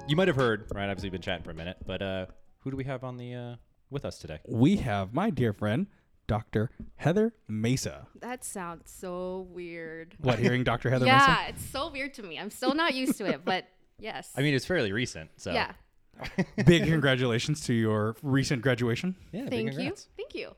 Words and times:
who 0.00 0.04
you 0.08 0.16
might 0.16 0.28
have 0.28 0.36
heard 0.36 0.66
right 0.74 0.88
obviously 0.88 1.06
we've 1.06 1.12
been 1.12 1.22
chatting 1.22 1.44
for 1.44 1.50
a 1.50 1.54
minute 1.54 1.76
but 1.86 2.02
uh 2.02 2.26
who 2.60 2.70
do 2.70 2.76
we 2.76 2.84
have 2.84 3.04
on 3.04 3.16
the 3.16 3.34
uh 3.34 3.56
with 3.90 4.04
us 4.04 4.18
today 4.18 4.38
We 4.46 4.76
have 4.76 5.14
my 5.14 5.30
dear 5.30 5.54
friend, 5.54 5.86
Dr. 6.26 6.70
Heather 6.96 7.32
Mesa. 7.48 8.06
That 8.20 8.44
sounds 8.44 8.90
so 8.90 9.46
weird. 9.50 10.14
What, 10.18 10.38
hearing 10.38 10.62
Dr. 10.62 10.90
Heather 10.90 11.06
Mesa? 11.06 11.24
yeah, 11.26 11.46
it's 11.48 11.64
so 11.64 11.88
weird 11.90 12.12
to 12.14 12.22
me. 12.22 12.38
I'm 12.38 12.50
still 12.50 12.74
not 12.74 12.94
used 12.94 13.16
to 13.16 13.24
it, 13.24 13.46
but 13.46 13.64
yes. 13.98 14.30
i 14.36 14.42
mean 14.42 14.52
it's 14.54 14.66
fairly 14.66 14.92
recent 14.92 15.30
so 15.36 15.52
yeah. 15.52 15.72
Big 16.66 16.84
congratulations 16.84 17.62
to 17.66 17.72
your 17.72 18.14
recent 18.22 18.60
graduation. 18.60 19.16
yeah 19.32 19.44
big 19.48 19.74
Thank 19.74 19.78
you. 19.78 19.94
Thank 20.18 20.34
you. 20.34 20.54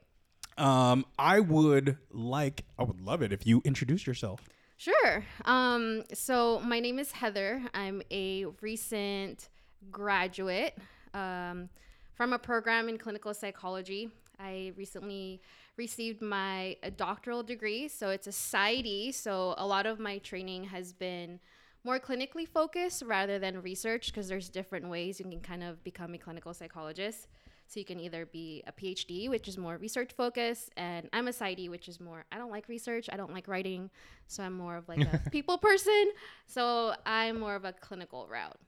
Um, 0.58 1.04
I 1.18 1.38
would 1.38 1.98
like, 2.10 2.64
I 2.78 2.82
would 2.82 3.00
love 3.00 3.22
it 3.22 3.32
if 3.32 3.46
you 3.46 3.62
introduce 3.64 4.06
yourself. 4.08 4.40
Sure. 4.80 5.22
Um, 5.44 6.04
so 6.14 6.58
my 6.60 6.80
name 6.80 6.98
is 6.98 7.12
Heather. 7.12 7.60
I'm 7.74 8.00
a 8.10 8.46
recent 8.62 9.50
graduate 9.90 10.74
um, 11.12 11.68
from 12.14 12.32
a 12.32 12.38
program 12.38 12.88
in 12.88 12.96
clinical 12.96 13.34
psychology. 13.34 14.08
I 14.38 14.72
recently 14.78 15.42
received 15.76 16.22
my 16.22 16.78
doctoral 16.96 17.42
degree, 17.42 17.88
so 17.88 18.08
it's 18.08 18.26
a 18.26 18.30
PsyD. 18.30 19.12
So 19.12 19.54
a 19.58 19.66
lot 19.66 19.84
of 19.84 19.98
my 19.98 20.16
training 20.16 20.64
has 20.64 20.94
been 20.94 21.40
more 21.84 22.00
clinically 22.00 22.48
focused 22.48 23.02
rather 23.02 23.38
than 23.38 23.60
research 23.60 24.06
because 24.06 24.28
there's 24.28 24.48
different 24.48 24.88
ways 24.88 25.18
you 25.18 25.26
can 25.26 25.40
kind 25.40 25.62
of 25.62 25.84
become 25.84 26.14
a 26.14 26.18
clinical 26.18 26.54
psychologist. 26.54 27.28
So 27.70 27.78
you 27.78 27.86
can 27.86 28.00
either 28.00 28.26
be 28.26 28.64
a 28.66 28.72
PhD, 28.72 29.28
which 29.28 29.46
is 29.46 29.56
more 29.56 29.76
research 29.76 30.10
focused, 30.16 30.70
and 30.76 31.08
I'm 31.12 31.28
a 31.28 31.30
PsyD, 31.30 31.70
which 31.70 31.88
is 31.88 32.00
more 32.00 32.24
I 32.32 32.36
don't 32.36 32.50
like 32.50 32.68
research, 32.68 33.08
I 33.12 33.16
don't 33.16 33.32
like 33.32 33.46
writing, 33.46 33.90
so 34.26 34.42
I'm 34.42 34.54
more 34.54 34.76
of 34.76 34.88
like 34.88 34.98
a 34.98 35.22
people 35.30 35.56
person. 35.56 36.10
So 36.48 36.94
I'm 37.06 37.38
more 37.38 37.54
of 37.54 37.64
a 37.64 37.72
clinical 37.72 38.26
route. 38.28 38.58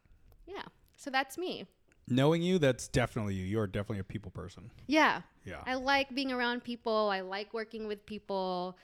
Yeah. 0.46 0.62
So 0.96 1.10
that's 1.10 1.36
me. 1.36 1.66
Knowing 2.06 2.42
you, 2.42 2.60
that's 2.60 2.86
definitely 2.86 3.34
you. 3.34 3.44
You're 3.44 3.66
definitely 3.66 3.98
a 3.98 4.04
people 4.04 4.30
person. 4.30 4.70
Yeah. 4.86 5.22
Yeah. 5.44 5.62
I 5.66 5.74
like 5.74 6.14
being 6.14 6.30
around 6.30 6.62
people. 6.62 7.10
I 7.10 7.22
like 7.22 7.52
working 7.52 7.88
with 7.88 8.06
people. 8.06 8.78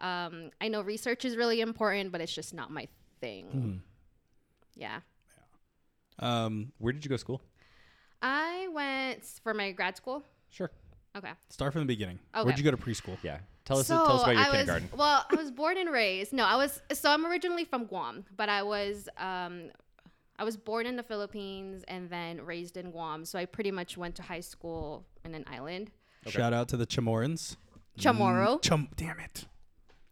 Um, 0.00 0.50
I 0.60 0.66
know 0.66 0.82
research 0.82 1.24
is 1.24 1.36
really 1.36 1.60
important, 1.60 2.10
but 2.10 2.20
it's 2.20 2.34
just 2.34 2.52
not 2.52 2.72
my 2.72 2.88
thing. 3.20 3.44
Hmm. 3.46 3.76
Yeah. 4.74 4.98
Um, 6.18 6.72
where 6.78 6.92
did 6.92 7.04
you 7.04 7.08
go 7.08 7.14
to 7.14 7.20
school 7.20 7.40
I 8.22 8.68
went 8.72 9.24
for 9.42 9.54
my 9.54 9.72
grad 9.72 9.96
school. 9.96 10.22
sure 10.50 10.70
Okay. 11.16 11.32
start 11.48 11.72
from 11.72 11.80
the 11.82 11.86
beginning. 11.86 12.18
Okay. 12.34 12.44
Where'd 12.44 12.58
you 12.58 12.64
go 12.64 12.70
to 12.70 12.76
preschool? 12.76 13.16
yeah 13.22 13.38
tell 13.64 13.78
us 13.78 13.86
tell 13.88 14.06
us 14.12 14.22
about 14.22 14.34
your 14.34 14.40
I 14.44 14.48
was, 14.48 14.56
kindergarten 14.58 14.88
Well, 14.96 15.24
I 15.30 15.34
was 15.36 15.50
born 15.50 15.76
and 15.78 15.90
raised. 15.90 16.32
No, 16.32 16.44
I 16.44 16.56
was 16.56 16.80
so 16.92 17.10
I'm 17.10 17.26
originally 17.26 17.64
from 17.64 17.84
Guam, 17.86 18.24
but 18.36 18.48
I 18.48 18.62
was 18.62 19.08
um, 19.16 19.70
I 20.38 20.44
was 20.44 20.56
born 20.56 20.86
in 20.86 20.96
the 20.96 21.02
Philippines 21.02 21.84
and 21.88 22.08
then 22.08 22.40
raised 22.42 22.76
in 22.76 22.90
Guam. 22.92 23.24
So 23.24 23.38
I 23.38 23.44
pretty 23.44 23.70
much 23.70 23.96
went 23.98 24.14
to 24.16 24.22
high 24.22 24.40
school 24.40 25.04
in 25.24 25.34
an 25.34 25.44
island. 25.46 25.90
Shout 26.26 26.52
out 26.52 26.68
to 26.68 26.76
the 26.76 26.86
Chamorans. 26.86 27.56
Chamorro. 27.98 28.56
Mm, 28.58 28.62
Chum, 28.62 28.88
damn 28.96 29.18
it. 29.20 29.44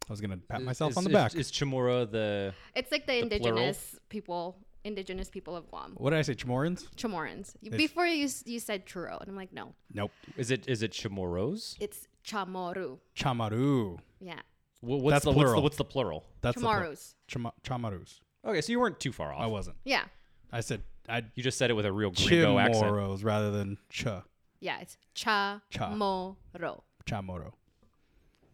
I 0.09 0.13
was 0.13 0.21
going 0.21 0.31
to 0.31 0.37
pat 0.39 0.63
myself 0.63 0.93
is, 0.93 0.97
on 0.97 1.05
the 1.05 1.11
is- 1.11 1.15
back. 1.15 1.35
is, 1.35 1.53
chamorro 1.53 2.11
the 2.11 2.55
It's 2.75 2.91
like 2.91 3.07
the, 3.07 3.23
The 3.23 3.39
plural? 3.39 3.59
indigenous 3.59 3.99
people, 4.09 4.57
indigenous 4.85 5.29
people 5.29 5.57
of 5.57 5.69
Guam. 5.71 5.95
what 5.97 6.11
did 6.11 6.19
I 6.19 6.23
say? 6.23 6.35
Chamorans? 6.35 6.87
Chamorans. 6.97 7.55
You- 7.61 7.69
It's- 7.73 7.79
Before 7.79 8.07
you 8.07 8.25
s- 8.27 8.43
you 8.47 8.61
said 8.61 8.87
churro, 8.87 9.21
and 9.21 9.29
I'm 9.29 9.37
like, 9.37 9.53
no, 9.53 9.75
Nope. 9.93 10.13
is 10.37 10.51
it 10.51 10.69
is 10.69 10.83
it 10.83 10.93
chamorros 10.93 11.77
it's 11.81 12.07
chamoru. 12.25 12.99
Chamaru. 13.17 13.99
Yeah, 14.21 14.41
Wha- 14.83 14.97
what's 14.97 15.15
That's 15.15 15.25
the 15.25 15.31
what's 15.33 15.37
the 15.39 15.45
plural. 15.45 15.63
what's 15.63 15.77
the 15.77 15.85
plural 15.85 16.25
That's 16.41 16.55
the 16.57 16.61
pl- 16.61 16.71
chamarus. 16.71 17.15
Chama- 17.29 17.53
Chamarus. 17.65 18.21
okay 18.45 18.61
so 18.61 18.73
you 18.73 18.81
weren't 18.81 19.01
too 19.01 19.13
far 19.13 19.33
off 19.33 19.41
I 19.43 19.47
wasn't. 19.47 19.77
Yeah, 19.85 20.05
I 20.53 20.61
said 20.61 20.83
I 21.09 21.25
you 21.35 21.43
just 21.43 21.59
said 21.59 21.71
it 21.71 21.75
with 21.75 21.87
a 21.87 21.93
real 21.93 22.11
gringo 22.11 22.59
accent 22.59 22.85
Chimoros 22.87 23.25
rather 23.25 23.51
than 23.51 23.79
cha 23.91 24.23
yeah, 24.61 24.81
it's 24.81 24.97
cha 25.15 25.61
Cha. 25.71 25.91
mo 25.95 26.37
ro. 26.59 26.83
chamoro. 27.07 27.53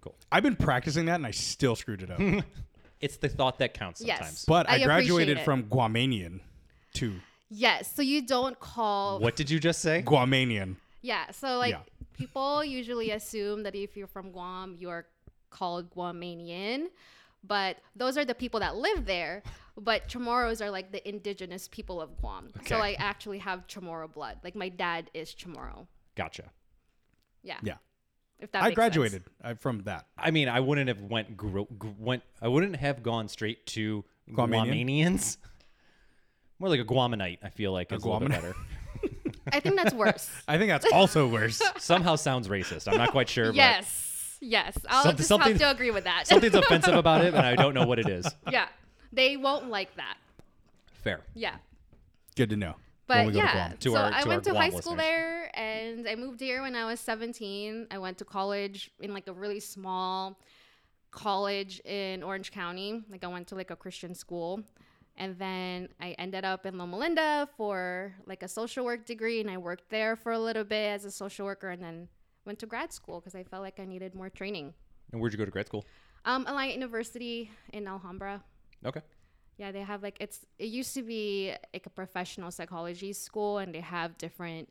Cool. 0.00 0.16
I've 0.30 0.42
been 0.42 0.56
practicing 0.56 1.06
that 1.06 1.14
and 1.16 1.26
I 1.26 1.30
still 1.30 1.74
screwed 1.76 2.02
it 2.02 2.10
up. 2.10 2.18
it's 3.04 3.16
the 3.25 3.28
thought 3.38 3.56
that 3.62 3.70
counts 3.75 4.00
Yes. 4.00 4.19
sometimes 4.19 4.44
but 4.47 4.62
I, 4.69 4.72
I 4.72 4.76
appreciate 4.76 4.87
graduated 4.87 5.38
it. 5.38 5.44
from 5.44 5.59
Guamanian 5.75 6.41
to 6.94 7.06
Yes, 7.50 7.92
so 7.94 8.00
you 8.03 8.20
don't 8.34 8.59
call 8.59 9.20
what 9.20 9.37
did 9.37 9.48
you 9.53 9.59
just 9.60 9.81
say 9.87 10.03
Guamanian. 10.03 10.70
Yeah, 11.03 11.31
so 11.31 11.48
like 11.65 11.72
Yeah. 11.72 11.82
people 12.22 12.65
usually 12.65 13.10
assume 13.19 13.62
that 13.65 13.75
if 13.75 13.91
you're 13.97 14.12
from 14.16 14.26
Guam, 14.32 14.69
you're 14.82 15.06
called 15.50 15.84
Guamanian, 15.94 16.81
but 17.54 17.76
those 17.94 18.16
are 18.19 18.25
the 18.25 18.34
people 18.34 18.59
that 18.60 18.75
live 18.76 19.04
there. 19.06 19.42
But 19.76 20.09
Chamorros 20.09 20.60
are 20.65 20.71
like 20.78 20.88
the 20.97 21.03
indigenous 21.09 21.66
people 21.69 22.00
of 22.00 22.09
Guam. 22.21 22.44
Okay. 22.59 22.69
So 22.71 22.76
I 22.78 22.94
actually 23.10 23.38
have 23.48 23.66
Chamorro 23.66 24.09
blood. 24.19 24.36
Like 24.47 24.54
my 24.65 24.69
dad 24.69 25.10
is 25.15 25.34
Chamorro. 25.34 25.86
gotcha 26.16 26.44
Yeah. 27.42 27.59
Yeah. 27.62 27.78
If 28.41 28.53
that 28.53 28.62
I 28.62 28.67
makes 28.67 28.75
graduated 28.75 29.25
I, 29.43 29.55
from 29.55 29.83
that. 29.84 30.06
I 30.19 30.31
mean, 30.31 30.49
I 30.49 30.61
wouldn't 30.61 30.89
have 30.89 31.00
went 31.00 31.37
gro- 31.37 31.69
gr- 31.78 31.89
went. 31.99 32.22
I 32.43 32.49
wouldn't 32.49 32.77
have 32.77 33.03
gone 33.03 33.28
straight 33.28 33.65
to 33.69 34.05
Guamanian? 34.31 34.87
Guamanians. 34.87 35.37
More 36.59 36.69
like 36.69 36.81
a 36.81 36.84
Guamanite. 36.84 37.39
I 37.43 37.49
feel 37.50 37.72
like 37.72 37.91
A 37.93 37.97
is 37.97 38.03
a 38.05 38.06
little 38.09 38.21
bit 38.28 38.31
Guamanite? 38.31 38.34
better. 38.43 38.55
I 39.53 39.61
think 39.61 39.77
that's 39.77 39.95
worse. 39.95 40.31
I 40.49 40.59
think 40.59 40.69
that's 40.69 40.87
also 40.93 41.27
worse. 41.28 41.61
Somehow 41.78 42.17
sounds 42.17 42.49
racist. 42.49 42.91
I'm 42.91 42.99
not 42.99 43.11
quite 43.12 43.28
sure. 43.28 43.53
yes. 43.53 44.37
Yes. 44.41 44.77
I'll 44.89 45.03
Something- 45.05 45.16
just 45.19 45.28
something- 45.28 45.53
have 45.53 45.61
to 45.61 45.71
agree 45.71 45.91
with 45.91 46.05
that. 46.05 46.27
Something's 46.27 46.55
offensive 46.55 46.95
about 46.95 47.25
it, 47.25 47.34
and 47.34 47.47
I 47.47 47.56
don't 47.56 47.72
know 47.75 47.87
what 47.87 47.99
it 47.99 48.09
is. 48.09 48.27
yeah. 48.51 48.66
They 49.12 49.37
won't 49.37 49.69
like 49.71 49.95
that. 49.97 50.16
Fair. 51.03 51.21
Yeah. 51.34 51.56
Good 52.37 52.51
to 52.51 52.56
know. 52.56 52.75
When 53.06 53.19
But 53.19 53.26
we 53.26 53.32
go 53.32 53.41
to 53.41 53.44
yeah, 53.47 53.53
Guam. 53.69 53.76
To 53.78 53.91
so 53.91 53.97
our- 53.97 54.12
I 54.12 54.22
went 54.25 54.47
our 54.47 54.53
to 54.54 54.59
high 54.59 54.69
school 54.70 54.94
listeners. 54.94 54.98
there, 54.98 55.50
and 55.59 56.09
I 56.09 56.15
moved 56.15 56.41
here 56.41 56.62
when 56.62 56.75
I 56.75 56.84
was 56.87 57.00
17. 57.00 57.88
I 57.91 57.98
went 57.98 58.19
to 58.19 58.25
college 58.25 58.91
in 59.00 59.12
like 59.12 59.28
a 59.28 59.32
really 59.32 59.60
small 59.60 60.38
college 61.10 61.81
in 61.84 62.22
Orange 62.22 62.50
County. 62.50 63.03
Like 63.10 63.25
I 63.25 63.28
went 63.28 63.47
to 63.48 63.54
like 63.54 63.70
a 63.70 63.76
Christian 63.76 64.15
school, 64.15 64.62
and 65.16 65.38
then 65.38 65.88
I 66.00 66.12
ended 66.19 66.44
up 66.44 66.66
in 66.66 66.78
Loma 66.78 66.97
Linda 66.98 67.48
for 67.56 68.15
like 68.26 68.42
a 68.42 68.48
social 68.48 68.84
work 68.84 69.04
degree, 69.06 69.41
and 69.41 69.50
I 69.50 69.59
worked 69.59 69.91
there 69.91 70.16
for 70.16 70.32
a 70.32 70.38
little 70.38 70.65
bit 70.65 70.86
as 70.88 71.04
a 71.04 71.10
social 71.10 71.47
worker, 71.47 71.71
and 71.71 71.82
then 71.82 72.09
went 72.44 72.59
to 72.60 72.66
grad 72.66 72.92
school 72.92 73.21
because 73.21 73.34
I 73.34 73.42
felt 73.44 73.62
like 73.62 73.78
I 73.81 73.84
needed 73.84 74.15
more 74.15 74.28
training. 74.31 74.75
And 75.12 75.21
where'd 75.21 75.32
you 75.32 75.38
go 75.38 75.44
to 75.44 75.50
grad 75.50 75.66
school? 75.66 75.84
Um, 76.25 76.47
Alliant 76.47 76.72
University 76.75 77.50
in 77.72 77.86
Alhambra. 77.86 78.42
Okay. 78.84 79.00
Yeah, 79.56 79.70
they 79.72 79.82
have 79.82 80.03
like 80.03 80.16
it's 80.20 80.44
it 80.59 80.66
used 80.66 80.94
to 80.94 81.03
be 81.03 81.54
like 81.72 81.87
a 81.87 81.91
professional 81.91 82.50
psychology 82.50 83.12
school 83.12 83.59
and 83.59 83.75
they 83.75 83.81
have 83.81 84.19
different 84.19 84.69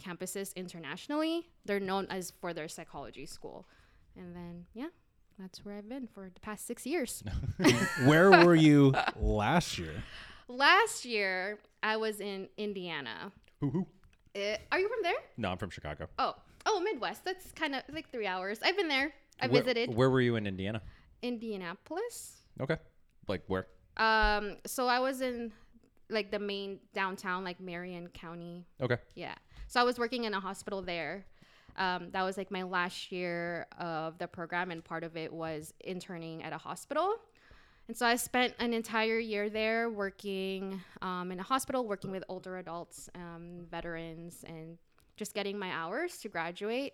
campuses 0.00 0.54
internationally. 0.56 1.48
They're 1.66 1.80
known 1.80 2.06
as 2.10 2.32
for 2.40 2.52
their 2.54 2.68
psychology 2.68 3.26
school. 3.26 3.66
And 4.16 4.34
then 4.34 4.66
yeah, 4.72 4.88
that's 5.38 5.64
where 5.64 5.76
I've 5.76 5.88
been 5.88 6.06
for 6.06 6.30
the 6.32 6.40
past 6.40 6.66
6 6.66 6.86
years. 6.86 7.22
Where 8.04 8.30
were 8.44 8.54
you 8.54 8.94
last 9.20 9.78
year? 9.78 10.02
Last 10.48 11.04
year 11.04 11.58
I 11.82 11.96
was 11.96 12.20
in 12.20 12.48
Indiana. 12.56 13.32
Hoo 13.60 13.70
hoo. 13.70 13.86
Uh, 14.36 14.56
are 14.72 14.78
you 14.80 14.88
from 14.88 15.02
there? 15.02 15.14
No, 15.36 15.50
I'm 15.50 15.58
from 15.58 15.70
Chicago. 15.70 16.08
Oh, 16.18 16.34
oh, 16.66 16.80
Midwest. 16.80 17.24
That's 17.24 17.52
kind 17.52 17.74
of 17.74 17.82
like 17.92 18.10
3 18.10 18.26
hours. 18.26 18.58
I've 18.64 18.76
been 18.76 18.88
there. 18.88 19.12
I 19.40 19.46
Where- 19.48 19.62
visited 19.62 19.94
Where 19.94 20.10
were 20.10 20.20
you 20.20 20.36
in 20.36 20.46
Indiana? 20.46 20.80
Indianapolis. 21.22 22.36
Okay. 22.60 22.76
Like 23.28 23.42
where? 23.46 23.66
Um 23.96 24.56
so 24.66 24.86
I 24.86 24.98
was 25.00 25.20
in 25.20 25.52
like 26.10 26.30
the 26.30 26.38
main 26.38 26.80
downtown 26.94 27.44
like 27.44 27.60
Marion 27.60 28.08
County 28.08 28.66
Okay. 28.80 28.98
Yeah. 29.14 29.34
So 29.68 29.80
I 29.80 29.84
was 29.84 29.98
working 29.98 30.24
in 30.24 30.34
a 30.34 30.40
hospital 30.40 30.82
there. 30.82 31.24
Um, 31.76 32.10
that 32.12 32.22
was 32.22 32.36
like 32.36 32.50
my 32.50 32.62
last 32.62 33.10
year 33.10 33.66
of 33.78 34.18
the 34.18 34.28
program, 34.28 34.70
and 34.70 34.84
part 34.84 35.02
of 35.02 35.16
it 35.16 35.32
was 35.32 35.74
interning 35.82 36.42
at 36.44 36.52
a 36.52 36.58
hospital. 36.58 37.16
And 37.88 37.96
so 37.96 38.06
I 38.06 38.16
spent 38.16 38.54
an 38.60 38.72
entire 38.72 39.18
year 39.18 39.50
there 39.50 39.90
working 39.90 40.80
um, 41.02 41.32
in 41.32 41.40
a 41.40 41.42
hospital, 41.42 41.86
working 41.86 42.10
with 42.10 42.22
older 42.28 42.58
adults, 42.58 43.10
um, 43.14 43.66
veterans, 43.70 44.44
and 44.46 44.78
just 45.16 45.34
getting 45.34 45.58
my 45.58 45.70
hours 45.72 46.18
to 46.18 46.28
graduate. 46.28 46.92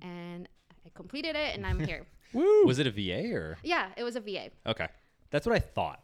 And 0.00 0.48
I 0.86 0.90
completed 0.94 1.34
it, 1.34 1.56
and 1.56 1.66
I'm 1.66 1.80
here. 1.80 2.06
Woo! 2.32 2.64
Was 2.64 2.78
it 2.78 2.86
a 2.86 2.90
VA 2.90 3.34
or? 3.34 3.58
yeah, 3.62 3.88
it 3.96 4.04
was 4.04 4.16
a 4.16 4.20
VA. 4.20 4.50
Okay. 4.66 4.86
That's 5.30 5.46
what 5.46 5.54
I 5.56 5.58
thought. 5.58 6.00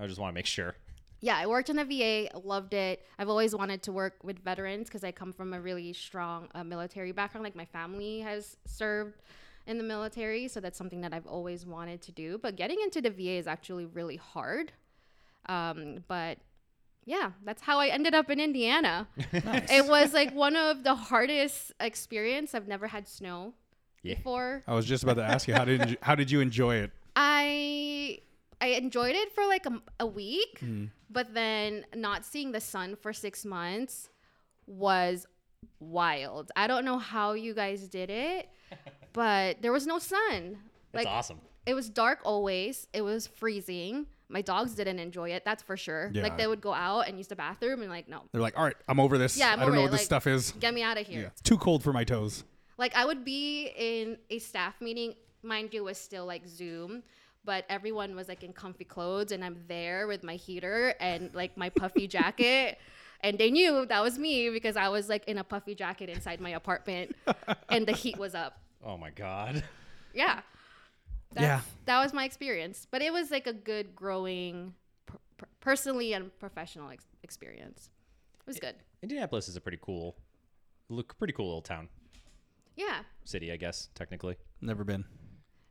I 0.00 0.06
just 0.06 0.18
want 0.20 0.30
to 0.32 0.34
make 0.34 0.46
sure. 0.46 0.74
yeah, 1.20 1.36
I 1.38 1.46
worked 1.46 1.70
in 1.70 1.76
the 1.76 1.84
VA, 1.84 2.28
loved 2.38 2.74
it. 2.74 3.04
I've 3.18 3.28
always 3.28 3.54
wanted 3.54 3.82
to 3.84 3.92
work 3.92 4.14
with 4.22 4.38
veterans 4.40 4.88
because 4.88 5.04
I 5.04 5.12
come 5.12 5.32
from 5.32 5.54
a 5.54 5.60
really 5.60 5.92
strong 5.92 6.48
uh, 6.54 6.64
military 6.64 7.12
background. 7.12 7.44
Like 7.44 7.56
my 7.56 7.64
family 7.64 8.20
has 8.20 8.56
served 8.66 9.22
in 9.66 9.78
the 9.78 9.84
military, 9.84 10.48
so 10.48 10.60
that's 10.60 10.76
something 10.76 11.00
that 11.00 11.14
I've 11.14 11.26
always 11.26 11.64
wanted 11.64 12.02
to 12.02 12.12
do. 12.12 12.38
But 12.38 12.56
getting 12.56 12.78
into 12.82 13.00
the 13.00 13.10
VA 13.10 13.38
is 13.38 13.46
actually 13.46 13.86
really 13.86 14.16
hard. 14.16 14.72
Um, 15.48 16.04
but 16.08 16.38
yeah, 17.06 17.30
that's 17.44 17.62
how 17.62 17.78
I 17.78 17.88
ended 17.88 18.14
up 18.14 18.30
in 18.30 18.40
Indiana. 18.40 19.06
It 19.32 19.86
was 19.88 20.12
like 20.12 20.34
one 20.34 20.56
of 20.56 20.84
the 20.84 20.94
hardest 20.94 21.72
experience. 21.80 22.54
I've 22.54 22.68
never 22.68 22.86
had 22.88 23.06
snow 23.08 23.54
Yeah. 24.02 24.14
before. 24.16 24.62
I 24.66 24.74
was 24.74 24.84
just 24.86 25.02
about 25.04 25.14
to 25.16 25.24
ask 25.24 25.46
you 25.48 25.54
how 25.54 25.64
did 25.64 25.90
you, 25.90 25.96
how 26.02 26.14
did 26.14 26.30
you 26.30 26.40
enjoy 26.40 26.76
it? 26.76 26.90
I 27.16 28.18
I 28.60 28.68
enjoyed 28.68 29.14
it 29.14 29.32
for 29.34 29.44
like 29.46 29.66
a, 29.66 29.80
a 30.00 30.06
week, 30.06 30.60
mm-hmm. 30.62 30.86
But 31.10 31.32
then 31.32 31.84
not 31.94 32.24
seeing 32.24 32.50
the 32.50 32.60
sun 32.60 32.96
for 32.96 33.12
six 33.12 33.44
months 33.44 34.08
was 34.66 35.26
wild. 35.80 36.50
I 36.56 36.66
don't 36.66 36.84
know 36.84 36.98
how 36.98 37.32
you 37.34 37.54
guys 37.54 37.88
did 37.88 38.10
it, 38.10 38.48
but 39.12 39.62
there 39.62 39.72
was 39.72 39.86
no 39.86 39.98
sun. 39.98 40.58
That's 40.92 41.04
Like 41.04 41.06
awesome. 41.06 41.40
it 41.66 41.74
was 41.74 41.88
dark 41.88 42.20
always. 42.24 42.88
It 42.92 43.02
was 43.02 43.26
freezing. 43.26 44.06
My 44.28 44.40
dogs 44.42 44.74
didn't 44.74 44.98
enjoy 44.98 45.30
it. 45.30 45.44
That's 45.44 45.62
for 45.62 45.76
sure. 45.76 46.10
Yeah. 46.12 46.22
Like 46.22 46.36
they 46.38 46.46
would 46.46 46.60
go 46.60 46.72
out 46.72 47.02
and 47.08 47.18
use 47.18 47.28
the 47.28 47.36
bathroom 47.36 47.82
and 47.82 47.90
like, 47.90 48.08
no, 48.08 48.22
They're 48.32 48.40
like, 48.40 48.58
all 48.58 48.64
right, 48.64 48.76
I'm 48.88 48.98
over 48.98 49.18
this. 49.18 49.36
Yeah, 49.36 49.52
I'm 49.52 49.60
I 49.60 49.62
don't 49.62 49.68
over 49.68 49.72
know 49.76 49.80
it, 49.80 49.84
what 49.84 49.90
this 49.92 50.00
like- 50.00 50.06
stuff 50.06 50.26
is. 50.26 50.52
get 50.52 50.74
me 50.74 50.82
out 50.82 50.98
of 50.98 51.06
here. 51.06 51.20
Yeah, 51.22 51.26
it's 51.28 51.42
too 51.42 51.58
cold 51.58 51.82
for 51.84 51.92
my 51.92 52.04
toes. 52.04 52.42
Like 52.78 52.96
I 52.96 53.04
would 53.04 53.24
be 53.24 53.70
in 53.76 54.16
a 54.30 54.38
staff 54.40 54.80
meeting, 54.80 55.14
mind 55.42 55.72
you, 55.72 55.82
it 55.82 55.84
was 55.84 55.98
still 55.98 56.26
like 56.26 56.44
Zoom, 56.48 57.04
but 57.44 57.64
everyone 57.68 58.14
was 58.16 58.28
like 58.28 58.42
in 58.42 58.52
comfy 58.52 58.84
clothes, 58.84 59.32
and 59.32 59.44
I'm 59.44 59.56
there 59.68 60.06
with 60.06 60.22
my 60.24 60.36
heater 60.36 60.94
and 61.00 61.30
like 61.34 61.56
my 61.56 61.68
puffy 61.70 62.06
jacket. 62.16 62.78
And 63.20 63.38
they 63.38 63.50
knew 63.50 63.86
that 63.86 64.02
was 64.02 64.18
me 64.18 64.50
because 64.50 64.76
I 64.76 64.88
was 64.88 65.08
like 65.08 65.24
in 65.26 65.38
a 65.38 65.44
puffy 65.44 65.74
jacket 65.74 66.10
inside 66.10 66.40
my 66.40 66.50
apartment 66.50 67.16
and 67.70 67.86
the 67.86 67.92
heat 67.92 68.18
was 68.18 68.34
up. 68.34 68.58
Oh 68.86 68.98
my 68.98 69.08
god. 69.08 69.64
Yeah. 70.12 70.40
Yeah. 71.34 71.62
That 71.86 72.02
was 72.02 72.12
my 72.12 72.24
experience. 72.26 72.86
But 72.90 73.00
it 73.00 73.14
was 73.14 73.30
like 73.30 73.46
a 73.46 73.52
good 73.54 73.96
growing 73.96 74.74
per- 75.06 75.16
per- 75.38 75.48
personally 75.60 76.12
and 76.12 76.38
professional 76.38 76.90
ex- 76.90 77.06
experience. 77.22 77.88
It 78.40 78.46
was 78.46 78.58
good. 78.58 78.74
Indianapolis 79.02 79.48
is 79.48 79.56
a 79.56 79.60
pretty 79.62 79.78
cool, 79.80 80.16
look 80.90 81.16
pretty 81.18 81.32
cool 81.32 81.46
little 81.46 81.62
town, 81.62 81.88
Yeah. 82.76 83.00
city, 83.24 83.50
I 83.52 83.56
guess 83.56 83.88
technically. 83.94 84.36
Never 84.60 84.84
been. 84.84 85.06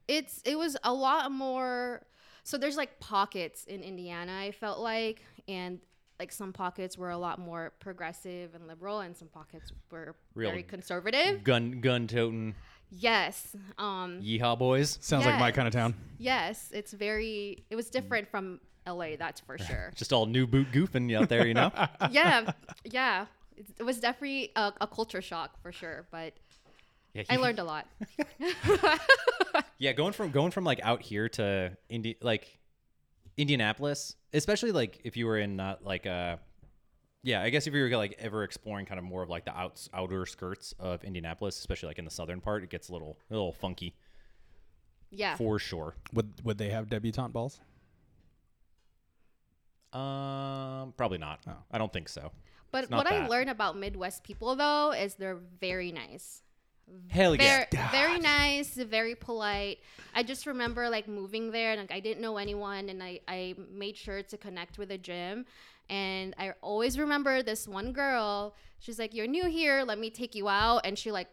It's 0.08 0.42
it 0.46 0.58
was 0.58 0.76
a 0.84 0.94
lot 0.94 1.32
more 1.32 2.06
so 2.44 2.58
there's 2.58 2.78
like 2.78 3.00
pockets 3.00 3.64
in 3.66 3.82
indiana 3.82 4.36
i 4.38 4.52
felt 4.52 4.80
like 4.80 5.22
and 5.48 5.80
like 6.20 6.32
some 6.32 6.54
pockets 6.54 6.98
were 6.98 7.10
a 7.10 7.18
lot 7.18 7.40
more 7.40 7.74
progressive 7.80 8.54
and 8.56 8.68
liberal 8.68 9.00
and 9.00 9.16
some 9.16 9.28
pockets 9.28 9.72
were 9.92 10.16
Real- 10.36 10.50
very 10.52 10.64
conservative 10.64 11.44
Gun 11.44 11.80
gun 11.82 12.08
toting 12.08 12.56
yes 12.92 13.56
um 13.80 14.20
yeehaw 14.22 14.58
boys. 14.58 15.00
Sounds 15.02 15.26
like 15.26 15.40
my 15.40 15.52
kind 15.52 15.68
of 15.68 15.74
town. 15.74 15.96
yes 16.20 16.70
it's 16.74 16.94
very 16.94 17.64
it 17.70 17.76
was 17.76 17.90
different 17.90 18.30
from 18.30 18.60
la 18.86 19.08
that's 19.18 19.40
for 19.42 19.58
sure 19.68 19.92
Just 19.96 20.14
all 20.14 20.26
new 20.28 20.46
boot 20.46 20.68
goofing 20.72 21.16
out 21.18 21.30
there, 21.30 21.48
you 21.48 21.54
know. 21.56 21.72
yeah 22.12 22.52
yeah 22.86 23.26
it, 23.58 23.66
it 23.80 23.84
was 23.84 24.00
definitely 24.00 24.52
a, 24.56 24.74
a 24.82 24.88
culture 24.88 25.22
shock 25.22 25.60
for 25.62 25.72
sure 25.72 26.06
but 26.12 26.34
Yeah, 27.14 27.24
i 27.30 27.36
learned 27.36 27.60
a 27.60 27.64
lot 27.64 27.88
Yeah, 29.78 29.92
going 29.94 30.14
from 30.14 30.32
going 30.32 30.52
from 30.52 30.64
like 30.64 30.80
out 30.82 31.02
here 31.02 31.28
to 31.30 31.78
Indi- 31.90 32.18
like 32.22 32.58
Indianapolis, 33.38 34.16
especially 34.34 34.72
like 34.72 35.02
if 35.04 35.18
you 35.18 35.26
were 35.28 35.38
in 35.38 35.56
not 35.56 35.84
like 35.84 36.06
uh 36.06 36.38
yeah, 37.26 37.42
I 37.42 37.50
guess 37.52 37.68
if 37.68 37.74
you 37.74 37.82
were 37.84 37.90
like 37.90 38.16
ever 38.20 38.44
exploring 38.44 38.86
kind 38.86 38.98
of 39.00 39.06
more 39.06 39.24
of 39.24 39.30
like 39.30 39.46
the 39.46 39.58
outs 39.58 39.90
outer 39.94 40.26
skirts 40.26 40.74
of 40.80 41.04
Indianapolis, 41.04 41.58
especially 41.60 41.88
like 41.88 42.00
in 42.00 42.06
the 42.06 42.12
southern 42.12 42.42
part, 42.42 42.64
it 42.64 42.70
gets 42.70 42.90
a 42.90 42.94
little 42.94 43.18
a 43.30 43.34
little 43.34 43.54
funky 43.54 43.94
yeah 45.12 45.36
for 45.36 45.60
sure. 45.60 45.96
Would 46.14 46.34
would 46.44 46.58
they 46.58 46.70
have 46.70 46.90
debutante 46.90 47.34
balls? 47.34 47.60
Um, 49.92 50.94
probably 50.98 51.20
not. 51.20 51.40
Oh. 51.48 51.54
I 51.72 51.78
don't 51.78 51.94
think 51.94 52.10
so. 52.10 52.32
but 52.72 52.84
it's 52.86 52.90
not 52.92 52.98
what 52.98 53.08
i 53.08 53.20
that. 53.20 53.30
learned 53.30 53.50
about 53.50 53.78
midwest 53.78 54.24
people 54.24 54.56
though 54.56 54.92
is 54.92 55.14
they're 55.16 55.40
very 55.60 55.92
nice 55.92 56.42
Hell 57.10 57.36
yeah. 57.36 57.66
very, 57.72 57.90
very 57.92 58.20
nice, 58.20 58.76
very 58.76 59.16
polite. 59.16 59.80
I 60.16 60.24
just 60.24 60.46
remember 60.46 60.90
like 60.90 61.08
moving 61.08 61.52
there 61.52 61.72
and 61.72 61.80
like 61.82 61.92
I 61.92 62.00
didn't 62.00 62.22
know 62.22 62.38
anyone 62.38 62.90
and 62.90 63.02
I, 63.02 63.20
I 63.28 63.56
made 63.72 63.98
sure 63.98 64.22
to 64.24 64.38
connect 64.38 64.78
with 64.78 64.92
a 64.92 64.98
gym. 64.98 65.46
And 65.90 66.34
I 66.38 66.54
always 66.62 66.98
remember 66.98 67.44
this 67.44 67.68
one 67.68 67.92
girl, 67.94 68.56
she's 68.80 69.00
like, 69.00 69.14
You're 69.14 69.28
new 69.28 69.46
here, 69.50 69.84
let 69.84 70.00
me 70.00 70.10
take 70.10 70.34
you 70.36 70.48
out. 70.50 70.86
And 70.86 70.98
she 70.98 71.12
like 71.12 71.28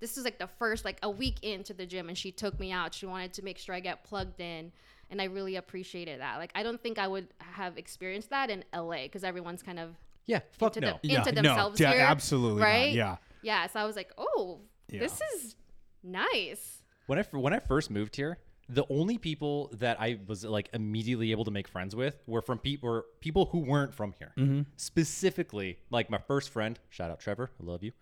this 0.00 0.14
was 0.16 0.24
like 0.24 0.38
the 0.38 0.46
first 0.46 0.84
like 0.84 0.98
a 1.02 1.10
week 1.10 1.42
into 1.42 1.74
the 1.74 1.84
gym 1.86 2.08
and 2.08 2.16
she 2.16 2.30
took 2.30 2.58
me 2.60 2.70
out. 2.70 2.94
She 2.94 3.06
wanted 3.06 3.32
to 3.34 3.42
make 3.42 3.58
sure 3.58 3.74
I 3.74 3.80
get 3.80 4.04
plugged 4.04 4.40
in. 4.40 4.72
And 5.10 5.22
I 5.22 5.24
really 5.24 5.56
appreciated 5.56 6.20
that. 6.20 6.38
Like 6.38 6.52
I 6.54 6.62
don't 6.62 6.80
think 6.82 6.98
I 6.98 7.08
would 7.08 7.28
have 7.38 7.78
experienced 7.78 8.30
that 8.30 8.50
in 8.50 8.62
LA 8.74 9.04
because 9.04 9.24
everyone's 9.24 9.62
kind 9.62 9.78
of 9.78 9.90
Yeah, 10.26 10.40
fuck 10.52 10.76
into, 10.76 10.90
no. 10.90 10.98
the, 11.02 11.14
into 11.14 11.32
no, 11.32 11.42
themselves 11.42 11.80
yeah, 11.80 11.92
here. 11.92 12.00
absolutely 12.02 12.60
not, 12.60 12.66
Right? 12.66 12.92
yeah. 12.92 13.16
Yeah. 13.42 13.66
So 13.68 13.80
I 13.80 13.84
was 13.84 13.96
like, 13.96 14.12
oh, 14.18 14.58
Yeah. 14.90 15.00
this 15.00 15.20
is 15.34 15.56
nice. 16.02 16.82
When 17.06 17.18
I 17.18 17.22
f- 17.22 17.32
when 17.32 17.52
I 17.52 17.58
first 17.58 17.90
moved 17.90 18.16
here, 18.16 18.38
the 18.68 18.84
only 18.90 19.16
people 19.18 19.70
that 19.74 20.00
I 20.00 20.18
was 20.26 20.44
like 20.44 20.68
immediately 20.72 21.30
able 21.30 21.44
to 21.44 21.50
make 21.50 21.68
friends 21.68 21.96
with 21.96 22.22
were 22.26 22.42
from 22.42 22.58
people 22.58 22.88
were 22.88 23.06
people 23.20 23.46
who 23.46 23.60
weren't 23.60 23.94
from 23.94 24.12
here. 24.18 24.32
Mm-hmm. 24.36 24.62
Specifically, 24.76 25.78
like 25.90 26.10
my 26.10 26.18
first 26.18 26.50
friend, 26.50 26.78
shout 26.90 27.10
out 27.10 27.20
Trevor, 27.20 27.50
I 27.60 27.64
love 27.64 27.82
you. 27.82 27.92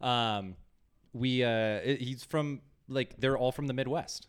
Um, 0.00 0.56
we 1.12 1.44
uh, 1.44 1.80
he's 1.80 2.24
from 2.24 2.60
like 2.88 3.18
they're 3.18 3.36
all 3.38 3.52
from 3.52 3.66
the 3.66 3.74
Midwest. 3.74 4.26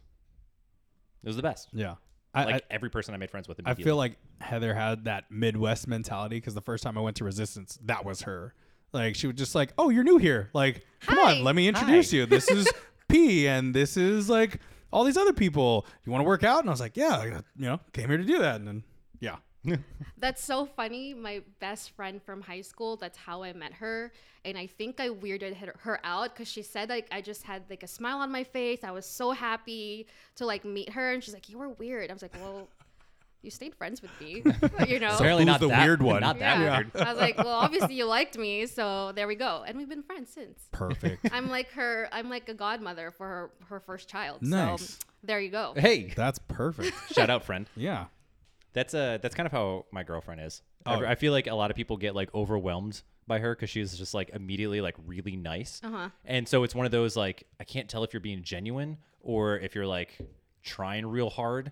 It 1.24 1.28
was 1.28 1.36
the 1.36 1.42
best. 1.42 1.70
Yeah. 1.74 1.96
I, 2.34 2.46
Like 2.46 2.56
I, 2.56 2.62
every 2.70 2.90
person 2.90 3.14
I 3.14 3.18
made 3.18 3.32
friends 3.32 3.48
with. 3.48 3.60
I 3.66 3.74
feel 3.74 3.96
like 3.96 4.16
Heather 4.40 4.74
had 4.74 5.06
that 5.06 5.26
Midwest 5.32 5.88
mentality 5.88 6.38
because 6.38 6.54
the 6.54 6.62
first 6.62 6.84
time 6.84 6.98
I 6.98 7.02
went 7.02 7.18
to 7.18 7.24
Resistance, 7.24 7.80
that 7.84 8.06
was 8.06 8.22
her. 8.22 8.54
Like 8.94 9.16
she 9.16 9.28
was 9.28 9.36
just 9.36 9.56
like, 9.56 9.74
"Oh, 9.78 9.90
you're 9.90 10.04
new 10.04 10.18
here. 10.18 10.50
Like, 10.54 10.86
come 11.02 11.18
Hi. 11.18 11.38
on, 11.38 11.44
let 11.44 11.56
me 11.56 11.68
introduce 11.68 12.12
Hi. 12.12 12.18
you. 12.18 12.26
This 12.26 12.50
is 12.50 12.68
P, 13.08 13.48
and 13.48 13.74
this 13.74 13.98
is 13.98 14.30
like 14.30 14.60
all 14.92 15.04
these 15.04 15.18
other 15.18 15.34
people. 15.34 15.86
You 16.06 16.12
want 16.12 16.24
to 16.24 16.28
work 16.28 16.44
out?" 16.44 16.60
And 16.62 16.70
I 16.70 16.72
was 16.72 16.80
like, 16.82 16.98
"Yeah, 16.98 17.24
you 17.24 17.42
know, 17.58 17.80
came 17.94 18.08
here 18.10 18.18
to 18.18 18.24
do 18.24 18.40
that." 18.40 18.56
And 18.56 18.68
then, 18.68 18.84
yeah, 19.20 19.38
That's 20.18 20.44
so 20.44 20.66
funny. 20.66 21.14
My 21.14 21.42
best 21.60 21.92
friend 21.92 22.22
from 22.22 22.42
high 22.42 22.62
school, 22.62 22.96
that's 22.96 23.18
how 23.18 23.44
I 23.44 23.54
met 23.54 23.74
her. 23.74 24.12
And 24.46 24.58
I 24.58 24.68
think 24.68 25.00
I 25.00 25.10
weirded 25.10 25.58
her, 25.58 25.76
her 25.80 26.00
out 26.04 26.34
because 26.34 26.48
she 26.48 26.62
said 26.62 26.90
like 26.90 27.08
I 27.12 27.22
just 27.22 27.44
had 27.44 27.64
like 27.70 27.84
a 27.84 27.88
smile 27.88 28.20
on 28.20 28.32
my 28.32 28.44
face. 28.44 28.84
I 28.84 28.92
was 28.92 29.06
so 29.06 29.32
happy 29.32 30.08
to 30.36 30.46
like 30.46 30.64
meet 30.64 30.90
her. 30.94 31.14
And 31.14 31.24
she's 31.24 31.34
like, 31.34 31.50
You 31.50 31.58
were 31.58 31.70
weird. 31.70 32.10
I 32.10 32.14
was 32.14 32.22
like, 32.22 32.36
Well, 32.36 32.70
you 33.42 33.52
stayed 33.52 33.76
friends 33.76 34.02
with 34.02 34.12
me. 34.20 34.44
you 34.88 35.00
know? 35.00 35.16
apparently 35.16 35.46
not 35.46 35.60
the 35.60 35.68
that, 35.70 35.86
weird 35.86 36.02
one? 36.02 36.22
Not 36.22 36.40
that 36.40 36.60
yeah. 36.60 36.78
weird. 36.78 36.92
I 36.96 37.12
was 37.12 37.20
like, 37.20 37.38
Well, 37.38 37.48
obviously 37.48 37.96
you 37.96 38.06
liked 38.06 38.38
me, 38.38 38.66
so 38.66 39.12
there 39.14 39.28
we 39.28 39.36
go. 39.36 39.64
And 39.66 39.78
we've 39.78 39.90
been 39.90 40.04
friends 40.04 40.32
since. 40.32 40.60
perfect. 40.72 41.30
I'm 41.32 41.50
like 41.50 41.72
her 41.72 42.10
I'm 42.12 42.30
like 42.30 42.50
a 42.50 42.54
godmother 42.54 43.12
for 43.12 43.28
her 43.28 43.52
her 43.70 43.80
first 43.80 44.10
child. 44.10 44.42
Nice. 44.42 44.90
So 44.90 44.96
there 45.24 45.40
you 45.40 45.50
go. 45.50 45.74
Hey, 45.76 46.14
That's 46.16 46.40
perfect. 46.40 46.96
shout 47.14 47.30
out 47.30 47.44
friend. 47.44 47.68
Yeah, 47.76 48.06
That's 48.74 48.94
uh 48.94 49.20
that's 49.22 49.36
kind 49.36 49.46
of 49.46 49.52
how 49.52 49.86
my 49.92 50.04
girlfriend 50.04 50.42
is. 50.42 50.62
Oh. 50.86 51.04
I, 51.04 51.12
I 51.12 51.16
feel 51.16 51.34
like 51.34 51.48
a 51.48 51.56
lot 51.56 51.72
of 51.72 51.78
people 51.78 51.98
get 51.98 52.16
like 52.16 52.34
overwhelmed 52.34 53.02
by 53.28 53.40
her 53.40 53.56
because 53.56 53.70
she's 53.70 53.98
just 53.98 54.14
like 54.14 54.30
immediately 54.34 54.82
like 54.82 54.96
really 55.06 55.36
nice. 55.36 55.80
Uh-huh. 55.84 56.10
And 56.26 56.48
so 56.48 56.64
it's 56.64 56.76
one 56.76 56.86
of 56.86 56.92
those 56.92 57.16
like 57.16 57.46
I 57.60 57.64
can't 57.64 57.90
tell 57.90 58.04
if 58.04 58.14
you're 58.14 58.20
being 58.20 58.44
genuine 58.44 58.98
or 59.22 59.58
if 59.60 59.76
you're 59.76 59.88
like 59.88 60.18
trying 60.64 61.06
real 61.06 61.30
hard. 61.30 61.72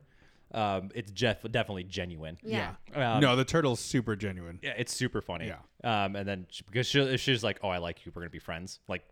Um, 0.53 0.89
it's 0.95 1.11
Jeff 1.11 1.41
definitely 1.43 1.83
genuine. 1.83 2.37
Yeah. 2.43 2.75
Um, 2.95 3.19
no, 3.21 3.35
the 3.35 3.43
turtle's 3.45 3.79
super 3.79 4.15
genuine. 4.15 4.59
Yeah, 4.61 4.73
it's 4.77 4.93
super 4.93 5.21
funny. 5.21 5.47
Yeah. 5.83 6.05
Um, 6.05 6.15
and 6.15 6.27
then 6.27 6.47
she, 6.49 6.63
because 6.63 6.87
she, 6.87 7.17
she's 7.17 7.43
like, 7.43 7.59
"Oh, 7.63 7.69
I 7.69 7.79
like 7.79 8.05
you. 8.05 8.11
We're 8.15 8.21
gonna 8.21 8.29
be 8.29 8.39
friends." 8.39 8.79
Like, 8.87 9.03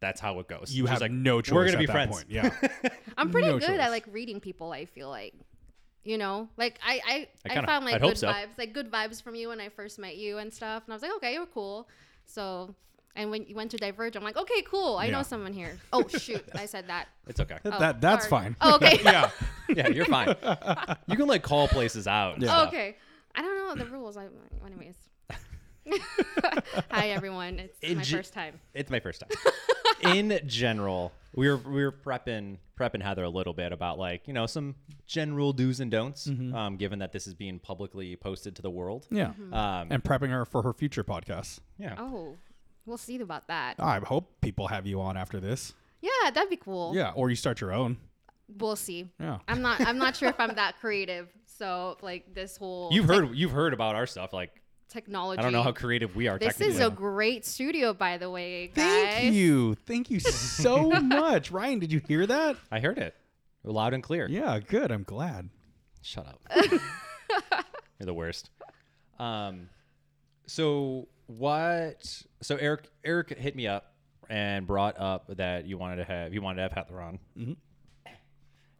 that's 0.00 0.20
how 0.20 0.38
it 0.38 0.46
goes. 0.48 0.72
You 0.72 0.84
She's 0.84 0.90
have 0.90 1.00
like, 1.00 1.10
no 1.10 1.40
choice. 1.40 1.52
We're 1.54 1.64
gonna 1.64 1.76
at 1.76 1.80
be 1.80 1.86
that 1.86 1.92
friends. 1.92 2.10
Point. 2.16 2.26
Yeah, 2.30 2.50
I'm 3.18 3.30
pretty 3.30 3.48
No 3.48 3.58
good 3.58 3.66
choice. 3.68 3.80
at 3.80 3.90
like 3.90 4.06
reading 4.12 4.38
people. 4.38 4.70
I 4.72 4.84
feel 4.84 5.08
like, 5.08 5.34
you 6.04 6.16
know, 6.16 6.48
like 6.56 6.78
I 6.86 6.94
I, 6.94 7.12
I 7.12 7.28
I, 7.44 7.48
kinda- 7.48 7.66
found 7.66 7.84
like 7.84 7.94
I'd 7.96 8.00
good 8.02 8.18
so. 8.18 8.28
vibes, 8.28 8.56
like 8.56 8.72
good 8.72 8.90
vibes 8.90 9.20
from 9.20 9.34
you 9.34 9.48
when 9.48 9.60
I 9.60 9.70
first 9.70 9.98
met 9.98 10.16
you 10.16 10.38
and 10.38 10.54
stuff. 10.54 10.84
And 10.86 10.92
I 10.92 10.94
was 10.94 11.02
like, 11.02 11.12
okay, 11.16 11.32
you're 11.34 11.46
cool. 11.46 11.88
So, 12.24 12.74
and 13.18 13.30
when 13.30 13.44
you 13.46 13.54
went 13.54 13.70
to 13.72 13.76
Diverge, 13.76 14.16
I'm 14.16 14.22
like, 14.24 14.36
okay, 14.38 14.62
cool. 14.62 14.96
I 14.96 15.04
Yeah. 15.06 15.12
know 15.12 15.22
someone 15.22 15.52
here. 15.52 15.76
Oh 15.92 16.06
shoot, 16.08 16.42
I 16.54 16.64
said 16.66 16.86
that. 16.88 17.08
It's 17.28 17.40
okay. 17.40 17.58
Oh, 17.66 17.78
that 17.78 18.00
that's 18.00 18.26
sorry. 18.28 18.44
fine. 18.44 18.56
Oh, 18.62 18.76
okay. 18.76 18.98
yeah, 19.04 19.30
yeah, 19.68 19.88
you're 19.88 20.06
fine. 20.06 20.34
you 21.06 21.16
can 21.16 21.26
like 21.26 21.42
call 21.42 21.68
places 21.68 22.06
out. 22.06 22.34
and 22.34 22.42
Yeah. 22.42 22.48
stuff. 22.48 22.68
okay. 22.68 22.96
I 23.34 23.42
don't 23.42 23.56
know 23.58 23.84
the 23.84 23.90
rules. 23.90 24.16
I, 24.16 24.28
anyways. 24.66 24.96
Hi 26.90 27.10
everyone. 27.10 27.58
It's 27.58 27.78
In 27.82 27.98
my 27.98 28.02
ge- 28.02 28.12
first 28.12 28.32
time. 28.32 28.58
It's 28.74 28.90
my 28.90 29.00
first 29.00 29.20
time. 29.22 29.30
In 30.02 30.38
general, 30.46 31.12
we 31.34 31.48
were 31.48 31.56
we 31.56 31.82
were 31.84 31.92
prepping 31.92 32.58
prepping 32.78 33.02
Heather 33.02 33.24
a 33.24 33.28
little 33.30 33.52
bit 33.54 33.72
about 33.72 33.98
like 33.98 34.26
you 34.28 34.32
know 34.34 34.46
some 34.46 34.74
general 35.06 35.52
do's 35.52 35.80
and 35.80 35.90
don'ts. 35.90 36.26
Mm-hmm. 36.28 36.54
Um, 36.54 36.76
given 36.76 36.98
that 37.00 37.12
this 37.12 37.26
is 37.26 37.34
being 37.34 37.58
publicly 37.58 38.16
posted 38.16 38.54
to 38.56 38.62
the 38.62 38.70
world. 38.70 39.06
yeah, 39.10 39.32
Um, 39.52 39.88
and 39.90 40.02
prepping 40.04 40.30
her 40.30 40.44
for 40.44 40.62
her 40.62 40.72
future 40.72 41.04
podcasts. 41.04 41.58
yeah. 41.78 41.94
Oh, 41.98 42.36
we'll 42.88 42.98
see 42.98 43.20
about 43.20 43.46
that. 43.48 43.74
I 43.78 43.98
hope 43.98 44.40
people 44.40 44.68
have 44.68 44.86
you 44.86 45.00
on 45.00 45.16
after 45.16 45.38
this. 45.40 45.74
Yeah, 46.00 46.30
that'd 46.32 46.50
be 46.50 46.56
cool. 46.56 46.92
Yeah, 46.94 47.12
or 47.14 47.30
you 47.30 47.36
start 47.36 47.60
your 47.60 47.72
own. 47.72 47.96
We'll 48.58 48.76
see. 48.76 49.10
Yeah. 49.20 49.38
I'm 49.46 49.60
not. 49.62 49.80
I'm 49.80 49.98
not 49.98 50.16
sure 50.16 50.28
if 50.28 50.40
I'm 50.40 50.54
that 50.54 50.76
creative. 50.80 51.28
So 51.46 51.98
like 52.02 52.34
this 52.34 52.56
whole 52.56 52.88
You've 52.92 53.06
tech- 53.06 53.16
heard 53.16 53.36
you've 53.36 53.50
heard 53.50 53.74
about 53.74 53.94
our 53.94 54.06
stuff. 54.06 54.32
Like 54.32 54.50
technology. 54.88 55.38
I 55.38 55.42
don't 55.42 55.52
know 55.52 55.62
how 55.62 55.72
creative 55.72 56.16
we 56.16 56.28
are. 56.28 56.38
This 56.38 56.56
technically. 56.56 56.74
is 56.76 56.80
a 56.80 56.90
great 56.90 57.44
studio, 57.44 57.92
by 57.92 58.16
the 58.16 58.30
way, 58.30 58.68
guys. 58.68 58.74
Thank 58.84 59.34
you. 59.34 59.74
Thank 59.86 60.10
you 60.10 60.20
so 60.20 60.88
much. 60.90 61.50
Ryan, 61.50 61.78
did 61.78 61.92
you 61.92 62.00
hear 62.06 62.26
that? 62.26 62.56
I 62.70 62.80
heard 62.80 62.98
it 62.98 63.14
loud 63.64 63.92
and 63.92 64.02
clear. 64.02 64.26
Yeah, 64.30 64.58
good. 64.60 64.90
I'm 64.90 65.02
glad. 65.02 65.50
Shut 66.00 66.26
up. 66.26 66.40
You're 67.98 68.06
the 68.06 68.14
worst. 68.14 68.50
Um, 69.18 69.68
so 70.46 71.08
what? 71.28 72.22
So 72.42 72.56
Eric 72.56 72.88
Eric 73.04 73.38
hit 73.38 73.54
me 73.54 73.66
up 73.66 73.94
and 74.28 74.66
brought 74.66 74.98
up 74.98 75.36
that 75.36 75.66
you 75.66 75.78
wanted 75.78 75.96
to 75.96 76.04
have 76.04 76.34
you 76.34 76.42
wanted 76.42 76.56
to 76.56 76.62
have 76.62 76.72
Heather 76.72 77.00
on. 77.00 77.18
Mm-hmm. 77.38 77.52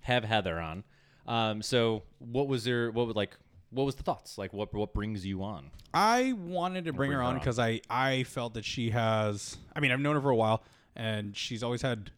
Have 0.00 0.24
Heather 0.24 0.58
on. 0.58 0.84
Um, 1.26 1.62
so 1.62 2.02
what 2.18 2.48
was 2.48 2.64
there? 2.64 2.90
What 2.90 3.06
would 3.06 3.16
like? 3.16 3.36
What 3.70 3.84
was 3.84 3.94
the 3.94 4.02
thoughts? 4.02 4.38
Like 4.38 4.52
what? 4.52 4.72
What 4.74 4.94
brings 4.94 5.24
you 5.24 5.42
on? 5.42 5.70
I 5.92 6.32
wanted 6.32 6.86
to 6.86 6.92
bring 6.92 7.10
bring 7.10 7.18
her 7.18 7.22
on. 7.22 7.38
because 7.38 7.58
I 7.58 7.80
I 7.90 8.24
felt 8.24 8.54
that 8.54 8.64
she 8.64 8.90
has. 8.90 9.56
I 9.76 9.80
mean, 9.80 9.92
I've 9.92 10.00
known 10.00 10.14
her 10.16 10.22
for 10.22 10.30
a 10.30 10.36
while, 10.36 10.62
and 10.96 11.36
she's 11.36 11.62
always 11.62 11.82
had 11.82 12.10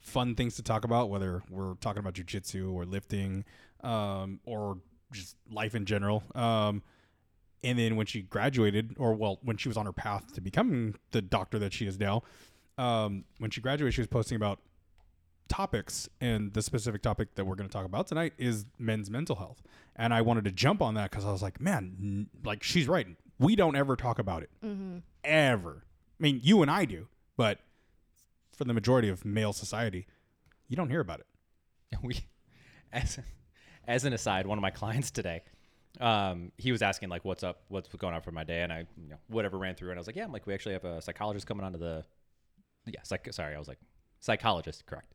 fun 0.00 0.34
things 0.34 0.56
to 0.56 0.62
talk 0.62 0.84
about, 0.84 1.10
whether 1.10 1.42
we're 1.50 1.74
talking 1.74 2.00
about 2.00 2.14
jujitsu 2.14 2.72
or 2.72 2.86
lifting, 2.86 3.44
um, 3.82 4.40
or 4.44 4.78
just 5.12 5.36
life 5.50 5.74
in 5.74 5.84
general. 5.84 6.22
Um, 6.34 6.82
and 7.64 7.78
then 7.78 7.96
when 7.96 8.06
she 8.06 8.22
graduated, 8.22 8.94
or 8.98 9.14
well, 9.14 9.38
when 9.42 9.56
she 9.56 9.68
was 9.68 9.76
on 9.76 9.86
her 9.86 9.92
path 9.92 10.32
to 10.34 10.40
becoming 10.40 10.94
the 11.10 11.20
doctor 11.22 11.58
that 11.58 11.72
she 11.72 11.86
is 11.86 11.98
now, 11.98 12.22
um, 12.76 13.24
when 13.38 13.50
she 13.50 13.60
graduated, 13.60 13.94
she 13.94 14.00
was 14.00 14.08
posting 14.08 14.36
about 14.36 14.60
topics, 15.48 16.08
and 16.20 16.52
the 16.52 16.62
specific 16.62 17.02
topic 17.02 17.34
that 17.34 17.44
we're 17.46 17.54
going 17.54 17.68
to 17.68 17.72
talk 17.72 17.86
about 17.86 18.06
tonight 18.06 18.34
is 18.38 18.66
men's 18.78 19.10
mental 19.10 19.36
health. 19.36 19.62
And 19.96 20.12
I 20.14 20.20
wanted 20.22 20.44
to 20.44 20.52
jump 20.52 20.82
on 20.82 20.94
that 20.94 21.10
because 21.10 21.24
I 21.24 21.32
was 21.32 21.42
like, 21.42 21.60
man, 21.60 21.96
n- 22.00 22.28
like 22.44 22.62
she's 22.62 22.86
right. 22.86 23.06
We 23.38 23.56
don't 23.56 23.76
ever 23.76 23.96
talk 23.96 24.18
about 24.18 24.42
it, 24.42 24.50
ever. 25.24 25.84
I 26.18 26.22
mean, 26.22 26.40
you 26.42 26.62
and 26.62 26.70
I 26.70 26.84
do, 26.84 27.06
but 27.36 27.60
for 28.52 28.64
the 28.64 28.74
majority 28.74 29.08
of 29.08 29.24
male 29.24 29.52
society, 29.52 30.06
you 30.68 30.76
don't 30.76 30.90
hear 30.90 31.00
about 31.00 31.20
it. 31.20 31.26
we 32.02 32.26
as 32.92 33.18
as 33.86 34.04
an 34.04 34.12
aside 34.12 34.46
one 34.46 34.58
of 34.58 34.62
my 34.62 34.70
clients 34.70 35.10
today 35.10 35.42
um 36.00 36.52
he 36.56 36.70
was 36.72 36.82
asking 36.82 37.08
like 37.08 37.24
what's 37.24 37.42
up 37.42 37.62
what's 37.68 37.88
going 37.88 38.14
on 38.14 38.22
for 38.22 38.30
my 38.32 38.44
day? 38.44 38.62
And 38.62 38.72
i 38.72 38.86
you 38.96 39.08
know 39.08 39.16
whatever 39.28 39.58
ran 39.58 39.74
through. 39.74 39.90
And 39.90 39.98
i 39.98 40.00
was 40.00 40.06
like 40.06 40.16
yeah 40.16 40.24
i'm 40.24 40.32
like 40.32 40.46
we 40.46 40.54
actually 40.54 40.72
have 40.74 40.84
a 40.84 41.00
psychologist 41.02 41.46
coming 41.46 41.64
onto 41.64 41.78
the 41.78 42.04
yeah 42.86 43.00
psych 43.02 43.28
sorry 43.32 43.54
i 43.54 43.58
was 43.58 43.68
like 43.68 43.78
psychologist 44.20 44.84
correct. 44.86 45.12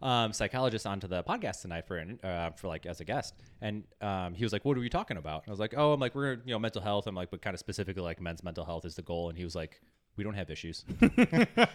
Um 0.00 0.32
psychologist 0.32 0.86
onto 0.86 1.08
the 1.08 1.24
podcast 1.24 1.62
tonight 1.62 1.86
for 1.88 1.96
an 1.96 2.20
uh, 2.22 2.50
for 2.50 2.68
like 2.68 2.86
as 2.86 3.00
a 3.00 3.04
guest. 3.04 3.34
And 3.60 3.82
um 4.00 4.34
he 4.34 4.44
was 4.44 4.52
like 4.52 4.64
what 4.64 4.76
are 4.76 4.80
we 4.80 4.88
talking 4.88 5.16
about? 5.16 5.42
And 5.42 5.48
i 5.48 5.52
was 5.52 5.60
like 5.60 5.74
oh 5.76 5.92
i'm 5.92 6.00
like 6.00 6.14
we're 6.14 6.34
you 6.44 6.52
know 6.54 6.58
mental 6.58 6.80
health. 6.82 7.06
I'm 7.06 7.14
like 7.16 7.30
but 7.30 7.42
kind 7.42 7.54
of 7.54 7.60
specifically 7.60 8.02
like 8.02 8.20
men's 8.20 8.44
mental 8.44 8.64
health 8.64 8.84
is 8.84 8.94
the 8.94 9.02
goal. 9.02 9.28
And 9.28 9.36
he 9.38 9.44
was 9.44 9.54
like 9.56 9.80
we 10.16 10.22
don't 10.22 10.34
have 10.34 10.50
issues. 10.50 10.84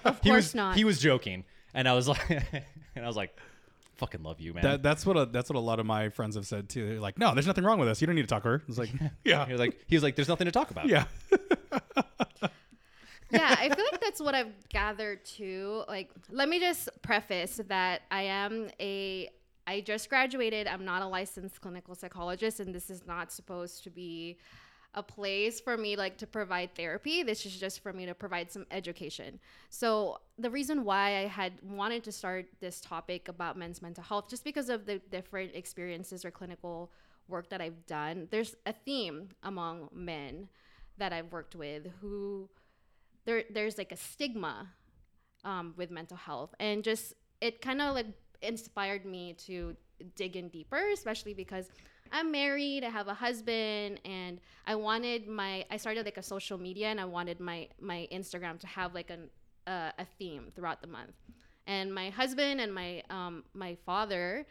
Of 0.05 0.19
he 0.23 0.29
course 0.29 0.45
was 0.45 0.55
not. 0.55 0.75
he 0.77 0.83
was 0.85 0.99
joking. 0.99 1.43
And 1.73 1.87
i 1.87 1.93
was 1.93 2.07
like 2.07 2.29
and 2.95 3.03
i 3.03 3.07
was 3.07 3.17
like 3.17 3.35
fucking 3.99 4.23
love 4.23 4.39
you 4.39 4.53
man 4.53 4.63
That, 4.63 4.83
that's 4.83 5.05
what 5.05 5.17
a, 5.17 5.25
that's 5.25 5.49
what 5.49 5.57
a 5.57 5.59
lot 5.59 5.79
of 5.79 5.85
my 5.85 6.09
friends 6.09 6.35
have 6.35 6.47
said 6.47 6.69
too. 6.69 6.87
They're 6.87 6.99
like, 6.99 7.19
no, 7.19 7.33
there's 7.33 7.45
nothing 7.47 7.63
wrong 7.65 7.79
with 7.79 7.89
us. 7.89 8.01
You 8.01 8.07
don't 8.07 8.15
need 8.15 8.23
to 8.23 8.27
talk 8.27 8.43
to 8.43 8.49
her. 8.49 8.63
It's 8.67 8.77
like, 8.77 8.89
yeah, 9.23 9.45
He 9.45 9.51
was 9.51 9.59
like, 9.59 9.77
he 9.87 9.95
was 9.95 10.03
like, 10.03 10.15
there's 10.15 10.29
nothing 10.29 10.45
to 10.45 10.51
talk 10.51 10.71
about. 10.71 10.87
yeah. 10.87 11.03
yeah, 13.31 13.55
I 13.59 13.69
feel 13.69 13.85
like 13.91 14.01
that's 14.01 14.21
what 14.21 14.33
I've 14.33 14.53
gathered 14.69 15.23
too. 15.25 15.83
Like, 15.87 16.11
let 16.31 16.49
me 16.49 16.59
just 16.59 16.89
preface 17.01 17.59
that 17.67 18.01
I 18.09 18.23
am 18.23 18.69
a, 18.79 19.29
I 19.67 19.81
just 19.81 20.09
graduated. 20.09 20.65
I'm 20.67 20.85
not 20.85 21.01
a 21.01 21.07
licensed 21.07 21.61
clinical 21.61 21.93
psychologist, 21.93 22.59
and 22.59 22.73
this 22.73 22.89
is 22.89 23.05
not 23.05 23.31
supposed 23.31 23.83
to 23.83 23.89
be 23.91 24.37
a 24.95 25.03
place 25.03 25.59
for 25.59 25.77
me 25.77 25.95
like 25.95 26.17
to 26.17 26.27
provide 26.27 26.73
therapy. 26.75 27.21
This 27.23 27.45
is 27.45 27.55
just 27.57 27.81
for 27.81 27.93
me 27.93 28.05
to 28.07 28.15
provide 28.15 28.51
some 28.51 28.65
education. 28.71 29.39
So 29.69 30.19
the 30.37 30.49
reason 30.49 30.83
why 30.83 31.17
I 31.17 31.27
had 31.27 31.53
wanted 31.63 32.03
to 32.05 32.11
start 32.11 32.47
this 32.59 32.81
topic 32.81 33.27
about 33.27 33.57
men's 33.57 33.81
mental 33.81 34.03
health, 34.03 34.29
just 34.29 34.43
because 34.43 34.69
of 34.69 34.85
the 34.85 34.99
different 35.11 35.55
experiences 35.55 36.25
or 36.25 36.31
clinical 36.31 36.91
work 37.27 37.49
that 37.49 37.61
I've 37.61 37.85
done, 37.85 38.27
there's 38.31 38.55
a 38.65 38.73
theme 38.73 39.29
among 39.43 39.89
men 39.93 40.49
that 40.97 41.13
I've 41.13 41.31
worked 41.31 41.55
with 41.55 41.87
who 42.01 42.49
there 43.25 43.43
there's 43.49 43.77
like 43.77 43.91
a 43.91 43.97
stigma 43.97 44.67
um, 45.43 45.73
with 45.77 45.89
mental 45.89 46.17
health 46.17 46.53
and 46.59 46.83
just 46.83 47.13
it 47.41 47.61
kind 47.61 47.81
of 47.81 47.95
like 47.95 48.07
inspired 48.41 49.05
me 49.05 49.33
to 49.33 49.75
dig 50.15 50.35
in 50.35 50.49
deeper 50.49 50.81
especially 50.93 51.33
because 51.33 51.69
i'm 52.11 52.31
married 52.31 52.83
i 52.83 52.89
have 52.89 53.07
a 53.07 53.13
husband 53.13 53.99
and 54.05 54.39
i 54.67 54.75
wanted 54.75 55.27
my 55.27 55.65
i 55.71 55.77
started 55.77 56.05
like 56.05 56.17
a 56.17 56.23
social 56.23 56.57
media 56.57 56.87
and 56.87 56.99
i 56.99 57.05
wanted 57.05 57.39
my 57.39 57.67
my 57.79 58.07
instagram 58.11 58.59
to 58.59 58.67
have 58.67 58.93
like 58.93 59.09
an 59.09 59.29
uh, 59.67 59.91
a 59.99 60.05
theme 60.17 60.51
throughout 60.55 60.81
the 60.81 60.87
month 60.87 61.13
and 61.67 61.93
my 61.93 62.09
husband 62.09 62.59
and 62.59 62.73
my 62.73 63.03
um 63.09 63.43
my 63.53 63.75
father 63.85 64.45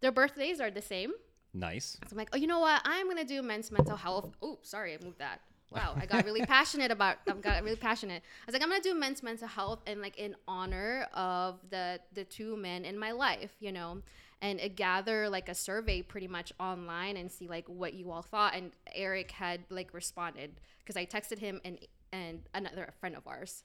their 0.00 0.12
birthdays 0.12 0.60
are 0.60 0.70
the 0.70 0.82
same 0.82 1.12
Nice. 1.54 1.98
so 2.02 2.12
I'm 2.12 2.16
like, 2.16 2.30
oh, 2.32 2.38
you 2.38 2.46
know 2.46 2.60
what? 2.60 2.80
I'm 2.84 3.06
gonna 3.08 3.24
do 3.24 3.42
men's 3.42 3.70
mental 3.70 3.96
health. 3.96 4.30
Oh, 4.40 4.58
sorry, 4.62 4.94
I 4.94 5.04
moved 5.04 5.18
that. 5.18 5.40
Wow, 5.74 5.94
I 5.96 6.06
got 6.06 6.24
really 6.24 6.44
passionate 6.44 6.90
about. 6.90 7.18
I 7.28 7.32
got 7.32 7.62
really 7.62 7.76
passionate. 7.76 8.22
I 8.22 8.46
was 8.46 8.52
like, 8.52 8.62
I'm 8.62 8.68
gonna 8.68 8.82
do 8.82 8.94
men's 8.94 9.22
mental 9.22 9.48
health 9.48 9.80
and 9.86 10.00
like 10.00 10.18
in 10.18 10.36
honor 10.46 11.06
of 11.14 11.58
the 11.70 12.00
the 12.12 12.24
two 12.24 12.56
men 12.56 12.84
in 12.84 12.98
my 12.98 13.12
life, 13.12 13.52
you 13.60 13.72
know, 13.72 14.02
and 14.40 14.60
uh, 14.60 14.68
gather 14.74 15.28
like 15.28 15.48
a 15.48 15.54
survey 15.54 16.02
pretty 16.02 16.28
much 16.28 16.52
online 16.60 17.16
and 17.16 17.30
see 17.30 17.48
like 17.48 17.66
what 17.68 17.94
you 17.94 18.10
all 18.10 18.22
thought. 18.22 18.54
And 18.54 18.72
Eric 18.94 19.30
had 19.30 19.60
like 19.70 19.94
responded 19.94 20.60
because 20.80 20.96
I 20.96 21.06
texted 21.06 21.38
him 21.38 21.60
and 21.64 21.78
and 22.12 22.42
another 22.54 22.92
friend 23.00 23.16
of 23.16 23.26
ours, 23.26 23.62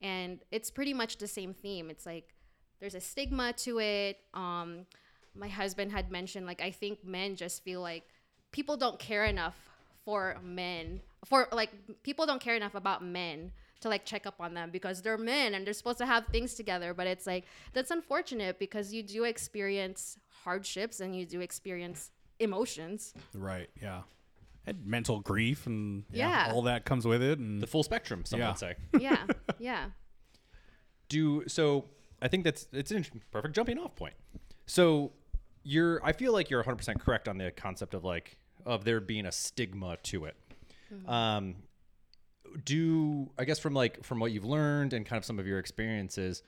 and 0.00 0.40
it's 0.50 0.70
pretty 0.70 0.94
much 0.94 1.18
the 1.18 1.26
same 1.26 1.52
theme. 1.54 1.90
It's 1.90 2.06
like 2.06 2.34
there's 2.78 2.94
a 2.94 3.00
stigma 3.00 3.52
to 3.54 3.80
it. 3.80 4.18
Um, 4.34 4.86
my 5.34 5.48
husband 5.48 5.92
had 5.92 6.10
mentioned 6.10 6.46
like 6.46 6.60
I 6.60 6.70
think 6.70 7.04
men 7.04 7.36
just 7.36 7.64
feel 7.64 7.80
like 7.80 8.04
people 8.52 8.76
don't 8.76 8.98
care 8.98 9.24
enough 9.24 9.56
for 10.04 10.38
men 10.42 11.00
for 11.24 11.48
like 11.52 11.70
people 12.02 12.26
don't 12.26 12.40
care 12.40 12.56
enough 12.56 12.74
about 12.74 13.04
men 13.04 13.52
to 13.80 13.88
like 13.88 14.04
check 14.04 14.26
up 14.26 14.34
on 14.40 14.54
them 14.54 14.70
because 14.70 15.02
they're 15.02 15.18
men 15.18 15.54
and 15.54 15.66
they're 15.66 15.74
supposed 15.74 15.98
to 15.98 16.06
have 16.06 16.26
things 16.26 16.54
together 16.54 16.92
but 16.94 17.06
it's 17.06 17.26
like 17.26 17.44
that's 17.72 17.90
unfortunate 17.90 18.58
because 18.58 18.92
you 18.92 19.02
do 19.02 19.24
experience 19.24 20.18
hardships 20.44 21.00
and 21.00 21.14
you 21.16 21.24
do 21.26 21.40
experience 21.40 22.10
emotions 22.38 23.12
Right. 23.34 23.68
Yeah. 23.80 24.02
And 24.66 24.84
mental 24.86 25.20
grief 25.20 25.66
and 25.66 26.04
Yeah. 26.12 26.50
all 26.54 26.62
that 26.62 26.84
comes 26.84 27.06
with 27.06 27.22
it. 27.22 27.38
And 27.38 27.60
The 27.62 27.66
full 27.66 27.82
spectrum, 27.82 28.24
some 28.24 28.40
Yeah. 28.40 28.48
would 28.48 28.58
say. 28.58 28.74
yeah 29.00 29.26
yeah 29.58 29.86
Do 31.08 31.44
so. 31.48 31.86
I 32.22 32.28
think 32.28 32.44
that's 32.44 32.68
it's 32.72 32.92
a 32.92 33.02
perfect 33.30 33.54
jumping 33.54 33.78
off 33.78 33.96
point. 33.96 34.14
So 34.66 35.12
you're. 35.62 36.04
I 36.04 36.12
feel 36.12 36.32
like 36.32 36.50
you're 36.50 36.60
100 36.60 36.76
percent 36.76 37.00
correct 37.00 37.28
on 37.28 37.38
the 37.38 37.50
concept 37.50 37.94
of 37.94 38.04
like 38.04 38.36
of 38.66 38.84
there 38.84 39.00
being 39.00 39.26
a 39.26 39.32
stigma 39.32 39.96
to 40.04 40.26
it. 40.26 40.36
Um, 41.06 41.56
do 42.64 43.30
I 43.38 43.44
guess 43.44 43.58
from 43.58 43.74
like 43.74 44.04
from 44.04 44.18
what 44.18 44.32
you've 44.32 44.44
learned 44.44 44.92
and 44.92 45.06
kind 45.06 45.18
of 45.18 45.24
some 45.24 45.38
of 45.38 45.46
your 45.46 45.58
experiences 45.58 46.42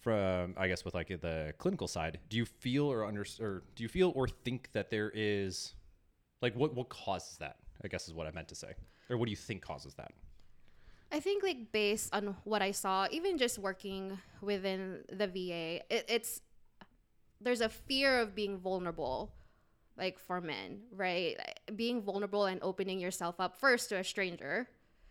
from 0.00 0.54
I 0.56 0.68
guess 0.68 0.84
with 0.84 0.94
like 0.94 1.08
the 1.08 1.54
clinical 1.58 1.88
side, 1.88 2.18
do 2.28 2.36
you 2.36 2.44
feel 2.44 2.90
or 2.90 3.04
under 3.04 3.24
or 3.40 3.62
do 3.74 3.82
you 3.82 3.88
feel 3.88 4.12
or 4.14 4.28
think 4.28 4.70
that 4.72 4.90
there 4.90 5.10
is 5.14 5.74
like 6.42 6.54
what 6.54 6.74
what 6.74 6.88
causes 6.88 7.38
that? 7.38 7.56
I 7.82 7.88
guess 7.88 8.08
is 8.08 8.14
what 8.14 8.26
I 8.26 8.30
meant 8.30 8.48
to 8.48 8.54
say. 8.54 8.74
Or 9.08 9.16
what 9.16 9.26
do 9.26 9.30
you 9.30 9.36
think 9.36 9.62
causes 9.62 9.94
that? 9.94 10.12
I 11.12 11.18
think 11.20 11.42
like 11.42 11.72
based 11.72 12.14
on 12.14 12.36
what 12.44 12.62
I 12.62 12.70
saw, 12.70 13.08
even 13.10 13.36
just 13.36 13.58
working 13.58 14.18
within 14.40 14.98
the 15.10 15.26
VA, 15.26 15.82
it, 15.90 16.04
it's 16.08 16.40
there's 17.40 17.60
a 17.60 17.68
fear 17.68 18.20
of 18.20 18.34
being 18.34 18.58
vulnerable, 18.58 19.32
like 20.00 20.18
for 20.18 20.40
men, 20.40 20.80
right? 20.96 21.36
Being 21.76 22.00
vulnerable 22.00 22.46
and 22.46 22.58
opening 22.62 22.98
yourself 22.98 23.38
up 23.38 23.60
first 23.60 23.90
to 23.90 23.98
a 23.98 24.04
stranger 24.04 24.66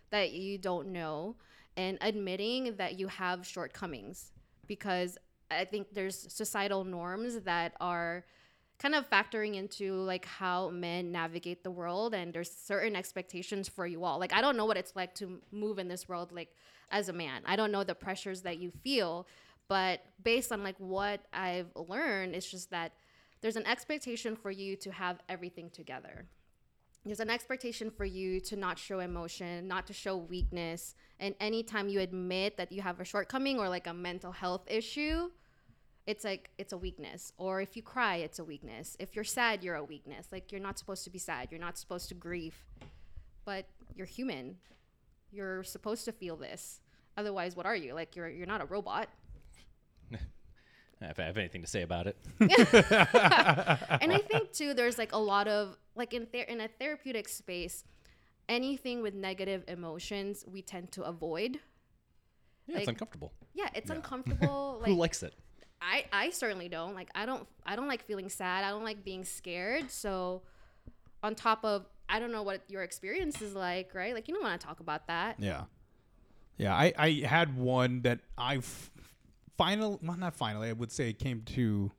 that 0.10 0.32
you 0.32 0.58
don't 0.58 0.88
know, 0.88 1.36
and 1.78 2.00
admitting 2.02 2.76
that 2.78 3.00
you 3.00 3.08
have 3.08 3.46
shortcomings, 3.46 4.32
because 4.68 5.18
I 5.52 5.66
think 5.66 5.94
there's 5.94 6.34
societal 6.34 6.84
norms 6.84 7.42
that 7.42 7.74
are 7.80 8.26
kind 8.80 8.96
of 8.96 9.08
factoring 9.10 9.56
into 9.56 9.94
like 9.94 10.26
how 10.26 10.70
men 10.70 11.12
navigate 11.12 11.64
the 11.64 11.72
world 11.72 12.14
and 12.14 12.34
there's 12.34 12.50
certain 12.50 12.96
expectations 12.96 13.68
for 13.68 13.86
you 13.86 14.06
all 14.06 14.18
like 14.18 14.32
i 14.34 14.40
don't 14.40 14.56
know 14.56 14.66
what 14.66 14.78
it's 14.78 14.96
like 14.96 15.14
to 15.14 15.42
move 15.52 15.80
in 15.80 15.90
this 15.90 16.08
world 16.08 16.32
like 16.32 16.56
as 16.90 17.10
a 17.10 17.14
man 17.14 17.42
i 17.46 17.58
don't 17.58 17.74
know 17.74 17.84
the 17.84 17.94
pressures 17.94 18.42
that 18.42 18.58
you 18.58 18.72
feel 18.82 19.28
but 19.68 20.00
based 20.24 20.50
on 20.54 20.64
like 20.64 20.78
what 20.78 21.20
i've 21.34 21.68
learned 21.76 22.34
it's 22.34 22.50
just 22.50 22.72
that 22.72 22.94
there's 23.42 23.56
an 23.56 23.66
expectation 23.66 24.36
for 24.36 24.52
you 24.52 24.76
to 24.76 24.92
have 24.92 25.20
everything 25.30 25.70
together 25.70 26.26
there's 27.06 27.20
an 27.20 27.30
expectation 27.30 27.90
for 27.90 28.06
you 28.06 28.40
to 28.42 28.56
not 28.56 28.78
show 28.78 29.00
emotion, 29.00 29.68
not 29.68 29.88
to 29.88 29.94
show 29.94 30.18
weakness. 30.18 30.96
And 31.20 31.34
anytime 31.40 31.88
you 31.88 32.02
admit 32.02 32.58
that 32.58 32.72
you 32.72 32.82
have 32.82 33.00
a 33.00 33.06
shortcoming 33.06 33.58
or 33.58 33.70
like 33.70 33.88
a 33.88 33.94
mental 33.94 34.32
health 34.32 34.66
issue, 34.70 35.30
it's 36.06 36.24
like 36.24 36.50
it's 36.58 36.74
a 36.74 36.78
weakness. 36.78 37.32
Or 37.38 37.62
if 37.62 37.78
you 37.78 37.82
cry, 37.82 38.18
it's 38.18 38.40
a 38.40 38.44
weakness. 38.44 38.98
If 39.00 39.16
you're 39.16 39.24
sad, 39.24 39.64
you're 39.64 39.76
a 39.76 39.84
weakness. 39.84 40.28
Like 40.32 40.52
you're 40.52 40.62
not 40.62 40.78
supposed 40.78 41.04
to 41.06 41.10
be 41.10 41.20
sad. 41.20 41.48
You're 41.52 41.60
not 41.60 41.78
supposed 41.78 42.10
to 42.10 42.16
grieve. 42.16 42.66
But 43.46 43.66
you're 43.96 44.06
human. 44.06 44.58
You're 45.32 45.64
supposed 45.64 46.06
to 46.06 46.12
feel 46.12 46.36
this. 46.36 46.82
Otherwise, 47.16 47.56
what 47.56 47.66
are 47.66 47.76
you? 47.76 47.94
Like 47.94 48.16
you're 48.16 48.30
you're 48.30 48.48
not 48.48 48.62
a 48.62 48.66
robot. 48.66 49.08
If 51.02 51.20
I 51.20 51.24
have 51.24 51.38
anything 51.38 51.62
to 51.62 51.68
say 51.68 51.82
about 51.82 52.08
it. 52.08 52.18
and 52.40 52.52
I 54.12 54.18
think 54.30 54.52
too, 54.52 54.74
there's 54.74 54.98
like 54.98 55.14
a 55.14 55.18
lot 55.18 55.48
of 55.48 55.78
like 55.96 56.14
in 56.14 56.26
ther- 56.26 56.40
in 56.40 56.60
a 56.60 56.68
therapeutic 56.68 57.30
space, 57.30 57.86
anything 58.50 59.02
with 59.02 59.14
negative 59.14 59.64
emotions 59.68 60.44
we 60.48 60.62
tend 60.62 60.92
to 60.94 61.04
avoid. 61.04 61.60
Yeah, 62.68 62.80
it's 62.80 62.88
uncomfortable. 62.90 63.32
Yeah, 63.54 63.70
it's 63.74 63.90
uncomfortable. 63.90 64.78
like, 64.82 64.90
Who 64.90 64.96
likes 64.96 65.24
it? 65.24 65.34
I 65.82 66.06
I 66.12 66.30
certainly 66.32 66.68
don't. 66.68 66.96
Like 66.96 67.10
I 67.16 67.26
don't 67.26 67.48
I 67.66 67.78
don't 67.78 67.88
like 67.88 68.04
feeling 68.06 68.28
sad. 68.28 68.66
I 68.66 68.72
don't 68.72 68.84
like 68.84 69.06
being 69.06 69.24
scared. 69.24 69.90
So 69.90 70.42
on 71.24 71.34
top 71.36 71.64
of 71.64 71.86
I 72.10 72.20
don't 72.20 72.32
know 72.32 72.44
what 72.44 72.62
your 72.68 72.84
experience 72.84 73.42
is 73.42 73.54
like, 73.54 73.94
right? 73.94 74.14
Like 74.14 74.28
you 74.28 74.34
don't 74.34 74.44
want 74.44 74.60
to 74.60 74.68
talk 74.68 74.82
about 74.82 75.08
that. 75.08 75.38
Yeah. 75.40 75.64
Yeah, 76.58 76.76
I, 76.76 76.94
I 76.98 77.12
had 77.26 77.56
one 77.58 78.02
that 78.02 78.20
I've 78.38 78.92
finally, 79.60 80.00
well, 80.02 80.18
not 80.18 80.34
finally, 80.34 80.70
I 80.70 80.74
would 80.74 80.92
say 80.92 81.12
came 81.12 81.42
to 81.48 81.92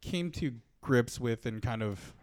came 0.00 0.30
to 0.32 0.54
grips 0.80 1.20
with 1.20 1.44
and 1.44 1.62
kind 1.62 1.82
of 1.82 2.14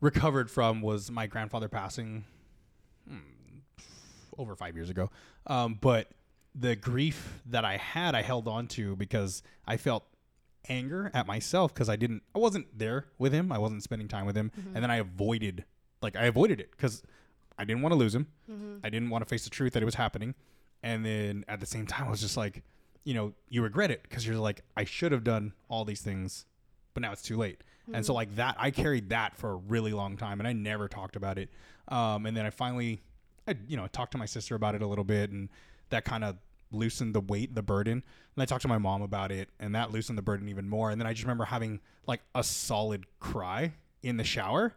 recovered 0.00 0.50
from 0.50 0.82
was 0.82 1.10
my 1.10 1.26
grandfather 1.26 1.68
passing 1.68 2.24
hmm, 3.08 3.18
over 4.36 4.56
five 4.56 4.74
years 4.74 4.90
ago. 4.90 5.10
Um, 5.46 5.78
but 5.80 6.08
the 6.56 6.74
grief 6.74 7.40
that 7.46 7.64
I 7.64 7.76
had, 7.76 8.16
I 8.16 8.22
held 8.22 8.48
on 8.48 8.66
to 8.68 8.96
because 8.96 9.42
I 9.64 9.76
felt 9.76 10.04
anger 10.68 11.10
at 11.14 11.26
myself 11.26 11.72
because 11.72 11.88
I 11.88 11.96
didn't, 11.96 12.24
I 12.34 12.40
wasn't 12.40 12.76
there 12.76 13.06
with 13.18 13.32
him. 13.32 13.52
I 13.52 13.58
wasn't 13.58 13.84
spending 13.84 14.08
time 14.08 14.26
with 14.26 14.36
him, 14.36 14.50
and 14.74 14.82
then 14.82 14.90
I 14.90 14.96
avoided, 14.96 15.64
like 16.02 16.16
I 16.16 16.24
avoided 16.24 16.58
it 16.60 16.72
because 16.72 17.02
I 17.56 17.64
didn't 17.64 17.82
want 17.82 17.92
to 17.92 17.96
lose 17.96 18.14
him. 18.14 18.26
I 18.84 18.90
didn't 18.90 19.10
want 19.10 19.22
to 19.22 19.28
face 19.28 19.44
the 19.44 19.50
truth 19.50 19.72
that 19.74 19.82
it 19.82 19.86
was 19.86 19.94
happening, 19.94 20.34
and 20.82 21.06
then 21.06 21.44
at 21.46 21.60
the 21.60 21.66
same 21.66 21.86
time, 21.86 22.08
I 22.08 22.10
was 22.10 22.20
just 22.20 22.36
like, 22.36 22.64
you 23.04 23.14
know, 23.14 23.32
you 23.48 23.62
regret 23.62 23.90
it 23.90 24.02
because 24.02 24.26
you're 24.26 24.36
like, 24.36 24.62
I 24.76 24.84
should 24.84 25.12
have 25.12 25.24
done 25.24 25.52
all 25.68 25.84
these 25.84 26.00
things, 26.00 26.46
but 26.94 27.02
now 27.02 27.12
it's 27.12 27.22
too 27.22 27.36
late. 27.36 27.62
And 27.92 28.04
so 28.06 28.14
like 28.14 28.34
that, 28.36 28.56
I 28.58 28.70
carried 28.70 29.10
that 29.10 29.36
for 29.36 29.52
a 29.52 29.56
really 29.56 29.92
long 29.92 30.16
time, 30.16 30.40
and 30.40 30.48
I 30.48 30.54
never 30.54 30.88
talked 30.88 31.16
about 31.16 31.36
it. 31.38 31.50
Um, 31.88 32.24
and 32.24 32.34
then 32.34 32.46
I 32.46 32.50
finally, 32.50 33.02
I 33.46 33.56
you 33.68 33.76
know, 33.76 33.86
talked 33.88 34.12
to 34.12 34.18
my 34.18 34.24
sister 34.24 34.54
about 34.54 34.74
it 34.74 34.80
a 34.80 34.86
little 34.86 35.04
bit, 35.04 35.30
and 35.30 35.50
that 35.90 36.06
kind 36.06 36.24
of 36.24 36.36
loosened 36.70 37.14
the 37.14 37.20
weight, 37.20 37.54
the 37.54 37.62
burden. 37.62 38.02
And 38.34 38.42
I 38.42 38.46
talked 38.46 38.62
to 38.62 38.68
my 38.68 38.78
mom 38.78 39.02
about 39.02 39.30
it, 39.30 39.50
and 39.60 39.74
that 39.74 39.92
loosened 39.92 40.16
the 40.16 40.22
burden 40.22 40.48
even 40.48 40.66
more. 40.66 40.90
And 40.90 40.98
then 40.98 41.06
I 41.06 41.12
just 41.12 41.24
remember 41.24 41.44
having 41.44 41.80
like 42.06 42.22
a 42.34 42.42
solid 42.42 43.04
cry 43.20 43.74
in 44.02 44.16
the 44.16 44.24
shower, 44.24 44.74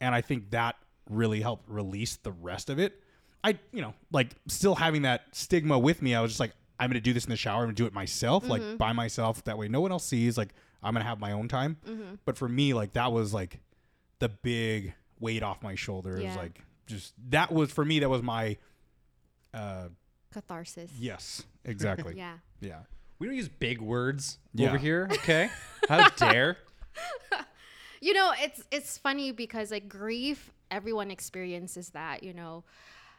and 0.00 0.14
I 0.14 0.22
think 0.22 0.50
that 0.50 0.76
really 1.10 1.42
helped 1.42 1.68
release 1.68 2.16
the 2.16 2.32
rest 2.32 2.70
of 2.70 2.78
it. 2.78 3.02
I, 3.44 3.58
you 3.70 3.82
know, 3.82 3.92
like 4.10 4.30
still 4.48 4.74
having 4.74 5.02
that 5.02 5.24
stigma 5.32 5.78
with 5.78 6.00
me. 6.00 6.14
I 6.14 6.22
was 6.22 6.30
just 6.32 6.40
like, 6.40 6.52
I'm 6.78 6.90
gonna 6.90 7.00
do 7.00 7.12
this 7.12 7.24
in 7.24 7.30
the 7.30 7.36
shower. 7.36 7.62
I'm 7.62 7.66
gonna 7.68 7.74
do 7.74 7.86
it 7.86 7.92
myself, 7.94 8.48
like 8.48 8.76
by 8.78 8.92
myself. 8.92 9.42
That 9.44 9.56
way, 9.58 9.68
no 9.68 9.80
one 9.80 9.92
else 9.92 10.04
sees. 10.04 10.36
Like 10.36 10.50
I'm 10.82 10.92
gonna 10.94 11.04
have 11.04 11.18
my 11.20 11.32
own 11.32 11.48
time. 11.48 11.76
But 12.24 12.36
for 12.36 12.48
me, 12.48 12.74
like 12.74 12.92
that 12.94 13.12
was 13.12 13.32
like 13.34 13.60
the 14.18 14.28
big 14.28 14.94
weight 15.20 15.42
off 15.42 15.62
my 15.62 15.74
shoulders. 15.74 16.22
Yeah. 16.22 16.36
Like 16.36 16.60
just 16.86 17.14
that 17.30 17.52
was 17.52 17.70
for 17.72 17.84
me. 17.84 18.00
That 18.00 18.08
was 18.10 18.22
my. 18.22 18.56
Uh, 19.54 19.88
Catharsis. 20.32 20.90
yes, 20.98 21.44
exactly. 21.64 22.14
Yeah. 22.16 22.34
yeah. 22.60 22.80
We 23.18 23.26
don't 23.26 23.36
use 23.36 23.48
big 23.48 23.80
words 23.80 24.38
Yeah. 24.52 24.68
over 24.68 24.76
here, 24.76 25.08
okay? 25.10 25.48
How 25.88 26.10
dare? 26.10 26.58
you 28.00 28.12
know 28.12 28.32
it's 28.38 28.62
it's 28.70 28.98
funny 28.98 29.32
because 29.32 29.70
like 29.70 29.88
grief 29.88 30.50
everyone 30.70 31.10
experiences 31.10 31.90
that 31.90 32.22
you 32.22 32.34
know 32.34 32.64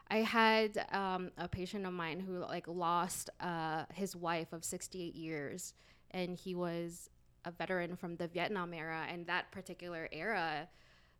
i 0.09 0.17
had 0.17 0.85
um, 0.91 1.31
a 1.37 1.47
patient 1.47 1.85
of 1.85 1.93
mine 1.93 2.19
who 2.19 2.39
like 2.39 2.67
lost 2.67 3.29
uh, 3.39 3.83
his 3.93 4.15
wife 4.15 4.53
of 4.53 4.63
68 4.63 5.15
years 5.15 5.73
and 6.11 6.37
he 6.37 6.55
was 6.55 7.09
a 7.45 7.51
veteran 7.51 7.95
from 7.95 8.15
the 8.15 8.27
vietnam 8.27 8.73
era 8.73 9.05
and 9.09 9.25
that 9.27 9.51
particular 9.51 10.07
era 10.11 10.67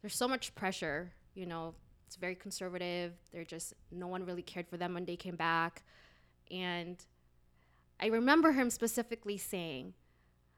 there's 0.02 0.16
so 0.16 0.28
much 0.28 0.54
pressure 0.56 1.12
you 1.36 1.46
know 1.46 1.74
it's 2.06 2.16
very 2.16 2.36
conservative 2.36 3.14
they're 3.32 3.44
just 3.44 3.74
no 3.92 4.08
one 4.08 4.26
really 4.26 4.42
cared 4.42 4.68
for 4.68 4.78
them 4.78 4.94
when 4.94 5.06
they 5.06 5.16
came 5.16 5.36
back 5.36 5.84
and 6.52 7.06
i 8.00 8.08
remember 8.08 8.52
him 8.52 8.70
specifically 8.70 9.38
saying 9.38 9.94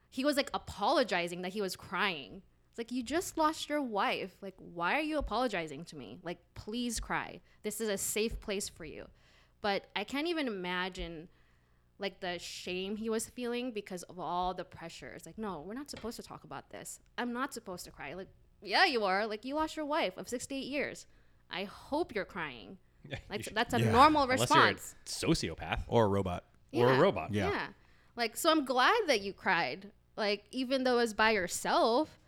he 0.09 0.25
was 0.25 0.35
like 0.35 0.49
apologizing 0.53 1.43
that 1.43 1.53
he 1.53 1.61
was 1.61 1.75
crying. 1.75 2.41
It's 2.69 2.77
like 2.77 2.91
you 2.91 3.03
just 3.03 3.37
lost 3.37 3.69
your 3.69 3.81
wife. 3.81 4.35
Like 4.41 4.55
why 4.57 4.95
are 4.95 5.01
you 5.01 5.17
apologizing 5.17 5.85
to 5.85 5.95
me? 5.95 6.19
Like 6.23 6.37
please 6.55 6.99
cry. 6.99 7.41
This 7.63 7.81
is 7.81 7.89
a 7.89 7.97
safe 7.97 8.39
place 8.39 8.69
for 8.69 8.85
you. 8.85 9.07
But 9.61 9.85
I 9.95 10.03
can't 10.03 10.27
even 10.27 10.47
imagine 10.47 11.29
like 11.97 12.21
the 12.21 12.39
shame 12.39 12.95
he 12.95 13.09
was 13.09 13.27
feeling 13.27 13.71
because 13.71 14.03
of 14.03 14.19
all 14.19 14.53
the 14.53 14.63
pressure. 14.63 15.11
It's 15.15 15.25
like 15.25 15.37
no, 15.37 15.63
we're 15.65 15.73
not 15.73 15.89
supposed 15.89 16.15
to 16.17 16.23
talk 16.23 16.43
about 16.43 16.69
this. 16.69 16.99
I'm 17.17 17.33
not 17.33 17.53
supposed 17.53 17.85
to 17.85 17.91
cry. 17.91 18.13
Like 18.13 18.27
yeah, 18.61 18.85
you 18.85 19.03
are. 19.05 19.25
Like 19.25 19.45
you 19.45 19.55
lost 19.55 19.75
your 19.75 19.85
wife 19.85 20.17
of 20.17 20.27
68 20.29 20.59
years. 20.65 21.05
I 21.51 21.63
hope 21.63 22.13
you're 22.13 22.25
crying. 22.25 22.77
Like 23.29 23.45
that's 23.53 23.73
a 23.73 23.79
Yeah. 23.79 23.91
normal 23.91 24.23
Unless 24.23 24.49
you're 24.49 24.59
a 24.59 24.67
response. 24.73 24.95
sociopath 25.05 25.83
Or 25.87 26.05
a 26.05 26.07
robot. 26.07 26.43
or 26.73 26.91
a 26.91 26.99
robot. 26.99 27.33
Yeah. 27.33 27.49
Yeah. 27.49 27.67
Like, 28.15 28.35
so 28.35 28.51
I'm 28.51 28.65
glad 28.65 28.93
that 29.07 29.21
you 29.21 29.31
cried. 29.33 29.91
Like, 30.17 30.43
even 30.51 30.83
though 30.83 30.95
it 30.95 31.03
was 31.03 31.13
by 31.13 31.31
yourself, 31.31 32.18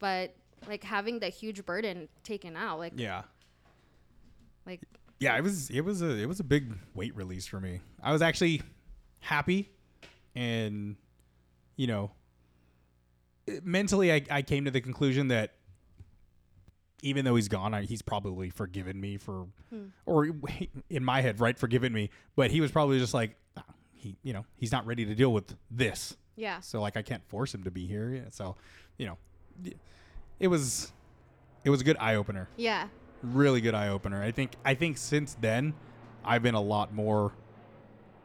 but 0.00 0.34
like 0.66 0.82
having 0.82 1.20
that 1.20 1.32
huge 1.32 1.64
burden 1.64 2.08
taken 2.24 2.56
out, 2.56 2.78
like, 2.80 2.94
Yeah. 2.96 3.22
like, 4.66 4.80
Yeah, 5.20 5.36
it 5.38 5.42
was 5.42 5.70
it 5.70 5.82
was 5.82 6.02
a 6.02 6.10
it 6.18 6.26
was 6.26 6.40
a 6.40 6.44
big 6.44 6.72
weight 6.94 7.14
release 7.14 7.46
for 7.46 7.60
me. 7.60 7.80
I 8.02 8.12
was 8.12 8.20
actually 8.22 8.60
happy 9.20 9.70
and 10.34 10.96
you 11.76 11.86
know 11.86 12.10
mentally 13.62 14.12
I, 14.12 14.22
I 14.30 14.42
came 14.42 14.64
to 14.64 14.70
the 14.70 14.80
conclusion 14.80 15.28
that 15.28 15.54
even 17.02 17.24
though 17.24 17.34
he's 17.34 17.48
gone, 17.48 17.72
I, 17.72 17.82
he's 17.82 18.02
probably 18.02 18.50
forgiven 18.50 19.00
me 19.00 19.16
for 19.16 19.46
or 20.04 20.28
in 20.90 21.02
my 21.04 21.22
head, 21.22 21.40
right, 21.40 21.58
forgiven 21.58 21.92
me, 21.94 22.10
but 22.36 22.50
he 22.50 22.60
was 22.60 22.70
probably 22.70 22.98
just 22.98 23.14
like 23.14 23.36
"Ah, 23.56 23.64
he 23.94 24.16
you 24.22 24.32
know, 24.34 24.44
he's 24.56 24.70
not 24.72 24.84
ready 24.86 25.04
to 25.06 25.14
deal 25.14 25.32
with 25.32 25.56
this. 25.70 26.16
yeah. 26.36 26.60
So 26.60 26.80
like 26.80 26.96
I 26.98 27.02
can't 27.02 27.24
force 27.28 27.54
him 27.54 27.64
to 27.64 27.70
be 27.70 27.86
here. 27.86 28.26
So, 28.30 28.56
you 28.98 29.06
know, 29.06 29.16
it 30.38 30.48
was 30.48 30.92
it 31.64 31.70
was 31.70 31.80
a 31.80 31.84
good 31.84 31.96
eye 32.00 32.14
opener 32.14 32.48
Yeah. 32.56 32.88
really 33.22 33.60
good 33.60 33.74
eye 33.74 33.88
opener. 33.88 34.22
I 34.22 34.30
think 34.32 34.52
I 34.64 34.74
think 34.74 34.96
since 34.98 35.36
then 35.40 35.74
I've 36.24 36.42
been 36.42 36.54
a 36.54 36.60
lot 36.60 36.92
more 36.94 37.32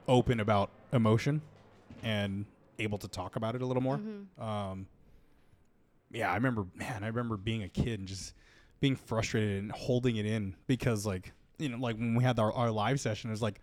open 0.07 0.39
about 0.39 0.69
emotion 0.93 1.41
and 2.03 2.45
able 2.79 2.97
to 2.99 3.07
talk 3.07 3.35
about 3.35 3.55
it 3.55 3.61
a 3.61 3.65
little 3.65 3.81
more. 3.83 3.99
Um, 4.39 4.87
yeah, 6.11 6.31
I 6.31 6.35
remember, 6.35 6.65
man, 6.75 7.03
I 7.03 7.07
remember 7.07 7.37
being 7.37 7.63
a 7.63 7.69
kid 7.69 7.99
and 7.99 8.07
just 8.07 8.33
being 8.79 8.95
frustrated 8.95 9.63
and 9.63 9.71
holding 9.71 10.17
it 10.17 10.25
in 10.25 10.55
because, 10.67 11.05
like, 11.05 11.33
you 11.57 11.69
know, 11.69 11.77
like 11.77 11.97
when 11.97 12.15
we 12.15 12.23
had 12.23 12.37
our, 12.39 12.51
our 12.53 12.69
live 12.71 12.99
session, 12.99 13.29
it 13.29 13.33
was 13.33 13.41
like 13.41 13.59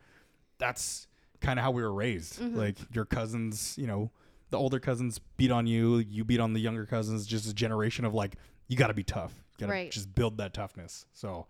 that's 0.59 1.07
kind 1.41 1.59
of 1.59 1.63
how 1.65 1.71
we 1.71 1.83
were 1.83 1.93
raised. 1.93 2.41
Like 2.41 2.77
your 2.93 3.05
cousins, 3.05 3.77
you 3.79 3.87
know, 3.87 4.11
the 4.53 4.59
older 4.59 4.79
cousins 4.79 5.19
beat 5.37 5.51
on 5.51 5.67
you, 5.67 5.97
you 5.99 6.25
beat 6.25 6.39
on 6.39 6.53
the 6.53 6.61
younger 6.61 6.87
cousins. 6.87 7.27
Just 7.27 7.49
a 7.51 7.55
generation 7.55 8.05
of 8.05 8.15
like, 8.15 8.37
you 8.69 8.77
got 8.77 8.87
to 8.87 8.95
be 8.95 9.03
tough. 9.03 9.33
You 9.59 9.67
got 9.67 9.67
to 9.67 9.73
Right. 9.73 9.91
just 9.91 10.15
build 10.15 10.37
that 10.39 10.55
toughness. 10.55 11.05
So, 11.13 11.47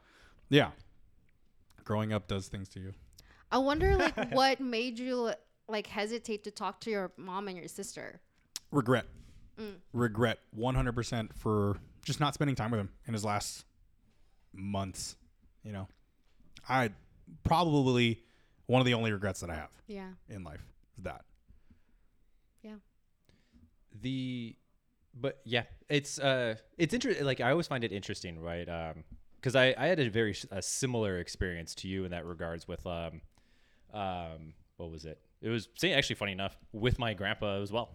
yeah, 0.49 0.71
growing 1.85 2.13
up 2.13 2.27
does 2.29 2.49
things 2.49 2.69
to 2.71 2.81
you. 2.81 2.95
I 3.51 3.59
wonder, 3.59 3.97
like, 3.97 4.17
what 4.33 4.61
made 4.61 4.99
you 4.99 5.33
like 5.69 5.87
hesitate 5.87 6.45
to 6.45 6.51
talk 6.51 6.81
to 6.81 6.91
your 6.91 7.13
mom 7.17 7.49
and 7.49 7.57
your 7.59 7.69
sister? 7.69 8.21
regret 8.71 9.05
mm. 9.61 9.75
regret 9.93 10.39
100% 10.59 11.35
for 11.37 11.77
just 12.03 12.21
not 12.21 12.33
spending 12.33 12.57
time 12.57 12.71
with 12.71 12.81
him 12.81 12.89
in 13.07 13.13
his 13.13 13.23
last 13.23 13.67
months 14.55 15.17
you 15.63 15.73
know 15.73 15.87
i 16.71 16.89
probably 17.45 18.23
one 18.67 18.81
of 18.81 18.87
the 18.87 18.95
only 18.95 19.13
regrets 19.13 19.41
that 19.41 19.51
i 19.51 19.55
have 19.55 19.69
Yeah. 19.87 20.09
in 20.31 20.43
life 20.43 20.67
is 20.97 21.05
that. 21.05 21.25
The 24.01 24.57
but 25.15 25.41
yeah 25.45 25.65
it's 25.89 26.19
uh 26.19 26.55
it's 26.79 26.95
interesting 26.95 27.25
like 27.27 27.41
i 27.41 27.51
always 27.51 27.67
find 27.67 27.85
it 27.85 27.93
interesting 27.93 28.41
right 28.41 28.69
um 28.69 29.05
because 29.37 29.55
i 29.55 29.75
i 29.77 29.87
had 29.87 30.01
a 30.01 30.09
very 30.09 30.35
a 30.51 30.63
similar 30.63 31.19
experience 31.19 31.75
to 31.75 31.89
you 31.89 32.05
in 32.05 32.11
that 32.11 32.25
regards 32.25 32.67
with 32.67 32.87
um 32.87 33.21
um 33.93 34.55
what 34.83 34.91
was 34.91 35.05
it? 35.05 35.21
It 35.41 35.49
was 35.49 35.69
actually 35.85 36.17
funny 36.17 36.33
enough 36.33 36.57
with 36.73 36.99
my 36.99 37.15
grandpa 37.15 37.61
as 37.61 37.73
well 37.73 37.91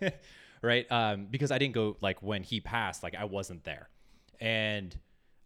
right 0.62 0.90
um 0.92 1.26
because 1.30 1.50
i 1.50 1.58
didn't 1.58 1.74
go 1.74 1.96
like 2.00 2.22
when 2.22 2.42
he 2.42 2.60
passed 2.60 3.02
like 3.02 3.14
i 3.14 3.24
wasn't 3.24 3.64
there. 3.64 3.88
And 4.40 4.96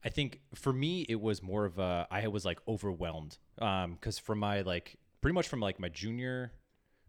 i 0.04 0.08
think 0.08 0.40
for 0.54 0.72
me 0.72 1.02
it 1.08 1.20
was 1.20 1.42
more 1.42 1.64
of 1.64 1.78
a 1.78 2.06
i 2.10 2.26
was 2.28 2.44
like 2.44 2.58
overwhelmed 2.66 3.38
um 3.60 3.92
because 3.94 4.18
from 4.18 4.38
my 4.38 4.62
like 4.62 4.96
pretty 5.20 5.34
much 5.34 5.48
from 5.48 5.60
like 5.60 5.78
my 5.78 5.88
junior 5.88 6.52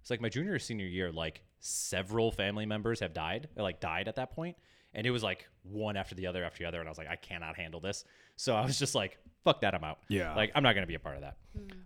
it's 0.08 0.10
like 0.10 0.22
my 0.22 0.30
junior 0.30 0.54
or 0.54 0.60
senior 0.60 0.86
year, 0.86 1.12
like 1.12 1.42
several 1.60 2.32
family 2.32 2.66
members 2.66 3.02
have 3.02 3.14
died, 3.14 3.50
or, 3.58 3.64
like 3.64 3.82
died 3.82 4.08
at 4.08 4.16
that 4.16 4.32
point, 4.32 4.56
and 4.94 5.06
it 5.06 5.12
was 5.12 5.22
like 5.22 5.50
one 5.64 5.98
after 5.98 6.16
the 6.16 6.28
other 6.28 6.46
after 6.46 6.60
the 6.60 6.66
other, 6.66 6.80
and 6.80 6.88
I 6.88 6.92
was 6.92 6.98
like, 6.98 7.10
I 7.10 7.18
cannot 7.18 7.58
handle 7.58 7.82
this. 7.82 8.06
So 8.38 8.56
I 8.56 8.64
was 8.66 8.80
just 8.80 8.96
like, 8.96 9.18
fuck 9.44 9.60
that, 9.62 9.76
I'm 9.76 9.84
out. 9.84 10.00
Yeah. 10.08 10.34
like 10.34 10.54
I'm 10.56 10.64
not 10.64 10.76
gonna 10.76 10.88
be 10.88 10.96
a 10.96 11.00
part 11.00 11.18
of 11.18 11.24
that. 11.24 11.36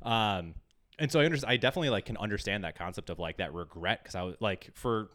Um, 0.07 0.53
and 0.99 1.11
so 1.11 1.19
I 1.19 1.25
understand. 1.25 1.51
I 1.51 1.57
definitely 1.57 1.89
like 1.89 2.05
can 2.05 2.17
understand 2.17 2.63
that 2.63 2.77
concept 2.77 3.09
of 3.09 3.17
like 3.17 3.37
that 3.37 3.55
regret 3.55 4.03
because 4.03 4.13
I 4.13 4.21
was 4.21 4.35
like 4.39 4.69
for 4.75 5.09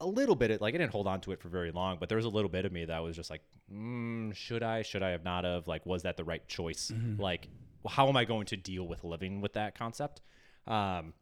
a 0.00 0.06
little 0.06 0.34
bit 0.34 0.50
of 0.50 0.60
like 0.60 0.74
I 0.74 0.76
didn't 0.76 0.92
hold 0.92 1.06
on 1.06 1.22
to 1.22 1.32
it 1.32 1.40
for 1.40 1.48
very 1.48 1.70
long, 1.72 1.96
but 1.98 2.10
there 2.10 2.16
was 2.16 2.26
a 2.26 2.30
little 2.30 2.50
bit 2.50 2.66
of 2.66 2.72
me 2.72 2.84
that 2.84 2.98
was 3.02 3.16
just 3.16 3.30
like, 3.30 3.40
mm, 3.72 4.34
should 4.34 4.62
I? 4.62 4.82
Should 4.82 5.02
I 5.02 5.12
have 5.12 5.24
not 5.24 5.44
have? 5.44 5.66
Like, 5.66 5.86
was 5.86 6.02
that 6.02 6.18
the 6.18 6.24
right 6.24 6.46
choice? 6.46 6.92
Like, 7.18 7.48
how 7.88 8.06
am 8.10 8.18
I 8.18 8.26
going 8.26 8.44
to 8.48 8.58
deal 8.58 8.86
with 8.86 9.02
living 9.02 9.40
with 9.40 9.54
that 9.54 9.78
concept? 9.78 10.20
Um, 10.66 11.14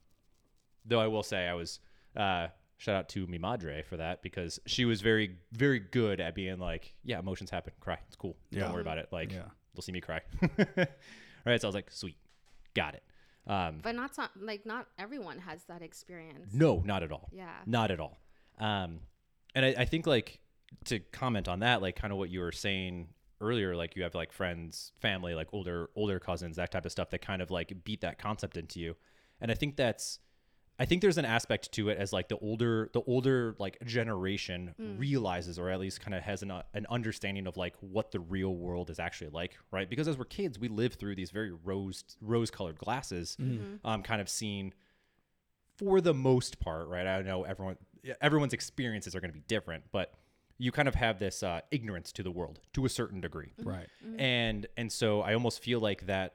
though 0.84 1.00
I 1.00 1.06
will 1.06 1.22
say 1.22 1.46
I 1.48 1.54
was 1.54 1.78
uh, 2.16 2.48
shout 2.78 2.94
out 2.96 3.08
to 3.10 3.26
mi 3.26 3.38
madre 3.38 3.82
for 3.82 3.96
that 3.96 4.22
because 4.22 4.58
she 4.66 4.84
was 4.84 5.00
very 5.00 5.36
very 5.52 5.78
good 5.78 6.20
at 6.20 6.34
being 6.34 6.58
like, 6.58 6.94
yeah, 7.04 7.18
emotions 7.18 7.50
happen, 7.50 7.72
cry, 7.80 7.98
it's 8.06 8.16
cool, 8.16 8.36
Yeah. 8.50 8.60
don't 8.64 8.72
worry 8.72 8.82
about 8.82 8.98
it. 8.98 9.08
Like, 9.12 9.32
Yeah. 9.32 9.44
you'll 9.74 9.82
see 9.82 9.92
me 9.92 10.00
cry, 10.00 10.20
right? 11.46 11.60
So 11.60 11.66
I 11.66 11.68
was 11.68 11.74
like, 11.74 11.90
sweet, 11.90 12.16
got 12.74 12.94
it. 12.94 13.02
Um, 13.46 13.80
But 13.82 13.94
not 13.96 14.14
so, 14.14 14.24
like 14.40 14.64
not 14.66 14.86
everyone 14.98 15.38
has 15.38 15.64
that 15.64 15.82
experience. 15.82 16.52
no, 16.54 16.82
not 16.84 17.02
at 17.02 17.10
all. 17.12 17.28
Yeah. 17.32 17.50
Not 17.66 17.90
at 17.90 17.98
all. 18.00 18.18
Um, 18.58 19.00
and 19.54 19.64
I, 19.66 19.74
I 19.78 19.84
think 19.84 20.06
like 20.06 20.40
to 20.86 21.00
comment 21.00 21.48
on 21.48 21.60
that, 21.60 21.82
like 21.82 21.96
kind 21.96 22.12
of 22.12 22.18
what 22.18 22.30
you 22.30 22.40
were 22.40 22.52
saying 22.52 23.08
earlier, 23.40 23.74
like 23.74 23.96
you 23.96 24.04
have 24.04 24.14
like 24.14 24.32
friends, 24.32 24.92
family, 25.00 25.34
like 25.34 25.48
older 25.52 25.90
older 25.96 26.20
cousins, 26.20 26.56
that 26.56 26.70
type 26.70 26.86
of 26.86 26.92
stuff 26.92 27.10
that 27.10 27.20
kind 27.22 27.42
of 27.42 27.50
like 27.50 27.72
beat 27.84 28.00
that 28.02 28.18
concept 28.18 28.56
into 28.56 28.78
you. 28.80 28.94
And 29.40 29.50
I 29.50 29.54
think 29.54 29.76
that's 29.76 30.20
I 30.78 30.84
think 30.86 31.00
there's 31.02 31.18
an 31.18 31.24
aspect 31.24 31.70
to 31.72 31.90
it 31.90 31.98
as 31.98 32.12
like 32.12 32.28
the 32.28 32.38
older 32.38 32.90
the 32.92 33.02
older 33.02 33.54
like 33.58 33.78
generation 33.84 34.74
realizes 34.98 35.58
or 35.58 35.70
at 35.70 35.78
least 35.78 36.00
kind 36.00 36.14
of 36.14 36.22
has 36.22 36.42
an, 36.42 36.50
uh, 36.50 36.62
an 36.74 36.86
understanding 36.90 37.46
of 37.46 37.56
like 37.56 37.76
what 37.80 38.10
the 38.10 38.18
real 38.20 38.54
world 38.54 38.90
is 38.90 38.98
actually 38.98 39.30
like 39.30 39.56
right? 39.70 39.88
Because 39.88 40.08
as 40.08 40.16
we're 40.18 40.24
kids 40.24 40.58
we 40.58 40.68
live 40.68 40.94
through 40.94 41.14
these 41.14 41.30
very 41.30 41.52
rose 41.52 42.02
rose 42.20 42.50
colored 42.50 42.78
glasses 42.78 43.36
um 43.84 44.02
kind 44.02 44.20
of 44.20 44.28
seeing 44.28 44.72
for 45.78 46.00
the 46.00 46.14
most 46.14 46.60
part, 46.60 46.88
right? 46.88 47.06
I 47.06 47.22
know 47.22 47.44
everyone 47.44 47.76
everyone's 48.20 48.52
experiences 48.52 49.14
are 49.14 49.20
going 49.20 49.30
to 49.30 49.34
be 49.38 49.44
different, 49.46 49.84
but 49.92 50.14
you 50.58 50.70
kind 50.72 50.86
of 50.88 50.94
have 50.94 51.18
this 51.18 51.42
uh, 51.42 51.60
ignorance 51.70 52.12
to 52.12 52.22
the 52.22 52.30
world 52.30 52.60
to 52.74 52.84
a 52.84 52.88
certain 52.88 53.20
degree, 53.20 53.52
Right. 53.62 53.88
and 54.18 54.66
and 54.76 54.92
so 54.92 55.20
I 55.22 55.34
almost 55.34 55.62
feel 55.62 55.80
like 55.80 56.06
that 56.06 56.34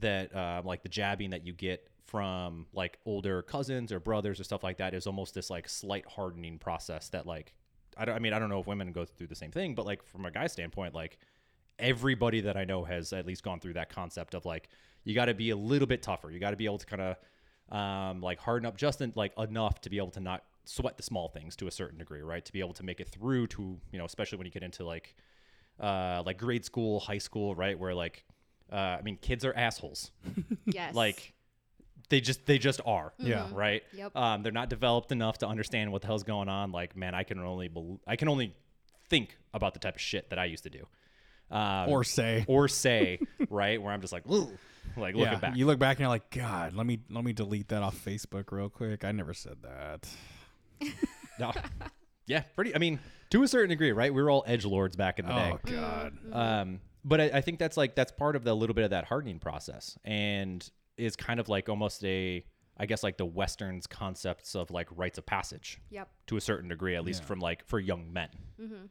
that 0.00 0.34
uh, 0.34 0.62
like 0.64 0.82
the 0.82 0.88
jabbing 0.88 1.30
that 1.30 1.46
you 1.46 1.52
get 1.52 1.88
from 2.06 2.66
like 2.72 2.98
older 3.06 3.42
cousins 3.42 3.90
or 3.90 3.98
brothers 3.98 4.38
or 4.38 4.44
stuff 4.44 4.62
like 4.62 4.76
that 4.78 4.94
is 4.94 5.06
almost 5.06 5.34
this 5.34 5.50
like 5.50 5.68
slight 5.68 6.04
hardening 6.06 6.58
process 6.58 7.08
that 7.08 7.26
like 7.26 7.54
I 7.96 8.04
don't 8.04 8.14
I 8.14 8.18
mean 8.18 8.32
I 8.32 8.38
don't 8.38 8.48
know 8.48 8.60
if 8.60 8.66
women 8.66 8.92
go 8.92 9.04
through 9.04 9.28
the 9.28 9.34
same 9.34 9.50
thing, 9.50 9.74
but 9.74 9.86
like 9.86 10.02
from 10.04 10.24
a 10.24 10.30
guy's 10.30 10.52
standpoint, 10.52 10.94
like 10.94 11.18
everybody 11.78 12.40
that 12.42 12.56
I 12.56 12.64
know 12.64 12.84
has 12.84 13.12
at 13.12 13.26
least 13.26 13.42
gone 13.42 13.60
through 13.60 13.74
that 13.74 13.90
concept 13.90 14.34
of 14.34 14.44
like 14.44 14.68
you 15.04 15.14
got 15.14 15.26
to 15.26 15.34
be 15.34 15.50
a 15.50 15.56
little 15.56 15.86
bit 15.86 16.02
tougher. 16.02 16.30
You 16.30 16.38
got 16.38 16.50
to 16.50 16.56
be 16.56 16.64
able 16.64 16.78
to 16.78 16.86
kind 16.86 17.02
of 17.02 17.16
um, 17.76 18.20
like 18.20 18.38
harden 18.38 18.66
up 18.66 18.76
just 18.76 19.00
in, 19.00 19.12
like 19.16 19.32
enough 19.38 19.80
to 19.82 19.90
be 19.90 19.98
able 19.98 20.10
to 20.12 20.20
not 20.20 20.44
sweat 20.64 20.96
the 20.96 21.02
small 21.02 21.28
things 21.28 21.56
to 21.56 21.66
a 21.66 21.70
certain 21.70 21.98
degree, 21.98 22.22
right? 22.22 22.44
To 22.44 22.52
be 22.52 22.60
able 22.60 22.72
to 22.74 22.82
make 22.82 23.00
it 23.00 23.08
through 23.08 23.48
to 23.48 23.78
you 23.92 23.98
know, 23.98 24.04
especially 24.04 24.38
when 24.38 24.46
you 24.46 24.52
get 24.52 24.62
into 24.62 24.84
like 24.84 25.14
uh, 25.80 26.22
like 26.24 26.38
grade 26.38 26.64
school, 26.64 27.00
high 27.00 27.18
school, 27.18 27.54
right? 27.54 27.78
Where 27.78 27.94
like 27.94 28.24
uh, 28.74 28.96
I 28.98 29.02
mean, 29.02 29.16
kids 29.16 29.44
are 29.44 29.54
assholes. 29.54 30.10
Yes. 30.66 30.94
Like 30.94 31.34
they 32.08 32.20
just 32.20 32.46
they 32.46 32.58
just 32.58 32.80
are. 32.86 33.12
Yeah. 33.18 33.48
Right. 33.52 33.82
Yep. 33.92 34.16
Um, 34.16 34.42
they're 34.42 34.50
not 34.50 34.70
developed 34.70 35.12
enough 35.12 35.38
to 35.38 35.46
understand 35.46 35.92
what 35.92 36.00
the 36.00 36.06
hell's 36.06 36.22
going 36.24 36.48
on. 36.48 36.72
Like, 36.72 36.96
man, 36.96 37.14
I 37.14 37.22
can 37.22 37.38
only 37.38 37.68
bel 37.68 38.00
I 38.06 38.16
can 38.16 38.28
only 38.28 38.54
think 39.10 39.36
about 39.52 39.74
the 39.74 39.80
type 39.80 39.94
of 39.94 40.00
shit 40.00 40.30
that 40.30 40.38
I 40.38 40.46
used 40.46 40.64
to 40.64 40.70
do. 40.70 40.86
Um, 41.50 41.90
Or 41.90 42.02
say. 42.02 42.44
or 42.48 42.66
say, 42.68 43.20
right? 43.50 43.80
Where 43.80 43.92
I'm 43.92 44.00
just 44.00 44.12
like, 44.12 44.26
Ooh, 44.30 44.50
like 44.96 45.14
looking 45.14 45.32
yeah. 45.32 45.38
back. 45.38 45.56
You 45.56 45.66
look 45.66 45.78
back 45.78 45.98
and 45.98 46.00
you're 46.00 46.08
like, 46.08 46.30
God, 46.30 46.72
let 46.74 46.86
me 46.86 47.00
let 47.10 47.24
me 47.24 47.32
delete 47.34 47.68
that 47.68 47.82
off 47.82 48.02
Facebook 48.02 48.50
real 48.50 48.70
quick. 48.70 49.04
I 49.04 49.12
never 49.12 49.34
said 49.34 49.58
that. 49.62 50.08
No. 51.36 51.52
yeah, 52.26 52.42
pretty. 52.54 52.76
I 52.76 52.78
mean, 52.78 53.00
to 53.30 53.42
a 53.42 53.48
certain 53.48 53.70
degree, 53.70 53.90
right? 53.90 54.14
We 54.14 54.22
were 54.22 54.30
all 54.30 54.44
edge 54.46 54.64
lords 54.64 54.94
back 54.94 55.18
in 55.18 55.26
the 55.26 55.32
day. 55.32 55.52
Oh 55.52 55.58
God. 55.64 56.12
Um, 56.32 56.80
but 57.04 57.20
I, 57.20 57.24
I 57.34 57.40
think 57.40 57.58
that's 57.58 57.76
like 57.76 57.94
that's 57.94 58.12
part 58.12 58.36
of 58.36 58.44
the 58.44 58.54
little 58.54 58.74
bit 58.74 58.84
of 58.84 58.90
that 58.90 59.04
hardening 59.06 59.38
process, 59.38 59.98
and 60.04 60.68
is 60.96 61.16
kind 61.16 61.40
of 61.40 61.48
like 61.48 61.68
almost 61.68 62.04
a, 62.04 62.44
I 62.78 62.86
guess 62.86 63.02
like 63.02 63.16
the 63.16 63.26
Western's 63.26 63.86
concepts 63.86 64.54
of 64.54 64.70
like 64.70 64.88
rites 64.96 65.18
of 65.18 65.26
passage 65.26 65.80
Yep. 65.90 66.08
to 66.28 66.36
a 66.36 66.40
certain 66.40 66.68
degree, 66.68 66.94
at 66.96 67.04
least 67.04 67.22
Yeah. 67.22 67.26
from 67.26 67.40
like 67.40 67.66
for 67.66 67.80
young 67.80 68.12
men. 68.12 68.28
Mm-hmm. 68.60 68.84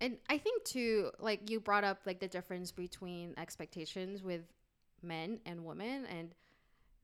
And 0.00 0.16
I 0.28 0.38
think 0.38 0.64
too, 0.64 1.10
like 1.18 1.50
you 1.50 1.60
brought 1.60 1.84
up 1.84 2.00
like 2.06 2.20
the 2.20 2.28
difference 2.28 2.72
between 2.72 3.34
expectations 3.36 4.22
with 4.22 4.42
men 5.02 5.40
and 5.46 5.64
women, 5.64 6.06
and 6.06 6.34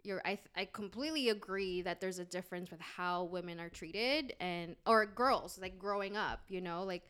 you're 0.02 0.22
I 0.24 0.36
th- 0.36 0.48
I 0.56 0.64
completely 0.66 1.28
agree 1.28 1.82
that 1.82 2.00
there's 2.00 2.18
a 2.18 2.24
difference 2.24 2.70
with 2.70 2.80
how 2.80 3.24
women 3.24 3.60
are 3.60 3.68
treated 3.68 4.34
and 4.40 4.76
or 4.86 5.04
girls 5.04 5.58
like 5.60 5.78
growing 5.78 6.16
up. 6.16 6.40
You 6.48 6.60
know, 6.60 6.84
like 6.84 7.02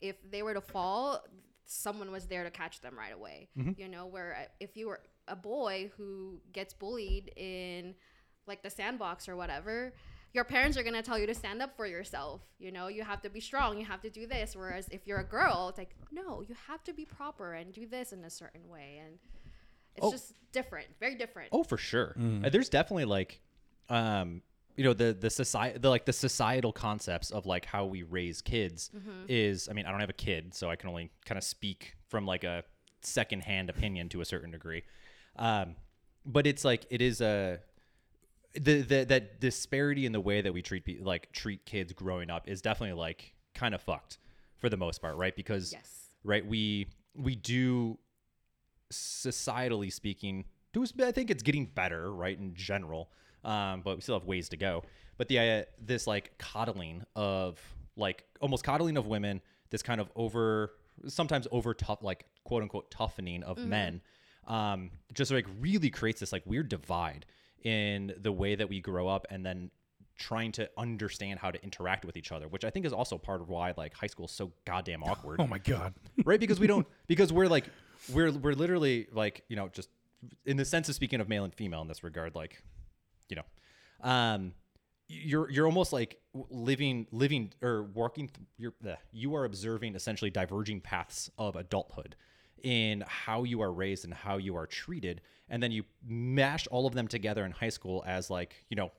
if 0.00 0.16
they 0.30 0.42
were 0.42 0.54
to 0.54 0.60
fall, 0.60 1.22
someone 1.66 2.10
was 2.10 2.26
there 2.26 2.44
to 2.44 2.50
catch 2.50 2.80
them 2.80 2.96
right 2.98 3.12
away. 3.14 3.48
You 3.76 3.88
know, 3.88 4.06
where 4.06 4.36
uh, 4.42 4.44
if 4.60 4.76
you 4.76 4.88
were 4.88 5.00
a 5.28 5.36
boy 5.36 5.90
who 5.96 6.40
gets 6.52 6.74
bullied 6.74 7.32
in 7.36 7.94
like 8.46 8.62
the 8.62 8.70
sandbox 8.70 9.28
or 9.28 9.36
whatever, 9.36 9.92
your 10.34 10.44
parents 10.44 10.76
are 10.76 10.82
gonna 10.82 11.02
tell 11.02 11.18
you 11.18 11.26
to 11.26 11.34
stand 11.34 11.62
up 11.62 11.76
for 11.76 11.86
yourself. 11.86 12.40
You 12.58 12.72
know, 12.72 12.88
you 12.88 13.02
have 13.04 13.22
to 13.22 13.30
be 13.30 13.40
strong. 13.40 13.78
You 13.78 13.84
have 13.84 14.00
to 14.02 14.10
do 14.10 14.26
this. 14.26 14.56
Whereas 14.56 14.88
if 14.90 15.06
you're 15.06 15.20
a 15.20 15.24
girl, 15.24 15.68
it's 15.68 15.78
like 15.78 15.94
no, 16.10 16.42
you 16.42 16.54
have 16.68 16.82
to 16.84 16.92
be 16.92 17.04
proper 17.04 17.54
and 17.54 17.72
do 17.72 17.86
this 17.86 18.12
in 18.12 18.24
a 18.24 18.30
certain 18.30 18.68
way, 18.68 19.00
and 19.04 19.18
it's 19.94 20.06
Oh. 20.06 20.10
just 20.10 20.34
different, 20.52 20.88
very 21.00 21.14
different. 21.14 21.50
Oh, 21.52 21.62
for 21.62 21.76
sure. 21.76 22.16
Uh, 22.44 22.48
there's 22.48 22.68
definitely 22.68 23.04
like, 23.04 23.40
um, 23.88 24.42
you 24.76 24.84
know, 24.84 24.92
the 24.94 25.12
the 25.12 25.30
society, 25.30 25.78
the 25.78 25.88
like 25.90 26.04
the 26.06 26.12
societal 26.12 26.72
concepts 26.72 27.30
of 27.30 27.46
like 27.46 27.64
how 27.66 27.84
we 27.84 28.02
raise 28.02 28.40
kids 28.42 28.90
is. 29.28 29.68
I 29.68 29.72
mean, 29.72 29.86
I 29.86 29.90
don't 29.90 30.00
have 30.00 30.10
a 30.10 30.14
kid, 30.14 30.54
so 30.54 30.70
I 30.70 30.76
can 30.76 30.88
only 30.88 31.10
kind 31.24 31.38
of 31.38 31.44
speak 31.44 31.94
from 32.08 32.26
like 32.26 32.44
a 32.44 32.64
secondhand 33.02 33.68
opinion 33.70 34.08
to 34.10 34.20
a 34.20 34.24
certain 34.24 34.50
degree. 34.50 34.82
Um, 35.36 35.76
but 36.24 36.46
it's 36.46 36.64
like 36.64 36.86
it 36.90 37.02
is 37.02 37.20
a 37.20 37.60
the, 38.54 38.82
the 38.82 39.04
that 39.04 39.40
disparity 39.40 40.06
in 40.06 40.12
the 40.12 40.20
way 40.20 40.40
that 40.40 40.52
we 40.52 40.62
treat 40.62 40.84
pe- 40.84 40.98
like 41.00 41.32
treat 41.32 41.64
kids 41.66 41.92
growing 41.92 42.30
up 42.30 42.48
is 42.48 42.60
definitely 42.62 42.98
like 42.98 43.34
kind 43.54 43.74
of 43.74 43.80
fucked 43.82 44.18
for 44.58 44.68
the 44.68 44.76
most 44.76 45.00
part, 45.02 45.16
right? 45.16 45.34
Because 45.34 45.72
Yes. 45.72 46.06
right 46.24 46.46
we 46.46 46.88
we 47.14 47.34
do 47.34 47.98
societally 48.90 49.92
speaking 49.92 50.44
do 50.72 50.84
i 51.02 51.10
think 51.10 51.30
it's 51.30 51.42
getting 51.42 51.64
better 51.66 52.12
right 52.12 52.38
in 52.38 52.54
general 52.54 53.10
um, 53.44 53.80
but 53.82 53.96
we 53.96 54.00
still 54.00 54.18
have 54.18 54.26
ways 54.26 54.48
to 54.50 54.56
go. 54.56 54.82
But 55.18 55.28
the 55.28 55.38
uh, 55.38 55.62
this 55.80 56.06
like 56.06 56.36
coddling 56.38 57.04
of 57.14 57.58
like 57.96 58.24
almost 58.40 58.64
coddling 58.64 58.96
of 58.96 59.06
women 59.06 59.40
this 59.70 59.82
kind 59.82 60.00
of 60.00 60.10
over 60.16 60.72
sometimes 61.08 61.46
over 61.50 61.74
tough 61.74 62.02
like 62.02 62.26
quote 62.44 62.62
unquote 62.62 62.90
toughening 62.90 63.42
of 63.42 63.58
men 63.58 64.00
um, 64.46 64.90
just 65.12 65.30
like 65.30 65.46
really 65.60 65.90
creates 65.90 66.20
this 66.20 66.32
like 66.32 66.42
weird 66.46 66.68
divide 66.68 67.26
in 67.64 68.12
the 68.20 68.32
way 68.32 68.54
that 68.54 68.68
we 68.68 68.80
grow 68.80 69.08
up 69.08 69.26
and 69.30 69.44
then 69.44 69.70
trying 70.16 70.52
to 70.52 70.68
understand 70.76 71.38
how 71.38 71.50
to 71.50 71.62
interact 71.62 72.04
with 72.04 72.16
each 72.16 72.30
other 72.32 72.46
which 72.46 72.64
i 72.64 72.70
think 72.70 72.84
is 72.84 72.92
also 72.92 73.16
part 73.16 73.40
of 73.40 73.48
why 73.48 73.72
like 73.76 73.94
high 73.94 74.06
school 74.06 74.26
is 74.26 74.30
so 74.30 74.52
goddamn 74.64 75.02
awkward. 75.04 75.40
Oh 75.40 75.46
my 75.46 75.58
God. 75.58 75.94
right? 76.24 76.38
Because 76.38 76.60
we 76.60 76.66
don't 76.66 76.86
because 77.06 77.32
we're 77.32 77.48
like 77.48 77.64
we're 78.12 78.30
we're 78.30 78.54
literally 78.54 79.06
like 79.12 79.42
you 79.48 79.56
know 79.56 79.68
just 79.68 79.88
in 80.44 80.56
the 80.56 80.64
sense 80.64 80.88
of 80.88 80.94
speaking 80.94 81.20
of 81.20 81.28
male 81.28 81.44
and 81.44 81.54
female 81.54 81.82
in 81.82 81.88
this 81.88 82.04
regard 82.04 82.34
like 82.34 82.62
you 83.28 83.36
know 83.36 84.08
um 84.08 84.52
you're 85.08 85.50
you're 85.50 85.66
almost 85.66 85.92
like 85.92 86.18
living 86.50 87.06
living 87.12 87.52
or 87.62 87.82
walking 87.84 88.28
th- 88.28 88.46
you're 88.56 88.72
you 89.12 89.34
are 89.34 89.44
observing 89.44 89.94
essentially 89.94 90.30
diverging 90.30 90.80
paths 90.80 91.30
of 91.38 91.56
adulthood 91.56 92.16
in 92.62 93.02
how 93.06 93.42
you 93.44 93.60
are 93.60 93.72
raised 93.72 94.04
and 94.04 94.14
how 94.14 94.36
you 94.38 94.56
are 94.56 94.66
treated 94.66 95.20
and 95.48 95.62
then 95.62 95.70
you 95.72 95.84
mash 96.06 96.66
all 96.68 96.86
of 96.86 96.94
them 96.94 97.08
together 97.08 97.44
in 97.44 97.50
high 97.52 97.68
school 97.68 98.02
as 98.06 98.30
like 98.30 98.64
you 98.70 98.76
know 98.76 98.90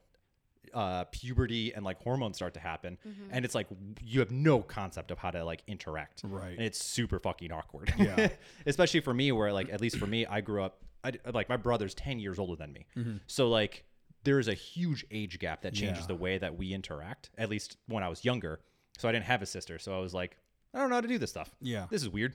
uh, 0.73 1.03
puberty 1.11 1.73
and 1.73 1.85
like 1.85 2.01
hormones 2.01 2.35
start 2.35 2.53
to 2.55 2.59
happen, 2.59 2.97
and 3.31 3.45
it's 3.45 3.53
like 3.53 3.67
you 4.01 4.19
have 4.21 4.31
no 4.31 4.59
concept 4.59 5.11
of 5.11 5.19
how 5.19 5.29
to 5.29 5.43
like 5.45 5.61
interact, 5.67 6.21
Right. 6.23 6.53
And 6.57 6.61
it's 6.61 6.83
super 6.83 7.19
fucking 7.19 7.51
awkward, 7.51 7.93
Yeah. 7.95 8.29
Especially 8.65 9.01
for 9.01 9.13
me, 9.13 9.31
where 9.31 9.53
like 9.53 9.69
at 9.71 9.81
least 9.81 9.97
for 9.97 10.07
me, 10.07 10.25
I 10.25 10.41
grew 10.41 10.63
up. 10.63 10.79
I 11.03 11.11
like 11.31 11.47
my 11.47 11.57
brother's 11.57 11.93
ten 11.93 12.17
years 12.17 12.39
older 12.39 12.55
than 12.55 12.73
me, 12.73 12.87
so 13.27 13.49
like 13.49 13.83
there 14.23 14.39
is 14.39 14.47
a 14.47 14.53
huge 14.53 15.05
age 15.11 15.39
gap 15.39 15.61
that 15.63 15.73
changes 15.73 16.03
Yeah. 16.03 16.07
the 16.07 16.15
way 16.15 16.37
that 16.37 16.57
we 16.57 16.73
interact. 16.73 17.29
At 17.37 17.49
least 17.49 17.77
when 17.87 18.03
I 18.03 18.09
was 18.09 18.23
younger, 18.23 18.61
so 18.97 19.07
I 19.09 19.11
didn't 19.11 19.25
have 19.25 19.41
a 19.41 19.45
sister, 19.45 19.79
so 19.79 19.95
I 19.95 19.99
was 19.99 20.13
like, 20.13 20.37
I 20.73 20.79
don't 20.79 20.89
know 20.89 20.95
how 20.95 21.01
to 21.01 21.07
do 21.07 21.17
this 21.17 21.29
stuff. 21.31 21.53
Yeah. 21.61 21.87
this 21.89 22.01
is 22.01 22.09
weird, 22.09 22.33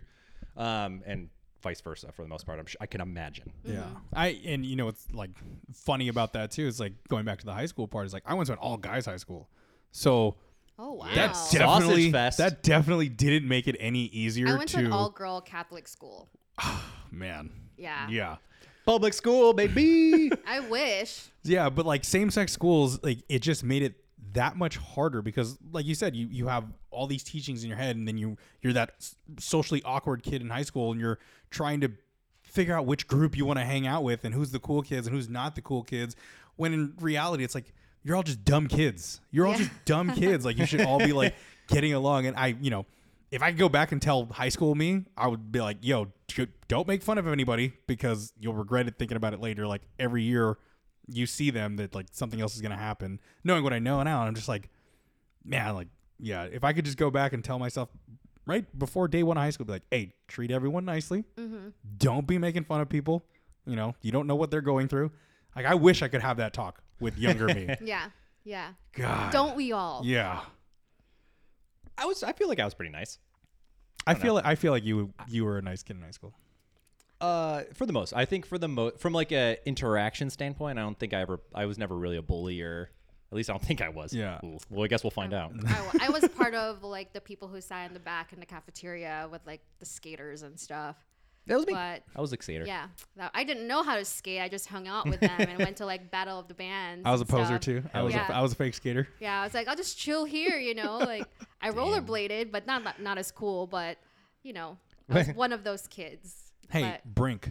um, 0.57 1.03
and 1.07 1.31
vice 1.62 1.81
versa 1.81 2.12
for 2.12 2.22
the 2.22 2.29
most 2.29 2.46
part. 2.46 2.59
I'm 2.61 2.66
sure 2.66 2.79
I 2.81 2.87
can 2.87 3.01
imagine. 3.01 3.53
Yeah. 3.64 3.85
I 4.12 4.38
and 4.46 4.64
you 4.64 4.77
know 4.77 4.85
what's 4.85 5.11
like 5.12 5.31
funny 5.74 6.09
about 6.09 6.33
that 6.35 6.51
too 6.53 6.66
is 6.66 6.79
like 6.79 6.92
going 7.09 7.24
back 7.24 7.38
to 7.40 7.46
the 7.46 7.53
high 7.53 7.66
school 7.66 7.88
part 7.88 8.07
is 8.07 8.12
like 8.12 8.22
I 8.27 8.35
went 8.35 8.46
to 8.46 8.53
an 8.53 8.59
all 8.61 8.77
guys 8.77 9.07
high 9.07 9.16
school. 9.16 9.48
So 9.90 10.37
Oh 10.79 10.92
wow. 10.92 11.09
that 11.14 11.37
definitely 11.51 12.12
fest. 12.12 12.38
that 12.38 12.62
definitely 12.62 13.09
didn't 13.09 13.48
make 13.48 13.66
it 13.66 13.74
any 13.81 14.05
easier 14.05 14.46
I 14.48 14.57
went 14.59 14.68
to 14.70 14.77
to 14.79 14.85
an 14.85 14.92
all 14.92 15.11
girl 15.11 15.40
Catholic 15.40 15.88
school. 15.88 16.29
man. 17.11 17.51
Yeah. 17.77 18.09
Yeah. 18.09 18.37
Public 18.88 19.12
school, 19.12 19.53
baby. 19.53 20.33
I 20.48 20.61
wish. 20.61 21.27
Yeah, 21.42 21.68
but 21.68 21.85
like 21.85 22.05
same 22.07 22.31
sex 22.31 22.53
schools, 22.53 22.98
like 23.03 23.18
it 23.29 23.40
just 23.40 23.62
made 23.62 23.83
it 23.83 24.03
that 24.33 24.57
much 24.57 24.79
harder 24.79 25.20
because 25.20 25.59
like 25.72 25.85
you 25.85 25.94
said 25.94 26.16
you 26.16 26.27
you 26.31 26.46
have 26.48 26.64
all 26.90 27.07
these 27.07 27.22
teachings 27.22 27.62
in 27.64 27.68
your 27.68 27.77
head 27.77 27.96
and 27.96 28.09
then 28.09 28.16
you 28.16 28.38
you're 28.62 28.72
that 28.72 28.92
socially 29.38 29.83
awkward 29.85 30.22
kid 30.22 30.40
in 30.40 30.48
high 30.48 30.62
school 30.62 30.90
and 30.90 30.98
you're 31.03 31.18
trying 31.51 31.83
to 31.83 31.90
figure 32.44 32.74
out 32.74 32.87
which 32.87 33.07
group 33.07 33.37
you 33.37 33.44
want 33.44 33.59
to 33.59 33.64
hang 33.64 33.87
out 33.87 34.05
with 34.05 34.24
and 34.24 34.35
who's 34.35 34.53
the 34.53 34.59
cool 34.59 34.81
kids 34.81 35.07
and 35.07 35.14
who's 35.14 35.29
not 35.29 35.55
the 35.55 35.61
cool 35.61 35.83
kids 35.83 36.16
when 36.57 36.72
in 36.72 36.94
reality 37.01 37.44
it's 37.44 37.55
like 37.55 37.72
you're 38.05 38.16
all 38.16 38.22
just 38.22 38.42
dumb 38.44 38.68
kids 38.68 39.20
you're 39.31 39.44
all 39.46 39.53
Yeah. 39.53 39.59
just 39.59 39.85
dumb 39.85 40.12
kids 40.12 40.44
like 40.46 40.57
you 40.59 40.64
should 40.66 40.81
all 40.83 40.98
be 40.98 41.12
like 41.12 41.35
getting 41.68 41.92
along 41.92 42.24
and 42.27 42.37
i 42.37 42.48
you 42.61 42.70
know 42.70 42.87
if 43.31 43.43
i 43.43 43.51
could 43.51 43.59
go 43.59 43.69
back 43.69 43.93
and 43.93 44.01
tell 44.03 44.27
high 44.27 44.49
school 44.49 44.75
me 44.75 45.05
i 45.17 45.27
would 45.27 45.51
be 45.53 45.61
like 45.61 45.79
yo 45.81 46.07
don't 46.69 46.87
make 46.87 47.03
fun 47.03 47.19
of 47.19 47.27
anybody 47.27 47.73
because 47.87 48.33
you'll 48.38 48.55
regret 48.55 48.87
it 48.87 48.95
thinking 48.99 49.17
about 49.17 49.33
it 49.35 49.41
later 49.41 49.67
like 49.67 49.83
every 49.99 50.23
year 50.23 50.57
you 51.11 51.27
see 51.27 51.51
them 51.51 51.77
that 51.77 51.95
like 51.95 52.07
something 52.12 52.41
else 52.41 52.55
is 52.55 52.61
going 52.61 52.71
to 52.73 52.77
happen 52.77 53.19
knowing 53.45 53.62
what 53.64 53.73
i 53.73 53.79
know 53.79 54.03
now 54.03 54.23
i'm 54.23 54.35
just 54.35 54.49
like 54.49 54.69
man 55.45 55.75
like 55.75 55.88
yeah 56.19 56.45
if 56.45 56.64
i 56.64 56.73
could 56.73 56.85
just 56.85 56.97
go 56.99 57.11
back 57.11 57.33
and 57.33 57.43
tell 57.45 57.59
myself 57.59 57.88
right 58.47 58.79
before 58.79 59.09
day 59.09 59.23
one 59.23 59.37
of 59.37 59.43
high 59.43 59.51
school 59.51 59.67
be 59.67 59.73
like 59.73 59.83
hey 59.91 60.12
treat 60.27 60.51
everyone 60.51 60.85
nicely 60.85 61.25
Mm-hmm. 61.37 61.69
don't 61.97 62.27
be 62.27 62.38
making 62.38 62.64
fun 62.64 62.81
of 62.81 62.88
people 62.88 63.25
you 63.67 63.77
know 63.77 63.95
you 64.03 64.12
don't 64.12 64.27
know 64.27 64.37
what 64.37 64.51
they're 64.51 64.61
going 64.61 64.88
through 64.88 65.11
like 65.57 65.64
i 65.67 65.75
wish 65.75 66.03
i 66.03 66.09
could 66.09 66.23
have 66.23 66.37
that 66.38 66.53
talk 66.53 66.81
with 67.01 67.19
younger 67.19 67.47
me 67.47 67.69
Yeah. 67.83 68.07
Yeah. 68.45 68.69
god 68.95 69.33
Don't 69.33 69.57
we 69.57 69.73
all? 69.73 70.03
yeah 70.05 70.41
I 71.98 72.06
was. 72.06 72.22
I 72.22 72.32
feel 72.32 72.48
like 72.48 72.61
I 72.61 72.64
was 72.64 72.74
pretty 72.74 72.92
nice. 72.92 73.18
i 74.06 74.14
feel 74.14 74.32
like 74.34 74.46
i 74.46 74.54
feel 74.54 74.72
like 74.72 74.84
you 74.84 75.12
you 75.28 75.44
were 75.44 75.58
a 75.58 75.62
nice 75.62 75.82
kid 75.82 75.96
in 75.96 76.02
high 76.02 76.12
school 76.12 76.32
Uh, 77.20 77.64
for 77.74 77.84
the 77.84 77.92
most, 77.92 78.12
I 78.14 78.24
think 78.26 78.46
for 78.46 78.58
the 78.58 78.68
most, 78.68 79.00
from 79.00 79.12
like 79.12 79.32
a 79.32 79.56
interaction 79.66 80.30
standpoint, 80.30 80.78
I 80.78 80.82
don't 80.82 80.96
think 80.96 81.12
I 81.12 81.20
ever. 81.22 81.40
I 81.52 81.66
was 81.66 81.76
never 81.76 81.96
really 81.98 82.16
a 82.16 82.22
bully, 82.22 82.62
or 82.62 82.90
at 83.32 83.37
least 83.37 83.50
I 83.50 83.54
don't 83.54 83.62
think 83.70 83.80
I 83.82 83.88
was. 83.88 84.14
Yeah. 84.14 84.38
Ooh, 84.44 84.58
Well, 84.70 84.84
I 84.84 84.87
guess 84.87 85.02
we'll 85.02 85.11
find 85.11 85.34
out. 85.34 85.50
I, 85.66 86.06
I 86.06 86.08
was 86.11 86.28
part 86.37 86.54
of 86.54 86.84
like 86.84 87.12
the 87.12 87.20
people 87.20 87.48
who 87.48 87.61
sat 87.61 87.88
in 87.88 87.92
the 87.92 87.98
back 88.00 88.32
in 88.32 88.38
the 88.38 88.46
cafeteria 88.46 89.26
with 89.32 89.44
like 89.48 89.62
the 89.80 89.84
skaters 89.87 90.42
and 90.42 90.56
stuff. 90.61 90.96
That 91.48 91.56
was 91.56 91.66
me. 91.66 91.72
But 91.72 92.02
I 92.14 92.20
was 92.20 92.32
a 92.32 92.37
skater. 92.40 92.64
yeah, 92.66 92.87
that, 93.16 93.30
I 93.34 93.42
didn't 93.44 93.66
know 93.66 93.82
how 93.82 93.96
to 93.96 94.04
skate. 94.04 94.40
I 94.40 94.48
just 94.48 94.66
hung 94.68 94.87
out 94.87 95.08
with 95.08 95.20
them 95.20 95.40
and 95.40 95.58
went 95.58 95.78
to 95.78 95.87
like 95.87 96.11
battle 96.16 96.38
of 96.38 96.46
the 96.48 96.54
bands. 96.54 97.02
i 97.04 97.11
was 97.11 97.20
a 97.20 97.26
poser 97.26 97.46
stuff. 97.46 97.61
too 97.62 97.82
i 97.94 98.02
was 98.02 98.14
Yeah. 98.14 98.30
a, 98.30 98.34
i 98.37 98.40
was 98.40 98.52
a 98.52 98.54
fake 98.54 98.74
skater 98.74 99.08
Yeah, 99.20 99.40
I 99.40 99.44
was 99.44 99.54
like, 99.54 99.66
I'll 99.68 99.76
just 99.76 99.98
chill 99.98 100.24
here, 100.24 100.56
you 100.58 100.74
know. 100.74 100.98
Like 101.12 101.26
I 101.61 101.70
rollerbladed, 101.70 102.52
but 102.52 102.66
not 102.66 102.84
not, 102.84 103.00
not 103.02 103.18
as 103.18 103.32
cool. 103.32 103.66
But 103.66 103.98
you 104.42 104.52
know, 104.52 104.76
I 105.11 105.18
was 105.18 105.28
one 105.34 105.52
of 105.52 105.64
those 105.64 105.87
kids. 105.88 106.52
hey 106.70 106.82
But 106.82 107.14
brink 107.14 107.50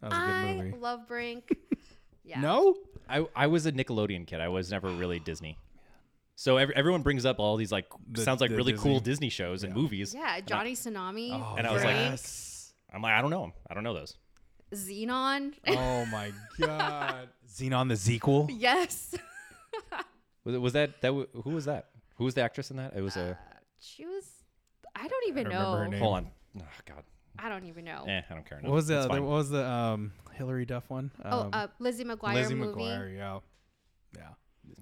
that 0.00 0.10
was 0.10 0.18
a 0.18 0.20
good 0.20 0.30
I 0.30 0.54
movie 0.56 0.76
love 0.78 1.08
Brink. 1.08 1.56
Yeah. 2.24 2.40
no 2.40 2.76
I, 3.08 3.26
I 3.34 3.46
was 3.48 3.66
a 3.66 3.72
Nickelodeon 3.72 4.26
kid. 4.26 4.40
I 4.40 4.48
was 4.48 4.70
never 4.70 4.88
really 4.88 5.18
Disney. 5.30 5.58
So 6.34 6.56
every, 6.56 6.74
everyone 6.74 7.02
brings 7.02 7.24
up 7.26 7.38
all 7.38 7.56
these 7.56 7.70
like 7.72 7.86
The- 8.10 8.22
sounds 8.22 8.40
like 8.40 8.50
the 8.50 8.56
really 8.56 8.72
cool 8.72 8.98
Disney. 9.00 9.28
Disney 9.28 9.28
shows 9.30 9.64
and 9.64 9.74
movies. 9.74 10.14
Yeah, 10.14 10.40
Johnny 10.40 10.72
Tsunami, 10.74 11.30
Oh, 11.32 11.54
And 11.56 11.66
I 11.66 11.72
was 11.72 11.84
like, 11.84 11.94
yes. 11.94 12.48
I'm 12.92 13.02
like, 13.02 13.12
I 13.14 13.20
don't 13.22 13.30
know 13.30 13.44
'em. 13.44 13.52
I 13.70 13.74
don't 13.74 13.84
know 13.84 13.94
those. 13.94 14.16
Zenon. 14.74 15.52
oh 15.68 16.06
my 16.06 16.32
god 16.58 17.28
zenon 17.48 17.88
the 17.88 17.96
sequel 17.96 18.48
yes. 18.50 19.14
Was, 20.44 20.54
it, 20.54 20.58
was 20.58 20.72
that 20.72 21.00
that 21.02 21.08
w- 21.08 21.28
who 21.44 21.50
was 21.50 21.66
that? 21.66 21.90
Who 22.16 22.24
was 22.24 22.34
the 22.34 22.40
actress 22.42 22.70
in 22.72 22.76
that? 22.78 22.94
It 22.96 23.00
was 23.00 23.16
a. 23.16 23.38
She 23.78 24.04
was. 24.04 24.24
I 24.96 25.06
don't 25.06 25.28
even 25.28 25.44
don't 25.44 25.52
know. 25.52 25.72
her 25.76 25.88
name. 25.88 26.00
Hold 26.00 26.14
on. 26.16 26.26
Oh 26.58 26.62
God. 26.84 27.04
I 27.38 27.48
don't 27.48 27.64
even 27.64 27.84
know. 27.84 28.04
Eh, 28.08 28.22
I 28.28 28.34
don't 28.34 28.44
care. 28.44 28.58
What 28.60 28.72
was 28.72 28.86
the? 28.88 29.02
the 29.02 29.08
there- 29.08 29.22
what 29.22 29.30
was 29.36 29.50
the 29.50 29.64
um 29.64 30.12
Hilary 30.32 30.64
Duff 30.66 30.90
one? 30.90 31.10
oh, 31.24 31.40
Um, 31.42 31.50
uh, 31.52 31.66
Lizzie 31.78 32.04
McGuire 32.04 32.34
Lizzie 32.34 32.54
movie. 32.54 32.80
McGuire, 32.82 33.16
yeah. 33.16 33.38
Yeah. 34.16 34.28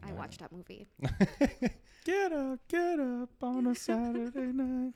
I 0.03 0.13
watched 0.13 0.41
that 0.41 0.51
movie. 0.51 0.89
Get 2.05 2.33
up, 2.33 2.61
get 2.69 2.99
up 2.99 3.29
on 3.43 3.67
a 3.67 3.75
Saturday 3.75 4.53
night. 4.53 4.95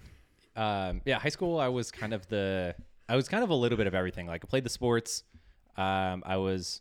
um, 0.56 1.02
yeah, 1.04 1.18
high 1.18 1.28
school. 1.28 1.58
I 1.60 1.68
was 1.68 1.90
kind 1.90 2.14
of 2.14 2.26
the. 2.28 2.74
I 3.08 3.16
was 3.16 3.28
kind 3.28 3.44
of 3.44 3.50
a 3.50 3.54
little 3.54 3.76
bit 3.78 3.86
of 3.86 3.94
everything. 3.94 4.26
Like 4.26 4.44
I 4.44 4.48
played 4.48 4.64
the 4.64 4.70
sports. 4.70 5.24
Um, 5.76 6.22
I 6.24 6.36
was 6.36 6.80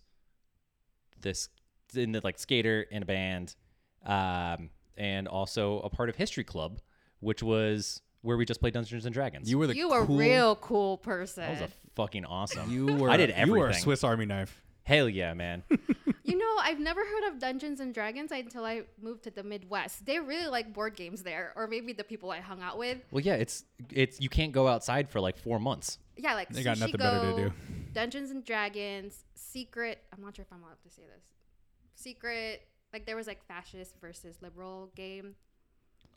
this 1.22 1.50
in 1.96 2.12
the 2.12 2.22
like 2.24 2.38
skater 2.40 2.82
in 2.82 3.04
a 3.04 3.06
band, 3.06 3.56
um, 4.06 4.70
and 4.98 5.28
also 5.28 5.80
a 5.82 5.90
part 5.90 6.10
of 6.10 6.16
history 6.16 6.44
club, 6.44 6.80
which 7.20 7.42
was 7.44 8.02
where 8.22 8.38
we 8.38 8.46
just 8.46 8.60
played 8.60 8.74
Dungeons 8.74 9.06
and 9.06 9.14
Dragons. 9.14 9.50
You 9.50 9.58
were 9.58 9.68
the 9.68 9.76
You 9.76 9.90
were 9.90 10.00
a 10.00 10.06
real 10.06 10.56
cool 10.58 10.98
person. 10.98 11.44
that 11.44 11.62
was 11.62 11.62
a 11.62 11.70
fucking 11.96 12.26
awesome. 12.26 12.70
you 12.72 12.86
were 12.86 13.10
I 13.10 13.18
did 13.18 13.32
everything. 13.32 13.56
You 13.56 13.60
were 13.60 13.68
a. 13.70 13.74
Swiss 13.74 14.04
Army 14.04 14.26
knife. 14.26 14.62
Hell 14.84 15.10
yeah, 15.10 15.34
man. 15.34 15.64
You 16.26 16.38
know, 16.38 16.56
I've 16.62 16.80
never 16.80 17.02
heard 17.02 17.28
of 17.34 17.40
Dungeons 17.40 17.82
and 17.82 17.94
Dragons 17.94 18.32
until 18.32 18.64
I 18.64 18.84
moved 19.02 19.24
to 19.26 19.30
the 19.30 19.44
Midwest. 19.44 20.06
They 20.06 20.20
really 20.20 20.48
like 20.48 20.74
board 20.74 20.96
games 20.96 21.22
there, 21.22 21.52
or 21.58 21.68
maybe 21.68 21.92
the 21.92 22.06
people 22.06 22.32
I 22.32 22.40
hung 22.40 22.62
out 22.62 22.78
with. 22.78 22.98
well, 23.12 23.20
yeah, 23.20 23.34
it's 23.34 23.66
it's 23.92 24.22
you 24.22 24.30
can't 24.30 24.54
go 24.54 24.68
outside 24.70 25.10
for 25.10 25.20
like 25.20 25.38
four 25.38 25.60
months. 25.60 26.00
Yeah, 26.16 26.34
like 26.34 26.48
They 26.48 26.64
got 26.64 26.78
Sushi 26.78 26.80
nothing 26.80 26.96
better 26.98 27.32
to 27.32 27.36
do. 27.50 27.54
Dungeons 27.94 28.32
and 28.32 28.44
Dragons, 28.46 29.26
Secret. 29.36 30.00
I'm 30.16 30.24
not 30.24 30.36
sure 30.38 30.44
if 30.44 30.54
I'm 30.54 30.64
allowed 30.64 30.82
to 30.84 30.90
say 30.90 31.02
this. 31.14 31.26
Secret. 31.96 32.62
Like 32.94 33.06
there 33.06 33.18
was 33.18 33.28
like 33.28 33.46
fascist 33.46 34.00
versus 34.00 34.38
liberal 34.42 34.92
game. 34.96 35.36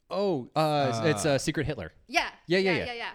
Oh, 0.08 0.48
uh, 0.54 1.02
it's 1.04 1.26
uh, 1.26 1.36
Secret 1.36 1.66
Hitler. 1.66 1.92
Yeah. 2.06 2.28
Yeah, 2.46 2.58
yeah, 2.58 2.70
yeah, 2.70 2.78
yeah. 2.78 2.84
yeah, 2.84 2.92
yeah. 2.94 3.10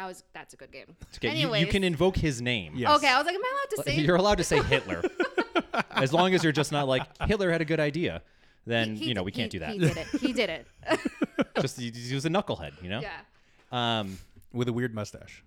That 0.00 0.06
was 0.06 0.24
that's 0.32 0.54
a 0.54 0.56
good 0.56 0.72
game. 0.72 0.96
Okay, 1.16 1.36
you, 1.36 1.54
you 1.56 1.66
can 1.66 1.84
invoke 1.84 2.16
his 2.16 2.40
name. 2.40 2.72
Yes. 2.74 2.96
Okay, 2.96 3.06
I 3.08 3.18
was 3.18 3.26
like, 3.26 3.34
am 3.34 3.42
I 3.44 3.50
allowed 3.52 3.84
to 3.84 3.90
say? 3.90 4.00
You're 4.00 4.16
allowed 4.16 4.38
to 4.38 4.44
say 4.44 4.62
Hitler, 4.62 5.02
as 5.90 6.10
long 6.14 6.32
as 6.32 6.42
you're 6.42 6.54
just 6.54 6.72
not 6.72 6.88
like 6.88 7.02
Hitler 7.26 7.50
had 7.52 7.60
a 7.60 7.66
good 7.66 7.80
idea. 7.80 8.22
Then 8.64 8.96
He- 8.96 9.08
you 9.08 9.14
know 9.14 9.20
he- 9.20 9.24
we 9.26 9.32
can't 9.32 9.52
he- 9.52 9.58
do 9.58 9.64
that. 9.66 9.72
He 9.72 9.78
did 9.78 9.96
it. 9.98 10.06
He 10.18 10.32
did 10.32 10.48
it. 10.48 10.66
just 11.60 11.78
he, 11.78 11.90
he 11.90 12.14
was 12.14 12.24
a 12.24 12.30
knucklehead, 12.30 12.82
you 12.82 12.88
know. 12.88 13.02
yeah. 13.02 13.20
Um, 14.00 14.16
With 14.54 14.68
a 14.68 14.72
weird 14.72 14.94
mustache. 14.94 15.44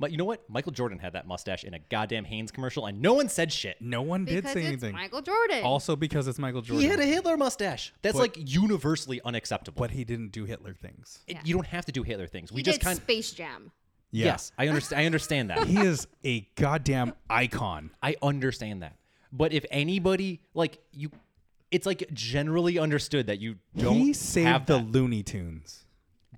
But 0.00 0.10
you 0.12 0.16
know 0.16 0.24
what? 0.24 0.48
Michael 0.48 0.72
Jordan 0.72 0.98
had 0.98 1.12
that 1.14 1.26
mustache 1.26 1.64
in 1.64 1.74
a 1.74 1.78
goddamn 1.78 2.24
Hanes 2.24 2.50
commercial, 2.50 2.86
and 2.86 3.00
no 3.02 3.14
one 3.14 3.28
said 3.28 3.52
shit. 3.52 3.76
No 3.80 4.02
one 4.02 4.24
did 4.24 4.36
Because 4.36 4.52
say 4.52 4.60
it's 4.60 4.66
anything. 4.68 4.92
Michael 4.92 5.22
Jordan. 5.22 5.64
Also 5.64 5.96
because 5.96 6.28
it's 6.28 6.38
Michael 6.38 6.62
Jordan. 6.62 6.82
He 6.82 6.88
had 6.88 7.00
a 7.00 7.04
Hitler 7.06 7.36
mustache. 7.36 7.92
That's 8.02 8.14
But- 8.16 8.36
like 8.36 8.52
universally 8.52 9.20
unacceptable. 9.24 9.80
but 9.80 9.90
he 9.90 10.04
didn't 10.04 10.30
do 10.32 10.44
Hitler 10.44 10.74
things. 10.74 11.20
It- 11.26 11.34
Yeah. 11.36 11.42
you 11.44 11.54
don't 11.54 11.66
have 11.66 11.84
to 11.86 11.92
do 11.92 12.02
Hitler 12.02 12.26
things. 12.26 12.50
he 12.50 12.56
We 12.56 12.62
just 12.62 12.80
did 12.80 12.84
kind. 12.84 12.96
Space 12.96 13.32
Jam. 13.32 13.72
Yes, 14.10 14.52
I 14.56 14.68
understand. 14.68 15.02
I 15.02 15.04
understand 15.06 15.50
that. 15.50 15.66
he 15.66 15.78
is 15.78 16.06
a 16.24 16.40
goddamn 16.54 17.12
icon. 17.28 17.90
I 18.02 18.16
understand 18.22 18.82
that. 18.82 18.96
But 19.32 19.52
if 19.52 19.66
anybody 19.70 20.40
like 20.54 20.78
you, 20.92 21.10
it's 21.70 21.84
like 21.84 22.08
generally 22.14 22.78
understood 22.78 23.26
that 23.26 23.38
you 23.40 23.56
don't 23.76 23.96
he 23.96 24.14
saved 24.14 24.46
have 24.46 24.64
the 24.66 24.78
that. 24.78 24.90
Looney 24.90 25.22
Tunes. 25.22 25.84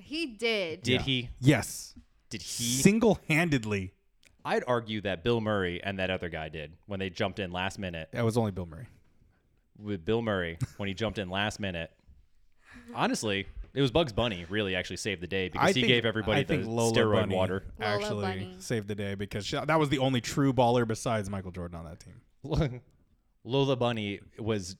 He 0.01 0.27
did. 0.27 0.83
Did 0.83 0.93
Yeah. 0.95 1.03
he? 1.03 1.29
Yes. 1.39 1.95
Did 2.31 2.43
he? 2.43 2.65
Single-handedly. 2.81 3.93
I'd 4.45 4.65
argue 4.67 5.01
that 5.03 5.23
Bill 5.23 5.41
Murray 5.41 5.83
and 5.83 5.99
that 5.99 6.11
other 6.11 6.29
guy 6.31 6.49
did 6.49 6.73
when 6.87 6.99
they 7.01 7.11
jumped 7.11 7.39
in 7.39 7.53
last 7.53 7.79
minute 7.79 8.09
That 8.13 8.25
was 8.25 8.39
only 8.39 8.53
Bill 8.53 8.65
Murray. 8.67 8.87
with 9.79 10.05
Bill 10.05 10.23
Murray 10.23 10.57
when 10.79 10.87
he 10.89 10.95
jumped 10.95 11.19
in 11.19 11.29
last 11.29 11.61
minute. 11.61 11.91
Honestly, 12.95 13.47
it 13.75 13.81
was 13.83 13.91
Bugs 13.91 14.13
Bunny 14.13 14.47
really 14.49 14.75
actually 14.77 14.97
saved 14.97 15.21
the 15.21 15.27
day 15.27 15.49
because 15.49 15.69
he 15.75 15.83
think- 15.83 15.89
gave 15.89 16.05
everybody 16.07 16.41
I 16.41 16.43
the 16.45 16.49
think 16.57 16.67
Lola 16.67 16.93
steroid 16.93 17.21
Bunny 17.21 17.35
water. 17.37 17.65
Lola 17.79 17.95
Actually 17.97 18.23
Bunny. 18.23 18.55
saved 18.61 18.89
the 18.89 18.95
day 18.95 19.15
because 19.15 19.45
she, 19.47 19.57
that 19.63 19.79
was 19.79 19.89
the 19.91 19.99
only 19.99 20.21
true 20.23 20.53
baller 20.53 20.87
besides 20.89 21.29
Michael 21.29 21.51
Jordan 21.51 21.79
on 21.79 21.85
that 21.85 22.01
team. 22.01 22.81
Lola 23.45 23.77
Bunny 23.77 24.21
was 24.39 24.77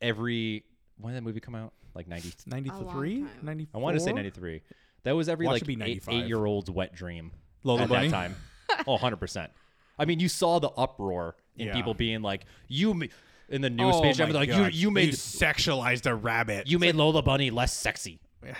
every 0.00 0.64
when 0.98 1.12
did 1.14 1.22
that 1.22 1.26
movie 1.26 1.40
come 1.40 1.54
out? 1.54 1.72
Like 1.94 2.08
ninety. 2.08 2.32
93? 2.46 3.24
94? 3.42 3.78
I 3.78 3.82
want 3.82 3.96
to 3.96 4.00
say 4.00 4.12
ninety 4.12 4.30
three. 4.30 4.62
That 5.06 5.14
was 5.14 5.28
every 5.28 5.46
Watch 5.46 5.62
it 5.62 5.62
like 5.62 5.66
be 5.68 5.72
eight, 5.74 6.04
95. 6.06 6.14
eight 6.14 6.26
year 6.26 6.44
old's 6.44 6.68
wet 6.68 6.92
dream. 6.92 7.30
Lola 7.62 7.84
at 7.84 7.88
Bunny? 7.88 8.08
that 8.08 8.12
time. 8.14 8.34
Oh, 8.88 8.92
100 8.94 9.16
percent. 9.18 9.52
I 9.98 10.04
mean, 10.04 10.18
you 10.18 10.28
saw 10.28 10.58
the 10.58 10.68
uproar 10.70 11.36
in 11.56 11.68
Yeah. 11.68 11.74
people 11.74 11.94
being 11.94 12.22
like, 12.22 12.44
"You," 12.66 12.92
ma-, 12.92 13.06
in 13.48 13.60
the 13.62 13.70
new 13.70 13.84
Oh 13.86 13.98
Space 14.02 14.16
Jam, 14.16 14.30
my 14.30 14.34
like, 14.34 14.48
"You, 14.48 14.64
you 14.66 14.90
made, 14.90 15.10
sexualized 15.14 16.06
a 16.06 16.14
rabbit. 16.14 16.66
you 16.66 16.80
made 16.80 16.96
Lola 16.96 17.22
Bunny 17.22 17.50
less 17.50 17.72
sexy. 17.72 18.18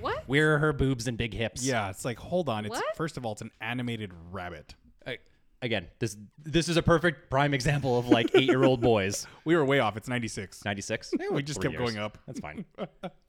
What? 0.00 0.22
Where 0.28 0.54
are 0.54 0.58
her 0.58 0.72
boobs 0.72 1.08
and 1.08 1.18
big 1.18 1.34
hips?" 1.34 1.64
yeah, 1.64 1.90
it's 1.90 2.04
like 2.04 2.18
hold 2.18 2.48
on. 2.48 2.64
It's 2.66 2.70
What? 2.76 2.96
first 2.96 3.16
of 3.16 3.26
all, 3.26 3.32
it's 3.32 3.42
an 3.42 3.50
animated 3.60 4.12
rabbit. 4.30 4.74
I- 5.06 5.18
again, 5.60 5.88
this 5.98 6.16
this 6.44 6.68
is 6.68 6.76
a 6.76 6.82
perfect 6.82 7.30
prime 7.30 7.52
example 7.52 7.98
of 7.98 8.06
like 8.08 8.30
eight 8.34 8.44
year 8.48 8.62
old 8.62 8.80
boys. 8.80 9.26
We 9.44 9.56
were 9.56 9.64
way 9.64 9.80
off. 9.80 9.96
It's 9.96 10.08
96. 10.08 10.64
96. 10.64 11.12
we 11.32 11.42
just 11.42 11.60
kept 11.60 11.76
going 11.76 11.98
up. 11.98 12.16
That's 12.26 12.38
fine. 12.40 12.64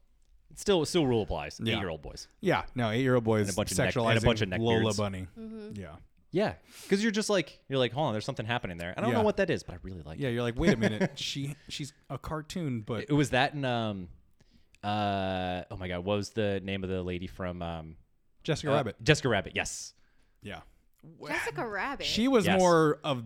It's 0.50 0.60
still 0.60 0.84
still 0.86 1.06
rule 1.06 1.22
applies. 1.22 1.60
Yeah. 1.62 1.74
Eight 1.74 1.78
year 1.80 1.88
old 1.88 2.02
boys. 2.02 2.28
Yeah, 2.40 2.62
no, 2.74 2.90
eight 2.90 3.02
year 3.02 3.14
old 3.14 3.24
boys 3.24 3.48
And 3.48 3.54
a 3.54 3.56
bunch 3.56 3.70
of 3.72 3.78
neck- 3.78 3.94
sexualizing 3.94 4.10
and 4.10 4.18
a 4.18 4.26
bunch 4.26 4.40
of 4.42 4.48
neck 4.48 4.60
Lola 4.60 4.80
beards. 4.82 4.96
Bunny. 4.96 5.26
Mm-hmm. 5.38 5.80
Yeah. 5.80 5.96
Yeah, 6.30 6.52
because 6.82 7.02
you're 7.02 7.10
just 7.10 7.30
like 7.30 7.58
you're 7.70 7.78
like, 7.78 7.92
hold 7.92 8.08
on, 8.08 8.12
there's 8.12 8.26
something 8.26 8.44
happening 8.44 8.76
there. 8.76 8.92
I 8.96 9.00
don't 9.00 9.14
know 9.14 9.22
what 9.22 9.38
that 9.38 9.48
is, 9.48 9.62
but 9.62 9.74
I 9.74 9.78
really 9.82 10.02
like. 10.02 10.18
It. 10.18 10.24
Yeah, 10.24 10.28
you're 10.28 10.42
like, 10.42 10.58
wait 10.58 10.74
a 10.74 10.76
minute. 10.76 11.12
she 11.18 11.54
she's 11.70 11.94
a 12.10 12.18
cartoon, 12.18 12.82
but 12.82 13.06
It 13.08 13.14
was 13.14 13.30
that 13.30 13.54
and 13.54 13.64
um, 13.64 14.08
uh, 14.84 15.62
oh 15.70 15.76
my 15.76 15.88
god, 15.88 16.04
what 16.04 16.16
was 16.16 16.30
the 16.30 16.60
name 16.62 16.84
of 16.84 16.90
the 16.90 17.02
lady 17.02 17.26
from 17.26 17.62
um, 17.62 17.96
Jessica 18.42 18.70
uh, 18.72 18.76
Rabbit. 18.76 18.96
Jessica 19.02 19.28
Rabbit. 19.30 19.52
Yes. 19.54 19.94
Yeah. 20.42 20.60
Jessica 21.26 21.66
Rabbit. 21.66 22.04
She 22.06 22.28
was 22.28 22.44
Yes. 22.46 22.58
more 22.58 22.98
of 23.04 23.24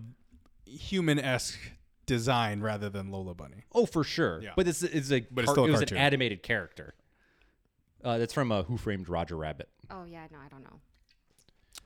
human 0.65 1.19
esque 1.19 1.59
design 2.07 2.61
rather 2.61 2.89
than 2.89 3.11
Lola 3.11 3.35
Bunny. 3.35 3.65
Oh, 3.75 3.85
for 3.87 4.05
sure. 4.05 4.41
Yeah. 4.43 4.51
But 4.57 4.69
it's 4.69 4.83
it's 4.83 5.11
a 5.11 5.27
But 5.31 5.45
it's 5.45 5.51
still 5.53 5.65
a 5.65 5.69
it 5.69 5.71
was 5.73 5.81
cartoon. 5.81 5.99
an 5.99 6.05
animated 6.05 6.43
character. 6.43 6.95
Uh, 8.05 8.19
that's 8.19 8.33
from 8.33 8.51
uh, 8.53 8.63
Who 8.65 8.77
Framed 8.77 9.09
Roger 9.09 9.37
Rabbit. 9.37 9.69
Oh 9.91 10.05
yeah, 10.05 10.27
no, 10.33 10.39
I 10.45 10.49
don't 10.49 10.63
know. 10.65 10.81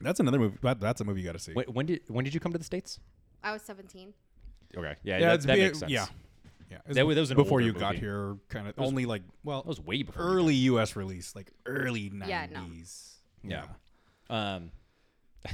That's 0.01 0.19
another 0.19 0.39
movie. 0.39 0.57
That, 0.61 0.79
that's 0.79 1.01
a 1.01 1.03
movie 1.05 1.21
you 1.21 1.25
got 1.27 1.33
to 1.33 1.39
see. 1.39 1.53
When, 1.53 1.65
when 1.67 1.85
did 1.85 2.01
when 2.07 2.23
did 2.25 2.33
you 2.33 2.39
come 2.39 2.51
to 2.51 2.57
the 2.57 2.63
states? 2.63 2.99
I 3.43 3.51
was 3.51 3.61
17. 3.61 4.13
Okay, 4.75 4.95
yeah, 5.03 5.17
yeah, 5.19 5.29
that, 5.29 5.41
that 5.43 5.57
makes 5.57 5.79
sense. 5.79 5.91
Yeah, 5.91 6.05
yeah. 6.69 6.77
That 6.87 7.05
was- 7.05 7.15
that 7.15 7.21
was 7.21 7.31
an 7.31 7.37
before 7.37 7.59
older 7.59 7.65
you 7.65 7.73
got 7.73 7.95
here. 7.95 8.37
Kind 8.49 8.67
of 8.67 8.73
only 8.77 9.05
like 9.05 9.21
well, 9.43 9.61
that 9.61 9.67
was 9.67 9.79
way 9.79 10.03
before. 10.03 10.23
we 10.25 10.31
early 10.31 10.55
U.S. 10.55 10.95
release, 10.95 11.35
like 11.35 11.51
early 11.65 12.11
Yeah, 12.25 12.47
no. 12.51 12.61
nineties. 12.61 13.15
Yeah. 13.43 13.63
Um, 14.29 14.71
yeah, 15.45 15.51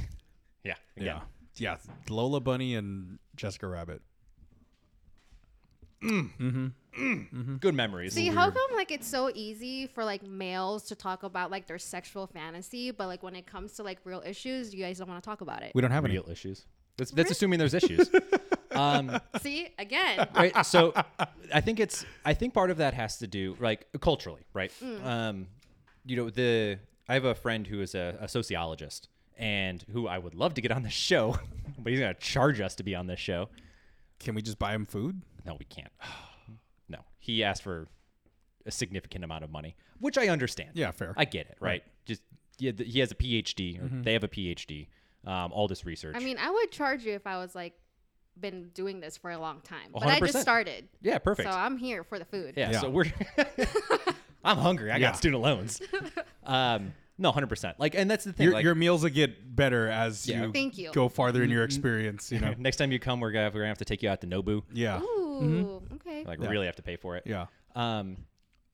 yeah, 0.64 0.74
again. 0.96 1.20
yeah. 1.56 1.76
Lola 2.08 2.40
Bunny 2.40 2.74
and 2.74 3.18
Jessica 3.36 3.68
Rabbit. 3.68 4.02
Good 7.60 7.74
memories. 7.74 8.12
See, 8.14 8.28
how 8.28 8.50
come 8.50 8.70
like 8.74 8.90
it's 8.90 9.06
so 9.06 9.30
easy 9.34 9.86
for 9.86 10.04
like 10.04 10.22
males 10.22 10.84
to 10.84 10.94
talk 10.94 11.22
about 11.22 11.50
like 11.50 11.66
their 11.66 11.78
sexual 11.78 12.26
fantasy, 12.26 12.90
but 12.90 13.06
like 13.06 13.22
when 13.22 13.34
it 13.34 13.46
comes 13.46 13.72
to 13.74 13.82
like 13.82 13.98
real 14.04 14.22
issues, 14.24 14.74
you 14.74 14.82
guys 14.82 14.98
don't 14.98 15.08
want 15.08 15.22
to 15.22 15.28
talk 15.28 15.40
about 15.40 15.62
it. 15.62 15.72
We 15.74 15.82
don't 15.82 15.90
have 15.90 16.04
any. 16.04 16.14
real 16.14 16.28
issues? 16.30 16.66
That's, 16.96 17.10
that's 17.10 17.30
assuming 17.30 17.58
there's 17.58 17.74
issues. 17.74 18.08
um, 18.70 19.20
See, 19.40 19.68
again, 19.78 20.28
right. 20.34 20.64
So 20.64 20.94
I 21.52 21.60
think 21.60 21.80
it's 21.80 22.04
I 22.24 22.34
think 22.34 22.54
part 22.54 22.70
of 22.70 22.78
that 22.78 22.94
has 22.94 23.18
to 23.18 23.26
do 23.26 23.56
like 23.60 23.86
culturally, 24.00 24.42
right? 24.52 24.72
Mm. 24.82 25.04
Um, 25.04 25.46
you 26.04 26.16
know, 26.16 26.30
the 26.30 26.78
I 27.08 27.14
have 27.14 27.24
a 27.24 27.34
friend 27.34 27.66
who 27.66 27.80
is 27.80 27.94
a, 27.94 28.16
a 28.20 28.28
sociologist 28.28 29.08
and 29.36 29.84
who 29.92 30.06
I 30.06 30.18
would 30.18 30.34
love 30.34 30.54
to 30.54 30.60
get 30.60 30.70
on 30.70 30.82
the 30.82 30.90
show, 30.90 31.38
but 31.78 31.90
he's 31.90 32.00
gonna 32.00 32.14
charge 32.14 32.60
us 32.60 32.74
to 32.76 32.82
be 32.82 32.94
on 32.94 33.06
this 33.06 33.20
show. 33.20 33.48
Can 34.20 34.34
we 34.34 34.42
just 34.42 34.58
buy 34.58 34.74
him 34.74 34.86
food? 34.86 35.22
No, 35.44 35.56
we 35.58 35.64
can't. 35.64 35.92
No, 36.88 36.98
he 37.18 37.42
asked 37.44 37.62
for 37.62 37.88
a 38.66 38.70
significant 38.70 39.24
amount 39.24 39.44
of 39.44 39.50
money, 39.50 39.76
which 40.00 40.16
I 40.18 40.28
understand. 40.28 40.70
Yeah, 40.74 40.90
fair. 40.90 41.14
I 41.16 41.24
get 41.24 41.46
it, 41.46 41.56
right? 41.60 41.82
Just 42.06 42.22
yeah, 42.58 42.72
th- 42.72 42.90
he 42.92 43.00
has 43.00 43.10
a 43.10 43.14
PhD, 43.14 43.82
or 43.82 44.02
they 44.02 44.12
have 44.12 44.24
a 44.24 44.28
PhD. 44.28 44.88
Um, 45.26 45.52
all 45.52 45.68
this 45.68 45.86
research. 45.86 46.14
I 46.16 46.18
mean, 46.20 46.36
I 46.38 46.50
would 46.50 46.70
charge 46.70 47.04
you 47.04 47.12
if 47.14 47.26
I 47.26 47.38
was 47.38 47.54
like 47.54 47.72
been 48.38 48.68
doing 48.74 49.00
this 49.00 49.16
for 49.16 49.30
a 49.30 49.38
long 49.38 49.60
time, 49.62 49.90
but 49.92 50.02
I 50.06 50.18
100%. 50.20 50.26
just 50.26 50.40
started, 50.42 50.88
yeah, 51.02 51.18
perfect. 51.18 51.48
so 51.50 51.56
I'm 51.56 51.78
here 51.78 52.04
for 52.04 52.18
the 52.18 52.24
food. 52.26 52.54
Yeah, 52.56 52.72
Yeah. 52.72 52.80
so 52.80 52.90
we're 52.90 53.06
I'm 54.44 54.58
hungry. 54.58 54.90
I 54.90 54.96
Yeah. 54.96 55.08
got 55.10 55.16
student 55.16 55.42
loans. 55.42 55.80
um 56.44 56.92
no, 57.16 57.30
100%. 57.30 57.74
Like 57.78 57.94
and 57.94 58.10
that's 58.10 58.24
the 58.24 58.32
thing 58.32 58.44
Your, 58.46 58.54
like 58.54 58.64
your 58.64 58.74
meals 58.74 59.02
will 59.04 59.10
get 59.10 59.54
better 59.54 59.88
as 59.88 60.26
Yeah. 60.28 60.46
you, 60.46 60.52
Thank 60.52 60.76
you. 60.78 60.90
go 60.92 61.08
farther 61.08 61.42
in 61.44 61.48
your 61.50 61.62
experience. 61.64 62.32
You 62.32 62.40
know. 62.40 62.54
next 62.58 62.76
time 62.78 62.90
you 62.92 62.98
come 62.98 63.20
we're 63.20 63.30
going 63.30 63.48
to 63.50 63.54
we're 63.56 63.60
going 63.62 63.66
to 63.66 63.68
have 63.68 63.78
to 63.78 63.84
take 63.84 64.02
you 64.02 64.10
out 64.10 64.20
to 64.22 64.26
Nobu. 64.26 64.62
yeah. 64.72 65.00
Ooh, 65.00 65.23
okay. 65.94 66.24
Like 66.24 66.40
Yeah. 66.40 66.48
really 66.48 66.66
have 66.66 66.76
to 66.76 66.82
pay 66.82 66.96
for 66.96 67.16
it. 67.16 67.24
Yeah. 67.26 67.46
Um 67.74 68.16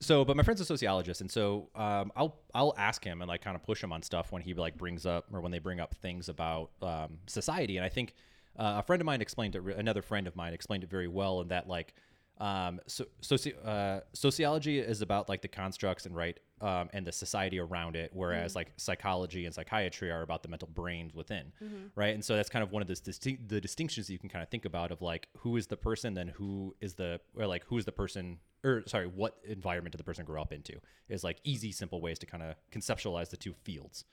so 0.02 0.24
but 0.24 0.34
my 0.36 0.42
friend's 0.42 0.60
a 0.60 0.64
sociologist 0.64 1.20
and 1.20 1.30
so 1.30 1.68
um 1.74 2.10
I'll 2.16 2.38
I'll 2.54 2.74
ask 2.78 3.04
him 3.04 3.20
and 3.20 3.28
like 3.28 3.42
kind 3.42 3.54
of 3.54 3.62
push 3.62 3.82
him 3.82 3.92
on 3.92 4.02
stuff 4.02 4.32
when 4.32 4.42
he 4.42 4.54
like 4.54 4.76
brings 4.78 5.04
up 5.04 5.26
or 5.32 5.40
when 5.40 5.52
they 5.52 5.58
bring 5.58 5.78
up 5.80 5.94
things 5.96 6.28
about 6.28 6.70
um 6.82 7.18
society 7.26 7.76
and 7.76 7.84
I 7.84 7.88
think 7.90 8.14
uh, 8.58 8.76
a 8.78 8.82
friend 8.82 9.00
of 9.00 9.06
mine 9.06 9.20
explained 9.20 9.54
it 9.54 9.60
re- 9.60 9.74
another 9.76 10.02
friend 10.02 10.26
of 10.26 10.34
mine 10.36 10.52
explained 10.54 10.84
it 10.84 10.90
very 10.90 11.06
well 11.08 11.40
in 11.40 11.48
that 11.48 11.68
like 11.68 11.94
um 12.40 12.80
so 12.86 13.04
soci- 13.22 13.54
uh, 13.66 14.00
sociology 14.14 14.78
is 14.78 15.02
about 15.02 15.28
like 15.28 15.42
the 15.42 15.48
constructs 15.48 16.06
and 16.06 16.16
right 16.16 16.40
um 16.62 16.88
and 16.94 17.06
the 17.06 17.12
society 17.12 17.58
around 17.58 17.96
it 17.96 18.10
whereas 18.14 18.54
like 18.56 18.72
psychology 18.76 19.44
and 19.44 19.54
psychiatry 19.54 20.10
are 20.10 20.22
about 20.22 20.42
the 20.42 20.48
mental 20.48 20.68
brains 20.74 21.14
within 21.14 21.52
right? 21.94 22.14
And 22.14 22.24
so 22.24 22.36
that's 22.36 22.48
kind 22.48 22.62
of 22.62 22.72
one 22.72 22.82
of 22.82 22.88
the, 22.88 22.94
distinct 22.94 23.48
the 23.48 23.60
distinctions 23.60 24.06
that 24.06 24.12
you 24.12 24.18
can 24.18 24.28
kind 24.28 24.42
of 24.42 24.48
think 24.48 24.64
about 24.64 24.90
of 24.90 25.02
like 25.02 25.28
who 25.38 25.56
is 25.56 25.66
the 25.66 25.76
person 25.76 26.14
then 26.14 26.28
who 26.28 26.74
is 26.80 26.94
the 26.94 27.20
or 27.36 27.46
like 27.46 27.64
who 27.66 27.76
is 27.78 27.84
the 27.84 27.92
person 27.92 28.38
or 28.64 28.82
sorry 28.86 29.06
what 29.06 29.36
environment 29.44 29.92
did 29.92 29.98
the 29.98 30.04
person 30.04 30.24
grow 30.24 30.40
up 30.40 30.52
into? 30.52 30.80
Is 31.08 31.22
like 31.24 31.38
easy 31.44 31.72
simple 31.72 32.00
ways 32.00 32.18
to 32.20 32.26
kind 32.26 32.42
of 32.42 32.56
conceptualize 32.72 33.30
the 33.30 33.36
two 33.36 33.54
fields. 33.64 34.04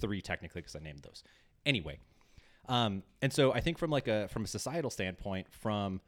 Three 0.00 0.20
technically 0.20 0.60
because 0.62 0.76
i 0.76 0.78
named 0.78 1.02
those. 1.02 1.22
Anyway 1.64 1.98
um 2.68 3.02
and 3.22 3.32
so 3.32 3.52
i 3.52 3.60
think 3.60 3.78
from 3.78 3.90
like 3.90 4.08
a 4.08 4.26
from 4.28 4.42
a 4.44 4.48
societal 4.48 4.90
standpoint 4.90 5.46
from 5.52 6.00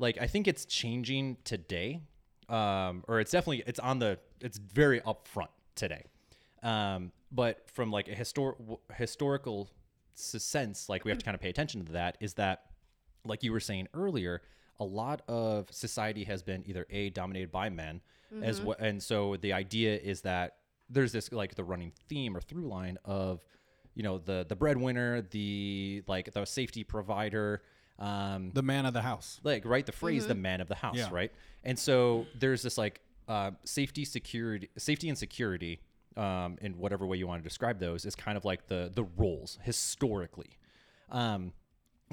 like 0.00 0.18
I 0.20 0.26
think 0.26 0.48
it's 0.48 0.64
changing 0.64 1.36
today, 1.44 2.00
um, 2.48 3.04
or 3.06 3.20
it's 3.20 3.30
definitely 3.30 3.62
it's 3.66 3.78
on 3.78 3.98
the 3.98 4.18
it's 4.40 4.58
very 4.58 5.00
upfront 5.02 5.48
today. 5.76 6.04
Um, 6.62 7.12
but 7.30 7.70
from 7.70 7.92
like 7.92 8.08
a 8.08 8.14
histor- 8.14 8.78
historical 8.94 9.70
sense, 10.14 10.88
like 10.88 11.04
we 11.04 11.10
have 11.10 11.18
to 11.18 11.24
kind 11.24 11.34
of 11.34 11.40
pay 11.40 11.50
attention 11.50 11.84
to 11.84 11.92
that. 11.92 12.16
Is 12.20 12.34
that 12.34 12.62
like 13.24 13.42
you 13.42 13.52
were 13.52 13.60
saying 13.60 13.88
earlier, 13.94 14.42
a 14.80 14.84
lot 14.84 15.22
of 15.28 15.68
society 15.70 16.24
has 16.24 16.42
been 16.42 16.64
either 16.66 16.86
a 16.90 17.10
dominated 17.10 17.52
by 17.52 17.68
men, 17.68 18.00
as 18.42 18.60
well, 18.60 18.76
and 18.78 19.02
so 19.02 19.36
the 19.36 19.52
idea 19.52 19.96
is 19.96 20.22
that 20.22 20.56
there's 20.88 21.12
this 21.12 21.30
like 21.32 21.54
the 21.54 21.64
running 21.64 21.92
theme 22.08 22.36
or 22.36 22.40
through 22.40 22.66
line 22.66 22.96
of 23.04 23.40
you 23.94 24.02
know 24.02 24.18
the 24.18 24.46
the 24.48 24.56
breadwinner, 24.56 25.20
the 25.20 26.02
like 26.06 26.32
the 26.32 26.44
safety 26.46 26.84
provider. 26.84 27.62
Um, 28.00 28.50
The 28.54 28.62
man 28.62 28.86
of 28.86 28.94
the 28.94 29.02
house. 29.02 29.40
like 29.44 29.64
right 29.64 29.84
the 29.84 29.92
phrase 29.92 30.26
the 30.26 30.34
man 30.34 30.60
of 30.60 30.68
the 30.68 30.74
house 30.74 30.96
Yeah. 30.96 31.08
right? 31.12 31.30
And 31.64 31.78
so 31.78 32.26
there's 32.38 32.62
this 32.62 32.78
like 32.78 33.00
uh, 33.28 33.50
safety 33.64 34.04
security 34.04 34.68
safety 34.78 35.08
and 35.08 35.16
security 35.18 35.80
um, 36.16 36.56
in 36.60 36.78
whatever 36.78 37.06
way 37.06 37.16
you 37.18 37.26
want 37.28 37.42
to 37.42 37.48
describe 37.48 37.78
those 37.78 38.04
is 38.04 38.14
kind 38.14 38.36
of 38.36 38.44
like 38.44 38.66
the 38.68 38.90
the 38.94 39.04
roles 39.04 39.58
historically. 39.62 40.50
Um, 41.10 41.52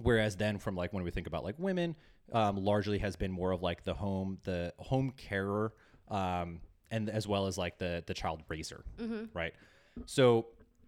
whereas 0.01 0.35
then 0.35 0.57
from 0.59 0.75
like 0.75 0.93
when 0.93 1.03
we 1.03 1.11
think 1.11 1.25
about 1.27 1.43
like 1.43 1.55
women 1.57 1.95
um, 2.33 2.57
largely 2.57 2.97
has 2.99 3.15
been 3.15 3.31
more 3.31 3.51
of 3.51 3.61
like 3.63 3.83
the 3.83 3.93
home 3.93 4.37
the 4.43 4.73
home 4.77 5.11
carer 5.15 5.73
um, 6.09 6.59
and 6.91 7.09
as 7.09 7.27
well 7.27 7.47
as 7.47 7.57
like 7.57 7.77
the 7.77 8.03
the 8.05 8.13
child 8.13 8.41
raiser 8.49 8.83
right? 9.33 9.53
So 10.05 10.47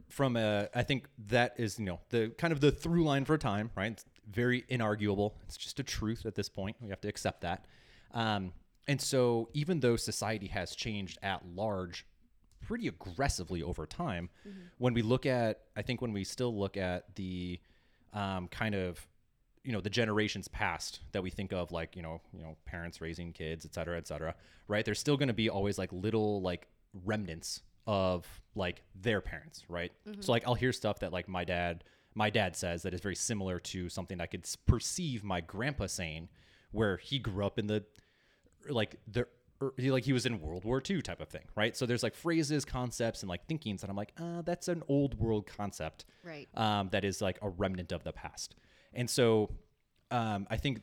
from 0.09 0.35
a 0.37 0.67
i 0.73 0.81
think 0.81 1.07
that 1.27 1.53
is 1.57 1.77
you 1.77 1.85
know 1.85 1.99
the 2.09 2.29
kind 2.39 2.51
of 2.51 2.59
the 2.59 2.71
through 2.71 3.03
line 3.03 3.23
for 3.25 3.35
a 3.35 3.37
time 3.37 3.69
right? 3.75 3.91
it's 3.91 4.03
very 4.31 4.63
inarguable. 4.69 5.33
It's 5.43 5.57
just 5.57 5.79
a 5.79 5.83
truth 5.83 6.25
at 6.25 6.35
this 6.35 6.49
point. 6.49 6.75
We 6.81 6.89
have 6.89 7.01
to 7.01 7.07
accept 7.07 7.41
that. 7.41 7.65
Um, 8.13 8.53
and 8.87 8.99
so 8.99 9.49
even 9.53 9.79
though 9.79 9.95
society 9.95 10.47
has 10.47 10.75
changed 10.75 11.17
at 11.21 11.45
large 11.55 12.05
pretty 12.61 12.87
aggressively 12.87 13.63
over 13.63 13.85
time 13.85 14.29
when 14.79 14.93
we 14.93 15.01
look 15.01 15.25
at 15.25 15.61
i 15.77 15.81
think 15.81 16.01
when 16.01 16.11
we 16.11 16.25
still 16.25 16.53
look 16.59 16.75
at 16.75 17.15
the 17.15 17.57
um, 18.13 18.49
kind 18.49 18.75
of 18.75 19.07
you 19.63 19.71
know 19.71 19.79
the 19.79 19.89
generations 19.89 20.47
past 20.49 20.99
that 21.13 21.21
we 21.23 21.29
think 21.29 21.53
of 21.53 21.71
like 21.71 21.95
you 21.95 22.01
know 22.01 22.19
you 22.33 22.41
know 22.41 22.57
parents 22.65 22.99
raising 22.99 23.31
kids 23.31 23.65
et 23.65 23.73
cetera 23.73 23.97
et 23.97 24.07
cetera 24.07 24.35
right? 24.67 24.85
There's 24.85 24.99
still 24.99 25.17
going 25.17 25.29
to 25.29 25.33
be 25.33 25.49
always 25.49 25.77
like 25.77 25.91
little 25.91 26.41
like 26.41 26.67
remnants 27.05 27.61
of 27.87 28.25
like 28.55 28.83
their 28.99 29.21
parents 29.21 29.63
right? 29.69 29.91
So 30.19 30.31
like 30.31 30.43
i'll 30.47 30.55
hear 30.55 30.73
stuff 30.73 30.99
that 30.99 31.13
like 31.13 31.27
my 31.27 31.43
dad 31.43 31.83
my 32.15 32.29
dad 32.29 32.55
says 32.55 32.83
that 32.83 32.93
is 32.93 33.01
very 33.01 33.15
similar 33.15 33.59
to 33.59 33.87
something 33.89 34.19
i 34.19 34.25
could 34.25 34.45
perceive 34.65 35.23
my 35.23 35.41
grandpa 35.41 35.85
saying 35.85 36.27
where 36.71 36.97
he 36.97 37.19
grew 37.19 37.45
up 37.45 37.57
in 37.59 37.67
the 37.67 37.83
like 38.69 38.95
the 39.07 39.27
er, 39.61 39.73
he- 39.77 39.91
like 39.91 40.03
he 40.03 40.13
was 40.13 40.25
in 40.25 40.39
World 40.41 40.63
War 40.65 40.81
II 40.87 41.01
type 41.01 41.21
of 41.21 41.29
thing, 41.29 41.43
right? 41.55 41.75
So 41.75 41.85
there's 41.85 42.03
like 42.03 42.13
phrases, 42.13 42.63
concepts, 42.65 43.21
and 43.23 43.29
like 43.29 43.45
thinkings 43.47 43.81
that 43.81 43.89
I'm 43.89 43.95
like, 43.95 44.13
uh, 44.19 44.41
that's 44.43 44.67
an 44.67 44.83
old 44.87 45.17
world 45.19 45.47
concept, 45.47 46.05
Right. 46.23 46.47
Um, 46.55 46.89
that 46.91 47.03
is 47.03 47.21
like 47.21 47.39
a 47.41 47.49
remnant 47.49 47.91
of 47.91 48.03
the 48.03 48.11
past, 48.11 48.55
and 48.93 49.09
so 49.09 49.49
um, 50.11 50.45
I 50.49 50.57
think 50.57 50.81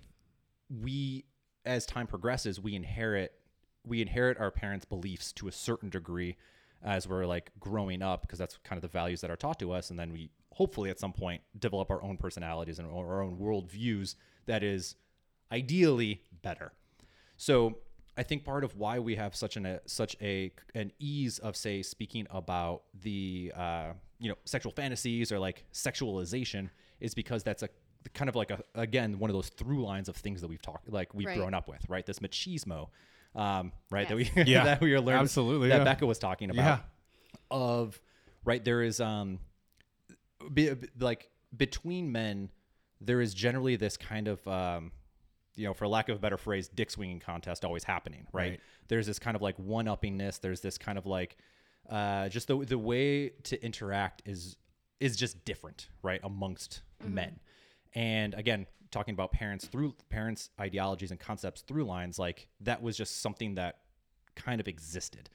we, 0.68 1.24
as 1.64 1.86
time 1.86 2.06
progresses, 2.06 2.60
we 2.60 2.74
inherit 2.74 3.32
we 3.84 4.02
inherit 4.02 4.38
our 4.40 4.50
parents' 4.50 4.84
beliefs 4.84 5.32
to 5.34 5.46
a 5.46 5.52
certain 5.52 5.88
degree 5.90 6.36
as 6.82 7.06
we're 7.06 7.24
like 7.24 7.52
growing 7.60 8.02
up 8.02 8.22
because 8.22 8.38
that's 8.38 8.58
kind 8.64 8.76
of 8.76 8.82
the 8.82 8.88
values 8.88 9.20
that 9.20 9.30
are 9.30 9.36
taught 9.36 9.58
to 9.60 9.70
us, 9.72 9.90
and 9.90 9.98
then 9.98 10.12
we 10.12 10.30
hopefully 10.56 10.88
at 10.88 10.98
some 10.98 11.12
point 11.12 11.42
develop 11.58 11.90
our 11.90 12.02
own 12.02 12.16
personalities 12.16 12.78
and 12.78 12.88
our 12.90 13.22
own 13.22 13.38
world 13.38 13.70
views 13.70 14.16
that 14.46 14.62
is 14.62 14.94
ideally 15.52 16.22
better. 16.42 16.72
So 17.36 17.78
I 18.16 18.22
think 18.22 18.44
part 18.44 18.64
of 18.64 18.74
why 18.76 18.98
we 18.98 19.16
have 19.16 19.36
such 19.36 19.56
an 19.58 19.66
a, 19.66 19.80
such 19.86 20.16
a 20.22 20.50
an 20.74 20.92
ease 20.98 21.38
of 21.38 21.56
say 21.56 21.82
speaking 21.82 22.26
about 22.30 22.82
the 23.02 23.52
uh, 23.54 23.92
you 24.18 24.30
know 24.30 24.36
sexual 24.46 24.72
fantasies 24.72 25.30
or 25.30 25.38
like 25.38 25.64
sexualization 25.72 26.70
is 27.00 27.14
because 27.14 27.42
that's 27.42 27.62
a 27.62 27.68
kind 28.14 28.28
of 28.30 28.36
like 28.36 28.50
a 28.50 28.60
again 28.74 29.18
one 29.18 29.28
of 29.28 29.34
those 29.34 29.50
through 29.50 29.84
lines 29.84 30.08
of 30.08 30.16
things 30.16 30.40
that 30.40 30.46
we've 30.48 30.62
talked 30.62 30.88
like 30.90 31.12
we've 31.12 31.26
Right. 31.26 31.36
grown 31.36 31.52
up 31.54 31.68
with 31.68 31.84
right 31.88 32.06
this 32.06 32.20
machismo 32.20 32.88
um, 33.34 33.72
right 33.90 34.08
that 34.08 34.16
we 34.16 34.30
Yeah, 34.46 34.64
that 34.68 34.80
we 34.80 34.94
are 34.94 35.00
learning 35.00 35.20
absolutely, 35.22 35.68
that 35.68 35.78
yeah. 35.78 35.84
Becca 35.84 36.06
was 36.06 36.18
talking 36.18 36.48
about 36.50 36.64
Yeah. 36.64 36.78
of 37.50 38.00
right 38.44 38.64
there 38.64 38.80
is 38.82 39.00
um 39.00 39.38
be, 40.52 40.72
be- 40.74 40.88
like 40.98 41.30
between 41.56 42.10
men 42.12 42.50
there 43.00 43.20
is 43.20 43.34
generally 43.34 43.76
this 43.76 43.96
kind 43.96 44.28
of 44.28 44.46
um 44.48 44.92
you 45.54 45.64
know 45.66 45.72
for 45.74 45.86
lack 45.88 46.08
of 46.08 46.16
a 46.16 46.20
better 46.20 46.36
phrase 46.38 46.68
dick 46.68 46.90
swinging 46.90 47.20
contest 47.20 47.64
always 47.64 47.84
happening 47.84 48.26
right, 48.32 48.50
Right. 48.50 48.60
there's 48.88 49.06
this 49.06 49.18
kind 49.18 49.34
of 49.36 49.42
like 49.42 49.56
one 49.58 49.86
uppingness 49.86 50.40
there's 50.40 50.60
this 50.60 50.76
kind 50.78 50.98
of 50.98 51.06
like 51.06 51.36
uh 51.88 52.28
just 52.28 52.48
the 52.48 52.56
the 52.64 52.78
way 52.78 53.30
to 53.44 53.62
interact 53.64 54.22
is 54.26 54.56
is 55.00 55.16
just 55.16 55.44
different 55.44 55.88
right 56.02 56.20
amongst 56.24 56.82
men. 57.04 57.38
And 57.94 58.32
again 58.34 58.66
talking 58.90 59.12
about 59.14 59.30
parents 59.32 59.66
through 59.66 59.94
parents 60.08 60.48
ideologies 60.60 61.10
and 61.10 61.20
concepts 61.20 61.60
through 61.62 61.84
lines 61.84 62.18
like 62.18 62.48
that 62.60 62.80
was 62.82 62.96
just 62.96 63.20
something 63.20 63.56
that 63.56 63.78
kind 64.36 64.60
of 64.60 64.68
existed 64.68 65.28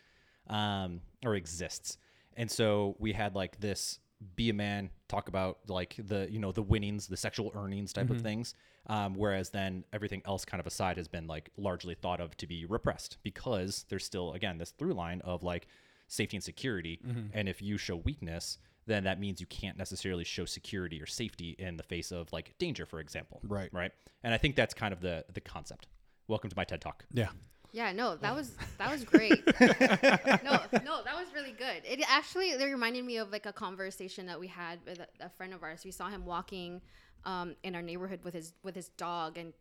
um, 0.48 1.02
or 1.24 1.36
exists. 1.36 1.98
And 2.38 2.50
so 2.50 2.96
we 3.00 3.14
had 3.14 3.36
like 3.36 3.60
this 3.60 4.00
be 4.36 4.50
a 4.50 4.54
man 4.54 4.90
talk 5.08 5.28
about 5.28 5.60
like 5.68 5.96
the 5.98 6.28
you 6.30 6.40
know 6.40 6.52
the 6.52 6.62
winnings 6.62 7.08
the 7.08 7.18
sexual 7.18 7.52
earnings 7.56 7.94
type 7.94 8.10
of 8.10 8.22
things. 8.22 8.54
Um, 8.88 9.16
whereas 9.16 9.50
then 9.50 9.84
everything 9.94 10.22
else 10.26 10.44
kind 10.46 10.60
of 10.60 10.68
aside 10.68 10.98
has 10.98 11.08
been 11.08 11.28
like 11.28 11.50
largely 11.58 11.96
thought 11.96 12.20
of 12.20 12.36
to 12.38 12.48
be 12.48 12.66
repressed 12.66 13.18
because 13.24 13.86
there's 13.90 14.06
still 14.06 14.34
again 14.34 14.58
this 14.58 14.72
through 14.72 14.94
line 14.94 15.22
of 15.22 15.44
like 15.44 15.68
safety 16.08 16.38
and 16.38 16.44
security. 16.44 17.00
And 17.34 17.48
if 17.48 17.62
you 17.62 17.78
show 17.78 17.96
weakness 17.96 18.58
then 18.88 19.04
that 19.04 19.20
means 19.20 19.40
you 19.40 19.46
can't 19.46 19.78
necessarily 19.78 20.24
show 20.24 20.44
security 20.44 21.00
or 21.00 21.06
safety 21.06 21.56
in 21.60 21.78
the 21.78 21.84
face 21.84 22.12
of 22.12 22.32
like 22.34 22.54
danger 22.58 22.86
for 22.86 23.00
example. 23.00 23.40
Right. 23.44 23.70
right? 23.72 23.92
And 24.24 24.34
i 24.34 24.38
think 24.38 24.56
that's 24.56 24.74
kind 24.74 24.94
of 24.94 25.02
the 25.02 25.26
the 25.34 25.42
concept. 25.42 25.88
Welcome 26.28 26.50
to 26.50 26.56
my 26.56 26.64
ted 26.64 26.82
talk. 26.82 27.06
Yeah. 27.14 27.30
Yeah, 27.72 27.94
no, 27.94 28.18
that 28.18 28.36
was 28.36 28.52
that 28.78 28.92
was 28.92 29.04
great. 29.14 29.46
no, 29.60 30.60
no, 30.84 31.04
that 31.04 31.16
was 31.16 31.28
really 31.34 31.54
good. 31.54 31.84
It 31.86 32.04
actually 32.08 32.52
it 32.52 32.64
reminded 32.64 33.06
me 33.06 33.18
of 33.18 33.32
like 33.32 33.46
a 33.46 33.54
conversation 33.54 34.26
that 34.28 34.40
we 34.40 34.48
had 34.48 34.80
with 34.86 35.00
a, 35.00 35.26
a 35.26 35.30
friend 35.30 35.54
of 35.54 35.64
ours. 35.64 35.84
We 35.86 35.92
saw 35.92 36.10
him 36.10 36.26
walking 36.26 36.82
um, 37.26 37.56
in 37.64 37.76
our 37.76 37.82
neighborhood 37.82 38.20
with 38.24 38.34
his 38.34 38.54
with 38.64 38.76
his 38.76 38.90
dog, 38.90 39.38
and 39.38 39.54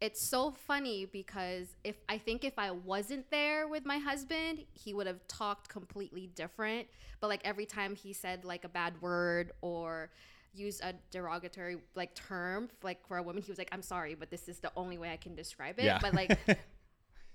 it's 0.00 0.26
so 0.28 0.50
funny 0.50 1.06
because 1.06 1.76
if 1.84 1.96
I 2.08 2.18
think 2.18 2.44
if 2.44 2.58
I 2.58 2.70
wasn't 2.70 3.30
there 3.30 3.68
with 3.68 3.84
my 3.84 3.98
husband, 3.98 4.64
he 4.72 4.94
would 4.94 5.06
have 5.06 5.26
talked 5.28 5.68
completely 5.68 6.28
different. 6.34 6.88
But 7.20 7.28
like 7.28 7.40
every 7.44 7.66
time 7.66 7.94
he 7.94 8.12
said 8.12 8.44
like 8.44 8.64
a 8.64 8.68
bad 8.68 9.00
word 9.02 9.52
or 9.60 10.10
used 10.54 10.82
a 10.82 10.94
derogatory 11.10 11.78
like 11.96 12.14
term 12.14 12.68
like 12.82 13.06
for 13.06 13.18
a 13.18 13.22
woman, 13.22 13.42
he 13.42 13.50
was 13.50 13.58
like, 13.58 13.68
"I'm 13.70 13.82
sorry, 13.82 14.14
but 14.14 14.30
this 14.30 14.48
is 14.48 14.60
the 14.60 14.72
only 14.76 14.96
way 14.96 15.10
I 15.10 15.16
can 15.16 15.34
describe 15.34 15.78
it." 15.78 15.84
Yeah. 15.84 15.98
But 16.00 16.14
like. 16.14 16.38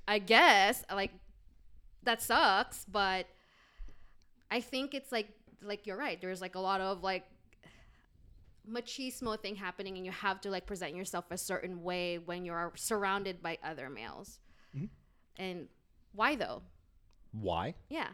I 0.09 0.17
guess 0.17 0.83
like 0.91 1.11
that 2.01 2.21
sucks, 2.23 2.83
but 2.85 3.27
I 4.49 4.59
think 4.59 4.95
it's 4.95 5.11
like 5.11 5.29
like 5.61 5.85
you're 5.85 5.97
right. 5.97 6.19
There's 6.19 6.41
like 6.41 6.55
a 6.55 6.59
lot 6.59 6.81
of 6.81 7.03
like 7.03 7.25
machismo 8.67 9.39
thing 9.39 9.55
happening, 9.55 9.97
and 9.97 10.05
you 10.05 10.11
have 10.11 10.41
to 10.41 10.49
like 10.49 10.65
present 10.65 10.95
yourself 10.95 11.25
a 11.29 11.37
certain 11.37 11.83
way 11.83 12.17
when 12.17 12.43
you're 12.43 12.73
surrounded 12.75 13.43
by 13.43 13.59
other 13.63 13.87
males. 13.87 14.39
Mm-hmm. 14.75 14.85
And 15.37 15.67
why 16.13 16.35
though? 16.35 16.63
why 17.31 17.75
Yeah. 17.89 18.09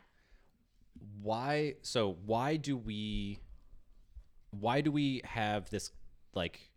why 1.22 1.76
so 1.82 2.18
why 2.26 2.58
do 2.58 2.76
we 2.76 3.40
why 4.52 4.82
do 4.82 4.92
we 4.92 5.22
have 5.24 5.70
this 5.70 5.92
like 6.34 6.70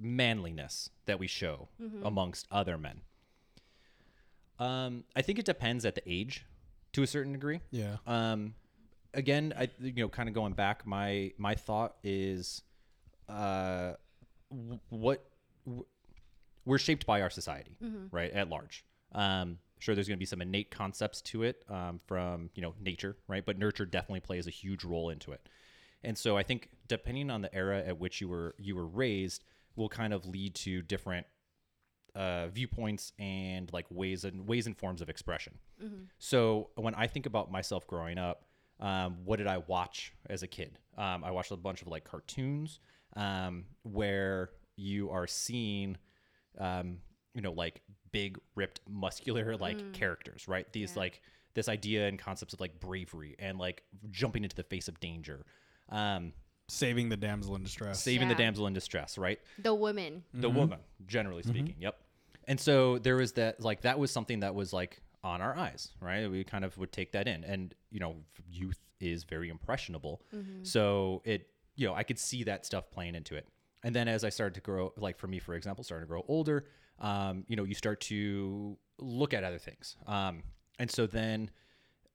manliness 0.00 0.90
that 1.04 1.20
we 1.20 1.28
show 1.28 1.68
mm-hmm. 1.80 2.04
amongst 2.04 2.48
other 2.50 2.76
men 2.76 3.02
um 4.58 5.04
i 5.14 5.22
think 5.22 5.38
it 5.38 5.44
depends 5.44 5.84
at 5.84 5.94
the 5.94 6.02
age 6.06 6.44
to 6.92 7.02
a 7.02 7.06
certain 7.06 7.32
degree. 7.32 7.60
Yeah. 7.70 7.96
um 8.06 8.54
again 9.14 9.52
i 9.58 9.68
you 9.80 9.92
know 9.94 10.08
kind 10.08 10.28
of 10.28 10.34
going 10.34 10.52
back 10.54 10.86
my 10.86 11.32
my 11.38 11.54
thought 11.54 11.96
is 12.02 12.62
uh 13.28 13.92
w- 14.50 14.80
what 14.90 15.24
w- 15.66 15.84
we're 16.64 16.78
shaped 16.78 17.06
by 17.06 17.20
our 17.22 17.30
society 17.30 17.76
right 18.10 18.32
at 18.32 18.48
large. 18.48 18.84
Um 19.12 19.58
sure 19.78 19.94
there's 19.94 20.08
going 20.08 20.16
to 20.16 20.20
be 20.20 20.24
some 20.26 20.40
innate 20.40 20.70
concepts 20.70 21.20
to 21.20 21.42
it 21.42 21.62
um, 21.68 22.00
from 22.06 22.48
you 22.54 22.62
know 22.62 22.74
nature 22.80 23.14
right 23.28 23.44
but 23.44 23.58
nurture 23.58 23.84
definitely 23.84 24.20
plays 24.20 24.46
a 24.46 24.50
huge 24.50 24.84
role 24.84 25.10
into 25.10 25.32
it. 25.32 25.48
And 26.02 26.16
so 26.16 26.36
i 26.36 26.42
think 26.42 26.70
depending 26.88 27.30
on 27.30 27.42
the 27.42 27.54
era 27.54 27.82
at 27.86 27.98
which 27.98 28.20
you 28.20 28.28
were 28.28 28.54
you 28.58 28.74
were 28.76 28.86
raised 28.86 29.44
will 29.76 29.88
kind 29.90 30.12
of 30.14 30.24
lead 30.26 30.54
to 30.54 30.80
different 30.82 31.26
uh, 32.16 32.48
viewpoints 32.48 33.12
and 33.18 33.70
like 33.72 33.86
ways 33.90 34.24
and 34.24 34.48
ways 34.48 34.66
and 34.66 34.76
forms 34.76 35.02
of 35.02 35.08
expression. 35.10 35.58
So 36.18 36.70
when 36.76 36.94
I 36.94 37.06
think 37.06 37.26
about 37.26 37.50
myself 37.52 37.86
growing 37.86 38.18
up, 38.18 38.44
um, 38.80 39.18
what 39.24 39.36
did 39.36 39.46
I 39.46 39.58
watch 39.58 40.12
as 40.28 40.42
a 40.42 40.46
kid? 40.46 40.78
Um, 40.96 41.22
I 41.24 41.30
watched 41.30 41.50
a 41.52 41.56
bunch 41.56 41.82
of 41.82 41.88
like 41.88 42.04
cartoons 42.04 42.80
um, 43.16 43.64
where 43.82 44.50
you 44.76 45.10
are 45.10 45.26
seeing, 45.26 45.96
um, 46.58 46.98
you 47.34 47.42
know, 47.42 47.52
like 47.52 47.82
big, 48.12 48.38
ripped, 48.54 48.80
muscular 48.88 49.56
like 49.56 49.92
characters, 49.92 50.48
right? 50.48 50.70
These 50.72 50.96
like 50.96 51.20
this 51.54 51.68
idea 51.68 52.06
and 52.08 52.18
concepts 52.18 52.54
of 52.54 52.60
like 52.60 52.80
bravery 52.80 53.36
and 53.38 53.58
like 53.58 53.82
jumping 54.10 54.42
into 54.42 54.56
the 54.56 54.62
face 54.64 54.88
of 54.88 54.98
danger, 55.00 55.44
um, 55.90 56.32
Saving 56.68 57.08
the 57.10 57.16
damsel 57.16 57.54
in 57.56 57.62
distress. 57.62 58.02
saving 58.02 58.26
the 58.28 58.34
damsel 58.34 58.66
in 58.66 58.72
distress, 58.72 59.16
right? 59.18 59.38
The 59.58 59.72
women. 59.72 60.24
the 60.34 60.50
woman 60.50 60.80
generally 61.06 61.42
speaking 61.44 61.76
yep 61.78 61.96
and 62.46 62.58
so 62.60 62.98
there 62.98 63.16
was 63.16 63.32
that 63.32 63.60
like 63.60 63.82
that 63.82 63.98
was 63.98 64.10
something 64.10 64.40
that 64.40 64.54
was 64.54 64.72
like 64.72 65.00
on 65.24 65.40
our 65.40 65.56
eyes 65.56 65.90
right? 66.00 66.30
We 66.30 66.44
kind 66.44 66.64
of 66.64 66.76
would 66.78 66.92
take 66.92 67.12
that 67.12 67.26
in. 67.26 67.44
And 67.44 67.74
you 67.90 68.00
know 68.00 68.16
youth 68.48 68.78
is 69.00 69.24
very 69.24 69.48
impressionable. 69.48 70.22
So 70.62 71.22
it 71.24 71.48
you 71.74 71.86
know 71.86 71.94
i 71.94 72.02
could 72.02 72.18
see 72.18 72.44
that 72.44 72.64
stuff 72.64 72.90
playing 72.90 73.14
into 73.14 73.34
it. 73.34 73.46
And 73.82 73.94
then 73.94 74.08
as 74.08 74.24
i 74.24 74.28
started 74.30 74.54
to 74.54 74.60
grow 74.60 74.92
like 74.96 75.18
for 75.18 75.26
me 75.26 75.38
for 75.38 75.54
example 75.54 75.84
starting 75.84 76.06
to 76.06 76.08
grow 76.08 76.24
older 76.28 76.66
um, 77.00 77.44
you 77.48 77.56
know 77.56 77.64
you 77.64 77.74
start 77.74 78.00
to 78.02 78.78
look 78.98 79.34
at 79.34 79.44
other 79.44 79.58
things. 79.58 79.96
Um, 80.06 80.42
and 80.78 80.90
so 80.90 81.06
then 81.06 81.50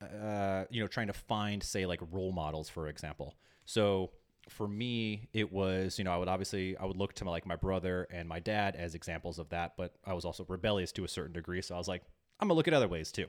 uh, 0.02 0.66
you 0.70 0.82
know, 0.82 0.88
trying 0.88 1.08
to 1.08 1.14
find, 1.14 1.62
say, 1.62 1.86
like 1.86 2.00
role 2.12 2.32
models, 2.32 2.70
for 2.70 2.88
example. 2.88 3.36
So 3.66 4.12
for 4.50 4.68
me, 4.68 5.30
it 5.34 5.52
was, 5.52 5.98
you 5.98 6.04
know, 6.04 6.12
I 6.12 6.18
would 6.18 6.28
obviously, 6.28 6.76
I 6.78 6.86
would 6.86 6.98
look 6.98 7.14
to 7.16 7.26
my, 7.26 7.32
like 7.32 7.46
my 7.46 7.56
brother 7.56 8.08
and 8.12 8.28
my 8.28 8.40
dad 8.40 8.76
as 8.76 8.96
examples 8.96 9.40
of 9.40 9.50
that, 9.50 9.74
but 9.78 9.96
I 10.06 10.14
was 10.14 10.26
also 10.26 10.46
rebellious 10.48 10.92
to 10.94 11.04
a 11.04 11.08
certain 11.08 11.34
degree. 11.34 11.62
So 11.62 11.76
I 11.76 11.78
was 11.78 11.88
like, 11.88 12.04
I'm 12.40 12.48
gonna 12.48 12.56
look 12.56 12.68
at 12.68 12.74
other 12.74 12.88
ways 12.88 13.12
too. 13.12 13.28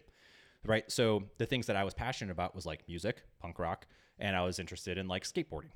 Right. 0.64 0.90
So 0.90 1.24
the 1.38 1.46
things 1.46 1.66
that 1.66 1.76
I 1.76 1.84
was 1.84 1.92
passionate 1.94 2.30
about 2.32 2.54
was 2.54 2.64
like 2.66 2.86
music, 2.88 3.22
punk 3.40 3.58
rock, 3.58 3.86
and 4.18 4.36
I 4.36 4.42
was 4.44 4.58
interested 4.58 4.96
in 4.96 5.08
like 5.08 5.24
skateboarding. 5.24 5.70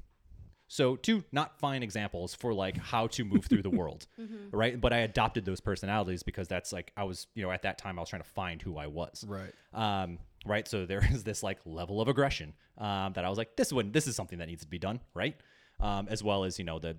So 0.68 0.96
two 0.96 1.22
not 1.32 1.58
fine 1.60 1.82
examples 1.82 2.34
for 2.34 2.52
like 2.54 2.76
how 2.76 3.06
to 3.08 3.24
move 3.24 3.44
through 3.46 3.62
the 3.62 3.70
world, 3.80 4.06
right? 4.50 4.80
But 4.80 4.92
I 4.92 4.98
adopted 4.98 5.44
those 5.44 5.60
personalities 5.60 6.22
because 6.22 6.48
that's 6.48 6.72
like 6.72 6.92
I 6.96 7.04
was, 7.04 7.26
you 7.34 7.42
know, 7.42 7.50
at 7.52 7.62
that 7.62 7.78
time 7.78 7.98
I 7.98 8.02
was 8.02 8.08
trying 8.08 8.22
to 8.22 8.28
find 8.28 8.60
who 8.62 8.76
I 8.76 8.86
was, 8.88 9.24
Right. 9.28 9.52
um, 9.74 10.18
right? 10.46 10.66
So 10.66 10.86
there 10.86 11.02
is 11.12 11.24
this 11.24 11.42
like 11.42 11.58
level 11.64 12.00
of 12.00 12.08
aggression 12.08 12.54
um, 12.78 13.12
that 13.14 13.24
I 13.24 13.28
was 13.28 13.38
like, 13.38 13.56
this 13.56 13.72
one, 13.72 13.92
this 13.92 14.06
is 14.06 14.16
something 14.16 14.38
that 14.38 14.48
needs 14.48 14.62
to 14.62 14.68
be 14.68 14.78
done, 14.78 15.00
right? 15.14 15.36
Um, 15.80 16.08
as 16.08 16.22
well 16.22 16.44
as 16.44 16.58
you 16.58 16.64
know 16.64 16.78
the 16.78 16.96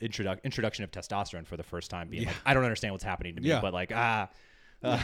introdu- 0.00 0.42
introduction 0.42 0.84
of 0.84 0.90
testosterone 0.90 1.46
for 1.46 1.56
the 1.56 1.62
first 1.62 1.90
time, 1.90 2.08
being 2.08 2.26
like, 2.26 2.34
I 2.44 2.54
don't 2.54 2.64
understand 2.64 2.92
what's 2.94 3.04
happening 3.04 3.36
to 3.36 3.40
me, 3.40 3.48
Yeah. 3.48 3.60
but 3.60 3.72
like 3.72 3.92
ah, 3.94 4.28
uh, 4.82 4.98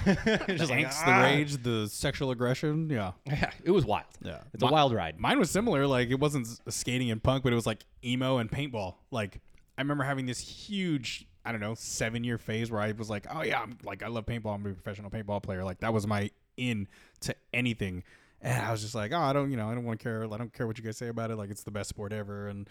just 0.49 0.71
like 0.71 0.85
Angst, 0.87 1.03
ah. 1.07 1.23
the 1.23 1.23
rage, 1.23 1.63
the 1.63 1.89
sexual 1.89 2.33
aggression. 2.33 2.91
Yeah. 2.91 3.13
Yeah, 3.27 3.51
it 3.63 3.71
was 3.71 3.85
wild. 3.87 4.07
Yeah. 4.21 4.41
it's 4.53 4.63
a 4.63 4.67
wild 4.67 4.93
ride. 4.93 5.21
Mine 5.21 5.39
was 5.39 5.51
similar. 5.51 5.87
Like 5.87 6.11
it 6.11 6.19
wasn't 6.19 6.49
skating 6.69 7.13
and 7.13 7.23
punk, 7.23 7.45
but 7.45 7.53
it 7.53 7.57
was 7.57 7.67
like 7.67 7.85
emo 8.05 8.39
and 8.39 8.51
paintball. 8.51 8.97
Like 9.13 9.41
I 9.77 9.81
remember 9.83 10.03
having 10.03 10.27
this 10.27 10.41
huge, 10.41 11.29
I 11.45 11.53
don't 11.53 11.61
know, 11.61 11.75
seven 11.75 12.25
year 12.25 12.39
phase 12.39 12.73
where 12.73 12.81
I 12.81 12.91
was 12.91 13.09
like, 13.09 13.27
oh 13.31 13.43
yeah, 13.43 13.61
I'm 13.61 13.79
like 13.85 14.03
I 14.03 14.09
love 14.09 14.27
paintball. 14.27 14.55
I'm 14.57 14.67
a 14.67 14.75
professional 14.75 15.11
paintball 15.11 15.45
player. 15.45 15.63
Like 15.63 15.79
that 15.81 15.93
was 15.93 16.05
my 16.05 16.31
in 16.59 16.89
to 17.21 17.35
anything. 17.53 18.03
And 18.41 18.63
I 18.63 18.71
was 18.71 18.83
just 18.83 18.95
like, 18.95 19.13
oh, 19.13 19.19
I 19.19 19.33
don't, 19.33 19.51
you 19.51 19.57
know, 19.57 19.69
I 19.69 19.75
don't 19.75 19.85
want 19.85 19.99
to 19.99 20.03
care. 20.03 20.25
I 20.25 20.37
don't 20.37 20.53
care 20.53 20.67
what 20.67 20.79
you 20.79 20.85
guys 20.85 20.97
say 20.97 21.09
about 21.09 21.31
it. 21.31 21.37
Like 21.37 21.51
it's 21.51 21.65
the 21.65 21.71
best 21.71 21.89
sport 21.89 22.13
ever. 22.13 22.49
And 22.49 22.69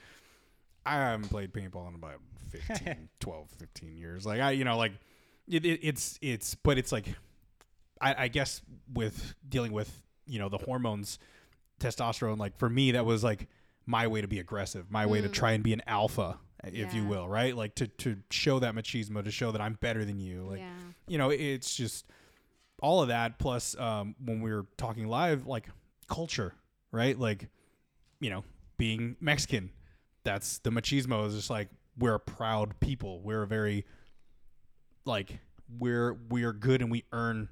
I 0.85 0.95
haven't 0.95 1.29
played 1.29 1.53
paintball 1.53 1.87
in 1.89 1.95
about 1.95 2.19
15, 2.49 3.09
12, 3.19 3.49
15 3.49 3.97
years. 3.97 4.25
Like 4.25 4.39
I, 4.39 4.51
you 4.51 4.63
know, 4.63 4.77
like 4.77 4.93
it, 5.47 5.65
it, 5.65 5.79
it's, 5.83 6.17
it's, 6.21 6.55
but 6.55 6.77
it's 6.77 6.91
like, 6.91 7.07
I, 7.99 8.15
I 8.17 8.27
guess 8.27 8.61
with 8.93 9.33
dealing 9.47 9.71
with, 9.71 10.03
you 10.25 10.39
know, 10.39 10.49
the 10.49 10.57
hormones, 10.57 11.19
testosterone, 11.79 12.37
like 12.37 12.57
for 12.57 12.69
me, 12.69 12.91
that 12.91 13.05
was 13.05 13.23
like 13.23 13.47
my 13.85 14.07
way 14.07 14.21
to 14.21 14.27
be 14.27 14.39
aggressive, 14.39 14.91
my 14.91 15.05
way 15.05 15.21
to 15.21 15.29
mm. 15.29 15.33
try 15.33 15.51
and 15.51 15.63
be 15.63 15.73
an 15.73 15.81
alpha, 15.87 16.37
if 16.63 16.93
you 16.93 17.05
will, 17.05 17.27
right? 17.27 17.55
Like 17.55 17.75
to, 17.75 17.87
to 17.87 18.17
show 18.29 18.59
that 18.59 18.75
machismo, 18.75 19.23
to 19.23 19.31
show 19.31 19.51
that 19.51 19.61
I'm 19.61 19.73
better 19.75 20.05
than 20.05 20.19
you. 20.19 20.43
Like, 20.43 20.59
yeah. 20.59 20.69
you 21.07 21.17
know, 21.17 21.29
it's 21.29 21.75
just 21.75 22.05
all 22.81 23.01
of 23.01 23.07
that. 23.09 23.39
Plus, 23.39 23.77
um, 23.79 24.15
when 24.23 24.41
we 24.41 24.51
were 24.51 24.65
talking 24.77 25.07
live, 25.07 25.45
like 25.47 25.67
culture, 26.07 26.53
right? 26.91 27.17
Like, 27.17 27.49
you 28.19 28.29
know, 28.29 28.43
being 28.77 29.15
Mexican, 29.19 29.71
that's 30.23 30.59
the 30.59 30.69
machismo 30.69 31.25
is 31.27 31.35
just 31.35 31.49
like 31.49 31.69
we're 31.97 32.15
a 32.15 32.19
proud 32.19 32.79
people. 32.79 33.21
We're 33.21 33.43
a 33.43 33.47
very 33.47 33.85
like 35.05 35.39
we're 35.79 36.13
we're 36.29 36.53
good 36.53 36.81
and 36.81 36.91
we 36.91 37.03
earn 37.11 37.49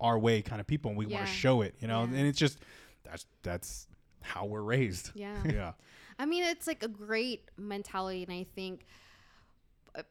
our 0.00 0.18
way 0.18 0.40
kind 0.42 0.60
of 0.60 0.66
people, 0.66 0.90
and 0.90 0.98
we 0.98 1.06
want 1.06 1.26
to 1.26 1.30
show 1.32 1.62
it. 1.62 1.74
You 1.80 1.88
know, 1.88 2.00
Yeah. 2.00 2.18
and 2.18 2.26
it's 2.26 2.38
just 2.38 2.58
that's 3.04 3.26
that's 3.42 3.86
how 4.22 4.44
we're 4.46 4.62
raised. 4.62 5.10
Yeah. 5.14 5.36
Yeah. 5.44 5.72
I 6.18 6.26
mean, 6.26 6.44
it's 6.44 6.66
like 6.66 6.82
a 6.82 6.88
great 6.88 7.44
mentality, 7.56 8.22
and 8.22 8.32
I 8.32 8.44
think 8.54 8.84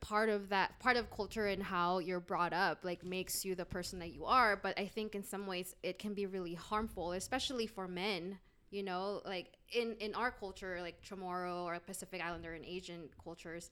part 0.01 0.29
of 0.29 0.49
that, 0.49 0.79
part 0.79 0.97
of 0.97 1.09
culture 1.11 1.47
and 1.47 1.61
how 1.61 1.99
you're 1.99 2.19
brought 2.19 2.53
up, 2.53 2.79
like 2.83 3.03
makes 3.03 3.45
you 3.45 3.55
the 3.55 3.65
person 3.65 3.99
that 3.99 4.13
you 4.13 4.25
are. 4.25 4.55
But 4.55 4.77
I 4.79 4.85
think 4.87 5.15
in 5.15 5.23
some 5.23 5.47
ways 5.47 5.75
it 5.83 5.99
can 5.99 6.13
be 6.13 6.25
really 6.25 6.53
harmful, 6.53 7.13
especially 7.13 7.67
for 7.67 7.87
men. 7.87 8.39
You 8.71 8.83
know, 8.83 9.21
like 9.25 9.57
in 9.71 9.95
in 9.99 10.13
our 10.13 10.29
culture, 10.29 10.79
like 10.81 11.01
Chamorro 11.03 11.63
or 11.63 11.79
Pacific 11.79 12.21
Islander 12.21 12.53
and 12.53 12.63
Asian 12.63 13.09
cultures, 13.23 13.71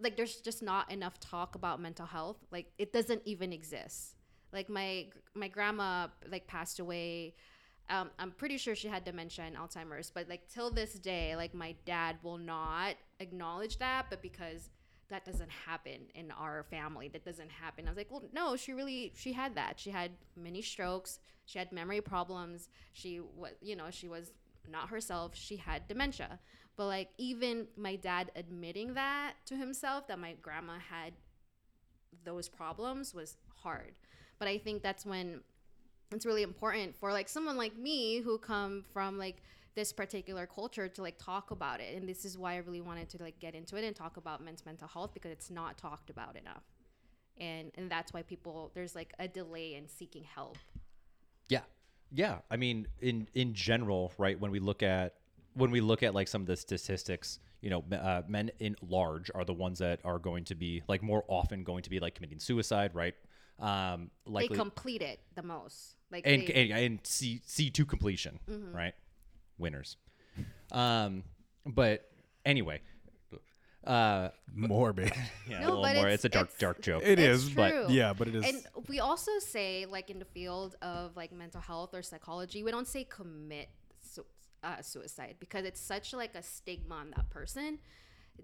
like 0.00 0.16
there's 0.16 0.36
just 0.36 0.62
not 0.62 0.90
enough 0.90 1.20
talk 1.20 1.54
about 1.54 1.80
mental 1.80 2.06
health. 2.06 2.38
Like 2.50 2.72
it 2.78 2.92
doesn't 2.92 3.22
even 3.26 3.52
exist. 3.52 4.14
Like 4.52 4.68
my 4.68 5.06
my 5.34 5.48
grandma 5.48 6.08
like 6.30 6.46
passed 6.46 6.80
away. 6.80 7.34
Um, 7.90 8.10
I'm 8.18 8.32
pretty 8.32 8.58
sure 8.58 8.74
she 8.74 8.88
had 8.88 9.04
dementia 9.04 9.46
and 9.46 9.56
Alzheimer's, 9.56 10.10
but 10.10 10.28
like 10.28 10.46
till 10.48 10.70
this 10.70 10.92
day, 10.94 11.36
like 11.36 11.54
my 11.54 11.74
dad 11.86 12.16
will 12.22 12.36
not 12.36 12.96
acknowledge 13.18 13.78
that, 13.78 14.06
but 14.10 14.20
because 14.20 14.68
that 15.10 15.24
doesn't 15.24 15.50
happen 15.50 16.02
in 16.14 16.30
our 16.30 16.64
family, 16.70 17.08
that 17.08 17.24
doesn't 17.24 17.50
happen. 17.50 17.86
I 17.86 17.90
was 17.90 17.96
like, 17.96 18.10
well, 18.10 18.22
no, 18.32 18.56
she 18.56 18.72
really 18.72 19.12
she 19.16 19.32
had 19.32 19.54
that. 19.54 19.80
She 19.80 19.90
had 19.90 20.12
many 20.36 20.62
strokes. 20.62 21.20
She 21.46 21.58
had 21.58 21.72
memory 21.72 22.00
problems. 22.00 22.68
She 22.92 23.20
was, 23.20 23.52
you 23.62 23.74
know, 23.74 23.90
she 23.90 24.08
was 24.08 24.32
not 24.70 24.90
herself. 24.90 25.34
She 25.34 25.56
had 25.56 25.88
dementia. 25.88 26.38
But 26.76 26.86
like 26.86 27.08
even 27.18 27.66
my 27.76 27.96
dad 27.96 28.30
admitting 28.36 28.94
that 28.94 29.34
to 29.46 29.56
himself 29.56 30.06
that 30.08 30.18
my 30.18 30.34
grandma 30.42 30.74
had 30.90 31.14
those 32.24 32.48
problems 32.48 33.14
was 33.14 33.36
hard. 33.62 33.92
But 34.38 34.48
I 34.48 34.58
think 34.58 34.82
that's 34.82 35.04
when 35.04 35.40
it's 36.12 36.24
really 36.24 36.42
important 36.42 36.94
for 36.96 37.12
like 37.12 37.28
someone 37.28 37.56
like 37.56 37.76
me 37.76 38.20
who 38.20 38.38
come 38.38 38.84
from 38.92 39.18
like 39.18 39.42
this 39.78 39.92
particular 39.92 40.44
culture 40.44 40.88
to 40.88 41.02
like 41.02 41.16
talk 41.18 41.52
about 41.52 41.80
it. 41.80 41.96
And 41.96 42.08
this 42.08 42.24
is 42.24 42.36
why 42.36 42.54
I 42.54 42.56
really 42.56 42.80
wanted 42.80 43.08
to 43.10 43.22
like 43.22 43.38
get 43.38 43.54
into 43.54 43.76
it 43.76 43.84
and 43.84 43.94
talk 43.94 44.16
about 44.16 44.42
men's 44.44 44.66
mental 44.66 44.88
health 44.88 45.14
because 45.14 45.30
it's 45.30 45.52
not 45.52 45.78
talked 45.78 46.10
about 46.10 46.34
enough. 46.34 46.64
And 47.38 47.70
and 47.76 47.88
that's 47.88 48.12
why 48.12 48.22
people 48.22 48.72
there's 48.74 48.96
like 48.96 49.14
a 49.20 49.28
delay 49.28 49.76
in 49.76 49.86
seeking 49.86 50.24
help. 50.24 50.58
Yeah. 51.48 51.60
Yeah. 52.10 52.38
I 52.50 52.56
mean, 52.56 52.88
in 53.00 53.28
in 53.34 53.54
general, 53.54 54.12
right, 54.18 54.38
when 54.40 54.50
we 54.50 54.58
look 54.58 54.82
at 54.82 55.14
when 55.54 55.70
we 55.70 55.80
look 55.80 56.02
at 56.02 56.12
like 56.12 56.26
some 56.26 56.40
of 56.40 56.48
the 56.48 56.56
statistics, 56.56 57.38
you 57.60 57.70
know, 57.70 57.84
uh, 57.96 58.22
men 58.26 58.50
in 58.58 58.74
large 58.82 59.30
are 59.32 59.44
the 59.44 59.54
ones 59.54 59.78
that 59.78 60.00
are 60.04 60.18
going 60.18 60.42
to 60.46 60.56
be 60.56 60.82
like 60.88 61.04
more 61.04 61.24
often 61.28 61.62
going 61.62 61.84
to 61.84 61.90
be 61.90 62.00
like 62.00 62.16
committing 62.16 62.40
suicide, 62.40 62.96
right? 62.96 63.14
Um, 63.60 64.10
likely 64.26 64.48
they 64.48 64.60
complete 64.60 65.02
it 65.02 65.20
the 65.36 65.44
most. 65.44 65.94
Like 66.10 66.26
and, 66.26 66.48
they, 66.48 66.52
and 66.54 66.72
and 66.72 67.00
see 67.04 67.42
see 67.46 67.70
to 67.70 67.86
completion, 67.86 68.40
right? 68.72 68.94
Winners. 69.58 69.96
Um, 70.72 71.24
but 71.66 72.08
anyway, 72.44 72.80
uh, 73.86 74.28
Morbid. 74.54 75.12
yeah, 75.48 75.60
No, 75.60 75.66
a 75.66 75.68
little 75.68 75.82
but 75.82 75.94
more. 75.96 76.06
it's- 76.08 76.14
It's, 76.14 76.24
a 76.24 76.28
dark 76.28 76.46
it's- 76.48 76.60
dark 76.60 76.82
joke. 76.82 77.02
It 77.04 77.18
It's 77.18 77.44
is, 77.44 77.50
but 77.50 77.70
true. 77.70 77.86
yeah, 77.90 78.12
but 78.12 78.28
it 78.28 78.34
is. 78.34 78.44
And 78.44 78.66
we 78.88 79.00
also 79.00 79.32
say, 79.40 79.86
like 79.86 80.10
in 80.10 80.18
the 80.18 80.24
field 80.26 80.76
of 80.82 81.16
like 81.16 81.32
mental 81.32 81.60
health 81.60 81.94
or 81.94 82.02
psychology, 82.02 82.62
we 82.62 82.70
don't 82.70 82.86
say 82.88 83.04
commit 83.04 83.68
su- 84.00 84.24
uh, 84.62 84.82
suicide 84.82 85.36
because 85.40 85.64
it's 85.64 85.80
such 85.80 86.12
like 86.12 86.34
a 86.34 86.42
stigma 86.42 86.94
on 86.96 87.10
that 87.16 87.30
person. 87.30 87.78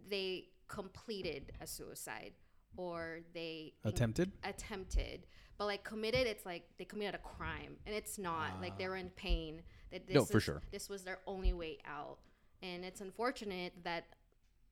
They 0.08 0.46
completed 0.68 1.52
a 1.60 1.66
suicide 1.66 2.32
or 2.76 3.20
they 3.34 3.74
Attempted? 3.84 4.32
attempted, 4.42 5.26
but 5.58 5.66
like 5.66 5.84
committed, 5.84 6.26
it's 6.26 6.44
like 6.44 6.64
they 6.78 6.84
committed 6.84 7.14
a 7.14 7.18
crime, 7.18 7.76
and 7.86 7.94
it's 7.94 8.18
not 8.18 8.60
like 8.60 8.76
they 8.78 8.88
were 8.88 8.96
in 8.96 9.10
pain. 9.10 9.62
That 9.94 10.06
this 10.08 10.14
No, 10.14 10.24
for 10.24 10.38
is- 10.38 10.42
sure. 10.44 10.62
This 10.72 10.88
was 10.88 11.04
their 11.04 11.20
only 11.26 11.52
way 11.52 11.78
out, 11.86 12.18
and 12.62 12.84
it's 12.84 13.00
unfortunate 13.00 13.72
that 13.84 14.06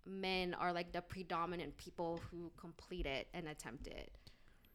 men 0.04 0.52
are 0.54 0.72
like 0.72 0.90
the 0.92 1.00
predominant 1.00 1.76
people 1.76 2.20
who 2.30 2.50
complete 2.56 3.06
it 3.06 3.28
and 3.32 3.46
attempt 3.48 3.86
it. 3.86 4.10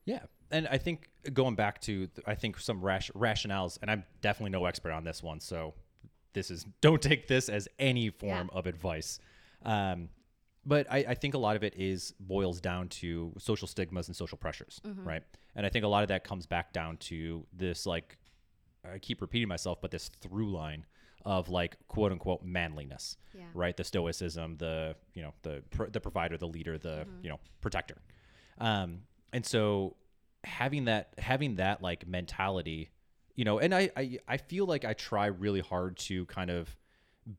Yeah, 0.05 0.21
and 0.49 0.65
I 0.69 0.77
think 0.77 1.09
going 1.33 1.55
back 1.55 1.81
to 1.81 2.07
I 2.25 2.35
think 2.35 2.59
some 2.59 2.81
rash- 2.81 3.11
rationales, 3.11 3.77
and 3.81 3.91
I'm 3.91 4.05
definitely 4.21 4.51
no 4.51 4.65
expert 4.65 4.91
on 4.93 5.03
this 5.03 5.21
one, 5.21 5.41
so 5.41 5.73
this 6.31 6.49
is 6.49 6.63
don't 6.81 7.01
take 7.01 7.27
this 7.27 7.49
as 7.49 7.67
any 7.77 8.09
form 8.09 8.49
Yeah. 8.51 8.57
of 8.57 8.67
advice. 8.67 9.19
Um, 9.63 10.07
but 10.65 10.87
I, 10.89 10.97
I 11.09 11.13
think 11.13 11.33
a 11.33 11.37
lot 11.37 11.57
of 11.57 11.63
it 11.63 11.73
is 11.75 12.13
boils 12.21 12.61
down 12.61 12.87
to 12.89 13.33
social 13.37 13.67
stigmas 13.67 14.07
and 14.07 14.15
social 14.15 14.37
pressures, 14.37 14.79
right? 14.85 15.23
And 15.55 15.65
I 15.65 15.69
think 15.69 15.83
a 15.83 15.87
lot 15.89 16.03
of 16.03 16.09
that 16.09 16.23
comes 16.23 16.45
back 16.45 16.71
down 16.71 16.97
to 16.97 17.45
this 17.53 17.85
like 17.85 18.17
I 18.93 18.99
keep 18.99 19.21
repeating 19.21 19.47
myself, 19.47 19.79
but 19.81 19.91
this 19.91 20.09
through 20.21 20.51
line 20.51 20.85
of 21.25 21.49
like 21.49 21.75
quote 21.87 22.11
unquote 22.11 22.43
manliness, 22.43 23.17
Yeah. 23.33 23.43
right? 23.53 23.75
The 23.75 23.83
stoicism, 23.83 24.57
the 24.57 24.95
you 25.13 25.21
know 25.21 25.33
the 25.41 25.63
pr- 25.71 25.85
the 25.91 25.99
provider, 25.99 26.37
the 26.37 26.47
leader, 26.47 26.77
the 26.77 27.05
you 27.21 27.29
know 27.29 27.39
protector, 27.61 27.97
um, 28.59 29.01
and 29.33 29.45
so 29.45 29.95
having 30.43 30.85
that 30.85 31.13
having 31.17 31.55
that 31.55 31.81
like 31.81 32.07
mentality, 32.07 32.89
you 33.35 33.43
know, 33.45 33.59
and 33.59 33.73
I, 33.75 33.89
I 33.97 34.19
I 34.27 34.37
feel 34.37 34.65
like 34.65 34.85
I 34.85 34.93
try 34.93 35.25
really 35.27 35.59
hard 35.59 35.97
to 35.97 36.25
kind 36.27 36.49
of 36.49 36.75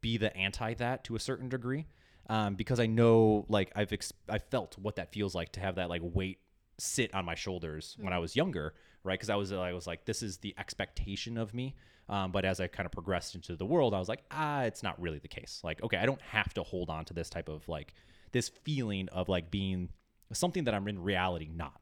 be 0.02 0.18
the 0.18 0.36
anti 0.36 0.74
that 0.74 1.04
to 1.04 1.16
a 1.16 1.20
certain 1.20 1.48
degree, 1.48 1.86
um, 2.28 2.56
because 2.56 2.78
I 2.80 2.86
know 2.86 3.46
like 3.48 3.72
I've 3.74 3.92
ex- 3.92 4.12
I 4.28 4.38
felt 4.38 4.76
what 4.76 4.96
that 4.96 5.12
feels 5.12 5.34
like 5.34 5.52
to 5.52 5.60
have 5.60 5.76
that 5.76 5.88
like 5.88 6.02
weight 6.04 6.40
sit 6.78 7.14
on 7.14 7.24
my 7.24 7.34
shoulders 7.34 7.96
when 7.98 8.12
I 8.12 8.18
was 8.18 8.36
younger, 8.36 8.74
right? 9.08 9.18
Because 9.18 9.30
I 9.30 9.36
was 9.36 9.52
I 9.52 9.72
was 9.72 9.86
like, 9.86 10.04
this 10.04 10.22
is 10.22 10.38
the 10.38 10.54
expectation 10.58 11.36
of 11.36 11.52
me. 11.54 11.74
Um, 12.08 12.32
but 12.32 12.44
as 12.44 12.60
I 12.60 12.68
kind 12.68 12.86
of 12.86 12.92
progressed 12.92 13.34
into 13.34 13.56
the 13.56 13.66
world, 13.66 13.92
I 13.92 13.98
was 13.98 14.08
like, 14.08 14.22
ah, 14.30 14.62
it's 14.62 14.82
not 14.82 15.00
really 15.00 15.18
the 15.18 15.28
case. 15.28 15.60
Like, 15.64 15.82
okay, 15.82 15.98
I 15.98 16.06
don't 16.06 16.20
have 16.22 16.54
to 16.54 16.62
hold 16.62 16.88
on 16.88 17.04
to 17.06 17.14
this 17.14 17.28
type 17.28 17.48
of 17.48 17.68
like 17.68 17.92
this 18.32 18.48
feeling 18.48 19.08
of 19.10 19.28
like 19.28 19.50
being 19.50 19.88
something 20.32 20.64
that 20.64 20.74
I'm 20.74 20.86
in 20.88 21.02
reality 21.02 21.50
not. 21.52 21.80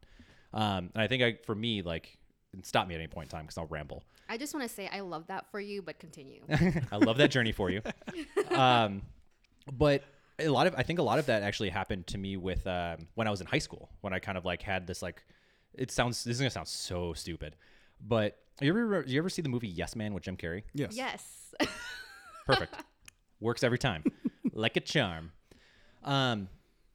Um, 0.52 0.90
and 0.94 1.02
I 1.02 1.06
think 1.06 1.22
I, 1.22 1.38
for 1.44 1.54
me, 1.54 1.82
like, 1.82 2.18
stop 2.62 2.88
me 2.88 2.94
at 2.94 3.00
any 3.00 3.08
point 3.08 3.26
in 3.26 3.30
time 3.36 3.44
because 3.44 3.58
I'll 3.58 3.66
ramble. 3.66 4.02
I 4.28 4.38
just 4.38 4.54
want 4.54 4.66
to 4.66 4.74
say 4.74 4.88
I 4.90 5.00
love 5.00 5.26
that 5.28 5.50
for 5.50 5.60
you, 5.60 5.82
but 5.82 5.98
continue. 5.98 6.42
I 6.92 6.96
love 6.96 7.18
that 7.18 7.30
journey 7.30 7.52
for 7.52 7.70
you. 7.70 7.82
Um, 8.50 9.02
but 9.70 10.02
a 10.38 10.48
lot 10.48 10.66
of 10.66 10.74
I 10.76 10.82
think 10.82 10.98
a 10.98 11.02
lot 11.02 11.18
of 11.18 11.26
that 11.26 11.42
actually 11.42 11.68
happened 11.68 12.06
to 12.08 12.18
me 12.18 12.36
with 12.36 12.66
um, 12.66 13.08
when 13.14 13.26
I 13.26 13.30
was 13.30 13.40
in 13.40 13.46
high 13.46 13.58
school 13.58 13.90
when 14.00 14.12
I 14.12 14.18
kind 14.18 14.38
of 14.38 14.44
like 14.44 14.62
had 14.62 14.86
this 14.86 15.02
like 15.02 15.22
it 15.78 15.90
sounds 15.90 16.24
this 16.24 16.36
is 16.36 16.40
gonna 16.40 16.50
sound 16.50 16.68
so 16.68 17.12
stupid, 17.12 17.56
but 18.00 18.38
you 18.60 18.70
ever 18.70 19.04
you 19.06 19.18
ever 19.18 19.28
see 19.28 19.42
the 19.42 19.48
movie 19.48 19.68
Yes 19.68 19.96
Man 19.96 20.14
with 20.14 20.24
Jim 20.24 20.36
Carrey? 20.36 20.62
yes. 20.72 20.94
yes. 20.96 21.54
Perfect. 22.46 22.74
Works 23.40 23.62
every 23.62 23.78
time. 23.78 24.04
like 24.52 24.76
a 24.76 24.80
charm. 24.80 25.32
Um 26.04 26.48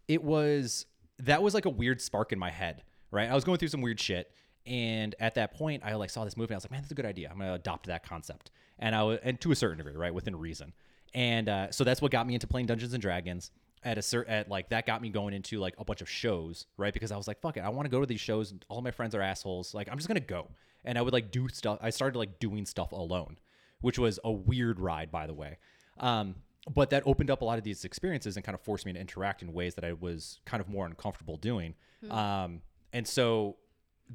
it 0.07 0.23
was 0.23 0.85
that 1.19 1.43
was 1.43 1.53
like 1.53 1.65
a 1.65 1.69
weird 1.69 2.01
spark 2.01 2.31
in 2.31 2.39
my 2.39 2.49
head, 2.49 2.83
right? 3.11 3.29
I 3.29 3.35
was 3.35 3.43
going 3.43 3.57
through 3.57 3.67
some 3.69 3.81
weird 3.81 3.99
shit 3.99 4.31
and 4.65 5.15
at 5.19 5.35
that 5.35 5.53
point 5.53 5.83
I 5.85 5.95
like 5.95 6.09
saw 6.09 6.23
this 6.23 6.37
movie 6.37 6.53
and 6.53 6.55
I 6.55 6.57
was 6.57 6.65
like, 6.65 6.71
man, 6.71 6.81
that's 6.81 6.91
a 6.91 6.95
good 6.95 7.05
idea. 7.05 7.29
I'm 7.29 7.37
going 7.37 7.49
to 7.49 7.55
adopt 7.55 7.87
that 7.87 8.03
concept. 8.03 8.51
And 8.79 8.95
I 8.95 9.03
was 9.03 9.19
and 9.23 9.39
to 9.41 9.51
a 9.51 9.55
certain 9.55 9.77
degree, 9.77 9.95
right, 9.95 10.13
within 10.13 10.35
reason. 10.35 10.73
And 11.13 11.49
uh, 11.49 11.71
so 11.71 11.83
that's 11.83 12.01
what 12.01 12.11
got 12.11 12.25
me 12.25 12.35
into 12.35 12.47
playing 12.47 12.67
Dungeons 12.67 12.93
and 12.93 13.01
Dragons. 13.01 13.51
At 13.83 13.97
a 13.97 14.01
certain, 14.01 14.31
at 14.31 14.49
like 14.49 14.69
that 14.69 14.85
got 14.85 15.01
me 15.01 15.09
going 15.09 15.33
into 15.33 15.59
like 15.59 15.73
a 15.79 15.83
bunch 15.83 16.01
of 16.01 16.09
shows, 16.09 16.67
right? 16.77 16.93
Because 16.93 17.11
I 17.11 17.17
was 17.17 17.27
like, 17.27 17.41
fuck 17.41 17.57
it, 17.57 17.61
I 17.61 17.69
want 17.69 17.85
to 17.85 17.89
go 17.89 17.99
to 17.99 18.05
these 18.05 18.21
shows. 18.21 18.53
All 18.69 18.81
my 18.81 18.91
friends 18.91 19.15
are 19.15 19.21
assholes. 19.21 19.73
Like, 19.73 19.89
I'm 19.89 19.97
just 19.97 20.07
gonna 20.07 20.19
go. 20.19 20.51
And 20.85 20.97
I 20.97 21.01
would 21.01 21.13
like 21.13 21.31
do 21.31 21.47
stuff. 21.49 21.79
I 21.81 21.89
started 21.89 22.17
like 22.17 22.39
doing 22.39 22.65
stuff 22.65 22.91
alone, 22.91 23.37
which 23.81 23.97
was 23.97 24.19
a 24.23 24.31
weird 24.31 24.79
ride, 24.79 25.11
by 25.11 25.25
the 25.25 25.33
way. 25.33 25.57
Um, 25.99 26.35
but 26.71 26.91
that 26.91 27.03
opened 27.07 27.31
up 27.31 27.41
a 27.41 27.45
lot 27.45 27.57
of 27.57 27.63
these 27.63 27.85
experiences 27.85 28.35
and 28.35 28.45
kind 28.45 28.53
of 28.53 28.61
forced 28.61 28.85
me 28.85 28.93
to 28.93 28.99
interact 28.99 29.41
in 29.41 29.51
ways 29.51 29.73
that 29.75 29.83
I 29.83 29.93
was 29.93 30.39
kind 30.45 30.61
of 30.61 30.69
more 30.69 30.85
uncomfortable 30.85 31.37
doing. 31.37 31.73
Um, 32.11 32.61
and 32.93 33.07
so 33.07 33.57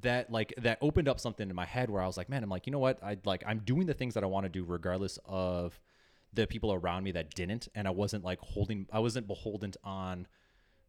that 0.02 0.30
like 0.30 0.54
that 0.58 0.78
opened 0.80 1.08
up 1.08 1.18
something 1.18 1.48
in 1.48 1.56
my 1.56 1.64
head 1.64 1.90
where 1.90 2.02
I 2.02 2.06
was 2.06 2.16
like, 2.16 2.28
man, 2.28 2.42
I'm 2.44 2.50
like, 2.50 2.66
you 2.66 2.70
know 2.70 2.78
what? 2.78 3.02
I 3.02 3.16
like 3.24 3.42
I'm 3.46 3.60
doing 3.60 3.86
the 3.86 3.94
things 3.94 4.14
that 4.14 4.22
I 4.22 4.26
want 4.26 4.44
to 4.44 4.48
do 4.50 4.64
regardless 4.64 5.18
of 5.24 5.80
the 6.33 6.47
people 6.47 6.72
around 6.72 7.05
me 7.05 7.12
that 7.12 7.35
didn't, 7.35 7.68
and 7.74 7.87
I 7.87 7.91
wasn't 7.91 8.24
like 8.24 8.39
holding, 8.41 8.87
I 8.93 8.99
wasn't 8.99 9.27
beholden 9.27 9.72
on 9.85 10.27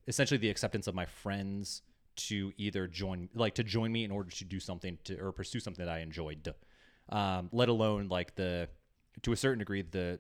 essentially 0.07 0.37
the 0.37 0.49
acceptance 0.49 0.87
of 0.87 0.95
my 0.95 1.05
friends 1.05 1.81
to 2.15 2.51
either 2.57 2.87
join, 2.87 3.29
like 3.33 3.55
to 3.55 3.63
join 3.63 3.91
me 3.91 4.03
in 4.03 4.11
order 4.11 4.29
to 4.31 4.45
do 4.45 4.59
something 4.59 4.97
to 5.05 5.17
or 5.19 5.31
pursue 5.31 5.59
something 5.59 5.85
that 5.85 5.91
I 5.91 5.99
enjoyed, 5.99 6.53
um, 7.09 7.49
let 7.51 7.69
alone 7.69 8.07
like 8.09 8.35
the 8.35 8.69
to 9.21 9.31
a 9.31 9.35
certain 9.35 9.59
degree 9.59 9.81
the 9.81 10.19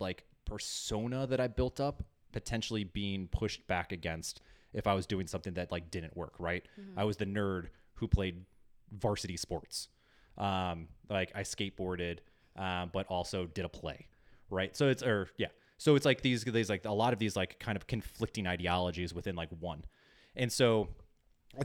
like 0.00 0.24
persona 0.44 1.26
that 1.26 1.40
I 1.40 1.46
built 1.48 1.80
up 1.80 2.02
potentially 2.32 2.84
being 2.84 3.28
pushed 3.28 3.66
back 3.66 3.92
against 3.92 4.40
if 4.72 4.86
I 4.86 4.94
was 4.94 5.06
doing 5.06 5.26
something 5.26 5.54
that 5.54 5.70
like 5.72 5.90
didn't 5.90 6.16
work, 6.16 6.34
right? 6.38 6.66
I 6.96 7.04
was 7.04 7.16
the 7.16 7.26
nerd 7.26 7.68
who 7.94 8.08
played 8.08 8.44
varsity 8.92 9.36
sports. 9.36 9.88
Um, 10.36 10.88
like 11.10 11.32
I 11.34 11.42
skateboarded, 11.42 12.18
um, 12.56 12.90
but 12.92 13.06
also 13.08 13.46
did 13.46 13.64
a 13.64 13.68
play, 13.68 14.06
right? 14.50 14.76
So 14.76 14.88
it's 14.88 15.02
or 15.02 15.28
yeah, 15.36 15.48
so 15.76 15.94
it's 15.94 16.04
like 16.06 16.22
these 16.22 16.44
these 16.44 16.70
like 16.70 16.84
a 16.84 16.92
lot 16.92 17.12
of 17.12 17.18
these 17.18 17.36
like 17.36 17.58
kind 17.58 17.76
of 17.76 17.86
conflicting 17.86 18.46
ideologies 18.46 19.14
within 19.14 19.36
like 19.36 19.50
one, 19.60 19.84
and 20.36 20.52
so 20.52 20.88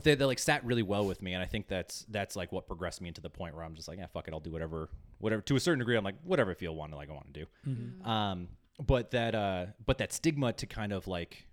they, 0.02 0.14
they 0.14 0.24
like 0.24 0.38
sat 0.38 0.64
really 0.64 0.82
well 0.82 1.06
with 1.06 1.22
me, 1.22 1.34
and 1.34 1.42
I 1.42 1.46
think 1.46 1.68
that's 1.68 2.04
that's 2.08 2.36
like 2.36 2.52
what 2.52 2.66
progressed 2.66 3.00
me 3.00 3.08
into 3.08 3.20
the 3.20 3.30
point 3.30 3.54
where 3.54 3.64
I'm 3.64 3.74
just 3.74 3.88
like, 3.88 3.98
yeah, 3.98 4.06
fuck 4.06 4.28
it, 4.28 4.34
I'll 4.34 4.40
do 4.40 4.50
whatever, 4.50 4.88
whatever. 5.18 5.42
To 5.42 5.56
a 5.56 5.60
certain 5.60 5.78
degree, 5.78 5.96
I'm 5.96 6.04
like, 6.04 6.16
whatever 6.24 6.50
I 6.50 6.54
feel 6.54 6.74
want 6.74 6.92
to 6.92 6.96
like 6.96 7.10
I 7.10 7.12
want 7.12 7.32
to 7.34 7.40
do. 7.44 8.08
Um, 8.08 8.48
but 8.84 9.10
that 9.12 9.34
uh, 9.34 9.66
but 9.84 9.98
that 9.98 10.12
stigma 10.12 10.52
to 10.54 10.66
kind 10.66 10.92
of 10.92 11.06
like 11.06 11.46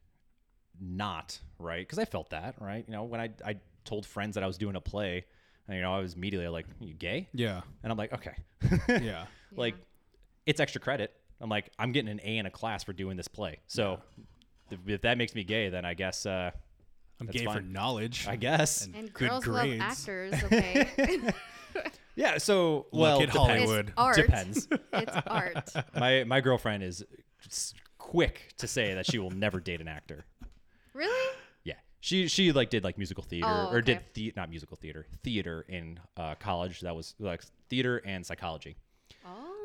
not 0.79 1.39
right 1.59 1.85
because 1.85 1.99
I 1.99 2.05
felt 2.05 2.29
that 2.31 2.55
right. 2.59 2.83
You 2.87 2.93
know, 2.93 3.03
when 3.03 3.21
I 3.21 3.29
I 3.45 3.57
told 3.85 4.05
friends 4.05 4.35
that 4.35 4.43
I 4.43 4.47
was 4.47 4.57
doing 4.57 4.75
a 4.75 4.81
play, 4.81 5.25
and, 5.67 5.75
you 5.75 5.81
know, 5.83 5.93
I 5.93 5.99
was 5.99 6.13
immediately 6.13 6.47
like, 6.47 6.65
you 6.79 6.93
gay? 6.93 7.29
Yeah. 7.33 7.61
And 7.83 7.91
I'm 7.91 7.97
like, 7.97 8.13
okay, 8.13 8.35
Yeah. 9.03 9.25
like 9.55 9.75
it's 10.45 10.59
extra 10.59 10.81
credit. 10.81 11.13
I'm 11.41 11.49
like, 11.49 11.69
I'm 11.79 11.91
getting 11.91 12.11
an 12.11 12.21
A 12.23 12.37
in 12.37 12.45
a 12.45 12.51
class 12.51 12.83
for 12.83 12.93
doing 12.93 13.17
this 13.17 13.27
play. 13.27 13.59
So 13.67 13.99
if- 14.69 14.79
if 14.87 15.01
that 15.01 15.17
makes 15.17 15.35
me 15.35 15.43
gay, 15.43 15.69
then 15.69 15.83
I 15.85 15.93
guess 15.95 16.25
uh, 16.25 16.51
I'm 17.19 17.27
That's 17.27 17.37
gay 17.39 17.45
for 17.45 17.53
fine. 17.53 17.71
knowledge. 17.73 18.27
I 18.27 18.35
guess. 18.35 18.85
And 18.85 18.95
And 18.95 19.13
good 19.13 19.29
girls 19.29 19.43
grades. 19.45 19.79
love 19.79 19.91
actors, 19.91 20.43
okay? 20.43 21.33
Yeah. 22.15 22.37
So 22.39 22.87
Look 22.91 23.01
well, 23.01 23.21
at 23.21 23.31
depends. 23.31 23.47
Hollywood. 23.47 23.85
it's 23.87 23.93
art. 23.97 24.15
Depends. 24.17 24.67
it's 24.93 25.17
art. 25.25 25.69
my 25.95 26.25
my 26.25 26.41
girlfriend 26.41 26.83
is 26.83 27.03
s- 27.45 27.73
quick 27.97 28.53
to 28.57 28.67
say 28.67 28.93
that 28.95 29.05
she 29.05 29.17
will 29.17 29.31
never 29.31 29.61
date 29.61 29.79
an 29.79 29.87
actor. 29.87 30.25
Really? 30.93 31.35
Yeah, 31.63 31.75
she 32.01 32.27
she 32.27 32.51
like 32.51 32.69
did 32.69 32.83
like 32.83 32.97
musical 32.97 33.23
theater 33.23 33.47
Oh, 33.49 33.69
or 33.71 33.81
did 33.81 34.01
the 34.13 34.33
not 34.35 34.49
musical 34.49 34.75
theater 34.75 35.07
theater 35.23 35.65
in 35.69 35.99
uh, 36.17 36.35
college. 36.35 36.81
That 36.81 36.95
was 36.95 37.15
like 37.17 37.41
theater 37.69 38.01
and 38.05 38.25
psychology. 38.25 38.75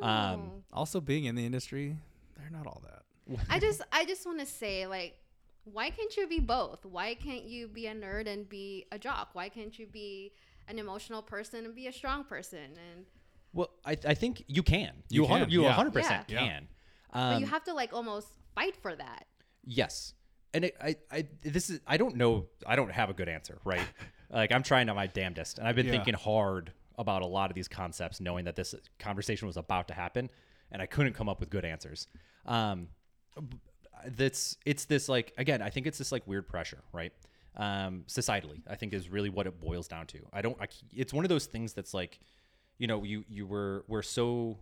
Oh. 0.01 0.07
Um, 0.07 0.51
also, 0.73 1.01
being 1.01 1.25
in 1.25 1.35
the 1.35 1.45
industry, 1.47 1.97
they're 2.37 2.51
not 2.51 2.67
all 2.67 2.83
that. 2.85 3.03
I 3.51 3.59
just 3.59 3.81
I 3.93 4.05
just 4.05 4.25
want 4.27 4.39
to 4.41 4.47
say 4.47 4.87
like 4.87 5.17
why 5.65 5.91
can't 5.91 6.17
you 6.17 6.29
be 6.29 6.39
both? 6.39 6.85
Why 6.87 7.15
can't 7.15 7.43
you 7.45 7.67
be 7.67 7.89
a 7.89 7.95
nerd 7.95 8.29
and 8.29 8.49
be 8.49 8.87
a 8.93 8.99
jock? 9.01 9.31
Why 9.33 9.49
can't 9.49 9.77
you 9.77 9.87
be 9.89 10.33
an 10.69 10.79
emotional 10.79 11.23
person 11.23 11.65
and 11.65 11.75
be 11.75 11.89
a 11.89 11.93
strong 11.93 12.23
person? 12.23 12.61
And 12.61 13.05
Well, 13.53 13.71
I, 13.85 13.97
I 14.07 14.15
think 14.15 14.45
you 14.47 14.63
can. 14.63 14.93
You 15.09 15.23
You, 15.23 15.29
100 15.29 15.45
can, 15.47 15.53
you 15.53 15.63
yeah. 15.65 15.75
100% 15.75 15.95
Yeah. 16.29 16.39
can. 16.39 16.69
but 17.13 17.19
Um, 17.19 17.41
you 17.41 17.47
have 17.47 17.65
to 17.65 17.75
like 17.75 17.93
almost 17.93 18.29
fight 18.55 18.77
for 18.77 18.95
that. 18.95 19.27
yes. 19.65 20.15
And 20.55 20.67
it, 20.67 20.77
I, 20.81 20.95
I, 21.11 21.27
this 21.43 21.69
is, 21.69 21.81
I 21.85 21.97
don't 21.97 22.15
know, 22.15 22.47
I 22.65 22.77
don't 22.77 22.93
have 22.93 23.11
a 23.11 23.13
good 23.13 23.29
answer, 23.29 23.59
right? 23.65 23.87
like, 24.31 24.53
I'm 24.53 24.63
trying 24.63 24.87
to 24.87 24.95
my 24.95 25.09
damnedest. 25.09 25.59
And 25.59 25.67
I've 25.67 25.75
been 25.75 25.87
Yeah. 25.87 25.93
thinking 25.93 26.15
hard 26.15 26.71
about 26.99 27.23
a 27.23 27.27
lot 27.27 27.51
of 27.51 27.55
these 27.55 27.69
concepts, 27.69 28.21
knowing 28.21 28.45
that 28.45 28.57
this 28.57 28.75
conversation 28.99 29.47
was 29.47 29.57
about 29.57 29.89
to 29.89 29.95
happen, 29.95 30.31
and 30.71 30.83
I 30.83 30.87
couldn't 30.87 31.15
come 31.15 31.29
up 31.29 31.41
with 31.41 31.51
good 31.51 31.65
answers. 31.65 32.09
Um, 32.45 32.89
that's, 34.07 34.57
it's 34.65 34.85
this, 34.85 35.09
like, 35.09 35.33
again, 35.39 35.63
I 35.63 35.71
think 35.71 35.87
it's 35.87 35.99
this, 35.99 36.13
like, 36.13 36.27
weird 36.27 36.49
pressure, 36.49 36.83
right? 36.93 37.13
Um, 37.57 38.05
societally, 38.07 38.63
I 38.69 38.75
think 38.75 38.93
is 38.93 39.09
really 39.09 39.31
what 39.31 39.47
it 39.47 39.61
boils 39.61 39.89
down 39.89 40.07
to. 40.09 40.19
I 40.33 40.43
don't, 40.43 40.57
I, 40.61 40.67
it's 40.95 41.13
one 41.13 41.25
of 41.25 41.29
those 41.29 41.47
things 41.47 41.73
that's 41.73 41.95
like, 41.95 42.19
you 42.79 42.87
know, 42.87 43.03
you, 43.05 43.25
you 43.29 43.47
were, 43.47 43.85
we're 43.89 44.03
so, 44.03 44.59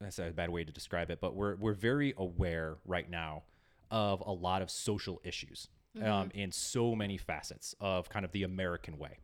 that's 0.00 0.18
a 0.18 0.30
bad 0.30 0.50
way 0.50 0.64
to 0.64 0.72
describe 0.72 1.10
it, 1.10 1.20
but 1.20 1.34
we're 1.34 1.54
we're 1.56 1.72
very 1.72 2.14
aware 2.16 2.78
right 2.84 3.08
now 3.08 3.44
of 3.90 4.22
a 4.26 4.32
lot 4.32 4.60
of 4.60 4.70
social 4.70 5.20
issues 5.24 5.68
um, 6.02 6.30
in 6.34 6.50
so 6.50 6.96
many 6.96 7.16
facets 7.16 7.74
of 7.78 8.08
kind 8.08 8.24
of 8.24 8.32
the 8.32 8.42
American 8.42 8.98
way 8.98 9.18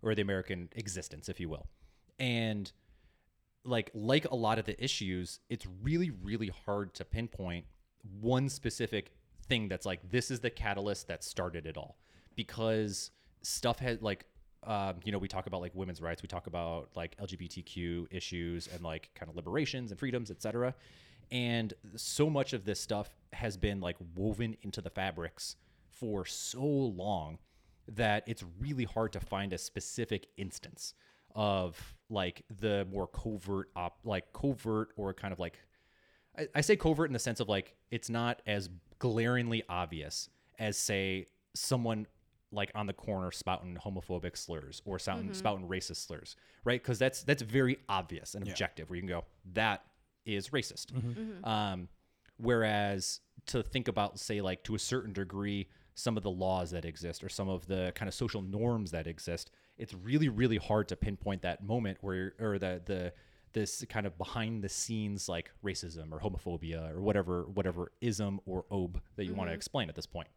or 0.00 0.14
the 0.14 0.22
American 0.22 0.68
existence, 0.76 1.28
if 1.28 1.40
you 1.40 1.48
will, 1.48 1.66
and 2.22 2.70
like 3.64 3.90
like 3.94 4.24
a 4.30 4.34
lot 4.34 4.58
of 4.58 4.64
the 4.64 4.82
issues, 4.82 5.40
it's 5.50 5.66
really 5.82 6.10
really 6.22 6.50
hard 6.64 6.94
to 6.94 7.04
pinpoint 7.04 7.66
one 8.20 8.48
specific 8.48 9.12
thing 9.46 9.68
that's 9.68 9.84
like 9.84 10.10
this 10.10 10.30
is 10.30 10.40
the 10.40 10.50
catalyst 10.50 11.08
that 11.08 11.22
started 11.24 11.66
it 11.66 11.76
all. 11.76 11.98
Because 12.36 13.10
stuff 13.42 13.80
had 13.80 14.00
like 14.02 14.24
um, 14.64 14.94
you 15.04 15.10
know 15.10 15.18
we 15.18 15.26
talk 15.26 15.48
about 15.48 15.60
like 15.60 15.74
women's 15.74 16.00
rights. 16.00 16.22
We 16.22 16.28
talk 16.28 16.46
about 16.46 16.90
like 16.94 17.16
lgbtq 17.18 18.06
issues 18.12 18.68
and 18.68 18.82
like 18.82 19.10
kind 19.16 19.28
of 19.28 19.34
liberations 19.34 19.90
and 19.90 19.98
freedoms 19.98 20.30
etc 20.30 20.74
and 21.32 21.72
so 21.96 22.28
much 22.28 22.52
of 22.52 22.64
this 22.64 22.78
stuff 22.78 23.08
has 23.32 23.56
been 23.56 23.80
like 23.80 23.96
woven 24.14 24.54
into 24.62 24.82
the 24.82 24.90
fabrics 24.90 25.56
for 25.90 26.26
so 26.26 26.62
long 26.62 27.38
that 27.88 28.22
it's 28.26 28.44
really 28.60 28.84
hard 28.84 29.12
to 29.12 29.20
find 29.20 29.52
a 29.52 29.58
specific 29.58 30.26
instance 30.36 30.94
of 31.34 31.96
like 32.12 32.44
the 32.60 32.86
more 32.90 33.06
covert 33.06 33.70
op 33.74 33.98
like 34.04 34.32
covert 34.32 34.90
or 34.96 35.12
kind 35.14 35.32
of 35.32 35.40
like 35.40 35.58
I, 36.38 36.48
I 36.54 36.60
say 36.60 36.76
covert 36.76 37.08
in 37.08 37.12
the 37.12 37.18
sense 37.18 37.40
of 37.40 37.48
like 37.48 37.74
it's 37.90 38.10
not 38.10 38.42
as 38.46 38.68
glaringly 38.98 39.62
obvious 39.68 40.28
as 40.58 40.76
say 40.78 41.26
someone 41.54 42.06
like 42.52 42.70
on 42.74 42.86
the 42.86 42.92
corner 42.92 43.30
spouting 43.30 43.76
homophobic 43.82 44.36
slurs 44.36 44.82
or 44.84 44.98
spouting, 44.98 45.24
mm-hmm. 45.24 45.32
spouting 45.32 45.66
racist 45.66 46.06
slurs, 46.06 46.36
right? 46.64 46.80
Because 46.82 46.98
that's 46.98 47.22
that's 47.22 47.42
very 47.42 47.78
obvious 47.88 48.34
and 48.34 48.46
objective. 48.46 48.90
Where 48.90 48.96
you 48.96 49.02
can 49.02 49.08
go, 49.08 49.24
that 49.54 49.82
is 50.26 50.50
racist. 50.50 50.92
Mm-hmm. 50.92 51.10
Mm-hmm. 51.10 51.44
Um, 51.44 51.88
whereas 52.36 53.20
to 53.46 53.62
think 53.62 53.88
about, 53.88 54.18
say, 54.18 54.40
like 54.40 54.62
to 54.64 54.74
a 54.74 54.78
certain 54.78 55.12
degree, 55.12 55.68
some 55.94 56.16
of 56.16 56.22
the 56.22 56.30
laws 56.30 56.70
that 56.70 56.84
exist 56.84 57.24
or 57.24 57.28
some 57.28 57.48
of 57.48 57.66
the 57.66 57.92
kind 57.94 58.08
of 58.08 58.14
social 58.14 58.42
norms 58.42 58.90
that 58.92 59.06
exist, 59.06 59.50
it's 59.82 59.94
really 59.94 60.28
really 60.28 60.56
hard 60.56 60.88
to 60.88 60.96
pinpoint 60.96 61.42
that 61.42 61.62
moment 61.62 61.98
where 62.00 62.34
or 62.40 62.58
the 62.58 62.80
the 62.84 63.12
this 63.52 63.84
kind 63.88 64.06
of 64.06 64.16
behind 64.16 64.62
the 64.64 64.68
scenes 64.68 65.28
like 65.28 65.50
racism 65.62 66.10
or 66.12 66.18
homophobia 66.20 66.90
or 66.94 67.02
whatever 67.02 67.44
whatever 67.52 67.92
ism 68.00 68.40
or 68.46 68.64
ob 68.70 69.00
that 69.16 69.24
you 69.26 69.34
want 69.34 69.50
to 69.50 69.54
explain 69.54 69.88
at 69.90 69.94
this 69.94 70.06
point. 70.06 70.28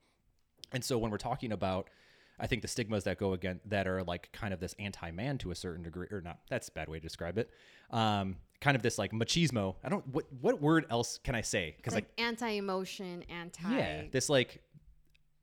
And 0.74 0.84
so 0.84 0.98
when 0.98 1.12
we're 1.12 1.18
talking 1.18 1.52
about 1.54 1.90
I 2.38 2.48
think 2.48 2.62
the 2.62 2.68
stigmas 2.68 3.06
that 3.06 3.18
go 3.18 3.32
again 3.32 3.62
that 3.68 3.88
are 3.88 4.04
like 4.04 4.30
kind 4.34 4.54
of 4.54 4.60
this 4.60 4.76
anti-man 4.80 5.38
to 5.38 5.52
a 5.52 5.56
certain 5.56 5.84
degree 5.84 6.08
or 6.12 6.20
not 6.20 6.40
that's 6.50 6.68
a 6.68 6.72
bad 6.72 6.90
way 6.90 6.98
to 7.00 7.04
describe 7.04 7.38
it. 7.38 7.50
Um 7.92 8.38
kind 8.60 8.76
of 8.76 8.82
this 8.82 8.98
like 8.98 9.12
machismo. 9.12 9.76
I 9.84 9.90
don't 9.90 10.06
what 10.08 10.26
what 10.42 10.62
word 10.62 10.86
else 10.90 11.20
can 11.24 11.36
I 11.36 11.42
say? 11.42 11.78
Cuz 11.84 11.94
like 11.94 12.06
Like 12.18 12.28
anti-emotion, 12.28 13.24
anti. 13.30 13.78
yeah, 13.78 14.02
this 14.12 14.28
like 14.28 14.62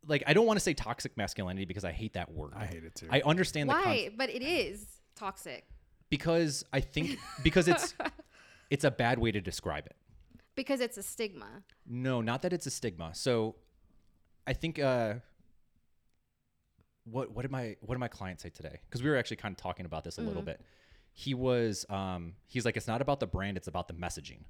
like 0.07 0.23
I 0.27 0.33
don't 0.35 0.47
want 0.47 0.57
to 0.59 0.63
say 0.65 0.75
toxic 0.75 1.17
masculinity 1.17 1.65
because 1.65 1.85
I 1.85 1.93
hate 1.93 2.15
that 2.15 2.31
word. 2.33 2.53
I 2.57 2.67
hate 2.67 2.85
it 2.85 2.95
too. 2.95 3.09
I 3.11 3.21
understand 3.25 3.69
the 3.69 3.75
Why? 3.75 3.83
concept 3.83 4.19
but 4.19 4.31
it 4.31 4.43
is 4.43 4.87
toxic 5.15 5.65
because 6.11 6.65
I 6.73 6.81
think 6.81 7.19
because 7.43 7.69
it's 7.69 7.95
it's 8.71 8.85
a 8.85 8.91
bad 8.91 9.19
way 9.19 9.31
to 9.33 9.41
describe 9.41 9.87
it. 9.87 9.97
because 10.55 10.81
it's 10.81 10.97
a 10.99 11.03
stigma. 11.03 11.63
No, 11.87 12.21
not 12.21 12.43
that 12.43 12.53
it's 12.53 12.67
a 12.67 12.71
stigma. 12.71 13.15
So 13.15 13.57
I 14.47 14.53
think 14.55 14.79
uh 14.79 15.15
what 17.05 17.33
what 17.33 17.43
did 17.43 17.51
my 17.51 17.77
what 17.81 17.95
did 17.95 18.01
my 18.01 18.09
client 18.09 18.41
say 18.41 18.49
today? 18.51 18.81
Because 18.89 19.03
we 19.03 19.11
were 19.11 19.17
actually 19.17 19.37
kind 19.39 19.53
of 19.53 19.57
talking 19.59 19.87
about 19.87 20.05
this 20.05 20.19
a 20.19 20.23
little 20.23 20.43
bit. 20.43 20.61
He 21.13 21.35
was 21.35 21.85
um 21.91 22.35
he's 22.47 22.65
like 22.65 22.77
it's 22.77 22.89
not 22.89 23.03
about 23.03 23.21
the 23.21 23.27
brand, 23.27 23.57
it's 23.57 23.69
about 23.69 23.89
the 23.89 23.95
messaging. 23.95 24.45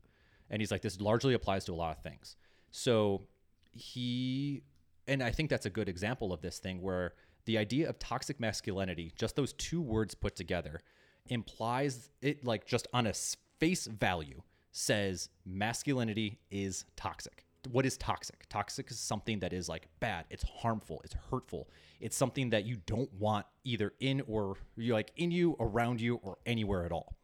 And 0.51 0.61
he's 0.61 0.71
like 0.71 0.83
this 0.83 1.01
largely 1.01 1.35
applies 1.35 1.65
to 1.67 1.73
a 1.73 1.75
lot 1.75 1.97
of 1.97 2.03
things. 2.03 2.37
So 2.71 3.23
he 3.71 4.63
and 5.07 5.23
I 5.23 5.31
think 5.31 5.51
that's 5.51 5.67
a 5.67 5.71
good 5.71 5.89
example 5.89 6.33
of 6.33 6.41
this 6.41 6.59
thing 6.59 6.81
where 6.81 7.15
the 7.45 7.59
idea 7.59 7.89
of 7.89 7.99
toxic 7.99 8.39
masculinity, 8.39 9.13
just 9.17 9.37
those 9.37 9.53
two 9.55 9.81
words 9.81 10.15
put 10.15 10.37
together, 10.37 10.81
implies 11.29 12.11
it 12.21 12.45
like 12.45 12.67
just 12.67 12.87
on 12.93 13.07
a 13.07 13.13
face 13.59 13.87
value 13.87 14.43
says 14.73 15.29
masculinity 15.45 16.39
is 16.51 16.85
toxic. 16.97 17.45
What 17.71 17.87
is 17.87 17.97
toxic? 17.97 18.49
Toxic 18.49 18.91
is 18.91 18.99
something 18.99 19.39
that 19.41 19.53
is 19.53 19.69
like 19.69 19.87
bad, 20.01 20.25
it's 20.31 20.43
harmful, 20.43 21.01
it's 21.05 21.15
hurtful. 21.31 21.69
It's 22.01 22.17
something 22.17 22.51
that 22.51 22.65
you 22.65 22.79
don't 22.87 23.13
want 23.15 23.47
either 23.63 23.93
in 24.01 24.23
or 24.27 24.57
you 24.77 24.95
like 24.95 25.13
in 25.17 25.31
you, 25.31 25.57
around 25.61 26.01
you, 26.01 26.17
or 26.17 26.39
anywhere 26.45 26.85
at 26.85 26.91
all. 26.91 27.15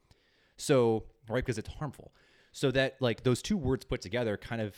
So, 0.57 1.05
right, 1.29 1.45
because 1.45 1.59
it's 1.59 1.69
harmful. 1.69 2.13
So 2.53 2.71
that 2.71 2.97
like 3.01 3.25
those 3.25 3.43
two 3.43 3.57
words 3.57 3.85
put 3.85 4.01
together 4.01 4.37
kind 4.37 4.61
of 4.61 4.77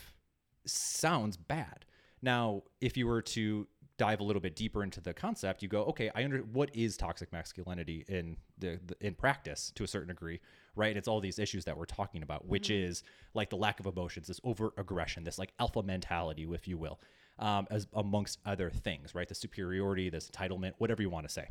sounds 0.64 1.36
bad. 1.36 1.84
Now, 2.22 2.62
if 2.80 2.96
you 2.96 3.06
were 3.06 3.22
to 3.22 3.66
dive 3.96 4.20
a 4.20 4.22
little 4.22 4.40
bit 4.40 4.56
deeper 4.56 4.82
into 4.82 5.00
the 5.00 5.12
concept, 5.12 5.62
you 5.62 5.68
go, 5.68 5.82
okay, 5.84 6.10
I 6.14 6.24
under 6.24 6.38
what 6.38 6.74
is 6.74 6.96
toxic 6.96 7.30
masculinity 7.32 8.04
in 8.08 8.38
the, 8.58 8.80
the 8.86 8.96
in 9.06 9.14
practice 9.14 9.70
to 9.74 9.84
a 9.84 9.86
certain 9.86 10.08
degree, 10.08 10.40
right? 10.74 10.96
It's 10.96 11.06
all 11.06 11.20
these 11.20 11.38
issues 11.38 11.66
that 11.66 11.76
we're 11.76 11.84
talking 11.84 12.22
about, 12.22 12.46
which 12.46 12.70
is 12.70 13.02
like 13.34 13.50
the 13.50 13.56
lack 13.56 13.78
of 13.78 13.86
emotions, 13.86 14.26
this 14.26 14.40
over 14.42 14.72
aggression, 14.78 15.24
this 15.24 15.38
like 15.38 15.52
alpha 15.58 15.82
mentality, 15.82 16.48
if 16.50 16.66
you 16.66 16.78
will, 16.78 16.98
um, 17.38 17.66
as 17.70 17.86
amongst 17.92 18.38
other 18.46 18.70
things, 18.70 19.14
right? 19.14 19.28
The 19.28 19.34
superiority, 19.34 20.08
this 20.08 20.30
entitlement, 20.30 20.72
whatever 20.78 21.02
you 21.02 21.10
want 21.10 21.26
to 21.26 21.32
say. 21.32 21.48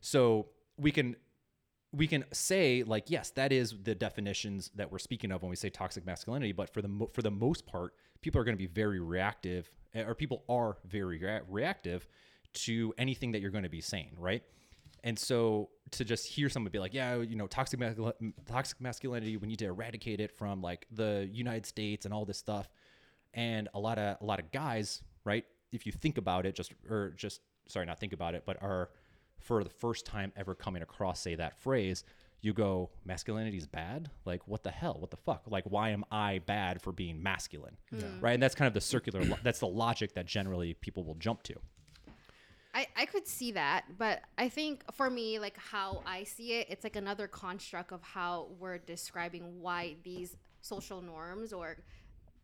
So 0.00 0.48
we 0.76 0.90
can 0.90 1.14
we 1.92 2.06
can 2.06 2.24
say 2.32 2.82
like 2.82 3.04
yes 3.08 3.30
that 3.30 3.52
is 3.52 3.74
the 3.82 3.94
definitions 3.94 4.70
that 4.74 4.90
we're 4.92 4.98
speaking 4.98 5.32
of 5.32 5.42
when 5.42 5.50
we 5.50 5.56
say 5.56 5.70
toxic 5.70 6.04
masculinity 6.04 6.52
but 6.52 6.72
for 6.72 6.82
the 6.82 6.88
mo- 6.88 7.10
for 7.12 7.22
the 7.22 7.30
most 7.30 7.66
part 7.66 7.94
people 8.20 8.40
are 8.40 8.44
going 8.44 8.56
to 8.56 8.58
be 8.58 8.66
very 8.66 9.00
reactive 9.00 9.70
eh, 9.94 10.02
or 10.02 10.14
people 10.14 10.44
are 10.48 10.76
very 10.84 11.18
rea- 11.18 11.40
reactive 11.48 12.06
to 12.52 12.92
anything 12.98 13.32
that 13.32 13.40
you're 13.40 13.50
going 13.50 13.64
to 13.64 13.70
be 13.70 13.80
saying 13.80 14.10
right? 14.18 14.42
And 15.04 15.18
so 15.18 15.70
to 15.92 16.04
just 16.04 16.26
hear 16.26 16.48
someone 16.48 16.70
be 16.72 16.78
like 16.78 16.92
yeah 16.92 17.16
you 17.16 17.36
know 17.36 17.46
toxic 17.46 17.80
mascul- 17.80 18.12
toxic 18.46 18.80
masculinity 18.80 19.36
we 19.36 19.46
need 19.46 19.58
to 19.60 19.66
eradicate 19.66 20.20
it 20.20 20.36
from 20.36 20.60
like 20.60 20.86
the 20.90 21.28
United 21.32 21.64
States 21.66 22.04
and 22.04 22.12
all 22.12 22.24
this 22.24 22.38
stuff 22.38 22.68
and 23.32 23.68
a 23.74 23.78
lot 23.78 23.98
of 23.98 24.16
a 24.20 24.24
lot 24.24 24.40
of 24.40 24.50
guys 24.50 25.02
right 25.24 25.44
if 25.72 25.86
you 25.86 25.92
think 25.92 26.18
about 26.18 26.44
it 26.44 26.54
just 26.54 26.72
or 26.90 27.14
just 27.16 27.40
sorry 27.68 27.86
not 27.86 27.98
think 27.98 28.12
about 28.12 28.34
it 28.34 28.42
but 28.44 28.60
are 28.62 28.90
for 29.40 29.64
the 29.64 29.70
first 29.70 30.06
time 30.06 30.32
ever 30.36 30.54
coming 30.54 30.82
across 30.82 31.20
say 31.20 31.34
that 31.34 31.60
phrase 31.60 32.04
you 32.40 32.52
go 32.52 32.90
masculinity 33.04 33.56
is 33.56 33.66
bad? 33.66 34.10
Like 34.24 34.46
what 34.46 34.62
the 34.62 34.70
hell? 34.70 34.96
What 34.98 35.10
the 35.10 35.16
fuck? 35.16 35.42
Like 35.48 35.64
why 35.64 35.90
am 35.90 36.04
i 36.10 36.40
bad 36.46 36.80
for 36.80 36.92
being 36.92 37.22
masculine? 37.22 37.76
Right? 38.20 38.34
And 38.34 38.42
that's 38.42 38.54
kind 38.54 38.68
of 38.68 38.74
the 38.74 38.80
circular 38.80 39.24
lo- 39.24 39.38
that's 39.42 39.60
the 39.60 39.66
logic 39.66 40.14
that 40.14 40.26
generally 40.26 40.74
people 40.74 41.04
will 41.04 41.16
jump 41.16 41.42
to. 41.44 41.54
I, 42.74 42.86
I 42.96 43.06
could 43.06 43.26
see 43.26 43.52
that, 43.52 43.86
but 43.98 44.20
I 44.36 44.48
think 44.48 44.84
for 44.92 45.10
me, 45.10 45.38
like 45.38 45.56
how 45.56 46.02
I 46.06 46.22
see 46.24 46.52
it, 46.52 46.68
it's 46.70 46.84
like 46.84 46.96
another 46.96 47.26
construct 47.26 47.92
of 47.92 48.02
how 48.02 48.48
we're 48.60 48.78
describing 48.78 49.60
why 49.60 49.96
these 50.04 50.36
social 50.60 51.00
norms 51.00 51.52
or 51.52 51.78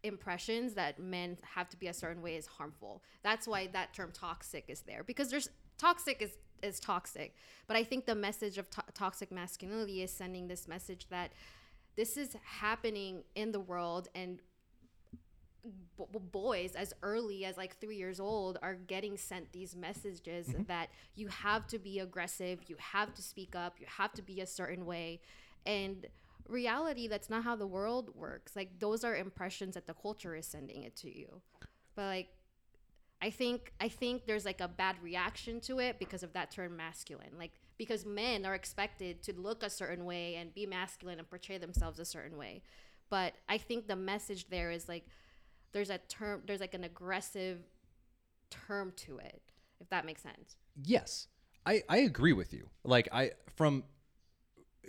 impressions 0.03 0.74
that 0.74 0.99
men 0.99 1.36
have 1.42 1.68
to 1.68 1.76
be 1.76 1.88
a 1.88 1.95
certain 1.95 2.22
way 2.22 2.36
is 2.36 2.47
harmful. 2.47 3.03
That's 3.22 3.47
why 3.47 3.68
that 3.68 3.95
term 3.95 4.11
toxic 4.12 4.64
is 4.68 4.80
there 4.80 5.05
because 5.05 5.30
there's 5.30 5.49
toxic 5.78 6.20
is 6.20 6.36
is 6.65 6.81
toxic. 6.81 7.35
But 7.67 7.77
I 7.77 7.85
think 7.85 8.07
the 8.07 8.15
message 8.15 8.59
of 8.59 8.71
to- 8.71 8.85
toxic 8.95 9.31
masculinity 9.31 10.03
is 10.03 10.11
sending 10.11 10.49
this 10.49 10.67
message 10.67 11.07
that 11.11 11.33
this 11.97 12.17
is 12.17 12.37
happening 12.43 13.23
in 13.35 13.53
the 13.53 13.61
world 13.61 14.09
and 14.15 14.41
b- 15.65 16.05
b- 16.12 16.19
boys 16.33 16.75
as 16.75 16.93
early 17.03 17.45
as 17.45 17.57
like 17.57 17.79
three 17.79 17.97
years 17.97 18.21
old 18.21 18.59
are 18.62 18.75
getting 18.75 19.17
sent 19.17 19.53
these 19.53 19.77
messages 19.77 20.49
mm-hmm. 20.49 20.62
that 20.65 20.89
you 21.15 21.29
have 21.29 21.67
to 21.69 21.79
be 21.79 22.01
aggressive, 22.01 22.61
you 22.67 22.77
have 22.79 23.15
to 23.15 23.23
speak 23.23 23.55
up, 23.55 23.77
you 23.79 23.87
have 23.89 24.12
to 24.15 24.23
be 24.23 24.41
a 24.41 24.47
certain 24.47 24.87
way. 24.87 25.21
And 25.67 26.07
reality, 26.49 27.09
that's 27.09 27.31
not 27.31 27.45
how 27.45 27.57
the 27.57 27.67
world 27.67 28.11
works. 28.15 28.55
Like, 28.55 28.79
those 28.79 29.05
are 29.05 29.17
impressions 29.17 29.75
that 29.75 29.87
the 29.87 29.95
culture 29.95 30.35
is 30.35 30.47
sending 30.47 30.83
it 30.83 30.97
to 30.97 31.17
you. 31.17 31.41
But, 31.95 32.07
like, 32.07 32.29
I 33.25 33.31
think 33.31 33.72
I 33.81 33.89
think 33.89 34.27
there's 34.27 34.45
like 34.45 34.61
a 34.61 34.68
bad 34.68 34.97
reaction 35.03 35.59
to 35.62 35.79
it 35.79 35.99
because 35.99 36.22
of 36.22 36.35
that 36.35 36.51
term 36.51 36.77
masculine. 36.77 37.39
Like 37.39 37.53
because 37.79 38.05
men 38.05 38.45
are 38.45 38.55
expected 38.55 39.22
to 39.22 39.33
look 39.33 39.62
a 39.62 39.70
certain 39.70 40.05
way 40.05 40.35
and 40.35 40.53
be 40.53 40.66
masculine 40.66 41.18
and 41.18 41.29
portray 41.29 41.57
themselves 41.57 41.99
a 41.99 42.05
certain 42.05 42.37
way. 42.37 42.62
But 43.09 43.33
I 43.49 43.57
think 43.57 43.89
the 43.89 43.97
message 43.97 44.51
there 44.51 44.70
is 44.70 44.91
like 44.91 45.07
there's 45.72 45.89
a 45.89 45.97
term 46.07 46.43
there's 46.47 46.61
like 46.61 46.75
an 46.75 46.85
aggressive 46.85 47.61
term 48.51 48.93
to 48.97 49.16
it, 49.16 49.41
if 49.81 49.89
that 49.89 50.05
makes 50.05 50.20
sense. 50.20 50.57
Yes, 50.83 51.29
I 51.64 51.83
I 51.89 51.99
agree 52.01 52.35
with 52.35 52.53
you. 52.53 52.68
Like 52.85 53.09
I 53.11 53.31
from 53.57 53.85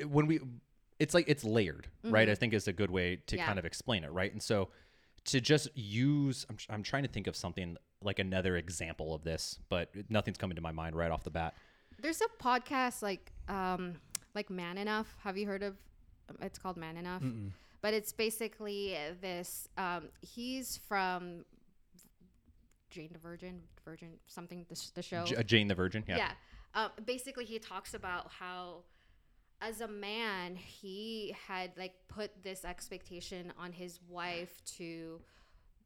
when 0.05 0.27
we, 0.27 0.41
it's 0.99 1.13
like 1.13 1.29
it's 1.29 1.45
layered, 1.45 1.87
right? 2.03 2.27
I 2.27 2.33
mm-hmm. 2.33 2.39
think 2.39 2.53
is 2.53 2.67
a 2.67 2.73
good 2.73 2.91
way 2.91 3.21
to 3.27 3.37
Yeah. 3.37 3.45
kind 3.45 3.59
of 3.59 3.63
explain 3.63 4.03
it, 4.03 4.11
right? 4.11 4.33
And 4.33 4.43
so 4.43 4.71
to 5.25 5.39
just 5.39 5.69
use, 5.73 6.45
I'm 6.49 6.57
I'm 6.69 6.83
trying 6.83 7.03
to 7.03 7.09
think 7.09 7.27
of 7.27 7.37
something 7.37 7.77
like 8.05 8.19
another 8.19 8.55
example 8.57 9.13
of 9.13 9.23
this, 9.23 9.59
but 9.69 9.89
nothing's 10.09 10.37
coming 10.37 10.55
to 10.55 10.61
my 10.61 10.71
mind 10.71 10.95
right 10.95 11.11
off 11.11 11.23
the 11.23 11.31
bat. 11.31 11.53
There's 12.01 12.21
a 12.21 12.43
podcast 12.43 13.01
like 13.01 13.31
um 13.47 13.95
like 14.33 14.49
Man 14.49 14.77
Enough. 14.77 15.15
Have 15.23 15.37
you 15.37 15.47
heard 15.47 15.63
of 15.63 15.75
it's 16.41 16.59
called 16.59 16.77
Man 16.77 16.97
Enough? 16.97 17.23
But 17.81 17.93
it's 17.93 18.11
basically 18.13 18.97
this 19.21 19.67
um 19.77 20.09
he's 20.21 20.77
from 20.87 21.45
Jane 22.89 23.09
the 23.11 23.19
Virgin, 23.19 23.61
Virgin 23.83 24.09
something 24.27 24.65
the, 24.69 24.81
the 24.93 25.01
show. 25.01 25.25
J- 25.25 25.35
uh, 25.35 25.43
Jane 25.43 25.67
the 25.67 25.75
Virgin, 25.75 26.03
yeah. 26.07 26.17
Yeah. 26.17 26.31
Um, 26.73 26.91
basically, 27.05 27.45
he 27.45 27.59
talks 27.59 27.93
about 27.93 28.29
how, 28.31 28.83
as 29.61 29.81
a 29.81 29.87
man, 29.87 30.55
he 30.55 31.35
had 31.47 31.71
like 31.77 31.93
put 32.07 32.31
this 32.43 32.63
expectation 32.65 33.51
on 33.57 33.71
his 33.71 33.99
wife 34.09 34.61
to 34.77 35.19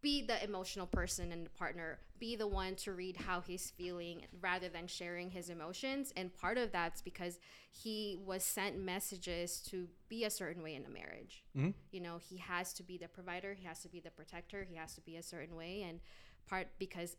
be 0.02 0.22
the 0.26 0.42
emotional 0.44 0.88
person 0.88 1.32
and 1.32 1.46
the 1.46 1.50
partner, 1.52 2.00
be 2.20 2.36
the 2.36 2.48
one 2.48 2.76
to 2.76 2.94
read 2.94 3.18
how 3.18 3.42
he's 3.42 3.72
feeling 3.72 4.22
rather 4.42 4.70
than 4.70 4.88
sharing 4.88 5.30
his 5.30 5.50
emotions. 5.50 6.14
And 6.16 6.34
part 6.34 6.58
of 6.58 6.72
that's 6.72 7.02
because 7.02 7.40
he 7.72 8.18
was 8.26 8.44
sent 8.44 8.80
messages 8.80 9.60
to 9.70 9.88
be 10.08 10.24
a 10.24 10.30
certain 10.30 10.64
way 10.64 10.76
in 10.76 10.86
a 10.86 10.90
marriage. 10.90 11.44
Mhm. 11.56 11.74
You 11.92 12.00
know, 12.00 12.18
he 12.18 12.38
has 12.38 12.74
to 12.74 12.84
be 12.84 12.98
the 12.98 13.08
provider, 13.10 13.54
he 13.54 13.66
has 13.66 13.82
to 13.82 13.90
be 13.90 14.00
the 14.00 14.12
protector, 14.12 14.64
he 14.64 14.76
has 14.76 14.96
to 14.96 15.02
be 15.02 15.18
a 15.18 15.24
certain 15.24 15.56
way. 15.56 15.82
And 15.84 16.00
part 16.48 16.68
because 16.80 17.18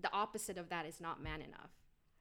the 0.00 0.12
opposite 0.12 0.58
of 0.58 0.68
that 0.70 0.86
is 0.86 1.00
not 1.00 1.22
man 1.22 1.40
enough. 1.40 1.70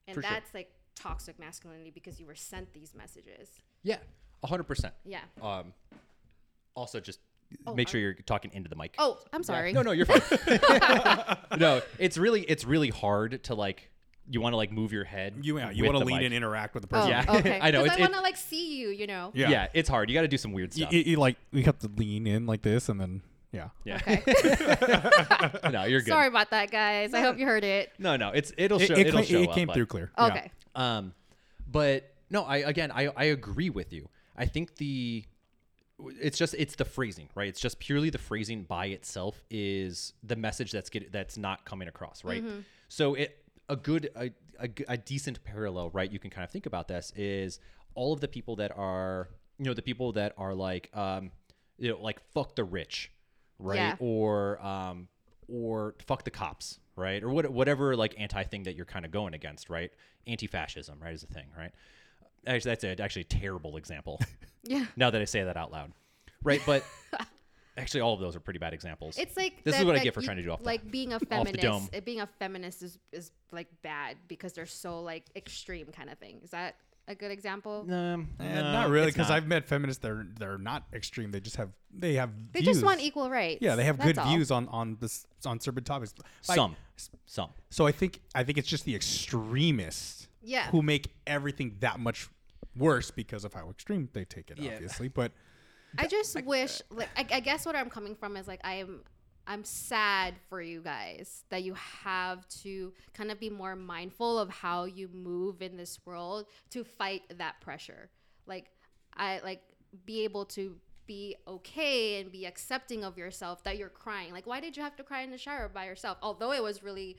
And 0.08 0.16
For 0.16 0.22
sure. 0.22 0.30
that's 0.30 0.54
like 0.54 0.74
toxic 0.96 1.40
masculinity 1.40 1.90
because 1.90 2.20
you 2.20 2.28
were 2.28 2.36
sent 2.36 2.74
these 2.74 2.94
messages. 2.94 3.50
Yeah, 3.82 4.00
hundred 4.44 4.66
percent. 4.66 4.94
Yeah. 5.06 5.24
Um, 5.42 5.74
also 6.76 7.00
just 7.00 7.20
Oh, 7.68 7.76
make 7.76 7.88
I- 7.88 7.91
sure 7.91 8.02
you're 8.02 8.14
talking 8.14 8.52
into 8.54 8.70
the 8.70 8.76
mic. 8.76 8.95
Oh, 8.97 9.20
I'm 9.34 9.43
sorry. 9.43 9.74
No, 9.74 9.82
no, 9.82 9.91
you're 9.91 10.06
fine. 10.06 10.22
no, 11.60 11.82
it's 11.99 12.18
really 12.18 12.41
it's 12.41 12.66
really 12.66 12.89
hard 12.89 13.43
to 13.45 13.56
like 13.56 13.89
you 14.30 14.39
want 14.39 14.54
to 14.54 14.58
like 14.58 14.72
move 14.72 14.93
your 14.93 15.04
head. 15.04 15.36
You, 15.41 15.58
yeah, 15.58 15.72
you 15.72 15.84
want 15.84 15.97
to 15.97 16.06
lean 16.06 16.18
mic. 16.18 16.26
and 16.26 16.34
interact 16.34 16.74
with 16.74 16.88
the 16.88 16.95
Oh, 16.95 17.02
person. 17.02 17.10
Yeah. 17.10 17.26
okay. 17.39 17.60
I 17.62 17.72
know, 17.72 17.84
Because 17.84 17.97
I 17.97 18.02
want 18.02 18.14
to 18.14 18.22
like 18.22 18.38
see 18.38 18.78
you, 18.78 18.89
you 18.89 19.06
know. 19.08 19.32
Yeah. 19.34 19.49
Yeah. 19.49 19.68
it's 19.74 19.89
hard. 19.89 20.10
You 20.10 20.14
got 20.16 20.22
to 20.22 20.28
do 20.28 20.38
some 20.38 20.54
weird 20.54 20.74
stuff. 20.74 20.93
you- 20.93 21.02
you, 21.02 21.18
like 21.18 21.38
we 21.52 21.64
have 21.64 21.78
to 21.80 21.89
lean 21.97 22.28
in 22.28 22.45
like 22.45 22.62
this, 22.62 22.88
and 22.88 22.99
then 23.02 23.22
yeah. 23.52 23.70
yeah. 23.84 23.95
Okay. 24.08 25.70
no, 25.72 25.84
you're 25.86 26.02
good. 26.02 26.08
Sorry 26.12 26.28
about 26.28 26.52
that, 26.52 26.72
guys. 26.72 27.14
I 27.14 27.22
hope 27.22 27.38
you 27.38 27.45
heard 27.45 27.64
it. 27.64 27.91
No, 27.99 28.16
no, 28.16 28.30
it's 28.30 28.54
it'll 28.58 28.80
show. 28.80 28.93
it, 28.93 29.08
it'll 29.08 29.22
show 29.24 29.41
it 29.41 29.49
up, 29.49 29.56
came 29.56 29.68
but- 29.68 29.74
through 29.76 29.88
clear. 29.88 30.12
Yeah. 30.18 30.26
Okay. 30.28 30.52
Um, 30.76 31.14
but 31.70 32.14
no, 32.30 32.43
I 32.43 32.58
again, 32.58 32.91
I 32.91 33.08
I 33.16 33.24
agree 33.26 33.70
with 33.70 33.91
you. 33.91 34.08
I 34.38 34.45
think 34.45 34.76
the 34.78 35.26
it's 36.20 36.38
just 36.38 36.54
it's 36.58 36.76
the 36.76 36.86
phrasing, 36.86 37.30
right? 37.36 37.47
It's 37.47 37.60
just 37.60 37.80
purely 37.80 38.10
the 38.10 38.18
phrasing 38.18 38.64
by 38.64 38.88
itself 38.88 39.43
is 39.49 40.14
the 40.24 40.36
message 40.36 40.72
that's 40.72 40.89
get 40.89 41.12
that's 41.12 41.38
not 41.38 41.66
coming 41.66 41.88
across, 41.88 42.24
right? 42.24 42.43
So 42.88 43.16
it 43.16 43.38
a 43.70 43.76
good 43.76 44.10
a 44.16 44.32
a 44.88 44.97
decent 44.97 45.43
parallel, 45.43 45.89
right? 45.91 46.12
You 46.12 46.20
can 46.20 46.30
kind 46.30 46.43
of 46.43 46.52
think 46.52 46.66
about 46.66 46.88
this 46.88 47.12
is 47.16 47.60
all 47.95 48.14
of 48.14 48.22
the 48.22 48.28
people 48.28 48.56
that 48.58 48.72
are 48.78 49.30
you 49.58 49.66
know 49.66 49.74
the 49.74 49.82
people 49.82 50.12
that 50.14 50.34
are 50.38 50.54
like 50.54 50.89
um 50.95 51.32
you 51.78 51.89
know 51.89 52.02
like 52.02 52.20
fuck 52.34 52.56
the 52.56 52.64
rich, 52.64 53.12
right? 53.60 53.76
Yeah. 53.76 53.95
Or 53.99 54.64
um 54.66 55.08
or 55.47 55.95
fuck 56.06 56.24
the 56.24 56.32
cops, 56.32 56.80
right? 56.95 57.22
Or 57.24 57.30
what, 57.30 57.49
whatever 57.49 57.95
like 57.95 58.16
anti 58.18 58.43
thing 58.43 58.64
that 58.64 58.76
you're 58.76 58.86
kind 58.86 59.06
of 59.06 59.12
going 59.12 59.34
against, 59.34 59.70
right? 59.70 59.91
Anti-fascism, 60.28 60.99
right, 61.02 61.14
is 61.14 61.24
a 61.24 61.28
thing, 61.28 61.47
right? 61.58 61.72
Actually, 62.48 62.70
that's 62.72 62.84
a, 62.84 63.02
actually 63.04 63.22
a 63.24 63.26
terrible 63.26 63.78
example. 63.78 64.20
Yeah. 64.64 64.86
now 64.96 65.10
that 65.10 65.20
I 65.20 65.26
say 65.26 65.44
that 65.44 65.58
out 65.58 65.72
loud, 65.72 65.92
right? 66.44 66.62
But 66.68 66.84
actually, 67.78 68.02
all 68.02 68.14
of 68.14 68.20
those 68.20 68.36
are 68.36 68.39
pretty 68.39 68.60
bad 68.60 68.74
examples. 68.76 69.18
It's 69.18 69.36
like 69.36 69.64
This 69.64 69.80
is 69.80 69.84
what 69.86 69.96
I 69.96 69.98
that 69.98 70.04
get 70.04 70.14
for 70.14 70.20
you- 70.22 70.26
trying 70.28 70.38
to 70.38 70.44
do 70.44 70.52
off 70.52 70.60
the- 70.60 70.66
like 70.66 70.92
being 70.92 71.14
a 71.14 71.20
the 71.20 71.26
feminist. 71.26 71.62
dome. 71.62 71.89
uh, 71.92 72.00
Being 72.02 72.22
a 72.22 72.28
feminist 72.28 72.84
is 72.84 73.00
is 73.12 73.32
like 73.52 73.68
bad 73.82 74.18
because 74.28 74.54
they're 74.54 74.68
so 74.68 75.02
like 75.02 75.26
extreme 75.36 75.88
kind 75.88 76.12
of 76.12 76.20
thing. 76.20 76.42
Is 76.44 76.52
that 76.52 76.76
a 77.08 77.16
good 77.16 77.32
example? 77.32 77.88
um, 77.92 78.30
Eh, 78.39 78.54
no, 78.54 78.72
not 78.72 78.89
really, 78.92 79.08
it's 79.08 79.16
because 79.18 79.30
not. 79.30 79.38
I've 79.38 79.48
met 79.48 79.66
feminists. 79.66 80.00
They're 80.00 80.28
they're 80.38 80.60
not 80.60 80.84
extreme. 80.94 81.32
They 81.32 81.39
just 81.39 81.56
have 81.56 81.72
they 81.92 82.14
have 82.14 82.30
They 82.54 82.60
views. 82.62 82.76
just 82.76 82.86
want 82.86 83.02
equal 83.02 83.32
rights. 83.32 83.64
Yeah, 83.64 83.76
they 83.76 83.86
have 83.86 83.98
That's 83.98 84.10
good 84.10 84.18
all. 84.20 84.28
views 84.32 84.52
on 84.52 84.68
on 84.68 84.98
this 85.02 85.26
on 85.44 85.60
certain 85.60 85.84
topics. 85.84 86.14
Like, 86.48 86.56
some, 86.56 86.76
some. 87.26 87.50
So 87.72 87.88
I 87.88 87.92
think 87.92 88.22
I 88.36 88.44
think 88.44 88.60
it's 88.60 88.68
just 88.70 88.86
the 88.86 88.94
extremists 88.96 90.28
Yeah. 90.42 90.70
who 90.72 90.82
make 90.82 91.14
everything 91.28 91.78
that 91.80 92.00
much 92.00 92.30
worse 92.76 93.12
because 93.12 93.46
of 93.46 93.54
how 93.54 93.70
extreme 93.70 94.10
they 94.14 94.26
take 94.26 94.50
it. 94.52 94.58
Yeah. 94.60 94.74
Obviously, 94.74 95.08
but 95.08 95.32
I 95.98 96.08
just 96.08 96.42
wish, 96.44 96.82
like, 96.89 97.10
I, 97.16 97.38
I 97.38 97.39
guess 97.39 97.66
what 97.66 97.76
I'm 97.76 97.89
coming 97.89 98.16
from 98.16 98.38
is 98.38 98.48
like 98.48 98.62
I 98.64 98.76
am, 98.76 99.04
I'm 99.46 99.64
sad 99.64 100.36
for 100.50 100.62
you 100.62 100.82
guys 100.82 101.44
that 101.50 101.64
you 101.64 101.74
have 101.74 102.48
to 102.64 102.94
kind 103.14 103.32
of 103.32 103.39
be 103.39 103.50
more 103.50 103.76
mindful 103.76 104.39
of 104.39 104.50
how 104.50 104.86
you 104.86 105.10
move 105.10 105.62
in 105.62 105.78
this 105.78 106.00
world 106.06 106.46
to 106.70 106.84
fight 106.84 107.24
that 107.38 107.60
pressure. 107.62 108.10
Like, 108.46 108.70
I 109.16 109.42
like 109.44 109.62
be 110.06 110.24
able 110.24 110.46
to 110.46 110.76
be 111.08 111.36
okay 111.46 112.22
and 112.22 112.32
be 112.32 112.46
accepting 112.46 113.04
of 113.04 113.18
yourself 113.18 113.64
that 113.64 113.78
you're 113.78 113.89
crying. 113.89 114.32
Like, 114.32 114.48
why 114.48 114.62
did 114.62 114.78
you 114.78 114.84
have 114.84 114.96
to 114.96 115.04
cry 115.04 115.24
in 115.24 115.32
the 115.32 115.38
shower 115.38 115.68
by 115.68 115.86
yourself? 115.86 116.18
Although 116.22 116.54
it 116.54 116.64
was 116.64 116.84
really, 116.84 117.18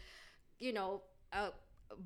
you 0.59 0.73
know, 0.73 1.03
a 1.33 1.51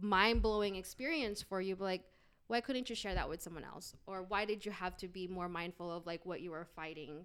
mind 0.00 0.42
blowing 0.42 0.76
experience 0.76 1.42
for 1.42 1.60
you, 1.60 1.76
but 1.76 1.84
like 1.84 2.02
why 2.48 2.60
couldn't 2.60 2.88
you 2.88 2.94
share 2.94 3.14
that 3.14 3.28
with 3.28 3.42
someone 3.42 3.64
else? 3.64 3.94
Or 4.06 4.22
why 4.22 4.44
did 4.44 4.64
you 4.64 4.70
have 4.70 4.96
to 4.98 5.08
be 5.08 5.26
more 5.26 5.48
mindful 5.48 5.90
of 5.90 6.06
like 6.06 6.24
what 6.24 6.40
you 6.40 6.52
were 6.52 6.64
fighting 6.76 7.24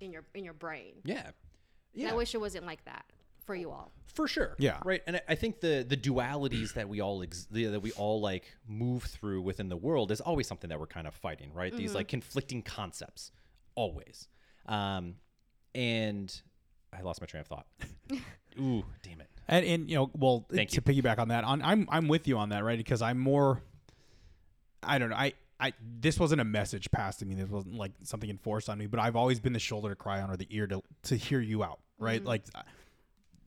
in 0.00 0.10
your 0.12 0.24
in 0.34 0.44
your 0.44 0.54
brain? 0.54 0.94
Yeah, 1.04 1.18
And 1.26 1.32
yeah. 1.94 2.10
i 2.10 2.14
wish 2.14 2.34
it 2.34 2.38
wasn't 2.40 2.66
like 2.66 2.84
that 2.84 3.04
for 3.44 3.54
you 3.54 3.70
all. 3.70 3.92
For 4.06 4.26
sure. 4.28 4.56
Yeah. 4.58 4.78
right. 4.84 5.02
And 5.06 5.16
I- 5.16 5.22
i 5.28 5.34
think 5.36 5.60
the 5.60 5.84
the 5.88 5.96
dualities 5.96 6.74
that 6.74 6.88
we 6.88 7.00
all 7.00 7.22
ex- 7.22 7.46
the, 7.50 7.66
that 7.66 7.80
we 7.80 7.92
all 7.92 8.20
like 8.20 8.44
move 8.66 9.04
through 9.04 9.42
within 9.42 9.68
the 9.68 9.76
world 9.76 10.10
is 10.10 10.20
always 10.20 10.46
something 10.48 10.68
that 10.70 10.80
we're 10.80 10.86
kind 10.88 11.06
of 11.06 11.14
fighting 11.14 11.52
right? 11.54 11.72
These 11.74 11.94
like 11.94 12.08
conflicting 12.08 12.62
concepts. 12.62 13.30
Always. 13.76 14.26
Um 14.66 15.14
and 15.74 16.42
i 16.92 17.02
lost 17.02 17.20
my 17.20 17.26
train 17.26 17.42
of 17.42 17.46
thought. 17.46 17.66
Ooh 18.60 18.84
damn 19.02 19.20
it 19.20 19.30
and 19.50 19.66
and 19.66 19.90
you 19.90 19.96
know, 19.96 20.10
well, 20.14 20.46
Thank 20.50 20.70
to 20.70 20.76
you. 20.76 21.02
piggyback 21.02 21.18
on 21.18 21.28
that, 21.28 21.44
on 21.44 21.60
I'm 21.60 21.86
I'm 21.90 22.08
with 22.08 22.26
you 22.26 22.38
on 22.38 22.48
that, 22.48 22.64
right? 22.64 22.78
Because 22.78 23.02
I'm 23.02 23.18
more. 23.18 23.62
I 24.82 24.98
don't 24.98 25.10
know. 25.10 25.16
I 25.16 25.34
I 25.58 25.74
this 26.00 26.18
wasn't 26.18 26.40
a 26.40 26.44
message 26.44 26.90
passed 26.90 27.18
to 27.18 27.26
me. 27.26 27.34
This 27.34 27.50
wasn't 27.50 27.74
like 27.74 27.92
something 28.04 28.30
enforced 28.30 28.70
on 28.70 28.78
me. 28.78 28.86
But 28.86 29.00
I've 29.00 29.16
always 29.16 29.40
been 29.40 29.52
the 29.52 29.58
shoulder 29.58 29.90
to 29.90 29.96
cry 29.96 30.22
on 30.22 30.30
or 30.30 30.36
the 30.38 30.46
ear 30.48 30.66
to 30.68 30.82
to 31.02 31.16
hear 31.16 31.40
you 31.40 31.62
out, 31.62 31.80
right? 31.98 32.20
Mm-hmm. 32.20 32.28
Like. 32.28 32.42
I- 32.54 32.62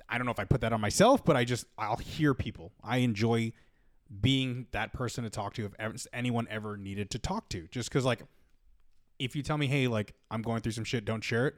I 0.10 0.18
don't 0.18 0.26
know 0.26 0.32
if 0.32 0.40
I 0.40 0.44
put 0.44 0.62
that 0.62 0.72
on 0.74 0.82
myself, 0.82 1.26
but 1.26 1.36
I 1.36 1.44
just 1.44 1.66
I'll 1.76 1.96
hear 1.96 2.36
people. 2.36 2.72
I 2.84 2.98
enjoy 2.98 3.52
being 4.22 4.68
that 4.72 4.94
person 4.94 5.24
to 5.24 5.30
talk 5.32 5.56
to 5.56 5.66
if 5.66 5.72
ever, 5.80 5.96
anyone 6.12 6.46
ever 6.52 6.78
needed 6.78 7.10
to 7.12 7.20
talk 7.20 7.50
to. 7.50 7.68
Just 7.72 7.90
because 7.90 8.06
like, 8.06 8.22
if 9.18 9.36
you 9.36 9.42
tell 9.42 9.58
me, 9.58 9.66
hey, 9.66 9.88
like 9.88 10.14
I'm 10.30 10.44
going 10.44 10.62
through 10.62 10.74
some 10.74 10.84
shit, 10.84 11.04
don't 11.04 11.24
share 11.24 11.48
it. 11.48 11.56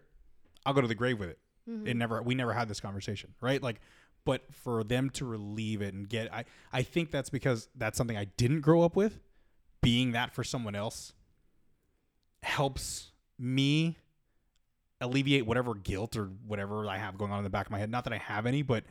I'll 0.65 0.73
go 0.73 0.79
to 0.79 0.87
the 0.87 0.95
grave 0.95 1.19
with 1.19 1.29
it. 1.29 1.39
Mm-hmm. 1.69 1.87
It 1.87 1.97
never 1.97 2.21
we 2.21 2.33
never 2.33 2.53
had 2.53 2.69
this 2.69 2.79
conversation, 2.79 3.33
right? 3.41 3.61
Like, 3.61 3.81
but 4.25 4.41
for 4.53 4.83
them 4.83 5.09
to 5.11 5.25
relieve 5.25 5.81
it 5.81 5.93
and 5.93 6.09
get, 6.09 6.33
I 6.33 6.45
I 6.73 6.81
think 6.81 7.11
that's 7.11 7.29
because 7.29 7.69
that's 7.75 7.97
something 7.97 8.17
I 8.17 8.25
didn't 8.25 8.61
grow 8.61 8.81
up 8.81 8.95
with. 8.95 9.19
Being 9.81 10.13
that 10.13 10.33
for 10.33 10.43
someone 10.43 10.75
else 10.75 11.13
helps 12.41 13.11
me 13.37 13.97
alleviate 14.99 15.45
whatever 15.45 15.75
guilt 15.75 16.15
or 16.15 16.31
whatever 16.47 16.87
I 16.87 16.97
have 16.97 17.17
going 17.17 17.31
on 17.31 17.39
in 17.39 17.43
the 17.43 17.49
back 17.49 17.67
of 17.67 17.71
my 17.71 17.79
head. 17.79 17.91
Not 17.91 18.03
that 18.05 18.13
I 18.13 18.17
have 18.17 18.45
any, 18.45 18.61
but 18.61 18.83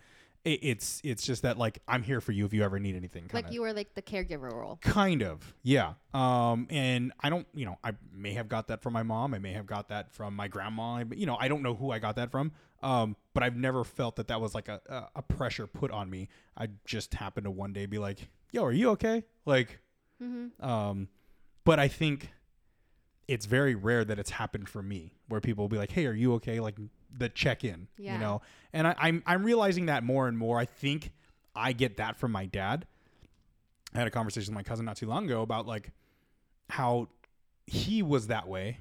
it, 0.45 0.61
it's 0.63 1.01
it's 1.05 1.25
just 1.25 1.43
that 1.43 1.57
like 1.59 1.79
I'm 1.89 2.03
here 2.03 2.21
for 2.21 2.33
you 2.33 2.45
if 2.45 2.53
you 2.53 2.63
ever 2.63 2.79
need 2.79 2.97
anything. 2.97 3.23
like 3.33 3.45
kinda. 3.45 3.55
you 3.55 3.63
were 3.63 3.73
like 3.73 3.95
the 3.95 4.03
caregiver 4.03 4.53
role. 4.53 4.79
Kind 4.83 5.23
of, 5.23 5.55
yeah. 5.63 5.95
Um, 6.13 6.67
and 6.71 7.13
I 7.21 7.31
don't, 7.31 7.47
you 7.55 7.65
know, 7.67 7.79
I 7.83 7.93
may 8.13 8.33
have 8.35 8.49
got 8.49 8.69
that 8.69 8.83
from 8.83 8.93
my 8.93 9.03
mom. 9.03 9.35
I 9.35 9.39
may 9.39 9.53
have 9.53 9.67
got 9.67 9.89
that 9.89 10.13
from 10.13 10.35
my 10.37 10.49
grandma. 10.49 10.97
I- 10.97 11.05
You 11.15 11.27
know, 11.27 11.37
I 11.37 11.49
don't 11.49 11.63
know 11.63 11.75
who 11.75 11.91
I 11.91 11.99
got 11.99 12.17
that 12.17 12.31
from. 12.31 12.53
Um, 12.83 13.17
but 13.33 13.43
I've 13.43 13.57
never 13.57 13.83
felt 13.83 14.17
that 14.17 14.29
that 14.29 14.41
was 14.43 14.55
like 14.55 14.69
a, 14.69 14.81
a, 14.89 15.09
a 15.17 15.23
pressure 15.23 15.67
put 15.67 15.91
on 15.91 16.11
me. 16.11 16.29
I 16.57 16.69
just 16.85 17.15
happened 17.15 17.45
to 17.45 17.51
one 17.51 17.73
day 17.73 17.87
be 17.87 17.97
like, 17.99 18.29
"Yo, 18.53 18.63
are 18.65 18.73
you 18.73 18.91
okay?" 18.91 19.25
Like, 19.47 19.81
um, 20.61 21.09
but 21.65 21.79
I 21.79 21.89
think 21.89 22.31
it's 23.27 23.47
very 23.47 23.75
rare 23.75 24.05
that 24.05 24.19
it's 24.19 24.31
happened 24.31 24.69
for 24.69 24.83
me 24.83 25.15
where 25.29 25.41
people 25.41 25.65
will 25.65 25.69
be 25.71 25.79
like, 25.79 25.93
"Hey, 25.93 26.05
are 26.07 26.13
you 26.13 26.35
okay?" 26.35 26.61
Like 26.61 26.77
the 27.17 27.29
check 27.29 27.65
in, 27.65 27.89
Yeah. 27.99 28.15
you 28.15 28.19
know. 28.21 28.43
And 28.73 28.87
I, 28.89 28.95
I'm 28.99 29.23
I'm 29.27 29.45
realizing 29.45 29.87
that 29.87 30.05
more 30.05 30.29
and 30.29 30.37
more. 30.37 30.59
I 30.59 30.65
think 30.65 31.13
I 31.55 31.73
get 31.73 31.97
that 31.99 32.17
from 32.17 32.33
my 32.33 32.47
dad. 32.47 32.87
I 33.95 33.99
had 33.99 34.07
a 34.07 34.11
conversation 34.11 34.53
with 34.53 34.57
my 34.57 34.69
cousin 34.69 34.85
not 34.85 34.97
too 34.97 35.07
long 35.07 35.27
ago 35.27 35.43
about 35.43 35.67
like 35.67 35.93
how 36.69 37.09
he 37.67 38.03
was 38.03 38.27
that 38.27 38.49
way. 38.49 38.79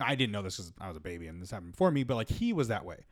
I 0.00 0.14
didn't 0.14 0.32
know 0.32 0.42
this 0.42 0.56
because 0.56 0.72
I 0.80 0.88
was 0.88 0.96
a 0.96 1.00
baby 1.00 1.26
and 1.26 1.40
this 1.40 1.50
happened 1.50 1.72
before 1.72 1.90
me, 1.90 2.04
but 2.04 2.16
like 2.16 2.28
he 2.28 2.52
was 2.52 2.68
that 2.68 2.84
way. 2.84 3.06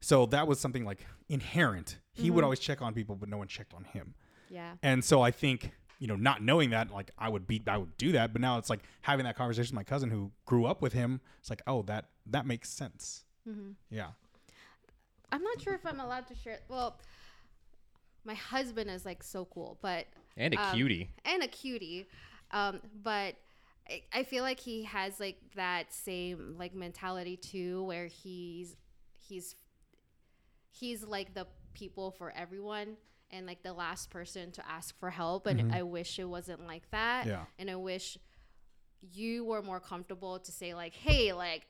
So 0.00 0.26
that 0.26 0.46
was 0.46 0.60
something 0.60 0.84
like 0.84 1.06
inherent. 1.28 1.98
He 2.12 2.30
would 2.30 2.38
mm-hmm. 2.38 2.44
always 2.44 2.58
check 2.60 2.82
on 2.82 2.94
people, 2.94 3.16
but 3.16 3.28
no 3.28 3.38
one 3.38 3.48
checked 3.48 3.74
on 3.74 3.84
him. 3.84 4.14
Yeah. 4.50 4.74
And 4.82 5.04
so 5.04 5.22
I 5.22 5.30
think, 5.30 5.72
you 5.98 6.06
know, 6.06 6.16
not 6.16 6.42
knowing 6.42 6.70
that, 6.70 6.90
like 6.90 7.10
I 7.18 7.28
would 7.28 7.46
be, 7.46 7.62
I 7.66 7.78
would 7.78 7.96
do 7.96 8.12
that. 8.12 8.32
But 8.32 8.42
now 8.42 8.58
it's 8.58 8.70
like 8.70 8.82
having 9.02 9.24
that 9.24 9.36
conversation 9.36 9.74
with 9.74 9.80
my 9.80 9.84
cousin 9.84 10.10
who 10.10 10.32
grew 10.44 10.66
up 10.66 10.82
with 10.82 10.92
him. 10.92 11.20
It's 11.40 11.50
like, 11.50 11.62
oh, 11.66 11.82
that 11.82 12.06
that 12.26 12.46
makes 12.46 12.68
sense. 12.68 13.24
Yeah. 13.90 14.08
I'm 15.32 15.42
not 15.42 15.60
sure 15.60 15.74
if 15.74 15.84
I'm 15.86 16.00
allowed 16.00 16.26
to 16.28 16.34
share. 16.34 16.58
Well, 16.68 16.98
my 18.24 18.34
husband 18.34 18.90
is 18.90 19.04
like 19.04 19.22
so 19.22 19.44
cool, 19.46 19.78
but 19.82 20.06
And 20.36 20.54
a 20.54 20.60
um, 20.60 20.74
cutie. 20.74 21.10
and 21.24 21.42
a 21.42 21.48
cutie, 21.48 22.06
um, 22.52 22.80
but 23.02 23.34
I, 23.88 24.02
I 24.12 24.22
feel 24.24 24.42
like 24.42 24.58
he 24.60 24.84
has 24.84 25.18
like 25.20 25.38
that 25.54 25.92
same 25.92 26.56
like 26.58 26.74
mentality 26.74 27.36
too, 27.36 27.82
where 27.84 28.06
he's 28.06 28.76
he's 29.28 29.54
he's 30.70 31.02
like 31.04 31.34
the 31.34 31.46
people 31.74 32.10
for 32.10 32.32
everyone 32.36 32.96
and 33.30 33.46
like 33.46 33.62
the 33.62 33.72
last 33.72 34.10
person 34.10 34.50
to 34.52 34.62
ask 34.70 34.96
for 34.98 35.10
help 35.10 35.46
and 35.46 35.72
i 35.74 35.82
wish 35.82 36.18
it 36.18 36.24
wasn't 36.24 36.64
like 36.66 36.88
that 36.90 37.26
Yeah. 37.26 37.44
and 37.58 37.68
i 37.70 37.74
wish 37.76 38.16
you 39.12 39.44
were 39.44 39.62
more 39.62 39.80
comfortable 39.80 40.38
to 40.38 40.52
say 40.52 40.74
like 40.74 40.94
hey 40.94 41.32
like 41.32 41.66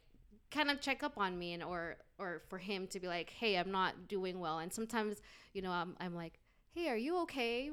kind 0.50 0.70
of 0.70 0.80
check 0.80 1.02
up 1.02 1.18
on 1.18 1.38
me 1.38 1.52
and 1.52 1.62
or 1.62 1.96
or 2.18 2.42
for 2.48 2.58
him 2.58 2.86
to 2.86 3.00
be 3.00 3.06
like 3.08 3.30
hey 3.30 3.56
i'm 3.56 3.70
not 3.70 4.08
doing 4.08 4.38
well 4.38 4.58
and 4.58 4.72
sometimes 4.72 5.20
you 5.52 5.62
know 5.62 5.70
i'm, 5.70 5.96
I'm 6.00 6.14
like 6.14 6.38
hey 6.74 6.88
are 6.88 6.96
you 6.96 7.18
okay 7.22 7.70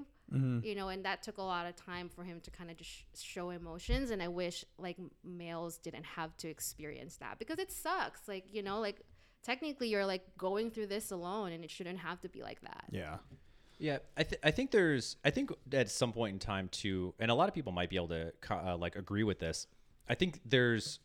you 0.64 0.74
know 0.74 0.88
and 0.90 1.06
that 1.06 1.22
took 1.22 1.38
a 1.38 1.42
lot 1.44 1.68
of 1.68 1.76
time 1.76 2.10
for 2.10 2.24
him 2.24 2.40
to 2.42 2.50
kind 2.50 2.72
of 2.72 2.78
just 2.78 2.90
sh- 2.90 3.04
show 3.22 3.50
emotions 3.52 4.10
and 4.10 4.22
i 4.24 4.28
wish 4.28 4.66
like 4.80 4.98
males 5.24 5.78
didn't 5.78 6.06
have 6.06 6.36
to 6.38 6.48
experience 6.48 7.18
that 7.18 7.38
because 7.38 7.60
it 7.60 7.72
sucks 7.72 8.28
like 8.28 8.46
you 8.52 8.64
know 8.64 8.80
like 8.80 9.02
technically 9.44 9.90
you're 9.90 10.06
like 10.06 10.24
going 10.38 10.72
through 10.72 10.88
this 10.88 11.12
alone 11.12 11.52
and 11.52 11.64
it 11.64 11.70
shouldn't 11.70 12.00
have 12.00 12.20
to 12.22 12.30
be 12.30 12.42
like 12.42 12.62
that 12.62 12.86
Yeah. 12.90 13.18
Yeah, 13.80 13.98
I, 14.16 14.24
th- 14.24 14.40
I 14.44 14.52
think 14.52 14.72
there's 14.72 15.18
I 15.26 15.30
think 15.30 15.52
at 15.74 15.90
some 15.90 16.14
point 16.14 16.34
in 16.34 16.40
time 16.40 16.70
too, 16.70 17.14
and 17.20 17.30
a 17.30 17.34
lot 17.34 17.50
of 17.50 17.56
people 17.56 17.74
might 17.74 17.90
be 17.90 17.98
able 17.98 18.10
to 18.10 18.32
uh, 18.50 18.78
like 18.78 18.96
agree 18.96 19.24
with 19.24 19.40
this. 19.40 19.68
I 20.08 20.16
think 20.16 20.40
there's 20.46 21.00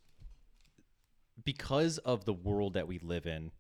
because 1.45 1.99
of 1.99 2.25
the 2.25 2.33
world 2.33 2.75
that 2.75 2.87
we 2.89 2.99
live 2.99 3.27
in, 3.27 3.51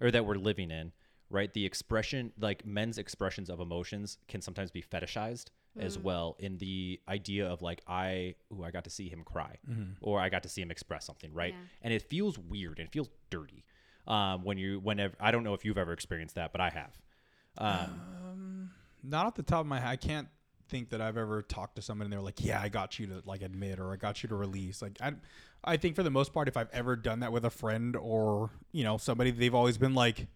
or 0.00 0.10
that 0.10 0.24
we're 0.24 0.36
living 0.36 0.70
in, 0.70 0.92
right? 1.30 1.52
The 1.52 1.64
expression, 1.66 2.32
like 2.38 2.64
men's 2.66 2.98
expressions 2.98 3.50
of 3.50 3.60
emotions, 3.60 4.18
can 4.28 4.40
sometimes 4.40 4.70
be 4.70 4.82
fetishized 4.82 5.46
as 5.78 5.96
well. 5.96 6.36
In 6.40 6.58
the 6.58 7.00
idea 7.08 7.46
of 7.46 7.62
like 7.62 7.82
I, 7.86 8.34
ooh, 8.52 8.64
I 8.64 8.70
got 8.70 8.84
to 8.84 8.90
see 8.90 9.08
him 9.08 9.22
cry, 9.24 9.58
or 10.00 10.18
I 10.20 10.28
got 10.28 10.42
to 10.42 10.48
see 10.48 10.60
him 10.62 10.70
express 10.70 11.04
something, 11.04 11.32
right? 11.32 11.54
Yeah. 11.54 11.64
And 11.82 11.92
it 11.92 12.02
feels 12.02 12.38
weird 12.38 12.78
and 12.78 12.88
it 12.88 12.92
feels 12.92 13.10
dirty 13.30 13.64
um, 14.06 14.42
when 14.42 14.58
you 14.58 14.80
whenever 14.80 15.14
I 15.20 15.30
don't 15.30 15.44
know 15.44 15.54
if 15.54 15.64
you've 15.64 15.78
ever 15.78 15.92
experienced 15.92 16.34
that, 16.34 16.50
but 16.52 16.60
I 16.60 16.70
have. 16.70 16.98
Um, 17.58 18.70
Not 19.02 19.26
off 19.26 19.34
the 19.34 19.42
top 19.42 19.60
of 19.60 19.66
my 19.66 19.78
head, 19.80 19.88
I 19.88 19.96
can't 19.96 20.28
think 20.68 20.90
that 20.90 21.00
I've 21.00 21.16
ever 21.16 21.42
talked 21.42 21.76
to 21.76 21.82
someone 21.82 22.06
and 22.06 22.12
they're 22.12 22.20
like, 22.20 22.44
"Yeah, 22.44 22.60
I 22.60 22.68
got 22.68 22.98
you 22.98 23.06
to 23.08 23.22
like 23.24 23.42
admit 23.42 23.78
or 23.78 23.92
I 23.92 23.96
got 23.96 24.22
you 24.22 24.28
to 24.30 24.34
release." 24.34 24.82
Like 24.82 24.98
I 25.00 25.12
I 25.64 25.76
think 25.76 25.96
for 25.96 26.02
the 26.02 26.10
most 26.10 26.32
part 26.32 26.48
if 26.48 26.56
I've 26.56 26.70
ever 26.72 26.96
done 26.96 27.20
that 27.20 27.32
with 27.32 27.44
a 27.44 27.50
friend 27.50 27.96
or, 27.96 28.50
you 28.72 28.84
know, 28.84 28.96
somebody 28.96 29.30
they've 29.30 29.54
always 29.54 29.76
been 29.78 29.94
like, 29.94 30.26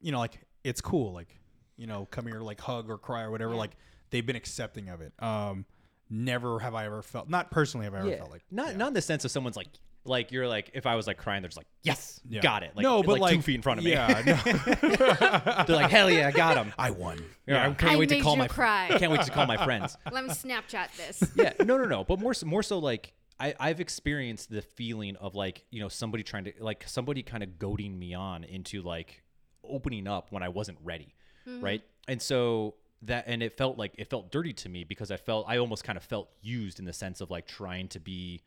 you 0.00 0.12
know, 0.12 0.18
like 0.18 0.38
it's 0.64 0.80
cool, 0.80 1.12
like, 1.12 1.38
you 1.76 1.86
know, 1.86 2.06
come 2.10 2.26
here 2.26 2.40
like 2.40 2.60
hug 2.60 2.90
or 2.90 2.98
cry 2.98 3.22
or 3.22 3.30
whatever, 3.30 3.52
Yeah. 3.52 3.58
like 3.60 3.76
they've 4.10 4.24
been 4.26 4.36
accepting 4.36 4.88
of 4.88 5.00
it. 5.00 5.12
Um 5.22 5.64
never 6.10 6.58
have 6.60 6.74
I 6.74 6.86
ever 6.86 7.02
felt 7.02 7.28
not 7.28 7.50
personally 7.50 7.84
have 7.84 7.94
I 7.94 7.98
ever 7.98 8.16
felt 8.16 8.30
like 8.30 8.42
not 8.50 8.68
yeah. 8.72 8.76
not 8.78 8.88
in 8.88 8.94
the 8.94 9.02
sense 9.02 9.24
of 9.26 9.30
someone's 9.30 9.56
like 9.56 9.68
like 10.04 10.32
you're 10.32 10.48
like 10.48 10.70
if 10.72 10.86
I 10.86 10.94
was 10.94 11.06
like 11.06 11.18
crying, 11.18 11.42
they're 11.42 11.48
just 11.48 11.58
like 11.58 11.66
yes, 11.82 12.20
Yeah. 12.28 12.40
got 12.40 12.62
it. 12.62 12.72
Like, 12.74 12.82
no, 12.82 13.02
but 13.02 13.18
like, 13.20 13.34
two 13.34 13.42
feet 13.42 13.56
in 13.56 13.62
front 13.62 13.78
of 13.78 13.84
me. 13.84 13.90
Yeah, 13.90 14.22
no. 14.26 15.64
they're 15.66 15.76
like 15.76 15.90
hell 15.90 16.10
yeah, 16.10 16.28
I 16.28 16.30
got 16.30 16.56
him. 16.56 16.72
I 16.78 16.90
won. 16.90 17.22
Yeah, 17.46 17.68
I 17.68 17.72
can't 17.74 17.92
I 17.92 17.96
wait 17.96 18.08
to 18.10 18.20
call 18.20 18.32
you 18.34 18.38
my 18.38 18.48
cry. 18.48 18.88
I 18.90 18.98
can't 18.98 19.12
wait 19.12 19.22
to 19.22 19.30
call 19.30 19.46
my 19.46 19.62
friends. 19.64 19.96
let 20.10 20.24
me 20.24 20.30
snapchat 20.30 20.96
this 20.96 21.22
yeah, 21.34 21.52
no, 21.60 21.76
no, 21.76 21.84
no. 21.84 22.04
But 22.04 22.20
more, 22.20 22.32
so- 22.34 22.46
more 22.46 22.62
so, 22.62 22.78
like 22.78 23.12
I, 23.40 23.54
I've 23.60 23.80
experienced 23.80 24.50
the 24.50 24.62
feeling 24.62 25.16
of 25.16 25.34
like 25.34 25.64
you 25.70 25.80
know 25.80 25.88
somebody 25.88 26.22
trying 26.24 26.44
to 26.44 26.52
like 26.60 26.84
somebody 26.88 27.22
kind 27.22 27.42
of 27.42 27.58
goading 27.58 27.98
me 27.98 28.14
on 28.14 28.44
into 28.44 28.82
like 28.82 29.22
opening 29.64 30.06
up 30.06 30.32
when 30.32 30.42
I 30.42 30.48
wasn't 30.48 30.78
ready, 30.82 31.14
right? 31.60 31.82
And 32.08 32.20
so 32.20 32.74
that 33.02 33.24
and 33.28 33.42
it 33.42 33.56
felt 33.56 33.78
like 33.78 33.94
it 33.96 34.10
felt 34.10 34.32
dirty 34.32 34.52
to 34.54 34.68
me 34.68 34.82
because 34.84 35.10
I 35.10 35.16
felt 35.16 35.46
I 35.48 35.58
almost 35.58 35.84
kind 35.84 35.96
of 35.96 36.02
felt 36.02 36.28
used 36.42 36.78
in 36.80 36.84
the 36.84 36.92
sense 36.92 37.20
of 37.20 37.30
like 37.30 37.46
trying 37.46 37.88
to 37.88 38.00
be, 38.00 38.42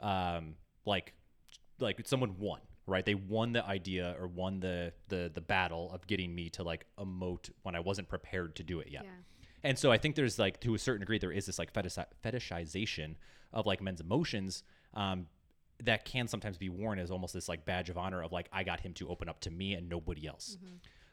um, 0.00 0.54
like 0.84 1.12
like 1.80 2.00
someone 2.06 2.38
won 2.38 2.60
right 2.86 3.04
they 3.04 3.14
won 3.16 3.52
the 3.52 3.64
idea 3.66 4.14
or 4.20 4.28
won 4.28 4.60
the 4.60 4.92
the 5.08 5.28
the 5.34 5.40
battle 5.40 5.90
of 5.92 6.06
getting 6.06 6.32
me 6.34 6.48
to 6.48 6.62
like 6.62 6.86
emote 7.00 7.50
when 7.64 7.74
i 7.74 7.80
wasn't 7.80 8.08
prepared 8.08 8.54
to 8.54 8.62
do 8.62 8.78
it 8.80 8.88
yet 8.88 9.02
Yeah. 9.02 9.10
and 9.64 9.76
so 9.78 9.90
i 9.92 9.98
think 9.98 10.14
there's 10.14 10.38
like 10.38 10.60
to 10.60 10.74
a 10.74 10.78
certain 10.78 11.00
degree 11.00 11.18
there 11.18 11.32
is 11.32 11.44
this 11.46 11.58
like 11.58 11.72
fetish- 11.74 11.98
fetishization 12.24 13.16
of 13.52 13.66
like 13.66 13.80
men's 13.80 14.00
emotions 14.00 14.62
um 14.94 15.26
that 15.82 16.04
can 16.04 16.26
sometimes 16.26 16.56
be 16.56 16.68
worn 16.70 16.98
as 16.98 17.10
almost 17.10 17.34
this 17.34 17.48
like 17.48 17.64
badge 17.64 17.90
of 17.90 17.98
honor 17.98 18.22
of 18.22 18.32
like 18.32 18.48
i 18.52 18.62
got 18.64 18.80
him 18.80 18.92
to 18.94 19.08
open 19.08 19.28
up 19.28 19.40
to 19.40 19.50
me 19.50 19.74
and 19.74 19.88
nobody 19.88 20.26
else 20.26 20.56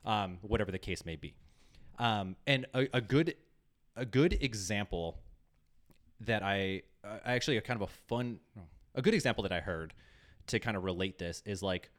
um 0.06 0.38
whatever 0.42 0.72
the 0.72 0.80
case 0.80 1.06
may 1.06 1.16
be 1.16 1.34
um 2.00 2.36
and 2.48 2.66
a, 2.74 2.88
a 2.94 3.02
good 3.02 3.36
a 3.96 4.06
good 4.06 4.34
example 4.42 5.20
that 6.22 6.44
I 6.44 6.84
uh, 7.04 7.20
actually 7.26 7.58
a 7.58 7.62
kind 7.62 7.82
of 7.82 7.90
a 7.90 7.92
fun, 8.08 8.40
a 8.96 9.02
good 9.02 9.14
example 9.14 9.44
that 9.44 9.52
I 9.52 9.60
heard 9.60 9.94
to 10.48 10.60
kind 10.60 10.76
of 10.78 10.84
relate 10.84 11.18
this 11.20 11.42
is 11.46 11.62
like, 11.62 11.90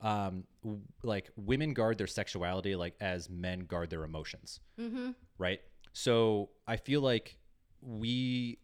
um, 0.00 0.44
w- 0.62 0.82
like 1.02 1.30
women 1.36 1.74
guard 1.74 1.98
their 1.98 2.06
sexuality 2.06 2.76
like 2.76 2.94
as 3.00 3.28
men 3.28 3.60
guard 3.60 3.90
their 3.90 4.04
emotions, 4.04 4.60
mm-hmm. 4.80 5.10
right? 5.38 5.60
So 5.92 6.50
I 6.66 6.76
feel 6.76 7.00
like 7.00 7.36
we, 7.82 8.58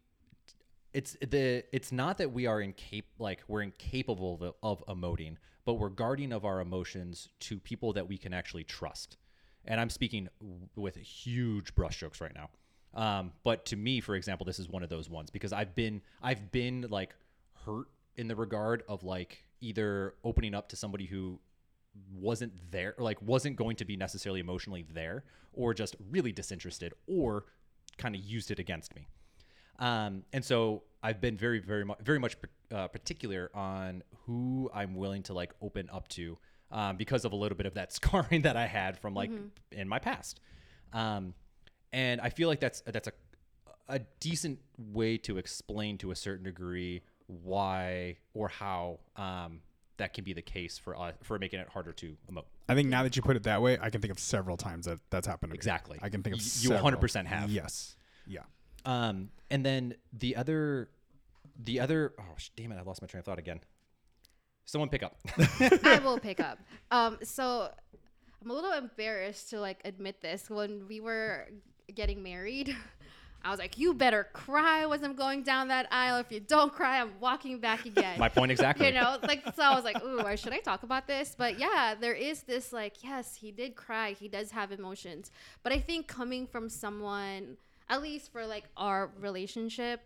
it's 0.95 1.17
the 1.21 1.65
it's 1.73 1.91
not 1.93 2.19
that 2.19 2.33
we 2.33 2.47
are 2.47 2.61
incap 2.61 3.03
like 3.19 3.43
we're 3.49 3.63
incapable 3.63 4.55
of, 4.63 4.81
of 4.81 4.87
emoting, 4.87 5.37
but 5.65 5.75
we're 5.75 5.91
guarding 5.91 6.33
of 6.33 6.45
our 6.45 6.61
emotions 6.61 7.29
to 7.41 7.59
people 7.59 7.93
that 7.95 8.09
we 8.09 8.17
can 8.17 8.33
actually 8.33 8.65
trust. 8.65 9.19
And 9.67 9.81
I'm 9.81 9.91
speaking 9.91 10.29
with 10.77 10.97
huge 10.97 11.75
brushstrokes 11.75 12.21
right 12.21 12.35
now. 12.35 12.51
Um, 12.95 13.33
but 13.43 13.65
to 13.67 13.77
me, 13.77 14.01
for 14.01 14.15
example, 14.15 14.47
this 14.47 14.59
is 14.61 14.69
one 14.69 14.85
of 14.85 14.89
those 14.89 15.11
ones 15.11 15.31
because 15.31 15.53
I've 15.53 15.75
been 15.75 16.01
I've 16.23 16.53
been 16.53 16.87
like 16.89 17.15
hurt 17.67 17.87
in 18.17 18.29
the 18.29 18.37
regard 18.37 18.85
of 18.89 19.03
like 19.03 19.45
either 19.61 20.15
opening 20.23 20.55
up 20.55 20.69
to 20.69 20.77
somebody 20.77 21.07
who 21.07 21.41
wasn't 22.13 22.53
there 22.71 22.95
like 22.99 23.21
wasn't 23.23 23.57
going 23.57 23.77
to 23.77 23.85
be 23.85 23.97
necessarily 23.97 24.41
emotionally 24.41 24.85
there 24.93 25.25
or 25.53 25.75
just 25.75 25.97
really 26.11 26.33
disinterested 26.33 26.93
or 27.07 27.47
kind 27.99 28.15
of 28.15 28.21
used 28.21 28.51
it 28.51 28.59
against 28.59 28.95
me 28.95 29.07
um, 29.79 30.23
and 30.33 30.45
so 30.45 30.83
i've 31.03 31.21
been 31.21 31.37
very 31.37 31.59
very 31.59 31.85
much 31.85 31.99
very 32.01 32.19
much 32.19 32.37
uh, 32.73 32.89
particular 32.89 33.51
on 33.55 34.03
who 34.27 34.71
i'm 34.75 34.95
willing 34.95 35.23
to 35.23 35.33
like 35.33 35.53
open 35.61 35.89
up 35.93 36.09
to 36.09 36.39
um, 36.71 36.97
because 36.97 37.25
of 37.25 37.33
a 37.33 37.37
little 37.37 37.57
bit 37.57 37.67
of 37.67 37.75
that 37.75 37.93
scarring 37.99 38.43
that 38.43 38.57
i 38.57 38.67
had 38.67 38.99
from 38.99 39.15
like 39.15 39.31
in 39.73 39.89
my 39.89 39.99
past 39.99 40.41
um, 40.93 41.35
and 41.93 42.21
i 42.21 42.29
feel 42.29 42.49
like 42.49 42.61
that's 42.61 42.83
that's 42.87 43.09
a 43.09 43.13
a 43.89 44.01
decent 44.21 44.59
way 44.79 45.19
to 45.19 45.39
explain 45.39 45.99
to 45.99 46.11
a 46.11 46.17
certain 46.17 46.45
degree 46.45 47.03
why 47.27 48.17
or 48.33 48.49
how 48.49 48.99
um, 49.17 49.61
that 49.97 50.13
can 50.15 50.25
be 50.25 50.33
the 50.33 50.43
case 50.43 50.79
for 50.79 50.99
us 50.99 51.15
for 51.23 51.39
making 51.39 51.61
it 51.61 51.69
harder 51.69 51.93
to 51.93 52.17
emote. 52.31 52.45
I 52.69 52.75
think 52.75 52.89
now 52.89 53.03
that 53.03 53.17
you 53.17 53.23
put 53.23 53.37
it 53.37 53.43
that 53.45 53.61
way, 53.63 53.79
I 53.81 53.91
can 53.91 54.01
think 54.01 54.11
of 54.11 54.19
several 54.19 54.57
times 54.57 54.87
that 54.87 54.99
that's 55.11 55.27
happened 55.27 55.51
to 55.51 55.55
me. 55.55 55.59
Exactly. 55.59 55.99
I 56.03 56.09
can 56.09 56.23
think 56.23 56.37
of 56.37 56.43
you 56.43 56.71
100% 56.71 57.27
have. 57.27 57.51
Yes. 57.51 57.97
Yeah. 58.27 58.41
Um, 58.85 59.31
and 59.51 59.65
then 59.65 59.95
the 60.13 60.37
other, 60.37 60.89
the 61.63 61.81
other, 61.81 62.13
oh 62.19 62.37
damn 62.57 62.73
it, 62.73 62.77
I 62.79 62.83
lost 62.83 63.03
my 63.03 63.07
train 63.07 63.21
of 63.21 63.25
thought 63.25 63.39
again. 63.39 63.61
Someone 64.67 64.89
pick 64.89 65.03
up. 65.03 65.19
I 65.85 66.01
will 66.03 66.19
pick 66.23 66.41
up. 66.41 66.59
Um, 66.91 67.19
so 67.23 67.71
I'm 68.43 68.51
a 68.51 68.55
little 68.55 68.73
embarrassed 68.73 69.51
to 69.51 69.61
like 69.61 69.81
admit 69.85 70.21
this. 70.23 70.49
When 70.49 70.87
we 70.89 71.01
were 71.01 71.49
getting 71.95 72.23
married, 72.23 72.75
I 73.45 73.51
was 73.51 73.59
like, 73.59 73.77
"You 73.77 73.93
better 73.93 74.25
cry 74.33 74.91
as 74.91 75.03
I'm 75.03 75.15
going 75.15 75.43
down 75.43 75.69
that 75.69 75.87
aisle. 75.91 76.19
If 76.19 76.33
you 76.33 76.41
don't 76.41 76.73
cry, 76.73 77.01
I'm 77.01 77.13
walking 77.21 77.61
back 77.61 77.85
again." 77.85 78.19
My 78.19 78.31
point 78.31 78.51
exactly. 78.51 78.87
you 78.87 78.95
know, 78.95 79.19
like 79.23 79.45
so. 79.55 79.63
I 79.63 79.75
was 79.75 79.85
like, 79.85 80.03
"Ooh, 80.03 80.23
why 80.23 80.35
should 80.35 80.55
I 80.55 80.61
talk 80.61 80.83
about 80.83 81.07
this?" 81.07 81.35
But 81.37 81.59
yeah, 81.59 81.95
there 81.99 82.15
is 82.15 82.43
this 82.45 82.73
like, 82.73 83.05
yes, 83.05 83.35
he 83.35 83.53
did 83.53 83.77
cry. 83.77 84.13
He 84.13 84.29
does 84.29 84.51
have 84.53 84.73
emotions, 84.73 85.31
but 85.63 85.75
I 85.75 85.79
think 85.79 86.09
coming 86.09 86.47
from 86.47 86.71
someone, 86.71 87.59
at 87.89 88.03
least 88.03 88.33
for 88.33 88.47
like 88.47 88.65
our 88.77 89.11
relationship, 89.21 90.01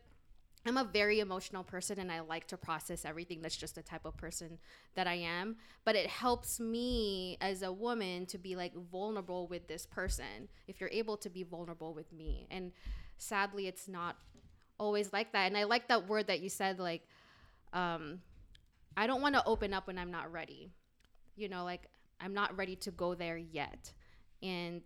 I'm 0.66 0.76
a 0.76 0.84
very 0.84 1.20
emotional 1.20 1.62
person 1.62 1.98
and 1.98 2.10
I 2.10 2.20
like 2.20 2.46
to 2.48 2.56
process 2.56 3.04
everything. 3.04 3.40
That's 3.40 3.56
just 3.56 3.74
the 3.74 3.82
type 3.82 4.04
of 4.04 4.16
person 4.16 4.58
that 4.96 5.06
I 5.06 5.14
am. 5.14 5.56
But 5.84 5.94
it 5.94 6.08
helps 6.08 6.60
me 6.60 7.38
as 7.40 7.62
a 7.62 7.72
woman 7.72 8.26
to 8.26 8.38
be 8.38 8.56
like 8.56 8.74
vulnerable 8.74 9.46
with 9.46 9.68
this 9.68 9.86
person 9.86 10.48
if 10.66 10.80
you're 10.80 10.90
able 10.92 11.16
to 11.18 11.30
be 11.30 11.42
vulnerable 11.42 11.94
with 11.94 12.12
me. 12.12 12.46
And 12.50 12.72
sadly, 13.16 13.66
it's 13.66 13.88
not 13.88 14.16
always 14.78 15.12
like 15.12 15.32
that. 15.32 15.46
And 15.46 15.56
I 15.56 15.64
like 15.64 15.88
that 15.88 16.08
word 16.08 16.26
that 16.26 16.40
you 16.40 16.48
said, 16.48 16.78
like, 16.78 17.02
um, 17.72 18.20
I 18.96 19.06
don't 19.06 19.22
want 19.22 19.36
to 19.36 19.44
open 19.44 19.72
up 19.72 19.86
when 19.86 19.98
I'm 19.98 20.10
not 20.10 20.32
ready. 20.32 20.72
You 21.36 21.48
know, 21.48 21.64
like, 21.64 21.88
I'm 22.20 22.34
not 22.34 22.56
ready 22.56 22.76
to 22.76 22.90
go 22.90 23.14
there 23.14 23.36
yet. 23.36 23.92
And 24.42 24.82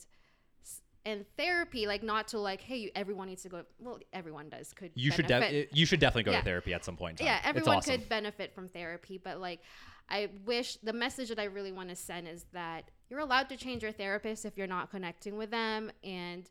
and 1.04 1.24
therapy 1.36 1.86
like 1.86 2.02
not 2.02 2.28
to 2.28 2.38
like 2.38 2.60
hey 2.60 2.90
everyone 2.94 3.28
needs 3.28 3.42
to 3.42 3.48
go 3.48 3.62
well 3.78 3.98
everyone 4.12 4.48
does 4.48 4.72
could 4.72 4.90
You 4.94 5.10
should 5.10 5.26
def- 5.26 5.66
you 5.72 5.84
should 5.86 6.00
definitely 6.00 6.24
go 6.24 6.32
Yeah. 6.32 6.38
to 6.38 6.44
therapy 6.44 6.74
at 6.74 6.84
some 6.84 6.96
point. 6.96 7.20
Yeah 7.20 7.40
everyone 7.44 7.78
awesome. 7.78 7.98
could 8.00 8.08
benefit 8.08 8.54
from 8.54 8.68
therapy 8.68 9.18
but 9.22 9.40
like 9.40 9.60
i 10.08 10.28
wish 10.44 10.76
the 10.82 10.92
message 10.92 11.28
that 11.28 11.38
i 11.38 11.44
really 11.44 11.72
want 11.72 11.88
to 11.88 11.96
send 11.96 12.28
is 12.28 12.44
that 12.52 12.90
you're 13.10 13.20
allowed 13.20 13.48
to 13.48 13.56
change 13.56 13.82
your 13.82 13.92
therapist 13.92 14.44
if 14.44 14.56
you're 14.56 14.66
not 14.66 14.90
connecting 14.90 15.36
with 15.36 15.50
them 15.50 15.90
and 16.04 16.48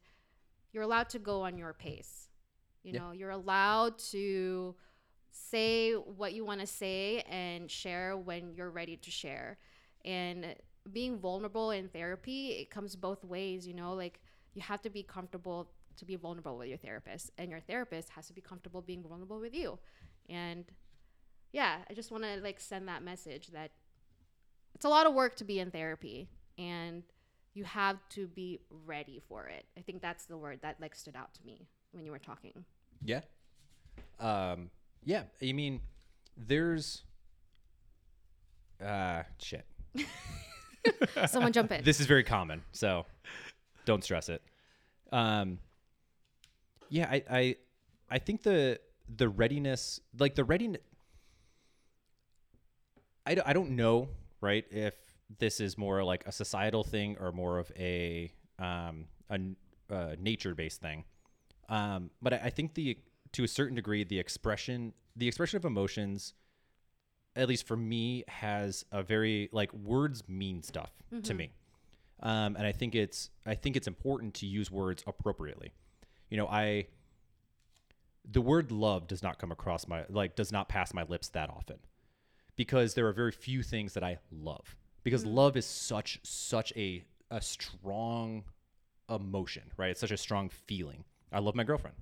you're 0.73 0.83
allowed 0.83 1.09
to 1.09 1.19
go 1.19 1.41
on 1.43 1.57
your 1.57 1.73
pace 1.73 2.29
you 2.83 2.93
Yeah. 2.93 2.99
know 2.99 3.11
you're 3.11 3.29
allowed 3.31 3.97
to 4.11 4.75
say 5.31 5.93
what 5.93 6.33
you 6.33 6.43
want 6.43 6.59
to 6.59 6.67
say 6.67 7.21
and 7.29 7.71
share 7.71 8.17
when 8.17 8.53
you're 8.53 8.69
ready 8.69 8.97
to 8.97 9.11
share 9.11 9.57
and 10.03 10.55
being 10.91 11.17
vulnerable 11.19 11.71
in 11.71 11.87
therapy 11.89 12.49
it 12.61 12.69
comes 12.69 12.95
both 12.95 13.23
ways 13.23 13.65
you 13.67 13.73
know 13.73 13.93
like 13.93 14.19
you 14.53 14.61
have 14.61 14.81
to 14.81 14.89
be 14.89 15.03
comfortable 15.03 15.69
to 15.97 16.05
be 16.05 16.15
vulnerable 16.15 16.57
with 16.57 16.67
your 16.67 16.77
therapist 16.77 17.31
and 17.37 17.49
your 17.51 17.59
therapist 17.59 18.09
has 18.09 18.27
to 18.27 18.33
be 18.33 18.41
comfortable 18.41 18.81
being 18.81 19.03
vulnerable 19.03 19.39
with 19.39 19.53
you 19.53 19.77
and 20.29 20.65
yeah 21.51 21.77
i 21.89 21.93
just 21.93 22.11
want 22.11 22.23
to 22.23 22.37
like 22.41 22.59
send 22.59 22.87
that 22.87 23.03
message 23.03 23.47
that 23.47 23.71
it's 24.73 24.85
a 24.85 24.89
lot 24.89 25.05
of 25.05 25.13
work 25.13 25.35
to 25.35 25.43
be 25.43 25.59
in 25.59 25.69
therapy 25.71 26.29
and 26.57 27.03
you 27.53 27.65
have 27.65 27.97
to 28.09 28.27
be 28.27 28.59
ready 28.85 29.21
for 29.27 29.47
it 29.47 29.65
i 29.77 29.81
think 29.81 30.01
that's 30.01 30.25
the 30.25 30.37
word 30.37 30.59
that 30.61 30.77
like 30.79 30.95
stood 30.95 31.15
out 31.15 31.33
to 31.33 31.45
me 31.45 31.67
when 31.91 32.05
you 32.05 32.11
were 32.11 32.19
talking 32.19 32.63
Yeah. 33.03 33.21
Um. 34.19 34.69
Yeah. 35.03 35.23
I 35.41 35.51
mean, 35.53 35.81
there's. 36.37 37.03
Uh. 38.83 39.23
Shit. 39.39 39.65
someone 41.27 41.51
jump 41.51 41.71
in 41.71 41.83
This 41.83 41.99
is 41.99 42.05
very 42.05 42.23
common, 42.23 42.61
so 42.71 43.05
don't 43.85 44.03
stress 44.03 44.29
it. 44.29 44.41
Um. 45.11 45.59
Yeah. 46.89 47.07
I. 47.09 47.23
I. 47.29 47.55
I 48.09 48.19
think 48.19 48.43
the 48.43 48.79
the 49.17 49.29
readiness, 49.29 49.99
like 50.17 50.35
the 50.35 50.43
readiness. 50.43 50.81
I, 53.25 53.35
d- 53.35 53.41
I 53.45 53.53
don't 53.53 53.71
know, 53.71 54.09
right? 54.41 54.65
If 54.71 54.95
this 55.39 55.59
is 55.59 55.77
more 55.77 56.03
like 56.03 56.25
a 56.25 56.31
societal 56.31 56.83
thing 56.83 57.17
or 57.19 57.31
more 57.31 57.59
of 57.59 57.71
a 57.77 58.33
um 58.59 59.05
a, 59.29 59.39
a 59.89 60.15
nature 60.17 60.53
based 60.55 60.81
thing. 60.81 61.05
Um, 61.69 62.09
but 62.21 62.33
I, 62.33 62.41
I 62.45 62.49
think 62.49 62.73
the 62.73 62.97
to 63.33 63.43
a 63.43 63.47
certain 63.47 63.75
degree 63.75 64.03
the 64.03 64.19
expression 64.19 64.93
the 65.15 65.27
expression 65.27 65.57
of 65.57 65.65
emotions 65.65 66.33
at 67.35 67.47
least 67.47 67.65
for 67.65 67.77
me 67.77 68.25
has 68.27 68.83
a 68.91 69.01
very 69.01 69.47
like 69.53 69.73
words 69.73 70.27
mean 70.27 70.61
stuff 70.63 70.91
to 71.23 71.33
me 71.33 71.51
um, 72.21 72.55
and 72.55 72.65
i 72.65 72.71
think 72.71 72.95
it's 72.95 73.29
i 73.45 73.55
think 73.55 73.75
it's 73.75 73.87
important 73.87 74.33
to 74.35 74.45
use 74.45 74.69
words 74.71 75.03
appropriately. 75.07 75.71
You 76.29 76.37
know 76.37 76.47
i 76.47 76.87
the 78.29 78.41
word 78.41 78.71
love 78.71 79.07
does 79.07 79.21
not 79.23 79.39
come 79.39 79.51
across 79.51 79.87
my 79.87 80.05
like 80.09 80.35
does 80.35 80.51
not 80.51 80.69
pass 80.69 80.93
my 80.93 81.03
lips 81.03 81.29
that 81.29 81.49
often 81.49 81.77
because 82.55 82.93
there 82.93 83.07
are 83.07 83.13
very 83.13 83.31
few 83.31 83.63
things 83.63 83.93
that 83.93 84.03
i 84.03 84.17
love 84.31 84.75
because 85.03 85.25
love 85.25 85.57
is 85.57 85.65
such 85.65 86.19
such 86.23 86.71
a 86.75 87.03
a 87.31 87.41
strong 87.41 88.43
emotion 89.09 89.63
right? 89.77 89.89
It's 89.91 89.99
such 89.99 90.11
a 90.11 90.17
strong 90.17 90.49
feeling. 90.49 91.03
I 91.31 91.39
love 91.39 91.55
my 91.55 91.63
girlfriend 91.63 91.95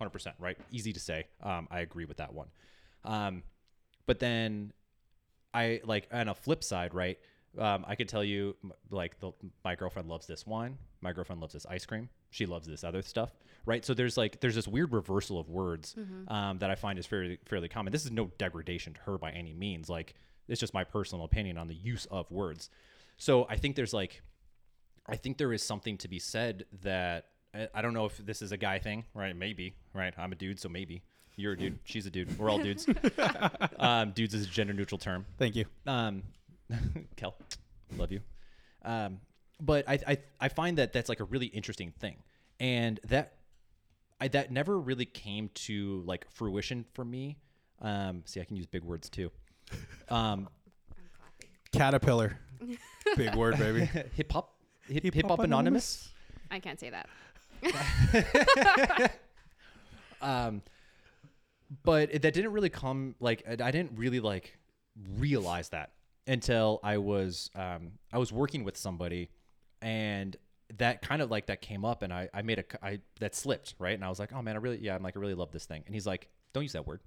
100% 0.00 0.32
right? 0.38 0.56
Easy 0.70 0.92
to 0.92 1.00
say. 1.00 1.26
Um, 1.42 1.68
i 1.70 1.80
agree 1.80 2.04
with 2.04 2.18
that 2.18 2.32
one. 2.32 2.48
Um, 3.04 3.42
but 4.06 4.18
then 4.18 4.72
I 5.54 5.80
like 5.84 6.08
on 6.12 6.28
a 6.28 6.34
flip 6.34 6.64
side, 6.64 6.94
right? 6.94 7.18
Um, 7.58 7.84
I 7.86 7.94
could 7.96 8.08
tell 8.08 8.24
you 8.24 8.56
like 8.90 9.20
the, 9.20 9.32
my 9.64 9.74
girlfriend 9.74 10.08
loves 10.08 10.26
this 10.26 10.46
wine. 10.46 10.78
My 11.02 11.12
girlfriend 11.12 11.40
loves 11.40 11.52
this 11.52 11.66
ice 11.66 11.84
cream. 11.84 12.08
She 12.30 12.46
loves 12.46 12.66
this 12.66 12.82
other 12.82 13.02
stuff, 13.02 13.30
right? 13.66 13.84
So 13.84 13.92
there's 13.92 14.16
like 14.16 14.40
there's 14.40 14.54
this 14.54 14.66
weird 14.66 14.92
reversal 14.92 15.38
of 15.38 15.50
words 15.50 15.94
um, 16.28 16.58
that 16.60 16.70
I 16.70 16.74
find 16.76 16.98
is 16.98 17.04
fairly 17.06 17.38
fairly 17.44 17.68
common. 17.68 17.92
This 17.92 18.04
is 18.06 18.10
no 18.10 18.30
degradation 18.38 18.94
to 18.94 19.00
her 19.00 19.18
by 19.18 19.32
any 19.32 19.52
means. 19.52 19.90
Like 19.90 20.14
it's 20.48 20.60
just 20.60 20.72
my 20.72 20.84
personal 20.84 21.24
opinion 21.26 21.58
on 21.58 21.68
the 21.68 21.74
use 21.74 22.06
of 22.10 22.30
words. 22.30 22.70
So 23.18 23.46
I 23.50 23.56
think 23.56 23.76
there's 23.76 23.92
like 23.92 24.22
I 25.06 25.16
think 25.16 25.36
there 25.36 25.52
is 25.52 25.62
something 25.62 25.98
to 25.98 26.08
be 26.08 26.18
said 26.18 26.64
that 26.82 27.26
I- 27.54 27.68
I 27.74 27.82
don't 27.82 27.92
know 27.92 28.06
if 28.06 28.16
this 28.16 28.40
is 28.40 28.52
a 28.52 28.56
guy 28.56 28.78
thing, 28.78 29.04
right? 29.14 29.36
Maybe, 29.36 29.74
right? 29.92 30.14
I'm 30.16 30.32
a 30.32 30.36
dude, 30.36 30.58
so 30.58 30.70
maybe 30.70 31.02
you're 31.36 31.52
a 31.52 31.58
dude. 31.58 31.78
She's 31.84 32.06
a 32.06 32.10
dude. 32.10 32.38
We're 32.38 32.48
all 32.50 32.58
dudes. 32.58 32.86
um, 33.78 34.12
dudes 34.12 34.32
is 34.34 34.46
a 34.46 34.48
gender 34.48 34.72
neutral 34.72 34.98
term. 34.98 35.26
Thank 35.38 35.56
you. 35.56 35.66
Um, 35.86 36.22
Kel, 37.16 37.34
love 37.96 38.12
you. 38.12 38.20
Um, 38.84 39.20
but 39.60 39.88
I, 39.88 39.98
I 40.06 40.18
I 40.40 40.48
find 40.48 40.78
that 40.78 40.92
that's 40.92 41.08
like 41.08 41.20
a 41.20 41.24
really 41.24 41.46
interesting 41.46 41.92
thing, 42.00 42.16
and 42.60 42.98
that 43.08 43.34
I 44.20 44.28
that 44.28 44.50
never 44.50 44.78
really 44.78 45.04
came 45.04 45.50
to 45.66 46.02
like 46.06 46.26
fruition 46.30 46.84
for 46.94 47.04
me. 47.04 47.36
Um, 47.80 48.22
see, 48.24 48.40
I 48.40 48.44
can 48.44 48.56
use 48.56 48.66
big 48.66 48.82
words 48.84 49.08
too. 49.08 49.30
Um, 50.08 50.48
Caterpillar. 51.72 52.38
Big 53.16 53.34
word, 53.34 53.58
baby. 53.58 53.84
hip 54.14 54.30
hop, 54.32 54.54
hip 54.88 55.02
hip 55.14 55.26
hop 55.26 55.40
anonymous. 55.40 56.08
i 56.50 56.60
can't 56.60 56.78
say 56.78 56.90
that 56.90 57.08
um 60.20 60.62
but 61.84 62.10
it- 62.12 62.22
that 62.22 62.34
didn't 62.34 62.52
really 62.52 62.68
come 62.68 63.14
like 63.20 63.42
i 63.48 63.52
I 63.52 63.70
didn't 63.70 63.92
really 63.98 64.20
like 64.20 64.58
realize 65.18 65.70
that 65.70 65.92
until 66.26 66.80
i 66.82 66.98
was 66.98 67.50
um 67.54 67.92
i 68.12 68.18
was 68.18 68.32
working 68.32 68.64
with 68.64 68.76
somebody 68.76 69.28
and 69.80 70.36
that 70.78 71.02
kind 71.02 71.20
of 71.20 71.30
like 71.30 71.46
that 71.46 71.60
came 71.60 71.84
up 71.84 72.02
and 72.02 72.12
i 72.12 72.28
i 72.32 72.42
made 72.42 72.58
a 72.58 72.64
i 72.84 72.98
that 73.20 73.34
slipped 73.34 73.74
right 73.78 73.94
and 73.94 74.04
i 74.04 74.08
was 74.08 74.18
like 74.18 74.32
oh 74.32 74.40
man 74.40 74.54
i 74.54 74.58
really 74.58 74.78
yeah 74.78 74.94
i'm 74.94 75.02
like 75.02 75.16
i 75.16 75.20
really 75.20 75.34
love 75.34 75.50
this 75.50 75.66
thing 75.66 75.82
and 75.86 75.94
he's 75.94 76.06
like 76.06 76.28
don't 76.52 76.62
use 76.62 76.72
that 76.72 76.86
word 76.86 77.00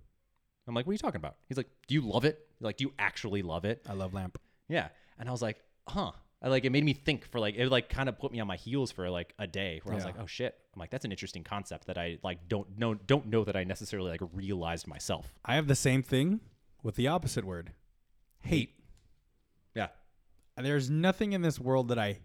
i'm 0.67 0.75
like 0.75 0.85
what 0.85 0.91
are 0.91 0.93
you 0.93 0.99
talking 0.99 1.17
about 1.19 1.35
he's 1.47 1.57
like 1.57 1.69
do 1.87 1.95
you 1.95 2.01
love 2.01 2.25
it 2.25 2.45
like 2.59 2.77
do 2.77 2.83
you 2.83 2.93
actually 2.99 3.41
love 3.41 3.65
it 3.65 3.81
I 3.87 3.93
love 3.93 4.13
lamp. 4.13 4.37
yeah. 4.67 4.89
And 5.17 5.29
I 5.29 5.31
was 5.31 5.41
like, 5.41 5.59
huh. 5.87 6.11
I 6.41 6.49
like 6.49 6.65
it 6.65 6.71
made 6.71 6.83
me 6.83 6.93
think 6.93 7.31
for 7.31 7.39
like 7.39 7.55
it 7.55 7.69
like 7.69 7.89
kind 7.89 8.07
of 8.09 8.19
put 8.19 8.31
me 8.31 8.39
on 8.39 8.47
my 8.47 8.57
heels 8.57 8.91
for 8.91 9.09
like 9.09 9.33
a 9.39 9.47
day 9.47 9.79
where 9.83 9.93
I 9.93 9.95
was 9.95 10.05
like, 10.05 10.15
oh 10.19 10.25
shit. 10.27 10.55
I'm 10.73 10.79
like, 10.79 10.89
that's 10.91 11.05
an 11.05 11.11
interesting 11.11 11.43
concept 11.43 11.87
that 11.87 11.97
I 11.97 12.17
like 12.23 12.47
don't 12.47 12.77
know 12.77 12.93
don't 12.93 13.27
know 13.27 13.43
that 13.45 13.55
I 13.55 13.63
necessarily 13.63 14.11
like 14.11 14.21
realized 14.33 14.87
myself. 14.87 15.33
I 15.43 15.55
have 15.55 15.67
the 15.67 15.75
same 15.75 16.03
thing 16.03 16.41
with 16.83 16.95
the 16.95 17.07
opposite 17.07 17.45
word. 17.45 17.71
Hate. 18.41 18.73
Yeah. 20.57 20.63
There's 20.63 20.89
nothing 20.89 21.33
in 21.33 21.41
this 21.41 21.59
world 21.59 21.89
that 21.89 21.99
I 21.99 22.19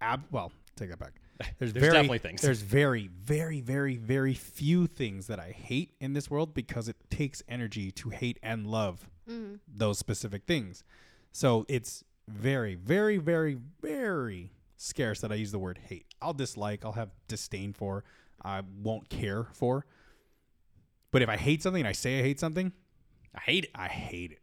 ab- 0.00 0.26
well, 0.30 0.52
take 0.76 0.90
that 0.90 0.98
back. 0.98 1.20
There's, 1.58 1.72
There's 1.72 1.82
very, 1.82 1.92
definitely 1.92 2.18
things. 2.18 2.40
There's 2.40 2.62
very, 2.62 3.08
very, 3.08 3.60
very, 3.60 3.96
very 3.96 4.34
few 4.34 4.86
things 4.86 5.26
that 5.26 5.38
I 5.38 5.50
hate 5.50 5.92
in 6.00 6.14
this 6.14 6.30
world 6.30 6.54
because 6.54 6.88
it 6.88 6.96
takes 7.10 7.42
energy 7.48 7.90
to 7.92 8.08
hate 8.08 8.38
and 8.42 8.66
love 8.66 9.06
mm. 9.28 9.58
those 9.68 9.98
specific 9.98 10.44
things. 10.46 10.82
So 11.32 11.66
it's 11.68 12.04
very, 12.26 12.74
very, 12.74 13.18
very, 13.18 13.58
very 13.82 14.52
scarce 14.78 15.20
that 15.20 15.30
I 15.30 15.34
use 15.34 15.52
the 15.52 15.58
word 15.58 15.78
hate. 15.88 16.06
I'll 16.22 16.32
dislike, 16.32 16.84
I'll 16.84 16.92
have 16.92 17.10
disdain 17.28 17.74
for, 17.74 18.04
I 18.42 18.62
won't 18.82 19.08
care 19.10 19.46
for. 19.52 19.84
But 21.10 21.22
if 21.22 21.28
I 21.28 21.36
hate 21.36 21.62
something 21.62 21.80
and 21.80 21.88
I 21.88 21.92
say 21.92 22.18
I 22.18 22.22
hate 22.22 22.40
something, 22.40 22.72
I 23.34 23.40
hate 23.40 23.64
it. 23.64 23.70
I 23.74 23.88
hate 23.88 24.32
it. 24.32 24.40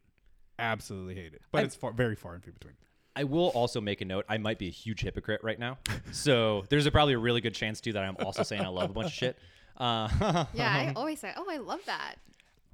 Absolutely 0.60 1.16
hate 1.16 1.34
it. 1.34 1.42
But 1.52 1.62
I- 1.62 1.66
it's 1.66 1.76
far, 1.76 1.92
very 1.92 2.16
far 2.16 2.36
and 2.36 2.44
few 2.44 2.54
between. 2.54 2.76
I 3.16 3.26
will 3.26 3.50
also 3.50 3.80
make 3.80 4.02
a 4.02 4.06
note. 4.06 4.26
I 4.28 4.38
might 4.38 4.58
be 4.58 4.68
a 4.68 4.72
huge 4.72 5.02
hypocrite 5.02 5.42
right 5.44 5.60
now. 5.60 5.78
So 6.12 6.64
there's 6.70 6.86
a, 6.86 6.92
probably 6.92 7.14
a 7.14 7.20
really 7.20 7.42
good 7.42 7.54
chance 7.54 7.80
too 7.82 7.94
that 7.94 8.04
I'm 8.04 8.16
also 8.26 8.44
saying 8.44 8.62
I 8.64 8.70
love 8.70 8.90
a 8.90 8.94
bunch 8.94 9.08
of 9.08 9.14
shit. 9.14 9.38
Uh, 9.76 10.08
yeah 10.54 10.72
i 10.72 10.94
always 10.96 11.20
say 11.20 11.34
oh 11.36 11.48
i 11.50 11.58
love 11.58 11.80
that 11.88 12.18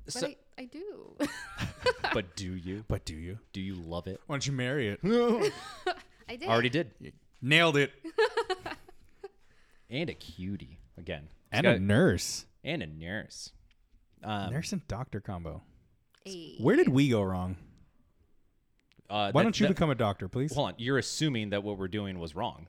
but 0.04 0.14
So- 0.14 0.28
I, 0.28 0.36
I 0.58 0.66
do 0.66 1.16
but 2.14 2.36
do 2.36 2.54
you? 2.56 2.84
But 2.90 3.06
do 3.06 3.16
you? 3.16 3.40
Do 3.54 3.62
you 3.62 3.76
love 3.76 4.08
it? 4.08 4.20
Why 4.28 4.36
don't 4.36 4.46
you 4.46 4.52
marry 4.52 4.90
it? 4.90 5.00
I 6.28 6.36
did. 6.36 6.50
Already 6.50 6.68
did. 6.70 6.92
Nailed 7.42 7.78
it. 7.78 7.94
And 9.90 10.10
a 10.10 10.14
cutie 10.14 10.78
again. 10.98 11.24
It's 11.30 11.58
And 11.60 11.64
got- 11.64 11.76
a 11.78 11.80
nurse. 11.80 12.46
and 12.64 12.84
a 12.84 12.88
nurse. 12.88 13.52
Um, 14.24 14.52
nurse 14.52 14.74
and 14.74 14.86
doctor 14.88 15.22
combo. 15.22 15.64
Ay. 16.28 16.56
Where 16.60 16.76
did 16.76 16.90
we 16.90 17.08
go 17.10 17.22
wrong? 17.22 17.56
Uh, 19.10 19.32
Why 19.32 19.42
that- 19.42 19.44
don't 19.44 19.60
you 19.60 19.68
that- 19.68 19.74
become 19.74 19.90
a 19.90 19.96
doctor, 19.96 20.28
please? 20.28 20.54
Hold 20.54 20.70
on. 20.70 20.74
You're 20.78 20.98
assuming 20.98 21.50
that 21.52 21.64
what 21.64 21.78
we're 21.78 21.88
doing 21.88 22.20
was 22.20 22.36
wrong. 22.36 22.68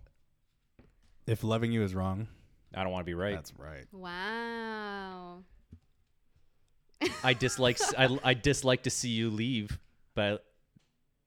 If 1.26 1.44
loving 1.44 1.70
you 1.72 1.82
is 1.84 1.94
wrong, 1.94 2.28
I 2.74 2.82
don't 2.82 2.92
want 2.92 3.02
to 3.02 3.06
be 3.06 3.14
right. 3.14 3.34
that's 3.34 3.52
right. 3.58 3.86
Wow. 3.92 5.44
I 7.24 7.32
dislike. 7.34 7.80
s- 7.80 7.94
I, 7.96 8.18
I 8.22 8.34
dislike 8.34 8.82
to 8.84 8.90
see 8.90 9.08
you 9.10 9.30
leave, 9.30 9.78
but 10.14 10.44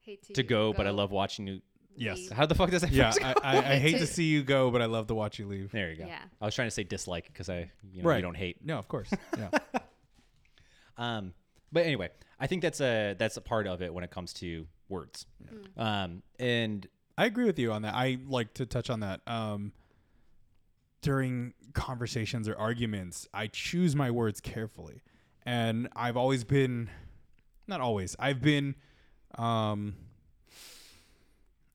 Hate 0.01 0.33
to 0.35 0.43
go, 0.43 0.73
But 0.73 0.85
I 0.87 0.89
love 0.91 1.11
watching 1.11 1.47
you. 1.47 1.61
Yes. 1.95 2.17
leave. 2.17 2.31
How 2.31 2.45
the 2.45 2.55
fuck 2.55 2.69
does 2.71 2.81
that? 2.81 2.91
Yeah, 2.91 3.11
first 3.11 3.19
go? 3.21 3.25
I, 3.27 3.33
I, 3.43 3.57
I 3.73 3.75
hate 3.79 3.93
to 3.93 3.99
To- 3.99 4.07
see 4.07 4.25
you 4.25 4.43
go, 4.43 4.69
but 4.71 4.81
I 4.81 4.85
love 4.85 5.07
to 5.07 5.15
watch 5.15 5.39
you 5.39 5.45
leave. 5.47 5.71
There 5.71 5.89
you 5.91 5.95
go. 5.97 6.05
Yeah. 6.05 6.19
I 6.41 6.45
was 6.45 6.53
trying 6.55 6.67
to 6.67 6.71
say 6.71 6.83
dislike 6.83 7.27
because 7.27 7.49
I, 7.49 7.71
you 7.91 8.01
know, 8.03 8.09
Right. 8.09 8.17
you 8.17 8.21
don't 8.23 8.35
hate. 8.37 8.63
No, 8.65 8.77
of 8.77 8.87
course. 8.87 9.09
Yeah. 9.37 9.49
Um, 10.97 11.33
but 11.71 11.85
anyway, 11.85 12.09
I 12.39 12.47
think 12.47 12.61
that's 12.61 12.81
a 12.81 13.15
that's 13.17 13.37
a 13.37 13.41
part 13.41 13.65
of 13.67 13.81
it 13.81 13.91
when 13.93 14.03
it 14.03 14.11
comes 14.11 14.33
to 14.35 14.67
words. 14.93 15.25
Um, 15.77 16.23
and 16.39 16.87
I 17.17 17.25
agree 17.25 17.45
with 17.45 17.59
you 17.59 17.71
on 17.71 17.81
that. 17.81 17.93
I 17.93 18.17
like 18.27 18.53
to 18.55 18.65
touch 18.65 18.89
on 18.89 18.99
that. 19.01 19.21
Um, 19.27 19.71
during 21.01 21.53
conversations 21.73 22.47
or 22.47 22.55
arguments, 22.57 23.27
I 23.33 23.47
choose 23.47 23.95
my 23.95 24.09
words 24.09 24.39
carefully. 24.39 25.01
And 25.45 25.89
I've 25.95 26.15
always 26.15 26.43
been, 26.45 26.89
not 27.67 27.81
always, 27.81 28.15
I've 28.17 28.41
been 28.41 28.75
um, 29.37 29.95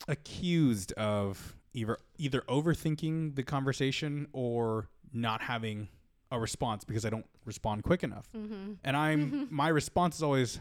accused 0.09 0.93
of 0.93 1.55
either, 1.75 1.99
either 2.17 2.41
overthinking 2.49 3.37
the 3.37 3.43
conversation 3.43 4.27
or 4.33 4.89
not 5.13 5.43
having 5.43 5.89
a 6.31 6.39
response 6.41 6.85
because 6.85 7.05
I 7.05 7.11
don't 7.11 7.27
respond 7.45 7.83
quick 7.85 8.03
enough. 8.03 8.29
And 8.85 8.97
I'm, 8.97 9.49
my 9.51 9.69
response 9.69 10.17
is 10.17 10.23
always, 10.23 10.61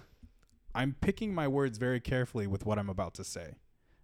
I'm 0.76 0.96
picking 1.02 1.34
my 1.34 1.48
words 1.48 1.78
very 1.78 2.00
carefully 2.00 2.48
with 2.48 2.66
what 2.66 2.78
I'm 2.78 2.90
about 2.90 3.14
to 3.16 3.24
say 3.24 3.56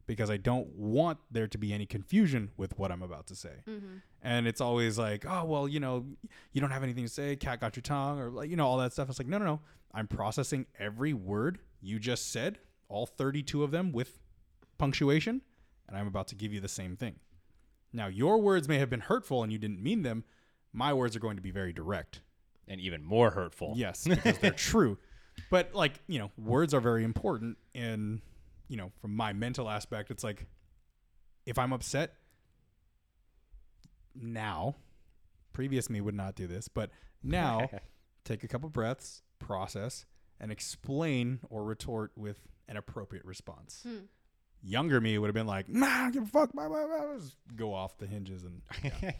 because 0.06 0.30
I 0.30 0.38
don't 0.38 0.68
want 0.76 1.20
there 1.32 1.48
to 1.48 1.58
be 1.58 1.72
any 1.72 1.86
confusion 1.86 2.52
with 2.58 2.78
what 2.78 2.92
I'm 2.92 3.02
about 3.02 3.28
to 3.28 3.36
say. 3.36 3.64
Mm-hmm. 3.68 3.98
And 4.22 4.48
it's 4.48 4.60
always 4.60 4.98
like, 4.98 5.26
oh, 5.28 5.46
well, 5.46 5.68
you 5.68 5.80
know, 5.80 6.06
you 6.52 6.62
don't 6.62 6.72
have 6.72 6.84
anything 6.84 7.06
to 7.06 7.10
say. 7.10 7.36
Cat 7.36 7.62
got 7.62 7.76
your 7.76 7.82
tongue, 7.84 8.20
or 8.20 8.30
like, 8.30 8.50
you 8.50 8.56
know, 8.56 8.66
all 8.68 8.78
that 8.78 8.92
stuff. 8.92 9.10
It's 9.10 9.20
like, 9.20 9.28
no, 9.28 9.38
no, 9.38 9.46
no. 9.46 9.60
I'm 9.94 10.08
processing 10.08 10.66
every 10.80 11.14
word 11.14 11.60
you 11.82 12.00
just 12.00 12.32
said, 12.32 12.58
all 12.90 13.06
32 13.06 13.64
of 13.64 13.72
them 13.72 13.92
with 13.92 14.20
punctuation, 14.78 15.42
and 15.88 15.96
I'm 15.98 16.08
about 16.08 16.28
to 16.30 16.36
give 16.36 16.52
you 16.52 16.60
the 16.60 16.68
same 16.68 16.96
thing. 16.96 17.16
Now, 17.94 18.08
your 18.08 18.40
words 18.40 18.68
may 18.68 18.80
have 18.80 18.90
been 18.90 19.02
hurtful 19.02 19.44
and 19.44 19.52
you 19.52 19.60
didn't 19.60 19.82
mean 19.82 20.02
them. 20.02 20.24
My 20.74 20.94
words 20.94 21.16
are 21.16 21.20
going 21.20 21.36
to 21.36 21.42
be 21.44 21.52
very 21.52 21.72
direct. 21.72 22.22
and 22.68 22.80
even 22.82 23.04
more 23.04 23.32
hurtful. 23.32 23.74
Yes, 23.76 24.04
because 24.08 24.38
they're 24.40 24.52
true. 24.52 24.98
But 25.50 25.74
like, 25.74 26.00
you 26.08 26.20
know, 26.20 26.32
words 26.38 26.74
are 26.74 26.82
very 26.82 27.04
important 27.04 27.58
and 27.74 28.22
you 28.68 28.78
know, 28.78 28.92
from 29.02 29.16
my 29.16 29.34
mental 29.34 29.70
aspect, 29.70 30.10
it's 30.10 30.24
like 30.24 30.48
if 31.46 31.60
I'm 31.60 31.74
upset 31.74 32.14
now, 34.16 34.76
previous 35.52 35.90
me 35.90 36.02
would 36.02 36.16
not 36.16 36.36
do 36.36 36.48
this, 36.48 36.68
but 36.68 36.90
now 37.22 37.70
take 38.24 38.44
a 38.44 38.48
couple 38.48 38.70
breaths, 38.70 39.22
process, 39.40 40.06
and 40.40 40.52
explain 40.52 41.40
or 41.50 41.64
retort 41.64 42.12
with 42.16 42.48
an 42.68 42.78
appropriate 42.78 43.26
response. 43.26 43.82
Hmm. 43.84 44.06
Younger 44.62 45.02
me 45.02 45.18
would 45.18 45.28
have 45.28 45.36
been 45.36 45.48
like, 45.48 45.68
nah, 45.68 46.10
give 46.10 46.24
a 46.24 46.28
fuck, 46.28 46.54
blah, 46.54 46.70
blah, 46.70 46.88
blah, 46.88 47.16
just 47.18 47.36
go 47.56 47.74
off 47.74 47.98
the 47.98 48.08
hinges 48.08 48.44
and 48.44 48.62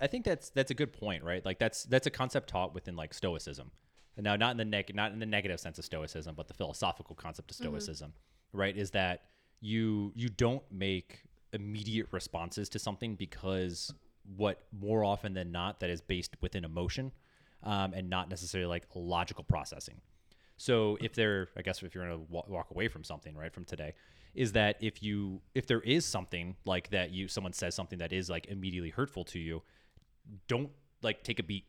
I 0.00 0.06
think 0.06 0.24
that's 0.24 0.50
that's 0.50 0.70
a 0.70 0.74
good 0.74 0.92
point, 0.92 1.24
right? 1.24 1.44
Like 1.44 1.58
that's 1.58 1.84
that's 1.84 2.06
a 2.06 2.10
concept 2.10 2.50
taught 2.50 2.74
within 2.74 2.96
like 2.96 3.14
Stoicism. 3.14 3.70
Now, 4.16 4.36
not 4.36 4.50
in 4.52 4.56
the 4.56 4.64
neg- 4.64 4.94
not 4.94 5.12
in 5.12 5.18
the 5.18 5.26
negative 5.26 5.60
sense 5.60 5.78
of 5.78 5.84
Stoicism, 5.84 6.34
but 6.34 6.48
the 6.48 6.54
philosophical 6.54 7.14
concept 7.14 7.50
of 7.50 7.56
Stoicism, 7.56 8.12
right? 8.52 8.76
Is 8.76 8.90
that 8.90 9.22
you 9.60 10.12
you 10.14 10.28
don't 10.28 10.62
make 10.70 11.22
immediate 11.52 12.06
responses 12.10 12.68
to 12.70 12.78
something 12.78 13.14
because 13.14 13.92
what 14.36 14.62
more 14.78 15.04
often 15.04 15.34
than 15.34 15.50
not 15.50 15.80
that 15.80 15.90
is 15.90 16.00
based 16.00 16.36
within 16.40 16.64
emotion 16.64 17.12
um, 17.62 17.92
and 17.94 18.08
not 18.08 18.28
necessarily 18.28 18.68
like 18.68 18.84
logical 18.94 19.44
processing. 19.44 20.00
So 20.56 20.98
if 21.00 21.14
there, 21.14 21.48
I 21.56 21.62
guess 21.62 21.82
if 21.82 21.94
you're 21.94 22.04
gonna 22.04 22.22
wa- 22.28 22.44
walk 22.46 22.70
away 22.70 22.88
from 22.88 23.02
something, 23.02 23.34
right, 23.34 23.52
from 23.52 23.64
today, 23.64 23.94
is 24.34 24.52
that 24.52 24.76
if 24.80 25.02
you 25.02 25.40
if 25.54 25.66
there 25.66 25.80
is 25.80 26.04
something 26.04 26.56
like 26.64 26.90
that, 26.90 27.10
you 27.10 27.28
someone 27.28 27.52
says 27.52 27.74
something 27.74 27.98
that 27.98 28.12
is 28.12 28.28
like 28.28 28.46
immediately 28.46 28.90
hurtful 28.90 29.24
to 29.24 29.38
you, 29.38 29.62
don't 30.48 30.70
like 31.02 31.22
take 31.24 31.38
a 31.38 31.42
beat, 31.42 31.64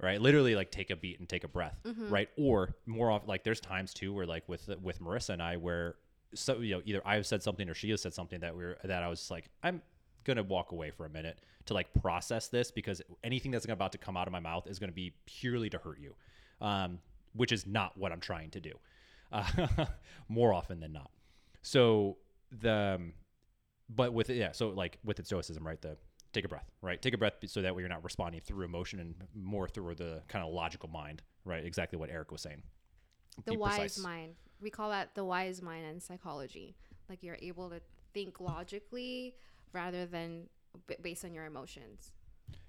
right? 0.00 0.20
Literally 0.20 0.54
like 0.54 0.70
take 0.70 0.90
a 0.90 0.96
beat 0.96 1.18
and 1.18 1.28
take 1.28 1.44
a 1.44 1.48
breath, 1.48 1.78
right? 2.10 2.28
Or 2.36 2.74
more 2.86 3.10
often, 3.10 3.28
like 3.28 3.44
there's 3.44 3.60
times 3.60 3.92
too 3.94 4.12
where 4.12 4.26
like 4.26 4.48
with 4.48 4.68
with 4.82 5.00
Marissa 5.00 5.30
and 5.30 5.42
I 5.42 5.56
where 5.56 5.96
so 6.34 6.58
you 6.60 6.76
know 6.76 6.82
either 6.84 7.02
I've 7.06 7.26
said 7.26 7.42
something 7.42 7.68
or 7.68 7.74
she 7.74 7.90
has 7.90 8.02
said 8.02 8.14
something 8.14 8.40
that 8.40 8.54
we're 8.54 8.76
that 8.84 9.02
I 9.02 9.08
was 9.08 9.20
just 9.20 9.30
like 9.30 9.48
I'm 9.62 9.82
gonna 10.24 10.42
walk 10.42 10.72
away 10.72 10.90
for 10.90 11.06
a 11.06 11.08
minute 11.10 11.40
to 11.66 11.74
like 11.74 11.92
process 12.00 12.48
this 12.48 12.70
because 12.70 13.02
anything 13.24 13.50
that's 13.50 13.64
about 13.66 13.92
to 13.92 13.98
come 13.98 14.16
out 14.16 14.26
of 14.26 14.32
my 14.32 14.40
mouth 14.40 14.66
is 14.66 14.78
gonna 14.78 14.92
be 14.92 15.14
purely 15.26 15.70
to 15.70 15.78
hurt 15.78 15.98
you, 15.98 16.14
um, 16.60 16.98
which 17.34 17.50
is 17.52 17.66
not 17.66 17.96
what 17.96 18.12
I'm 18.12 18.20
trying 18.20 18.50
to 18.50 18.60
do, 18.60 18.72
uh, 19.32 19.86
more 20.28 20.52
often 20.52 20.80
than 20.80 20.92
not. 20.92 21.10
So 21.62 22.18
the, 22.60 22.94
um, 22.96 23.12
but 23.88 24.12
with 24.12 24.30
it, 24.30 24.36
yeah, 24.36 24.52
so 24.52 24.68
like 24.68 24.98
with 25.04 25.16
the 25.16 25.24
stoicism, 25.24 25.66
right? 25.66 25.80
The 25.80 25.96
take 26.32 26.44
a 26.44 26.48
breath, 26.48 26.70
right? 26.82 27.00
Take 27.00 27.14
a 27.14 27.18
breath 27.18 27.34
so 27.46 27.62
that 27.62 27.74
way 27.74 27.82
you're 27.82 27.88
not 27.88 28.04
responding 28.04 28.40
through 28.40 28.64
emotion 28.64 29.00
and 29.00 29.14
more 29.34 29.68
through 29.68 29.94
the 29.94 30.22
kind 30.28 30.44
of 30.46 30.52
logical 30.52 30.88
mind, 30.88 31.22
right? 31.44 31.64
Exactly 31.64 31.98
what 31.98 32.10
Eric 32.10 32.30
was 32.32 32.42
saying. 32.42 32.62
the 33.44 33.52
Be 33.52 33.56
wise 33.56 33.78
precise. 33.78 34.02
mind. 34.04 34.34
We 34.60 34.70
call 34.70 34.90
that 34.90 35.14
the 35.14 35.24
wise 35.24 35.62
mind 35.62 35.86
in 35.86 36.00
psychology. 36.00 36.76
Like 37.08 37.22
you're 37.22 37.38
able 37.40 37.70
to 37.70 37.80
think 38.12 38.40
logically 38.40 39.34
rather 39.72 40.04
than 40.06 40.48
b- 40.86 40.96
based 41.00 41.24
on 41.24 41.32
your 41.32 41.46
emotions. 41.46 42.12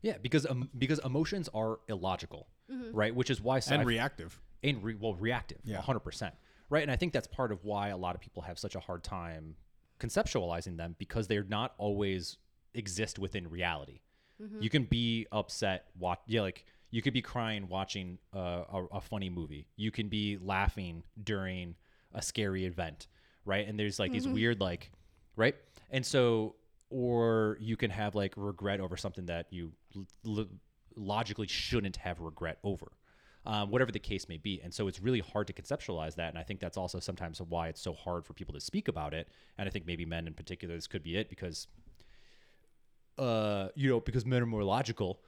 Yeah, 0.02 0.18
because 0.22 0.46
um, 0.46 0.70
because 0.78 1.00
emotions 1.00 1.50
are 1.54 1.80
illogical, 1.88 2.48
right? 2.92 3.14
Which 3.14 3.30
is 3.30 3.42
why 3.42 3.56
and 3.56 3.64
sci- 3.64 3.84
reactive. 3.84 4.40
and 4.64 4.84
re- 4.84 4.96
well 5.00 5.16
reactive 5.16 5.60
Yeah. 5.64 5.82
100% 5.82 6.32
right 6.72 6.84
and 6.84 6.92
i 6.92 6.96
think 6.96 7.14
that's 7.14 7.26
part 7.28 7.52
of 7.52 7.64
why 7.64 7.88
a 7.90 7.98
lot 7.98 8.14
of 8.14 8.22
people 8.22 8.44
have 8.44 8.60
such 8.60 8.76
a 8.76 8.80
hard 8.80 9.04
time 9.04 9.56
conceptualizing 10.00 10.78
them 10.78 10.96
because 11.00 11.28
they're 11.28 11.44
not 11.46 11.74
always 11.78 12.38
exist 12.74 13.20
within 13.20 13.48
reality 13.50 14.02
you 14.62 14.70
can 14.70 14.84
be 14.86 15.28
upset 15.34 15.88
watch 15.98 16.20
yeah 16.28 16.42
like 16.42 16.66
you 16.92 17.02
could 17.02 17.14
be 17.14 17.22
crying 17.22 17.68
watching 17.68 18.18
uh, 18.34 18.64
a, 18.72 18.86
a 18.94 19.02
funny 19.02 19.30
movie 19.30 19.68
you 19.76 19.92
can 19.92 20.08
be 20.08 20.38
laughing 20.42 21.04
during 21.24 21.76
a 22.14 22.22
scary 22.22 22.66
event 22.66 23.08
right 23.46 23.68
and 23.68 23.78
there's 23.78 24.00
like 24.00 24.12
these 24.14 24.26
weird 24.34 24.62
like 24.62 24.92
right 25.36 25.56
and 25.92 26.06
so 26.06 26.56
or 26.90 27.58
you 27.60 27.76
can 27.76 27.92
have 27.92 28.16
like 28.16 28.34
regret 28.38 28.80
over 28.80 28.96
something 28.98 29.26
that 29.26 29.48
you 29.52 29.72
l- 29.96 30.08
l- 30.26 30.48
logically 30.96 31.48
shouldn't 31.48 31.98
have 31.98 32.20
regret 32.22 32.60
over 32.64 32.92
um, 33.46 33.72
whatever 33.72 33.92
the 33.92 34.00
case 34.00 34.28
may 34.28 34.38
be. 34.38 34.60
And 34.62 34.72
so 34.74 34.88
it's 34.90 35.00
really 35.00 35.22
hard 35.22 35.48
to 35.48 35.54
conceptualize 35.54 36.16
that. 36.16 36.30
And 36.30 36.38
I 36.38 36.44
think 36.44 36.60
that's 36.60 36.76
also 36.78 37.00
sometimes 37.00 37.42
why 37.42 37.70
it's 37.70 37.82
so 37.82 37.94
hard 37.94 38.26
for 38.26 38.34
people 38.34 38.54
to 38.54 38.60
speak 38.60 38.90
about 38.90 39.14
it. 39.14 39.30
And 39.58 39.68
I 39.68 39.72
think 39.72 39.86
maybe 39.88 40.06
men 40.06 40.28
in 40.28 40.34
particular, 40.34 40.76
this 40.76 40.88
could 40.88 41.04
be 41.04 41.16
it 41.16 41.30
because, 41.30 41.68
uh, 43.20 43.70
you 43.76 43.90
know, 43.90 44.00
because 44.00 44.26
men 44.26 44.42
are 44.42 44.46
more 44.48 44.64
logical, 44.64 45.20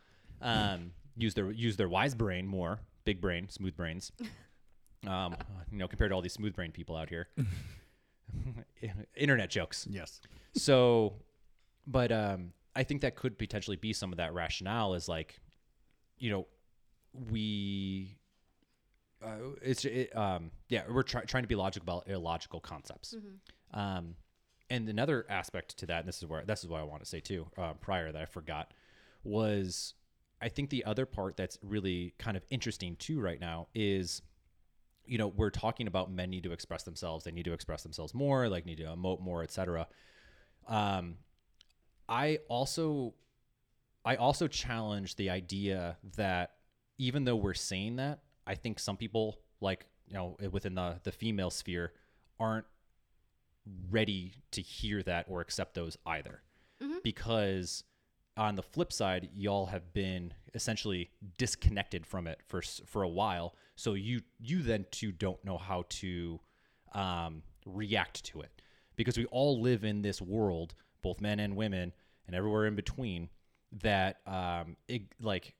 um, 0.42 0.92
use 1.18 1.34
their 1.36 1.52
use 1.52 1.78
their 1.78 1.90
wise 1.90 2.16
brain 2.16 2.48
more, 2.48 2.80
big 3.06 3.22
brain, 3.22 3.50
smooth 3.50 3.76
brains. 3.76 4.12
Um, 5.08 5.36
you 5.72 5.80
know, 5.80 5.88
compared 5.88 6.12
to 6.12 6.16
all 6.16 6.22
these 6.22 6.34
smooth 6.34 6.54
brain 6.56 6.72
people 6.72 6.96
out 6.96 7.10
here. 7.10 7.28
Internet 9.16 9.50
jokes 9.50 9.88
Yes. 9.90 10.22
so 10.56 11.14
but 11.88 12.12
um 12.12 12.54
i 12.76 12.84
think 12.84 13.02
that 13.02 13.16
could 13.16 13.38
potentially 13.38 13.78
be 13.78 13.94
some 13.94 14.12
of 14.12 14.18
that 14.18 14.34
rationale 14.34 14.94
is 14.94 15.10
like 15.10 15.40
you 16.20 16.30
know 16.30 16.46
we 17.32 18.16
uh, 19.26 19.38
it's 19.62 19.86
it, 19.86 20.16
um 20.16 20.52
yeah 20.70 20.84
we're 20.90 21.02
try- 21.04 21.24
trying 21.26 21.44
to 21.44 21.48
be 21.48 21.56
logical 21.56 21.84
about 21.84 22.08
illogical 22.08 22.60
concepts 22.60 23.16
um 23.74 24.16
and 24.72 24.88
another 24.88 25.26
aspect 25.30 25.78
to 25.78 25.86
that 25.86 26.00
and 26.00 26.08
this 26.08 26.18
is 26.18 26.26
where 26.26 26.44
this 26.46 26.64
is 26.64 26.70
what 26.70 26.80
i 26.80 26.84
want 26.84 27.04
to 27.04 27.10
say 27.10 27.20
too 27.20 27.46
uh, 27.58 27.74
prior 27.74 28.12
that 28.12 28.22
i 28.22 28.26
forgot 28.26 28.74
was 29.24 29.94
i 30.42 30.48
think 30.48 30.70
the 30.70 30.84
other 30.86 31.06
part 31.06 31.36
that's 31.36 31.60
really 31.62 32.14
kind 32.18 32.38
of 32.38 32.44
interesting 32.50 32.96
too 32.96 33.20
right 33.20 33.40
now 33.40 33.68
is 33.76 34.22
you 35.06 35.18
know 35.18 35.28
we're 35.28 35.50
talking 35.50 35.88
about 35.88 36.10
men 36.10 36.30
need 36.30 36.44
to 36.44 36.54
express 36.54 36.84
themselves 36.84 37.26
they 37.26 37.32
need 37.32 37.46
to 37.46 37.54
express 37.54 37.84
themselves 37.84 38.14
more 38.14 38.48
like 38.48 38.66
need 38.66 38.78
to 38.78 38.86
emote 38.86 39.20
more 39.20 39.44
etc 39.44 39.86
um 40.68 41.16
i 42.08 42.40
also 42.48 43.14
i 44.06 44.16
also 44.16 44.48
challenge 44.48 45.18
the 45.18 45.30
idea 45.30 45.98
that 46.16 46.52
even 46.98 47.26
though 47.26 47.36
we're 47.36 47.54
saying 47.54 47.98
that 47.98 48.20
i 48.48 48.56
think 48.56 48.80
some 48.80 48.96
people 48.96 49.40
like 49.60 49.86
you 50.08 50.14
know 50.14 50.38
within 50.52 50.76
the 50.76 51.00
the 51.04 51.12
female 51.12 51.50
sphere 51.50 51.92
aren't 52.40 52.66
ready 53.90 54.34
to 54.52 54.62
hear 54.62 55.04
that 55.04 55.26
or 55.30 55.42
accept 55.42 55.76
those 55.76 55.98
either. 56.06 56.42
Because 57.04 57.84
on 58.38 58.56
the 58.56 58.64
flip 58.64 58.92
side 58.94 59.30
y'all 59.36 59.68
have 59.68 59.94
been 59.94 60.34
essentially 60.54 61.12
disconnected 61.38 62.06
from 62.08 62.28
it 62.28 62.40
for 62.48 62.62
for 62.62 63.04
a 63.04 63.10
while. 63.10 63.56
So 63.76 63.94
you 63.94 64.22
you 64.40 64.62
then 64.64 64.86
too 64.92 65.12
don't 65.12 65.44
know 65.44 65.58
how 65.58 65.86
to 65.90 66.40
um, 66.94 67.44
react 67.66 68.24
to 68.26 68.42
it. 68.42 68.62
Because 68.96 69.18
we 69.18 69.26
all 69.26 69.62
live 69.62 69.84
in 69.84 70.02
this 70.02 70.22
world 70.22 70.74
both 71.02 71.20
men 71.22 71.40
and 71.40 71.56
women 71.56 71.94
and 72.28 72.36
everywhere 72.36 72.66
in 72.66 72.76
between 72.76 73.30
that 73.82 74.18
um 74.28 74.76
it, 74.88 75.04
like 75.22 75.56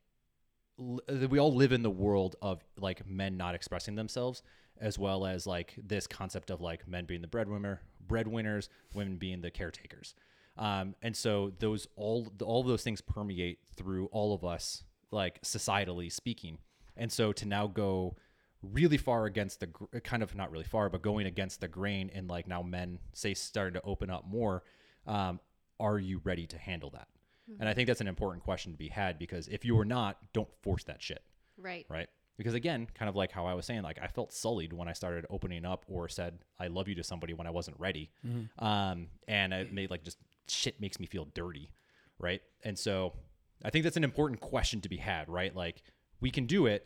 l- 0.80 1.00
we 1.30 1.40
all 1.40 1.54
live 1.54 1.72
in 1.72 1.82
the 1.82 1.90
world 1.90 2.36
of 2.42 2.64
like 2.78 3.08
men 3.08 3.38
not 3.38 3.56
expressing 3.56 3.96
themselves 3.96 4.44
as 4.82 4.98
well 4.98 5.26
as 5.26 5.46
like 5.46 5.76
this 5.82 6.08
concept 6.08 6.50
of 6.50 6.60
like 6.60 6.88
men 6.88 7.06
being 7.06 7.22
the 7.22 7.28
breadwinner 7.28 7.82
breadwinners 8.08 8.68
women 8.94 9.16
being 9.16 9.42
the 9.42 9.52
caretakers. 9.52 10.16
Um, 10.58 10.96
and 11.02 11.16
so 11.16 11.54
those 11.60 11.88
all 11.96 12.28
all 12.44 12.62
of 12.62 12.68
those 12.68 12.84
things 12.84 13.00
permeate 13.00 13.60
through 13.76 14.08
all 14.08 14.34
of 14.34 14.44
us 14.44 14.84
like 15.12 15.42
societally 15.44 16.12
speaking. 16.12 16.58
And 16.98 17.12
so 17.12 17.32
to 17.34 17.46
now 17.46 17.68
go 17.68 18.18
really 18.62 18.98
far 18.98 19.26
against 19.26 19.60
the 19.60 19.68
gr- 19.68 20.00
kind 20.04 20.22
of 20.22 20.36
not 20.36 20.52
really 20.52 20.66
far 20.66 20.90
but 20.90 21.02
going 21.02 21.26
against 21.26 21.62
the 21.62 21.68
grain 21.68 22.12
and 22.14 22.28
like 22.28 22.48
now 22.48 22.62
men 22.62 23.00
say 23.14 23.34
starting 23.34 23.74
to 23.74 23.82
open 23.84 24.10
up 24.10 24.28
more 24.28 24.64
um, 25.08 25.40
are 25.80 25.98
you 25.98 26.22
ready 26.24 26.46
to 26.46 26.58
handle 26.58 26.90
that? 26.92 27.08
And 27.60 27.68
i 27.68 27.74
think 27.74 27.88
that's 27.88 28.02
an 28.02 28.08
important 28.08 28.44
question 28.44 28.72
to 28.72 28.78
be 28.78 28.88
had 28.88 29.18
because 29.18 29.48
if 29.48 29.66
you 29.66 29.78
are 29.80 29.86
not 29.86 30.18
don't 30.34 30.50
force 30.62 30.84
that 30.86 31.02
shit. 31.02 31.24
Right. 31.58 31.86
right 31.90 32.10
because 32.38 32.54
again 32.54 32.88
kind 32.96 33.10
of 33.10 33.16
like 33.16 33.32
how 33.32 33.46
i 33.46 33.54
was 33.54 33.66
saying 33.66 33.82
like 33.84 34.00
i 34.02 34.08
felt 34.08 34.32
sullied 34.34 34.74
when 34.74 34.88
i 34.88 34.94
started 34.94 35.26
opening 35.30 35.66
up 35.66 35.86
or 35.88 36.08
said 36.10 36.40
i 36.60 36.68
love 36.68 36.88
you 36.88 36.96
to 36.96 37.04
somebody 37.04 37.34
when 37.34 37.46
i 37.48 37.50
wasn't 37.50 37.78
ready. 37.80 38.12
Um, 38.60 39.08
and 39.28 39.54
it 39.54 39.72
made 39.74 39.90
like 39.92 40.04
just 40.04 40.18
shit 40.48 40.80
makes 40.82 41.00
me 41.00 41.06
feel 41.06 41.26
dirty 41.34 41.70
right? 42.20 42.42
And 42.64 42.78
so 42.78 43.14
i 43.64 43.70
think 43.70 43.84
that's 43.84 43.98
an 43.98 44.04
important 44.04 44.40
question 44.42 44.82
to 44.82 44.90
be 44.90 44.98
had 44.98 45.30
right? 45.30 45.56
Like 45.56 45.82
we 46.20 46.30
can 46.32 46.46
do 46.46 46.66
it. 46.68 46.86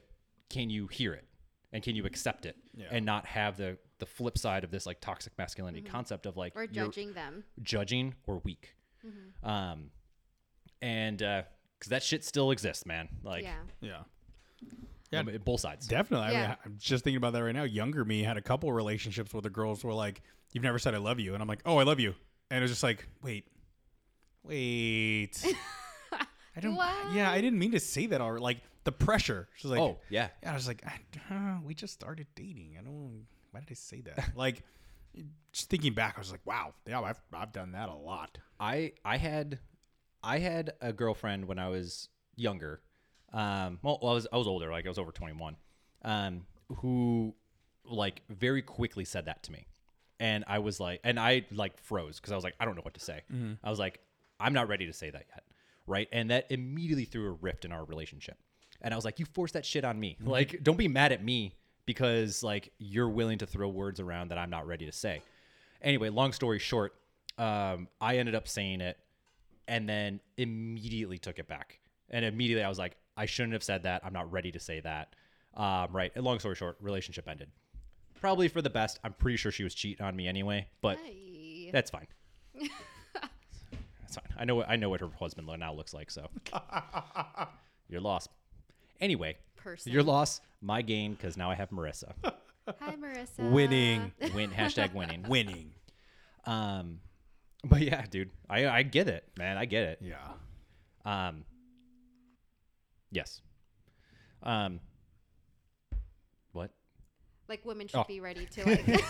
Can 0.49 0.69
you 0.69 0.87
hear 0.87 1.13
it? 1.13 1.25
And 1.73 1.83
can 1.83 1.95
you 1.95 2.05
accept 2.05 2.45
it? 2.45 2.55
Yeah. 2.73 2.87
and 2.91 3.05
not 3.05 3.25
have 3.25 3.57
the 3.57 3.77
the 3.99 4.05
flip 4.05 4.37
side 4.37 4.63
of 4.65 4.71
this 4.71 4.85
like 4.85 4.99
toxic 5.01 5.33
masculinity 5.37 5.81
concept 5.87 6.25
of 6.25 6.35
like 6.37 6.53
Or 6.55 6.67
judging 6.67 7.13
them. 7.13 7.43
judging 7.61 8.13
or 8.27 8.39
weak. 8.43 8.75
Um 9.43 9.91
and 10.81 11.21
uh 11.23 11.43
because 11.79 11.89
that 11.89 12.03
shit 12.03 12.23
still 12.25 12.51
exists 12.51 12.85
man. 12.85 13.07
Like 13.23 13.43
yeah. 13.43 13.59
Yeah. 13.81 14.03
I 15.13 15.23
mean, 15.23 15.37
both 15.45 15.61
sides 15.61 15.87
Definitely. 15.87 16.27
I 16.27 16.31
mean, 16.41 16.57
I'm 16.65 16.75
just 16.79 17.03
thinking 17.03 17.17
about 17.17 17.33
that 17.33 17.43
right 17.43 17.55
now. 17.55 17.63
Younger 17.63 18.03
me 18.03 18.23
had 18.23 18.37
a 18.37 18.41
couple 18.41 18.71
relationships 18.73 19.33
where 19.33 19.41
the 19.41 19.49
girls 19.49 19.83
were 19.83 19.93
like, 19.93 20.21
"You've 20.51 20.63
never 20.63 20.79
said 20.79 20.93
I 20.93 20.97
love 20.97 21.19
you," 21.19 21.33
and 21.33 21.41
I'm 21.41 21.47
like, 21.47 21.61
"Oh, 21.65 21.77
I 21.77 21.83
love 21.83 21.99
you," 21.99 22.15
and 22.49 22.59
it 22.59 22.61
was 22.61 22.71
just 22.71 22.83
like, 22.83 23.07
"Wait, 23.21 23.45
wait." 24.43 25.43
I 26.57 26.61
don't. 26.61 26.75
Yeah, 27.13 27.29
I 27.29 27.41
didn't 27.41 27.59
mean 27.59 27.71
to 27.71 27.79
say 27.79 28.07
that. 28.07 28.21
Already. 28.21 28.41
Like 28.41 28.61
the 28.85 28.91
pressure. 28.91 29.49
She's 29.55 29.69
like, 29.69 29.81
oh 29.81 29.97
yeah 30.09 30.29
yeah. 30.41 30.51
I 30.51 30.53
was 30.53 30.67
like, 30.67 30.83
I, 30.85 31.33
uh, 31.33 31.57
we 31.63 31.73
just 31.73 31.93
started 31.93 32.27
dating. 32.35 32.77
I 32.79 32.83
don't. 32.83 33.25
Why 33.51 33.59
did 33.59 33.71
I 33.71 33.73
say 33.73 34.01
that? 34.01 34.31
like, 34.35 34.63
just 35.51 35.69
thinking 35.69 35.93
back, 35.93 36.13
I 36.15 36.19
was 36.19 36.31
like, 36.31 36.45
wow, 36.45 36.73
yeah, 36.87 37.01
I've 37.01 37.19
I've 37.33 37.51
done 37.51 37.73
that 37.73 37.89
a 37.89 37.95
lot. 37.95 38.37
I 38.59 38.93
I 39.03 39.17
had 39.17 39.59
I 40.23 40.39
had 40.39 40.73
a 40.79 40.93
girlfriend 40.93 41.47
when 41.47 41.59
I 41.59 41.67
was 41.67 42.09
younger. 42.35 42.81
Um, 43.35 43.79
well, 43.83 43.99
I 44.01 44.05
was 44.13 44.27
I 44.33 44.37
was 44.37 44.47
older, 44.47 44.71
like 44.71 44.85
I 44.85 44.89
was 44.89 44.97
over 44.97 45.11
twenty 45.11 45.33
one. 45.33 45.57
Um, 46.03 46.45
who 46.77 47.35
like 47.83 48.21
very 48.29 48.61
quickly 48.63 49.05
said 49.05 49.25
that 49.25 49.43
to 49.43 49.51
me, 49.51 49.67
and 50.19 50.43
I 50.47 50.59
was 50.59 50.79
like, 50.79 51.01
and 51.03 51.19
I 51.19 51.45
like 51.51 51.77
froze 51.77 52.19
because 52.19 52.31
I 52.31 52.35
was 52.35 52.43
like, 52.43 52.55
I 52.59 52.65
don't 52.65 52.75
know 52.75 52.81
what 52.81 52.93
to 52.95 52.99
say. 52.99 53.21
I 53.63 53.69
was 53.69 53.77
like, 53.77 53.99
I'm 54.39 54.53
not 54.53 54.67
ready 54.67 54.87
to 54.87 54.93
say 54.93 55.09
that 55.09 55.25
yet, 55.29 55.43
right? 55.85 56.07
And 56.11 56.31
that 56.31 56.47
immediately 56.49 57.05
threw 57.05 57.27
a 57.27 57.31
rift 57.33 57.65
in 57.65 57.71
our 57.71 57.83
relationship. 57.85 58.37
And 58.81 58.93
I 58.93 58.97
was 58.97 59.05
like, 59.05 59.19
you 59.19 59.25
forced 59.25 59.53
that 59.55 59.65
shit 59.65 59.83
on 59.83 59.99
me. 59.99 60.17
Like, 60.23 60.63
don't 60.63 60.77
be 60.77 60.87
mad 60.87 61.11
at 61.11 61.23
me 61.23 61.55
because 61.85 62.41
like 62.43 62.71
you're 62.77 63.09
willing 63.09 63.39
to 63.39 63.45
throw 63.45 63.67
words 63.67 63.99
around 63.99 64.29
that 64.29 64.37
I'm 64.37 64.49
not 64.49 64.65
ready 64.65 64.85
to 64.85 64.91
say. 64.91 65.21
Anyway, 65.81 66.09
long 66.09 66.31
story 66.31 66.59
short, 66.59 66.93
um, 67.37 67.87
I 67.99 68.17
ended 68.17 68.33
up 68.35 68.47
saying 68.47 68.81
it 68.81 68.97
and 69.67 69.87
then 69.89 70.19
immediately 70.37 71.17
took 71.17 71.37
it 71.39 71.47
back. 71.47 71.79
And 72.09 72.23
immediately 72.23 72.63
I 72.63 72.69
was 72.69 72.79
like, 72.79 72.95
I 73.17 73.25
shouldn't 73.25 73.53
have 73.53 73.63
said 73.63 73.83
that. 73.83 74.01
I'm 74.05 74.13
not 74.13 74.31
ready 74.31 74.51
to 74.51 74.59
say 74.59 74.79
that. 74.81 75.15
Um, 75.55 75.87
right. 75.91 76.11
And 76.15 76.23
long 76.23 76.39
story 76.39 76.55
short, 76.55 76.77
relationship 76.81 77.27
ended. 77.27 77.49
Probably 78.19 78.47
for 78.47 78.61
the 78.61 78.69
best. 78.69 78.99
I'm 79.03 79.13
pretty 79.13 79.37
sure 79.37 79.51
she 79.51 79.63
was 79.63 79.73
cheating 79.73 80.05
on 80.05 80.15
me 80.15 80.27
anyway, 80.27 80.67
but 80.81 80.97
that's 81.71 81.91
fine. 81.91 82.07
that's 82.59 84.15
fine. 84.15 84.33
I 84.37 84.45
know. 84.45 84.63
I 84.63 84.75
know 84.75 84.89
what 84.89 85.01
her 85.01 85.09
husband 85.19 85.47
now 85.59 85.73
looks 85.73 85.93
like. 85.93 86.09
So 86.11 86.27
your 87.89 88.01
loss. 88.01 88.27
Anyway, 88.99 89.37
Person. 89.57 89.91
your 89.91 90.03
loss, 90.03 90.41
my 90.61 90.81
gain, 90.81 91.13
because 91.13 91.35
now 91.37 91.51
I 91.51 91.55
have 91.55 91.69
Marissa. 91.69 92.13
Hi, 92.79 92.95
Marissa. 92.95 93.51
Winning, 93.51 94.11
Win 94.33 94.49
hashtag 94.49 94.93
winning. 94.93 95.23
winning. 95.27 95.73
Um, 96.45 96.99
but 97.63 97.81
yeah, 97.81 98.05
dude, 98.09 98.31
I 98.49 98.67
I 98.67 98.83
get 98.83 99.07
it, 99.07 99.25
man. 99.37 99.57
I 99.57 99.65
get 99.65 99.83
it. 99.83 100.01
Yeah. 100.01 100.15
Um. 101.05 101.43
Yes. 103.11 103.41
Um. 104.43 104.79
What? 106.51 106.71
Like 107.47 107.65
women 107.65 107.87
should 107.87 107.99
Oh. 107.99 108.05
be 108.07 108.19
ready 108.19 108.45
to 108.45 108.65
like. 108.69 109.05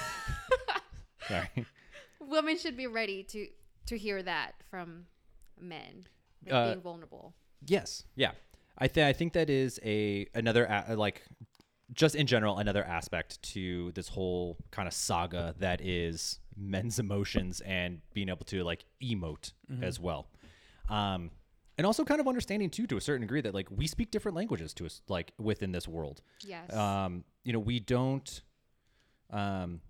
Sorry. 1.28 1.66
women 2.20 2.58
should 2.58 2.78
be 2.78 2.88
ready 2.88 3.24
to 3.24 3.48
to 3.88 3.98
hear 3.98 4.22
that 4.24 4.54
from 4.70 5.06
men. 5.60 6.06
Like 6.46 6.54
Uh, 6.54 6.66
being 6.72 6.82
vulnerable. 6.82 7.34
Yes. 7.66 8.04
Yeah. 8.16 8.32
I 8.78 8.88
think 8.88 9.08
I 9.08 9.14
think 9.14 9.34
that 9.34 9.50
is 9.50 9.80
a 9.84 10.28
another 10.34 10.66
a- 10.66 10.96
like 10.96 11.24
just 11.94 12.16
in 12.16 12.28
general 12.28 12.58
another 12.58 12.84
aspect 12.84 13.42
to 13.54 13.92
this 13.94 14.10
whole 14.10 14.58
kind 14.72 14.88
of 14.88 14.94
saga 14.94 15.54
that 15.60 15.82
is 15.82 16.40
men's 16.58 17.00
emotions 17.00 17.62
and 17.62 18.02
being 18.14 18.28
able 18.30 18.46
to 18.46 18.64
like 18.64 18.86
emote 19.04 19.52
as 19.82 20.00
well. 20.00 20.28
Um 20.90 21.32
and 21.78 21.86
also 21.86 22.04
kind 22.06 22.20
of 22.22 22.28
understanding 22.28 22.70
too 22.70 22.88
to 22.88 22.98
a 22.98 23.02
certain 23.02 23.22
degree 23.22 23.42
that 23.42 23.54
like 23.54 23.68
we 23.72 23.88
speak 23.88 24.12
different 24.12 24.36
languages 24.36 24.74
to 24.76 24.86
us 24.86 25.02
like 25.08 25.34
within 25.38 25.72
this 25.72 25.88
world. 25.88 26.22
Yes. 26.46 26.74
Um 26.74 27.24
you 27.44 27.54
know, 27.54 27.60
we 27.60 27.80
don't 27.80 28.42
um 29.32 29.82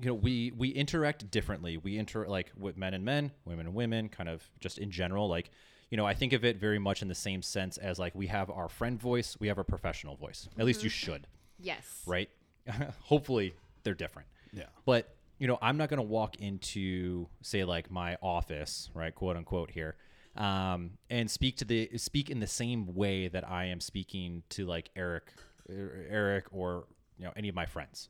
you 0.00 0.06
know 0.06 0.14
we 0.14 0.52
we 0.56 0.68
interact 0.70 1.30
differently 1.30 1.76
we 1.76 1.98
inter 1.98 2.26
like 2.26 2.52
with 2.56 2.76
men 2.76 2.94
and 2.94 3.04
men 3.04 3.30
women 3.44 3.66
and 3.66 3.74
women 3.74 4.08
kind 4.08 4.28
of 4.28 4.48
just 4.60 4.78
in 4.78 4.90
general 4.90 5.28
like 5.28 5.50
you 5.90 5.96
know 5.96 6.06
i 6.06 6.14
think 6.14 6.32
of 6.32 6.44
it 6.44 6.56
very 6.56 6.78
much 6.78 7.02
in 7.02 7.08
the 7.08 7.14
same 7.14 7.42
sense 7.42 7.76
as 7.78 7.98
like 7.98 8.14
we 8.14 8.28
have 8.28 8.48
our 8.48 8.68
friend 8.68 9.00
voice 9.00 9.36
we 9.40 9.48
have 9.48 9.58
our 9.58 9.64
professional 9.64 10.14
voice 10.16 10.48
at 10.58 10.64
least 10.64 10.82
you 10.84 10.88
should 10.88 11.26
yes. 11.58 12.02
right 12.06 12.30
hopefully 13.02 13.54
they're 13.82 13.94
different 13.94 14.28
Yeah. 14.52 14.64
but 14.86 15.14
you 15.38 15.48
know 15.48 15.58
i'm 15.60 15.76
not 15.76 15.88
going 15.88 15.98
to 15.98 16.02
walk 16.06 16.36
into 16.36 17.26
say 17.42 17.64
like 17.64 17.90
my 17.90 18.16
office 18.22 18.90
right 18.94 19.14
quote 19.14 19.36
unquote 19.36 19.70
here 19.72 19.96
um, 20.38 20.92
and 21.10 21.30
speak 21.30 21.56
to 21.58 21.64
the 21.64 21.90
speak 21.98 22.30
in 22.30 22.40
the 22.40 22.46
same 22.46 22.94
way 22.94 23.28
that 23.28 23.48
i 23.48 23.64
am 23.66 23.80
speaking 23.80 24.42
to 24.48 24.64
like 24.64 24.88
eric 24.96 25.32
er, 25.68 26.06
eric 26.08 26.46
or 26.50 26.86
you 27.18 27.24
know 27.24 27.32
any 27.36 27.48
of 27.48 27.54
my 27.54 27.66
friends. 27.66 28.08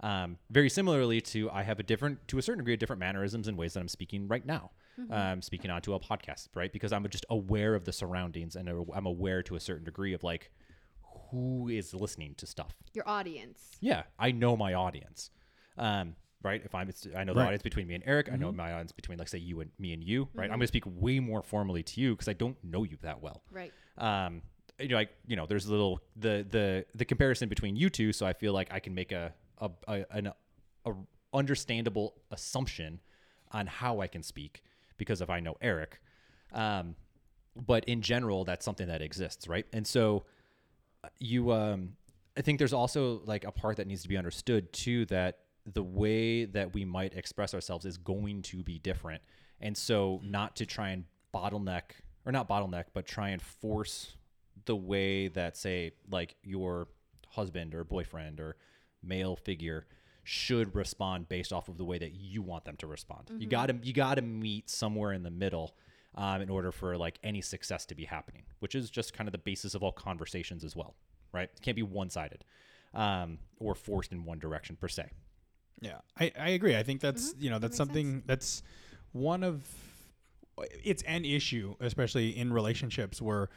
Um, 0.00 0.36
very 0.50 0.68
similarly 0.68 1.20
to 1.22 1.50
i 1.50 1.62
have 1.62 1.80
a 1.80 1.82
different 1.82 2.28
to 2.28 2.38
a 2.38 2.42
certain 2.42 2.58
degree 2.58 2.74
of 2.74 2.80
different 2.80 3.00
mannerisms 3.00 3.48
and 3.48 3.56
ways 3.56 3.74
that 3.74 3.80
i'm 3.80 3.88
speaking 3.88 4.28
right 4.28 4.44
now. 4.44 4.70
Um, 5.12 5.42
speaking 5.42 5.70
onto 5.70 5.94
a 5.94 6.00
podcast 6.00 6.48
right? 6.54 6.72
Because 6.72 6.92
i'm 6.92 7.08
just 7.08 7.26
aware 7.30 7.74
of 7.74 7.84
the 7.84 7.92
surroundings 7.92 8.56
and 8.56 8.68
i'm 8.68 9.06
aware 9.06 9.42
to 9.44 9.54
a 9.54 9.60
certain 9.60 9.84
degree 9.84 10.12
of 10.12 10.24
like 10.24 10.50
who 11.30 11.68
is 11.68 11.94
listening 11.94 12.34
to 12.36 12.46
stuff. 12.46 12.74
Your 12.94 13.08
audience. 13.08 13.76
yeah, 13.80 14.04
I 14.18 14.32
know 14.32 14.56
my 14.56 14.74
audience. 14.74 15.30
Um, 15.76 16.16
right? 16.42 16.62
If 16.64 16.74
I'm, 16.74 16.88
it's, 16.88 17.06
I 17.16 17.24
know 17.24 17.34
the 17.34 17.40
Right. 17.40 17.46
audience 17.46 17.62
between 17.62 17.86
me 17.86 17.94
and 17.94 18.04
Eric. 18.06 18.30
I 18.32 18.36
know 18.36 18.52
my 18.52 18.72
audience 18.72 18.92
between, 18.92 19.18
like, 19.18 19.28
say, 19.28 19.38
you 19.38 19.60
and 19.60 19.70
me 19.78 19.92
and 19.92 20.02
you. 20.04 20.28
Right? 20.34 20.44
I'm 20.44 20.50
going 20.58 20.60
to 20.60 20.66
speak 20.68 20.84
way 20.86 21.20
more 21.20 21.42
formally 21.42 21.82
to 21.82 22.00
you 22.00 22.14
because 22.14 22.28
I 22.28 22.32
don't 22.32 22.56
know 22.62 22.84
you 22.84 22.96
that 23.02 23.20
well. 23.22 23.42
Right. 23.50 23.72
Um, 23.96 24.42
you 24.78 24.88
know, 24.88 24.96
like, 24.96 25.10
you 25.26 25.34
know, 25.36 25.46
there's 25.46 25.66
a 25.66 25.70
little 25.70 26.00
the 26.14 26.46
the 26.48 26.86
the 26.94 27.04
comparison 27.04 27.48
between 27.48 27.74
you 27.74 27.90
two, 27.90 28.12
so 28.12 28.24
I 28.26 28.32
feel 28.32 28.52
like 28.52 28.72
I 28.72 28.78
can 28.78 28.94
make 28.94 29.10
a 29.10 29.32
a 29.58 29.70
a, 29.88 30.04
an, 30.12 30.32
a 30.86 30.92
understandable 31.34 32.14
assumption 32.30 33.00
on 33.50 33.66
how 33.66 34.00
I 34.00 34.06
can 34.06 34.22
speak 34.22 34.62
because 34.96 35.20
if 35.20 35.30
I 35.30 35.40
know 35.40 35.56
Eric. 35.60 36.00
Um, 36.52 36.94
but 37.56 37.84
in 37.86 38.02
general, 38.02 38.44
that's 38.44 38.64
something 38.64 38.86
that 38.86 39.02
exists, 39.02 39.48
right? 39.48 39.66
And 39.72 39.84
so 39.86 40.24
you 41.20 41.52
um 41.52 41.90
i 42.36 42.40
think 42.42 42.58
there's 42.58 42.72
also 42.72 43.20
like 43.24 43.44
a 43.44 43.52
part 43.52 43.76
that 43.76 43.86
needs 43.86 44.02
to 44.02 44.08
be 44.08 44.16
understood 44.16 44.72
too 44.72 45.04
that 45.06 45.38
the 45.74 45.82
way 45.82 46.44
that 46.44 46.74
we 46.74 46.84
might 46.84 47.14
express 47.14 47.54
ourselves 47.54 47.84
is 47.84 47.96
going 47.96 48.42
to 48.42 48.62
be 48.62 48.78
different 48.78 49.22
and 49.60 49.76
so 49.76 50.20
not 50.24 50.56
to 50.56 50.66
try 50.66 50.90
and 50.90 51.04
bottleneck 51.34 51.82
or 52.24 52.32
not 52.32 52.48
bottleneck 52.48 52.84
but 52.92 53.06
try 53.06 53.30
and 53.30 53.42
force 53.42 54.16
the 54.64 54.76
way 54.76 55.28
that 55.28 55.56
say 55.56 55.92
like 56.10 56.36
your 56.42 56.88
husband 57.28 57.74
or 57.74 57.84
boyfriend 57.84 58.40
or 58.40 58.56
male 59.02 59.36
figure 59.36 59.86
should 60.24 60.74
respond 60.74 61.26
based 61.28 61.54
off 61.54 61.68
of 61.68 61.78
the 61.78 61.84
way 61.84 61.96
that 61.96 62.12
you 62.12 62.42
want 62.42 62.64
them 62.66 62.76
to 62.76 62.86
respond. 62.86 63.26
Mm-hmm. 63.26 63.40
You 63.40 63.46
got 63.46 63.66
to 63.66 63.76
you 63.82 63.94
got 63.94 64.16
to 64.16 64.22
meet 64.22 64.68
somewhere 64.68 65.12
in 65.12 65.22
the 65.22 65.30
middle 65.30 65.74
um, 66.14 66.42
in 66.42 66.50
order 66.50 66.70
for 66.70 66.98
like 66.98 67.18
any 67.24 67.40
success 67.40 67.86
to 67.86 67.94
be 67.94 68.04
happening, 68.04 68.42
which 68.58 68.74
is 68.74 68.90
just 68.90 69.14
kind 69.14 69.26
of 69.26 69.32
the 69.32 69.38
basis 69.38 69.74
of 69.74 69.82
all 69.82 69.92
conversations 69.92 70.64
as 70.64 70.76
well, 70.76 70.94
right? 71.32 71.48
It 71.54 71.62
can't 71.62 71.76
be 71.76 71.82
one 71.82 72.10
sided 72.10 72.44
um, 72.92 73.38
or 73.58 73.74
forced 73.74 74.12
in 74.12 74.24
one 74.24 74.38
direction 74.38 74.76
per 74.76 74.88
se. 74.88 75.08
Yeah, 75.80 75.98
I, 76.18 76.32
I 76.38 76.48
agree. 76.50 76.76
I 76.76 76.82
think 76.82 77.00
that's 77.00 77.32
Mm-hmm. 77.32 77.42
you 77.44 77.50
know 77.50 77.58
that's 77.58 77.72
makes 77.72 77.76
something 77.78 78.22
that's 78.26 78.62
one 79.12 79.42
of 79.44 79.62
it's 80.84 81.02
an 81.04 81.24
issue, 81.24 81.74
especially 81.80 82.36
in 82.36 82.52
relationships 82.52 83.22
where 83.22 83.48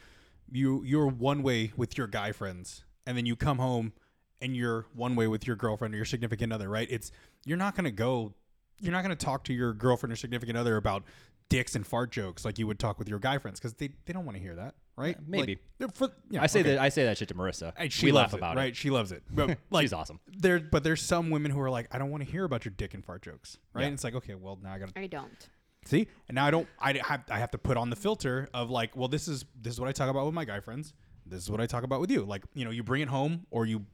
you 0.50 0.82
you're 0.84 1.06
one 1.08 1.42
way 1.42 1.72
with 1.76 1.98
your 1.98 2.06
guy 2.06 2.32
friends, 2.32 2.84
and 3.06 3.16
then 3.16 3.26
you 3.26 3.36
come 3.36 3.58
home 3.58 3.92
and 4.40 4.56
you're 4.56 4.86
one 4.94 5.14
way 5.16 5.26
with 5.26 5.46
your 5.46 5.56
girlfriend 5.56 5.94
or 5.94 5.96
your 5.96 6.06
significant 6.06 6.52
other. 6.52 6.68
Right? 6.68 6.88
It's 6.90 7.10
you're 7.44 7.58
not 7.58 7.74
gonna 7.74 7.90
go, 7.90 8.34
you're 8.78 8.92
not 8.92 9.02
gonna 9.02 9.16
talk 9.16 9.44
to 9.44 9.52
your 9.52 9.72
girlfriend 9.72 10.12
or 10.12 10.16
significant 10.16 10.56
other 10.56 10.76
about 10.76 11.02
dicks 11.48 11.74
and 11.74 11.86
fart 11.86 12.10
jokes 12.10 12.44
like 12.44 12.58
you 12.58 12.66
would 12.66 12.78
talk 12.78 12.98
with 12.98 13.08
your 13.08 13.18
guy 13.18 13.36
friends 13.38 13.58
because 13.60 13.74
they, 13.74 13.90
they 14.06 14.12
don't 14.12 14.24
want 14.24 14.36
to 14.36 14.42
hear 14.42 14.54
that, 14.54 14.74
right? 14.96 15.16
maybe. 15.26 15.58
Like, 15.78 15.94
for, 15.94 16.10
yeah, 16.30 16.42
I 16.42 16.46
say 16.46 16.60
okay. 16.60 16.70
that 16.70 16.80
I 16.80 16.88
say 16.88 17.04
that 17.04 17.18
shit 17.18 17.28
to 17.28 17.34
Marissa. 17.34 17.72
And 17.76 17.92
she 17.92 18.06
we 18.06 18.12
loves 18.12 18.32
laugh 18.32 18.34
it, 18.34 18.36
about 18.38 18.56
right? 18.56 18.68
it. 18.68 18.76
She 18.76 18.90
loves 18.90 19.12
it. 19.12 19.22
But 19.30 19.58
like, 19.70 19.82
She's 19.82 19.92
awesome. 19.92 20.20
there, 20.38 20.60
but 20.60 20.84
there's 20.84 21.02
some 21.02 21.30
women 21.30 21.50
who 21.50 21.60
are 21.60 21.70
like, 21.70 21.88
I 21.90 21.98
don't 21.98 22.10
want 22.10 22.24
to 22.24 22.30
hear 22.30 22.44
about 22.44 22.64
your 22.64 22.72
dick 22.76 22.94
and 22.94 23.04
fart 23.04 23.22
jokes, 23.22 23.58
right? 23.74 23.82
Yeah. 23.82 23.86
And 23.88 23.94
it's 23.94 24.04
like, 24.04 24.14
okay, 24.14 24.34
well 24.34 24.58
now 24.62 24.72
I 24.72 24.78
gotta 24.78 24.92
I 24.96 25.06
don't. 25.06 25.48
see, 25.84 26.06
and 26.28 26.34
now 26.36 26.46
I 26.46 26.50
don't, 26.50 26.68
I 26.78 27.00
have, 27.04 27.24
I 27.30 27.38
have 27.38 27.50
to 27.52 27.58
put 27.58 27.76
on 27.76 27.90
the 27.90 27.96
filter 27.96 28.48
of 28.54 28.70
like, 28.70 28.96
well, 28.96 29.08
this 29.08 29.28
is 29.28 29.44
this 29.60 29.74
is 29.74 29.80
what 29.80 29.88
I 29.88 29.92
talk 29.92 30.08
about 30.08 30.24
with 30.26 30.34
my 30.34 30.44
guy 30.44 30.60
friends. 30.60 30.94
This 31.26 31.42
is 31.42 31.50
what 31.50 31.60
I 31.60 31.66
talk 31.66 31.84
about 31.84 32.00
with 32.00 32.10
you. 32.10 32.24
Like, 32.24 32.44
you 32.54 32.64
know, 32.64 32.70
you 32.70 32.82
bring 32.82 33.02
it 33.02 33.08
home 33.08 33.46
or 33.50 33.64
you 33.66 33.84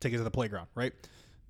take 0.00 0.12
it 0.12 0.18
to 0.18 0.24
the 0.24 0.30
playground, 0.30 0.68
right? 0.74 0.92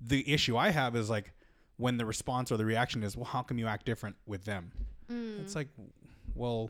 The 0.01 0.31
issue 0.31 0.57
I 0.57 0.69
have 0.69 0.95
is 0.95 1.09
like 1.09 1.31
when 1.77 1.97
the 1.97 2.05
response 2.05 2.51
or 2.51 2.57
the 2.57 2.65
reaction 2.65 3.03
is, 3.03 3.15
well, 3.15 3.25
how 3.25 3.43
come 3.43 3.57
you 3.57 3.67
act 3.67 3.85
different 3.85 4.15
with 4.25 4.45
them? 4.45 4.71
Mm. 5.11 5.39
It's 5.41 5.55
like, 5.55 5.67
well, 6.33 6.69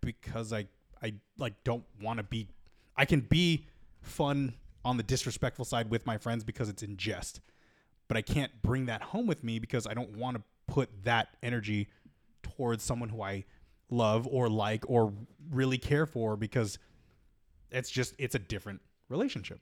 because 0.00 0.52
I 0.52 0.66
I 1.02 1.14
like 1.38 1.62
don't 1.64 1.84
want 2.00 2.18
to 2.18 2.22
be 2.22 2.48
I 2.96 3.04
can 3.04 3.20
be 3.20 3.66
fun 4.00 4.54
on 4.84 4.96
the 4.96 5.02
disrespectful 5.02 5.64
side 5.64 5.90
with 5.90 6.06
my 6.06 6.18
friends 6.18 6.44
because 6.44 6.68
it's 6.68 6.82
in 6.82 6.96
jest. 6.96 7.40
But 8.08 8.16
I 8.16 8.22
can't 8.22 8.62
bring 8.62 8.86
that 8.86 9.02
home 9.02 9.26
with 9.26 9.44
me 9.44 9.58
because 9.58 9.86
I 9.86 9.94
don't 9.94 10.16
want 10.16 10.36
to 10.36 10.42
put 10.66 11.04
that 11.04 11.28
energy 11.42 11.88
towards 12.42 12.82
someone 12.82 13.10
who 13.10 13.22
I 13.22 13.44
love 13.90 14.26
or 14.26 14.48
like 14.48 14.84
or 14.88 15.12
really 15.50 15.78
care 15.78 16.06
for 16.06 16.36
because 16.36 16.78
it's 17.70 17.90
just 17.90 18.14
it's 18.18 18.34
a 18.34 18.38
different 18.38 18.80
relationship. 19.08 19.60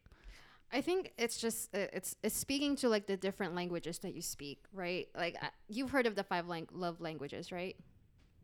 I 0.72 0.80
think 0.80 1.12
it's 1.16 1.38
just 1.38 1.74
uh, 1.74 1.86
it's 1.92 2.16
it's 2.22 2.36
speaking 2.36 2.76
to 2.76 2.88
like 2.88 3.06
the 3.06 3.16
different 3.16 3.54
languages 3.54 3.98
that 4.00 4.14
you 4.14 4.22
speak, 4.22 4.64
right? 4.72 5.08
Like 5.16 5.36
uh, 5.40 5.48
you've 5.68 5.90
heard 5.90 6.06
of 6.06 6.14
the 6.14 6.24
five 6.24 6.48
lang- 6.48 6.68
love 6.72 7.00
languages, 7.00 7.52
right? 7.52 7.76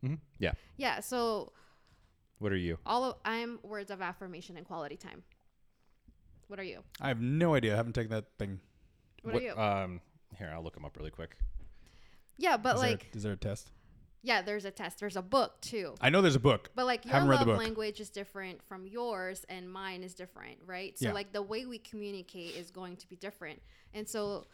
Mhm. 0.03 0.19
Yeah. 0.39 0.53
Yeah. 0.77 0.99
So 0.99 1.51
What 2.43 2.51
are 2.51 2.57
you? 2.57 2.77
all 2.85 3.05
of 3.05 3.15
I'm 3.23 3.59
words 3.63 3.89
of 3.89 4.01
affirmation 4.01 4.57
and 4.57 4.65
quality 4.65 4.97
time. 4.97 5.23
What 6.47 6.59
are 6.59 6.63
you? 6.63 6.83
I 6.99 7.07
have 7.07 7.21
no 7.21 7.55
idea. 7.55 7.71
I 7.73 7.77
haven't 7.77 7.93
taken 7.93 8.11
that 8.11 8.25
thing. 8.37 8.59
What, 9.23 9.35
are 9.35 9.41
you? 9.41 9.55
Um, 9.55 10.01
here, 10.37 10.51
I'll 10.53 10.61
look 10.61 10.73
them 10.73 10.83
up 10.83 10.97
really 10.97 11.09
quick. 11.09 11.37
yeah, 12.37 12.57
but 12.57 12.75
is, 12.75 12.81
like 12.81 12.99
there, 13.11 13.17
is 13.17 13.23
there 13.23 13.31
a 13.31 13.37
test? 13.37 13.71
yeah, 14.23 14.41
there's 14.41 14.65
a 14.65 14.71
test. 14.71 14.99
There's 14.99 15.15
a 15.15 15.21
book 15.21 15.61
too. 15.61 15.95
I 16.01 16.09
know 16.09 16.21
there's 16.21 16.35
a 16.35 16.39
book. 16.39 16.69
But 16.75 16.85
like 16.85 17.05
your 17.05 17.13
Haven't 17.13 17.29
read 17.29 17.39
the 17.39 17.45
love 17.45 17.55
book. 17.55 17.63
language 17.65 18.01
is 18.01 18.09
different 18.09 18.61
from 18.61 18.85
yours 18.85 19.45
and 19.47 19.71
mine 19.71 20.03
is 20.03 20.13
different, 20.13 20.57
right? 20.65 20.99
So 20.99 21.05
Yeah. 21.07 21.13
like 21.13 21.31
the 21.31 21.41
way 21.41 21.65
we 21.65 21.77
communicate 21.77 22.57
is 22.57 22.71
going 22.71 22.97
to 22.97 23.07
be 23.07 23.15
different. 23.15 23.61
And 23.93 24.05
so 24.07 24.47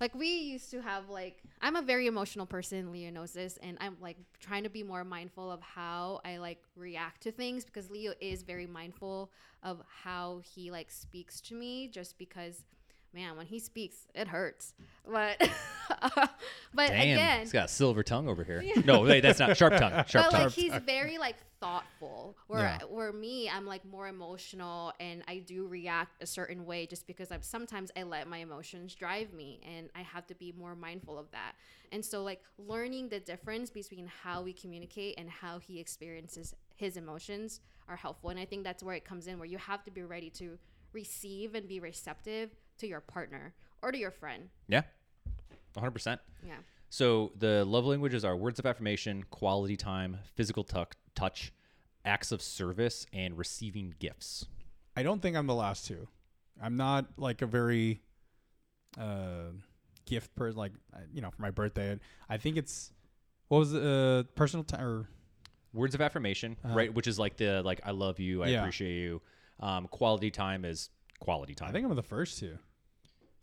like 0.00 0.14
we 0.14 0.28
used 0.28 0.70
to 0.70 0.82
have 0.82 1.08
like 1.08 1.42
I'm 1.60 1.76
a 1.76 1.82
very 1.82 2.06
emotional 2.06 2.46
person, 2.46 2.92
Leo 2.92 3.10
knows 3.10 3.32
this, 3.32 3.58
and 3.62 3.78
I'm 3.80 3.96
like 4.00 4.16
trying 4.40 4.64
to 4.64 4.70
be 4.70 4.82
more 4.82 5.04
mindful 5.04 5.50
of 5.50 5.60
how 5.60 6.20
I 6.24 6.38
like 6.38 6.62
react 6.76 7.22
to 7.22 7.32
things 7.32 7.64
because 7.64 7.90
Leo 7.90 8.12
is 8.20 8.42
very 8.42 8.66
mindful 8.66 9.30
of 9.62 9.82
how 10.02 10.40
he 10.54 10.70
like 10.70 10.90
speaks 10.90 11.40
to 11.42 11.54
me 11.54 11.88
just 11.88 12.18
because 12.18 12.64
man, 13.14 13.36
when 13.36 13.46
he 13.46 13.60
speaks, 13.60 14.08
it 14.14 14.28
hurts. 14.28 14.74
But 15.10 15.38
but 16.74 16.88
Damn, 16.88 17.00
again, 17.00 17.40
he's 17.40 17.52
got 17.52 17.66
a 17.66 17.68
silver 17.68 18.02
tongue 18.02 18.28
over 18.28 18.42
here. 18.42 18.62
No, 18.84 19.02
wait, 19.02 19.20
that's 19.20 19.38
not 19.38 19.56
sharp 19.56 19.76
tongue. 19.76 19.92
Sharp 20.06 20.26
but 20.26 20.30
tongue. 20.30 20.42
like 20.44 20.52
he's 20.52 20.74
very 20.84 21.18
like 21.18 21.36
thoughtful. 21.64 22.36
Where 22.46 22.60
Yeah. 22.60 22.78
where 22.88 23.12
me 23.12 23.48
i'm 23.48 23.66
like 23.66 23.84
more 23.84 24.06
emotional 24.08 24.92
and 25.00 25.22
i 25.28 25.38
do 25.38 25.66
react 25.66 26.22
a 26.22 26.26
certain 26.26 26.66
way 26.66 26.86
just 26.86 27.06
because 27.06 27.30
i'm 27.32 27.42
sometimes 27.42 27.90
i 27.96 28.02
let 28.02 28.28
my 28.28 28.38
emotions 28.38 28.94
drive 28.94 29.32
me 29.32 29.60
and 29.74 29.88
i 29.94 30.02
have 30.02 30.26
to 30.26 30.34
be 30.34 30.52
more 30.52 30.74
mindful 30.74 31.18
of 31.18 31.30
that. 31.32 31.52
And 31.92 32.04
so 32.04 32.22
like 32.22 32.42
learning 32.58 33.08
the 33.08 33.20
difference 33.20 33.70
between 33.70 34.06
how 34.22 34.42
we 34.42 34.52
communicate 34.52 35.14
and 35.18 35.28
how 35.30 35.58
he 35.58 35.80
experiences 35.80 36.54
his 36.76 36.96
emotions 36.96 37.60
are 37.88 37.96
helpful 37.96 38.30
and 38.30 38.38
i 38.38 38.44
think 38.44 38.64
that's 38.64 38.82
where 38.82 38.94
it 38.94 39.04
comes 39.04 39.26
in 39.26 39.38
where 39.38 39.46
you 39.54 39.58
have 39.58 39.82
to 39.84 39.90
be 39.90 40.02
ready 40.02 40.30
to 40.30 40.58
receive 40.92 41.54
and 41.54 41.66
be 41.68 41.80
receptive 41.80 42.50
to 42.78 42.86
your 42.86 43.00
partner 43.00 43.54
or 43.82 43.90
to 43.92 43.98
your 43.98 44.10
friend. 44.10 44.48
Yeah, 44.68 44.82
100. 45.74 45.90
percent. 45.90 46.20
Yeah. 46.46 46.54
So 46.88 47.32
the 47.36 47.64
love 47.64 47.84
languages 47.84 48.24
are 48.24 48.36
words 48.36 48.58
of 48.60 48.66
affirmation, 48.66 49.24
quality 49.30 49.76
time, 49.76 50.18
physical 50.36 50.62
tuck, 50.62 50.94
touch, 51.14 51.52
acts 52.04 52.32
of 52.32 52.42
service, 52.42 53.06
and 53.12 53.36
receiving 53.38 53.94
gifts. 53.98 54.46
I 54.96 55.02
don't 55.02 55.20
think 55.22 55.36
I'm 55.36 55.46
the 55.46 55.54
last 55.54 55.86
two. 55.86 56.08
I'm 56.62 56.76
not 56.76 57.06
like 57.16 57.42
a 57.42 57.46
very 57.46 58.00
uh, 58.98 59.50
gift 60.06 60.34
person. 60.36 60.58
Like 60.58 60.72
uh, 60.94 61.00
you 61.12 61.20
know, 61.20 61.30
for 61.30 61.42
my 61.42 61.50
birthday, 61.50 61.98
I 62.28 62.36
think 62.36 62.56
it's 62.56 62.92
what 63.48 63.58
was 63.58 63.72
the 63.72 64.26
uh, 64.28 64.32
personal 64.34 64.64
time 64.64 64.80
or 64.84 65.08
Words 65.72 65.92
of 65.96 66.00
affirmation, 66.00 66.56
Uh-huh. 66.64 66.72
right? 66.76 66.94
Which 66.94 67.08
is 67.08 67.18
like 67.18 67.36
the 67.36 67.60
like 67.64 67.80
I 67.84 67.90
love 67.90 68.20
you, 68.20 68.44
I 68.44 68.48
Yeah. 68.50 68.60
appreciate 68.60 68.94
you. 69.02 69.20
Um, 69.58 69.88
quality 69.88 70.30
time 70.30 70.64
is 70.64 70.88
quality 71.18 71.52
time. 71.52 71.68
I 71.68 71.72
think 71.72 71.84
I'm 71.84 71.92
the 71.96 72.02
first 72.02 72.38
two. 72.38 72.58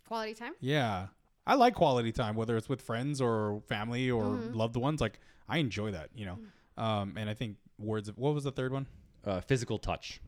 quality 0.08 0.32
time 0.34 0.54
Yeah, 0.58 1.08
I 1.46 1.56
like 1.56 1.74
quality 1.74 2.10
time, 2.10 2.34
whether 2.34 2.56
it's 2.56 2.70
with 2.70 2.80
friends 2.80 3.20
or 3.20 3.60
family 3.68 4.10
or 4.10 4.36
Mhm. 4.38 4.54
loved 4.54 4.76
ones. 4.76 5.02
Like 5.02 5.20
I 5.46 5.58
enjoy 5.58 5.90
that, 5.90 6.08
you 6.14 6.24
know. 6.24 6.38
Um, 6.76 7.14
and 7.16 7.28
I 7.28 7.34
think 7.34 7.56
words 7.78 8.08
of 8.08 8.16
what 8.18 8.34
was 8.34 8.44
the 8.44 8.52
third 8.52 8.72
one? 8.72 8.86
uh, 9.24 9.40
physical 9.40 9.78
touch. 9.78 10.20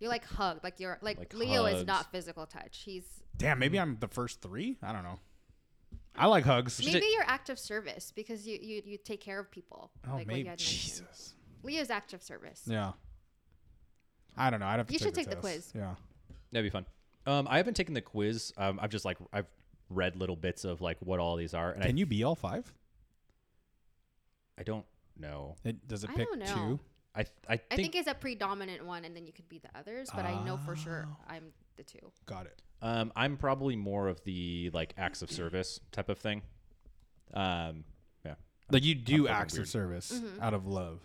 You're 0.00 0.10
like 0.10 0.24
hug 0.24 0.60
like 0.64 0.80
you're 0.80 0.98
like, 1.00 1.18
Like 1.18 1.32
leo 1.34 1.64
is 1.66 1.74
hugs. 1.76 1.86
not 1.86 2.10
physical 2.10 2.44
touch 2.46 2.82
he's 2.84 3.04
Damn, 3.36 3.58
maybe 3.60 3.78
I'm 3.78 3.96
the 4.00 4.08
first 4.08 4.40
three. 4.42 4.76
I 4.82 4.92
don't 4.92 5.04
know. 5.04 5.20
I 6.16 6.26
like 6.26 6.44
hugs. 6.44 6.76
Just 6.78 6.92
Maybe 6.92 7.06
a- 7.06 7.10
you're 7.10 7.24
active 7.26 7.58
service 7.58 8.12
because 8.14 8.46
you, 8.46 8.58
you 8.60 8.82
you 8.84 8.98
take 8.98 9.20
care 9.20 9.38
of 9.38 9.50
people. 9.50 9.90
Oh, 10.06 10.10
like 10.10 10.18
what 10.18 10.26
maybe 10.26 10.40
had 10.40 10.46
mentioned. 10.58 10.80
Jesus. 10.80 11.34
Leo's 11.62 11.90
active 11.90 12.22
service. 12.22 12.62
Yeah. 12.66 12.92
I 14.36 14.50
don't 14.50 14.58
know. 14.60 14.66
I'd 14.66 14.78
have 14.78 14.86
to 14.88 14.92
You 14.92 14.98
should 14.98 15.14
take 15.14 15.26
take 15.28 15.40
the 15.40 15.40
test. 15.40 15.72
quiz. 15.72 15.72
Yeah. 15.74 15.94
That'd 16.52 16.66
be 16.66 16.70
fun. 16.70 16.84
Um, 17.26 17.46
I 17.48 17.56
haven't 17.58 17.74
taken 17.74 17.94
the 17.94 18.00
quiz. 18.02 18.52
Um, 18.56 18.78
I've 18.82 18.90
just 18.90 19.04
like 19.04 19.18
I've 19.32 19.46
read 19.90 20.16
little 20.16 20.36
bits 20.36 20.64
of 20.64 20.80
like 20.80 20.98
what 21.00 21.20
all 21.20 21.36
these 21.36 21.54
are, 21.54 21.70
and 21.70 21.82
Can 21.82 21.94
I 21.96 21.98
you 21.98 22.06
be 22.06 22.22
all 22.24 22.34
five? 22.34 22.72
I 24.58 24.62
don't 24.62 24.84
know. 25.18 25.56
It, 25.64 25.86
does 25.88 26.04
it 26.04 26.10
I 26.10 26.14
pick 26.14 26.28
don't 26.28 26.38
know. 26.40 26.46
two? 26.54 26.80
I 27.16 27.22
th- 27.22 27.34
I 27.48 27.56
think, 27.56 27.66
I 27.70 27.76
think 27.76 27.94
it's 27.94 28.08
a 28.08 28.14
predominant 28.14 28.84
one, 28.84 29.04
and 29.04 29.14
then 29.16 29.24
you 29.24 29.32
could 29.32 29.48
be 29.48 29.58
the 29.58 29.68
others. 29.78 30.08
But 30.14 30.24
I 30.24 30.42
know 30.44 30.56
for 30.56 30.74
sure 30.74 31.06
Oh. 31.08 31.16
I'm 31.28 31.44
the 31.76 31.84
two. 31.84 32.10
Got 32.26 32.46
it. 32.46 32.60
um, 32.82 33.12
I'm 33.14 33.36
probably 33.36 33.76
more 33.76 34.08
of 34.08 34.22
the 34.24 34.70
like 34.72 34.94
acts 34.96 35.22
of 35.22 35.30
service 35.30 35.78
type 35.92 36.08
of 36.08 36.18
thing. 36.18 36.42
Um, 37.32 37.84
yeah, 38.24 38.34
Like 38.70 38.84
you 38.84 38.94
do 38.94 39.22
fucking 39.24 39.36
acts 39.36 39.54
of 39.54 39.58
weird. 39.60 39.68
service 39.68 40.12
Mhm. 40.12 40.40
out 40.40 40.54
of 40.54 40.66
love. 40.66 41.00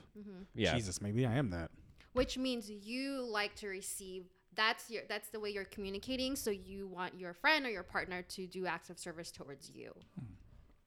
yeah. 0.56 0.76
Jesus, 0.76 1.02
maybe 1.02 1.26
I 1.26 1.36
am 1.36 1.52
that. 1.52 1.72
Which 2.14 2.38
means 2.38 2.70
you 2.70 3.22
like 3.22 3.56
to 3.58 3.68
receive. 3.68 4.26
That's 4.56 4.90
your. 4.90 5.04
That's 5.08 5.30
the 5.30 5.40
way 5.40 5.52
you're 5.52 5.64
communicating. 5.66 6.36
So 6.36 6.50
you 6.50 6.88
want 6.88 7.20
your 7.20 7.34
friend 7.34 7.66
or 7.66 7.70
your 7.70 7.84
partner 7.84 8.24
to 8.24 8.48
do 8.48 8.66
acts 8.66 8.90
of 8.90 8.98
service 8.98 9.32
towards 9.32 9.70
you. 9.70 9.94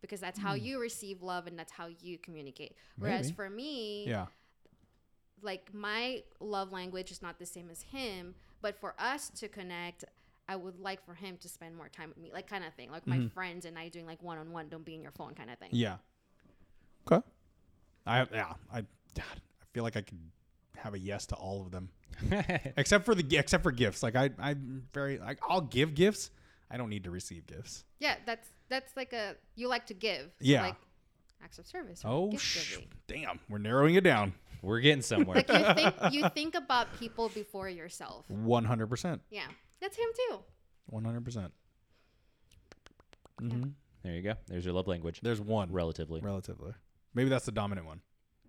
Because 0.02 0.20
that's 0.20 0.38
how 0.38 0.54
mm. 0.54 0.62
you 0.62 0.80
receive 0.80 1.22
love 1.22 1.46
and 1.46 1.58
that's 1.58 1.72
how 1.72 1.88
you 2.02 2.18
communicate. 2.18 2.74
Whereas 2.98 3.26
Maybe. 3.26 3.36
for 3.36 3.48
me, 3.50 4.04
Yeah. 4.06 4.26
like 5.40 5.72
my 5.72 6.22
love 6.38 6.70
language 6.70 7.10
is 7.10 7.22
not 7.22 7.38
the 7.38 7.46
same 7.46 7.68
as 7.70 7.82
him 7.82 8.34
but 8.60 8.78
for 8.78 8.94
us 8.96 9.28
to 9.28 9.48
connect 9.48 10.04
i 10.48 10.54
would 10.54 10.78
like 10.78 11.04
for 11.04 11.14
him 11.14 11.36
to 11.36 11.48
spend 11.48 11.74
more 11.76 11.88
time 11.88 12.10
with 12.10 12.18
me 12.18 12.30
like 12.32 12.46
kind 12.46 12.62
of 12.62 12.72
thing 12.74 12.88
like 12.92 13.04
my 13.08 13.16
mm-hmm. 13.16 13.26
friends 13.26 13.64
and 13.64 13.76
i 13.76 13.88
doing 13.88 14.06
like 14.06 14.22
one-on-one 14.22 14.68
don't 14.68 14.84
be 14.84 14.94
in 14.94 15.02
your 15.02 15.10
phone 15.10 15.34
kind 15.34 15.50
of 15.50 15.58
thing 15.58 15.70
Yeah. 15.72 15.96
Okay. 17.10 17.26
I 18.06 18.26
yeah. 18.32 18.52
I 18.72 18.80
God, 19.14 19.24
I 19.34 19.64
feel 19.72 19.82
like 19.82 19.96
I 19.96 20.02
could 20.02 20.18
have 20.76 20.94
a 20.94 20.98
yes 20.98 21.26
to 21.26 21.34
all 21.36 21.62
of 21.62 21.70
them, 21.70 21.90
except 22.76 23.04
for 23.04 23.14
the 23.14 23.36
except 23.36 23.62
for 23.62 23.72
gifts. 23.72 24.02
Like 24.02 24.16
I 24.16 24.30
I'm 24.38 24.86
very 24.92 25.18
like 25.18 25.38
I'll 25.48 25.60
give 25.60 25.94
gifts. 25.94 26.30
I 26.72 26.76
don't 26.78 26.88
need 26.90 27.04
to 27.04 27.10
receive 27.10 27.46
gifts. 27.46 27.84
yeah 28.00 28.16
that's 28.26 28.48
that's 28.68 28.96
like 28.96 29.12
a 29.12 29.36
you 29.54 29.68
like 29.68 29.86
to 29.86 29.94
give 29.94 30.22
so 30.26 30.30
Yeah. 30.40 30.62
like 30.62 30.76
acts 31.44 31.58
of 31.58 31.66
service 31.66 32.00
Oh 32.04 32.34
sh- 32.36 32.78
damn, 33.06 33.38
we're 33.48 33.58
narrowing 33.58 33.94
it 33.96 34.04
down. 34.04 34.32
We're 34.62 34.80
getting 34.80 35.02
somewhere. 35.02 35.44
like 35.46 35.48
you 35.52 35.74
think 35.74 35.94
you 36.14 36.28
think 36.30 36.54
about 36.54 36.86
people 36.98 37.28
before 37.28 37.68
yourself 37.68 38.24
One 38.30 38.64
hundred 38.64 38.86
percent. 38.88 39.20
yeah 39.30 39.46
that's 39.80 39.96
him 39.96 40.08
too 40.28 40.38
One 40.86 41.04
hundred 41.04 41.24
percent. 41.24 41.52
Mm-hmm. 43.40 43.70
There 44.04 44.14
you 44.14 44.22
go. 44.22 44.34
There's 44.48 44.64
your 44.64 44.74
love 44.74 44.86
language. 44.88 45.20
There's 45.22 45.40
one 45.40 45.70
Relatively, 45.72 46.20
relatively. 46.20 46.72
Maybe 47.14 47.28
that's 47.28 47.44
the 47.44 47.52
dominant 47.52 47.86
one. 47.86 48.00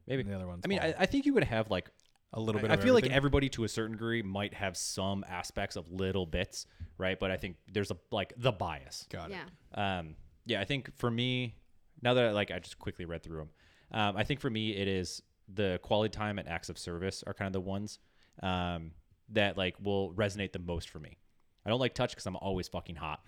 maybe. 0.07 0.23
The 0.23 0.35
other 0.35 0.47
one's 0.47 0.61
I 0.65 0.67
mean, 0.67 0.79
I. 0.79 0.93
I 0.99 1.05
think 1.05 1.25
you 1.25 1.33
would 1.33 1.43
have 1.43 1.69
like 1.69 1.89
a 2.33 2.39
little 2.39 2.59
bit. 2.59 2.69
I, 2.69 2.73
I 2.73 2.77
of 2.77 2.83
feel 2.83 2.93
like 2.93 3.09
everybody 3.09 3.49
to 3.49 3.63
a 3.63 3.69
certain 3.69 3.93
degree 3.93 4.21
might 4.21 4.53
have 4.53 4.75
some 4.75 5.23
aspects 5.27 5.75
of 5.75 5.91
little 5.91 6.25
bits, 6.25 6.65
right? 6.97 7.19
But 7.19 7.31
I 7.31 7.37
think 7.37 7.57
there's 7.71 7.91
a 7.91 7.97
like 8.11 8.33
the 8.37 8.51
bias. 8.51 9.07
got 9.09 9.31
it. 9.31 9.37
Yeah. 9.75 9.99
Um, 9.99 10.15
yeah, 10.45 10.59
I 10.59 10.65
think 10.65 10.95
for 10.97 11.09
me, 11.09 11.55
now 12.01 12.13
that 12.15 12.25
I, 12.25 12.31
like 12.31 12.51
I 12.51 12.59
just 12.59 12.79
quickly 12.79 13.05
read 13.05 13.23
through 13.23 13.37
them, 13.37 13.49
um, 13.91 14.17
I 14.17 14.23
think 14.23 14.39
for 14.39 14.49
me 14.49 14.75
it 14.75 14.87
is 14.87 15.21
the 15.53 15.79
quality 15.83 16.11
time 16.11 16.39
and 16.39 16.47
acts 16.47 16.69
of 16.69 16.77
service 16.77 17.23
are 17.25 17.33
kind 17.33 17.47
of 17.47 17.53
the 17.53 17.61
ones 17.61 17.99
um, 18.41 18.91
that 19.29 19.57
like 19.57 19.75
will 19.81 20.11
resonate 20.13 20.51
the 20.51 20.59
most 20.59 20.89
for 20.89 20.99
me. 20.99 21.17
I 21.65 21.69
don't 21.69 21.79
like 21.79 21.93
touch 21.93 22.11
because 22.11 22.25
I'm 22.25 22.35
always 22.35 22.67
fucking 22.67 22.95
hot. 22.95 23.21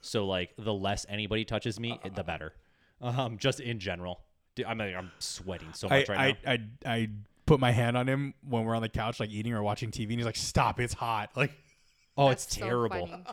So 0.00 0.26
like 0.26 0.54
the 0.58 0.74
less 0.74 1.06
anybody 1.08 1.44
touches 1.44 1.80
me, 1.80 1.98
the 2.14 2.24
better. 2.24 2.52
Um, 3.00 3.38
just 3.38 3.60
in 3.60 3.78
general, 3.78 4.20
Dude, 4.58 4.66
I'm 4.66 4.78
like, 4.78 4.92
I'm 4.92 5.12
sweating 5.20 5.72
so 5.72 5.88
I, 5.88 6.00
much 6.00 6.08
right 6.08 6.36
I, 6.44 6.56
now. 6.56 6.62
I 6.84 6.94
I 6.94 7.08
put 7.48 7.58
my 7.60 7.72
hand 7.72 7.96
on 7.96 8.06
him 8.06 8.34
when 8.48 8.64
we're 8.64 8.76
on 8.76 8.82
the 8.82 8.88
couch, 8.88 9.18
like 9.18 9.30
eating 9.30 9.52
or 9.54 9.62
watching 9.62 9.90
TV, 9.90 10.04
and 10.10 10.12
he's 10.18 10.24
like, 10.26 10.36
"Stop! 10.36 10.78
It's 10.78 10.94
hot!" 10.94 11.30
Like 11.36 11.52
oh, 12.16 12.28
That's 12.28 12.44
it's 12.44 12.56
so 12.58 12.64
terrible, 12.66 13.06
funny. 13.08 13.24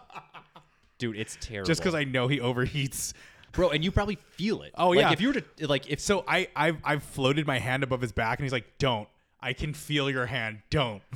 dude. 0.97 1.17
It's 1.17 1.37
terrible. 1.41 1.67
just 1.67 1.81
because 1.81 1.93
I 1.95 2.03
know 2.05 2.27
he 2.27 2.39
overheats. 2.39 3.13
bro, 3.51 3.69
and 3.69 3.83
you 3.83 3.91
probably 3.91 4.17
feel 4.31 4.61
it. 4.63 4.71
Oh, 4.77 4.89
Like, 4.89 4.99
yeah. 4.99 5.11
If 5.11 5.21
you 5.21 5.27
were 5.29 5.41
to 5.41 5.67
like, 5.67 5.89
if 5.89 5.99
So 5.99 6.23
I 6.27 6.47
I've, 6.55 6.77
I've 6.83 7.03
floated 7.03 7.45
my 7.45 7.59
hand 7.59 7.83
above 7.83 8.01
his 8.01 8.11
back, 8.11 8.39
and 8.39 8.45
he's 8.45 8.51
like, 8.53 8.77
"Don't! 8.79 9.07
I 9.41 9.53
can 9.53 9.73
feel 9.73 10.09
your 10.09 10.25
hand. 10.25 10.59
Don't!" 10.71 11.03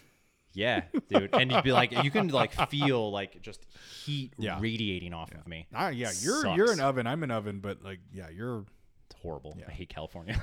Yeah, 0.52 0.82
dude. 1.10 1.30
And 1.34 1.52
you'd 1.52 1.64
be 1.64 1.72
like, 1.72 1.92
you 2.04 2.10
can 2.10 2.30
like 2.30 2.54
feel 2.70 3.12
like 3.12 3.40
just 3.42 3.66
heat 4.04 4.34
Yeah. 4.38 4.58
radiating 4.60 5.14
off 5.14 5.32
of 5.32 5.48
me. 5.48 5.68
Ah, 5.74 5.90
yeah, 5.90 6.12
you're 6.22 6.42
Sucks. 6.42 6.58
you're 6.58 6.72
an 6.72 6.80
oven. 6.82 7.06
I'm 7.06 7.22
an 7.24 7.30
oven, 7.32 7.60
but 7.60 7.84
like, 7.84 8.00
yeah, 8.12 8.30
you're. 8.30 8.66
It's 9.10 9.22
horrible. 9.22 9.56
I 9.66 9.72
hate 9.72 9.90
California. 9.90 10.42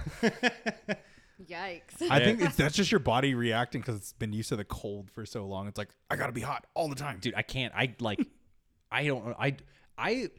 Yikes. 1.44 2.00
I 2.10 2.20
think 2.20 2.40
it's 2.40 2.56
that's 2.56 2.74
just 2.76 2.90
your 2.90 2.98
body 2.98 3.34
reacting 3.34 3.80
because 3.82 3.96
it's 3.96 4.12
been 4.14 4.32
used 4.32 4.48
to 4.48 4.56
the 4.56 4.64
cold 4.64 5.10
for 5.10 5.26
so 5.26 5.44
long. 5.46 5.68
It's 5.68 5.76
like 5.78 5.88
I 6.10 6.16
gotta 6.16 6.32
be 6.32 6.40
hot 6.40 6.66
all 6.74 6.88
the 6.88 6.94
time. 6.94 7.18
dude, 7.20 7.34
I 7.36 7.42
can't. 7.42 7.74
I 7.74 7.94
like, 8.00 8.20
I 8.90 9.06
don't. 9.06 9.34
I 9.38 9.56
I 9.98 10.30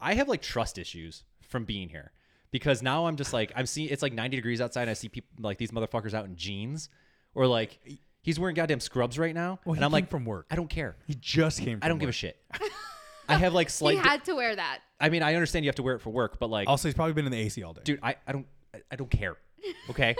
I 0.00 0.14
have 0.14 0.28
like 0.28 0.42
trust 0.42 0.78
issues 0.78 1.24
from 1.48 1.64
being 1.64 1.88
here 1.88 2.12
because 2.50 2.82
now 2.82 3.06
I'm 3.06 3.16
just 3.16 3.32
like 3.32 3.52
I'm 3.54 3.66
seeing 3.66 3.88
it's 3.90 4.02
like 4.02 4.12
90 4.12 4.36
degrees 4.36 4.60
outside. 4.60 4.82
And 4.82 4.90
I 4.90 4.94
see 4.94 5.08
people 5.08 5.28
like 5.40 5.58
these 5.58 5.72
motherfuckers 5.72 6.14
out 6.14 6.24
in 6.24 6.36
jeans 6.36 6.88
or 7.34 7.46
like 7.46 7.78
he's 8.22 8.38
wearing 8.40 8.54
goddamn 8.54 8.80
scrubs 8.80 9.18
right 9.18 9.34
now, 9.34 9.58
Well, 9.64 9.74
and 9.76 9.84
I'm 9.84 9.90
came 9.90 9.92
like 9.92 10.10
from 10.10 10.24
work. 10.24 10.46
I 10.50 10.56
don't 10.56 10.70
care. 10.70 10.96
He 11.06 11.14
just 11.14 11.60
came. 11.60 11.80
From 11.80 11.84
I 11.86 11.88
don't 11.88 11.98
give 11.98 12.08
a 12.08 12.12
shit. 12.12 12.40
I 13.28 13.36
have 13.36 13.52
like 13.52 13.66
he 13.68 13.72
slight. 13.72 13.98
had 13.98 14.24
to 14.24 14.34
wear 14.34 14.56
that. 14.56 14.78
I 14.98 15.10
mean, 15.10 15.22
I 15.22 15.34
understand 15.34 15.64
you 15.66 15.68
have 15.68 15.76
to 15.76 15.82
wear 15.82 15.96
it 15.96 16.00
for 16.00 16.08
work, 16.10 16.38
but 16.38 16.48
like 16.48 16.66
Also, 16.66 16.88
he's 16.88 16.94
probably 16.94 17.12
been 17.12 17.26
in 17.26 17.32
the 17.32 17.38
AC 17.38 17.62
all 17.62 17.74
day. 17.74 17.82
dude, 17.84 18.00
I, 18.02 18.16
I 18.26 18.32
don't 18.32 18.46
I- 18.74 18.80
I 18.92 18.96
don't 18.96 19.10
care. 19.10 19.36
Okay. 19.90 20.14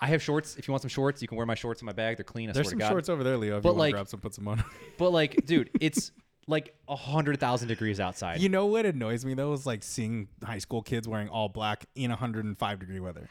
I 0.00 0.08
have 0.08 0.22
shorts. 0.22 0.56
If 0.56 0.68
you 0.68 0.72
want 0.72 0.82
some 0.82 0.90
shorts, 0.90 1.22
you 1.22 1.28
can 1.28 1.36
wear 1.38 1.46
my 1.46 1.54
shorts 1.54 1.80
in 1.80 1.86
my 1.86 1.92
bag. 1.92 2.16
They're 2.18 2.24
clean. 2.24 2.50
I 2.50 2.52
There's 2.52 2.66
swear 2.66 2.70
some 2.72 2.78
to 2.80 2.84
God. 2.84 2.90
shorts 2.90 3.08
over 3.08 3.24
there, 3.24 3.36
Leo. 3.38 3.56
If 3.56 3.62
But, 3.62 3.70
you 3.70 3.72
want 3.74 3.78
like- 3.78 3.90
to 3.92 3.96
grab 3.96 4.08
some, 4.08 4.20
put 4.20 4.34
some 4.34 4.46
on. 4.48 4.62
But 4.98 5.10
like, 5.10 5.46
dude, 5.46 5.70
it's 5.80 6.12
like 6.46 6.74
a 6.86 6.94
hundred 6.96 7.40
thousand 7.40 7.68
degrees 7.68 7.98
outside. 7.98 8.40
you 8.40 8.48
know 8.48 8.66
what 8.66 8.84
annoys 8.86 9.24
me 9.24 9.34
though 9.34 9.52
is 9.52 9.66
like 9.66 9.82
seeing 9.82 10.28
high 10.44 10.58
school 10.58 10.80
kids 10.82 11.08
wearing 11.08 11.28
all 11.28 11.48
black 11.48 11.86
in 11.96 12.10
105 12.10 12.78
degree 12.78 13.00
weather. 13.00 13.28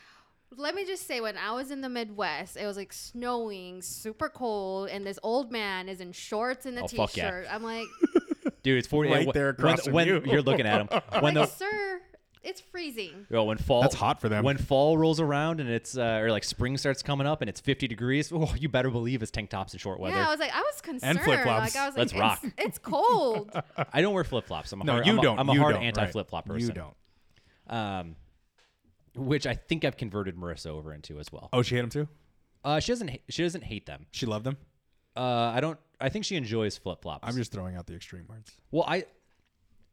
Let 0.58 0.74
me 0.74 0.86
just 0.86 1.06
say, 1.06 1.20
when 1.22 1.38
I 1.38 1.52
was 1.52 1.70
in 1.70 1.82
the 1.82 1.90
Midwest, 1.90 2.56
it 2.56 2.66
was 2.66 2.78
like 2.78 2.94
snowing, 2.94 3.82
super 3.82 4.30
cold, 4.30 4.90
and 4.90 5.06
this 5.06 5.20
old 5.22 5.52
man 5.52 5.90
is 5.90 6.00
in 6.02 6.14
shorts 6.14 6.66
and 6.66 6.78
a 6.80 6.84
Oh, 6.84 6.88
fuck 6.88 7.16
yeah. 7.18 7.26
t-shirt. 7.30 7.48
I'm 7.52 7.62
like, 7.64 7.88
dude, 8.64 8.78
it's 8.78 8.88
forty 8.88 9.10
Right 9.12 9.26
when- 9.28 9.34
there 9.34 9.50
across 9.50 9.80
when, 9.80 9.84
from 9.86 9.94
when 9.94 10.08
you. 10.08 10.22
you're 10.26 10.42
looking 10.42 10.66
at 10.66 10.90
them. 10.90 11.02
When 11.22 11.36
like, 11.36 11.50
the 11.50 11.56
sir, 11.56 12.02
it's 12.46 12.62
freezing. 12.62 13.26
yo, 13.30 13.44
when 13.44 13.58
fall 13.58 13.82
That's 13.82 13.96
hot 13.96 14.22
for 14.22 14.30
them. 14.30 14.44
When 14.46 14.58
fall 14.58 14.98
rolls 14.98 15.20
around 15.20 15.60
and 15.60 15.70
it's 15.70 15.98
uh, 15.98 16.20
or 16.22 16.30
like 16.32 16.44
spring 16.44 16.78
starts 16.78 17.02
coming 17.04 17.28
up 17.28 17.42
and 17.42 17.50
it's 17.50 17.60
50 17.60 17.88
degrees, 17.88 18.32
oh, 18.34 18.54
you 18.58 18.70
better 18.70 18.90
believe 18.90 19.22
it's 19.22 19.32
tank 19.32 19.50
tops 19.50 19.74
and 19.74 19.82
short 19.82 20.00
weather. 20.00 20.16
Yeah, 20.16 20.28
I 20.28 20.32
was 20.32 20.40
like, 20.40 20.56
I 20.56 20.62
was 20.62 20.80
concerned. 20.82 21.18
And 21.18 21.22
flip-flops. 21.22 21.76
Like, 21.76 21.82
I 21.84 21.88
was 21.88 21.96
like, 21.98 21.98
Let's 21.98 22.12
it's, 22.14 22.20
rock. 22.20 22.54
it's 22.58 22.78
cold. 22.78 23.52
I 23.94 24.02
don't 24.02 24.14
wear 24.14 24.24
flip 24.24 24.46
flops. 24.46 24.72
I'm 24.72 24.82
a 24.82 24.84
No, 24.86 24.94
hard, 24.94 25.06
you 25.08 25.14
I'm 25.14 25.22
don't. 25.22 25.40
I'm 25.40 25.50
a 25.50 25.54
you 25.54 25.60
hard 25.60 25.76
anti 25.76 26.06
flip 26.08 26.30
flop 26.30 26.46
person. 26.46 26.68
You 26.70 26.74
don't. 26.74 26.96
Um, 27.68 28.16
which 29.16 29.48
I 29.48 29.54
think 29.56 29.86
I've 29.86 29.98
converted 29.98 30.36
Marissa 30.36 30.68
over 30.68 30.94
into 30.94 31.20
as 31.20 31.32
well. 31.32 31.50
Oh, 31.54 31.62
she 31.62 31.76
hate 31.76 31.84
him 31.84 31.90
too. 31.90 32.08
Uh, 32.64 32.80
she 32.80 32.92
doesn't. 32.92 33.10
ha- 33.10 33.22
She 33.30 33.44
doesn't 33.44 33.64
hate 33.64 33.86
them. 33.86 34.06
She 34.12 34.26
loved 34.26 34.46
them. 34.46 34.58
Uh, 35.16 35.22
I 35.56 35.62
don't. 35.62 35.80
I 36.00 36.10
think 36.10 36.26
she 36.26 36.36
enjoys 36.36 36.78
flip 36.78 37.02
flops. 37.02 37.28
I'm 37.28 37.36
just 37.36 37.52
throwing 37.52 37.76
out 37.76 37.88
the 37.88 37.96
extreme 37.96 38.26
words. 38.28 38.52
Well, 38.72 38.84
I. 38.88 39.06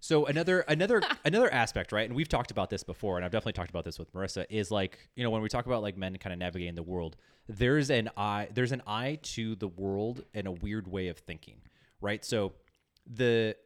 So 0.03 0.27
another 0.27 0.61
another 0.63 1.01
another 1.25 1.51
aspect, 1.51 1.93
right? 1.93 2.07
And 2.07 2.15
we've 2.15 2.29
talked 2.29 2.51
about 2.51 2.69
this 2.71 2.83
before, 2.83 3.17
and 3.17 3.25
I've 3.25 3.31
definitely 3.31 3.53
talked 3.53 3.71
about 3.71 3.85
this 3.85 4.01
with 4.01 4.13
Marissa. 4.13 4.45
Is 4.51 4.71
like 4.71 4.99
you 5.15 5.23
know 5.23 5.31
when 5.31 5.43
we 5.43 5.49
talk 5.49 5.65
about 5.65 5.81
like 5.81 5.97
men 5.97 6.17
kind 6.19 6.33
of 6.33 6.41
navigating 6.41 6.75
the 6.75 6.83
world, 6.83 7.17
there's 7.49 7.89
an 7.89 8.11
eye 8.17 8.49
there's 8.53 8.73
an 8.73 8.83
eye 8.85 9.21
to 9.23 9.55
the 9.55 9.69
world 9.69 10.25
and 10.35 10.49
a 10.49 10.51
weird 10.51 10.89
way 10.89 11.07
of 11.07 11.19
thinking, 11.19 11.59
right? 12.01 12.25
So 12.25 12.53
the 13.07 13.57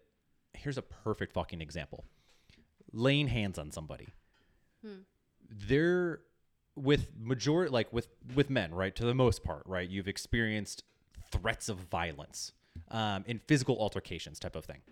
here's 0.53 0.77
a 0.77 0.83
perfect 0.83 1.33
fucking 1.33 1.63
example: 1.63 2.05
laying 2.93 3.29
hands 3.29 3.59
on 3.59 3.73
somebody. 3.73 4.09
They're 5.49 6.21
with 6.77 7.13
majority 7.19 7.73
like 7.73 7.91
with 7.95 8.09
with 8.35 8.51
men, 8.51 8.75
right? 8.75 8.95
To 8.97 9.07
the 9.07 9.15
most 9.15 9.43
part, 9.43 9.63
right? 9.65 9.89
You've 9.89 10.09
experienced 10.09 10.85
threats 11.33 11.71
of 11.71 11.79
violence, 11.79 12.53
um, 12.91 13.25
in 13.27 13.39
physical 13.39 13.79
altercations, 13.79 14.39
type 14.39 14.55
of 14.55 14.67
thing, 14.67 14.83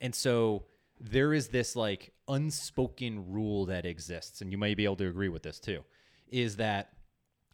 and 0.00 0.14
so 0.14 0.64
there 1.00 1.32
is 1.32 1.48
this 1.48 1.76
like 1.76 2.12
unspoken 2.28 3.30
rule 3.30 3.66
that 3.66 3.84
exists, 3.84 4.40
and 4.40 4.50
you 4.52 4.58
may 4.58 4.74
be 4.74 4.84
able 4.84 4.96
to 4.96 5.08
agree 5.08 5.28
with 5.28 5.42
this 5.42 5.58
too, 5.58 5.84
is 6.28 6.56
that 6.56 6.90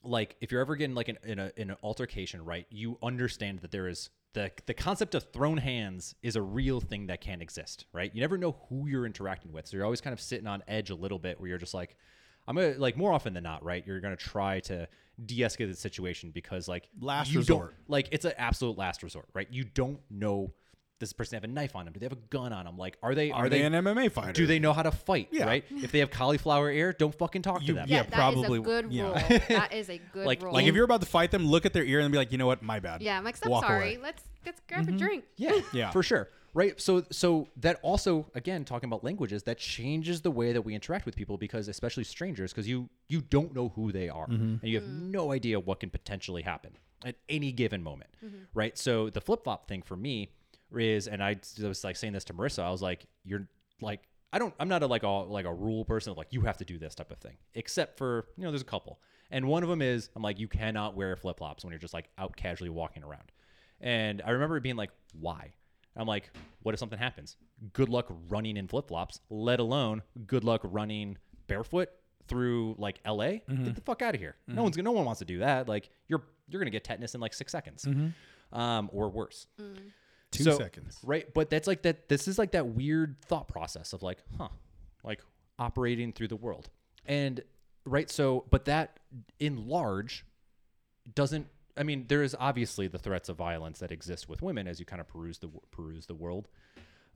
like 0.02 0.36
if 0.40 0.50
you're 0.50 0.60
ever 0.60 0.76
getting 0.76 0.94
like 0.94 1.08
an, 1.08 1.18
in, 1.24 1.38
a, 1.38 1.52
in 1.56 1.70
an 1.70 1.76
altercation 1.82 2.44
right 2.44 2.66
you 2.70 2.98
understand 3.02 3.60
that 3.60 3.70
there 3.70 3.88
is 3.88 4.10
the 4.32 4.50
the 4.66 4.74
concept 4.74 5.14
of 5.14 5.24
thrown 5.32 5.58
hands 5.58 6.14
is 6.22 6.36
a 6.36 6.42
real 6.42 6.80
thing 6.80 7.06
that 7.06 7.20
can 7.20 7.42
exist 7.42 7.86
right 7.92 8.14
you 8.14 8.20
never 8.20 8.38
know 8.38 8.56
who 8.68 8.86
you're 8.86 9.06
interacting 9.06 9.52
with 9.52 9.66
so 9.66 9.76
you're 9.76 9.84
always 9.84 10.00
kind 10.00 10.12
of 10.12 10.20
sitting 10.20 10.46
on 10.46 10.62
edge 10.68 10.90
a 10.90 10.94
little 10.94 11.18
bit 11.18 11.38
where 11.40 11.48
you're 11.48 11.58
just 11.58 11.74
like 11.74 11.96
i'm 12.48 12.56
gonna 12.56 12.74
like 12.78 12.96
more 12.96 13.12
often 13.12 13.34
than 13.34 13.42
not 13.42 13.62
right 13.64 13.86
you're 13.86 14.00
gonna 14.00 14.16
try 14.16 14.60
to 14.60 14.88
de-escalate 15.26 15.68
the 15.68 15.74
situation 15.74 16.30
because 16.30 16.66
like 16.66 16.88
Last 16.98 17.34
resort. 17.34 17.74
like 17.88 18.08
it's 18.10 18.24
an 18.24 18.32
absolute 18.38 18.78
last 18.78 19.02
resort 19.02 19.26
right 19.34 19.48
you 19.50 19.64
don't 19.64 20.00
know 20.08 20.52
does 21.00 21.08
this 21.08 21.12
person 21.14 21.36
have 21.36 21.44
a 21.44 21.48
knife 21.48 21.74
on 21.74 21.86
them 21.86 21.92
do 21.92 21.98
they 21.98 22.06
have 22.06 22.12
a 22.12 22.28
gun 22.30 22.52
on 22.52 22.66
them 22.66 22.76
like 22.76 22.96
are 23.02 23.14
they 23.14 23.30
Are, 23.30 23.48
they, 23.48 23.62
an 23.62 23.72
MMA 23.72 24.12
fighter? 24.12 24.32
do 24.32 24.46
they 24.46 24.58
know 24.58 24.72
how 24.72 24.82
to 24.82 24.92
fight 24.92 25.28
Yeah. 25.32 25.46
right 25.46 25.64
if 25.70 25.90
they 25.90 25.98
have 25.98 26.10
cauliflower 26.10 26.70
ear 26.70 26.92
don't 26.92 27.14
fucking 27.14 27.42
talk 27.42 27.64
to 27.64 27.72
them 27.72 27.86
Yeah, 27.88 28.02
that 28.04 28.08
is 28.08 28.14
probably- 28.14 28.58
a 28.58 28.62
good 28.62 28.92
yeah. 28.92 29.02
rule. 29.02 29.14
that 29.48 29.72
is 29.72 29.90
a 29.90 29.98
good 30.12 30.26
Like- 30.26 30.42
rule. 30.42 30.52
Like 30.52 30.66
if 30.66 30.74
you're 30.74 30.84
about 30.84 31.00
to 31.00 31.06
fight 31.06 31.30
them, 31.30 31.46
look 31.46 31.66
at 31.66 31.72
their 31.72 31.84
ear 31.84 32.00
and 32.00 32.12
be 32.12 32.18
like, 32.18 32.32
you 32.32 32.38
know 32.38 32.46
what, 32.46 32.62
my 32.62 32.78
bad. 32.80 33.02
yeah, 33.02 33.16
I'm 33.18 33.24
like, 33.24 33.36
I'm 33.42 33.50
Walk 33.50 33.64
sorry. 33.64 33.94
away. 33.94 34.02
Let's 34.02 34.22
let's 34.44 34.60
grab 34.68 34.82
a 34.82 34.86
mm-hmm. 34.86 34.96
drink. 34.98 35.24
Yeah, 35.36 35.60
Yeah. 35.72 35.90
for 35.90 36.02
sure. 36.02 36.28
Right. 36.52 36.80
So, 36.80 37.04
so 37.10 37.46
that 37.58 37.78
also, 37.82 38.26
again, 38.34 38.64
talking 38.64 38.88
about 38.88 39.04
languages, 39.04 39.44
that 39.44 39.58
changes 39.58 40.20
the 40.20 40.32
way 40.32 40.52
that 40.52 40.62
we 40.62 40.74
interact 40.74 41.06
with 41.06 41.14
people 41.14 41.38
because, 41.38 41.68
especially 41.68 42.02
strangers, 42.02 42.52
because 42.52 42.66
you 42.66 42.88
you 43.08 43.20
don't 43.20 43.54
know 43.54 43.68
who 43.68 43.92
they 43.92 44.08
are 44.08 44.26
mm-hmm. 44.26 44.56
and 44.60 44.64
you 44.64 44.80
have 44.80 44.88
mm-hmm. 44.88 45.12
no 45.12 45.32
idea 45.32 45.60
what 45.60 45.78
can 45.78 45.90
potentially 45.90 46.42
happen 46.42 46.72
at 47.04 47.14
any 47.28 47.52
given 47.52 47.82
moment. 47.82 48.10
Right. 48.52 48.76
So 48.76 49.10
the 49.10 49.20
flip 49.20 49.44
flop 49.44 49.68
thing 49.68 49.82
for 49.82 49.96
me 49.96 50.30
is, 50.78 51.08
and 51.08 51.22
I 51.22 51.36
was 51.60 51.84
like 51.84 51.96
saying 51.96 52.12
this 52.12 52.24
to 52.24 52.34
Marissa, 52.34 52.62
I 52.62 52.70
was 52.70 52.82
like, 52.82 53.06
you're 53.24 53.46
like. 53.80 54.00
I 54.32 54.38
don't. 54.38 54.54
I'm 54.60 54.68
not 54.68 54.84
a 54.84 54.86
like 54.86 55.02
a 55.02 55.08
like 55.08 55.44
a 55.44 55.52
rule 55.52 55.84
person. 55.84 56.14
Like 56.14 56.28
you 56.30 56.42
have 56.42 56.56
to 56.58 56.64
do 56.64 56.78
this 56.78 56.94
type 56.94 57.10
of 57.10 57.18
thing. 57.18 57.36
Except 57.56 57.98
for 57.98 58.28
you 58.36 58.44
know, 58.44 58.52
there's 58.52 58.62
a 58.62 58.64
couple, 58.64 59.00
and 59.32 59.48
one 59.48 59.64
of 59.64 59.68
them 59.68 59.82
is 59.82 60.08
I'm 60.14 60.22
like 60.22 60.38
you 60.38 60.46
cannot 60.46 60.94
wear 60.94 61.16
flip 61.16 61.38
flops 61.38 61.64
when 61.64 61.72
you're 61.72 61.80
just 61.80 61.92
like 61.92 62.10
out 62.16 62.36
casually 62.36 62.70
walking 62.70 63.02
around. 63.02 63.32
And 63.80 64.22
I 64.24 64.30
remember 64.30 64.56
it 64.56 64.62
being 64.62 64.76
like, 64.76 64.90
why? 65.18 65.52
I'm 65.96 66.06
like, 66.06 66.30
what 66.62 66.74
if 66.74 66.78
something 66.78 66.98
happens? 66.98 67.36
Good 67.72 67.88
luck 67.88 68.06
running 68.28 68.56
in 68.56 68.68
flip 68.68 68.88
flops, 68.88 69.20
let 69.28 69.60
alone 69.60 70.02
good 70.26 70.44
luck 70.44 70.60
running 70.64 71.18
barefoot 71.46 71.88
through 72.28 72.76
like 72.78 73.00
LA. 73.06 73.16
Get 73.26 73.48
mm-hmm. 73.48 73.72
the 73.72 73.80
fuck 73.80 74.02
out 74.02 74.14
of 74.14 74.20
here. 74.20 74.36
No 74.46 74.54
mm-hmm. 74.54 74.62
one's 74.62 74.76
gonna 74.76 74.84
no 74.84 74.92
one 74.92 75.04
wants 75.04 75.18
to 75.18 75.24
do 75.24 75.40
that. 75.40 75.68
Like 75.68 75.90
you're 76.08 76.22
you're 76.48 76.60
gonna 76.60 76.70
get 76.70 76.84
tetanus 76.84 77.14
in 77.14 77.20
like 77.20 77.34
six 77.34 77.52
seconds. 77.52 77.84
Mm-hmm. 77.84 78.58
Um, 78.58 78.90
or 78.92 79.08
worse. 79.08 79.46
Mm. 79.60 79.76
Two 80.30 80.44
So- 80.44 80.58
seconds. 80.58 80.98
Right. 81.02 81.32
But 81.32 81.50
that's 81.50 81.66
like 81.66 81.82
that 81.82 82.08
this 82.08 82.28
is 82.28 82.38
like 82.38 82.52
that 82.52 82.68
weird 82.68 83.16
thought 83.24 83.48
process 83.48 83.92
of 83.92 84.02
like, 84.02 84.18
huh, 84.38 84.48
like 85.04 85.20
operating 85.58 86.12
through 86.12 86.28
the 86.28 86.36
world. 86.36 86.68
And 87.06 87.42
right, 87.84 88.08
so 88.10 88.44
but 88.50 88.66
that 88.66 89.00
in 89.38 89.66
large 89.66 90.24
doesn't 91.14 91.46
I 91.76 91.82
mean, 91.82 92.06
there 92.08 92.22
is 92.22 92.36
obviously 92.38 92.88
the 92.88 92.98
threats 92.98 93.28
of 93.28 93.36
violence 93.36 93.78
that 93.78 93.90
exist 93.90 94.28
with 94.28 94.42
women 94.42 94.66
as 94.68 94.78
you 94.80 94.84
kind 94.86 95.00
of 95.00 95.08
peruse 95.08 95.38
the 95.38 95.48
peruse 95.70 96.06
the 96.06 96.14
world. 96.14 96.48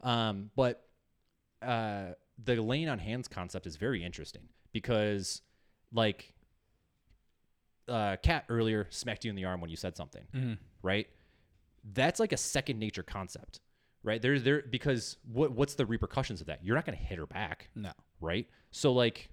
Um, 0.02 0.50
but 0.56 0.86
uh, 1.60 2.12
the 2.42 2.56
laying 2.62 2.88
on 2.88 2.98
hands 2.98 3.28
concept 3.28 3.66
is 3.66 3.76
very 3.76 4.02
interesting 4.04 4.42
because, 4.72 5.42
like, 5.92 6.32
uh, 7.88 8.16
Kat 8.22 8.44
earlier 8.48 8.86
smacked 8.90 9.24
you 9.24 9.30
in 9.30 9.36
the 9.36 9.44
arm 9.44 9.60
when 9.60 9.70
you 9.70 9.76
said 9.76 9.96
something, 9.96 10.58
right? 10.82 11.08
That's 11.92 12.18
like 12.20 12.32
a 12.32 12.36
second 12.36 12.78
nature 12.78 13.02
concept, 13.02 13.60
right? 14.02 14.20
There's 14.22 14.42
there 14.42 14.62
because 14.70 15.16
what 15.30 15.52
what's 15.52 15.74
the 15.74 15.84
repercussions 15.86 16.40
of 16.40 16.46
that? 16.46 16.64
You're 16.64 16.76
not 16.76 16.86
going 16.86 16.96
to 16.98 17.04
hit 17.04 17.18
her 17.18 17.26
back, 17.26 17.68
No. 17.74 17.92
right? 18.20 18.46
So 18.70 18.92
like 18.92 19.28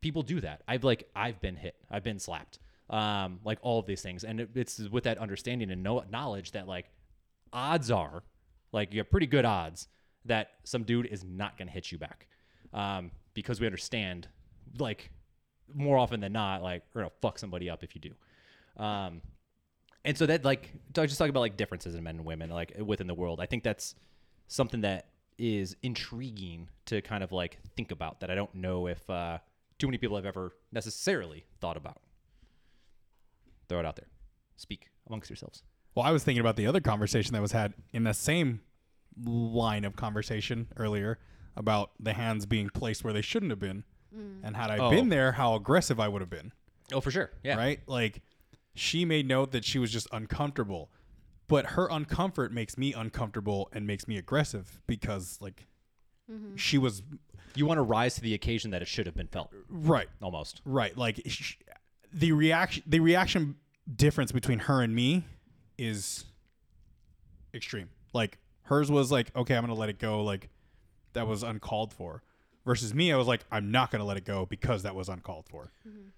people 0.00 0.22
do 0.22 0.40
that. 0.40 0.62
I've 0.66 0.84
like 0.84 1.08
I've 1.14 1.40
been 1.40 1.56
hit. 1.56 1.76
I've 1.90 2.02
been 2.04 2.18
slapped. 2.18 2.58
Um 2.90 3.40
like 3.44 3.58
all 3.62 3.78
of 3.78 3.86
these 3.86 4.02
things 4.02 4.24
and 4.24 4.40
it, 4.40 4.50
it's 4.54 4.78
with 4.78 5.04
that 5.04 5.18
understanding 5.18 5.70
and 5.70 5.82
know, 5.82 6.04
knowledge 6.10 6.52
that 6.52 6.68
like 6.68 6.90
odds 7.52 7.90
are 7.90 8.22
like 8.72 8.92
you 8.92 8.98
have 9.00 9.10
pretty 9.10 9.26
good 9.26 9.44
odds 9.44 9.88
that 10.24 10.50
some 10.64 10.82
dude 10.84 11.06
is 11.06 11.24
not 11.24 11.56
going 11.56 11.68
to 11.68 11.72
hit 11.74 11.90
you 11.92 11.98
back. 11.98 12.26
Um 12.72 13.10
because 13.34 13.60
we 13.60 13.66
understand 13.66 14.28
like 14.78 15.10
more 15.74 15.98
often 15.98 16.20
than 16.20 16.32
not 16.32 16.62
like 16.62 16.82
we're 16.94 17.02
going 17.02 17.10
to 17.10 17.16
fuck 17.20 17.38
somebody 17.38 17.68
up 17.70 17.82
if 17.82 17.94
you 17.94 18.00
do. 18.00 18.82
Um 18.82 19.20
and 20.06 20.16
so 20.16 20.24
that 20.26 20.44
like 20.44 20.72
I 20.96 21.04
just 21.06 21.18
talk 21.18 21.28
about 21.28 21.40
like 21.40 21.56
differences 21.58 21.94
in 21.94 22.02
men 22.04 22.16
and 22.16 22.24
women 22.24 22.48
like 22.50 22.72
within 22.78 23.06
the 23.06 23.14
world. 23.14 23.40
I 23.40 23.46
think 23.46 23.62
that's 23.64 23.94
something 24.48 24.80
that 24.82 25.08
is 25.38 25.76
intriguing 25.82 26.68
to 26.86 27.02
kind 27.02 27.22
of 27.22 27.30
like 27.32 27.58
think 27.76 27.90
about 27.90 28.20
that 28.20 28.30
I 28.30 28.34
don't 28.34 28.54
know 28.54 28.86
if 28.86 29.08
uh, 29.10 29.38
too 29.78 29.86
many 29.86 29.98
people 29.98 30.16
have 30.16 30.24
ever 30.24 30.52
necessarily 30.72 31.44
thought 31.60 31.76
about. 31.76 32.00
Throw 33.68 33.80
it 33.80 33.84
out 33.86 33.96
there. 33.96 34.06
Speak 34.56 34.88
amongst 35.08 35.28
yourselves. 35.28 35.62
Well, 35.94 36.06
I 36.06 36.10
was 36.12 36.24
thinking 36.24 36.40
about 36.40 36.56
the 36.56 36.66
other 36.66 36.80
conversation 36.80 37.32
that 37.34 37.42
was 37.42 37.52
had 37.52 37.74
in 37.92 38.04
the 38.04 38.14
same 38.14 38.60
line 39.24 39.84
of 39.84 39.96
conversation 39.96 40.68
earlier 40.76 41.18
about 41.56 41.90
the 41.98 42.12
hands 42.12 42.46
being 42.46 42.68
placed 42.68 43.02
where 43.02 43.12
they 43.12 43.22
shouldn't 43.22 43.50
have 43.50 43.58
been. 43.58 43.84
And 44.42 44.56
had 44.56 44.70
I 44.70 44.78
Oh. 44.78 44.88
been 44.88 45.10
there, 45.10 45.32
how 45.32 45.54
aggressive 45.56 46.00
I 46.00 46.08
would 46.08 46.22
have 46.22 46.30
been. 46.30 46.52
Oh, 46.92 47.02
for 47.02 47.10
sure. 47.10 47.30
Yeah. 47.42 47.56
Right? 47.56 47.80
Like 47.86 48.22
she 48.78 49.04
made 49.04 49.26
note 49.26 49.52
that 49.52 49.64
she 49.64 49.78
was 49.78 49.90
just 49.90 50.06
uncomfortable. 50.12 50.90
But 51.48 51.66
her 51.66 51.88
uncomfort 51.88 52.50
makes 52.50 52.76
me 52.76 52.92
uncomfortable 52.92 53.68
and 53.72 53.86
makes 53.86 54.08
me 54.08 54.18
aggressive 54.18 54.80
because 54.86 55.38
like 55.40 55.66
mm-hmm. 56.30 56.56
she 56.56 56.76
was 56.76 57.02
You 57.54 57.66
want 57.66 57.78
to 57.78 57.82
rise 57.82 58.16
to 58.16 58.20
the 58.20 58.34
occasion 58.34 58.72
that 58.72 58.82
it 58.82 58.88
should 58.88 59.06
have 59.06 59.14
been 59.14 59.28
felt. 59.28 59.52
right. 59.68 60.08
Almost. 60.20 60.60
Right. 60.64 60.96
Like 60.96 61.20
sh- 61.26 61.54
the 62.12 62.32
reaction 62.32 62.82
the 62.86 63.00
reaction 63.00 63.56
difference 63.94 64.32
between 64.32 64.60
her 64.60 64.82
and 64.82 64.94
me 64.94 65.24
is 65.78 66.24
extreme. 67.54 67.90
Like 68.12 68.38
hers 68.62 68.90
was 68.90 69.12
like, 69.12 69.34
okay, 69.36 69.54
I'm 69.54 69.62
going 69.62 69.74
to 69.74 69.78
let 69.78 69.88
it 69.88 69.98
go 69.98 70.24
like 70.24 70.50
that 71.12 71.26
was 71.26 71.42
uncalled 71.42 71.92
for. 71.92 72.22
Versus 72.64 72.92
me, 72.92 73.12
I 73.12 73.16
was 73.16 73.28
like, 73.28 73.44
I'm 73.52 73.70
not 73.70 73.92
going 73.92 74.00
to 74.00 74.04
let 74.04 74.16
it 74.16 74.24
go 74.24 74.44
because 74.44 74.82
that 74.82 74.96
was 74.96 75.08
uncalled 75.08 75.46
for. 75.48 75.70
Mm-hmm. 75.86 76.08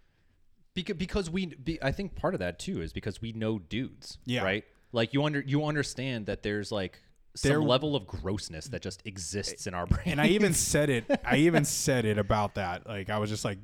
Because 0.82 0.96
because 0.96 1.30
we 1.30 1.46
be, 1.46 1.82
I 1.82 1.92
think 1.92 2.14
part 2.14 2.34
of 2.34 2.40
that 2.40 2.58
too 2.58 2.80
is 2.82 2.92
because 2.92 3.20
we 3.20 3.32
know 3.32 3.58
dudes. 3.58 4.18
Yeah. 4.24 4.42
Right. 4.44 4.64
Like 4.92 5.12
you 5.12 5.24
under 5.24 5.40
you 5.40 5.64
understand 5.64 6.26
that 6.26 6.42
there's 6.42 6.70
like 6.70 7.00
some 7.34 7.48
There- 7.50 7.62
level 7.62 7.96
of 7.96 8.06
grossness 8.06 8.66
that 8.68 8.82
just 8.82 9.02
exists 9.06 9.66
in 9.66 9.74
our 9.74 9.86
brain. 9.86 10.04
And 10.06 10.20
I 10.20 10.28
even 10.28 10.54
said 10.54 10.88
it. 10.90 11.04
I 11.24 11.36
even 11.38 11.64
said 11.64 12.04
it 12.04 12.18
about 12.18 12.54
that. 12.54 12.86
Like 12.86 13.10
I 13.10 13.18
was 13.18 13.28
just 13.30 13.44
like, 13.44 13.58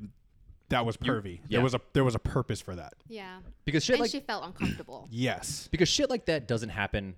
that 0.70 0.84
was 0.86 0.96
pervy. 0.96 1.40
yeah. 1.48 1.58
There 1.58 1.60
was 1.62 1.74
a 1.74 1.80
there 1.92 2.04
was 2.04 2.14
a 2.14 2.18
purpose 2.18 2.60
for 2.60 2.74
that. 2.74 2.94
Yeah. 3.08 3.38
because 3.64 3.84
shit 3.84 3.94
and 3.94 4.00
like 4.02 4.10
she 4.10 4.20
felt 4.20 4.44
uncomfortable. 4.44 5.08
Yes. 5.12 5.68
because 5.70 5.88
shit 5.88 6.10
like 6.10 6.26
that 6.26 6.48
doesn't 6.48 6.70
happen 6.70 7.14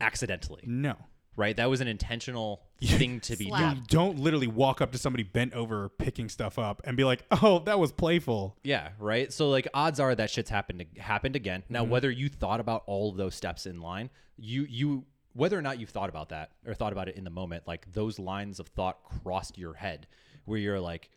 accidentally. 0.00 0.62
No. 0.66 0.94
right? 1.36 1.56
That 1.56 1.70
was 1.70 1.80
an 1.80 1.88
intentional 1.88 2.62
thing 2.80 3.20
to 3.20 3.36
be 3.36 3.48
Slap. 3.48 3.60
done. 3.60 3.76
You 3.76 3.82
don't 3.88 4.18
literally 4.18 4.46
walk 4.46 4.80
up 4.80 4.92
to 4.92 4.98
somebody 4.98 5.22
bent 5.22 5.54
over 5.54 5.88
picking 5.88 6.28
stuff 6.28 6.58
up 6.58 6.82
and 6.84 6.96
be 6.96 7.04
like, 7.04 7.24
"Oh, 7.42 7.60
that 7.60 7.78
was 7.78 7.92
playful." 7.92 8.56
Yeah, 8.62 8.90
right. 8.98 9.32
So 9.32 9.48
like, 9.50 9.68
odds 9.74 10.00
are 10.00 10.14
that 10.14 10.30
shit's 10.30 10.50
happened 10.50 10.84
happened 10.98 11.36
again. 11.36 11.64
Now, 11.68 11.82
mm-hmm. 11.82 11.92
whether 11.92 12.10
you 12.10 12.28
thought 12.28 12.60
about 12.60 12.82
all 12.86 13.10
of 13.10 13.16
those 13.16 13.34
steps 13.34 13.66
in 13.66 13.80
line, 13.80 14.10
you 14.36 14.66
you 14.68 15.04
whether 15.32 15.58
or 15.58 15.62
not 15.62 15.78
you've 15.78 15.90
thought 15.90 16.08
about 16.08 16.30
that 16.30 16.52
or 16.66 16.74
thought 16.74 16.92
about 16.92 17.08
it 17.08 17.16
in 17.16 17.24
the 17.24 17.30
moment, 17.30 17.64
like 17.66 17.92
those 17.92 18.18
lines 18.18 18.58
of 18.58 18.68
thought 18.68 18.98
crossed 19.04 19.58
your 19.58 19.74
head, 19.74 20.06
where 20.46 20.58
you're 20.58 20.80
like, 20.80 21.10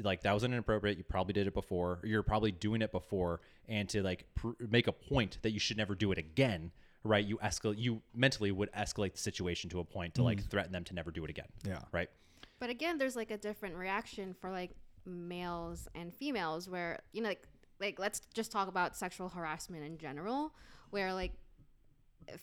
like 0.00 0.22
that 0.22 0.32
was 0.32 0.44
inappropriate. 0.44 0.98
You 0.98 1.04
probably 1.04 1.32
did 1.32 1.46
it 1.46 1.54
before. 1.54 2.00
Or 2.02 2.06
you're 2.06 2.22
probably 2.22 2.52
doing 2.52 2.82
it 2.82 2.92
before, 2.92 3.40
and 3.68 3.88
to 3.90 4.02
like 4.02 4.26
pr- 4.34 4.50
make 4.68 4.86
a 4.88 4.92
point 4.92 5.38
that 5.42 5.52
you 5.52 5.58
should 5.58 5.76
never 5.76 5.94
do 5.94 6.12
it 6.12 6.18
again. 6.18 6.70
Right, 7.04 7.24
you 7.24 7.38
escalate. 7.38 7.78
You 7.78 8.00
mentally 8.14 8.52
would 8.52 8.70
escalate 8.72 9.12
the 9.12 9.18
situation 9.18 9.70
to 9.70 9.80
a 9.80 9.84
point 9.84 10.14
to 10.14 10.22
like 10.22 10.40
mm. 10.40 10.48
threaten 10.48 10.72
them 10.72 10.84
to 10.84 10.94
never 10.94 11.10
do 11.10 11.24
it 11.24 11.30
again. 11.30 11.48
Yeah. 11.66 11.80
Right. 11.90 12.08
But 12.60 12.70
again, 12.70 12.98
there's 12.98 13.16
like 13.16 13.30
a 13.30 13.38
different 13.38 13.74
reaction 13.74 14.34
for 14.40 14.50
like 14.50 14.70
males 15.04 15.88
and 15.94 16.14
females 16.14 16.68
where, 16.68 17.00
you 17.12 17.22
know, 17.22 17.28
like 17.28 17.46
like 17.80 17.98
let's 17.98 18.20
just 18.32 18.52
talk 18.52 18.68
about 18.68 18.96
sexual 18.96 19.28
harassment 19.28 19.84
in 19.84 19.98
general, 19.98 20.54
where 20.90 21.12
like 21.12 21.32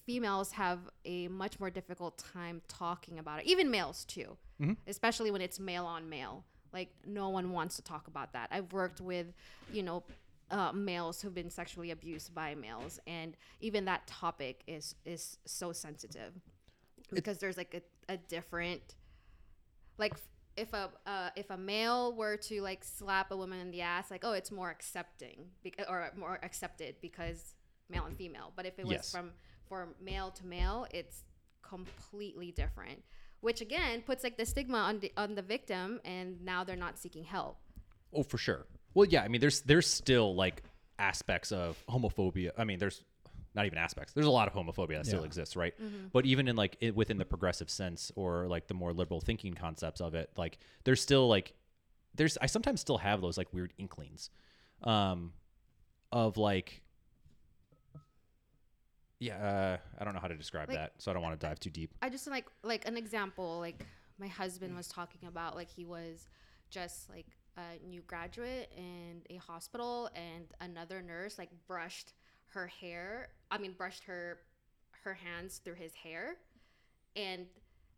females 0.06 0.52
have 0.52 0.80
a 1.06 1.30
much 1.30 1.60
more 1.60 1.69
difficult 1.69 2.18
time 2.18 2.61
talking 2.68 3.18
about 3.19 3.40
it. 3.40 3.45
Even 3.48 3.72
males 3.72 4.03
too. 4.06 4.38
Mm-hmm. 4.61 4.73
Especially 4.88 5.31
when 5.31 5.41
it's 5.41 5.60
male 5.60 5.86
on 5.86 6.10
male. 6.10 6.44
Like 6.73 6.90
no 7.06 7.30
one 7.30 7.52
wants 7.52 7.77
to 7.77 7.81
talk 7.81 8.07
about 8.07 8.34
that. 8.34 8.49
I've 8.52 8.72
worked 8.73 9.02
with, 9.02 9.27
you 9.72 9.84
know, 9.84 10.03
uh, 10.51 10.71
males 10.73 11.21
who've 11.21 11.34
been 11.34 11.49
sexually 11.49 11.91
abused 11.91 12.34
by 12.34 12.55
males, 12.55 12.99
and 13.07 13.35
even 13.59 13.85
that 13.85 14.07
topic 14.07 14.63
is 14.67 14.95
is 15.05 15.38
so 15.45 15.71
sensitive 15.71 16.34
because 17.13 17.38
there's 17.39 17.57
like 17.57 17.73
a, 17.73 18.13
a 18.13 18.17
different 18.17 18.95
like 19.97 20.13
if 20.57 20.73
a 20.73 20.89
uh, 21.05 21.30
if 21.35 21.49
a 21.49 21.57
male 21.57 22.13
were 22.15 22.38
to 22.38 22.61
like 22.61 22.84
slap 22.84 23.31
a 23.31 23.38
woman 23.38 23.59
in 23.59 23.71
the 23.71 23.81
ass 23.81 24.09
like 24.11 24.23
oh 24.23 24.34
it's 24.34 24.51
more 24.51 24.69
accepting 24.69 25.47
bec- 25.63 25.85
or 25.89 26.09
more 26.17 26.39
accepted 26.43 26.95
because 27.01 27.55
male 27.89 28.05
and 28.05 28.15
female 28.17 28.51
but 28.55 28.65
if 28.65 28.77
it 28.80 28.85
was 28.85 28.93
Yes. 28.93 29.11
from 29.11 29.31
for 29.67 29.89
male 30.01 30.31
to 30.31 30.45
male 30.45 30.85
it's 30.91 31.23
completely 31.61 32.51
different 32.51 33.03
which 33.41 33.61
again 33.61 34.01
puts 34.01 34.23
like 34.23 34.38
the 34.38 34.45
stigma 34.45 34.77
on 34.77 34.99
the 34.99 35.11
on 35.17 35.35
the 35.35 35.41
victim 35.41 35.99
and 36.03 36.41
now 36.43 36.63
they're 36.63 36.76
not 36.76 36.97
seeking 36.97 37.23
help 37.23 37.57
Oh, 38.11 38.23
for 38.23 38.39
sure. 38.39 38.65
Well, 38.94 39.07
yeah. 39.07 39.24
I 39.24 39.28
mean, 39.28 39.41
there's 39.41 39.61
there's 39.61 39.88
still 39.88 40.36
like 40.36 40.64
aspects 40.98 41.52
of 41.52 41.82
homophobia. 41.90 42.52
I 42.57 42.64
mean, 42.64 42.80
there's 42.80 43.03
not 43.56 43.66
even 43.66 43.78
aspects. 43.78 44.14
There's 44.14 44.28
a 44.28 44.32
lot 44.32 44.48
of 44.48 44.53
homophobia 44.53 44.98
that 44.98 45.06
still 45.06 45.24
exists, 45.24 45.56
right? 45.56 45.74
But 46.11 46.26
even 46.26 46.48
in 46.48 46.56
like 46.56 46.78
it, 46.80 46.95
within 46.95 47.18
the 47.18 47.26
progressive 47.26 47.70
sense 47.70 48.11
or 48.16 48.48
like 48.48 48.68
the 48.68 48.74
more 48.74 48.94
liberal 48.94 49.22
thinking 49.22 49.53
concepts 49.53 50.02
of 50.02 50.14
it, 50.16 50.30
like 50.38 50.60
there's 50.84 51.02
still 51.02 51.28
like 51.28 51.53
there's 52.16 52.38
I 52.41 52.45
sometimes 52.45 52.82
still 52.82 52.98
have 52.98 53.22
those 53.22 53.38
like 53.38 53.52
weird 53.53 53.74
inklings, 53.78 54.30
um, 54.84 55.34
of 56.11 56.38
like. 56.38 56.84
Yeah, 59.22 59.36
uh, 59.36 59.78
I 59.99 60.06
don't 60.06 60.14
know 60.14 60.22
how 60.22 60.30
to 60.30 60.38
describe 60.38 60.70
Like, 60.70 60.78
that, 60.78 60.94
so 60.98 61.11
I 61.11 61.14
don't 61.14 61.22
want 61.22 61.38
to 61.38 61.45
dive 61.45 61.60
too 61.60 61.70
deep. 61.70 61.94
I 62.02 62.07
just 62.10 62.26
like 62.28 62.45
like 62.64 62.88
an 62.88 62.95
example 62.95 63.60
like 63.60 63.86
my 64.18 64.28
husband 64.28 64.78
was 64.78 64.88
talking 64.88 65.28
about 65.28 65.56
like 65.56 65.70
he 65.70 65.84
was 65.84 66.30
just 66.70 67.10
like 67.10 67.26
a 67.60 67.88
new 67.88 68.02
graduate 68.07 68.72
in 68.77 69.22
a 69.30 69.38
hospital 69.38 70.10
and 70.15 70.45
another 70.61 71.02
nurse 71.02 71.38
like 71.38 71.49
brushed 71.68 72.14
her 72.48 72.68
hair 72.68 73.30
I 73.52 73.57
mean 73.57 73.73
brushed 73.77 74.03
her 74.06 74.40
her 75.03 75.14
hands 75.14 75.61
through 75.64 75.76
his 75.76 75.94
hair. 75.94 76.36
And 77.15 77.45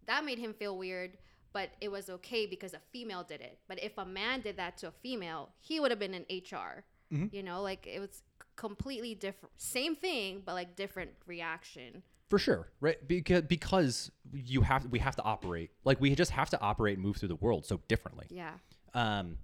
that 0.08 0.24
made 0.26 0.40
him 0.40 0.54
feel 0.54 0.78
weird 0.78 1.18
but 1.54 1.70
it 1.82 1.92
was 1.92 2.10
okay 2.10 2.46
because 2.46 2.74
a 2.74 2.80
female 2.94 3.24
did 3.24 3.42
it. 3.42 3.60
But 3.68 3.84
if 3.84 3.98
a 3.98 4.06
man 4.06 4.40
did 4.40 4.56
that 4.58 4.78
to 4.80 4.88
a 4.88 4.92
female 4.92 5.50
he 5.60 5.80
would 5.80 5.92
have 5.92 6.00
been 6.00 6.14
in 6.14 6.26
HR 6.30 6.84
you 7.32 7.44
know 7.44 7.62
like 7.62 7.86
it 7.88 8.00
was 8.00 8.24
completely 8.56 9.14
different 9.16 9.52
same 9.58 9.96
thing 9.96 10.42
but 10.46 10.54
like 10.54 10.76
different 10.76 11.12
reaction. 11.28 12.04
For 12.30 12.40
sure, 12.40 12.70
right? 12.80 12.96
Because 13.06 13.42
because 13.42 14.12
you 14.32 14.62
have 14.62 14.86
we 14.86 15.00
have 15.00 15.18
to 15.18 15.24
operate 15.24 15.72
like 15.84 16.00
we 16.00 16.16
just 16.16 16.32
have 16.32 16.50
to 16.52 16.62
operate 16.62 16.96
and 16.98 17.04
move 17.06 17.18
through 17.18 17.28
the 17.28 17.36
world 17.36 17.66
so 17.66 17.82
differently. 17.90 18.28
yeah. 18.30 18.54
Um, 18.94 19.38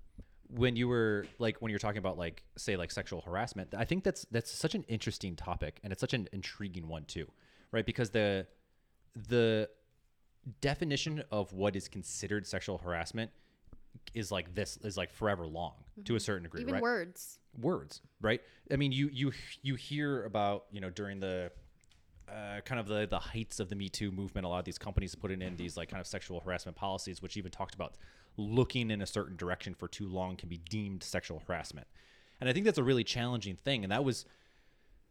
when 0.50 0.76
you 0.76 0.88
were 0.88 1.26
like 1.40 1.58
when 1.62 1.70
you're 1.70 1.80
talking 1.80 2.00
about 2.00 2.18
like 2.18 2.44
say 2.58 2.76
like 2.78 2.92
sexual 2.92 3.22
harassment, 3.22 3.74
I 3.76 3.86
think 3.86 4.04
that's 4.04 4.26
that's 4.32 4.52
such 4.52 4.76
an 4.76 4.84
interesting 4.88 5.36
topic 5.36 5.80
and 5.84 5.92
it's 5.92 6.02
such 6.02 6.14
an 6.14 6.28
intriguing 6.32 6.88
one 6.88 7.06
too, 7.06 7.28
right? 7.72 7.86
Because 7.86 8.10
the 8.12 8.48
the 9.28 9.70
definition 10.62 11.24
of 11.32 11.52
what 11.54 11.76
is 11.76 11.88
considered 11.88 12.48
sexual 12.48 12.78
harassment 12.78 13.32
is 14.14 14.32
like 14.32 14.54
this 14.56 14.78
is 14.84 14.96
like 14.98 15.12
forever 15.12 15.46
long 15.46 15.74
to 16.06 16.16
a 16.16 16.20
certain 16.20 16.44
degree, 16.44 16.62
even 16.62 16.76
right? 16.76 16.84
words 16.84 17.40
words, 17.60 18.02
right? 18.22 18.42
I 18.72 18.76
mean, 18.76 18.92
you 18.92 19.10
you 19.12 19.32
you 19.62 19.76
hear 19.76 20.24
about 20.24 20.66
you 20.72 20.80
know 20.82 20.90
during 20.90 21.20
the 21.20 21.52
uh, 22.30 22.62
kind 22.66 22.80
of 22.80 22.88
the 22.88 23.08
the 23.10 23.20
heights 23.20 23.60
of 23.60 23.70
the 23.70 23.76
Me 23.76 23.90
Too 23.90 24.12
movement, 24.12 24.46
a 24.46 24.50
lot 24.50 24.60
of 24.60 24.66
these 24.66 24.78
companies 24.78 25.16
putting 25.16 25.42
in 25.42 25.56
these 25.56 25.78
like 25.78 25.90
kind 25.90 26.02
of 26.02 26.08
sexual 26.08 26.40
harassment 26.42 26.78
policies, 26.78 27.22
which 27.22 27.38
even 27.38 27.52
talked 27.52 27.76
about 27.76 27.96
looking 28.38 28.92
in 28.92 29.02
a 29.02 29.06
certain 29.06 29.36
direction 29.36 29.74
for 29.74 29.88
too 29.88 30.08
long 30.08 30.36
can 30.36 30.50
be 30.50 30.58
deemed 30.58 31.04
sexual 31.04 31.42
harassment, 31.48 31.88
and 32.40 32.50
I 32.50 32.54
think 32.54 32.66
that's 32.66 32.78
a 32.78 32.84
really 32.84 33.04
challenging 33.04 33.56
thing. 33.56 33.84
And 33.84 33.92
that 33.92 34.04
was 34.04 34.26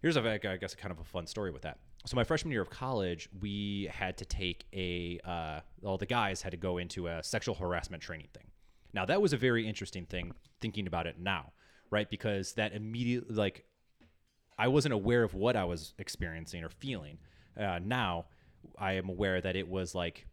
here's 0.00 0.16
a 0.16 0.30
I 0.30 0.56
guess 0.56 0.74
kind 0.74 0.92
of 0.92 0.98
a 0.98 1.04
fun 1.04 1.26
story 1.26 1.50
with 1.50 1.62
that. 1.62 1.78
So 2.06 2.14
my 2.14 2.24
freshman 2.24 2.52
year 2.52 2.62
of 2.62 2.70
college, 2.70 3.28
we 3.40 3.90
had 3.92 4.16
to 4.18 4.24
take 4.24 4.66
a 4.72 5.20
uh, 5.24 5.60
all 5.84 5.98
the 5.98 6.06
guys 6.06 6.42
had 6.42 6.52
to 6.52 6.56
go 6.56 6.78
into 6.78 7.08
a 7.08 7.22
sexual 7.22 7.54
harassment 7.54 8.02
training 8.02 8.28
thing. 8.32 8.46
Now 8.92 9.04
that 9.06 9.20
was 9.20 9.32
a 9.32 9.36
very 9.36 9.66
interesting 9.66 10.06
thing 10.06 10.32
thinking 10.60 10.86
about 10.86 11.06
it 11.06 11.18
now, 11.18 11.52
right? 11.90 12.08
Because 12.08 12.52
that 12.54 12.72
immediately 12.72 13.34
like 13.34 13.64
I 14.58 14.68
wasn't 14.68 14.94
aware 14.94 15.22
of 15.22 15.34
what 15.34 15.56
I 15.56 15.64
was 15.64 15.94
experiencing 15.98 16.64
or 16.64 16.68
feeling 16.68 17.18
uh, 17.58 17.80
now 17.82 18.26
I 18.78 18.92
am 18.92 19.08
aware 19.08 19.40
that 19.40 19.56
it 19.56 19.68
was 19.68 19.94
like 19.94 20.26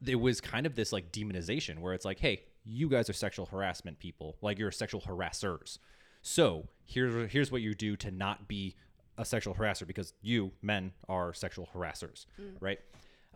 there 0.00 0.18
was 0.18 0.40
kind 0.40 0.66
of 0.66 0.74
this 0.74 0.92
like 0.92 1.12
demonization 1.12 1.78
where 1.80 1.94
it's 1.94 2.04
like, 2.04 2.18
hey, 2.18 2.42
you 2.64 2.88
guys 2.88 3.08
are 3.08 3.14
sexual 3.14 3.46
harassment 3.46 3.98
people, 3.98 4.36
like 4.42 4.58
you're 4.58 4.70
sexual 4.70 5.00
harassers. 5.00 5.78
So 6.22 6.68
here's 6.84 7.32
here's 7.32 7.50
what 7.50 7.62
you 7.62 7.74
do 7.74 7.96
to 7.96 8.10
not 8.10 8.48
be 8.48 8.76
a 9.16 9.24
sexual 9.24 9.54
harasser 9.54 9.86
because 9.86 10.12
you 10.22 10.52
men 10.62 10.92
are 11.08 11.32
sexual 11.32 11.68
harassers, 11.74 12.26
right? 12.60 12.78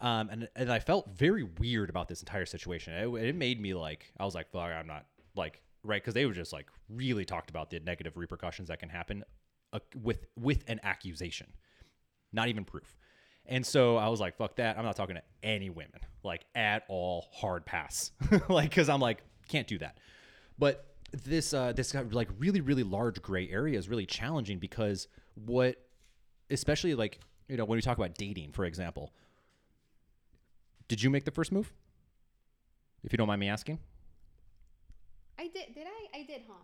Um, 0.01 0.29
and 0.31 0.49
and 0.57 0.73
I 0.73 0.79
felt 0.79 1.09
very 1.11 1.43
weird 1.43 1.91
about 1.91 2.09
this 2.09 2.21
entire 2.21 2.47
situation. 2.47 2.95
It, 2.95 3.09
it 3.25 3.35
made 3.35 3.61
me 3.61 3.75
like 3.75 4.13
I 4.19 4.25
was 4.25 4.35
like, 4.35 4.51
fuck, 4.51 4.71
I'm 4.71 4.87
not 4.87 5.07
like 5.37 5.63
right 5.85 6.01
because 6.01 6.15
they 6.15 6.27
were 6.27 6.33
just 6.33 6.53
like 6.53 6.67
really 6.89 7.25
talked 7.25 7.51
about 7.51 7.71
the 7.71 7.81
negative 7.81 8.17
repercussions 8.17 8.69
that 8.69 8.79
can 8.79 8.89
happen 8.89 9.25
uh, 9.73 9.79
with 10.01 10.27
with 10.39 10.65
an 10.69 10.81
accusation, 10.83 11.49
not 12.33 12.49
even 12.49 12.65
proof. 12.65 12.97
And 13.47 13.67
so 13.67 13.97
I 13.97 14.09
was 14.09 14.21
like, 14.21 14.37
fuck 14.37 14.57
that. 14.57 14.79
I'm 14.79 14.85
not 14.85 14.97
talking 14.97 15.17
to 15.17 15.23
any 15.43 15.69
women, 15.69 16.01
like 16.23 16.45
at 16.55 16.85
all. 16.89 17.27
Hard 17.33 17.67
pass, 17.67 18.13
like 18.49 18.71
because 18.71 18.89
I'm 18.89 19.01
like 19.01 19.23
can't 19.49 19.67
do 19.67 19.79
that. 19.79 19.99
But 20.59 20.87
this 21.13 21.53
uh, 21.53 21.73
this 21.73 21.93
got 21.93 22.13
like 22.13 22.29
really 22.39 22.61
really 22.61 22.85
large 22.85 23.21
gray 23.21 23.49
area 23.51 23.79
is 23.79 23.89
really 23.89 24.07
challenging 24.07 24.59
because 24.59 25.09
what, 25.35 25.77
especially 26.51 26.95
like 26.95 27.19
you 27.49 27.57
know 27.57 27.65
when 27.65 27.77
we 27.77 27.83
talk 27.83 27.99
about 27.99 28.15
dating, 28.15 28.53
for 28.53 28.65
example, 28.65 29.13
did 30.89 31.03
you 31.03 31.11
make 31.11 31.25
the 31.25 31.31
first 31.31 31.53
move? 31.53 31.73
If 33.05 33.13
you 33.13 33.17
don't 33.17 33.27
mind 33.27 33.41
me 33.41 33.49
asking. 33.49 33.81
I 35.39 35.49
did. 35.49 35.75
Did 35.75 35.87
I? 35.87 36.19
I 36.21 36.23
did, 36.23 36.43
huh? 36.49 36.55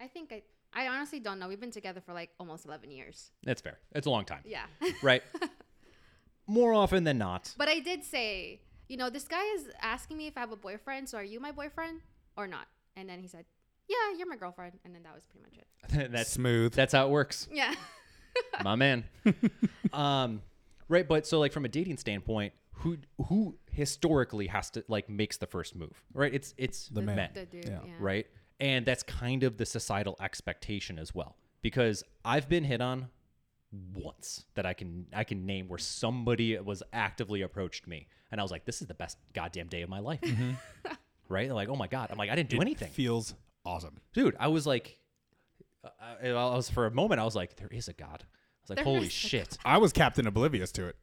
I 0.00 0.08
think 0.08 0.32
I. 0.32 0.42
I 0.74 0.88
honestly 0.88 1.20
don't 1.20 1.38
know. 1.38 1.48
We've 1.48 1.60
been 1.60 1.70
together 1.70 2.00
for 2.00 2.12
like 2.12 2.30
almost 2.38 2.66
11 2.66 2.90
years. 2.90 3.30
That's 3.44 3.62
fair. 3.62 3.78
It's 3.94 4.06
a 4.06 4.10
long 4.10 4.24
time, 4.26 4.40
Yeah. 4.44 4.66
right? 5.02 5.22
More 6.46 6.72
often 6.74 7.04
than 7.04 7.18
not. 7.18 7.54
but 7.58 7.68
I 7.68 7.80
did 7.80 8.04
say, 8.04 8.60
you 8.88 8.96
know, 8.96 9.10
this 9.10 9.26
guy 9.26 9.44
is 9.56 9.68
asking 9.82 10.16
me 10.18 10.26
if 10.28 10.36
I 10.36 10.40
have 10.40 10.52
a 10.52 10.56
boyfriend. 10.56 11.08
So 11.08 11.18
are 11.18 11.24
you 11.24 11.40
my 11.40 11.50
boyfriend 11.52 12.00
or 12.36 12.46
not? 12.46 12.66
And 12.96 13.08
then 13.08 13.20
he 13.20 13.26
said, 13.28 13.44
yeah, 13.88 13.96
you're 14.16 14.28
my 14.28 14.36
girlfriend. 14.36 14.74
And 14.84 14.94
then 14.94 15.02
that 15.02 15.14
was 15.14 15.24
pretty 15.24 15.44
much 15.44 15.58
it. 16.04 16.12
that's 16.12 16.30
smooth. 16.30 16.72
that's 16.72 16.92
how 16.92 17.06
it 17.06 17.10
works. 17.10 17.48
Yeah. 17.52 17.74
my 18.62 18.74
man. 18.76 19.04
um, 19.92 20.42
right, 20.88 21.06
but 21.08 21.26
so 21.26 21.38
like 21.38 21.52
from 21.52 21.64
a 21.64 21.68
dating 21.68 21.96
standpoint, 21.98 22.52
who 22.72 22.98
who 23.28 23.56
historically 23.70 24.46
has 24.48 24.70
to 24.70 24.84
like 24.88 25.08
makes 25.08 25.38
the 25.38 25.46
first 25.46 25.74
move, 25.74 26.02
right? 26.12 26.32
It's 26.34 26.52
it's 26.58 26.88
The 26.88 27.00
man. 27.02 27.16
men, 27.16 27.30
The 27.34 27.46
dude. 27.46 27.64
Yeah. 27.64 27.78
Yeah. 27.86 27.92
right? 27.98 28.26
And 28.60 28.84
that's 28.86 29.02
kind 29.02 29.42
of 29.42 29.56
the 29.56 29.64
societal 29.66 30.16
expectation 30.20 30.98
as 30.98 31.14
well, 31.14 31.36
because 31.62 32.02
I've 32.24 32.48
been 32.48 32.64
hit 32.64 32.80
on 32.82 33.08
once 33.94 34.44
that 34.54 34.66
I 34.66 34.74
can 34.74 35.06
I 35.14 35.24
can 35.24 35.46
name 35.46 35.68
where 35.68 35.78
somebody 35.78 36.58
was 36.58 36.82
actively 36.92 37.42
approached 37.42 37.86
me, 37.86 38.06
and 38.30 38.40
I 38.40 38.44
was 38.44 38.50
like, 38.50 38.64
this 38.64 38.80
is 38.80 38.88
the 38.88 38.94
best 38.94 39.18
goddamn 39.34 39.68
day 39.68 39.82
of 39.82 39.88
my 39.88 39.98
life, 40.00 40.20
mm-hmm. 40.20 40.52
right? 41.28 41.50
Like, 41.50 41.68
oh 41.68 41.76
my 41.76 41.86
god, 41.86 42.10
I'm 42.10 42.18
like, 42.18 42.30
I 42.30 42.34
didn't 42.34 42.50
do 42.50 42.56
It 42.58 42.62
anything. 42.62 42.90
Feels 42.90 43.34
awesome. 43.64 43.96
dude 44.14 44.36
i 44.38 44.46
was 44.46 44.64
like 44.64 44.96
I, 46.22 46.28
I 46.28 46.54
was 46.54 46.70
for 46.70 46.86
a 46.86 46.90
moment 46.92 47.20
i 47.20 47.24
was 47.24 47.34
like 47.34 47.56
there 47.56 47.68
is 47.70 47.88
a 47.88 47.92
god. 47.92 48.22
I 48.22 48.62
was 48.62 48.70
like 48.70 48.76
There 48.76 48.84
holy 48.84 49.08
shit. 49.08 49.58
I 49.64 49.78
was 49.78 49.92
Captain 49.92 50.26
Oblivious 50.26 50.72
to 50.72 50.86
it 50.86 50.96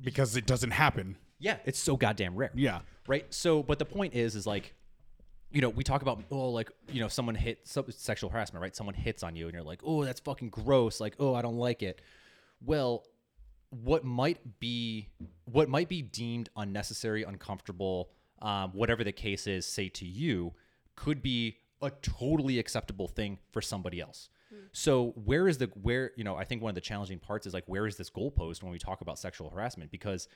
because 0.00 0.36
it 0.36 0.46
doesn't 0.46 0.72
happen. 0.72 1.16
yeah 1.38 1.58
it's 1.64 1.78
so 1.78 1.96
goddamn 1.96 2.36
rare. 2.36 2.50
Yeah. 2.54 2.80
right? 3.06 3.32
So 3.32 3.62
but 3.62 3.78
the 3.78 3.84
point 3.84 4.14
is 4.14 4.34
is 4.36 4.46
like 4.46 4.74
you 5.50 5.60
know 5.60 5.68
we 5.68 5.84
talk 5.84 6.02
about 6.02 6.22
oh 6.30 6.50
like 6.50 6.70
you 6.88 7.00
know 7.00 7.08
someone 7.08 7.34
hit 7.34 7.66
sexual 7.66 8.30
harassment 8.30 8.62
right? 8.62 8.74
Someone 8.74 8.94
hits 8.94 9.22
on 9.22 9.36
you 9.36 9.46
and 9.46 9.54
you're 9.54 9.62
like 9.62 9.80
oh 9.84 10.04
that's 10.04 10.20
fucking 10.20 10.50
gross. 10.50 11.00
Like 11.00 11.14
oh 11.18 11.34
i 11.34 11.42
don't 11.42 11.56
like 11.56 11.82
it. 11.82 12.00
Well 12.64 13.04
what 13.70 14.04
might 14.04 14.60
be 14.60 15.08
what 15.44 15.68
might 15.68 15.88
be 15.88 16.02
deemed 16.02 16.48
unnecessary 16.56 17.24
uncomfortable 17.24 18.10
um, 18.42 18.70
whatever 18.72 19.02
the 19.02 19.12
case 19.12 19.46
is 19.46 19.66
say 19.66 19.88
to 19.88 20.04
you 20.06 20.52
could 20.94 21.22
be 21.22 21.56
a 21.82 21.90
totally 22.02 22.58
acceptable 22.58 23.08
thing 23.08 23.38
for 23.52 23.60
somebody 23.60 24.00
else. 24.00 24.30
So 24.72 25.12
where 25.24 25.48
is 25.48 25.58
the 25.58 25.66
where 25.82 26.12
you 26.16 26.24
know 26.24 26.36
i 26.36 26.44
think 26.44 26.62
one 26.62 26.70
of 26.70 26.74
the 26.74 26.80
challenging 26.80 27.18
parts 27.18 27.46
is 27.46 27.52
like 27.54 27.64
where 27.66 27.86
is 27.86 27.96
this 27.96 28.10
goalpost 28.10 28.62
when 28.62 28.72
we 28.72 28.78
talk 28.78 29.00
about 29.00 29.18
sexual 29.18 29.50
harassment? 29.50 29.90
Because 29.90 30.28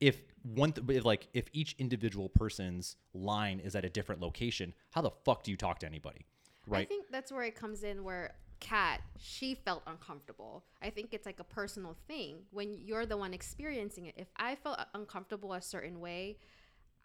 if 0.00 0.22
one 0.42 0.72
th- 0.72 0.88
if, 0.98 1.04
like 1.04 1.28
if 1.32 1.48
each 1.52 1.74
individual 1.78 2.28
person's 2.28 2.96
line 3.12 3.60
is 3.60 3.74
at 3.74 3.84
a 3.84 3.88
different 3.88 4.20
location 4.20 4.74
how 4.90 5.00
the 5.00 5.10
fuck 5.24 5.42
do 5.42 5.50
you 5.50 5.56
talk 5.56 5.78
to 5.80 5.86
anybody 5.86 6.26
Right. 6.66 6.82
I 6.82 6.84
think 6.86 7.06
that's 7.10 7.30
where 7.30 7.42
it 7.42 7.54
comes 7.54 7.82
in 7.84 8.04
where 8.04 8.32
Kat, 8.60 9.02
she 9.18 9.54
felt 9.54 9.82
uncomfortable. 9.86 10.64
I 10.80 10.88
think 10.88 11.12
it's 11.12 11.26
like 11.26 11.38
a 11.38 11.44
personal 11.44 11.94
thing 12.08 12.36
when 12.52 12.78
you're 12.80 13.04
the 13.04 13.18
one 13.18 13.34
experiencing 13.34 14.06
it. 14.06 14.14
If 14.16 14.28
I 14.38 14.54
felt 14.54 14.78
uncomfortable 14.94 15.52
a 15.52 15.60
certain 15.60 16.00
way, 16.00 16.38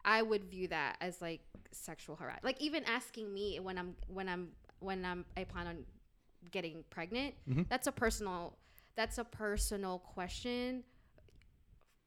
I 0.06 0.22
would 0.22 0.46
view 0.46 0.70
that 0.70 0.96
as 1.02 1.22
like 1.22 1.42
sexual 1.74 2.16
harassment. 2.16 2.46
Like 2.46 2.62
even 2.62 2.86
asking 2.86 3.34
me 3.34 3.60
when 3.60 3.78
I'm 3.78 3.96
when 4.08 4.30
I'm 4.30 4.50
when 4.80 5.04
I'm 5.04 5.26
I 5.36 5.44
plan 5.44 5.68
on 5.68 5.84
getting 6.52 6.86
pregnant, 6.90 7.36
Mm-hmm. 7.50 7.64
that's 7.70 7.88
a 7.88 7.92
personal 7.92 8.56
that's 8.96 9.18
a 9.18 9.26
personal 9.26 10.00
question 10.00 10.86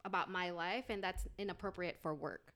about 0.05 0.31
my 0.31 0.51
life 0.51 0.85
and 0.89 1.03
that's 1.03 1.27
inappropriate 1.39 1.99
for 2.03 2.15
work. 2.15 2.53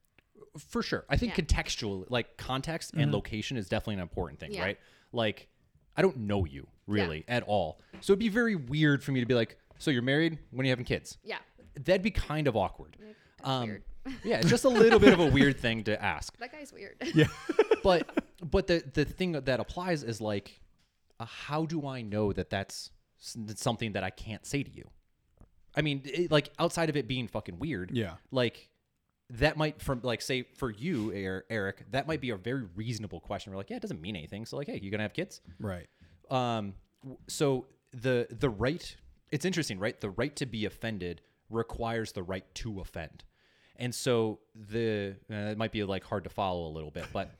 for 0.58 0.82
sure 0.82 1.04
i 1.08 1.16
think 1.16 1.36
Yeah. 1.36 1.44
contextual 1.44 2.04
like 2.10 2.36
context 2.36 2.92
and 2.94 3.10
location 3.12 3.56
is 3.56 3.68
definitely 3.68 3.94
an 3.94 4.00
important 4.00 4.38
thing 4.38 4.52
Yeah. 4.52 4.62
right 4.64 4.78
like 5.12 5.48
i 5.96 6.02
don't 6.02 6.18
know 6.18 6.44
you 6.44 6.66
really 6.86 7.24
at 7.26 7.42
all 7.44 7.80
so 8.00 8.12
it'd 8.12 8.18
be 8.20 8.28
very 8.28 8.54
weird 8.54 9.02
for 9.02 9.12
me 9.12 9.20
to 9.20 9.26
be 9.26 9.32
like 9.34 9.56
so 9.78 9.90
you're 9.90 10.02
married 10.02 10.38
when 10.50 10.64
are 10.64 10.66
you 10.66 10.70
having 10.72 10.84
kids 10.84 11.16
Yeah. 11.24 11.38
that'd 11.74 12.02
be 12.02 12.10
kind 12.10 12.48
of 12.48 12.56
awkward 12.56 12.96
That's 13.00 13.48
um 13.48 13.68
weird. 13.68 13.82
yeah 14.24 14.38
it's 14.40 14.50
just 14.50 14.64
a 14.64 14.68
little 14.68 14.98
bit 14.98 15.14
of 15.14 15.20
a 15.20 15.26
weird 15.26 15.58
thing 15.58 15.84
to 15.84 16.02
ask 16.02 16.36
That 16.40 16.52
guy's 16.52 16.72
weird. 16.72 16.96
Yeah. 17.14 17.28
but 17.82 18.06
but 18.50 18.66
the 18.66 18.82
the 18.92 19.04
thing 19.06 19.32
that 19.32 19.58
applies 19.60 20.02
is 20.02 20.20
like 20.20 20.60
uh, 21.18 21.24
how 21.24 21.64
do 21.64 21.86
i 21.86 22.02
know 22.02 22.32
that 22.34 22.50
that's 22.50 22.90
something 23.54 23.92
that 23.92 24.04
i 24.04 24.10
can't 24.10 24.44
say 24.44 24.62
to 24.62 24.70
you 24.70 24.84
i 25.76 25.82
mean 25.82 26.00
it, 26.04 26.30
like 26.30 26.50
outside 26.58 26.88
of 26.88 26.96
it 26.96 27.06
being 27.08 27.28
fucking 27.28 27.58
weird 27.58 27.90
Yeah. 27.92 28.14
like 28.30 28.68
that 29.30 29.56
might 29.56 29.80
from 29.82 30.00
like 30.02 30.22
say 30.22 30.42
for 30.54 30.70
you 30.70 31.10
Er- 31.12 31.44
eric 31.50 31.84
that 31.90 32.06
might 32.06 32.20
be 32.20 32.30
a 32.30 32.36
very 32.36 32.62
reasonable 32.76 33.18
question. 33.20 33.52
We're 33.52 33.56
like 33.58 33.70
yeah 33.70 33.76
it 33.76 33.82
doesn't 33.82 34.00
mean 34.00 34.14
anything. 34.16 34.46
So 34.46 34.56
like 34.56 34.68
hey 34.68 34.78
you 34.80 34.90
gonna 34.90 35.02
have 35.02 35.12
kids? 35.14 35.40
Right. 35.58 35.88
um 36.30 36.74
so 37.28 37.66
the 37.92 38.28
the 38.30 38.48
right 38.50 38.96
it's 39.32 39.44
interesting 39.44 39.78
right? 39.80 40.00
The 40.00 40.10
right 40.10 40.34
to 40.36 40.46
be 40.46 40.64
offended 40.64 41.22
requires 41.50 42.12
the 42.12 42.22
right 42.22 42.44
to 42.56 42.80
offend. 42.80 43.24
And 43.76 43.92
so 43.94 44.38
the 44.54 45.16
uh, 45.30 45.34
it 45.52 45.58
might 45.58 45.72
be 45.72 45.82
like 45.84 46.04
hard 46.04 46.22
to 46.24 46.30
follow 46.30 46.68
a 46.68 46.72
little 46.72 46.90
bit 46.92 47.06
but 47.12 47.30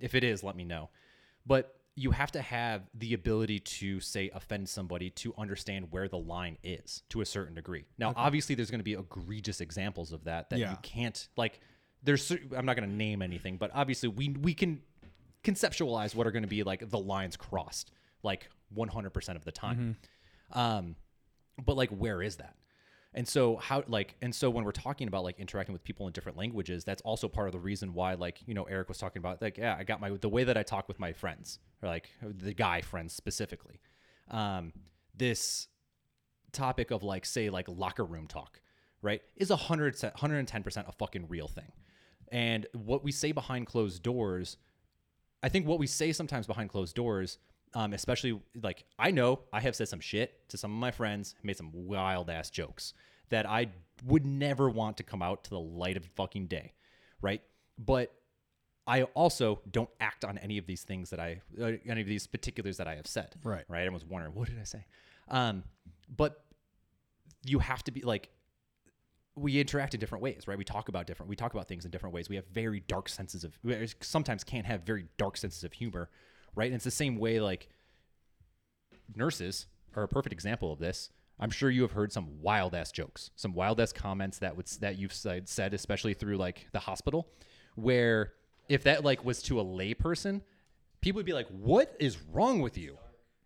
if 0.00 0.14
it 0.14 0.22
is 0.24 0.42
let 0.44 0.54
me 0.56 0.64
know. 0.64 0.90
But 1.44 1.74
you 1.94 2.10
have 2.12 2.32
to 2.32 2.40
have 2.40 2.88
the 2.94 3.12
ability 3.12 3.58
to 3.60 4.00
say 4.00 4.30
offend 4.34 4.66
somebody 4.68 5.10
to 5.10 5.34
understand 5.36 5.88
where 5.90 6.08
the 6.08 6.16
line 6.18 6.56
is 6.64 7.02
to 7.10 7.20
a 7.20 7.26
certain 7.26 7.54
degree. 7.54 7.84
Now 7.98 8.14
obviously 8.16 8.54
there's 8.54 8.70
going 8.70 8.80
to 8.80 8.84
be 8.84 8.94
egregious 8.94 9.60
examples 9.60 10.12
of 10.12 10.24
that 10.24 10.48
that 10.50 10.58
Yeah. 10.58 10.70
you 10.70 10.76
can't 10.82 11.28
like 11.36 11.60
there's 12.02 12.30
i'm 12.56 12.64
not 12.66 12.76
going 12.76 12.88
to 12.88 12.94
name 12.94 13.20
anything 13.22 13.58
but 13.58 13.70
obviously 13.74 14.08
we 14.08 14.30
we 14.30 14.54
can 14.54 14.80
conceptualize 15.44 16.14
what 16.14 16.26
are 16.26 16.30
going 16.30 16.42
to 16.44 16.48
be 16.48 16.62
like 16.62 16.88
the 16.88 16.98
lines 16.98 17.36
crossed 17.36 17.90
like 18.22 18.48
100% 18.76 19.36
of 19.36 19.44
the 19.44 19.52
time. 19.52 19.96
Um 20.52 20.96
but 21.62 21.76
like 21.76 21.90
where 21.90 22.22
is 22.22 22.36
that 22.36 22.54
and 23.14 23.28
so 23.28 23.56
how 23.56 23.84
like 23.88 24.16
and 24.22 24.34
so 24.34 24.48
when 24.48 24.64
we're 24.64 24.72
talking 24.72 25.08
about 25.08 25.24
like 25.24 25.38
interacting 25.38 25.72
with 25.72 25.84
people 25.84 26.06
in 26.06 26.12
different 26.12 26.38
languages 26.38 26.84
that's 26.84 27.02
also 27.02 27.28
part 27.28 27.46
of 27.46 27.52
the 27.52 27.58
reason 27.58 27.92
why 27.94 28.14
like 28.14 28.40
you 28.46 28.54
know 28.54 28.64
eric 28.64 28.88
was 28.88 28.98
talking 28.98 29.20
about 29.20 29.40
like 29.42 29.58
yeah 29.58 29.76
i 29.78 29.84
got 29.84 30.00
my 30.00 30.10
the 30.10 30.28
way 30.28 30.44
that 30.44 30.56
i 30.56 30.62
talk 30.62 30.88
with 30.88 30.98
my 30.98 31.12
friends 31.12 31.58
or 31.82 31.88
like 31.88 32.10
the 32.22 32.54
guy 32.54 32.80
friends 32.80 33.12
specifically. 33.14 33.80
Um 34.30 34.72
this 35.14 35.68
topic 36.52 36.90
of 36.90 37.02
like 37.02 37.24
say 37.26 37.50
like 37.50 37.66
locker 37.68 38.04
room 38.04 38.26
talk 38.26 38.60
right 39.00 39.22
is 39.36 39.50
a 39.50 39.56
hundred 39.56 39.94
110% 39.94 40.88
a 40.88 40.92
fucking 40.92 41.28
real 41.28 41.48
thing. 41.48 41.72
And 42.30 42.66
what 42.72 43.04
we 43.04 43.12
say 43.12 43.32
behind 43.32 43.66
closed 43.66 44.02
doors 44.02 44.56
I 45.42 45.48
think 45.48 45.66
what 45.66 45.78
we 45.78 45.86
say 45.86 46.12
sometimes 46.12 46.46
behind 46.46 46.70
closed 46.70 46.94
doors, 46.94 47.38
um, 47.74 47.92
especially 47.92 48.40
like 48.62 48.84
I 48.98 49.10
know 49.10 49.40
I 49.52 49.60
have 49.60 49.74
said 49.74 49.88
some 49.88 50.00
shit 50.00 50.48
to 50.48 50.56
some 50.56 50.72
of 50.72 50.78
my 50.78 50.90
friends, 50.90 51.34
made 51.42 51.56
some 51.56 51.70
wild 51.72 52.30
ass 52.30 52.50
jokes 52.50 52.94
that 53.30 53.48
I 53.48 53.68
would 54.04 54.26
never 54.26 54.68
want 54.68 54.96
to 54.98 55.02
come 55.02 55.22
out 55.22 55.44
to 55.44 55.50
the 55.50 55.60
light 55.60 55.96
of 55.96 56.04
fucking 56.16 56.46
day, 56.46 56.74
right? 57.20 57.40
But 57.78 58.12
I 58.86 59.04
also 59.04 59.60
don't 59.70 59.90
act 60.00 60.24
on 60.24 60.38
any 60.38 60.58
of 60.58 60.66
these 60.66 60.82
things 60.82 61.10
that 61.10 61.20
I, 61.20 61.40
uh, 61.60 61.72
any 61.86 62.00
of 62.00 62.06
these 62.06 62.26
particulars 62.26 62.76
that 62.78 62.88
I 62.88 62.96
have 62.96 63.06
said, 63.06 63.34
Right. 63.44 63.64
Right? 63.68 63.80
Everyone's 63.80 64.04
wondering 64.04 64.34
what 64.34 64.48
did 64.48 64.58
I 64.60 64.64
say, 64.64 64.86
um, 65.28 65.64
but 66.14 66.44
you 67.44 67.58
have 67.58 67.82
to 67.84 67.90
be 67.90 68.02
like 68.02 68.28
we 69.34 69.58
interact 69.60 69.94
in 69.94 70.00
different 70.00 70.22
ways, 70.22 70.46
right? 70.46 70.58
We 70.58 70.64
talk 70.64 70.88
about 70.88 71.06
different, 71.06 71.30
we 71.30 71.36
talk 71.36 71.54
about 71.54 71.68
things 71.68 71.84
in 71.84 71.90
different 71.90 72.14
ways. 72.14 72.28
We 72.28 72.36
have 72.36 72.46
very 72.52 72.80
dark 72.80 73.08
senses 73.08 73.44
of, 73.44 73.58
we 73.62 73.88
sometimes 74.00 74.44
can't 74.44 74.66
have 74.66 74.82
very 74.82 75.06
dark 75.16 75.36
senses 75.36 75.64
of 75.64 75.72
humor, 75.72 76.10
right? 76.54 76.66
And 76.66 76.74
it's 76.74 76.84
the 76.84 76.90
same 76.90 77.18
way, 77.18 77.40
like 77.40 77.68
nurses 79.14 79.66
are 79.94 80.02
a 80.02 80.08
perfect 80.08 80.32
example 80.32 80.72
of 80.72 80.78
this. 80.78 81.10
I'm 81.38 81.50
sure 81.50 81.70
you 81.70 81.82
have 81.82 81.92
heard 81.92 82.12
some 82.12 82.40
wild 82.40 82.74
ass 82.74 82.92
jokes, 82.92 83.30
some 83.36 83.54
wild 83.54 83.80
ass 83.80 83.92
comments 83.92 84.38
that 84.38 84.56
would 84.56 84.66
that 84.80 84.98
you've 84.98 85.12
said, 85.12 85.48
said, 85.48 85.74
especially 85.74 86.14
through 86.14 86.36
like 86.36 86.68
the 86.72 86.78
hospital, 86.78 87.28
where 87.74 88.32
if 88.68 88.84
that 88.84 89.04
like 89.04 89.24
was 89.24 89.42
to 89.44 89.60
a 89.60 89.64
layperson, 89.64 90.42
people 91.00 91.18
would 91.18 91.26
be 91.26 91.32
like, 91.32 91.48
"What 91.48 91.96
is 91.98 92.18
wrong 92.32 92.60
with 92.60 92.78
you?" 92.78 92.98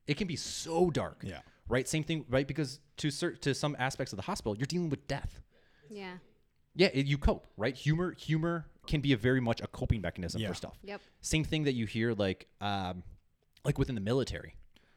It 0.06 0.16
can 0.16 0.26
be 0.26 0.36
so 0.36 0.90
dark. 0.90 1.22
Yeah. 1.22 1.40
Right. 1.68 1.88
Same 1.88 2.04
thing. 2.04 2.26
Right. 2.28 2.46
Because 2.46 2.80
to 2.98 3.10
cer- 3.10 3.36
to 3.36 3.54
some 3.54 3.76
aspects 3.78 4.12
of 4.12 4.18
the 4.18 4.22
hospital, 4.24 4.56
you're 4.56 4.66
dealing 4.66 4.90
with 4.90 5.06
death. 5.06 5.40
Yeah. 5.88 6.18
Yeah, 6.74 6.88
it, 6.92 7.06
you 7.06 7.16
cope, 7.16 7.46
right? 7.56 7.74
Humor, 7.74 8.12
humor 8.12 8.66
can 8.86 9.00
be 9.00 9.12
a 9.12 9.16
very 9.16 9.40
much 9.40 9.60
a 9.60 9.66
coping 9.66 10.00
mechanism 10.00 10.40
Yeah. 10.40 10.48
for 10.48 10.54
stuff. 10.54 10.78
Yep. 10.82 11.00
Same 11.20 11.44
thing 11.44 11.64
that 11.64 11.74
you 11.74 11.86
hear 11.86 12.12
like, 12.14 12.46
um, 12.60 13.02
like 13.64 13.78
within 13.78 13.94
the 13.94 14.00
military, 14.00 14.54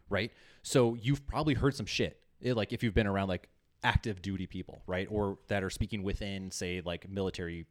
right? 0.09 0.31
So 0.63 0.95
you've 0.95 1.25
probably 1.27 1.53
heard 1.55 1.75
some 1.75 1.85
shit, 1.85 2.21
eh, 2.43 2.53
like 2.53 2.73
if 2.73 2.83
you've 2.83 2.93
been 2.93 3.07
around 3.07 3.27
like 3.27 3.49
active 3.83 4.21
duty 4.21 4.45
people, 4.47 4.81
right, 4.87 5.07
or 5.09 5.39
that 5.47 5.63
are 5.63 5.69
speaking 5.69 6.03
within, 6.03 6.51
say, 6.51 6.81
like 6.83 7.09
military 7.09 7.65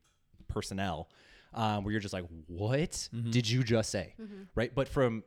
personnel, 0.49 1.09
um, 1.55 1.85
where 1.85 1.93
you're 1.93 2.01
just 2.01 2.15
like, 2.15 2.25
what 2.47 3.09
did 3.31 3.49
you 3.49 3.63
just 3.63 3.91
say, 3.91 4.15
right? 4.55 4.75
But 4.75 4.89
from 4.89 5.25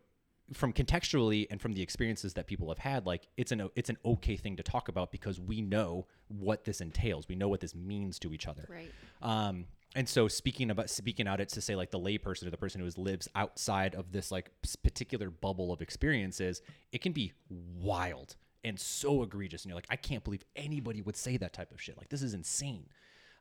from 0.54 0.74
contextually 0.74 1.48
and 1.50 1.62
from 1.62 1.72
the 1.72 1.82
experiences 1.82 2.34
that 2.34 2.46
people 2.46 2.68
have 2.68 2.78
had, 2.78 3.06
like 3.06 3.28
it's 3.38 3.52
an 3.54 3.70
it's 3.76 3.90
an 3.90 3.98
okay 4.04 4.36
thing 4.36 4.58
to 4.58 4.64
talk 4.64 4.90
about 4.90 5.12
because 5.12 5.40
we 5.40 5.62
know 5.62 6.08
what 6.28 6.66
this 6.66 6.82
entails. 6.82 7.28
We 7.30 7.36
know 7.36 7.48
what 7.48 7.62
this 7.62 7.74
means 7.74 8.20
to 8.20 8.34
each 8.34 8.48
other. 8.48 8.68
Right. 8.70 8.92
Um, 9.22 9.66
and 9.96 10.08
so 10.08 10.28
speaking 10.28 10.72
about 10.72 10.90
speaking 10.90 11.28
out 11.28 11.42
it 11.42 11.50
to 11.50 11.62
say 11.62 11.76
like 11.76 11.92
the 11.92 12.00
layperson 12.00 12.48
or 12.48 12.50
the 12.50 12.58
person 12.58 12.82
who 12.82 13.02
lives 13.02 13.28
outside 13.36 13.96
of 13.96 14.12
this 14.12 14.32
like 14.32 14.50
particular 14.84 15.30
bubble 15.30 15.74
of 15.74 15.82
experiences, 15.82 16.62
it 16.92 17.02
can 17.02 17.12
be 17.12 17.34
wild 17.50 18.36
and 18.64 18.80
so 18.80 19.24
egregious. 19.24 19.64
And 19.64 19.70
you're 19.70 19.76
like, 19.76 19.88
I 19.90 19.98
can't 19.98 20.24
believe 20.24 20.46
anybody 20.56 21.02
would 21.02 21.18
say 21.18 21.38
that 21.38 21.52
type 21.52 21.72
of 21.72 21.82
shit. 21.82 21.98
Like 21.98 22.10
this 22.10 22.22
is 22.22 22.34
insane. 22.34 22.88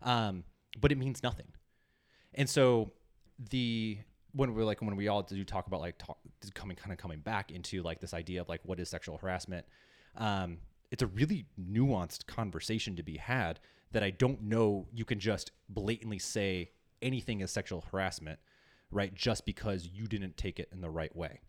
Um, 0.02 0.44
but 0.80 0.90
it 0.90 0.98
means 0.98 1.22
nothing. 1.22 1.46
And 2.34 2.48
so 2.48 2.92
the 3.50 3.98
when 4.32 4.54
we're 4.54 4.64
like 4.64 4.80
when 4.80 4.96
we 4.96 5.08
all 5.08 5.22
do 5.22 5.44
talk 5.44 5.66
about 5.66 5.80
like 5.80 5.98
talk, 5.98 6.18
coming 6.54 6.76
kind 6.76 6.92
of 6.92 6.98
coming 6.98 7.20
back 7.20 7.50
into 7.50 7.82
like 7.82 8.00
this 8.00 8.14
idea 8.14 8.40
of 8.40 8.48
like 8.48 8.60
what 8.64 8.80
is 8.80 8.88
sexual 8.88 9.18
harassment, 9.18 9.66
um, 10.16 10.58
it's 10.90 11.02
a 11.02 11.06
really 11.06 11.46
nuanced 11.60 12.26
conversation 12.26 12.96
to 12.96 13.02
be 13.02 13.16
had 13.16 13.60
that 13.92 14.02
I 14.02 14.10
don't 14.10 14.42
know 14.42 14.86
you 14.92 15.04
can 15.04 15.18
just 15.20 15.50
blatantly 15.68 16.18
say 16.18 16.70
anything 17.02 17.40
is 17.40 17.50
sexual 17.50 17.84
harassment, 17.90 18.38
right? 18.90 19.14
Just 19.14 19.44
because 19.46 19.86
you 19.92 20.06
didn't 20.06 20.36
take 20.36 20.58
it 20.60 20.68
in 20.72 20.80
the 20.80 20.90
right 20.90 21.14
way. 21.14 21.40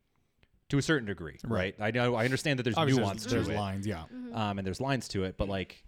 To 0.69 0.77
a 0.77 0.81
certain 0.81 1.05
degree, 1.07 1.38
right? 1.43 1.76
I 1.81 1.91
know 1.91 2.15
I 2.15 2.23
understand 2.23 2.57
that 2.59 2.63
there's 2.63 2.77
Obviously, 2.77 3.03
nuance 3.03 3.23
there's, 3.26 3.34
there's 3.34 3.47
to 3.47 3.53
it 3.53 3.57
lines. 3.57 3.85
Yeah. 3.85 4.03
um, 4.34 4.57
and 4.57 4.65
there's 4.65 4.80
lines 4.80 5.09
to 5.09 5.26
it, 5.26 5.38
but 5.38 5.49
like, 5.49 5.84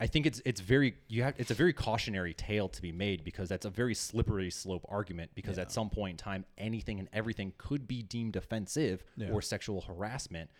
I 0.00 0.08
think 0.08 0.26
it's 0.26 0.42
it's 0.44 0.60
very 0.60 0.94
you 1.06 1.22
have 1.22 1.34
it's 1.38 1.52
a 1.52 1.54
very 1.54 1.72
cautionary 1.72 2.34
tale 2.34 2.68
to 2.68 2.82
be 2.82 2.90
made 2.90 3.22
because 3.22 3.48
that's 3.48 3.64
a 3.64 3.70
very 3.70 3.94
slippery 3.94 4.50
slope 4.50 4.84
argument 4.88 5.30
because 5.34 5.56
at 5.58 5.70
some 5.70 5.88
point 5.88 6.12
in 6.12 6.16
time 6.16 6.44
anything 6.56 6.98
and 6.98 7.08
everything 7.12 7.52
could 7.58 7.86
be 7.86 8.02
deemed 8.02 8.34
offensive 8.34 9.04
Yeah. 9.16 9.30
or 9.30 9.40
sexual 9.40 9.82
harassment, 9.82 10.50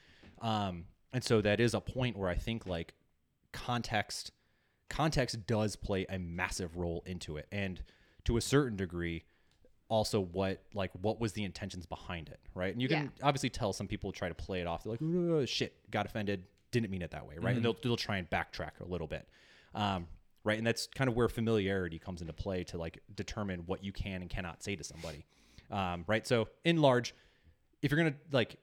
um, 0.41 0.85
and 1.13 1.25
so 1.25 1.41
that 1.41 1.59
is 1.59 1.75
a 1.75 1.81
point 1.81 2.17
where 2.17 2.29
I 2.29 2.37
think 2.37 2.65
like 2.67 2.95
context 3.53 4.31
context 4.89 5.47
does 5.47 5.77
play 5.77 6.07
a 6.09 6.19
massive 6.19 6.77
role 6.77 7.03
into 7.07 7.37
it, 7.37 7.47
and 7.53 7.83
to 8.25 8.37
a 8.37 8.41
certain 8.41 8.77
degree. 8.77 9.25
Also, 9.91 10.21
what 10.21 10.63
like 10.75 10.91
what 11.01 11.19
was 11.19 11.33
the 11.33 11.45
intentions 11.45 11.87
behind 11.87 12.29
it, 12.29 12.39
right? 12.55 12.75
And 12.75 12.83
you 12.83 12.89
can 12.89 13.05
Yeah. 13.05 13.09
obviously 13.27 13.49
tell 13.49 13.73
some 13.73 13.89
people 13.89 14.13
try 14.13 14.29
to 14.29 14.35
play 14.35 14.61
it 14.61 14.67
off. 14.67 14.85
They're 14.85 14.93
like, 14.93 15.01
"Uh, 15.03 15.47
"Shit, 15.47 15.91
got 15.91 16.05
offended, 16.05 16.45
didn't 16.73 16.91
mean 16.91 17.01
it 17.01 17.11
that 17.13 17.27
way," 17.27 17.39
right? 17.39 17.57
And 17.57 17.65
they'll 17.65 17.73
they'll 17.73 17.97
try 17.97 18.19
and 18.19 18.29
backtrack 18.29 18.81
a 18.81 18.85
little 18.85 19.07
bit, 19.07 19.27
um, 19.75 20.07
right? 20.45 20.59
And 20.59 20.67
that's 20.67 20.89
kind 20.89 21.09
of 21.09 21.17
where 21.17 21.27
familiarity 21.31 21.99
comes 21.99 22.21
into 22.21 22.35
play 22.35 22.65
to 22.65 22.77
like 22.77 22.99
determine 23.15 23.61
what 23.61 23.83
you 23.83 23.91
can 23.93 24.21
and 24.21 24.29
cannot 24.31 24.63
say 24.63 24.77
to 24.77 24.85
somebody, 24.85 25.25
um, 25.71 26.05
right? 26.07 26.27
So 26.27 26.49
in 26.67 26.83
large, 26.83 27.15
if 27.81 27.91
you're 27.91 27.97
gonna 27.97 28.17
like 28.31 28.57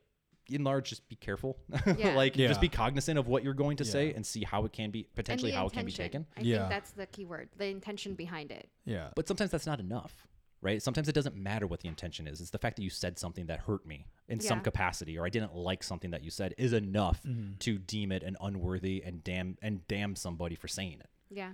in 0.49 0.63
large, 0.63 0.89
just 0.89 1.07
be 1.09 1.15
careful, 1.15 1.57
Yeah. 1.97 2.15
like 2.15 2.35
Yeah. 2.35 2.47
just 2.47 2.61
be 2.61 2.69
cognizant 2.69 3.17
of 3.19 3.27
what 3.27 3.43
you're 3.43 3.53
going 3.53 3.77
to 3.77 3.85
say 3.85 4.13
and 4.13 4.25
see 4.25 4.43
how 4.43 4.65
it 4.65 4.73
can 4.73 4.91
be 4.91 5.07
potentially 5.15 5.51
the 5.51 5.57
how 5.57 5.67
it 5.67 5.73
can 5.73 5.85
be 5.85 5.91
taken. 5.91 6.25
I 6.37 6.41
Yeah. 6.41 6.57
think 6.59 6.69
that's 6.69 6.91
the 6.91 7.05
key 7.07 7.25
word. 7.25 7.49
The 7.57 7.67
intention 7.67 8.13
behind 8.15 8.51
it. 8.51 8.69
Yeah. 8.85 9.09
But 9.15 9.27
sometimes 9.27 9.51
that's 9.51 9.65
not 9.65 9.79
enough, 9.79 10.27
right? 10.61 10.81
Sometimes 10.81 11.07
it 11.09 11.13
doesn't 11.13 11.35
matter 11.35 11.67
what 11.67 11.79
the 11.81 11.87
intention 11.87 12.27
is. 12.27 12.41
It's 12.41 12.49
the 12.51 12.57
fact 12.59 12.75
that 12.77 12.83
you 12.83 12.89
said 12.89 13.17
something 13.19 13.45
that 13.47 13.61
hurt 13.61 13.85
me 13.85 14.07
in 14.27 14.39
some 14.39 14.61
capacity, 14.61 15.17
or 15.17 15.25
I 15.25 15.29
didn't 15.29 15.55
like 15.55 15.83
something 15.83 16.11
that 16.11 16.23
you 16.23 16.31
said, 16.31 16.53
is 16.57 16.73
enough 16.73 17.21
Mm-hmm. 17.23 17.57
to 17.59 17.77
deem 17.77 18.11
it 18.11 18.23
an 18.23 18.35
unworthy 18.41 19.01
and 19.03 19.23
damn 19.23 19.57
and 19.61 19.87
damn 19.87 20.15
somebody 20.15 20.55
for 20.55 20.67
saying 20.67 20.99
it. 20.99 21.09
Yeah. 21.29 21.51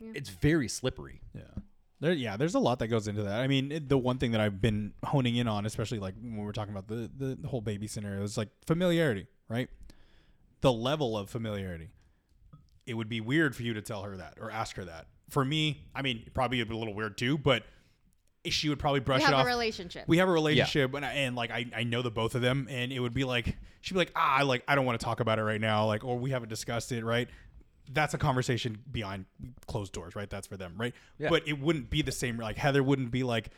It's 0.00 0.30
very 0.30 0.66
slippery. 0.68 1.20
Yeah. 1.34 1.42
There, 2.00 2.12
yeah, 2.12 2.36
there's 2.36 2.54
a 2.54 2.58
lot 2.58 2.78
that 2.78 2.88
goes 2.88 3.08
into 3.08 3.22
that. 3.24 3.40
I 3.40 3.46
mean, 3.46 3.70
it, 3.70 3.88
the 3.88 3.98
one 3.98 4.18
thing 4.18 4.32
that 4.32 4.40
I've 4.40 4.60
been 4.60 4.94
honing 5.04 5.36
in 5.36 5.46
on, 5.46 5.66
especially 5.66 5.98
like 5.98 6.14
when 6.20 6.38
we're 6.38 6.52
talking 6.52 6.72
about 6.72 6.88
the, 6.88 7.10
the, 7.14 7.36
the 7.42 7.48
whole 7.48 7.60
baby 7.60 7.86
scenario, 7.86 8.22
is 8.22 8.38
like 8.38 8.48
familiarity, 8.66 9.26
right? 9.48 9.68
The 10.62 10.72
level 10.72 11.16
of 11.16 11.28
familiarity. 11.28 11.90
It 12.86 12.94
would 12.94 13.08
be 13.08 13.20
weird 13.20 13.54
for 13.54 13.62
you 13.62 13.74
to 13.74 13.82
tell 13.82 14.02
her 14.02 14.16
that 14.16 14.38
or 14.40 14.50
ask 14.50 14.76
her 14.76 14.84
that. 14.86 15.08
For 15.28 15.44
me, 15.44 15.84
I 15.94 16.02
mean, 16.02 16.26
probably 16.32 16.58
it'd 16.58 16.68
be 16.68 16.74
a 16.74 16.78
little 16.78 16.94
weird 16.94 17.18
too, 17.18 17.36
but 17.36 17.64
she 18.46 18.70
would 18.70 18.78
probably 18.78 19.00
brush 19.00 19.20
it 19.20 19.24
off. 19.24 19.28
We 19.28 19.34
it 19.34 19.36
have 19.36 19.40
off. 19.40 19.46
a 19.46 19.48
relationship. 19.48 20.04
we 20.08 20.18
have 20.18 20.28
a 20.28 20.32
relationship 20.32 20.94
and, 20.94 21.04
I, 21.04 21.10
and 21.12 21.36
like 21.36 21.50
I, 21.50 21.66
I 21.76 21.84
know 21.84 22.00
the 22.00 22.10
both 22.10 22.34
of 22.34 22.40
them 22.40 22.66
and 22.70 22.90
it 22.90 22.98
would 22.98 23.12
be 23.12 23.24
like 23.24 23.56
she'd 23.82 23.94
be 23.94 23.98
like 23.98 24.12
ah 24.16 24.38
I 24.38 24.42
like 24.42 24.64
I 24.66 24.74
don't 24.74 24.86
want 24.86 24.98
to 24.98 25.04
talk 25.04 25.20
about 25.20 25.38
it 25.38 25.42
right 25.42 25.60
now 25.60 25.86
like 25.86 26.04
or 26.04 26.18
we 26.18 26.30
haven't 26.30 26.48
discussed 26.48 26.90
it 26.92 27.04
right 27.04 27.28
that's 27.92 28.14
a 28.14 28.18
conversation 28.18 28.78
behind 28.90 29.24
closed 29.66 29.92
doors 29.92 30.14
right 30.14 30.30
that's 30.30 30.46
for 30.46 30.56
them 30.56 30.74
right 30.76 30.94
Yeah. 31.18 31.28
but 31.30 31.46
it 31.48 31.58
wouldn't 31.58 31.90
be 31.90 32.02
the 32.02 32.12
same 32.12 32.36
like 32.38 32.56
Heather 32.56 32.82
wouldn't 32.82 33.10
be 33.10 33.22
like 33.22 33.50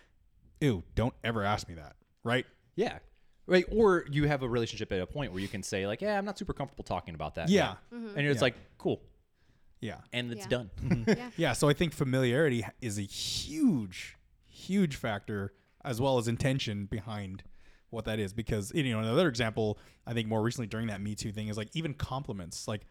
ew 0.60 0.82
don't 0.94 1.14
ever 1.24 1.42
ask 1.44 1.68
me 1.68 1.74
that 1.74 1.96
right 2.24 2.46
Yeah. 2.76 2.98
Right. 3.44 3.64
Or 3.72 4.04
you 4.10 4.28
have 4.28 4.42
a 4.44 4.48
relationship 4.48 4.92
at 4.92 5.00
a 5.00 5.06
point 5.06 5.32
where 5.32 5.42
you 5.42 5.48
can 5.48 5.64
say, 5.64 5.84
like, 5.88 6.00
yeah, 6.00 6.16
I'm 6.16 6.24
not 6.24 6.38
super 6.38 6.52
comfortable 6.52 6.84
talking 6.84 7.16
about 7.16 7.34
that. 7.34 7.48
Yeah. 7.48 7.74
now." 7.92 7.98
Mm-hmm. 7.98 8.18
And 8.18 8.26
it's 8.28 8.36
Yeah. 8.36 8.40
like, 8.42 8.54
cool. 8.78 9.02
yeah 9.80 9.96
And 10.12 10.30
it's 10.30 10.42
Yeah. 10.42 10.48
done. 10.48 10.70
Mm-hmm. 10.80 11.10
yeah. 11.10 11.30
yeah 11.36 11.52
so 11.52 11.68
I 11.68 11.72
think 11.72 11.92
familiarity 11.92 12.64
is 12.80 12.98
a 12.98 13.02
huge 13.02 14.16
huge 14.46 14.94
factor 14.96 15.52
as 15.84 16.00
well 16.00 16.18
as 16.18 16.28
intention 16.28 16.86
behind 16.86 17.42
what 17.90 18.04
that 18.04 18.18
is 18.20 18.32
because 18.32 18.70
you 18.74 18.92
know 18.92 19.00
another 19.00 19.28
example 19.28 19.76
I 20.06 20.12
think 20.14 20.28
more 20.28 20.40
recently 20.40 20.68
during 20.68 20.86
that 20.86 21.00
Me 21.00 21.14
Too 21.16 21.32
thing 21.32 21.48
is 21.48 21.56
like 21.56 21.68
even 21.74 21.94
compliments 21.94 22.68
like 22.68 22.82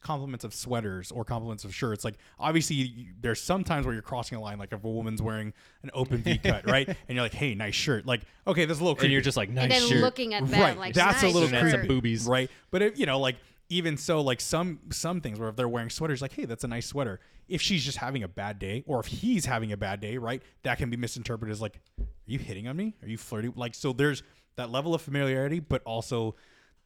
compliments 0.00 0.44
of 0.44 0.54
sweaters 0.54 1.10
or 1.10 1.24
compliments 1.24 1.64
of 1.64 1.74
shirts 1.74 2.04
like 2.04 2.14
obviously 2.38 2.76
you, 2.76 3.06
there's 3.20 3.40
some 3.40 3.64
times 3.64 3.84
where 3.86 3.92
you're 3.92 4.02
crossing 4.02 4.38
a 4.38 4.40
line 4.40 4.58
like 4.58 4.72
if 4.72 4.84
a 4.84 4.88
woman's 4.88 5.20
wearing 5.20 5.52
an 5.82 5.90
open 5.94 6.18
V 6.18 6.38
cut 6.38 6.64
right? 6.70 6.86
And 6.86 6.96
you're 7.08 7.22
like 7.22 7.34
hey 7.34 7.54
nice 7.54 7.74
shirt. 7.74 8.06
Like 8.06 8.22
okay 8.46 8.64
that's 8.64 8.78
a 8.78 8.82
little 8.82 8.94
creepy 8.94 9.06
and 9.06 9.12
you're 9.12 9.22
just 9.22 9.36
like, 9.36 9.50
nice 9.50 9.64
and 9.64 9.72
then 9.72 9.88
shirt. 9.88 10.00
looking 10.00 10.34
at 10.34 10.46
them 10.46 10.60
right 10.60 10.78
like 10.78 10.94
that's 10.94 11.22
nice 11.22 11.32
a 11.32 11.34
little 11.34 11.48
And 11.48 11.54
that's 11.54 11.70
some 11.70 11.80
creepy 11.80 11.94
boobies. 11.94 12.26
right? 12.26 12.50
But 12.70 12.82
if, 12.82 12.98
you 12.98 13.06
know 13.06 13.18
like 13.18 13.36
even 13.68 13.96
so 13.96 14.20
like 14.20 14.40
some 14.40 14.78
some 14.92 15.20
things 15.20 15.40
where 15.40 15.48
if 15.48 15.56
they're 15.56 15.68
wearing 15.68 15.90
sweaters 15.90 16.22
like 16.22 16.32
hey 16.32 16.44
that's 16.44 16.64
a 16.64 16.68
nice 16.68 16.86
sweater. 16.86 17.20
If 17.48 17.62
she's 17.62 17.84
just 17.84 17.98
having 17.98 18.22
a 18.22 18.28
bad 18.28 18.58
day 18.58 18.84
or 18.86 19.00
if 19.00 19.06
he's 19.06 19.44
having 19.46 19.72
a 19.72 19.76
bad 19.76 20.00
day 20.00 20.18
right 20.18 20.42
that 20.62 20.78
can 20.78 20.90
be 20.90 20.96
misinterpreted 20.96 21.52
as 21.52 21.60
like 21.60 21.80
are 21.98 22.04
you 22.26 22.38
hitting 22.38 22.68
on 22.68 22.76
me? 22.76 22.94
Are 23.02 23.08
you 23.08 23.18
flirting? 23.18 23.54
Like 23.56 23.74
so 23.74 23.92
there's 23.92 24.22
that 24.56 24.70
level 24.70 24.94
of 24.94 25.02
familiarity 25.02 25.58
but 25.60 25.82
also 25.84 26.34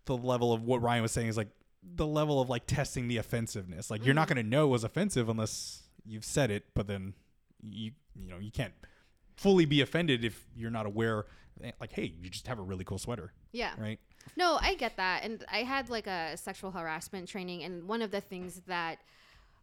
the 0.07 0.17
level 0.17 0.53
of 0.53 0.65
what 0.65 0.83
ryan 0.83 1.03
was 1.03 1.13
saying 1.13 1.29
is 1.29 1.37
like 1.37 1.49
the 1.83 2.07
level 2.07 2.41
of 2.41 2.49
like 2.49 2.67
testing 2.67 3.09
the 3.09 3.17
offensiveness 3.17 3.91
like 3.91 4.05
you're 4.05 4.15
not 4.15 4.29
mm-hmm. 4.29 4.35
going 4.35 4.45
to 4.45 4.51
know 4.51 4.67
it 4.67 4.71
was 4.71 4.85
offensive 4.85 5.29
unless 5.29 5.83
you've 6.05 6.25
said 6.25 6.51
it 6.51 6.65
but 6.75 6.87
then 6.87 7.15
you 7.63 7.93
you 8.15 8.29
know 8.29 8.39
you 8.39 8.51
can't 8.51 8.75
fully 9.37 9.65
be 9.65 9.81
offended 9.81 10.25
if 10.25 10.47
you're 10.55 10.71
not 10.71 10.85
aware 10.87 11.27
eh, 11.63 11.71
like 11.81 11.93
hey 11.93 12.13
you 12.21 12.29
just 12.29 12.47
have 12.47 12.59
a 12.59 12.63
really 12.63 12.85
cool 12.85 12.99
sweater 12.99 13.33
Yeah. 13.53 13.73
right 13.79 13.99
No, 14.37 14.59
I 14.61 14.75
get 14.75 14.97
that. 14.97 15.25
And 15.25 15.45
I 15.51 15.63
had 15.63 15.89
like 15.89 16.07
a 16.07 16.37
sexual 16.37 16.71
harassment 16.71 17.29
training. 17.29 17.63
And 17.63 17.89
one 17.89 18.03
of 18.03 18.11
the 18.11 18.21
things 18.21 18.63
that 18.67 18.99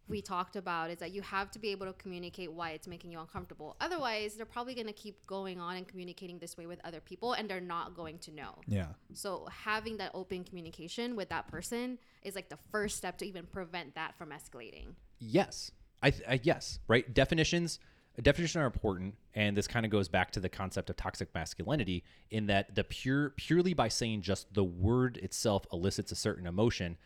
we 0.08 0.22
talked 0.22 0.56
about 0.56 0.90
is 0.90 0.98
that 0.98 1.12
you 1.12 1.22
have 1.22 1.50
to 1.52 1.58
be 1.58 1.68
able 1.70 1.86
to 1.86 1.92
communicate 1.94 2.52
why 2.52 2.70
it's 2.70 2.86
making 2.86 3.10
you 3.10 3.20
uncomfortable. 3.20 3.76
Otherwise, 3.80 4.34
they're 4.34 4.46
probably 4.46 4.74
going 4.74 4.86
to 4.86 4.92
keep 4.92 5.26
going 5.26 5.60
on 5.60 5.76
and 5.76 5.86
communicating 5.86 6.38
this 6.38 6.56
way 6.56 6.66
with 6.66 6.80
other 6.84 7.00
people 7.00 7.34
and 7.34 7.48
they're 7.48 7.60
not 7.60 7.94
going 7.94 8.18
to 8.18 8.30
know. 8.30 8.54
yeah 8.66 8.88
So 9.14 9.46
having 9.50 9.96
that 9.98 10.10
open 10.14 10.44
communication 10.44 11.16
with 11.16 11.28
that 11.28 11.48
person 11.48 11.98
is 12.22 12.34
like 12.34 12.48
the 12.48 12.58
first 12.70 12.96
step 12.96 13.18
to 13.18 13.26
even 13.26 13.46
prevent 13.46 13.94
that 13.94 14.16
from 14.16 14.30
escalating. 14.30 14.94
Yes. 15.18 15.70
I, 16.02 16.10
th- 16.10 16.22
I 16.28 16.40
yes, 16.42 16.78
right? 16.88 17.12
Definitions 17.12 17.78
definitions 18.22 18.60
are 18.60 18.66
important 18.66 19.14
and 19.34 19.56
this 19.56 19.66
kind 19.68 19.86
of 19.86 19.92
goes 19.92 20.08
back 20.08 20.32
to 20.32 20.40
the 20.40 20.48
concept 20.48 20.90
of 20.90 20.96
toxic 20.96 21.32
masculinity 21.34 22.02
in 22.30 22.46
that 22.46 22.74
the 22.74 22.84
pure 22.84 23.30
purely 23.30 23.74
by 23.74 23.88
saying 23.88 24.22
just 24.22 24.52
the 24.54 24.64
word 24.64 25.16
itself 25.18 25.66
elicits 25.72 26.10
a 26.10 26.16
certain 26.16 26.46
emotion, 26.46 26.96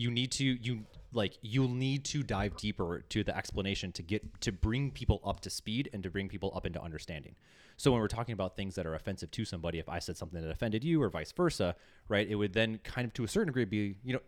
you 0.00 0.10
need 0.10 0.32
to 0.32 0.44
you 0.44 0.84
like 1.12 1.38
you'll 1.42 1.68
need 1.68 2.04
to 2.04 2.22
dive 2.22 2.56
deeper 2.56 3.04
to 3.08 3.24
the 3.24 3.36
explanation 3.36 3.90
to 3.92 4.02
get 4.02 4.40
to 4.40 4.52
bring 4.52 4.90
people 4.90 5.20
up 5.24 5.40
to 5.40 5.50
speed 5.50 5.90
and 5.92 6.02
to 6.02 6.10
bring 6.10 6.28
people 6.28 6.52
up 6.54 6.66
into 6.66 6.80
understanding. 6.80 7.34
So 7.76 7.90
when 7.90 8.00
we're 8.00 8.08
talking 8.08 8.34
about 8.34 8.56
things 8.56 8.74
that 8.74 8.86
are 8.86 8.94
offensive 8.94 9.30
to 9.30 9.44
somebody, 9.44 9.78
if 9.78 9.88
I 9.88 9.98
said 9.98 10.16
something 10.16 10.40
that 10.40 10.50
offended 10.50 10.84
you 10.84 11.02
or 11.02 11.08
vice 11.08 11.32
versa, 11.32 11.74
right? 12.08 12.28
It 12.28 12.34
would 12.34 12.52
then 12.52 12.78
kind 12.84 13.06
of 13.06 13.14
to 13.14 13.24
a 13.24 13.28
certain 13.28 13.48
degree 13.48 13.64
be, 13.64 13.96
you 14.04 14.12
know, 14.12 14.20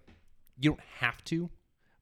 you 0.59 0.71
don't 0.71 0.81
have 0.99 1.23
to 1.25 1.51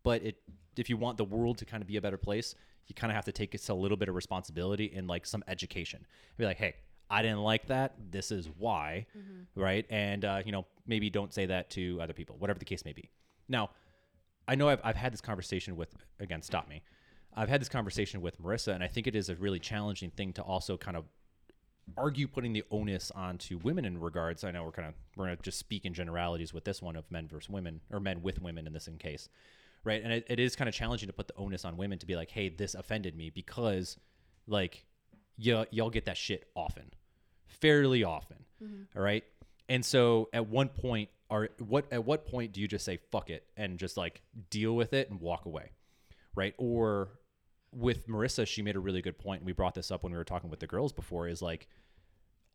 but 0.03 0.23
it 0.23 0.37
if 0.77 0.89
you 0.89 0.97
want 0.97 1.19
the 1.19 1.25
world 1.25 1.59
to 1.59 1.65
kind 1.65 1.83
of 1.83 1.89
be 1.89 1.97
a 1.97 2.01
better 2.01 2.17
place, 2.17 2.55
you 2.87 2.95
kind 2.95 3.11
of 3.11 3.15
have 3.15 3.25
to 3.27 3.33
take 3.33 3.55
it 3.55 3.59
to 3.59 3.73
a 3.73 3.75
little 3.75 3.97
bit 3.97 4.09
of 4.09 4.15
responsibility 4.15 4.93
and 4.95 5.07
like 5.09 5.27
some 5.27 5.45
education. 5.47 6.07
Be 6.39 6.47
like, 6.47 6.57
hey, 6.57 6.75
I 7.11 7.23
didn't 7.23 7.43
like 7.43 7.67
that. 7.67 7.95
This 8.11 8.31
is 8.31 8.49
why, 8.57 9.07
right? 9.57 9.85
And 9.91 10.25
uh, 10.25 10.43
you 10.45 10.53
know, 10.53 10.67
maybe 10.87 11.11
don't 11.11 11.35
say 11.35 11.47
that 11.47 11.71
to 11.71 11.99
other 12.01 12.13
people, 12.13 12.37
whatever 12.39 12.59
the 12.59 12.65
case 12.65 12.85
may 12.85 12.93
be. 12.93 13.11
Now, 13.51 13.71
I 14.49 14.55
know 14.55 14.69
I've, 14.69 14.81
I've 14.83 14.97
had 14.97 15.13
this 15.13 15.21
conversation 15.21 15.77
with 15.77 15.95
again, 16.19 16.41
stop 16.41 16.69
me. 16.69 16.83
I've 17.35 17.49
had 17.49 17.61
this 17.61 17.69
conversation 17.69 18.23
with 18.23 18.41
Marissa, 18.43 18.75
and 18.75 18.83
I 18.83 18.89
think 18.89 19.07
it 19.07 19.15
is 19.15 19.29
a 19.29 19.37
really 19.37 19.61
challenging 19.61 20.11
thing 20.11 20.33
to 20.35 20.43
also 20.43 20.77
kind 20.77 20.97
of 20.97 21.05
argue 21.97 22.27
putting 22.27 22.53
the 22.53 22.65
onus 22.71 23.11
onto 23.13 23.59
women 23.59 23.85
in 23.85 23.99
regards. 23.99 24.45
I 24.45 24.51
know 24.51 24.65
we're 24.65 24.73
kind 24.73 24.89
of 24.89 24.95
we're 25.17 25.27
gonna 25.27 25.39
just 25.43 25.59
speak 25.59 25.85
in 25.85 25.95
generalities 25.95 26.55
with 26.55 26.65
this 26.65 26.81
one 26.81 26.97
of 26.97 27.11
men 27.11 27.29
versus 27.29 27.51
women 27.51 27.81
or 27.91 28.01
men 28.01 28.23
with 28.23 28.41
women 28.41 28.67
in 28.67 28.73
this 28.73 28.89
in 28.89 28.99
case, 28.99 29.29
right? 29.85 30.03
And 30.03 30.13
it, 30.13 30.27
it 30.29 30.41
is 30.41 30.57
kind 30.57 30.69
of 30.69 30.75
challenging 30.75 31.09
to 31.09 31.13
put 31.13 31.29
the 31.29 31.37
onus 31.37 31.65
on 31.65 31.77
women 31.77 31.99
to 31.99 32.07
be 32.07 32.17
like, 32.17 32.31
hey, 32.31 32.49
this 32.49 32.75
offended 32.75 33.17
me 33.17 33.31
because 33.31 33.99
like 34.47 34.85
y- 35.39 35.67
y'all 35.71 35.91
get 35.91 36.07
that 36.07 36.17
shit 36.17 36.49
often, 36.55 36.93
fairly 37.47 38.05
often, 38.05 38.45
mm-hmm. 38.63 38.99
all 38.99 39.03
right? 39.03 39.25
And 39.69 39.85
so 39.85 40.29
at 40.33 40.49
one 40.49 40.69
point, 40.69 41.11
are 41.31 41.49
what 41.59 41.87
at 41.93 42.05
what 42.05 42.27
point 42.27 42.53
do 42.53 42.61
you 42.61 42.69
just 42.69 42.85
say 42.85 42.99
fuck 43.11 43.31
it 43.31 43.45
and 43.57 43.79
just 43.79 43.97
like 43.97 44.23
deal 44.51 44.75
with 44.75 44.93
it 44.93 45.11
and 45.11 45.21
walk 45.21 45.47
away, 45.47 45.71
right? 46.35 46.55
Or 46.59 47.11
with 47.73 48.09
Marissa, 48.09 48.47
she 48.47 48.63
made 48.63 48.75
a 48.77 48.81
really 48.81 49.01
good 49.01 49.17
point, 49.19 49.41
and 49.41 49.47
we 49.47 49.53
brought 49.53 49.75
this 49.75 49.91
up 49.91 50.03
when 50.03 50.13
we 50.13 50.19
were 50.19 50.25
talking 50.25 50.51
with 50.51 50.61
the 50.61 50.67
girls 50.67 50.93
before. 50.93 51.29
Is 51.29 51.41
like 51.41 51.69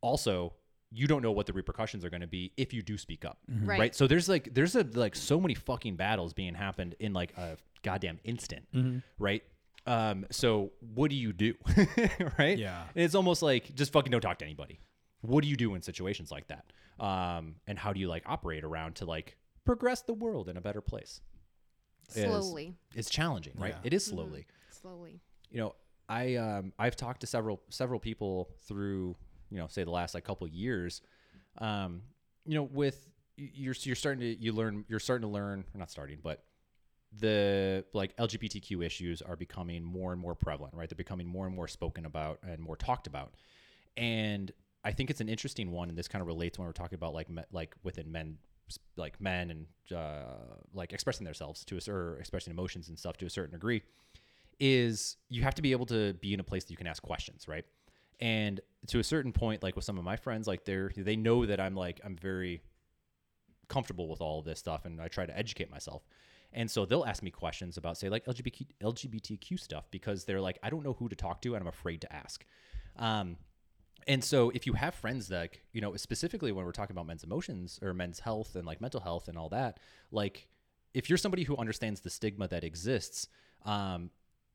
also 0.00 0.52
you 0.92 1.06
don't 1.08 1.20
know 1.22 1.32
what 1.32 1.46
the 1.46 1.52
repercussions 1.52 2.04
are 2.04 2.10
going 2.10 2.20
to 2.20 2.26
be 2.28 2.52
if 2.56 2.72
you 2.72 2.80
do 2.80 2.96
speak 2.96 3.24
up, 3.24 3.38
Right. 3.48 3.78
right. 3.80 3.94
So 3.94 4.06
there's 4.06 4.28
like 4.28 4.54
there's 4.54 4.76
a 4.76 4.86
like 4.94 5.16
so 5.16 5.40
many 5.40 5.54
fucking 5.54 5.96
battles 5.96 6.32
being 6.32 6.54
happened 6.54 6.94
in 7.00 7.12
like 7.12 7.36
a 7.36 7.56
goddamn 7.82 8.20
instant, 8.24 8.66
right? 9.18 9.42
Um, 9.84 10.26
so 10.30 10.72
what 10.94 11.10
do 11.10 11.16
you 11.16 11.32
do, 11.32 11.54
right? 12.38 12.56
Yeah. 12.58 12.82
And 12.94 13.04
it's 13.04 13.14
almost 13.14 13.42
like 13.42 13.74
just 13.74 13.92
fucking 13.92 14.10
don't 14.12 14.20
talk 14.20 14.38
to 14.38 14.44
anybody. 14.44 14.78
What 15.26 15.42
do 15.42 15.48
you 15.48 15.56
do 15.56 15.74
in 15.74 15.82
situations 15.82 16.30
like 16.30 16.48
that? 16.48 16.64
Um, 17.04 17.56
and 17.66 17.78
how 17.78 17.92
do 17.92 18.00
you 18.00 18.08
like 18.08 18.22
operate 18.26 18.64
around 18.64 18.96
to 18.96 19.04
like 19.04 19.36
progress 19.64 20.02
the 20.02 20.14
world 20.14 20.48
in 20.48 20.56
a 20.56 20.60
better 20.60 20.80
place? 20.80 21.20
Is- 22.14 22.24
Slowly. 22.24 22.74
It's 22.94 23.10
challenging, 23.10 23.54
right? 23.58 23.74
Yeah. 23.74 23.80
It 23.84 23.92
is 23.92 24.04
slowly 24.04 24.46
Slowly. 24.70 25.20
you 25.50 25.58
know 25.58 25.74
i 26.08 26.36
um 26.36 26.72
i've 26.78 26.94
talked 26.94 27.22
to 27.22 27.26
several 27.26 27.60
several 27.68 27.98
people 27.98 28.48
through 28.68 29.16
you 29.50 29.58
know 29.58 29.66
say 29.66 29.82
the 29.82 29.90
last 29.90 30.14
like 30.14 30.22
couple 30.22 30.46
years 30.46 31.02
um 31.58 32.02
you 32.44 32.54
know 32.54 32.62
with 32.62 33.08
you're 33.36 33.74
you're 33.80 33.96
starting 33.96 34.20
to 34.20 34.40
you 34.40 34.52
learn 34.52 34.84
you're 34.88 35.00
starting 35.00 35.22
to 35.22 35.32
learn 35.32 35.64
or 35.74 35.78
not 35.78 35.90
starting 35.90 36.18
but 36.22 36.44
the 37.18 37.84
like 37.92 38.16
lgbtq 38.18 38.84
issues 38.84 39.20
are 39.22 39.34
becoming 39.36 39.82
more 39.82 40.12
and 40.12 40.20
more 40.20 40.34
prevalent 40.36 40.72
right 40.74 40.88
they're 40.88 40.96
becoming 40.96 41.26
more 41.26 41.46
and 41.46 41.54
more 41.56 41.66
spoken 41.66 42.04
about 42.06 42.38
and 42.46 42.60
more 42.60 42.76
talked 42.76 43.08
about 43.08 43.34
and 43.96 44.52
i 44.84 44.92
think 44.92 45.10
it's 45.10 45.20
an 45.20 45.28
interesting 45.28 45.70
one 45.70 45.88
and 45.88 45.98
this 45.98 46.08
kind 46.08 46.20
of 46.20 46.26
relates 46.26 46.58
when 46.58 46.66
we're 46.66 46.72
talking 46.72 46.96
about 46.96 47.14
like 47.14 47.28
me, 47.28 47.42
like 47.52 47.74
within 47.82 48.10
men 48.10 48.38
like 48.96 49.20
men 49.20 49.50
and 49.50 49.96
uh, 49.96 50.24
like 50.74 50.92
expressing 50.92 51.24
themselves 51.24 51.64
to 51.64 51.76
a 51.76 51.92
or 51.92 52.18
expressing 52.18 52.50
emotions 52.50 52.88
and 52.88 52.98
stuff 52.98 53.16
to 53.16 53.26
a 53.26 53.30
certain 53.30 53.52
degree 53.52 53.82
is 54.58 55.16
you 55.28 55.42
have 55.42 55.54
to 55.54 55.62
be 55.62 55.72
able 55.72 55.86
to 55.86 56.14
be 56.14 56.32
in 56.32 56.40
a 56.40 56.44
place 56.44 56.64
that 56.64 56.70
you 56.70 56.76
can 56.76 56.86
ask 56.86 57.02
questions, 57.02 57.46
right? 57.46 57.64
And 58.20 58.60
to 58.88 58.98
a 58.98 59.04
certain 59.04 59.32
point, 59.32 59.62
like 59.62 59.76
with 59.76 59.84
some 59.84 59.98
of 59.98 60.04
my 60.04 60.16
friends, 60.16 60.46
like 60.46 60.64
they're 60.64 60.90
they 60.96 61.16
know 61.16 61.44
that 61.46 61.60
I'm 61.60 61.74
like 61.74 62.00
I'm 62.04 62.16
very 62.16 62.62
comfortable 63.68 64.08
with 64.08 64.20
all 64.20 64.38
of 64.38 64.44
this 64.44 64.58
stuff, 64.58 64.84
and 64.84 65.00
I 65.00 65.08
try 65.08 65.26
to 65.26 65.36
educate 65.36 65.70
myself. 65.70 66.02
And 66.52 66.70
so 66.70 66.86
they'll 66.86 67.04
ask 67.04 67.22
me 67.22 67.30
questions 67.30 67.76
about, 67.76 67.98
say, 67.98 68.08
like 68.08 68.24
LGBTQ, 68.24 68.66
LGBTQ 68.80 69.60
stuff 69.60 69.84
because 69.90 70.24
they're 70.24 70.40
like, 70.40 70.58
I 70.62 70.70
don't 70.70 70.84
know 70.84 70.94
who 70.94 71.08
to 71.08 71.16
talk 71.16 71.42
to, 71.42 71.54
and 71.54 71.60
I'm 71.62 71.68
afraid 71.68 72.00
to 72.02 72.12
ask. 72.12 72.46
Um, 72.98 73.36
and 74.06 74.22
so 74.22 74.50
if 74.50 74.66
you 74.66 74.74
have 74.74 74.94
friends 74.94 75.28
that, 75.28 75.38
like, 75.38 75.62
you 75.72 75.80
know, 75.80 75.96
specifically 75.96 76.52
when 76.52 76.64
we're 76.64 76.72
talking 76.72 76.94
about 76.94 77.06
men's 77.06 77.24
emotions 77.24 77.78
or 77.82 77.92
men's 77.92 78.20
health 78.20 78.54
and 78.54 78.64
like 78.64 78.80
mental 78.80 79.00
health 79.00 79.28
and 79.28 79.36
all 79.36 79.48
that, 79.48 79.80
like 80.12 80.46
if 80.94 81.08
you're 81.10 81.16
somebody 81.16 81.42
who 81.42 81.56
understands 81.56 82.00
the 82.00 82.10
stigma 82.10 82.46
that 82.48 82.62
exists, 82.62 83.28
um, 83.64 84.10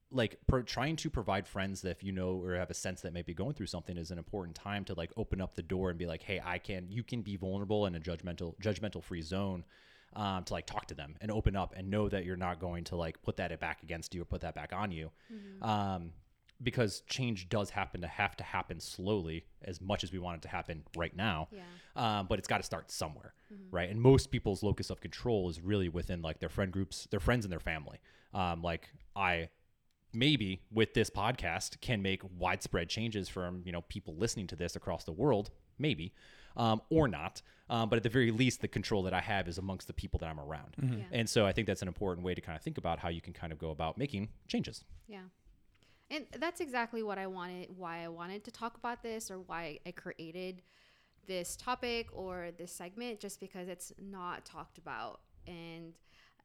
like 0.09 0.37
pro- 0.47 0.61
trying 0.61 0.95
to 0.97 1.09
provide 1.09 1.47
friends 1.47 1.81
that 1.81 1.91
if 1.91 2.03
you 2.03 2.11
know 2.11 2.41
or 2.41 2.55
have 2.55 2.69
a 2.69 2.73
sense 2.73 3.01
that 3.01 3.13
may 3.13 3.21
be 3.21 3.33
going 3.33 3.53
through 3.53 3.65
something 3.65 3.97
is 3.97 4.11
an 4.11 4.17
important 4.17 4.55
time 4.55 4.85
to 4.85 4.93
like 4.93 5.11
open 5.17 5.41
up 5.41 5.55
the 5.55 5.61
door 5.61 5.89
and 5.89 5.99
be 5.99 6.05
like, 6.05 6.23
hey, 6.23 6.41
I 6.43 6.57
can, 6.57 6.87
you 6.89 7.03
can 7.03 7.21
be 7.21 7.35
vulnerable 7.35 7.85
in 7.85 7.95
a 7.95 7.99
judgmental, 7.99 8.57
judgmental 8.61 9.03
free 9.03 9.21
zone. 9.21 9.65
Um, 10.13 10.43
to 10.43 10.53
like 10.53 10.65
talk 10.65 10.87
to 10.87 10.93
them 10.93 11.15
and 11.21 11.31
open 11.31 11.55
up 11.55 11.73
and 11.77 11.89
know 11.89 12.09
that 12.09 12.25
you're 12.25 12.35
not 12.35 12.59
going 12.59 12.83
to 12.83 12.97
like 12.97 13.23
put 13.23 13.37
that 13.37 13.57
back 13.61 13.81
against 13.81 14.13
you 14.13 14.23
or 14.23 14.25
put 14.25 14.41
that 14.41 14.53
back 14.53 14.73
on 14.73 14.91
you. 14.91 15.09
Um, 15.61 16.11
because 16.63 17.01
change 17.07 17.49
does 17.49 17.69
happen 17.71 18.01
to 18.01 18.07
have 18.07 18.35
to 18.37 18.43
happen 18.43 18.79
slowly 18.79 19.45
as 19.63 19.81
much 19.81 20.03
as 20.03 20.11
we 20.11 20.19
want 20.19 20.37
it 20.37 20.41
to 20.43 20.47
happen 20.47 20.83
right 20.95 21.15
now. 21.15 21.47
Yeah. 21.51 21.63
Um, 21.95 22.27
but 22.27 22.39
it's 22.39 22.47
got 22.47 22.57
to 22.57 22.63
start 22.63 22.91
somewhere, 22.91 23.33
right? 23.71 23.89
And 23.89 23.99
most 24.01 24.31
people's 24.31 24.61
locus 24.63 24.89
of 24.89 25.01
control 25.01 25.49
is 25.49 25.59
really 25.61 25.89
within 25.89 26.21
like 26.21 26.39
their 26.39 26.49
friend 26.49 26.71
groups, 26.71 27.07
their 27.11 27.19
friends 27.19 27.45
and 27.45 27.51
their 27.51 27.59
family. 27.59 27.99
Um, 28.33 28.61
like 28.61 28.89
I 29.15 29.49
maybe 30.13 30.61
with 30.71 30.93
this 30.93 31.09
podcast 31.09 31.79
can 31.81 32.01
make 32.01 32.21
widespread 32.37 32.89
changes 32.89 33.29
from 33.29 33.61
you 33.65 33.71
know 33.71 33.81
people 33.83 34.15
listening 34.17 34.45
to 34.47 34.55
this 34.55 34.75
across 34.75 35.03
the 35.05 35.11
world 35.11 35.49
maybe 35.79 36.13
um, 36.57 36.81
or 36.89 37.07
not 37.07 37.41
um, 37.69 37.87
but 37.87 37.95
at 37.95 38.03
the 38.03 38.09
very 38.09 38.29
least 38.29 38.59
the 38.59 38.67
control 38.67 39.03
that 39.03 39.13
i 39.13 39.21
have 39.21 39.47
is 39.47 39.57
amongst 39.57 39.87
the 39.87 39.93
people 39.93 40.19
that 40.19 40.27
i'm 40.27 40.39
around 40.39 40.75
Yeah. 40.81 41.05
and 41.13 41.29
so 41.29 41.45
i 41.45 41.53
think 41.53 41.65
that's 41.65 41.81
an 41.81 41.87
important 41.87 42.25
way 42.25 42.35
to 42.35 42.41
kind 42.41 42.57
of 42.57 42.61
think 42.61 42.77
about 42.77 42.99
how 42.99 43.07
you 43.07 43.21
can 43.21 43.31
kind 43.31 43.53
of 43.53 43.57
go 43.59 43.69
about 43.69 43.97
making 43.97 44.27
changes 44.49 44.83
Yeah. 45.07 45.21
And 46.11 46.25
that's 46.39 46.59
exactly 46.59 47.03
what 47.03 47.17
I 47.17 47.25
wanted, 47.27 47.69
why 47.77 48.03
I 48.03 48.09
wanted 48.09 48.43
to 48.43 48.51
talk 48.51 48.75
about 48.75 49.01
this 49.01 49.31
or 49.31 49.39
why 49.39 49.79
I 49.85 49.91
created 49.91 50.61
this 51.25 51.55
topic 51.55 52.09
or 52.11 52.49
this 52.57 52.71
segment, 52.73 53.21
just 53.21 53.39
because 53.39 53.69
it's 53.69 53.93
not 53.97 54.45
talked 54.45 54.77
about. 54.77 55.21
And 55.47 55.93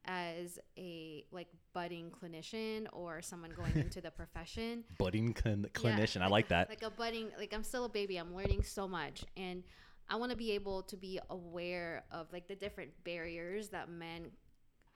as 0.05 0.61
a 0.79 1.25
like 1.33 1.49
budding 1.73 2.13
clinician 2.13 2.87
or 2.93 3.21
someone 3.21 3.51
going 3.51 3.73
into 3.77 4.01
the 4.01 4.11
profession, 4.13 4.85
budding 4.99 5.35
cl- 5.35 5.59
Yeah, 5.59 5.67
clinician 5.75 6.23
i 6.23 6.29
like 6.29 6.47
that 6.49 6.69
Like 6.69 6.85
a 6.85 6.91
budding, 6.91 7.31
like 7.37 7.53
I'm 7.53 7.65
still 7.65 7.87
a 7.87 7.89
baby. 7.89 8.19
I'm 8.19 8.37
learning 8.37 8.63
so 8.63 8.87
much, 8.87 9.25
and 9.37 9.65
I 10.09 10.15
want 10.15 10.31
to 10.31 10.37
be 10.37 10.53
able 10.53 10.83
to 10.85 10.97
be 10.97 11.19
aware 11.31 12.05
of 12.13 12.33
like 12.33 12.47
the 12.47 12.55
different 12.55 12.91
barriers 13.03 13.71
that 13.71 13.91
men 13.91 14.31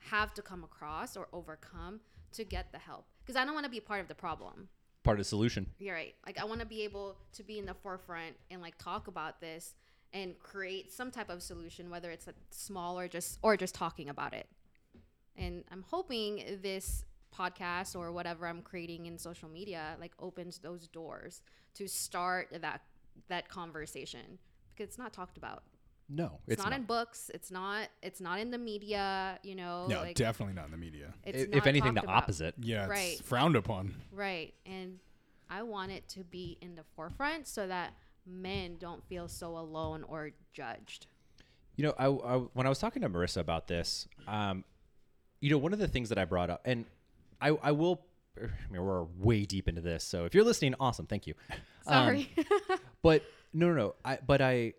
have 0.09 0.33
to 0.35 0.41
come 0.41 0.63
across 0.63 1.17
or 1.17 1.27
overcome 1.33 1.99
to 2.31 2.45
get 2.45 2.71
the 2.71 2.79
help. 2.79 3.05
Because 3.31 3.43
I 3.43 3.45
don't 3.45 3.53
want 3.53 3.63
to 3.63 3.71
be 3.71 3.79
part 3.79 4.01
of 4.01 4.09
the 4.09 4.15
problem. 4.15 4.67
part 5.03 5.17
of 5.17 5.19
the 5.19 5.29
solution 5.29 5.65
You're 5.79 5.95
right. 5.95 6.13
Like 6.25 6.37
I 6.37 6.43
want 6.43 6.59
to 6.59 6.65
be 6.65 6.83
able 6.83 7.15
to 7.31 7.43
be 7.43 7.59
in 7.59 7.65
the 7.65 7.73
forefront 7.73 8.35
and 8.49 8.61
like 8.61 8.77
talk 8.77 9.07
about 9.07 9.39
this 9.39 9.73
and 10.11 10.37
create 10.37 10.91
some 10.91 11.11
type 11.11 11.29
of 11.29 11.41
solution, 11.41 11.89
whether 11.89 12.11
it's 12.11 12.27
a 12.27 12.33
small 12.49 12.99
or 12.99 13.07
just 13.07 13.39
or 13.41 13.55
just 13.55 13.73
talking 13.73 14.09
about 14.09 14.33
it. 14.33 14.47
And 15.37 15.63
I'm 15.71 15.85
hoping 15.87 16.59
this 16.61 17.05
podcast 17.33 17.95
or 17.95 18.11
whatever 18.11 18.47
I'm 18.47 18.61
creating 18.61 19.05
in 19.05 19.17
social 19.17 19.47
media 19.47 19.95
like 19.97 20.11
opens 20.19 20.57
those 20.57 20.89
doors 20.89 21.41
to 21.75 21.87
start 21.87 22.49
that 22.61 22.81
that 23.29 23.47
conversation 23.47 24.39
because 24.73 24.89
it's 24.89 24.97
not 24.97 25.13
talked 25.13 25.37
about. 25.37 25.63
No 26.13 26.39
It's, 26.45 26.53
it's 26.55 26.63
not, 26.63 26.71
not, 26.71 26.79
in 26.79 26.85
books. 26.85 27.31
It's 27.33 27.51
not. 27.51 27.87
It's 28.01 28.19
not 28.19 28.39
in 28.39 28.51
the 28.51 28.57
media. 28.57 29.39
You 29.43 29.55
know. 29.55 29.87
No, 29.87 30.01
like, 30.01 30.15
definitely 30.15 30.53
not 30.55 30.65
in 30.65 30.71
the 30.71 30.77
media. 30.77 31.13
it's 31.23 31.43
if 31.55 31.65
anything 31.65 31.93
the 31.93 32.03
about. 32.03 32.15
opposite 32.23 32.55
Yeah, 32.59 32.81
it's 32.81 32.89
Right. 32.89 33.19
frowned 33.23 33.55
upon. 33.55 33.95
Right. 34.11 34.53
And 34.65 34.99
I 35.49 35.63
want 35.63 35.91
it 35.91 36.07
to 36.09 36.23
be 36.23 36.57
in 36.61 36.75
the 36.75 36.83
forefront 36.95 37.47
so 37.47 37.67
that 37.67 37.93
men 38.25 38.77
don't 38.79 39.03
feel 39.07 39.27
so 39.27 39.57
alone 39.57 40.03
or 40.07 40.31
judged. 40.53 41.07
You 41.75 41.85
know, 41.85 41.93
I, 41.97 42.05
I 42.07 42.37
when 42.53 42.65
I 42.65 42.69
was 42.69 42.79
talking 42.79 43.01
to 43.01 43.09
Marissa 43.09 43.37
about 43.37 43.67
this, 43.67 44.07
um, 44.27 44.63
you 45.39 45.49
know, 45.49 45.57
one 45.57 45.73
of 45.73 45.79
the 45.79 45.87
things 45.87 46.09
that 46.09 46.17
I 46.17 46.25
brought 46.25 46.49
up, 46.49 46.61
and 46.65 46.85
I, 47.41 47.49
I 47.63 47.71
will, 47.71 48.01
I 48.37 48.47
mean, 48.71 48.83
we're 48.83 49.03
way 49.17 49.45
deep 49.45 49.67
into 49.67 49.81
this, 49.81 50.03
so 50.03 50.25
if 50.25 50.35
you're 50.35 50.43
listening, 50.43 50.75
awesome, 50.79 51.07
thank 51.07 51.25
you. 51.27 51.33
Um, 51.87 52.05
Sorry. 52.05 52.35
but 53.01 53.23
no, 53.53 53.69
no, 53.69 53.73
no. 53.73 53.95
I, 54.05 54.19
but 54.25 54.39
I, 54.39 54.53
you 54.53 54.63
know, 54.63 54.73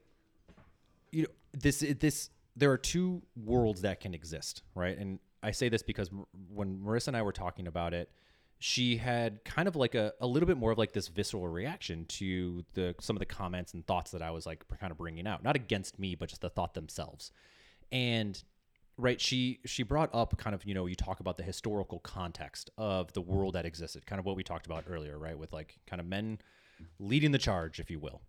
this, 1.53 1.85
this, 2.01 2.31
there 2.57 2.71
are 2.71 2.79
two 2.79 3.23
worlds 3.37 3.83
that 3.83 4.01
can 4.01 4.15
exist, 4.15 4.63
right? 4.75 4.97
And 4.97 5.19
I 5.43 5.51
say 5.51 5.69
this 5.69 5.83
because 5.83 6.11
when 6.49 6.79
Marissa 6.79 7.09
and 7.09 7.17
I 7.17 7.23
were 7.23 7.33
talking 7.33 7.67
about 7.67 7.95
it, 7.95 8.11
she 8.59 8.97
had 8.97 9.45
kind 9.45 9.67
of 9.67 9.75
like 9.75 9.97
a, 9.97 10.13
a 10.21 10.27
little 10.27 10.47
bit 10.47 10.57
more 10.57 10.71
of 10.71 10.79
like 10.79 10.93
this 10.93 11.09
visceral 11.09 11.49
reaction 11.49 12.05
to 12.05 12.65
the 12.75 12.95
some 13.01 13.17
of 13.17 13.19
the 13.19 13.27
comments 13.27 13.75
and 13.75 13.85
thoughts 13.85 14.13
that 14.13 14.23
I 14.23 14.31
was 14.31 14.47
like 14.47 14.65
kind 14.79 14.93
of 14.93 14.99
bringing 14.99 15.27
out, 15.27 15.43
not 15.43 15.57
against 15.57 15.99
me, 15.99 16.15
but 16.15 16.29
just 16.29 16.43
the 16.43 16.49
thought 16.49 16.75
themselves. 16.75 17.33
And 17.91 18.41
right, 18.97 19.21
she 19.21 19.59
she 19.67 19.83
brought 19.83 20.11
up 20.15 20.39
kind 20.39 20.55
of 20.55 20.65
you 20.65 20.75
know 20.75 20.87
you 20.87 20.95
talk 20.95 21.19
about 21.19 21.39
the 21.39 21.43
historical 21.43 21.99
context 21.99 22.71
of 22.79 23.13
the 23.15 23.21
world 23.21 23.55
that 23.57 23.67
existed, 23.67 24.07
kind 24.07 24.21
of 24.21 24.27
what 24.27 24.37
we 24.37 24.45
talked 24.45 24.67
about 24.67 24.85
earlier, 24.89 25.19
right, 25.19 25.37
with 25.37 25.53
like 25.53 25.81
kind 25.89 25.99
of 25.99 26.07
men 26.07 26.39
leading 27.01 27.33
the 27.33 27.39
charge, 27.39 27.81
if 27.81 27.91
you 27.91 27.99
will. 27.99 28.23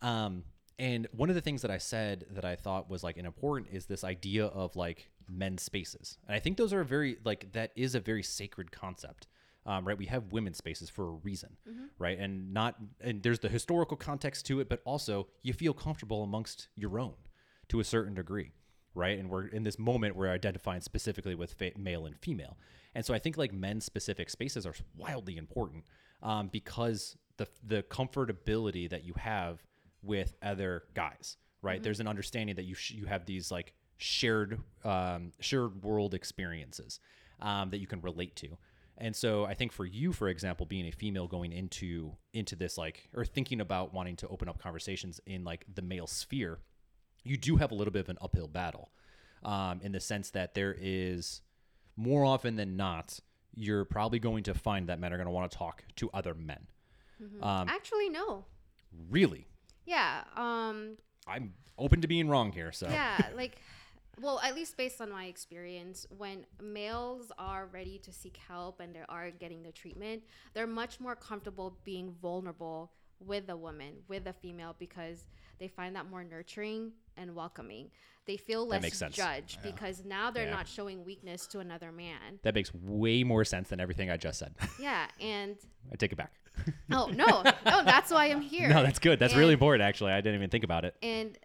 Um, 0.00 0.44
and 0.78 1.06
one 1.12 1.28
of 1.28 1.34
the 1.34 1.40
things 1.40 1.62
that 1.62 1.70
I 1.70 1.78
said 1.78 2.26
that 2.30 2.44
I 2.44 2.54
thought 2.54 2.90
was 2.90 3.02
like 3.02 3.16
an 3.16 3.26
important 3.26 3.70
is 3.72 3.86
this 3.86 4.04
idea 4.04 4.46
of 4.46 4.76
like 4.76 5.08
men's 5.28 5.62
spaces. 5.62 6.18
And 6.26 6.36
I 6.36 6.38
think 6.40 6.56
those 6.56 6.72
are 6.72 6.84
very 6.84 7.16
like 7.24 7.52
that 7.52 7.72
is 7.76 7.94
a 7.94 8.00
very 8.00 8.22
sacred 8.22 8.70
concept. 8.72 9.26
Um, 9.64 9.84
right, 9.84 9.98
we 9.98 10.06
have 10.06 10.32
women's 10.32 10.58
spaces 10.58 10.88
for 10.90 11.08
a 11.08 11.10
reason, 11.10 11.56
right, 11.98 12.16
and 12.16 12.54
not 12.54 12.76
and 13.00 13.20
there's 13.22 13.40
the 13.40 13.48
historical 13.48 13.96
context 13.96 14.46
to 14.46 14.60
it, 14.60 14.68
but 14.68 14.80
also 14.84 15.26
you 15.42 15.52
feel 15.52 15.72
comfortable 15.72 16.22
amongst 16.22 16.68
your 16.76 17.00
own 17.00 17.14
to 17.70 17.80
a 17.80 17.84
certain 17.84 18.14
degree, 18.14 18.52
right? 18.94 19.18
And 19.18 19.28
we're 19.28 19.46
in 19.48 19.64
this 19.64 19.76
moment 19.76 20.14
we're 20.14 20.30
identifying 20.30 20.82
specifically 20.82 21.34
with 21.34 21.54
fa- 21.54 21.72
male 21.76 22.06
and 22.06 22.16
female, 22.16 22.56
and 22.94 23.04
so 23.04 23.12
I 23.12 23.18
think 23.18 23.36
like 23.36 23.52
men's 23.52 23.84
specific 23.84 24.30
spaces 24.30 24.66
are 24.66 24.74
wildly 24.96 25.36
important 25.36 25.84
um, 26.22 26.46
because 26.46 27.16
the 27.36 27.48
the 27.66 27.82
comfortability 27.82 28.88
that 28.88 29.02
you 29.02 29.14
have 29.16 29.64
with 30.02 30.34
other 30.42 30.84
guys, 30.94 31.36
right? 31.62 31.82
There's 31.82 32.00
an 32.00 32.08
understanding 32.08 32.56
that 32.56 32.64
you 32.64 32.74
sh- 32.74 32.92
you 32.92 33.06
have 33.06 33.26
these 33.26 33.50
like 33.50 33.74
shared 33.98 34.60
um, 34.84 35.32
shared 35.40 35.82
world 35.82 36.14
experiences 36.14 37.00
um, 37.40 37.70
that 37.70 37.78
you 37.78 37.86
can 37.86 38.00
relate 38.00 38.36
to. 38.36 38.58
And 38.98 39.14
so 39.14 39.44
I 39.44 39.52
think 39.54 39.72
for 39.72 39.84
you, 39.84 40.12
for 40.12 40.28
example, 40.28 40.64
being 40.64 40.86
a 40.86 40.90
female 40.90 41.26
going 41.26 41.52
into 41.52 42.12
into 42.32 42.56
this 42.56 42.78
like 42.78 43.08
or 43.14 43.24
thinking 43.24 43.60
about 43.60 43.92
wanting 43.92 44.16
to 44.16 44.28
open 44.28 44.48
up 44.48 44.58
conversations 44.58 45.20
in 45.26 45.44
like 45.44 45.66
the 45.74 45.82
male 45.82 46.06
sphere, 46.06 46.60
you 47.24 47.36
do 47.36 47.56
have 47.56 47.72
a 47.72 47.74
little 47.74 47.92
bit 47.92 48.00
of 48.00 48.08
an 48.08 48.18
uphill 48.22 48.48
battle, 48.48 48.90
um, 49.44 49.80
in 49.82 49.92
the 49.92 50.00
sense 50.00 50.30
that 50.30 50.54
there 50.54 50.74
is 50.78 51.42
more 51.96 52.24
often 52.24 52.56
than 52.56 52.76
not, 52.76 53.20
you're 53.54 53.84
probably 53.84 54.18
going 54.18 54.44
to 54.44 54.54
find 54.54 54.88
that 54.88 54.98
men 55.00 55.12
are 55.12 55.16
going 55.16 55.26
to 55.26 55.32
want 55.32 55.50
to 55.50 55.56
talk 55.58 55.82
to 55.96 56.10
other 56.12 56.34
men. 56.34 56.66
Um, 57.42 57.68
Actually, 57.68 58.10
no. 58.10 58.44
really, 59.10 59.46
Yeah. 59.86 60.24
Um. 60.36 60.96
I'm 61.26 61.54
open 61.78 62.00
to 62.02 62.08
being 62.08 62.28
wrong 62.28 62.52
here. 62.52 62.72
So 62.72 62.88
Yeah. 62.88 63.18
like, 63.36 63.56
well, 64.20 64.40
at 64.42 64.54
least 64.54 64.76
based 64.76 65.00
on 65.00 65.10
my 65.10 65.24
experience, 65.26 66.06
when 66.16 66.46
males 66.62 67.32
are 67.38 67.66
ready 67.66 67.98
to 67.98 68.12
seek 68.12 68.36
help 68.48 68.80
and 68.80 68.94
they 68.94 69.02
are 69.08 69.30
getting 69.30 69.62
the 69.62 69.72
treatment, 69.72 70.22
they're 70.54 70.66
much 70.66 71.00
more 71.00 71.14
comfortable 71.16 71.76
being 71.84 72.12
vulnerable 72.22 72.92
with 73.18 73.48
a 73.48 73.56
woman, 73.56 73.94
with 74.08 74.26
a 74.26 74.32
female, 74.32 74.76
because 74.78 75.24
they 75.58 75.68
find 75.68 75.96
that 75.96 76.08
more 76.08 76.22
nurturing 76.22 76.92
and 77.16 77.34
welcoming. 77.34 77.90
They 78.26 78.36
feel 78.36 78.66
less 78.66 78.82
makes 78.82 78.98
sense. 78.98 79.14
judged 79.16 79.62
because 79.62 80.04
now 80.04 80.30
they're 80.30 80.44
Yeah. 80.46 80.50
not 80.54 80.68
showing 80.68 81.04
weakness 81.04 81.46
to 81.48 81.60
another 81.60 81.92
man. 81.92 82.38
that 82.42 82.54
makes 82.54 82.72
way 82.74 83.22
more 83.24 83.44
sense 83.44 83.68
than 83.70 83.80
everything 83.80 84.10
I 84.10 84.16
just 84.16 84.38
said. 84.38 84.54
Yeah. 84.80 85.06
And 85.20 85.56
I 85.92 85.96
take 85.96 86.12
it 86.12 86.16
back. 86.16 86.32
Oh 86.90 87.06
no, 87.08 87.42
no, 87.64 87.84
that's 87.84 88.10
why 88.10 88.26
I'm 88.26 88.40
here. 88.40 88.68
No, 88.76 88.82
that's 88.82 88.98
good. 88.98 89.18
That's 89.18 89.34
really 89.34 89.52
And- 89.52 89.60
important. 89.62 89.82
Actually, 89.82 90.12
I 90.12 90.20
didn't 90.20 90.36
even 90.36 90.50
think 90.50 90.64
about 90.64 90.84
it. 90.84 90.94
and 91.02 91.36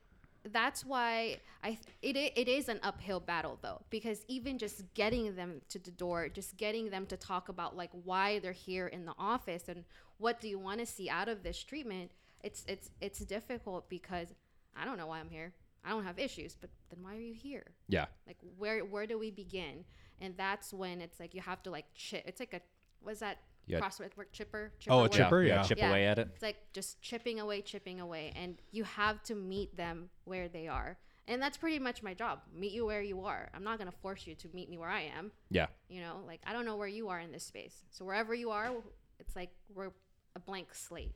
that's 0.51 0.83
why 0.83 1.37
I 1.63 1.77
it 2.01 2.15
it 2.17 2.47
is 2.47 2.67
an 2.67 2.79
uphill 2.81 3.19
battle 3.19 3.59
though 3.61 3.81
because 3.91 4.25
even 4.27 4.57
just 4.57 4.83
getting 4.95 5.35
them 5.35 5.61
to 5.69 5.77
the 5.77 5.91
door, 5.91 6.29
just 6.29 6.57
getting 6.57 6.89
them 6.89 7.05
to 7.07 7.17
talk 7.17 7.47
about 7.49 7.77
like 7.77 7.91
why 8.03 8.39
they're 8.39 8.51
here 8.51 8.87
in 8.87 9.05
the 9.05 9.13
office 9.19 9.65
and 9.67 9.83
what 10.17 10.39
do 10.41 10.47
you 10.49 10.57
want 10.57 10.79
to 10.79 10.85
see 10.87 11.09
out 11.09 11.29
of 11.29 11.43
this 11.43 11.61
treatment, 11.63 12.09
it's 12.43 12.65
it's 12.67 12.89
it's 13.01 13.19
difficult 13.19 13.87
because 13.87 14.33
I 14.75 14.85
don't 14.85 14.97
know 14.97 15.07
why 15.07 15.19
I'm 15.19 15.29
here. 15.29 15.53
I 15.85 15.89
don't 15.89 16.03
have 16.05 16.17
issues, 16.17 16.55
but 16.59 16.69
then 16.89 17.03
why 17.03 17.15
are 17.15 17.19
you 17.19 17.33
here? 17.33 17.65
Yeah, 17.87 18.05
Like 18.27 18.37
where 18.57 18.79
where 18.85 19.05
do 19.05 19.19
we 19.19 19.29
begin? 19.31 19.85
And 20.19 20.35
that's 20.37 20.73
when 20.73 21.01
it's 21.01 21.19
like 21.19 21.33
you 21.35 21.41
have 21.41 21.61
to 21.63 21.71
like 21.71 21.85
chip. 21.93 22.23
It's 22.25 22.39
like 22.39 22.53
a 22.53 22.61
was 23.03 23.19
that 23.19 23.37
Yeah. 23.67 23.79
crossword 23.79 24.15
word 24.17 24.31
chipper? 24.33 24.71
Oh, 24.89 24.99
a 24.99 25.01
word? 25.03 25.11
chipper? 25.11 25.43
yeah. 25.43 25.63
chip 25.63 25.77
Yeah. 25.77 25.89
away 25.89 26.05
at 26.05 26.19
it. 26.19 26.29
It's 26.33 26.41
like 26.43 26.57
just 26.73 27.01
chipping 27.01 27.39
away, 27.39 27.61
chipping 27.61 27.99
away, 28.01 28.33
and 28.35 28.59
you 28.71 28.83
have 28.83 29.21
to 29.23 29.35
meet 29.35 29.77
them 29.77 30.09
where 30.25 30.47
they 30.49 30.67
are. 30.67 30.97
And 31.27 31.41
that's 31.41 31.55
pretty 31.57 31.79
much 31.79 32.03
my 32.03 32.13
job. 32.13 32.39
Meet 32.53 32.71
you 32.73 32.85
where 32.85 33.01
you 33.01 33.23
are. 33.25 33.49
I'm 33.53 33.63
not 33.63 33.77
going 33.77 33.89
to 33.89 33.97
force 33.99 34.25
you 34.27 34.35
to 34.35 34.49
meet 34.53 34.69
me 34.69 34.77
where 34.77 34.89
I 34.89 35.01
am. 35.17 35.31
Yeah, 35.49 35.67
You 35.87 36.01
know, 36.01 36.19
like 36.27 36.41
I 36.45 36.51
don't 36.51 36.65
know 36.65 36.75
where 36.75 36.87
you 36.87 37.09
are 37.09 37.19
in 37.19 37.31
this 37.31 37.43
space. 37.45 37.85
So 37.91 38.03
wherever 38.03 38.33
you 38.33 38.49
are, 38.49 38.71
it's 39.19 39.35
like 39.35 39.51
we're 39.73 39.91
a 40.35 40.39
blank 40.39 40.73
slate 40.73 41.13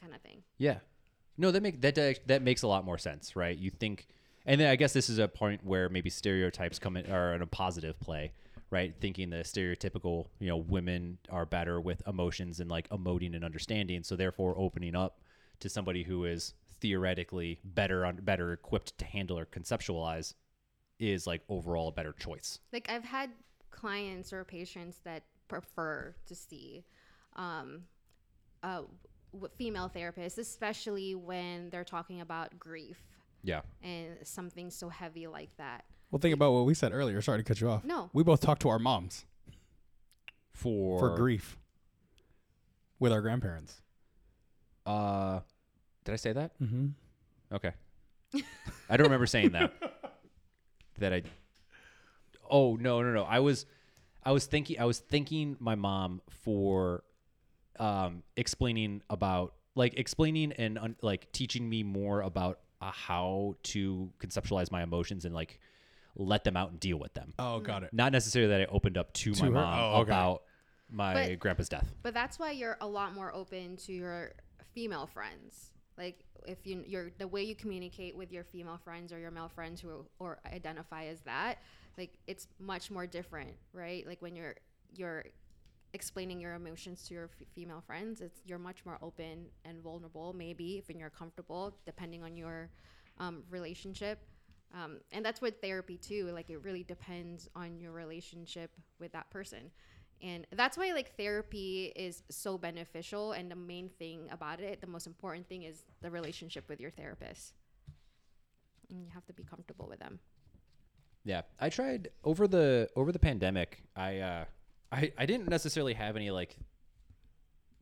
kind 0.00 0.14
of 0.14 0.20
thing. 0.20 0.42
yeah. 0.58 0.78
No, 1.36 1.50
that 1.52 1.62
make 1.62 1.80
that 1.80 1.94
that- 1.94 2.26
that 2.26 2.42
makes 2.42 2.62
a 2.62 2.68
lot 2.68 2.84
more 2.84 2.98
sense, 2.98 3.34
right? 3.34 3.56
You 3.56 3.70
think, 3.70 4.08
and 4.44 4.60
then 4.60 4.68
I 4.68 4.76
guess 4.76 4.92
this 4.92 5.08
is 5.08 5.18
a 5.18 5.26
point 5.26 5.64
where 5.64 5.88
maybe 5.88 6.10
stereotypes 6.10 6.78
come 6.78 6.98
in 6.98 7.10
are 7.10 7.34
in 7.34 7.40
a 7.40 7.46
positive 7.46 7.98
play, 7.98 8.32
right? 8.70 8.94
Thinking 9.00 9.30
the 9.30 9.38
stereotypical, 9.38 10.26
you 10.38 10.48
know, 10.48 10.56
women 10.56 11.18
are 11.30 11.46
better 11.46 11.80
with 11.80 12.02
emotions 12.06 12.60
and 12.60 12.70
like 12.70 12.88
emoting 12.90 13.34
and 13.34 13.44
understanding, 13.44 14.02
so 14.02 14.16
therefore 14.16 14.54
opening 14.58 14.94
up 14.94 15.20
to 15.60 15.68
somebody 15.68 16.02
who 16.04 16.24
is 16.24 16.54
theoretically 16.80 17.58
better 17.64 18.06
on 18.06 18.16
better 18.16 18.52
equipped 18.52 18.96
to 18.98 19.04
handle 19.04 19.38
or 19.38 19.44
conceptualize 19.44 20.34
is 20.98 21.26
like 21.26 21.42
overall 21.48 21.88
a 21.88 21.92
better 21.92 22.12
choice. 22.12 22.58
Like 22.72 22.88
I've 22.90 23.04
had 23.04 23.30
clients 23.70 24.32
or 24.32 24.44
patients 24.44 25.00
that 25.04 25.24
prefer 25.48 26.14
to 26.26 26.34
see 26.34 26.84
um, 27.36 27.82
uh, 28.62 28.82
female 29.56 29.90
therapists, 29.94 30.38
especially 30.38 31.14
when 31.14 31.70
they're 31.70 31.84
talking 31.84 32.20
about 32.20 32.58
grief 32.58 32.98
Yeah. 33.42 33.60
and 33.82 34.16
something 34.24 34.70
so 34.70 34.88
heavy 34.88 35.26
like 35.26 35.56
that. 35.56 35.84
Well, 36.10 36.18
think 36.18 36.34
about 36.34 36.52
what 36.52 36.66
we 36.66 36.74
said 36.74 36.92
earlier. 36.92 37.20
Sorry 37.22 37.38
to 37.38 37.44
cut 37.44 37.60
you 37.60 37.70
off. 37.70 37.84
No. 37.84 38.10
We 38.12 38.22
both 38.22 38.40
talked 38.40 38.62
to 38.62 38.68
our 38.68 38.78
moms 38.78 39.24
For 40.52 40.98
for 40.98 41.16
grief 41.16 41.56
with 42.98 43.12
our 43.12 43.20
grandparents. 43.20 43.80
Uh, 44.84 45.40
did 46.04 46.12
I 46.12 46.16
say 46.16 46.32
that? 46.32 46.58
Mm-hmm. 46.60 46.88
Okay. 47.54 47.72
I 48.88 48.96
don't 48.96 49.06
remember 49.06 49.26
saying 49.26 49.50
that. 49.52 49.72
That 50.98 51.14
I. 51.14 51.22
Oh 52.50 52.76
no 52.76 53.00
no 53.00 53.10
no! 53.14 53.22
I 53.22 53.38
was, 53.40 53.64
I 54.22 54.32
was 54.32 54.44
thinking 54.44 54.78
I 54.78 54.84
was 54.84 54.98
thanking 54.98 55.56
my 55.60 55.76
mom 55.76 56.20
for, 56.28 57.04
um, 57.78 58.22
explaining 58.36 59.00
about 59.08 59.54
like 59.74 59.94
explaining 59.98 60.52
and 60.52 60.78
un, 60.78 60.96
like 61.00 61.32
teaching 61.32 61.66
me 61.70 61.82
more 61.82 62.20
about 62.20 62.58
uh, 62.82 62.90
how 62.90 63.56
to 63.62 64.12
conceptualize 64.18 64.70
my 64.70 64.82
emotions 64.82 65.24
and 65.24 65.34
like 65.34 65.58
let 66.26 66.44
them 66.44 66.56
out 66.56 66.70
and 66.70 66.78
deal 66.80 66.98
with 66.98 67.14
them. 67.14 67.32
Oh, 67.38 67.60
got 67.60 67.82
it. 67.82 67.92
Not 67.92 68.12
necessarily 68.12 68.50
that 68.50 68.60
I 68.62 68.64
opened 68.66 68.98
up 68.98 69.12
to, 69.14 69.32
To 69.34 69.40
my 69.42 69.46
her? 69.48 69.52
mom 69.52 69.78
Oh, 69.78 69.92
okay. 70.00 70.10
about 70.10 70.42
my 70.90 71.14
But- 71.28 71.38
grandpa's 71.38 71.68
death. 71.68 71.92
But 72.02 72.14
that's 72.14 72.38
why 72.38 72.50
you're 72.52 72.76
a 72.80 72.86
lot 72.86 73.14
more 73.14 73.34
open 73.34 73.76
to 73.78 73.92
your 73.92 74.32
female 74.74 75.06
friends. 75.06 75.70
Like 75.96 76.24
if 76.46 76.66
you 76.66 76.82
you're 76.86 77.10
the 77.18 77.28
way 77.28 77.42
you 77.42 77.54
communicate 77.54 78.16
with 78.16 78.32
your 78.32 78.44
female 78.44 78.78
friends 78.78 79.12
or 79.12 79.18
your 79.18 79.30
male 79.30 79.48
friends 79.48 79.80
who 79.80 80.06
or 80.18 80.38
identify 80.46 81.04
as 81.06 81.20
that, 81.22 81.58
like 81.98 82.14
it's 82.26 82.48
much 82.58 82.90
more 82.90 83.06
different, 83.06 83.50
right? 83.72 84.06
Like 84.06 84.22
when 84.22 84.34
you're 84.36 84.54
you're 84.94 85.24
explaining 85.92 86.40
your 86.40 86.54
emotions 86.54 87.02
to 87.08 87.14
your 87.14 87.24
f- 87.24 87.46
female 87.54 87.80
friends, 87.86 88.20
it's 88.20 88.40
you're 88.44 88.58
much 88.58 88.84
more 88.86 88.96
open 89.02 89.46
and 89.64 89.82
vulnerable. 89.82 90.32
Maybe 90.32 90.78
if 90.78 90.88
you're 90.96 91.10
comfortable, 91.10 91.76
depending 91.84 92.22
on 92.22 92.36
your 92.36 92.70
um, 93.18 93.42
relationship. 93.50 94.18
Um, 94.74 94.98
and 95.12 95.24
that's 95.24 95.40
with 95.40 95.60
therapy 95.60 95.96
too. 95.96 96.30
Like 96.32 96.50
it 96.50 96.62
really 96.62 96.84
depends 96.84 97.48
on 97.56 97.78
your 97.78 97.92
relationship 97.92 98.70
with 98.98 99.12
that 99.12 99.30
person. 99.30 99.70
And 100.22 100.46
that's 100.52 100.76
why 100.76 100.92
like 100.92 101.16
therapy 101.16 101.92
is 101.96 102.22
so 102.30 102.58
beneficial. 102.58 103.32
And 103.32 103.50
the 103.50 103.56
main 103.56 103.88
thing 103.98 104.28
about 104.30 104.60
it, 104.60 104.80
the 104.80 104.86
most 104.86 105.06
important 105.06 105.48
thing 105.48 105.62
is 105.62 105.84
the 106.02 106.10
relationship 106.10 106.68
with 106.68 106.80
your 106.80 106.90
therapist. 106.90 107.54
And 108.90 109.02
you 109.02 109.10
have 109.14 109.24
to 109.26 109.32
be 109.32 109.44
comfortable 109.44 109.86
with 109.88 109.98
them. 109.98 110.18
Yeah, 111.24 111.42
I 111.58 111.68
tried 111.68 112.08
over 112.24 112.48
the 112.48 112.88
over 112.96 113.12
the 113.12 113.18
pandemic. 113.18 113.82
I 113.94 114.18
uh, 114.18 114.44
I 114.90 115.12
I 115.18 115.26
didn't 115.26 115.48
necessarily 115.48 115.94
have 115.94 116.16
any 116.16 116.30
like 116.30 116.56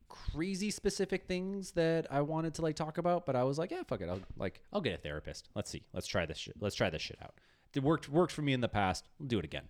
crazy 0.08 0.70
specific 0.70 1.26
things 1.26 1.72
that 1.72 2.06
I 2.10 2.20
wanted 2.22 2.54
to 2.54 2.62
like 2.62 2.76
talk 2.76 2.98
about, 2.98 3.26
but 3.26 3.36
I 3.36 3.44
was 3.44 3.58
like, 3.58 3.70
yeah, 3.70 3.82
fuck 3.86 4.00
it. 4.00 4.08
I'll 4.08 4.20
like 4.36 4.60
I'll 4.72 4.80
get 4.80 4.94
a 4.94 4.98
therapist. 4.98 5.48
Let's 5.54 5.70
see. 5.70 5.82
Let's 5.92 6.06
try 6.06 6.26
this 6.26 6.38
shit. 6.38 6.54
Let's 6.60 6.74
try 6.74 6.90
this 6.90 7.02
shit 7.02 7.18
out. 7.22 7.34
It 7.74 7.82
worked 7.82 8.08
worked 8.08 8.32
for 8.32 8.42
me 8.42 8.52
in 8.52 8.60
the 8.60 8.68
past. 8.68 9.04
We'll 9.18 9.28
do 9.28 9.38
it 9.38 9.44
again. 9.44 9.64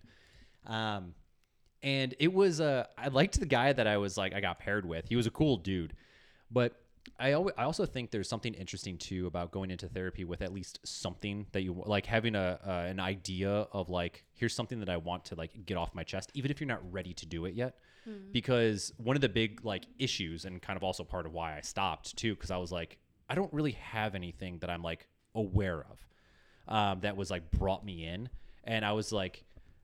Um, 0.65 1.13
and 1.81 2.15
it 2.19 2.33
was 2.33 2.59
uh, 2.61 2.85
I 2.97 3.09
liked 3.09 3.39
the 3.39 3.45
guy 3.45 3.73
that 3.73 3.87
I 3.87 3.97
was 3.97 4.17
like 4.17 4.33
I 4.33 4.39
got 4.39 4.59
paired 4.59 4.85
with. 4.85 5.07
He 5.07 5.15
was 5.15 5.27
a 5.27 5.31
cool 5.31 5.57
dude, 5.57 5.93
but 6.51 6.75
I 7.17 7.33
always, 7.33 7.53
I 7.57 7.63
also 7.63 7.85
think 7.85 8.11
there's 8.11 8.29
something 8.29 8.53
interesting 8.53 8.97
too 8.97 9.27
about 9.27 9.51
going 9.51 9.71
into 9.71 9.87
therapy 9.87 10.23
with 10.23 10.41
at 10.41 10.53
least 10.53 10.79
something 10.83 11.47
that 11.51 11.61
you 11.61 11.81
like 11.85 12.05
having 12.05 12.35
a 12.35 12.59
uh, 12.65 12.87
an 12.89 12.99
idea 12.99 13.49
of 13.49 13.89
like 13.89 14.25
here's 14.33 14.53
something 14.53 14.79
that 14.79 14.89
I 14.89 14.97
want 14.97 15.25
to 15.25 15.35
like 15.35 15.65
get 15.65 15.77
off 15.77 15.93
my 15.93 16.03
chest, 16.03 16.31
even 16.33 16.51
if 16.51 16.59
you're 16.59 16.67
not 16.67 16.81
ready 16.91 17.13
to 17.13 17.25
do 17.25 17.45
it 17.45 17.55
yet. 17.55 17.75
Because 18.31 18.93
one 18.97 19.15
of 19.15 19.21
the 19.21 19.29
big 19.29 19.63
like 19.63 19.85
issues 19.97 20.45
and 20.45 20.61
kind 20.61 20.77
of 20.77 20.83
also 20.83 21.03
part 21.03 21.25
of 21.25 21.33
why 21.33 21.57
I 21.57 21.61
stopped 21.61 22.15
too, 22.15 22.35
because 22.35 22.51
I 22.51 22.57
was 22.57 22.71
like 22.71 22.97
I 23.29 23.35
don't 23.35 23.53
really 23.53 23.73
have 23.73 24.15
anything 24.15 24.59
that 24.59 24.69
I'm 24.69 24.81
like 24.81 25.07
aware 25.35 25.85
of 25.89 26.05
um, 26.67 26.99
that 27.01 27.15
was 27.15 27.29
like 27.29 27.51
brought 27.51 27.85
me 27.85 28.05
in, 28.05 28.29
and 28.63 28.83
I 28.83 28.93
was 28.93 29.11
like 29.11 29.43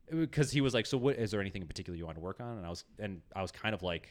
because 0.09 0.51
he 0.51 0.61
was 0.61 0.73
like, 0.73 0.85
so 0.85 0.97
what 0.97 1.17
is 1.17 1.31
there 1.31 1.41
anything 1.41 1.61
in 1.61 1.67
particular 1.67 1.97
you 1.97 2.05
want 2.05 2.17
to 2.17 2.23
work 2.23 2.39
on? 2.39 2.57
And 2.57 2.65
I 2.65 2.69
was 2.69 2.83
and 2.99 3.21
I 3.35 3.41
was 3.41 3.51
kind 3.51 3.73
of 3.75 3.83
like 3.83 4.09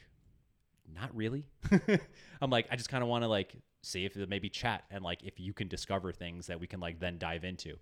not 0.92 1.14
really. 1.14 1.46
I'm 2.42 2.50
like, 2.50 2.66
I 2.70 2.76
just 2.76 2.88
kind 2.88 3.02
of 3.02 3.08
want 3.08 3.24
to 3.24 3.28
like 3.28 3.54
see 3.82 4.04
if 4.04 4.16
maybe 4.28 4.48
chat 4.48 4.84
and 4.90 5.04
like 5.04 5.22
if 5.22 5.38
you 5.38 5.52
can 5.52 5.68
discover 5.68 6.12
things 6.12 6.46
that 6.46 6.58
we 6.58 6.66
can 6.66 6.80
like 6.80 7.00
then 7.00 7.18
dive 7.18 7.44
into. 7.44 7.76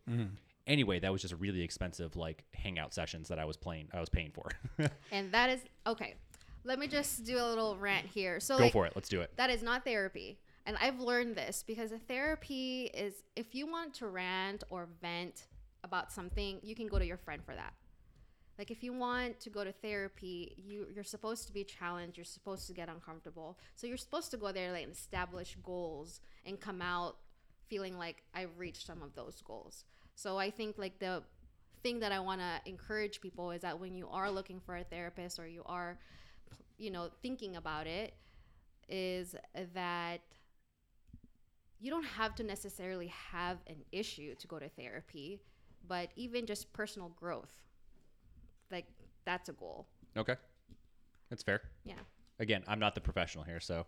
Anyway, 0.67 0.99
that 1.01 1.13
was 1.13 1.23
just 1.23 1.35
really 1.39 1.63
expensive 1.63 2.17
like 2.17 2.45
hangout 2.55 2.95
sessions 2.95 3.29
that 3.29 3.39
I 3.39 3.45
was 3.45 3.57
playing. 3.57 3.89
I 3.93 4.01
was 4.01 4.09
paying 4.09 4.31
for. 4.33 4.51
And 5.11 5.33
that 5.33 5.51
is 5.51 5.61
okay. 5.87 6.15
Let 6.65 6.79
me 6.79 6.87
just 6.87 7.25
do 7.25 7.39
a 7.39 7.47
little 7.47 7.77
rant 7.77 8.07
here. 8.07 8.39
So 8.41 8.57
Go 8.57 8.65
like, 8.65 8.73
for 8.73 8.87
it. 8.87 8.93
Let's 8.95 9.09
do 9.09 9.21
it. 9.21 9.33
that 9.37 9.51
is 9.51 9.63
not 9.63 9.85
therapy. 9.85 10.39
And 10.65 10.77
I've 10.81 11.01
learned 11.01 11.35
this 11.35 11.65
because 11.67 11.91
a 11.91 11.99
therapy 11.99 12.91
is 12.95 13.15
if 13.35 13.55
you 13.55 13.67
want 13.67 13.95
to 13.95 14.07
rant 14.07 14.63
or 14.71 14.89
vent 15.01 15.47
about 15.83 16.13
something, 16.13 16.61
you 16.63 16.77
can 16.77 16.87
go 16.87 16.99
to 16.99 17.07
your 17.07 17.17
friend 17.17 17.43
for 17.45 17.55
that. 17.55 17.75
Like 18.59 18.71
if 18.71 18.85
you 18.85 18.93
want 18.93 19.41
to 19.41 19.51
go 19.51 19.65
to 19.65 19.73
therapy, 19.73 20.55
you 20.57 20.87
you're 20.95 21.03
supposed 21.03 21.47
to 21.49 21.53
be 21.53 21.65
challenged, 21.65 22.17
you're 22.17 22.25
supposed 22.25 22.69
to 22.69 22.75
get 22.75 22.89
uncomfortable. 22.89 23.59
So 23.75 23.89
you're 23.89 23.97
supposed 23.97 24.31
to 24.31 24.37
go 24.37 24.53
there 24.53 24.71
like 24.71 24.85
and 24.85 24.93
establish 24.93 25.57
goals 25.65 26.21
and 26.47 26.61
come 26.61 26.81
out 26.81 27.17
feeling 27.69 27.99
like 27.99 28.23
I've 28.35 28.57
reached 28.59 28.87
some 28.87 29.03
of 29.03 29.15
those 29.15 29.43
goals. 29.45 29.85
So 30.15 30.39
I 30.39 30.51
think 30.51 30.79
like 30.79 30.99
the 30.99 31.23
thing 31.83 32.01
that 32.01 32.13
I 32.13 32.21
want 32.21 32.41
to 32.41 32.71
encourage 32.71 33.21
people 33.21 33.51
is 33.51 33.63
that 33.63 33.79
when 33.79 33.95
you 33.95 34.09
are 34.09 34.31
looking 34.31 34.61
for 34.61 34.77
a 34.77 34.85
therapist 34.85 35.39
or 35.39 35.47
you 35.47 35.63
are 35.67 35.99
you 36.79 36.91
know 36.91 37.09
thinking 37.23 37.57
about 37.57 37.87
it 37.87 38.15
is 38.89 39.35
that 39.75 40.21
you 41.81 41.91
don't 41.91 42.05
have 42.05 42.35
to 42.37 42.45
necessarily 42.45 43.13
have 43.33 43.59
an 43.67 43.77
issue 43.91 44.37
to 44.37 44.47
go 44.47 44.59
to 44.59 44.69
therapy, 44.69 45.41
but 45.89 46.11
even 46.15 46.47
just 46.47 46.73
personal 46.73 47.09
growth, 47.09 47.51
like 48.71 48.87
that's 49.25 49.49
a 49.49 49.53
goal. 49.53 49.89
Okay, 50.17 50.37
that's 51.29 51.43
fair. 51.43 51.63
Yeah. 51.85 51.95
Again, 52.39 52.63
I'm 52.69 52.79
not 52.79 52.95
the 52.95 53.01
professional 53.01 53.43
here, 53.43 53.59
so 53.59 53.85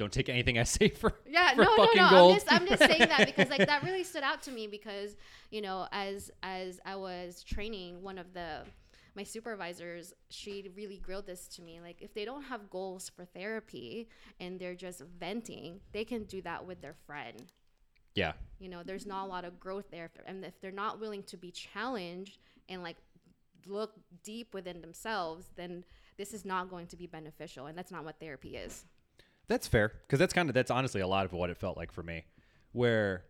don't 0.00 0.12
take 0.12 0.28
anything 0.28 0.58
I 0.58 0.64
say 0.64 0.88
for 1.00 1.12
Yeah, 1.28 1.54
for 1.54 1.62
no, 1.64 1.76
no, 1.76 1.84
fucking 1.84 2.02
no. 2.02 2.10
gold. 2.10 2.30
I'm 2.32 2.36
just, 2.40 2.52
I'm 2.52 2.66
just 2.66 2.82
saying 2.82 3.08
that 3.08 3.26
because 3.26 3.48
like 3.50 3.66
that 3.66 3.82
really 3.84 4.02
stood 4.12 4.22
out 4.24 4.42
to 4.42 4.50
me 4.50 4.66
because 4.66 5.16
you 5.50 5.60
know, 5.62 5.86
as 5.92 6.30
as 6.42 6.80
I 6.84 6.96
was 6.96 7.42
training, 7.44 8.02
one 8.02 8.18
of 8.18 8.32
the 8.34 8.62
my 9.14 9.24
supervisors, 9.24 10.14
she 10.28 10.70
really 10.76 10.96
grilled 10.98 11.26
this 11.26 11.48
to 11.48 11.62
me. 11.62 11.80
Like, 11.80 12.00
if 12.00 12.14
they 12.14 12.24
don't 12.24 12.44
have 12.44 12.70
goals 12.70 13.08
for 13.08 13.24
therapy 13.24 14.08
and 14.38 14.58
they're 14.60 14.76
just 14.76 15.02
venting, 15.18 15.80
they 15.92 16.04
can 16.04 16.22
do 16.24 16.40
that 16.42 16.64
with 16.64 16.80
their 16.80 16.94
friend. 17.06 17.42
yeah, 18.14 18.32
You 18.60 18.68
know, 18.68 18.82
there's 18.84 19.06
not 19.06 19.24
a 19.26 19.28
lot 19.28 19.44
of 19.44 19.58
growth 19.58 19.86
there, 19.90 20.10
and 20.26 20.44
if 20.44 20.60
they're 20.60 20.70
not 20.70 21.00
willing 21.00 21.24
to 21.24 21.36
be 21.36 21.50
challenged 21.50 22.38
and 22.68 22.84
like 22.84 22.98
look 23.66 23.92
deep 24.22 24.54
within 24.54 24.80
themselves, 24.80 25.46
then 25.56 25.84
this 26.16 26.32
is 26.32 26.44
not 26.44 26.70
going 26.70 26.86
to 26.86 26.96
be 26.96 27.08
beneficial, 27.08 27.66
and 27.66 27.76
that's 27.76 27.90
not 27.90 28.04
what 28.04 28.20
therapy 28.20 28.56
is. 28.56 28.84
That's 29.50 29.66
fair 29.66 29.92
because 30.06 30.20
that's 30.20 30.32
kind 30.32 30.48
of 30.48 30.54
that's 30.54 30.70
honestly 30.70 31.00
a 31.00 31.08
lot 31.08 31.26
of 31.26 31.32
what 31.32 31.50
it 31.50 31.56
felt 31.56 31.76
like 31.76 31.90
for 31.90 32.04
me, 32.04 32.24
where 32.70 33.24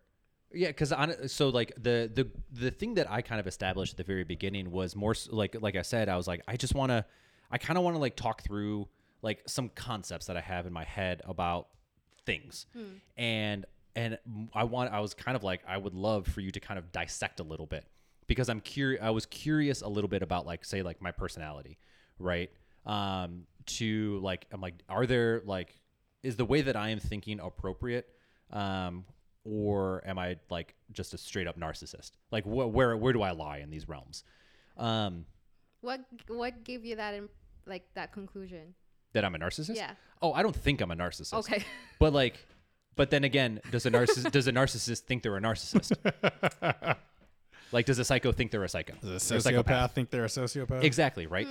yeah, 0.53 0.69
because 0.69 0.93
on 0.93 1.29
so 1.29 1.49
like 1.49 1.73
the 1.77 2.11
the 2.13 2.29
the 2.53 2.71
thing 2.71 2.93
that 2.95 3.11
I 3.11 3.23
kind 3.23 3.41
of 3.41 3.47
established 3.47 3.95
at 3.95 3.97
the 3.97 4.05
very 4.05 4.25
beginning 4.25 4.71
was 4.71 4.95
more 4.95 5.15
like 5.31 5.57
like 5.59 5.77
I 5.77 5.83
said 5.83 6.11
I 6.11 6.19
was 6.19 6.29
like 6.29 6.43
I 6.47 6.57
just 6.57 6.75
want 6.75 6.91
to 6.91 7.07
I 7.51 7.57
kind 7.57 7.79
of 7.79 7.85
want 7.85 7.97
to 7.97 8.01
like 8.01 8.17
talk 8.17 8.43
through 8.43 8.87
like 9.23 9.43
some 9.47 9.71
concepts 9.71 10.27
that 10.27 10.37
I 10.37 10.43
have 10.43 10.67
in 10.67 10.75
my 10.75 10.85
head 10.85 11.23
about 11.25 11.69
things. 12.27 12.67
And 13.17 13.65
and 13.97 14.19
I 14.53 14.65
want 14.65 14.93
I 14.93 15.01
was 15.01 15.15
kind 15.15 15.37
of 15.37 15.43
like 15.43 15.63
I 15.67 15.79
would 15.79 15.95
love 15.95 16.27
for 16.27 16.43
you 16.43 16.51
to 16.51 16.61
kind 16.61 16.79
of 16.79 16.93
dissect 16.93 17.41
a 17.41 17.45
little 17.45 17.67
bit 17.67 17.87
because 18.27 18.51
I'm 18.51 18.61
curious 18.61 19.03
I 19.03 19.09
was 19.09 19.25
curious 19.25 19.81
a 19.81 19.89
little 19.89 20.09
bit 20.09 20.23
about 20.23 20.45
like 20.45 20.67
say 20.67 20.83
like 20.83 21.01
my 21.01 21.13
personality 21.13 21.79
right? 22.19 22.51
Um 22.85 23.45
to 23.79 24.21
like 24.23 24.47
I'm 24.53 24.61
like 24.61 24.75
are 24.87 25.07
there 25.07 25.41
like 25.47 25.81
is 26.23 26.37
the 26.37 26.45
way 26.45 26.61
that 26.63 26.77
I 26.77 26.91
am 26.91 26.99
thinking 26.99 27.41
appropriate 27.41 28.07
um 28.51 29.05
or 29.45 30.03
am 30.07 30.19
I 30.19 30.37
like 30.51 30.75
just 30.93 31.15
a 31.15 31.19
straight 31.19 31.47
up 31.47 31.59
narcissist 31.59 32.13
like 32.31 32.45
wh- 32.45 32.73
where 32.75 32.97
where 32.97 33.13
do 33.13 33.23
I 33.23 33.31
lie 33.31 33.59
in 33.59 33.71
these 33.71 33.89
realms 33.89 34.25
um 34.77 35.25
What 35.81 36.01
what 36.29 36.65
gave 36.65 36.85
you 36.85 36.97
that 36.97 37.15
in, 37.15 37.29
like 37.67 37.85
that 37.95 38.13
conclusion? 38.13 38.75
that 39.13 39.25
I'm 39.25 39.35
a 39.35 39.39
narcissist 39.39 39.77
Yeah. 39.77 39.93
oh 40.23 40.33
I 40.33 40.43
don't 40.43 40.55
think 40.57 40.81
I'm 40.81 40.91
a 40.91 40.97
narcissist 40.97 41.33
Okay. 41.35 41.65
But 41.99 42.13
like, 42.13 42.39
but 42.97 43.11
then 43.11 43.25
again, 43.25 43.61
does 43.71 43.87
a 43.87 43.91
narcissist 43.91 44.31
does 44.33 44.47
a 44.49 44.53
narcissist 44.53 45.01
think 45.01 45.23
they're 45.23 45.37
a 45.37 45.41
narcissist? 45.41 45.93
like, 47.73 47.87
does 47.87 47.99
a 47.99 48.05
psycho 48.05 48.33
think 48.33 48.51
they're 48.51 48.65
a 48.65 48.69
psycho? 48.69 48.95
Does 49.01 49.31
Or 49.31 49.37
a 49.37 49.39
sociopath 49.39 49.93
think 49.93 50.11
they're 50.11 50.25
a 50.25 50.29
sociopath? 50.29 50.83
Exactly 50.83 51.27
right. 51.27 51.47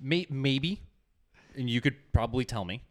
May- 0.00 0.26
maybe, 0.30 0.80
and 1.56 1.68
you 1.70 1.80
could 1.80 1.96
probably 2.12 2.44
tell 2.44 2.64
me. 2.64 2.82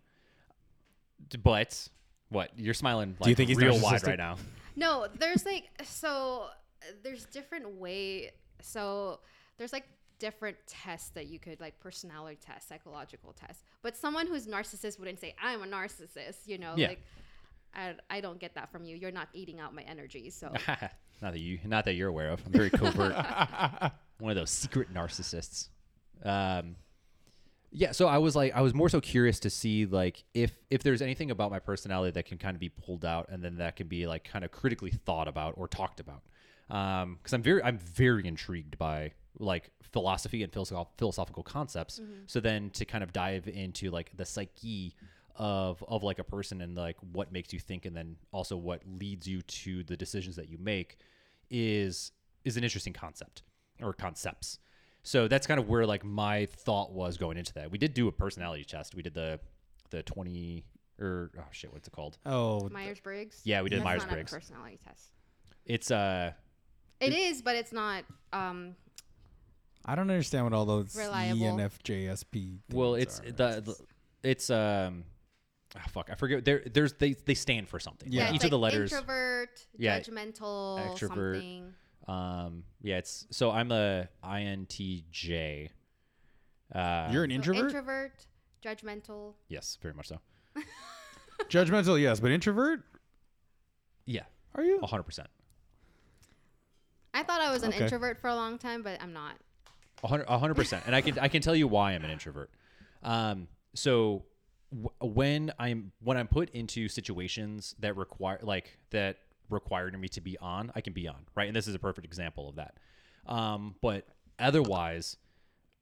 D- 1.30 1.38
But 1.38 1.88
what 2.30 2.52
you're 2.58 2.74
smiling 2.74 3.16
like 3.20 3.30
you 3.30 3.36
think 3.36 3.50
he's 3.50 3.58
real 3.58 3.80
wide 3.80 4.02
narcissistic? 4.02 4.08
right 4.08 4.18
now? 4.18 4.38
No, 4.76 5.08
there's 5.20 5.46
like 5.46 5.70
so 5.84 6.48
there's 7.04 7.26
different 7.26 7.76
way 7.78 8.32
so 8.62 9.20
there's 9.58 9.72
like 9.74 9.86
different 10.20 10.58
tests 10.68 11.10
that 11.12 11.28
you 11.28 11.38
could 11.40 11.60
like 11.60 11.80
personality 11.80 12.38
tests, 12.42 12.70
psychological 12.70 13.34
tests. 13.34 13.64
But 13.82 13.98
someone 13.98 14.26
who's 14.28 14.48
narcissist 14.48 14.98
wouldn't 15.00 15.20
say 15.20 15.36
I'm 15.42 15.62
a 15.64 15.68
narcissist, 15.68 16.48
you 16.48 16.58
know, 16.58 16.74
Yeah. 16.78 16.90
like 16.90 17.02
I, 17.76 17.96
I 18.10 18.22
don't 18.22 18.40
get 18.40 18.56
that 18.56 18.72
from 18.72 18.86
you. 18.86 18.96
You're 18.96 19.12
not 19.12 19.28
eating 19.34 19.60
out 19.60 19.74
my 19.74 19.82
energy. 19.82 20.30
So 20.30 20.48
not 21.22 21.34
that 21.34 21.40
you, 21.40 21.60
not 21.66 21.86
that 21.86 21.94
you're 21.96 22.10
aware 22.10 22.30
of. 22.30 22.42
I'm 22.46 22.52
very 22.52 22.70
covert. 22.70 23.14
One 24.20 24.30
of 24.32 24.36
those 24.36 24.52
secret 24.52 24.94
narcissists. 24.94 25.70
Um, 26.24 26.76
yeah. 27.74 27.92
So 27.92 28.08
I 28.08 28.20
was 28.20 28.36
like, 28.36 28.54
I 28.54 28.62
was 28.62 28.74
more 28.74 28.88
so 28.88 29.02
curious 29.02 29.40
to 29.42 29.50
see 29.50 29.86
like 29.86 30.24
if 30.34 30.58
if 30.70 30.84
there's 30.84 31.02
anything 31.02 31.32
about 31.32 31.52
my 31.52 31.60
personality 31.60 32.12
that 32.12 32.26
can 32.26 32.38
kind 32.38 32.56
of 32.56 32.60
be 32.60 32.70
pulled 32.70 33.04
out, 33.04 33.30
and 33.30 33.44
then 33.44 33.58
that 33.58 33.76
can 33.76 33.88
be 33.88 34.06
like 34.08 34.24
kind 34.24 34.46
of 34.46 34.52
critically 34.52 34.92
thought 34.92 35.28
about 35.28 35.56
or 35.58 35.68
talked 35.68 36.00
about. 36.00 36.22
Um, 36.70 37.16
because 37.16 37.34
I'm 37.34 37.44
very, 37.44 37.62
I'm 37.62 37.78
very 37.78 38.26
intrigued 38.26 38.78
by 38.78 39.12
like 39.40 39.72
philosophy 39.82 40.44
and 40.44 40.52
philosoph- 40.52 40.88
philosophical 40.98 41.44
concepts. 41.44 42.00
So 42.28 42.40
then 42.40 42.70
to 42.72 42.86
kind 42.86 43.04
of 43.04 43.12
dive 43.12 43.48
into 43.48 43.90
like 43.90 44.16
the 44.16 44.26
psyche 44.26 44.96
of 45.36 45.84
of 45.88 46.04
like 46.04 46.20
a 46.20 46.24
person 46.24 46.62
and 46.62 46.76
like 46.76 46.98
what 47.12 47.32
makes 47.32 47.52
you 47.54 47.60
think 47.60 47.86
and 47.86 47.96
then 47.98 48.16
also 48.32 48.56
what 48.56 48.82
leads 49.00 49.28
you 49.28 49.42
to 49.42 49.84
the 49.84 49.98
decisions 49.98 50.36
that 50.36 50.48
you 50.48 50.60
make 50.60 50.98
is 51.50 52.12
is 52.46 52.56
an 52.56 52.64
interesting 52.64 52.94
concept 52.94 53.42
or 53.82 53.94
concepts. 53.94 54.60
So 55.04 55.28
that's 55.28 55.46
kind 55.46 55.60
of 55.60 55.68
where 55.68 55.86
like 55.86 56.04
my 56.04 56.46
thought 56.46 56.92
was 56.92 57.18
going 57.18 57.38
into 57.38 57.54
that. 57.54 57.70
We 57.70 57.78
did 57.78 57.94
do 57.94 58.08
a 58.08 58.12
personality 58.12 58.64
test. 58.64 58.96
We 58.96 59.02
did 59.04 59.14
the 59.14 59.40
the 59.90 60.02
20 60.04 60.64
or 61.00 61.32
oh 61.38 61.44
shit, 61.52 61.72
what's 61.74 61.88
it 61.88 61.92
called? 61.92 62.18
Oh, 62.26 62.70
Myers 62.70 63.00
Briggs. 63.00 63.42
Yeah, 63.44 63.62
we 63.62 63.70
did 63.70 63.84
Myers-Briggs. 63.84 64.32
Personality 64.32 64.80
test. 64.86 65.12
It's 65.66 65.92
uh 65.92 66.32
It 67.00 67.14
is, 67.14 67.42
but 67.42 67.56
it's 67.56 67.72
not. 67.74 68.06
Um, 68.32 68.76
I 69.86 69.96
don't 69.96 70.10
understand 70.10 70.46
what 70.46 70.54
all 70.54 70.66
those 70.66 70.96
Reliable. 70.96 71.58
ENFJSP. 71.58 72.60
well, 72.72 72.96
it's 72.96 73.20
are. 73.20 73.32
the, 73.32 73.62
the 73.62 73.76
it's 74.24 74.50
um 74.50 75.04
ah, 75.76 75.84
fuck, 75.90 76.10
I 76.10 76.16
forget. 76.16 76.46
There 76.46 76.64
there's 76.72 76.94
they 76.94 77.14
they 77.14 77.34
stand 77.34 77.68
for 77.68 77.80
something. 77.80 78.12
Yeah. 78.12 78.26
Like, 78.26 78.36
it's 78.36 78.44
each 78.44 78.46
of 78.46 78.52
the 78.52 78.60
like 78.60 78.74
letters 78.74 78.94
Introvert, 78.94 79.66
Yeah. 79.78 80.00
judgmental, 80.00 80.80
Extrovert. 80.94 81.36
something. 81.36 81.74
Um 82.08 82.64
yeah, 82.82 82.98
it's 82.98 83.26
so 83.32 83.52
I'm 83.52 83.72
a 83.72 84.08
INTJ. 84.24 85.70
Uh 86.74 87.10
You're 87.12 87.24
an 87.24 87.30
So 87.32 87.36
introvert. 87.36 87.66
introvert, 87.66 88.26
judgmental. 88.64 89.34
yes, 89.48 89.78
very 89.82 89.94
much 89.94 90.08
so. 90.08 90.20
Judgmental, 91.50 92.00
yes, 92.02 92.20
but 92.20 92.32
introvert. 92.32 92.82
Yeah, 94.06 94.24
Are 94.56 94.64
you? 94.64 94.80
100%. 94.80 95.20
I 97.14 97.24
thought 97.24 97.42
I 97.42 97.52
was 97.52 97.64
an 97.64 97.70
Okay. 97.74 97.84
introvert 97.84 98.20
for 98.20 98.28
a 98.28 98.36
long 98.36 98.58
time, 98.58 98.82
but 98.82 99.02
I'm 99.02 99.14
not. 99.14 99.36
Hundred, 100.04 100.28
hundred 100.28 100.56
percent. 100.56 100.84
And 100.86 100.96
I 100.96 101.02
can 101.02 101.18
I 101.20 101.28
can 101.30 101.42
tell 101.42 101.56
you 101.56 101.68
why 101.68 101.94
I'm 101.94 102.04
an 102.04 102.10
introvert. 102.12 102.50
Um, 103.04 103.48
so 103.74 104.26
w- 104.72 104.90
when 105.00 105.54
I'm 105.60 105.92
when 106.02 106.18
I'm 106.18 106.28
put 106.28 106.50
into 106.50 106.90
situations 106.90 107.74
that 107.80 107.96
require 107.96 108.40
like 108.42 108.78
that 108.90 109.18
required 109.50 110.00
me 110.00 110.08
to 110.10 110.22
be 110.22 110.38
on, 110.40 110.72
I 110.76 110.82
can 110.82 110.94
be 110.94 111.08
on 111.08 111.18
right. 111.36 111.48
And 111.48 111.56
this 111.56 111.68
is 111.68 111.76
a 111.76 111.80
perfect 111.80 112.06
example 112.06 112.50
of 112.50 112.56
that. 112.56 112.76
Um, 113.26 113.76
but 113.82 114.06
otherwise, 114.40 115.18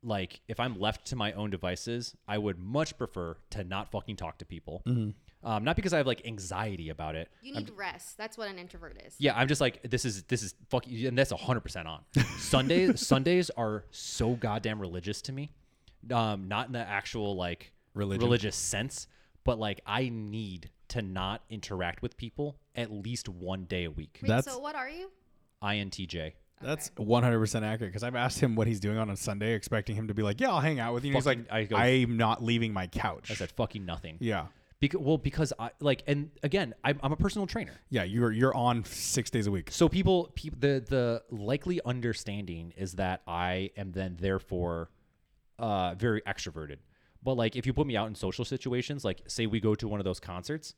like 0.03 0.41
if 0.47 0.59
I'm 0.59 0.79
left 0.79 1.05
to 1.07 1.15
my 1.15 1.31
own 1.33 1.49
devices, 1.49 2.15
I 2.27 2.37
would 2.37 2.57
much 2.59 2.97
prefer 2.97 3.37
to 3.51 3.63
not 3.63 3.91
fucking 3.91 4.15
talk 4.15 4.37
to 4.39 4.45
people. 4.45 4.83
Um, 5.43 5.63
not 5.63 5.75
because 5.75 5.91
I 5.93 5.97
have 5.97 6.05
like 6.07 6.25
anxiety 6.25 6.89
about 6.89 7.15
it. 7.15 7.29
You 7.41 7.55
need 7.55 7.71
rest. 7.75 8.17
That's 8.17 8.37
what 8.37 8.47
an 8.47 8.59
introvert 8.59 9.01
is. 9.05 9.15
Yeah, 9.17 9.33
I'm 9.35 9.47
just 9.47 9.61
like 9.61 9.81
this 9.89 10.05
is 10.05 10.23
this 10.23 10.43
is 10.43 10.53
fuck 10.69 10.85
and 10.85 11.17
that's 11.17 11.31
hundred 11.31 11.61
percent 11.61 11.87
on. 11.87 12.01
Sundays 12.37 13.05
Sundays 13.05 13.49
are 13.51 13.85
so 13.91 14.31
goddamn 14.35 14.79
religious 14.79 15.21
to 15.23 15.31
me. 15.31 15.51
Um, 16.11 16.47
not 16.47 16.67
in 16.67 16.73
the 16.73 16.79
actual 16.79 17.35
like 17.35 17.71
Religion. 17.93 18.23
religious 18.23 18.55
sense, 18.55 19.07
but 19.43 19.59
like 19.59 19.81
I 19.85 20.09
need 20.09 20.69
to 20.91 21.01
not 21.01 21.41
interact 21.49 22.01
with 22.01 22.15
people 22.17 22.55
at 22.75 22.91
least 22.91 23.27
one 23.29 23.65
day 23.65 23.83
a 23.85 23.91
week. 23.91 24.19
Wait, 24.21 24.27
That's- 24.29 24.45
so 24.45 24.59
what 24.59 24.75
are 24.75 24.89
you? 24.89 25.11
INTJ. 25.63 26.33
That's 26.61 26.91
100% 26.91 27.63
accurate 27.63 27.91
because 27.91 28.03
I've 28.03 28.15
asked 28.15 28.39
him 28.39 28.55
what 28.55 28.67
he's 28.67 28.79
doing 28.79 28.97
on 28.97 29.09
a 29.09 29.17
Sunday, 29.17 29.53
expecting 29.53 29.95
him 29.95 30.07
to 30.09 30.13
be 30.13 30.21
like, 30.21 30.39
"Yeah, 30.39 30.49
I'll 30.51 30.59
hang 30.59 30.79
out 30.79 30.93
with 30.93 31.03
you." 31.03 31.09
And 31.09 31.15
he's 31.15 31.25
like, 31.25 31.47
Fucking- 31.47 31.51
I 31.53 31.63
go- 31.65 31.75
"I'm 31.75 32.17
not 32.17 32.43
leaving 32.43 32.71
my 32.71 32.85
couch." 32.87 33.31
I 33.31 33.33
said 33.33 33.51
fucking 33.51 33.83
nothing. 33.83 34.17
"Yeah, 34.19 34.45
Because 34.79 34.99
well, 35.01 35.17
because 35.17 35.53
I 35.57 35.71
like, 35.79 36.03
and 36.05 36.29
again, 36.43 36.75
I'm, 36.83 36.99
I'm 37.01 37.11
a 37.13 37.15
personal 37.15 37.47
trainer. 37.47 37.73
Yeah, 37.89 38.03
you're 38.03 38.31
you're 38.31 38.55
on 38.55 38.83
six 38.85 39.31
days 39.31 39.47
a 39.47 39.51
week. 39.51 39.71
So 39.71 39.89
people, 39.89 40.31
people, 40.35 40.59
the 40.59 40.83
the 40.87 41.23
likely 41.35 41.79
understanding 41.83 42.73
is 42.77 42.93
that 42.93 43.21
I 43.27 43.71
am 43.75 43.91
then 43.91 44.17
therefore 44.19 44.91
uh, 45.57 45.95
very 45.95 46.21
extroverted. 46.21 46.77
But 47.23 47.35
like, 47.35 47.55
if 47.55 47.65
you 47.65 47.73
put 47.73 47.85
me 47.87 47.95
out 47.95 48.07
in 48.07 48.15
social 48.15 48.45
situations, 48.45 49.05
like 49.05 49.21
say 49.27 49.45
we 49.45 49.59
go 49.59 49.75
to 49.75 49.87
one 49.87 49.99
of 49.99 50.03
those 50.05 50.19
concerts, 50.19 50.73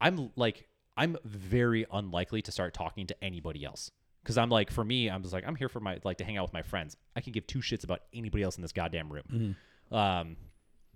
I'm 0.00 0.30
like, 0.36 0.68
I'm 0.96 1.16
very 1.24 1.86
unlikely 1.92 2.42
to 2.42 2.52
start 2.52 2.74
talking 2.74 3.06
to 3.06 3.24
anybody 3.24 3.64
else. 3.64 3.90
Because 4.22 4.36
I'm 4.38 4.50
like, 4.50 4.70
for 4.70 4.84
me, 4.84 5.08
I'm 5.08 5.22
just 5.22 5.32
like, 5.32 5.44
I'm 5.46 5.54
here 5.56 5.68
for 5.68 5.80
my 5.80 5.98
like 6.04 6.18
to 6.18 6.24
hang 6.24 6.36
out 6.36 6.42
with 6.44 6.52
my 6.52 6.62
friends. 6.62 6.96
I 7.14 7.20
can 7.20 7.32
give 7.32 7.46
two 7.46 7.60
shits 7.60 7.84
about 7.84 8.00
anybody 8.12 8.42
else 8.42 8.56
in 8.56 8.62
this 8.62 8.72
goddamn 8.72 9.10
room. 9.12 9.56
Um, 9.90 10.36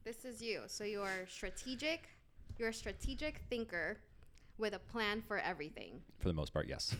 This 0.04 0.24
is 0.24 0.42
you. 0.42 0.62
So 0.66 0.84
you 0.84 1.00
are 1.00 1.26
strategic. 1.28 2.08
You're 2.58 2.70
a 2.70 2.74
strategic 2.74 3.42
thinker 3.48 3.98
with 4.58 4.74
a 4.74 4.78
plan 4.80 5.22
for 5.26 5.38
everything. 5.38 6.00
for 6.18 6.28
the 6.28 6.34
most 6.34 6.52
part, 6.52 6.68
yes. 6.68 6.94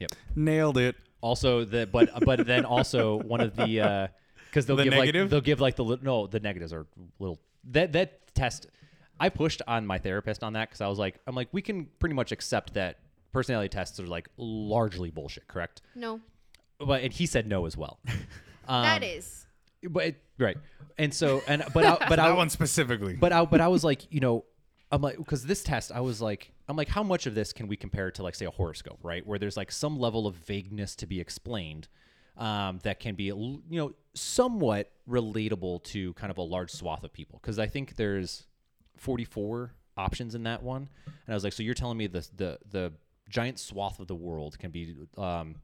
Yep. 0.00 0.10
Nailed 0.34 0.76
it. 0.78 0.96
Also, 1.20 1.64
the 1.64 1.86
but 1.86 2.10
but 2.24 2.44
then 2.46 2.64
also 2.66 3.22
one 3.22 3.40
of 3.40 3.54
the 3.56 4.10
because 4.54 4.66
they'll 4.66 4.76
The 4.76 4.84
give 4.84 4.92
negative? 4.92 5.22
like 5.24 5.30
they'll 5.30 5.40
give 5.40 5.60
like 5.60 5.76
the 5.76 5.84
li- 5.84 5.98
no 6.02 6.26
the 6.28 6.38
negatives 6.40 6.72
are 6.72 6.86
little 7.18 7.40
that 7.70 7.92
that 7.92 8.34
test. 8.34 8.66
I 9.18 9.28
pushed 9.28 9.62
on 9.66 9.86
my 9.86 9.98
therapist 9.98 10.42
on 10.42 10.52
that 10.54 10.68
because 10.68 10.80
I 10.80 10.86
was 10.88 10.98
like 10.98 11.18
I'm 11.26 11.34
like 11.34 11.48
we 11.52 11.60
can 11.62 11.86
pretty 11.98 12.14
much 12.14 12.30
accept 12.32 12.74
that 12.74 12.98
personality 13.32 13.68
tests 13.68 13.98
are 14.00 14.06
like 14.06 14.28
largely 14.36 15.10
bullshit, 15.10 15.46
correct? 15.48 15.82
No, 15.96 16.20
But 16.78 17.02
and 17.02 17.12
he 17.12 17.26
said 17.26 17.46
no 17.46 17.66
as 17.66 17.76
well. 17.76 17.98
Um, 18.66 18.82
that 18.82 19.02
is. 19.02 19.44
but 19.90 20.04
it, 20.06 20.22
right 20.38 20.56
and 20.96 21.12
so 21.12 21.42
and 21.46 21.62
but 21.74 21.84
I, 21.84 21.96
but 22.08 22.18
I 22.18 22.28
that 22.30 22.36
one 22.36 22.48
specifically. 22.48 23.12
but 23.14 23.30
I 23.30 23.44
but 23.44 23.60
I 23.60 23.68
was 23.68 23.84
like, 23.84 24.10
you 24.10 24.20
know, 24.20 24.46
I'm 24.90 25.02
like 25.02 25.18
because 25.18 25.44
this 25.44 25.62
test, 25.62 25.92
I 25.92 26.00
was 26.00 26.22
like, 26.22 26.50
I'm 26.66 26.74
like, 26.74 26.88
how 26.88 27.02
much 27.02 27.26
of 27.26 27.34
this 27.34 27.52
can 27.52 27.68
we 27.68 27.76
compare 27.76 28.10
to 28.12 28.22
like 28.22 28.34
say 28.34 28.46
a 28.46 28.50
horoscope, 28.50 29.00
right? 29.02 29.26
Where 29.26 29.38
there's 29.38 29.56
like 29.58 29.70
some 29.70 29.98
level 29.98 30.26
of 30.26 30.34
vagueness 30.36 30.96
to 30.96 31.06
be 31.06 31.20
explained, 31.20 31.88
um, 32.36 32.80
that 32.82 33.00
can 33.00 33.14
be 33.14 33.24
you 33.24 33.62
know 33.70 33.92
somewhat 34.14 34.90
relatable 35.08 35.82
to 35.84 36.12
kind 36.14 36.30
of 36.30 36.38
a 36.38 36.42
large 36.42 36.70
swath 36.70 37.04
of 37.04 37.12
people. 37.12 37.38
Because 37.40 37.58
I 37.58 37.66
think 37.66 37.96
there's 37.96 38.46
44 38.96 39.72
options 39.96 40.34
in 40.34 40.44
that 40.44 40.62
one, 40.62 40.88
and 41.06 41.32
I 41.32 41.34
was 41.34 41.44
like, 41.44 41.52
so 41.52 41.62
you're 41.62 41.74
telling 41.74 41.98
me 41.98 42.06
the 42.06 42.26
the 42.36 42.58
the 42.70 42.92
giant 43.28 43.58
swath 43.58 44.00
of 44.00 44.06
the 44.06 44.14
world 44.14 44.58
can 44.58 44.70
be 44.70 44.94
um, 45.16 45.56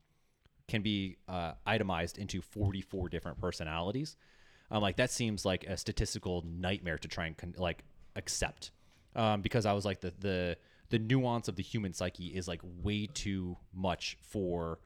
can 0.68 0.82
be 0.82 1.16
uh, 1.28 1.52
itemized 1.66 2.18
into 2.18 2.40
44 2.40 3.08
different 3.08 3.38
personalities. 3.38 4.16
I'm 4.70 4.82
like, 4.82 4.96
that 4.96 5.10
seems 5.10 5.44
like 5.44 5.64
a 5.64 5.76
statistical 5.76 6.44
nightmare 6.46 6.96
to 6.98 7.08
try 7.08 7.26
and 7.26 7.36
con- 7.36 7.54
like 7.58 7.82
accept, 8.14 8.70
um, 9.16 9.42
because 9.42 9.66
I 9.66 9.72
was 9.72 9.84
like, 9.84 10.00
the 10.00 10.12
the 10.18 10.56
the 10.90 10.98
nuance 10.98 11.48
of 11.48 11.56
the 11.56 11.62
human 11.62 11.92
psyche 11.92 12.26
is 12.26 12.46
like 12.46 12.60
way 12.82 13.06
too 13.06 13.56
much 13.72 14.16
for 14.20 14.78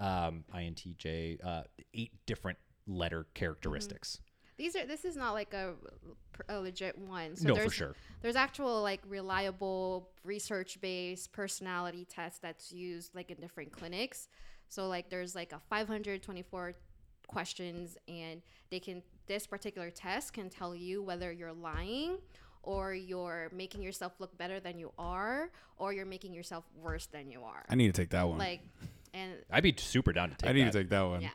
um, 0.00 0.44
INTJ 0.54 1.44
uh, 1.44 1.62
eight 1.94 2.12
different 2.26 2.58
letter 2.86 3.26
characteristics. 3.34 4.20
These 4.56 4.76
are. 4.76 4.86
This 4.86 5.04
is 5.04 5.16
not 5.16 5.32
like 5.32 5.54
a, 5.54 5.74
a 6.48 6.58
legit 6.58 6.98
one. 6.98 7.36
So 7.36 7.48
No, 7.48 7.54
for 7.54 7.60
there's, 7.60 7.74
sure. 7.74 7.94
There's 8.20 8.36
actual 8.36 8.82
like 8.82 9.00
reliable 9.06 10.10
research-based 10.24 11.32
personality 11.32 12.06
tests 12.08 12.40
that's 12.40 12.72
used 12.72 13.14
like 13.14 13.30
in 13.30 13.38
different 13.38 13.72
clinics. 13.72 14.28
So 14.68 14.88
like 14.88 15.08
there's 15.08 15.34
like 15.34 15.52
a 15.52 15.60
524 15.70 16.74
questions, 17.26 17.96
and 18.08 18.42
they 18.70 18.80
can 18.80 19.02
this 19.26 19.46
particular 19.46 19.90
test 19.90 20.32
can 20.32 20.50
tell 20.50 20.74
you 20.74 21.02
whether 21.02 21.30
you're 21.30 21.52
lying 21.52 22.18
or 22.62 22.92
you're 22.92 23.50
making 23.54 23.82
yourself 23.82 24.12
look 24.18 24.36
better 24.36 24.60
than 24.60 24.78
you 24.78 24.92
are 24.98 25.50
or 25.78 25.92
you're 25.92 26.04
making 26.04 26.34
yourself 26.34 26.64
worse 26.74 27.06
than 27.06 27.30
you 27.30 27.42
are. 27.42 27.64
I 27.68 27.74
need 27.74 27.86
to 27.86 27.98
take 27.98 28.10
that 28.10 28.28
one. 28.28 28.38
Like, 28.38 28.60
and 29.14 29.32
I'd 29.50 29.62
be 29.62 29.74
super 29.76 30.12
down 30.12 30.30
to 30.30 30.36
take 30.36 30.50
I 30.50 30.52
need 30.52 30.64
that. 30.66 30.72
to 30.72 30.78
take 30.80 30.90
that 30.90 31.02
one. 31.02 31.20
yeah. 31.22 31.30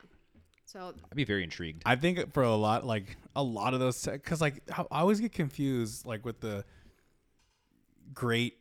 So 0.66 0.94
I'd 1.12 1.16
be 1.16 1.24
very 1.26 1.44
intrigued. 1.44 1.84
I 1.86 1.96
think 1.96 2.34
for 2.34 2.44
a 2.44 2.56
lot, 2.56 2.86
like 2.86 3.16
a 3.36 3.44
lot 3.44 3.74
of 3.74 3.80
those, 3.80 4.04
because 4.06 4.42
like 4.42 4.62
I 4.72 4.82
I 4.92 5.00
always 5.02 5.20
get 5.20 5.32
confused, 5.32 6.06
like 6.06 6.26
with 6.26 6.42
the 6.42 6.66
great, 8.14 8.58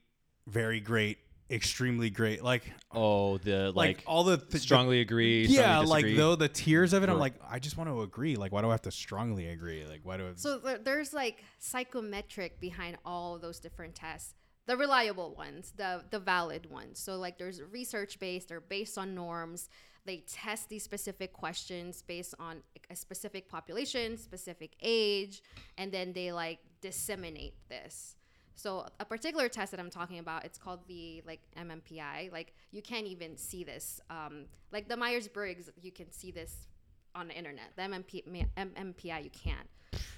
very 0.46 0.80
great, 0.80 1.18
extremely 1.50 2.10
great, 2.10 2.42
like 2.42 2.72
Oh, 2.92 3.38
the 3.38 3.72
like, 3.74 3.96
like, 3.98 4.02
all 4.06 4.24
the 4.24 4.36
th- 4.38 4.62
strongly 4.62 5.00
agree. 5.00 5.46
yeah, 5.46 5.80
strongly 5.82 5.86
like 5.88 6.16
though 6.16 6.36
the 6.36 6.48
tiers 6.48 6.92
of 6.92 7.02
it, 7.02 7.08
I'm 7.08 7.18
like, 7.18 7.34
I 7.48 7.58
just 7.58 7.76
want 7.76 7.90
to 7.90 8.02
agree. 8.02 8.36
Like, 8.36 8.52
why 8.52 8.62
do 8.62 8.68
I 8.68 8.72
have 8.72 8.82
to 8.82 8.92
strongly 8.92 9.48
agree? 9.48 9.84
Like, 9.84 10.00
why 10.04 10.16
do 10.16 10.28
I? 10.28 10.32
So 10.36 10.58
there's 10.58 11.12
like 11.12 11.42
psychometric 11.58 12.60
behind 12.60 12.96
all 13.04 13.38
those 13.38 13.58
different 13.58 13.94
tests. 13.94 14.34
The 14.66 14.76
reliable 14.76 15.34
ones, 15.34 15.72
the 15.76 16.02
the 16.10 16.18
valid 16.18 16.70
ones. 16.70 16.98
So 16.98 17.16
like 17.16 17.38
there's 17.38 17.60
research 17.62 18.18
based, 18.18 18.48
they're 18.48 18.60
based 18.60 18.96
on 18.96 19.14
norms. 19.14 19.68
They 20.06 20.24
test 20.26 20.68
these 20.68 20.82
specific 20.82 21.32
questions 21.32 22.02
based 22.02 22.34
on 22.38 22.62
a 22.90 22.96
specific 22.96 23.48
population, 23.48 24.18
specific 24.18 24.72
age, 24.82 25.42
and 25.78 25.90
then 25.90 26.12
they 26.12 26.30
like 26.32 26.58
disseminate 26.82 27.54
this. 27.68 28.16
So 28.56 28.86
a 29.00 29.04
particular 29.04 29.48
test 29.48 29.70
that 29.72 29.80
I'm 29.80 29.90
talking 29.90 30.18
about, 30.18 30.44
it's 30.44 30.58
called 30.58 30.80
the 30.86 31.22
like 31.26 31.40
MMPI. 31.58 32.30
Like 32.32 32.54
you 32.70 32.82
can't 32.82 33.06
even 33.06 33.36
see 33.36 33.64
this. 33.64 34.00
Um, 34.10 34.44
like 34.72 34.88
the 34.88 34.96
Myers 34.96 35.28
Briggs, 35.28 35.70
you 35.80 35.90
can 35.90 36.10
see 36.12 36.30
this 36.30 36.66
on 37.14 37.28
the 37.28 37.34
internet. 37.34 37.70
The 37.76 37.82
MMP, 37.82 38.26
ma- 38.26 38.62
MMPI, 38.62 39.24
you 39.24 39.30
can't 39.30 39.68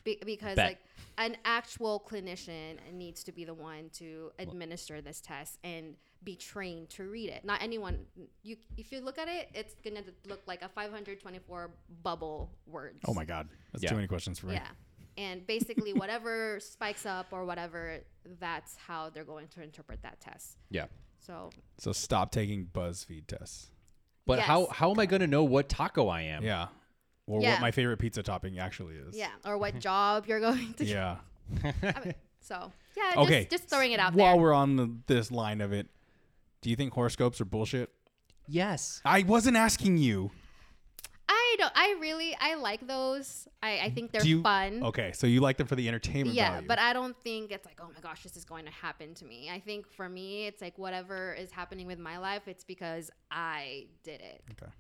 Be- 0.05 0.21
because 0.25 0.57
Bet. 0.57 0.67
like 0.67 0.79
an 1.19 1.37
actual 1.45 2.03
clinician 2.09 2.77
needs 2.93 3.23
to 3.25 3.33
be 3.33 3.45
the 3.45 3.55
one 3.55 3.91
to 3.95 4.31
administer 4.39 5.01
this 5.01 5.21
test 5.21 5.59
and 5.65 5.95
be 6.25 6.35
trained 6.37 6.89
to 6.91 7.05
read 7.05 7.29
it. 7.31 7.45
Not 7.45 7.63
anyone. 7.63 7.99
You, 8.43 8.57
if 8.77 8.91
you 8.93 9.01
look 9.01 9.19
at 9.19 9.29
it, 9.29 9.49
it's 9.55 9.75
gonna 9.85 10.03
look 10.29 10.41
like 10.47 10.63
a 10.63 10.69
524 10.69 11.71
bubble 12.03 12.51
words. 12.67 13.01
oh 13.07 13.15
my 13.15 13.25
god, 13.25 13.49
that's 13.73 13.83
Yeah. 13.85 13.91
too 13.91 13.97
many 13.97 14.09
questions 14.09 14.39
for 14.39 14.47
me. 14.47 14.55
Yeah. 14.55 14.67
And 15.19 15.47
basically, 15.47 15.93
whatever 16.03 16.59
spikes 16.61 17.07
up 17.07 17.29
or 17.31 17.45
whatever, 17.45 18.01
that's 18.41 18.77
how 18.77 19.09
they're 19.11 19.25
going 19.25 19.49
to 19.49 19.63
interpret 19.63 20.03
that 20.03 20.21
test. 20.21 20.57
yeah. 20.71 20.87
So, 21.19 21.51
So 21.79 21.91
stop 21.93 22.31
taking 22.31 22.67
BuzzFeed 22.67 23.27
tests. 23.27 23.71
But 24.27 24.39
how 24.41 24.67
how 24.67 24.91
am 24.93 24.99
I 25.01 25.07
going 25.07 25.21
to 25.23 25.27
know 25.27 25.43
what 25.45 25.69
taco 25.69 26.09
I 26.09 26.23
am? 26.23 26.45
Yeah. 26.45 26.69
Or 27.27 27.41
Yeah. 27.41 27.53
what 27.53 27.61
my 27.61 27.71
favorite 27.71 27.97
pizza 27.99 28.23
topping 28.23 28.59
actually 28.59 28.97
is. 28.97 29.17
yeah. 29.17 29.31
Or 29.45 29.59
what 29.59 29.79
job 29.81 30.27
you're 30.27 30.41
going 30.41 30.75
to. 30.75 30.85
Yeah. 30.85 31.17
I 31.65 31.73
mean, 32.05 32.15
so, 32.41 32.73
yeah, 32.97 33.15
Okay. 33.23 33.41
just, 33.41 33.51
just 33.51 33.69
throwing 33.69 33.93
it 33.93 34.01
out 34.01 34.15
While 34.15 34.35
there. 34.35 34.43
we're 34.43 34.53
on 34.55 34.77
the, 34.77 34.95
this 35.07 35.31
line 35.31 35.61
of 35.61 35.73
it, 35.73 35.89
do 36.63 36.71
you 36.71 36.77
think 36.77 36.93
horoscopes 36.93 37.41
are 37.41 37.45
bullshit? 37.45 37.91
Yes. 38.49 39.01
I 39.05 39.23
wasn't 39.23 39.57
asking 39.57 39.99
you. 39.99 40.31
I 41.29 41.57
don't, 41.59 41.73
I 41.75 41.97
really, 42.01 42.37
I 42.41 42.55
like 42.55 42.87
those. 42.87 43.49
I, 43.61 43.79
I 43.81 43.91
think 43.91 44.13
they're 44.13 44.25
you- 44.25 44.43
fun. 44.43 44.83
Okay, 44.85 45.11
so 45.13 45.27
you 45.27 45.41
like 45.41 45.57
them 45.57 45.67
for 45.67 45.75
the 45.75 45.89
entertainment 45.89 46.37
Yeah, 46.37 46.53
value. 46.53 46.69
but 46.69 46.79
I 46.79 46.93
don't 46.93 47.17
think 47.25 47.51
it's 47.51 47.67
like, 47.67 47.81
oh 47.83 47.89
my 47.93 48.01
gosh, 48.01 48.23
this 48.23 48.37
is 48.37 48.45
going 48.45 48.65
to 48.67 48.71
happen 48.71 49.15
to 49.15 49.25
me. 49.25 49.51
I 49.53 49.59
think 49.59 49.91
for 49.91 50.09
me, 50.09 50.47
it's 50.47 50.63
like 50.63 50.79
whatever 50.79 51.35
is 51.35 51.51
happening 51.51 51.89
with 51.89 51.99
my 51.99 52.19
life, 52.19 52.43
it's 52.47 52.63
because 52.63 53.11
I 53.33 53.87
did 54.05 54.21
it. 54.21 54.43
Okay. 54.53 54.71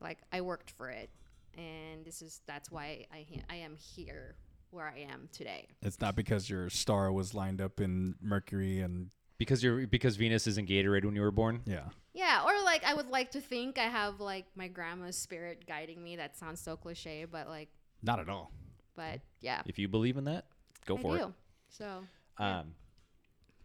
Like 0.00 0.18
I 0.32 0.40
worked 0.40 0.72
for 0.72 0.90
it, 0.90 1.10
and 1.56 2.04
this 2.04 2.22
is 2.22 2.40
that's 2.46 2.70
why 2.70 3.06
I 3.12 3.26
I 3.50 3.56
am 3.56 3.76
here 3.76 4.36
where 4.70 4.86
I 4.86 5.06
am 5.12 5.28
today. 5.32 5.68
It's 5.82 6.00
not 6.00 6.16
because 6.16 6.50
your 6.50 6.68
star 6.70 7.12
was 7.12 7.34
lined 7.34 7.60
up 7.60 7.80
in 7.80 8.14
Mercury 8.20 8.80
and 8.80 9.10
Because 9.38 9.62
you're 9.62 9.86
because 9.86 10.16
Venus 10.16 10.46
is 10.46 10.58
in 10.58 10.66
Gatorade 10.66 11.04
when 11.04 11.14
you 11.14 11.22
were 11.22 11.30
born. 11.30 11.62
yeah. 11.66 11.88
Yeah, 12.14 12.44
or 12.46 12.62
like 12.64 12.82
I 12.84 12.94
would 12.94 13.08
like 13.10 13.30
to 13.32 13.40
think 13.40 13.78
I 13.78 13.84
have 13.88 14.20
like 14.20 14.46
my 14.56 14.68
grandma's 14.68 15.16
spirit 15.18 15.64
guiding 15.66 16.02
me. 16.02 16.16
That 16.16 16.36
sounds 16.36 16.60
so 16.60 16.76
cliche, 16.76 17.26
but 17.30 17.46
like, 17.48 17.68
Not 18.02 18.18
at 18.20 18.28
all. 18.30 18.50
but 18.96 19.20
yeah, 19.40 19.60
If 19.66 19.78
you 19.78 19.86
believe 19.88 20.16
in 20.16 20.24
that, 20.24 20.46
go 20.86 20.96
I 20.96 21.00
for 21.02 21.16
do. 21.18 21.24
it. 21.24 21.32
So 21.68 22.04
Um, 22.38 22.74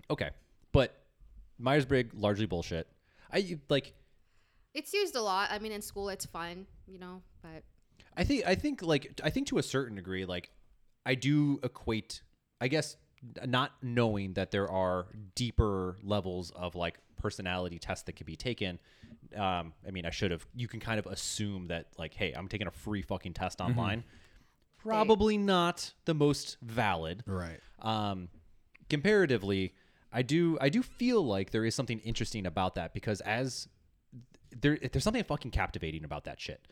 okay, 0.10 0.30
but 0.74 0.94
Myers 1.58 1.86
Briggs 1.86 2.14
largely 2.14 2.46
bullshit. 2.46 2.88
I 3.32 3.58
like. 3.70 3.94
it's 4.74 4.94
used 4.94 5.16
a 5.16 5.22
lot. 5.22 5.50
I 5.52 5.60
mean, 5.60 5.72
in 5.72 5.82
school 5.82 6.10
it's 6.10 6.26
fun, 6.26 6.68
you 6.86 7.00
know, 7.00 7.22
but 7.42 7.64
I 8.16 8.24
think 8.24 8.46
I 8.46 8.56
think 8.56 8.82
like 8.82 9.20
I 9.24 9.30
think 9.30 9.48
to 9.48 9.58
a 9.58 9.64
certain 9.64 9.96
degree, 9.96 10.26
like 10.26 10.52
I 11.06 11.16
do 11.16 11.60
equate. 11.64 12.22
I 12.60 12.68
guess 12.68 12.96
not 13.46 13.72
knowing 13.82 14.34
that 14.34 14.52
there 14.52 14.70
are 14.70 15.08
deeper 15.36 15.98
levels 16.04 16.52
of 16.52 16.76
like 16.76 16.98
personality 17.18 17.80
tests 17.80 18.04
that 18.06 18.16
can 18.16 18.26
be 18.26 18.36
taken. 18.36 18.80
Um, 19.36 19.74
I 19.88 19.92
mean, 19.92 20.06
I 20.06 20.10
should 20.10 20.32
have. 20.32 20.46
You 20.56 20.68
can 20.68 20.80
kind 20.80 21.00
of 21.00 21.06
assume 21.06 21.68
that 21.68 21.88
like, 21.98 22.14
hey, 22.14 22.34
I'm 22.34 22.48
taking 22.48 22.68
a 22.68 22.72
free 22.72 23.02
fucking 23.02 23.34
test 23.34 23.62
online. 23.62 24.04
Probably 24.78 25.38
not 25.38 25.94
the 26.06 26.14
most 26.16 26.58
valid. 26.62 27.24
Right. 27.28 27.60
um, 27.82 28.30
comparatively, 28.90 29.74
I 30.12 30.22
do 30.22 30.58
I 30.60 30.70
do 30.70 30.82
feel 30.84 31.24
like 31.24 31.52
there 31.52 31.66
is 31.66 31.76
something 31.76 32.00
interesting 32.00 32.46
about 32.46 32.76
that 32.76 32.94
because 32.94 33.22
as 33.22 33.68
there 34.60 34.78
there's 34.92 35.04
something 35.04 35.24
fucking 35.24 35.52
captivating 35.52 36.04
about 36.04 36.26
that 36.26 36.40
shit. 36.40 36.68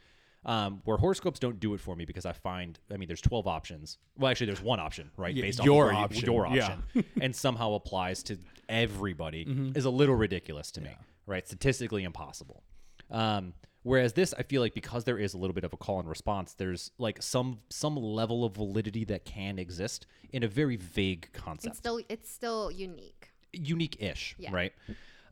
Um, 0.45 0.82
where 0.86 0.95
horoscopes 0.98 1.38
don't 1.40 1.60
do 1.60 1.74
it 1.74 1.82
for 1.82 1.95
me 1.98 2.06
because 2.06 2.26
I 2.26 2.32
find, 2.32 2.80
I 2.94 2.95
mean, 2.98 3.07
there's 3.07 3.20
12 3.22 3.45
options. 3.45 3.98
Well, 4.18 4.32
actually, 4.32 4.45
there's 4.48 4.61
one 4.61 4.80
option, 4.80 5.11
right? 5.18 5.36
Yeah, 5.36 5.41
Based 5.41 5.60
on 5.60 5.66
your 5.66 5.86
where 5.86 5.94
you- 5.94 5.99
option, 5.99 6.26
your 6.26 6.48
yeah. 6.48 6.78
option, 6.94 7.03
and 7.22 7.36
somehow 7.36 7.74
applies 7.74 8.24
to 8.24 8.38
everybody 8.70 9.44
Mm-hmm. 9.45 9.72
is 9.78 9.84
a 9.86 9.90
little 9.90 10.16
ridiculous 10.16 10.72
to 10.72 10.82
me, 10.82 10.91
right? 11.26 11.45
Statistically 11.45 12.03
impossible. 12.06 12.64
Um, 13.11 13.53
whereas 13.84 14.14
this, 14.14 14.34
I 14.38 14.44
feel 14.44 14.61
like 14.61 14.74
because 14.74 15.03
there 15.03 15.18
is 15.18 15.34
a 15.34 15.38
little 15.38 15.53
bit 15.53 15.66
of 15.66 15.74
a 15.74 15.78
call 15.78 15.99
and 15.99 16.07
response, 16.07 16.53
there's 16.53 16.91
like 16.98 17.22
some 17.22 17.60
some 17.70 17.98
level 17.98 18.45
of 18.45 18.53
validity 18.56 19.03
that 19.06 19.26
can 19.26 19.60
exist 19.60 20.06
in 20.32 20.44
a 20.44 20.48
very 20.48 20.78
vague 20.78 21.28
concept 21.34 21.72
It's 21.74 21.80
still 21.80 21.99
it's 22.07 22.32
still 22.32 22.72
unique. 22.72 23.32
unique-ish, 23.52 24.36
Yeah. 24.40 24.52
right? 24.53 24.74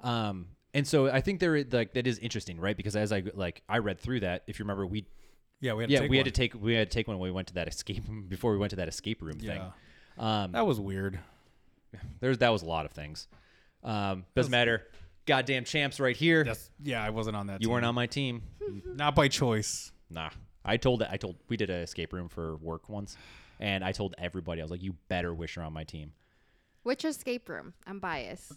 Um, 0.02 0.48
and 0.78 0.88
so 0.88 1.08
I 1.10 1.22
think 1.22 1.40
there 1.40 1.56
is, 1.56 1.74
like 1.74 1.94
that 1.94 2.08
is 2.08 2.20
interesting, 2.20 2.60
right? 2.60 2.78
Because 2.78 2.96
as 2.96 3.12
I 3.12 3.24
like 3.34 3.62
I 3.68 3.80
read 3.80 4.00
through 4.00 4.22
that, 4.22 4.44
if 4.48 4.60
you 4.60 4.64
remember, 4.64 4.86
we 4.88 5.06
Yeah, 5.60 5.74
we 5.74 5.84
had 5.84 5.90
to 5.90 5.94
yeah 5.94 6.00
take 6.02 6.10
we 6.12 6.18
one. 6.18 6.26
had 6.26 6.34
to 6.34 6.40
take 6.40 6.54
we 6.62 6.74
had 6.76 6.90
to 6.92 6.94
take 6.96 7.08
one 7.08 7.18
when 7.20 7.30
we 7.30 7.34
went 7.34 7.48
to 7.50 7.56
that 7.56 7.68
escape 7.68 8.04
before 8.30 8.52
we 8.52 8.58
went 8.58 8.70
to 8.72 8.76
that 8.78 8.88
escape 8.88 9.22
room 9.22 9.40
thing. 9.40 9.62
Um, 10.18 10.52
That 10.54 10.66
was 10.66 10.80
weird. 10.80 11.20
there's 12.20 12.38
that 12.40 12.50
was 12.50 12.62
a 12.62 12.66
lot 12.66 12.86
of 12.86 12.92
things. 12.92 13.28
Um, 13.84 14.26
doesn't 14.36 14.52
matter. 14.52 14.84
Goddamn 15.26 15.66
champs 15.66 16.00
right 16.00 16.16
here. 16.16 16.44
That's 16.44 16.70
yeah, 16.82 17.04
I 17.04 17.10
wasn't 17.10 17.36
on 17.36 17.48
that. 17.48 17.62
you 17.62 17.68
team. 17.68 17.74
weren't 17.74 17.86
on 17.86 17.96
my 17.96 18.08
team. 18.08 18.44
not 18.86 19.14
by 19.16 19.28
choice. 19.28 19.92
Nah. 20.10 20.30
I 20.64 20.78
told 20.78 21.04
I 21.04 21.18
told 21.18 21.38
we 21.50 21.58
did 21.58 21.70
an 21.70 21.82
escape 21.82 22.14
room 22.14 22.28
for 22.30 22.58
work 22.58 22.90
once, 22.90 23.16
and 23.60 23.84
I 23.84 23.92
told 23.94 24.16
everybody 24.18 24.62
I 24.62 24.64
was 24.64 24.72
like, 24.72 24.84
you 24.84 24.96
better 25.08 25.34
wish 25.34 25.56
you're 25.56 25.66
on 25.66 25.74
my 25.74 25.84
team. 25.86 26.12
Which 26.84 27.04
escape 27.06 27.48
room? 27.50 27.74
I'm 27.86 28.00
biased. 28.00 28.54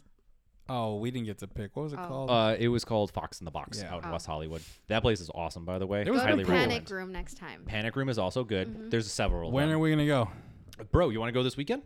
Oh, 0.73 0.97
we 0.99 1.11
didn't 1.11 1.27
get 1.27 1.39
to 1.39 1.49
pick. 1.49 1.75
What 1.75 1.83
was 1.83 1.93
it 1.95 1.99
Oh. 1.99 2.07
called? 2.07 2.31
Uh, 2.31 2.57
it 2.59 2.69
was 2.69 2.85
called 2.85 3.11
Fox 3.11 3.41
in 3.41 3.45
the 3.45 3.51
Box 3.51 3.81
Yeah. 3.83 3.93
out 3.93 4.05
in 4.05 4.09
Oh. 4.09 4.13
West 4.13 4.27
Hollywood. 4.27 4.63
That 4.87 5.01
place 5.03 5.21
is 5.21 5.29
awesome, 5.35 5.65
by 5.65 5.79
the 5.81 5.87
way. 5.87 6.03
It 6.03 6.11
was 6.11 6.21
Go 6.21 6.27
highly 6.29 6.45
to 6.45 6.47
pretty 6.47 6.59
cool. 6.61 6.69
Panic 6.69 6.83
recommend. 6.83 6.91
Room 6.91 7.13
next 7.13 7.35
time. 7.39 7.65
Panic 7.67 7.97
Room 7.97 8.09
is 8.09 8.19
also 8.19 8.45
good. 8.45 8.91
There's 8.91 9.11
several. 9.11 9.49
Of 9.49 9.55
when 9.55 9.69
them. 9.69 9.77
are 9.77 9.81
we 9.81 9.91
gonna 9.91 10.07
go? 10.07 10.31
Bro, 10.93 11.11
you 11.11 11.19
want 11.19 11.29
to 11.29 11.33
go 11.33 11.43
this 11.43 11.57
weekend? 11.57 11.83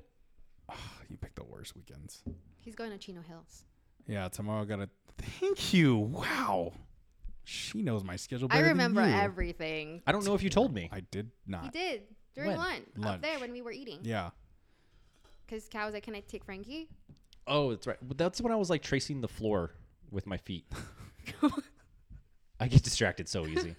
You 1.11 1.17
picked 1.17 1.37
the 1.37 1.45
worst 1.45 1.75
weekends. 1.77 2.23
He's 2.61 2.75
going 2.75 2.91
to 2.91 2.99
Chino 2.99 3.21
Hills. 3.23 3.65
Yeah, 4.07 4.29
tomorrow 4.29 4.63
I 4.63 4.65
gotta. 4.65 4.89
Thank 5.19 5.73
you. 5.73 5.97
Wow. 5.97 6.73
She 7.45 7.83
knows 7.83 8.03
my 8.05 8.17
schedule 8.17 8.49
I 8.51 8.57
better 8.57 8.69
remember 8.69 9.03
than 9.03 9.11
you. 9.13 9.17
everything. 9.21 10.03
I 10.07 10.13
don't 10.13 10.25
know 10.25 10.35
if 10.35 10.43
you 10.43 10.51
told 10.51 10.75
me. 10.75 10.89
I 10.93 11.01
did 11.01 11.31
not. 11.47 11.65
He 11.65 11.71
did 11.71 12.03
during 12.35 12.51
When? 12.51 12.59
lunch, 12.59 12.85
Lunch. 12.97 13.15
up 13.17 13.23
there 13.23 13.39
when 13.39 13.53
we 13.53 13.61
were 13.63 13.71
eating. 13.73 14.01
Yeah. 14.03 14.31
Because 15.47 15.69
Cal 15.69 15.87
was 15.87 15.95
like, 15.95 16.05
"Can 16.05 16.15
I 16.15 16.21
take 16.21 16.45
Frankie?" 16.45 16.89
Oh, 17.47 17.71
that's 17.71 17.87
right. 17.87 17.99
But 18.03 18.19
That's 18.19 18.41
when 18.41 18.53
I 18.53 18.57
was 18.57 18.71
like 18.71 18.83
tracing 18.83 19.21
the 19.21 19.29
floor 19.29 19.73
with 20.11 20.27
my 20.27 20.37
feet. 20.39 20.65
I 22.61 22.69
get 22.69 22.83
distracted 22.83 23.29
so 23.29 23.47
easy. 23.47 23.75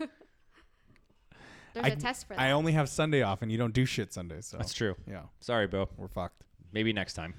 There's 1.73 1.85
I, 1.85 1.89
a 1.89 1.95
test 1.95 2.27
for 2.27 2.33
that. 2.35 2.39
I 2.41 2.51
only 2.51 2.71
have 2.73 2.87
Sunday 2.87 3.21
off, 3.21 3.41
and 3.41 3.51
you 3.51 3.57
don't 3.57 3.73
do 3.73 3.85
shit 3.85 4.13
Sunday, 4.13 4.41
so 4.41 4.57
That's 4.57 4.73
true. 4.73 4.95
yeah, 5.09 5.23
Sorry, 5.41 5.67
Bo. 5.67 5.89
we're 5.97 6.07
fucked. 6.07 6.43
Maybe 6.71 6.93
next 6.93 7.13
time. 7.13 7.33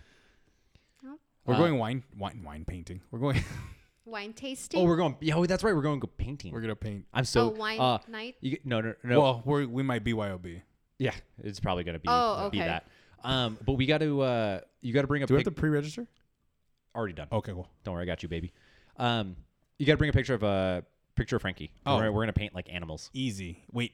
We're 1.46 1.54
Uh, 1.54 1.58
going 1.58 1.78
wine, 1.78 2.02
wine, 2.18 2.42
wine 2.44 2.64
painting. 2.64 3.00
We're 3.10 3.20
going. 3.20 3.42
Wine 4.04 4.32
tasting. 4.34 4.80
Oh, 4.80 4.84
we're 4.84 4.96
going. 4.96 5.16
Yeah, 5.20 5.34
oh, 5.34 5.46
that's 5.46 5.64
right. 5.64 5.74
We're 5.74 5.82
going 5.82 5.98
go 5.98 6.06
painting. 6.06 6.52
we're 6.52 6.60
gonna 6.60 6.76
paint. 6.76 7.06
I'm 7.12 7.24
so. 7.24 7.50
oh, 7.50 7.58
wine 7.58 7.80
uh, 7.80 7.98
night. 8.06 8.36
you, 8.40 8.56
no, 8.62 8.80
no, 8.80 8.94
no. 9.02 9.20
Well, 9.20 9.42
we're, 9.44 9.66
we 9.66 9.82
might 9.82 10.04
BYOB. 10.04 10.62
yeah, 11.00 11.10
it's 11.42 11.58
probably 11.58 11.82
gonna 11.82 11.98
be. 11.98 12.06
Oh, 12.08 12.48
be 12.52 12.58
okay. 12.60 12.68
that. 12.68 12.86
Um, 13.26 13.58
but 13.64 13.72
we 13.74 13.86
got 13.86 13.98
to. 13.98 14.20
Uh, 14.22 14.60
you 14.80 14.92
got 14.92 15.02
to 15.02 15.06
bring 15.08 15.22
a 15.22 15.26
Do 15.26 15.34
we 15.34 15.38
have 15.38 15.44
to 15.44 15.50
pre-register? 15.50 16.06
already 16.94 17.12
done. 17.12 17.28
Okay, 17.30 17.52
cool. 17.52 17.68
Don't 17.84 17.94
worry, 17.94 18.04
I 18.04 18.06
got 18.06 18.22
you, 18.22 18.28
baby. 18.28 18.52
Um, 18.96 19.36
you 19.78 19.84
got 19.84 19.92
to 19.94 19.96
bring 19.98 20.10
a 20.10 20.12
picture 20.12 20.32
of 20.34 20.42
a 20.42 20.84
picture 21.14 21.36
of 21.36 21.42
Frankie. 21.42 21.70
Oh. 21.84 21.96
we're, 21.96 22.10
we're 22.12 22.22
gonna 22.22 22.32
paint 22.32 22.54
like 22.54 22.72
animals. 22.72 23.10
Easy. 23.12 23.64
Wait, 23.72 23.92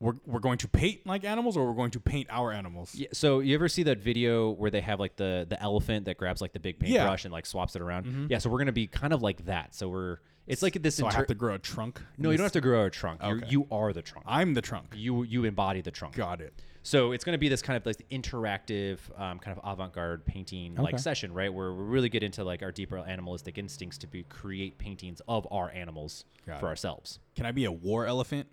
we're 0.00 0.14
we're 0.26 0.40
going 0.40 0.58
to 0.58 0.68
paint 0.68 1.06
like 1.06 1.24
animals, 1.24 1.56
or 1.56 1.66
we're 1.66 1.74
going 1.76 1.92
to 1.92 2.00
paint 2.00 2.26
our 2.30 2.52
animals? 2.52 2.94
Yeah. 2.94 3.08
So 3.12 3.38
you 3.40 3.54
ever 3.54 3.68
see 3.68 3.84
that 3.84 3.98
video 3.98 4.50
where 4.50 4.70
they 4.70 4.80
have 4.82 5.00
like 5.00 5.16
the 5.16 5.46
the 5.48 5.60
elephant 5.62 6.04
that 6.06 6.18
grabs 6.18 6.40
like 6.42 6.52
the 6.52 6.60
big 6.60 6.76
Yeah. 6.82 6.98
paintbrush 6.98 7.24
and 7.24 7.32
like 7.32 7.46
swaps 7.46 7.76
it 7.76 7.80
around? 7.82 8.26
Yeah. 8.30 8.38
So 8.38 8.50
we're 8.50 8.58
gonna 8.58 8.72
be 8.72 8.86
kind 8.88 9.12
of 9.14 9.22
like 9.22 9.46
that. 9.46 9.74
So 9.74 9.88
we're 9.88 10.18
it's 10.46 10.62
like 10.62 10.74
this. 10.82 10.96
So 10.96 11.06
I 11.06 11.12
have 11.14 11.26
to 11.28 11.34
grow 11.34 11.54
a 11.54 11.58
trunk. 11.58 12.02
no, 12.18 12.30
you 12.30 12.36
don't 12.36 12.44
have 12.44 12.52
to 12.52 12.60
grow 12.60 12.84
a 12.86 12.90
trunk. 12.90 13.20
You're, 13.22 13.36
Okay. 13.38 13.46
you 13.48 13.66
are 13.70 13.94
the 13.94 14.02
trunk. 14.02 14.26
I'm 14.28 14.52
the 14.52 14.60
trunk. 14.62 14.92
you 14.96 15.22
you 15.22 15.44
embody 15.44 15.80
the 15.80 15.90
trunk. 15.92 16.16
Got 16.16 16.42
it. 16.42 16.52
So 16.86 17.12
it's 17.12 17.24
going 17.24 17.32
to 17.32 17.38
be 17.38 17.48
this 17.48 17.62
kind 17.62 17.78
of 17.78 17.86
like 17.86 18.06
interactive, 18.10 18.98
um, 19.18 19.38
kind 19.38 19.56
of 19.58 19.64
avant-garde 19.64 20.26
painting 20.26 20.74
like 20.74 20.94
Okay. 20.94 21.02
session, 21.02 21.32
right? 21.32 21.52
Where 21.52 21.72
we 21.72 21.82
really 21.82 22.10
get 22.10 22.22
into 22.22 22.44
like 22.44 22.62
our 22.62 22.70
deeper 22.70 22.98
animalistic 22.98 23.56
instincts 23.56 23.96
to 23.98 24.06
be 24.06 24.22
create 24.24 24.76
paintings 24.78 25.22
of 25.26 25.46
our 25.50 25.70
animals 25.72 26.26
Got 26.46 26.60
for 26.60 26.66
it. 26.66 26.68
ourselves. 26.68 27.20
Can 27.36 27.46
I 27.46 27.52
be 27.52 27.64
a 27.64 27.72
war 27.72 28.06
elephant? 28.06 28.48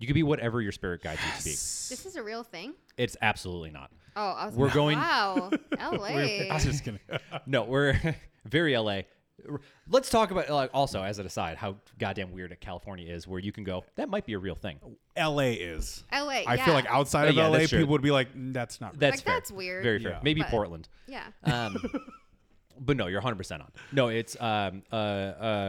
You 0.00 0.06
could 0.08 0.14
be 0.14 0.24
whatever 0.24 0.60
your 0.60 0.72
spirit 0.72 1.02
guides 1.04 1.20
you 1.24 1.30
to 1.38 1.44
be. 1.44 1.50
This 1.50 2.04
is 2.04 2.16
a 2.16 2.22
real 2.22 2.42
thing. 2.42 2.74
It's 2.96 3.16
absolutely 3.22 3.70
not. 3.70 3.90
Oh, 4.16 4.22
I 4.30 4.46
was 4.46 4.54
We're 4.56 4.66
like, 4.66 4.74
going- 4.74 4.98
Wow, 4.98 5.50
L.A. 5.78 6.48
I 6.50 6.54
was 6.54 6.64
just 6.64 6.84
gonna. 6.84 6.98
No, 7.46 7.62
we're 7.62 8.16
very 8.44 8.76
LA. 8.76 9.02
Let's 9.88 10.10
talk 10.10 10.30
about 10.30 10.48
like 10.50 10.70
also 10.74 11.02
as 11.02 11.18
an 11.18 11.26
aside 11.26 11.56
how 11.56 11.76
goddamn 11.98 12.32
weird 12.32 12.56
California 12.60 13.12
is, 13.12 13.26
where 13.26 13.38
you 13.40 13.52
can 13.52 13.64
go. 13.64 13.84
That 13.96 14.08
might 14.08 14.26
be 14.26 14.32
a 14.34 14.38
real 14.38 14.54
thing. 14.54 14.78
L.A. 15.16 15.54
is. 15.54 16.04
L.A. 16.12 16.44
I 16.44 16.54
yeah. 16.54 16.64
feel 16.64 16.74
like 16.74 16.86
outside 16.86 17.28
of 17.28 17.34
yeah, 17.36 17.44
L.A., 17.44 17.58
that's 17.58 17.70
true. 17.70 17.78
people 17.80 17.92
would 17.92 18.02
be 18.02 18.10
like, 18.10 18.34
"Mm, 18.34 18.52
"That's 18.52 18.80
not." 18.80 18.92
Real. 18.92 19.00
That's 19.00 19.16
Like, 19.18 19.24
fair. 19.24 19.34
that's 19.34 19.50
weird. 19.52 19.82
Very 19.84 19.98
fair. 20.00 20.12
Yeah. 20.12 20.20
Maybe 20.22 20.40
But- 20.40 20.50
Portland. 20.50 20.88
Yeah. 21.06 21.24
Um, 21.44 21.76
but 22.80 22.96
no, 22.96 23.06
you're 23.06 23.18
100 23.20 23.36
percent 23.36 23.62
on. 23.62 23.70
No, 23.92 24.08
it's 24.08 24.36
um, 24.40 24.82
uh, 24.92 24.96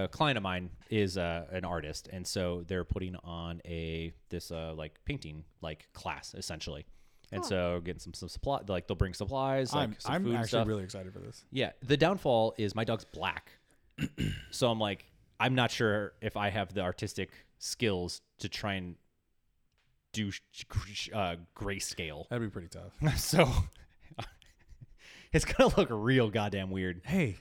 a 0.07 0.09
client 0.11 0.37
of 0.37 0.43
mine 0.43 0.69
is 0.89 1.17
uh, 1.17 1.45
an 1.51 1.65
artist, 1.65 2.09
and 2.11 2.25
so 2.25 2.63
they're 2.67 2.83
putting 2.85 3.15
on 3.23 3.61
a 3.65 4.13
this 4.29 4.51
uh, 4.51 4.73
like 4.75 4.99
painting 5.05 5.43
like 5.61 5.87
class 5.93 6.33
essentially, 6.35 6.85
and 7.31 7.41
Cool. 7.41 7.49
so 7.49 7.81
getting 7.83 7.99
some 7.99 8.13
some 8.13 8.29
supply 8.29 8.59
like 8.67 8.87
they'll 8.87 8.95
bring 8.97 9.13
supplies 9.13 9.73
like 9.73 9.83
I'm, 9.89 9.95
some 9.99 10.13
I'm 10.13 10.23
food 10.23 10.29
and 10.29 10.37
actually 10.37 10.47
stuff. 10.49 10.67
really 10.67 10.83
excited 10.83 11.11
for 11.13 11.19
this. 11.19 11.43
Yeah, 11.51 11.71
the 11.81 11.97
downfall 11.97 12.53
is 12.57 12.75
my 12.75 12.83
dog's 12.83 13.05
black, 13.05 13.51
so 14.51 14.69
I'm 14.69 14.79
like 14.79 15.05
I'm 15.39 15.55
not 15.55 15.71
sure 15.71 16.13
if 16.21 16.35
I 16.37 16.49
have 16.49 16.73
the 16.73 16.81
artistic 16.81 17.29
skills 17.59 18.21
to 18.39 18.49
try 18.49 18.73
and 18.73 18.95
do 20.11 20.31
uh, 21.13 21.35
grayscale. 21.55 22.27
That'd 22.29 22.47
be 22.47 22.51
pretty 22.51 22.67
tough. 22.67 23.17
so 23.19 23.49
it's 25.33 25.45
gonna 25.45 25.73
look 25.77 25.89
real 25.91 26.29
goddamn 26.29 26.71
weird. 26.71 27.01
hey, 27.05 27.37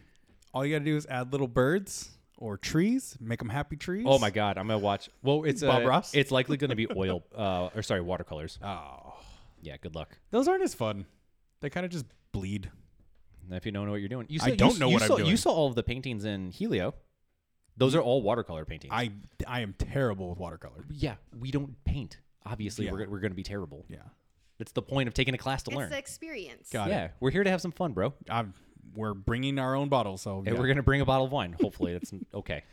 all 0.52 0.64
you 0.64 0.74
gotta 0.74 0.84
do 0.84 0.96
is 0.96 1.06
add 1.06 1.32
little 1.32 1.48
birds 1.48 2.10
or 2.36 2.56
trees, 2.56 3.16
make 3.20 3.38
them 3.40 3.48
happy 3.48 3.76
trees. 3.76 4.04
Oh 4.08 4.18
my 4.18 4.30
god, 4.30 4.58
I'm 4.58 4.66
gonna 4.68 4.78
watch. 4.78 5.10
Well, 5.22 5.44
it's 5.44 5.62
Bob 5.62 5.82
uh, 5.82 5.88
Ross? 5.88 6.14
It's 6.14 6.30
likely 6.30 6.56
gonna 6.56 6.76
be 6.76 6.86
oil, 6.96 7.24
uh, 7.36 7.70
or 7.74 7.82
sorry, 7.82 8.00
watercolors. 8.00 8.58
Oh, 8.62 9.14
Yeah, 9.60 9.76
good 9.80 9.94
luck. 9.94 10.18
those 10.30 10.46
aren't 10.46 10.62
as 10.62 10.74
fun. 10.74 11.06
They 11.60 11.70
kind 11.70 11.84
of 11.84 11.90
just 11.90 12.06
bleed. 12.32 12.70
If 13.50 13.64
you 13.66 13.72
don't 13.72 13.86
know 13.86 13.92
what 13.92 14.00
you're 14.00 14.08
doing, 14.08 14.26
you 14.28 14.40
I 14.42 14.50
don't 14.54 14.74
you, 14.74 14.78
know 14.80 14.88
you 14.88 14.94
what 14.94 15.02
I'm 15.02 15.08
saw, 15.08 15.16
doing. 15.16 15.28
You 15.30 15.36
saw 15.36 15.50
all 15.52 15.68
of 15.68 15.74
the 15.74 15.82
paintings 15.82 16.24
in 16.24 16.50
Helio. 16.50 16.94
Those 17.76 17.94
are 17.94 18.00
all 18.00 18.22
watercolor 18.22 18.64
paintings. 18.64 18.92
I 18.94 19.10
I 19.46 19.60
am 19.60 19.74
terrible 19.78 20.30
with 20.30 20.38
watercolor. 20.38 20.84
yeah, 20.90 21.14
we 21.38 21.50
don't 21.50 21.82
paint. 21.84 22.18
Obviously, 22.44 22.86
Yeah. 22.86 22.92
we're 22.92 23.08
we're 23.08 23.20
gonna 23.20 23.34
be 23.34 23.42
terrible. 23.42 23.84
Yeah, 23.88 23.98
That's 24.58 24.72
the 24.72 24.82
point 24.82 25.06
of 25.08 25.14
taking 25.14 25.34
a 25.34 25.38
class 25.38 25.62
to 25.64 25.70
It's 25.70 25.76
learn. 25.76 25.90
the 25.90 25.98
experience. 25.98 26.70
Got 26.70 26.88
yeah, 26.90 27.04
it. 27.06 27.10
we're 27.20 27.30
here 27.30 27.44
to 27.44 27.50
have 27.50 27.60
some 27.60 27.72
fun, 27.72 27.92
bro. 27.92 28.14
I'm, 28.28 28.54
we're 28.94 29.14
bringing 29.14 29.58
our 29.58 29.74
own 29.76 29.88
bottles, 29.88 30.22
so 30.22 30.38
And 30.38 30.46
yeah. 30.48 30.52
we're 30.54 30.66
gonna 30.66 30.82
bring 30.82 31.00
a 31.00 31.04
bottle 31.04 31.26
of 31.26 31.32
wine. 31.32 31.54
Hopefully, 31.60 31.92
that's 31.92 32.12
okay. 32.34 32.64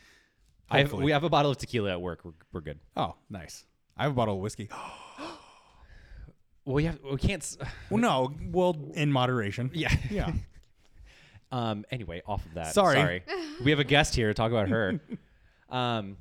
I 0.69 0.79
have, 0.79 0.87
Hopefully. 0.87 1.05
we 1.05 1.11
have 1.11 1.23
a 1.23 1.29
bottle 1.29 1.51
of 1.51 1.57
tequila 1.57 1.91
at 1.91 2.01
work. 2.01 2.21
We're, 2.23 2.31
we're 2.51 2.61
good. 2.61 2.79
Oh, 2.97 3.15
nice. 3.29 3.63
I 3.95 4.03
have 4.03 4.11
a 4.13 4.15
bottle 4.15 4.35
of 4.35 4.41
whiskey. 4.41 4.69
Well, 6.65 6.73
we 6.75 6.85
have 6.85 6.97
we 7.03 7.17
can't. 7.17 7.43
s- 7.43 7.57
well, 7.91 8.01
no, 8.01 8.33
well, 8.51 8.75
in 8.95 9.11
moderation. 9.11 9.69
Yeah. 9.73 9.93
Yeah. 10.09 10.31
Um. 11.55 11.85
Anyway, 11.89 12.21
off 12.25 12.45
of 12.45 12.53
that. 12.55 12.73
Sorry. 12.73 13.23
we 13.63 13.71
have 13.71 13.79
a 13.79 13.85
guest 13.85 14.13
here 14.13 14.27
to 14.27 14.33
talk 14.33 14.51
about 14.51 14.67
her. 14.69 14.99
um. 15.69 16.17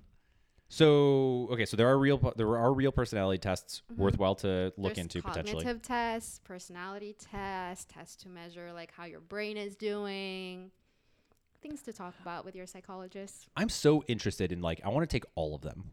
So 0.68 1.48
okay, 1.52 1.66
so 1.66 1.76
there 1.76 1.88
are 1.88 1.98
real 1.98 2.32
there 2.36 2.56
are 2.56 2.72
real 2.72 2.92
personality 2.92 3.38
tests 3.38 3.82
worthwhile 3.96 4.34
to 4.36 4.72
look 4.76 4.94
There's 4.94 4.98
into 4.98 5.22
cognitive 5.22 5.58
potentially. 5.58 5.80
tests, 5.80 6.40
personality 6.42 7.14
tests, 7.18 7.86
tests 7.92 8.16
to 8.22 8.28
measure 8.28 8.72
like 8.72 8.92
how 8.92 9.04
your 9.04 9.20
brain 9.20 9.56
is 9.56 9.76
doing. 9.76 10.70
Things 11.62 11.82
to 11.82 11.92
talk 11.92 12.14
about 12.20 12.44
with 12.44 12.54
your 12.54 12.66
psychologist. 12.66 13.48
I'm 13.56 13.68
so 13.68 14.02
interested 14.08 14.52
in 14.52 14.62
like 14.62 14.80
I 14.84 14.88
want 14.88 15.08
to 15.08 15.12
take 15.12 15.24
all 15.34 15.54
of 15.54 15.62
them. 15.62 15.90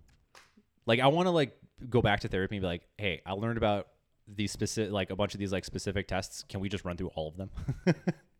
Like 0.86 1.00
I 1.00 1.08
want 1.08 1.28
to 1.28 1.32
like 1.32 1.56
go 1.90 2.02
back 2.02 2.22
to 2.22 2.28
therapy 2.28 2.58
and 2.58 2.62
be 2.62 2.68
like, 2.68 2.84
hey, 2.98 3.22
I 3.26 3.34
learned 3.34 3.58
about 3.58 3.88
these 4.28 4.52
specific 4.52 4.92
like 4.92 5.10
a 5.10 5.16
bunch 5.16 5.34
of 5.34 5.40
these 5.40 5.52
like 5.52 5.66
specific 5.66 6.08
tests. 6.08 6.44
Can 6.48 6.60
we 6.60 6.70
just 6.70 6.86
run 6.86 6.98
through 6.98 7.12
all 7.16 7.28
of 7.28 7.38
them? 7.38 7.50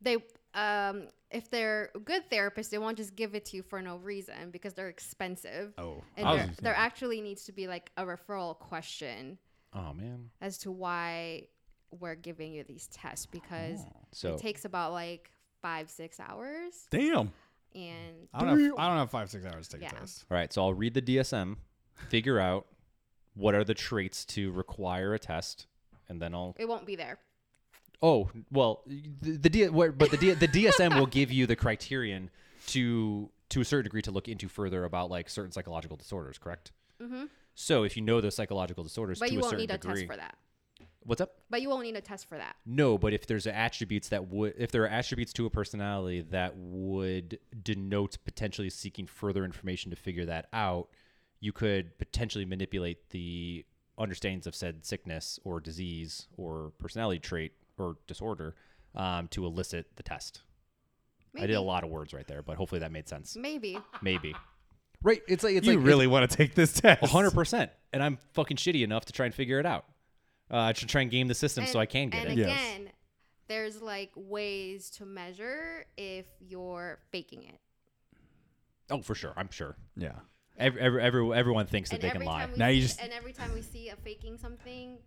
They 0.00 0.16
um 0.54 1.08
if 1.30 1.48
they're 1.50 1.90
good 2.04 2.28
therapists, 2.30 2.70
they 2.70 2.78
won't 2.78 2.96
just 2.96 3.14
give 3.14 3.34
it 3.34 3.44
to 3.46 3.56
you 3.56 3.62
for 3.62 3.80
no 3.80 3.96
reason 3.98 4.50
because 4.50 4.74
they're 4.74 4.88
expensive. 4.88 5.72
Oh, 5.78 6.02
And 6.16 6.26
I 6.26 6.32
was 6.32 6.38
there, 6.40 6.48
just 6.48 6.62
there 6.62 6.74
actually 6.74 7.20
needs 7.20 7.44
to 7.44 7.52
be 7.52 7.68
like 7.68 7.90
a 7.96 8.04
referral 8.04 8.58
question 8.58 9.38
oh 9.72 9.92
man. 9.94 10.30
as 10.40 10.58
to 10.58 10.72
why 10.72 11.44
we're 11.92 12.16
giving 12.16 12.52
you 12.52 12.64
these 12.64 12.88
tests 12.88 13.26
because 13.26 13.80
So 14.12 14.34
it 14.34 14.40
takes 14.40 14.64
about 14.64 14.92
like 14.92 15.30
five, 15.62 15.88
six 15.90 16.18
hours. 16.18 16.86
damn. 16.90 17.32
And 17.74 18.26
I 18.34 18.44
don't 18.44 18.60
have 18.60 18.72
I 18.78 18.88
don't 18.88 18.98
have 18.98 19.10
five 19.10 19.30
six 19.30 19.44
hours 19.44 19.68
to 19.68 19.76
take 19.78 19.82
Yeah. 19.92 19.96
a 19.96 20.00
test. 20.00 20.24
all 20.30 20.36
right, 20.36 20.52
so 20.52 20.62
I'll 20.62 20.74
read 20.74 20.94
the 20.94 21.02
DSM 21.02 21.56
figure 22.08 22.40
out 22.40 22.66
what 23.34 23.54
are 23.54 23.62
the 23.62 23.74
traits 23.74 24.24
to 24.24 24.50
require 24.50 25.14
a 25.14 25.18
test, 25.20 25.66
and 26.08 26.20
then 26.20 26.34
I'll. 26.34 26.56
It 26.58 26.68
won't 26.68 26.84
be 26.86 26.96
there. 26.96 27.18
Oh 28.02 28.30
well, 28.50 28.82
the, 28.86 29.36
the 29.36 29.48
D, 29.50 29.68
but 29.68 30.10
the 30.10 30.16
D, 30.16 30.30
the 30.32 30.48
DSM 30.48 30.98
will 30.98 31.06
give 31.06 31.30
you 31.30 31.46
the 31.46 31.56
criterion 31.56 32.30
to 32.68 33.30
to 33.50 33.60
a 33.60 33.64
certain 33.64 33.84
degree 33.84 34.02
to 34.02 34.10
look 34.10 34.28
into 34.28 34.48
further 34.48 34.84
about 34.84 35.10
like 35.10 35.28
certain 35.28 35.52
psychological 35.52 35.96
disorders. 35.96 36.38
Correct. 36.38 36.72
hmm 37.00 37.24
So 37.54 37.82
if 37.82 37.96
you 37.96 38.02
know 38.02 38.20
those 38.20 38.36
psychological 38.36 38.84
disorders 38.84 39.18
But 39.18 39.28
to 39.28 39.34
you 39.34 39.40
a 39.40 39.42
won't 39.42 39.50
certain 39.50 39.62
need 39.64 39.70
a 39.70 39.78
degree, 39.78 39.94
test 39.94 40.06
for 40.06 40.16
that. 40.16 40.36
what's 41.02 41.20
up? 41.20 41.32
But 41.50 41.60
you 41.60 41.68
won't 41.68 41.82
need 41.82 41.96
a 41.96 42.00
test 42.00 42.26
for 42.28 42.38
that. 42.38 42.56
No, 42.64 42.96
but 42.96 43.12
if 43.12 43.26
there's 43.26 43.46
attributes 43.46 44.08
that 44.10 44.28
would, 44.28 44.54
if 44.56 44.70
there 44.70 44.84
are 44.84 44.88
attributes 44.88 45.32
to 45.34 45.46
a 45.46 45.50
personality 45.50 46.22
that 46.30 46.56
would 46.56 47.38
denote 47.62 48.16
potentially 48.24 48.70
seeking 48.70 49.06
further 49.06 49.44
information 49.44 49.90
to 49.90 49.96
figure 49.96 50.24
that 50.26 50.46
out, 50.52 50.88
you 51.40 51.52
could 51.52 51.98
potentially 51.98 52.44
manipulate 52.44 53.10
the 53.10 53.64
understandings 53.98 54.46
of 54.46 54.54
said 54.54 54.86
sickness 54.86 55.38
or 55.44 55.60
disease 55.60 56.28
or 56.38 56.72
personality 56.78 57.18
trait 57.18 57.52
or 57.80 57.96
disorder 58.06 58.54
um, 58.94 59.28
to 59.28 59.46
elicit 59.46 59.86
the 59.96 60.02
test. 60.02 60.42
I 61.38 61.46
did 61.46 61.56
a 61.56 61.60
lot 61.60 61.84
of 61.84 61.90
words 61.90 62.12
right 62.12 62.26
there, 62.26 62.42
but 62.42 62.56
hopefully 62.56 62.80
that 62.80 62.90
made 62.90 63.08
sense. 63.08 63.36
Maybe. 63.36 63.78
Maybe. 64.02 64.34
Right? 65.02 65.22
It's 65.26 65.42
like 65.42 65.54
it's 65.56 65.66
you 65.66 65.78
like 65.78 65.86
really 65.86 66.06
want 66.06 66.30
to 66.30 66.36
take 66.36 66.54
this 66.54 66.74
test? 66.74 67.02
hundred 67.10 67.30
percent, 67.30 67.70
and 67.90 68.02
I'm 68.02 68.18
fucking 68.34 68.58
shitty 68.58 68.84
enough 68.84 69.06
to 69.06 69.14
try 69.14 69.24
and 69.24 69.34
figure 69.34 69.58
it 69.58 69.64
out. 69.64 69.86
Uh, 70.50 70.74
should 70.74 70.90
try 70.90 71.00
and 71.00 71.10
game 71.10 71.26
the 71.26 71.34
system 71.34 71.64
so 71.64 71.78
I 71.78 71.86
can 71.86 72.10
get 72.10 72.26
and 72.26 72.38
it. 72.38 72.42
Yes. 72.42 72.50
again, 72.50 72.90
there's 73.48 73.80
like 73.80 74.10
ways 74.14 74.90
to 74.98 75.06
measure 75.06 75.86
if 75.96 76.26
you're 76.38 76.98
faking 77.12 77.44
it. 77.44 77.58
Oh, 78.90 79.00
for 79.00 79.14
sure. 79.14 79.32
I'm 79.38 79.50
sure. 79.50 79.76
Yeah. 79.96 80.12
Every, 80.58 80.80
every, 80.80 81.02
every, 81.02 81.32
everyone 81.34 81.66
thinks 81.66 81.88
that 81.90 82.02
they 82.02 82.10
can 82.10 82.24
lie. 82.24 82.48
Now 82.56 82.68
see, 82.68 82.74
you 82.74 82.82
just- 82.82 83.00
and 83.00 83.12
every 83.12 83.32
time 83.32 83.54
we 83.54 83.62
see 83.62 83.88
a 83.88 83.96
faking 83.96 84.36
something, 84.36 84.98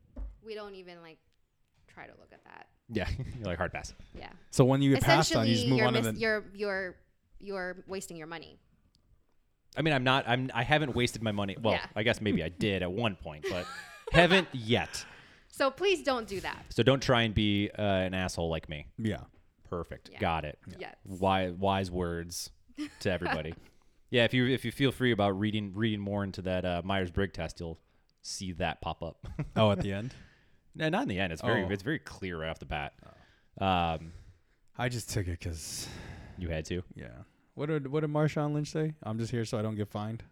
we 0.43 0.55
don't 0.55 0.73
even 0.73 1.01
like 1.03 1.19
try 1.93 2.05
to 2.05 2.13
look 2.19 2.31
at 2.31 2.43
that. 2.45 2.67
Yeah, 2.89 3.07
you're 3.37 3.45
like 3.45 3.57
hard 3.57 3.71
pass. 3.71 3.93
Yeah. 4.17 4.29
So 4.51 4.65
when 4.65 4.81
you 4.81 4.93
get 4.93 5.03
passed 5.03 5.35
on, 5.35 5.47
you 5.47 5.55
just 5.55 5.67
move 5.67 5.77
you're, 5.79 5.87
on 5.87 5.93
to 5.93 6.01
mis- 6.01 6.13
the. 6.13 6.19
you're 6.19 6.43
you're 6.53 6.95
you're 7.39 7.83
wasting 7.87 8.17
your 8.17 8.27
money. 8.27 8.59
I 9.75 9.81
mean, 9.81 9.93
I'm 9.93 10.03
not. 10.03 10.25
I'm. 10.27 10.51
I 10.53 10.63
haven't 10.63 10.95
wasted 10.95 11.23
my 11.23 11.31
money. 11.31 11.57
Well, 11.61 11.73
Yeah. 11.73 11.85
I 11.95 12.03
guess 12.03 12.21
maybe 12.21 12.43
I 12.43 12.49
did 12.49 12.83
at 12.83 12.91
one 12.91 13.15
point, 13.15 13.45
but 13.49 13.65
haven't 14.11 14.47
yet. 14.53 15.05
So 15.47 15.69
please 15.71 16.03
don't 16.03 16.27
do 16.27 16.39
that. 16.41 16.65
So 16.69 16.83
don't 16.83 17.01
try 17.01 17.23
and 17.23 17.33
be 17.33 17.69
uh, 17.77 17.81
an 17.81 18.13
asshole 18.13 18.49
like 18.49 18.69
me. 18.69 18.87
Yeah. 18.97 19.21
Perfect. 19.69 20.09
Yeah. 20.11 20.19
Got 20.19 20.45
it. 20.45 20.59
Yes. 20.79 20.95
Wise, 21.05 21.53
wise 21.53 21.89
words 21.91 22.51
to 22.99 23.11
everybody. 23.11 23.53
yeah, 24.11 24.23
if 24.23 24.33
you 24.33 24.45
if 24.47 24.65
you 24.65 24.71
feel 24.71 24.91
free 24.91 25.11
about 25.11 25.39
reading 25.39 25.71
reading 25.73 25.99
more 25.99 26.23
into 26.23 26.41
that 26.43 26.65
uh, 26.65 26.81
Myers 26.83 27.11
Briggs 27.11 27.33
test, 27.33 27.59
you'll 27.59 27.79
see 28.21 28.51
that 28.53 28.81
pop 28.81 29.01
up. 29.01 29.27
Oh, 29.55 29.71
at 29.71 29.81
the 29.81 29.91
end. 29.93 30.13
No, 30.75 30.89
not 30.89 31.03
in 31.03 31.07
the 31.07 31.19
end. 31.19 31.31
It's 31.33 31.41
very 31.41 31.63
Oh. 31.63 31.69
it's 31.69 31.83
very 31.83 31.99
clear 31.99 32.39
right 32.41 32.49
off 32.49 32.59
the 32.59 32.65
bat. 32.65 32.93
Um, 33.59 34.13
I 34.77 34.89
just 34.89 35.09
took 35.11 35.27
it 35.27 35.39
because. 35.39 35.87
you 36.37 36.49
had 36.49 36.65
to. 36.65 36.81
Yeah. 36.95 37.07
What 37.55 37.67
did 37.67 37.87
What 37.87 38.01
did 38.01 38.09
Marshawn 38.09 38.53
Lynch 38.53 38.71
say? 38.71 38.93
I'm 39.03 39.19
just 39.19 39.31
here 39.31 39.45
so 39.45 39.57
I 39.57 39.61
don't 39.61 39.75
get 39.75 39.87
fined. 39.89 40.23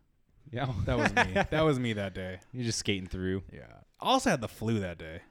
Yeah, 0.52 0.72
That 0.86 0.98
was 0.98 1.14
me. 1.16 1.34
that 1.52 1.62
was 1.64 1.80
me 1.80 1.94
that 1.94 2.14
day. 2.16 2.40
You're 2.52 2.66
just 2.66 2.80
skating 2.80 3.08
through. 3.08 3.44
Yeah. 3.54 3.62
I 4.00 4.06
also 4.06 4.30
had 4.32 4.42
the 4.42 4.48
flu 4.48 4.80
that 4.80 4.98
day. 4.98 5.22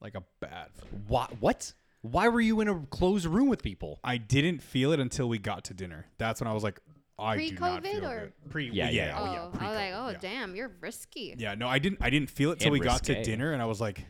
Like 0.00 0.14
a 0.14 0.22
bad 0.40 0.68
flu. 0.74 0.88
What? 1.06 1.30
What? 1.40 1.72
Why 2.02 2.28
were 2.28 2.40
you 2.40 2.60
in 2.60 2.68
a 2.68 2.80
closed 2.90 3.24
room 3.26 3.48
with 3.48 3.62
people? 3.62 4.00
I 4.04 4.16
didn't 4.18 4.62
feel 4.62 4.92
it 4.92 5.00
until 5.00 5.28
we 5.28 5.38
got 5.38 5.64
to 5.64 5.74
dinner. 5.74 6.06
That's 6.18 6.40
when 6.40 6.48
I 6.48 6.52
was 6.52 6.62
like, 6.62 6.80
I 7.18 7.36
do 7.36 7.54
not 7.54 7.82
Pre-COVID 7.82 7.92
feel 7.92 8.06
or- 8.06 8.32
Pre, 8.50 8.64
Yeah, 8.70 8.72
yeah, 8.72 8.90
yeah, 8.90 8.90
yeah, 8.90 9.06
yeah. 9.06 9.18
Oh, 9.18 9.22
oh, 9.22 9.32
yeah. 9.32 9.38
I 9.66 9.68
was 9.70 9.76
like, 9.78 9.92
oh 9.94 10.08
yeah. 10.10 10.18
damn, 10.20 10.56
you're 10.56 10.72
risky. 10.80 11.34
Yeah, 11.38 11.54
no, 11.54 11.68
I 11.68 11.78
didn't. 11.78 11.98
I 12.00 12.10
didn't 12.10 12.30
feel 12.30 12.50
it 12.52 12.58
till 12.58 12.68
And 12.68 12.80
we 12.80 12.80
got 12.80 13.04
to 13.04 13.22
dinner, 13.22 13.52
and 13.52 13.62
I 13.62 13.66
was 13.66 13.80
like, 13.80 14.04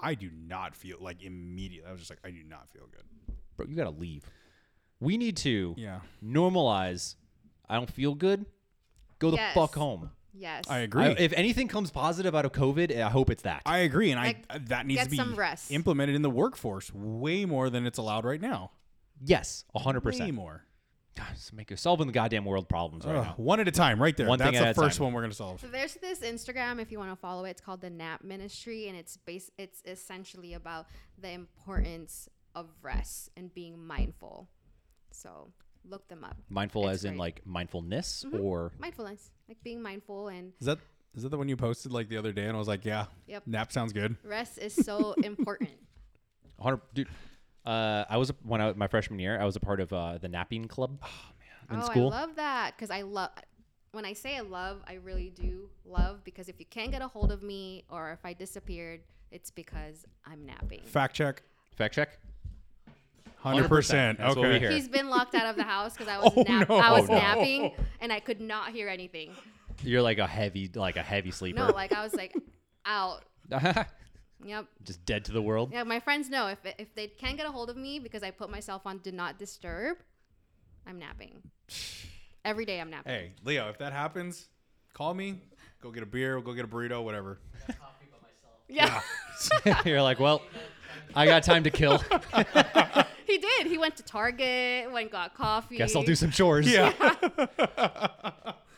I 0.00 0.14
do 0.14 0.30
not 0.30 0.74
feel 0.76 0.98
like 1.00 1.22
immediately. 1.22 1.88
I 1.88 1.92
was 1.92 2.00
just 2.00 2.10
like, 2.10 2.20
I 2.24 2.30
do 2.30 2.42
not 2.42 2.68
feel 2.70 2.86
good. 2.90 3.34
Bro, 3.56 3.66
you 3.68 3.76
gotta 3.76 3.90
leave. 3.90 4.24
We 5.00 5.16
need 5.16 5.36
to 5.38 5.74
Yeah, 5.78 6.00
normalize. 6.22 7.16
I 7.68 7.76
don't 7.76 7.90
feel 7.90 8.14
good. 8.14 8.44
Go 9.18 9.30
the 9.30 9.36
Yes. 9.36 9.54
fuck 9.54 9.74
home. 9.74 10.10
Yes. 10.36 10.64
I 10.68 10.80
agree. 10.80 11.04
I- 11.04 11.08
I, 11.10 11.16
if 11.18 11.32
anything 11.32 11.68
comes 11.68 11.90
positive 11.90 12.34
out 12.34 12.44
of 12.44 12.52
COVID, 12.52 12.94
I 13.00 13.08
hope 13.08 13.30
it's 13.30 13.42
that. 13.44 13.62
I 13.64 13.78
agree, 13.78 14.10
and 14.10 14.20
Like, 14.20 14.44
I 14.50 14.58
that 14.58 14.84
needs 14.86 15.04
to 15.04 15.10
be 15.10 15.16
some 15.16 15.34
rest. 15.36 15.70
implemented 15.70 16.16
in 16.16 16.22
the 16.22 16.30
workforce 16.30 16.92
way 16.92 17.44
more 17.44 17.70
than 17.70 17.86
it's 17.86 17.98
allowed 17.98 18.24
right 18.24 18.40
now. 18.40 18.72
yes, 19.24 19.64
hundred 19.74 20.00
percent. 20.02 20.20
Way 20.24 20.26
percent. 20.26 20.34
more. 20.36 20.64
Make 21.52 21.70
you're 21.70 21.76
solving 21.76 22.06
the 22.06 22.12
goddamn 22.12 22.44
world 22.44 22.68
problems 22.68 23.04
right 23.06 23.14
Ugh, 23.16 23.24
now. 23.24 23.34
one 23.36 23.60
at 23.60 23.68
a 23.68 23.70
time, 23.72 24.00
right 24.02 24.16
there. 24.16 24.26
One 24.28 24.38
thing 24.38 24.52
That's 24.52 24.64
at 24.66 24.74
the 24.74 24.80
a 24.80 24.84
first 24.84 24.98
time. 24.98 25.04
one 25.06 25.12
we're 25.14 25.20
gonna 25.22 25.34
solve. 25.34 25.60
So 25.60 25.68
there's 25.68 25.94
this 25.94 26.20
Instagram 26.20 26.80
if 26.80 26.90
you 26.92 26.98
want 26.98 27.10
to 27.12 27.16
follow 27.16 27.44
it. 27.44 27.50
It's 27.50 27.60
called 27.60 27.80
the 27.80 27.90
Nap 27.90 28.24
Ministry, 28.24 28.88
and 28.88 28.96
it's 28.96 29.16
base. 29.16 29.50
It's 29.58 29.82
essentially 29.84 30.54
about 30.54 30.86
the 31.18 31.30
importance 31.30 32.28
of 32.54 32.68
rest 32.82 33.30
and 33.36 33.52
being 33.54 33.84
mindful. 33.84 34.48
So 35.12 35.52
look 35.84 36.08
them 36.08 36.24
up. 36.24 36.36
Mindful 36.48 36.88
It's 36.88 36.94
as 37.00 37.04
in 37.04 37.12
great. 37.12 37.18
like 37.20 37.46
mindfulness 37.46 38.24
Mhm. 38.26 38.42
or 38.42 38.72
Mindfulness, 38.78 39.30
like 39.48 39.62
being 39.62 39.82
mindful 39.82 40.28
and 40.28 40.52
Is 40.60 40.66
that 40.66 40.78
is 41.14 41.22
that 41.22 41.28
the 41.28 41.38
one 41.38 41.48
you 41.48 41.56
posted 41.56 41.92
like 41.92 42.08
the 42.08 42.16
other 42.16 42.32
day? 42.32 42.46
And 42.46 42.56
I 42.56 42.58
was 42.58 42.66
like, 42.66 42.84
yeah, 42.84 43.06
Yep. 43.28 43.46
nap 43.46 43.70
sounds 43.70 43.92
good. 43.92 44.16
rest 44.24 44.58
is 44.58 44.74
so 44.74 45.12
important. 45.22 45.70
100 46.56 46.80
dude. 46.94 47.08
Uh, 47.64 48.04
I 48.08 48.16
was 48.18 48.30
when 48.42 48.60
I 48.60 48.66
was 48.66 48.76
my 48.76 48.88
freshman 48.88 49.18
year. 49.18 49.40
I 49.40 49.44
was 49.44 49.56
a 49.56 49.60
part 49.60 49.80
of 49.80 49.92
uh, 49.92 50.18
the 50.18 50.28
napping 50.28 50.66
club 50.66 51.02
in 51.70 51.80
oh, 51.80 51.84
school. 51.84 52.12
I 52.12 52.20
love 52.20 52.36
that 52.36 52.74
because 52.76 52.90
I 52.90 53.02
love. 53.02 53.30
When 53.92 54.04
I 54.04 54.12
say 54.12 54.36
I 54.36 54.40
love, 54.40 54.82
I 54.88 54.94
really 54.94 55.30
do 55.30 55.68
love 55.84 56.24
because 56.24 56.48
if 56.48 56.58
you 56.58 56.66
can't 56.66 56.90
get 56.90 57.00
a 57.00 57.06
hold 57.08 57.30
of 57.30 57.42
me 57.42 57.84
or 57.88 58.10
if 58.10 58.18
I 58.24 58.32
disappeared, 58.32 59.00
it's 59.30 59.50
because 59.50 60.04
I'm 60.26 60.44
napping. 60.44 60.80
Fact 60.84 61.14
check. 61.14 61.42
Fact 61.76 61.94
check. 61.94 62.18
Hundred 63.36 63.68
percent. 63.68 64.18
That's 64.18 64.36
we 64.36 64.42
Okay. 64.46 64.58
hear. 64.58 64.70
He's 64.70 64.88
been 64.88 65.10
locked 65.10 65.34
out 65.34 65.46
of 65.46 65.56
the 65.56 65.62
house 65.62 65.92
because 65.92 66.08
I 66.08 66.18
was 66.18 66.32
Oh, 66.36 66.42
nap- 66.42 66.68
no. 66.68 66.76
I 66.76 66.90
was 66.92 67.08
Oh, 67.08 67.12
no. 67.12 67.18
napping 67.18 67.72
and 68.00 68.12
I 68.12 68.18
could 68.18 68.40
not 68.40 68.72
hear 68.72 68.88
anything. 68.88 69.30
You're 69.82 70.02
like 70.02 70.18
a 70.18 70.26
heavy, 70.26 70.70
like 70.74 70.96
a 70.96 71.02
heavy 71.02 71.30
sleeper. 71.30 71.58
No, 71.58 71.68
like 71.68 71.92
I 71.92 72.02
was 72.02 72.14
like 72.14 72.34
out. 72.86 73.22
Yep. 74.44 74.66
Just 74.84 75.04
dead 75.06 75.24
to 75.26 75.32
the 75.32 75.42
world. 75.42 75.70
Yeah, 75.72 75.82
my 75.84 76.00
friends 76.00 76.28
know 76.28 76.48
if 76.48 76.58
if 76.78 76.94
they 76.94 77.06
can't 77.06 77.36
get 77.36 77.46
a 77.46 77.50
hold 77.50 77.70
of 77.70 77.76
me 77.76 77.98
because 77.98 78.22
I 78.22 78.30
put 78.30 78.50
myself 78.50 78.82
on 78.86 78.98
do 78.98 79.12
not 79.12 79.38
disturb, 79.38 79.98
I'm 80.86 80.98
napping. 80.98 81.42
Every 82.44 82.66
day 82.66 82.78
I'm 82.80 82.90
napping. 82.90 83.12
Hey, 83.12 83.32
Leo, 83.42 83.70
if 83.70 83.78
that 83.78 83.92
happens, 83.92 84.48
call 84.92 85.14
me. 85.14 85.40
Go 85.80 85.90
get 85.90 86.02
a 86.02 86.06
beer. 86.06 86.34
We'll 86.34 86.44
go 86.44 86.52
get 86.52 86.64
a 86.64 86.68
burrito. 86.68 87.02
Whatever. 87.02 87.38
Yeah, 88.66 89.02
You're 89.84 90.00
like, 90.00 90.18
well, 90.18 90.40
I 91.14 91.26
got 91.26 91.42
time 91.42 91.64
to 91.64 91.70
kill. 91.70 91.98
he 93.26 93.38
did. 93.38 93.66
He 93.66 93.76
went 93.76 93.96
to 93.96 94.02
Target, 94.02 94.90
went 94.90 95.04
and 95.04 95.10
got 95.10 95.34
coffee. 95.34 95.76
Guess 95.76 95.94
I'll 95.94 96.02
do 96.02 96.14
some 96.14 96.30
chores. 96.30 96.66
Yeah. 96.66 96.92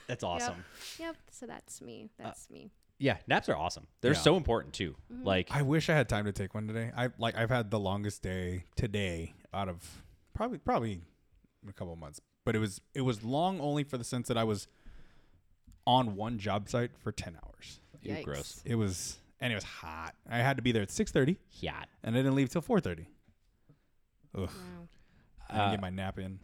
That's 0.09 0.25
awesome. 0.25 0.65
Yep. 0.99 1.17
So 1.31 1.47
that's 1.47 1.81
me. 1.81 2.11
That's 2.19 2.49
uh, 2.51 2.53
me. 2.53 2.71
Yeah, 2.99 3.19
naps 3.27 3.49
are 3.49 3.57
awesome. 3.57 3.87
They're 4.01 4.13
Yeah. 4.13 4.19
so 4.19 4.37
important 4.37 4.73
too. 4.75 4.97
Mm-hmm. 5.13 5.25
Like, 5.25 5.49
I 5.51 5.63
wish 5.63 5.91
I 5.91 5.95
had 5.95 6.09
time 6.09 6.25
to 6.25 6.33
take 6.33 6.55
one 6.55 6.67
today. 6.67 6.91
I 6.97 7.11
like 7.19 7.37
I've 7.37 7.51
had 7.51 7.71
the 7.71 7.79
longest 7.79 8.23
day 8.23 8.65
today 8.75 9.35
out 9.53 9.69
of 9.69 10.03
probably 10.35 10.59
probably 10.59 11.03
a 11.69 11.73
couple 11.73 11.93
of 11.93 11.99
months. 11.99 12.21
But 12.45 12.57
it 12.57 12.59
was 12.61 12.81
it 12.95 13.03
was 13.03 13.23
long 13.23 13.61
only 13.61 13.85
for 13.85 13.99
the 13.99 14.05
sense 14.05 14.29
that 14.29 14.39
I 14.39 14.45
was 14.45 14.67
on 15.87 16.17
one 16.17 16.39
job 16.39 16.69
site 16.69 16.93
for 16.99 17.13
ten 17.13 17.37
hours. 17.45 17.81
ew, 18.03 18.13
Yikes. 18.15 18.25
gross. 18.25 18.63
It 18.65 18.77
was 18.77 19.19
and 19.41 19.53
it 19.53 19.57
was 19.57 19.65
hot. 19.65 20.15
I 20.29 20.39
had 20.39 20.57
to 20.57 20.63
be 20.63 20.73
there 20.73 20.83
at 20.83 20.91
six 20.91 21.13
thirty 21.13 21.39
Yeah. 21.61 21.85
and 22.03 22.15
I 22.17 22.19
didn't 22.21 22.35
leave 22.35 22.49
till 22.49 22.63
four 22.63 22.81
thirty. 22.81 23.09
Ugh. 24.35 24.49
Wow. 24.49 24.51
I 25.49 25.53
didn't 25.53 25.61
Uh, 25.69 25.71
get 25.73 25.81
my 25.81 25.91
nap 25.91 26.19
in. 26.19 26.39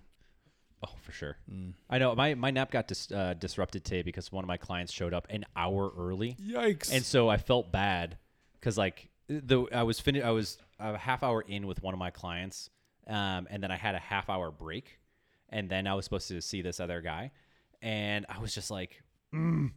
Oh, 0.84 0.94
for 1.02 1.12
sure. 1.12 1.36
Mm. 1.50 1.74
I 1.88 1.98
know 1.98 2.14
my 2.14 2.34
my 2.34 2.50
nap 2.50 2.70
got 2.70 2.88
dis, 2.88 3.10
uh, 3.12 3.34
disrupted 3.34 3.84
today 3.84 4.02
because 4.02 4.32
one 4.32 4.44
of 4.44 4.48
my 4.48 4.56
clients 4.56 4.92
showed 4.92 5.14
up 5.14 5.26
an 5.30 5.44
hour 5.54 5.92
early, 5.96 6.36
Yikes. 6.42 6.92
and 6.92 7.04
so 7.04 7.28
I 7.28 7.36
felt 7.36 7.70
bad 7.70 8.18
because 8.58 8.76
like 8.76 9.08
the 9.28 9.66
I 9.72 9.84
was 9.84 10.00
finished. 10.00 10.24
I 10.24 10.30
was 10.30 10.58
a 10.78 10.96
half 10.96 11.22
hour 11.22 11.42
in 11.42 11.66
with 11.66 11.82
one 11.82 11.94
of 11.94 11.98
my 11.98 12.10
clients, 12.10 12.70
um, 13.06 13.46
and 13.50 13.62
then 13.62 13.70
I 13.70 13.76
had 13.76 13.94
a 13.94 14.00
half 14.00 14.28
hour 14.28 14.50
break, 14.50 14.98
and 15.50 15.68
then 15.68 15.86
I 15.86 15.94
was 15.94 16.04
supposed 16.04 16.28
to 16.28 16.40
see 16.40 16.62
this 16.62 16.80
other 16.80 17.00
guy, 17.00 17.30
and 17.80 18.26
I 18.28 18.38
was 18.40 18.54
just 18.54 18.70
like, 18.70 19.02
mm. 19.34 19.70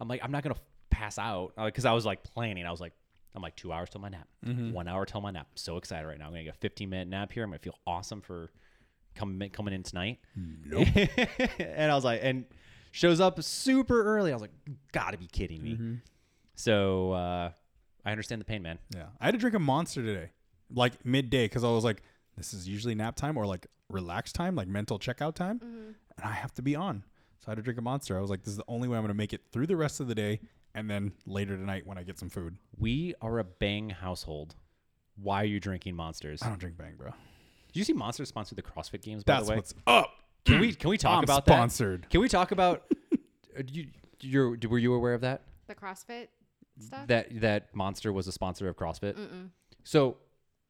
I'm 0.00 0.08
like, 0.08 0.20
I'm 0.22 0.30
not 0.30 0.42
gonna 0.44 0.56
pass 0.90 1.18
out 1.18 1.54
because 1.56 1.84
I 1.84 1.92
was 1.92 2.06
like 2.06 2.22
planning. 2.22 2.66
I 2.66 2.70
was 2.70 2.80
like. 2.80 2.92
I'm 3.34 3.40
like 3.40 3.56
two 3.56 3.72
hours 3.72 3.88
till 3.88 4.02
my 4.02 4.10
nap, 4.10 4.28
one 4.74 4.88
hour 4.88 5.06
till 5.06 5.22
my 5.22 5.30
nap. 5.30 5.46
I'm 5.50 5.56
so 5.56 5.78
excited 5.78 6.06
right 6.06 6.18
now. 6.18 6.26
I'm 6.26 6.32
gonna 6.32 6.44
get 6.44 6.54
a 6.54 6.58
15 6.58 6.90
minute 6.90 7.08
nap 7.08 7.32
here. 7.32 7.42
I'm 7.42 7.48
gonna 7.48 7.60
feel 7.60 7.78
awesome 7.86 8.20
for 8.20 8.50
coming 9.14 9.50
coming 9.50 9.74
in 9.74 9.82
tonight. 9.82 10.18
Nope. 10.36 10.88
and 11.58 11.90
I 11.90 11.94
was 11.94 12.04
like, 12.04 12.20
and 12.22 12.44
shows 12.90 13.20
up 13.20 13.42
super 13.42 14.02
early. 14.04 14.30
I 14.32 14.34
was 14.34 14.42
like, 14.42 14.52
gotta 14.92 15.18
be 15.18 15.26
kidding 15.26 15.62
me. 15.62 15.72
Mm-hmm. 15.74 15.94
So 16.54 17.12
uh, 17.12 17.50
I 18.04 18.10
understand 18.10 18.40
the 18.40 18.44
pain, 18.44 18.62
man. 18.62 18.78
Yeah, 18.94 19.06
I 19.20 19.26
had 19.26 19.32
to 19.32 19.38
drink 19.38 19.56
a 19.56 19.58
monster 19.60 20.02
today, 20.02 20.30
like 20.74 21.04
midday, 21.04 21.46
because 21.46 21.64
I 21.64 21.68
was 21.68 21.84
like, 21.84 22.02
"This 22.36 22.52
is 22.54 22.68
usually 22.68 22.94
nap 22.94 23.16
time 23.16 23.36
or 23.36 23.46
like 23.46 23.66
relax 23.88 24.32
time, 24.32 24.54
like 24.54 24.68
mental 24.68 24.98
checkout 24.98 25.34
time," 25.34 25.58
Mm-hmm. 25.58 25.90
and 26.18 26.24
I 26.24 26.32
have 26.32 26.52
to 26.54 26.62
be 26.62 26.76
on. 26.76 27.04
So 27.40 27.46
I 27.48 27.50
had 27.52 27.56
to 27.56 27.62
drink 27.62 27.78
a 27.78 27.82
monster. 27.82 28.16
I 28.16 28.20
was 28.20 28.30
like, 28.30 28.42
this 28.44 28.52
is 28.52 28.56
the 28.58 28.64
only 28.68 28.86
way 28.86 28.96
I'm 28.96 29.02
going 29.02 29.08
to 29.08 29.14
make 29.14 29.32
it 29.32 29.40
through 29.50 29.66
the 29.66 29.74
rest 29.74 29.98
of 29.98 30.06
the 30.06 30.14
day 30.14 30.38
and 30.76 30.88
then 30.88 31.10
later 31.26 31.56
tonight 31.56 31.84
when 31.84 31.98
I 31.98 32.04
get 32.04 32.16
some 32.16 32.28
food. 32.30 32.56
We 32.78 33.14
are 33.20 33.40
a 33.40 33.44
bang 33.44 33.90
household. 33.90 34.54
Why 35.16 35.42
are 35.42 35.46
you 35.46 35.58
drinking 35.58 35.96
monsters? 35.96 36.40
I 36.40 36.48
don't 36.50 36.60
drink 36.60 36.76
bang, 36.78 36.94
bro. 36.96 37.10
Did 37.72 37.78
you 37.80 37.84
see 37.84 37.92
Monster 37.92 38.24
sponsor 38.24 38.54
the 38.54 38.62
CrossFit 38.62 39.02
Games? 39.02 39.24
By 39.24 39.34
That's 39.34 39.46
the 39.46 39.50
way, 39.50 39.56
what's 39.56 39.74
up. 39.86 40.10
can 40.44 40.60
we 40.60 40.74
can 40.74 40.90
we 40.90 40.98
talk 40.98 41.18
I'm 41.18 41.24
about 41.24 41.46
sponsored. 41.46 42.02
that? 42.02 42.10
Can 42.10 42.20
we 42.20 42.28
talk 42.28 42.52
about? 42.52 42.84
uh, 43.12 43.62
you, 43.66 43.86
you're, 44.20 44.56
were 44.68 44.78
you 44.78 44.94
aware 44.94 45.14
of 45.14 45.22
that? 45.22 45.42
The 45.66 45.74
CrossFit 45.74 46.28
stuff. 46.78 47.06
That 47.06 47.40
that 47.40 47.74
Monster 47.74 48.12
was 48.12 48.26
a 48.26 48.32
sponsor 48.32 48.68
of 48.68 48.76
CrossFit. 48.76 49.14
Mm-mm. 49.14 49.48
So 49.84 50.18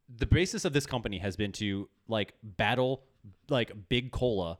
the 0.08 0.26
basis 0.26 0.64
of 0.64 0.72
this 0.72 0.86
company 0.86 1.18
has 1.18 1.36
been 1.36 1.52
to 1.52 1.88
like 2.08 2.34
battle 2.42 3.02
like 3.48 3.72
big 3.88 4.10
cola 4.10 4.58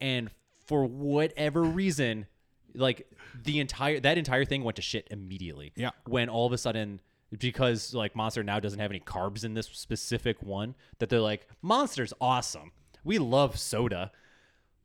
and 0.00 0.30
for 0.66 0.84
whatever 0.84 1.62
reason 1.62 2.26
like 2.74 3.06
the 3.42 3.60
entire 3.60 4.00
that 4.00 4.18
entire 4.18 4.44
thing 4.44 4.62
went 4.64 4.76
to 4.76 4.82
shit 4.82 5.08
immediately. 5.10 5.72
Yeah. 5.76 5.90
When 6.06 6.28
all 6.28 6.46
of 6.46 6.52
a 6.52 6.58
sudden 6.58 7.00
because 7.38 7.94
like 7.94 8.16
Monster 8.16 8.42
now 8.42 8.60
doesn't 8.60 8.78
have 8.80 8.90
any 8.90 9.00
carbs 9.00 9.44
in 9.44 9.54
this 9.54 9.66
specific 9.66 10.42
one 10.42 10.74
that 10.98 11.08
they're 11.08 11.20
like 11.20 11.46
Monster's 11.62 12.12
awesome. 12.20 12.72
We 13.04 13.18
love 13.18 13.58
soda. 13.58 14.10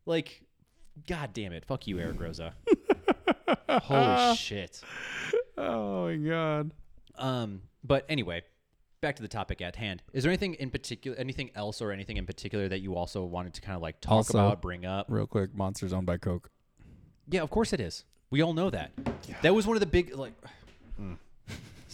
Like 0.06 0.44
god 1.08 1.32
damn 1.34 1.52
it. 1.54 1.66
Fuck 1.66 1.88
you 1.88 2.00
Eric 2.00 2.18
Roza. 2.20 2.54
Holy 3.70 4.36
shit. 4.36 4.82
Oh 5.58 6.06
my 6.08 6.16
god. 6.16 6.72
Um, 7.18 7.62
but 7.84 8.06
anyway, 8.10 8.44
back 9.02 9.16
to 9.18 9.22
the 9.22 9.28
topic 9.28 9.62
at 9.62 9.76
hand. 9.76 10.04
Is 10.14 10.24
there 10.24 10.30
anything 10.32 10.56
in 10.56 10.70
particular, 10.70 11.18
anything 11.18 11.50
else, 11.56 11.82
or 11.82 11.92
anything 11.92 12.18
in 12.18 12.26
particular 12.26 12.68
that 12.70 12.80
you 12.80 12.96
also 12.96 13.24
wanted 13.24 13.54
to 13.56 13.62
kind 13.62 13.76
of 13.76 13.82
like 13.82 14.02
talk 14.02 14.12
Also- 14.12 14.38
about, 14.40 14.62
bring 14.62 14.86
up? 14.86 15.08
Real 15.10 15.28
quick, 15.28 15.54
Monster's 15.56 15.94
owned 15.94 16.06
by 16.06 16.18
Coke. 16.18 16.50
Yeah, 17.30 17.42
of 17.42 17.50
course 17.50 17.74
it 17.74 17.80
is. 17.80 18.04
We 18.30 18.42
all 18.42 18.54
know 18.54 18.70
that. 18.70 18.92
That 19.42 19.54
was 19.56 19.66
one 19.66 19.76
of 19.78 19.80
the 19.80 19.86
big 19.88 20.16
like. 20.16 20.34
Mm. 21.02 21.18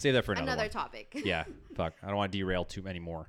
Save 0.02 0.14
that 0.14 0.24
for 0.24 0.32
another, 0.32 0.46
Another 0.50 0.62
one. 0.62 0.70
topic. 0.70 1.12
Yeah, 1.24 1.44
fuck. 1.76 1.94
I 2.02 2.08
don't 2.08 2.16
want 2.16 2.32
to 2.32 2.38
derail 2.38 2.64
too 2.64 2.82
many 2.82 2.98
more. 2.98 3.28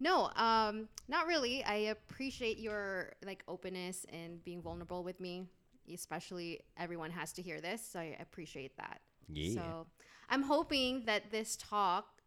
No, 0.00 0.30
um, 0.34 0.88
not 1.08 1.26
really. 1.26 1.62
I 1.62 1.74
appreciate 1.74 2.58
your 2.58 3.12
like 3.22 3.42
openness 3.46 4.06
and 4.10 4.42
being 4.44 4.62
vulnerable 4.62 5.04
with 5.04 5.20
me. 5.20 5.44
Especially 5.92 6.60
everyone 6.78 7.10
has 7.10 7.34
to 7.34 7.42
hear 7.42 7.60
this, 7.60 7.86
so 7.86 8.00
I 8.00 8.16
appreciate 8.18 8.76
that. 8.78 9.02
Yeah. 9.28 9.54
So 9.60 9.86
I'm 10.30 10.42
hoping 10.42 11.04
that 11.04 11.30
this 11.30 11.54
talk 11.56 12.22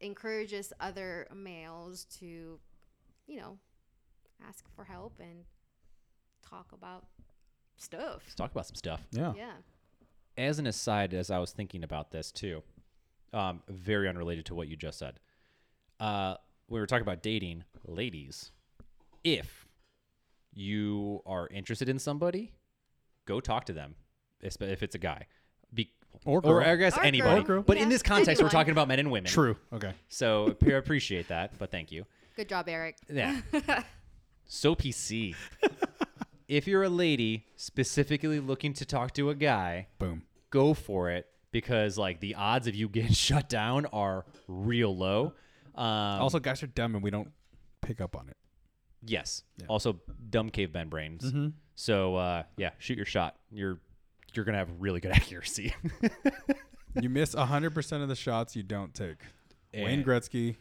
encourages 0.00 0.72
other 0.80 1.28
males 1.34 2.06
to, 2.20 2.58
you 3.26 3.38
know, 3.38 3.58
ask 4.48 4.64
for 4.74 4.84
help 4.84 5.20
and 5.20 5.44
talk 6.42 6.72
about 6.72 7.04
stuff. 7.76 8.22
Let's 8.24 8.34
talk 8.34 8.50
about 8.50 8.66
some 8.66 8.76
stuff. 8.76 9.02
Yeah. 9.12 9.34
Yeah. 9.36 9.52
As 10.36 10.58
an 10.58 10.66
aside, 10.66 11.14
as 11.14 11.30
I 11.30 11.38
was 11.38 11.52
thinking 11.52 11.82
about 11.82 12.10
this 12.10 12.30
too, 12.30 12.62
um, 13.32 13.62
very 13.68 14.08
unrelated 14.08 14.44
to 14.46 14.54
what 14.54 14.68
you 14.68 14.76
just 14.76 14.98
said. 14.98 15.18
Uh, 15.98 16.34
we 16.68 16.78
were 16.78 16.86
talking 16.86 17.02
about 17.02 17.22
dating, 17.22 17.64
ladies. 17.86 18.50
If 19.24 19.66
you 20.52 21.22
are 21.26 21.48
interested 21.48 21.88
in 21.88 21.98
somebody, 21.98 22.52
go 23.26 23.40
talk 23.40 23.64
to 23.66 23.72
them. 23.72 23.94
If 24.40 24.82
it's 24.82 24.94
a 24.94 24.98
guy, 24.98 25.26
Be, 25.72 25.90
Or 26.24 26.40
or. 26.44 26.62
I 26.62 26.76
guess 26.76 26.96
Or 26.98 27.02
anybody. 27.02 27.42
girl. 27.42 27.62
But 27.62 27.78
in 27.78 27.84
Yeah, 27.84 27.88
this 27.88 28.02
context, 28.02 28.42
we're 28.42 28.48
anyone. 28.48 28.50
talking 28.60 28.72
about 28.72 28.88
men 28.88 28.98
and 28.98 29.10
women. 29.10 29.30
True. 29.30 29.56
Okay. 29.72 29.92
So 30.08 30.54
I 30.66 30.70
appreciate 30.72 31.28
that, 31.28 31.58
but 31.58 31.70
thank 31.70 31.90
you. 31.90 32.04
Good 32.36 32.48
job, 32.50 32.68
Eric. 32.68 32.96
Yeah. 33.10 33.40
so 34.44 34.74
PC. 34.74 35.34
if 36.48 36.66
you're 36.68 36.82
a 36.84 36.88
lady 36.90 37.46
specifically 37.56 38.38
looking 38.38 38.74
to 38.74 38.84
talk 38.84 39.12
to 39.14 39.30
a 39.30 39.34
guy, 39.34 39.86
Boom. 39.98 40.22
Go 40.50 40.74
for 40.74 41.10
it 41.10 41.26
because 41.52 41.96
like 41.98 42.20
the 42.20 42.34
odds 42.34 42.66
of 42.66 42.74
you 42.74 42.88
getting 42.88 43.12
shut 43.12 43.48
down 43.48 43.86
are 43.86 44.24
real 44.48 44.96
low. 44.96 45.32
Um, 45.74 45.84
also, 46.22 46.38
guys 46.38 46.62
are 46.62 46.66
dumb 46.68 46.94
and 46.94 47.02
we 47.04 47.10
don't 47.10 47.30
pick 47.82 48.00
up 48.00 48.16
on 48.16 48.28
it. 48.28 48.36
yes. 49.04 49.42
Yeah. 49.58 49.66
Also, 49.68 50.00
dumb 50.30 50.48
caveman 50.50 50.88
brains. 50.88 51.32
So 51.74 52.16
uh, 52.16 52.42
yeah, 52.56 52.70
shoot 52.78 52.96
your 52.96 53.06
shot. 53.06 53.36
You're 53.50 53.78
you're 54.34 54.44
gonna 54.44 54.58
have 54.58 54.70
really 54.78 55.00
good 55.00 55.12
accuracy. 55.14 55.74
you 57.00 57.08
miss 57.10 57.34
100% 57.34 58.02
of 58.02 58.08
the 58.08 58.14
shots 58.16 58.56
you 58.56 58.62
don't 58.62 58.94
take. 58.94 59.16
Wayne 59.74 60.02
Gretzky, 60.02 60.56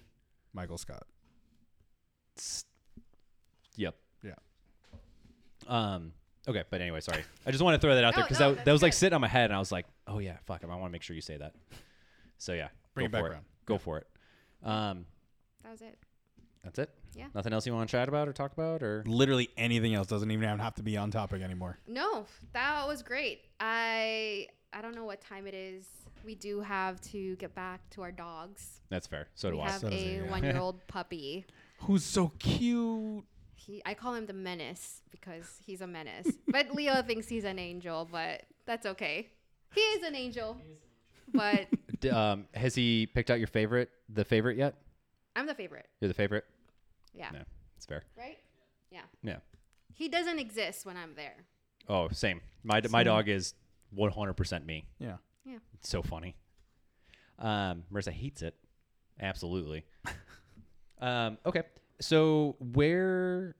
Michael 0.54 0.78
Scott. 0.78 1.04
Yep. 3.78 3.96
Yeah. 4.24 4.34
Um. 5.68 6.14
Okay, 6.48 6.64
but 6.70 6.80
anyway, 6.82 7.00
sorry. 7.02 7.24
I 7.46 7.52
just 7.52 7.64
want 7.64 7.76
to 7.76 7.80
throw 7.86 7.96
that 7.96 8.04
out 8.04 8.14
there 8.14 8.22
No, 8.24 8.28
because 8.28 8.40
no, 8.40 8.50
that, 8.50 8.56
that's 8.58 8.66
that 8.66 8.72
was 8.72 8.82
like 8.84 8.92
good. 8.92 8.98
sitting 8.98 9.16
on 9.16 9.22
my 9.22 9.28
head, 9.28 9.46
and 9.46 9.54
I 9.54 9.60
was 9.60 9.72
like, 9.72 9.86
oh 10.08 10.20
yeah, 10.20 10.38
fuck 10.46 10.64
him. 10.64 10.70
I 10.72 10.76
want 10.76 10.86
to 10.88 10.92
make 10.92 11.02
sure 11.02 11.16
you 11.16 11.22
say 11.22 11.38
that. 11.38 11.54
So 12.38 12.54
yeah, 12.54 12.68
Bring 12.94 13.10
go 13.10 13.18
it 13.18 13.20
for 13.20 13.24
back 13.24 13.32
around. 13.34 13.46
Go 13.66 13.78
for 13.78 13.98
it. 14.00 14.08
Um. 14.64 15.06
That 15.64 15.72
was 15.72 15.82
it. 15.82 15.98
That's 16.64 16.80
it. 16.80 16.90
Yeah. 17.16 17.26
Nothing 17.34 17.54
else 17.54 17.66
you 17.66 17.74
want 17.74 17.90
to 17.90 17.92
chat 17.92 18.08
about 18.10 18.28
or 18.28 18.34
talk 18.34 18.52
about 18.54 18.84
or 18.84 19.04
Literally 19.08 19.50
anything 19.58 19.94
else 19.96 20.08
doesn't 20.08 20.30
even 20.30 20.60
have 20.60 20.76
to 20.76 20.84
be 20.84 20.98
on 20.98 21.12
topic 21.12 21.42
anymore. 21.42 21.78
No, 21.88 22.26
that 22.54 22.86
was 22.88 23.02
great. 23.04 23.42
I 23.60 24.48
I 24.74 24.82
don't 24.82 24.96
know 24.96 25.06
what 25.06 25.22
time 25.22 25.48
it 25.48 25.54
is. 25.54 25.86
We 26.26 26.36
do 26.36 26.60
have 26.62 27.00
to 27.12 27.36
get 27.38 27.54
back 27.56 27.88
to 27.92 28.02
our 28.02 28.12
dogs. 28.12 28.82
that's 28.90 29.06
fair. 29.08 29.28
So 29.36 29.50
do 29.52 29.58
we 29.58 29.62
I. 29.64 29.70
have 29.72 29.82
So 29.82 29.90
does 29.90 30.00
a 30.00 30.04
he, 30.04 30.16
yeah. 30.16 30.22
one-year-old 30.30 30.86
puppy. 30.88 31.46
Who's 31.82 32.04
so 32.04 32.32
cute? 32.40 33.24
He, 33.66 33.82
I 33.86 33.94
call 33.94 34.14
him 34.14 34.26
the 34.28 34.34
menace 34.34 35.02
because 35.12 35.60
he's 35.66 35.82
a 35.82 35.88
menace. 35.88 36.28
but 36.48 36.74
Leo 36.76 37.02
thinks 37.02 37.28
he's 37.28 37.46
an 37.46 37.58
angel, 37.58 38.08
but 38.12 38.44
that's 38.66 38.86
okay. 38.86 39.30
He 39.74 39.82
is 39.82 40.04
an 40.04 40.16
angel. 40.16 40.58
But 41.34 41.68
D- 42.00 42.10
um, 42.10 42.46
has 42.54 42.76
he 42.76 43.08
picked 43.08 43.32
out 43.32 43.40
your 43.40 43.48
favorite, 43.48 43.90
the 44.10 44.24
favorite 44.24 44.58
yet? 44.58 44.76
I'm 45.36 45.48
the 45.48 45.56
favorite. 45.56 45.88
You're 46.00 46.08
the 46.08 46.14
favorite. 46.14 46.46
Yeah. 47.14 47.30
No, 47.34 47.40
it's 47.76 47.86
fair. 47.86 48.04
Right? 48.18 48.38
Yeah. 48.92 49.02
Yeah. 49.24 49.38
He 49.94 50.10
doesn't 50.10 50.40
exist 50.40 50.86
when 50.86 50.98
I'm 50.98 51.16
there. 51.16 51.36
Oh, 51.90 52.10
same. 52.12 52.42
My 52.64 52.80
d- 52.80 52.90
my 52.90 53.04
dog 53.04 53.28
is 53.30 53.54
100% 53.98 54.66
me. 54.66 54.86
Yeah. 55.00 55.18
Yeah. 55.46 55.58
It's 55.74 55.90
so 55.90 56.02
funny. 56.02 56.36
Um, 57.40 57.84
Marissa 57.92 58.12
hates 58.12 58.42
it. 58.42 58.56
Absolutely. 59.20 59.86
um, 61.02 61.38
okay. 61.46 61.64
So 62.00 62.56
where? 62.60 63.56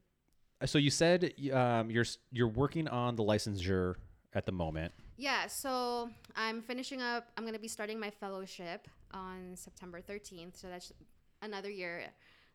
So 0.64 0.78
you 0.78 0.90
said 0.90 1.32
um, 1.52 1.90
you're 1.90 2.06
you're 2.32 2.48
working 2.48 2.88
on 2.88 3.16
the 3.16 3.22
licensure 3.22 3.94
at 4.34 4.46
the 4.46 4.52
moment. 4.52 4.92
Yeah, 5.18 5.46
so 5.46 6.10
I'm 6.34 6.60
finishing 6.60 7.00
up. 7.00 7.28
I'm 7.36 7.44
going 7.44 7.54
to 7.54 7.60
be 7.60 7.68
starting 7.68 7.98
my 7.98 8.10
fellowship 8.10 8.86
on 9.12 9.52
September 9.54 10.00
13th. 10.02 10.60
So 10.60 10.68
that's 10.68 10.92
another 11.40 11.70
year. 11.70 12.04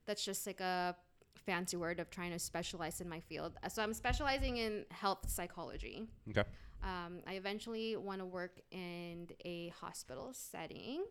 That's 0.05 0.23
just 0.23 0.45
like 0.45 0.59
a 0.59 0.95
fancy 1.35 1.77
word 1.77 1.99
of 1.99 2.09
trying 2.11 2.31
to 2.31 2.39
specialize 2.39 3.01
in 3.01 3.09
my 3.09 3.19
field. 3.19 3.53
So 3.69 3.81
I'm 3.81 3.93
specializing 3.93 4.57
in 4.57 4.85
health 4.91 5.27
psychology. 5.27 6.03
Okay. 6.29 6.43
Um, 6.83 7.19
I 7.27 7.33
eventually 7.33 7.95
want 7.95 8.19
to 8.19 8.25
work 8.25 8.59
in 8.71 9.27
a 9.45 9.69
hospital 9.69 10.29
setting. 10.33 11.03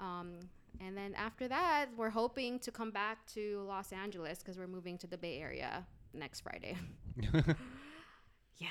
Um, 0.00 0.40
and 0.80 0.96
then 0.96 1.14
after 1.14 1.48
that, 1.48 1.86
we're 1.96 2.10
hoping 2.10 2.58
to 2.60 2.70
come 2.70 2.90
back 2.90 3.24
to 3.34 3.64
Los 3.66 3.92
Angeles 3.92 4.38
because 4.38 4.58
we're 4.58 4.66
moving 4.66 4.98
to 4.98 5.06
the 5.06 5.16
Bay 5.18 5.38
Area 5.38 5.86
next 6.12 6.40
Friday. 6.40 6.76
yeah. 8.58 8.68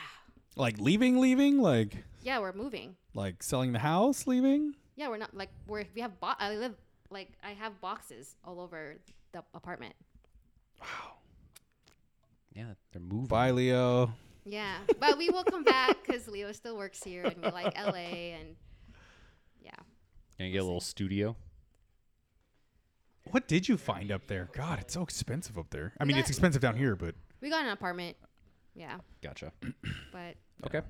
Like 0.55 0.79
leaving, 0.79 1.19
leaving, 1.19 1.59
like 1.59 2.03
Yeah, 2.21 2.39
we're 2.39 2.53
moving. 2.53 2.95
like 3.13 3.41
selling 3.41 3.73
the 3.73 3.79
house, 3.79 4.27
leaving. 4.27 4.75
Yeah, 4.95 5.09
we're 5.09 5.17
not 5.17 5.35
like 5.35 5.49
we're 5.67 5.85
we 5.95 6.01
have 6.01 6.19
bo- 6.19 6.35
I 6.37 6.55
live 6.55 6.75
like 7.09 7.29
I 7.43 7.51
have 7.51 7.81
boxes 7.81 8.35
all 8.43 8.59
over 8.59 8.97
the 9.31 9.43
apartment. 9.55 9.95
Wow. 10.79 11.13
Yeah, 12.53 12.73
they're 12.91 13.01
moving. 13.01 13.25
Bye, 13.25 13.49
Leo. 13.51 14.13
Yeah, 14.45 14.75
but 14.99 15.17
we 15.17 15.29
will 15.29 15.43
come 15.43 15.63
back 15.63 15.97
because 16.05 16.27
Leo 16.27 16.51
still 16.51 16.77
works 16.77 17.01
here 17.03 17.23
and 17.23 17.35
we 17.41 17.49
like 17.49 17.75
LA 17.75 18.37
and 18.37 18.55
yeah. 19.61 19.71
Gonna 20.37 20.51
get 20.51 20.59
a 20.61 20.63
little 20.65 20.81
studio. 20.81 21.35
What 23.31 23.47
did 23.47 23.67
you 23.67 23.77
find 23.77 24.11
up 24.11 24.27
there? 24.27 24.49
God, 24.53 24.79
it's 24.79 24.93
so 24.93 25.01
expensive 25.01 25.57
up 25.57 25.69
there. 25.69 25.93
I 25.99 26.05
mean, 26.05 26.17
it's 26.17 26.27
got- 26.27 26.31
expensive 26.31 26.61
down 26.61 26.75
here, 26.75 26.95
but 26.95 27.15
We 27.41 27.49
got 27.49 27.65
an 27.65 27.71
apartment. 27.71 28.17
Yeah, 28.75 28.97
Gotcha. 29.21 29.51
but 30.11 30.35
Okay. 30.65 30.81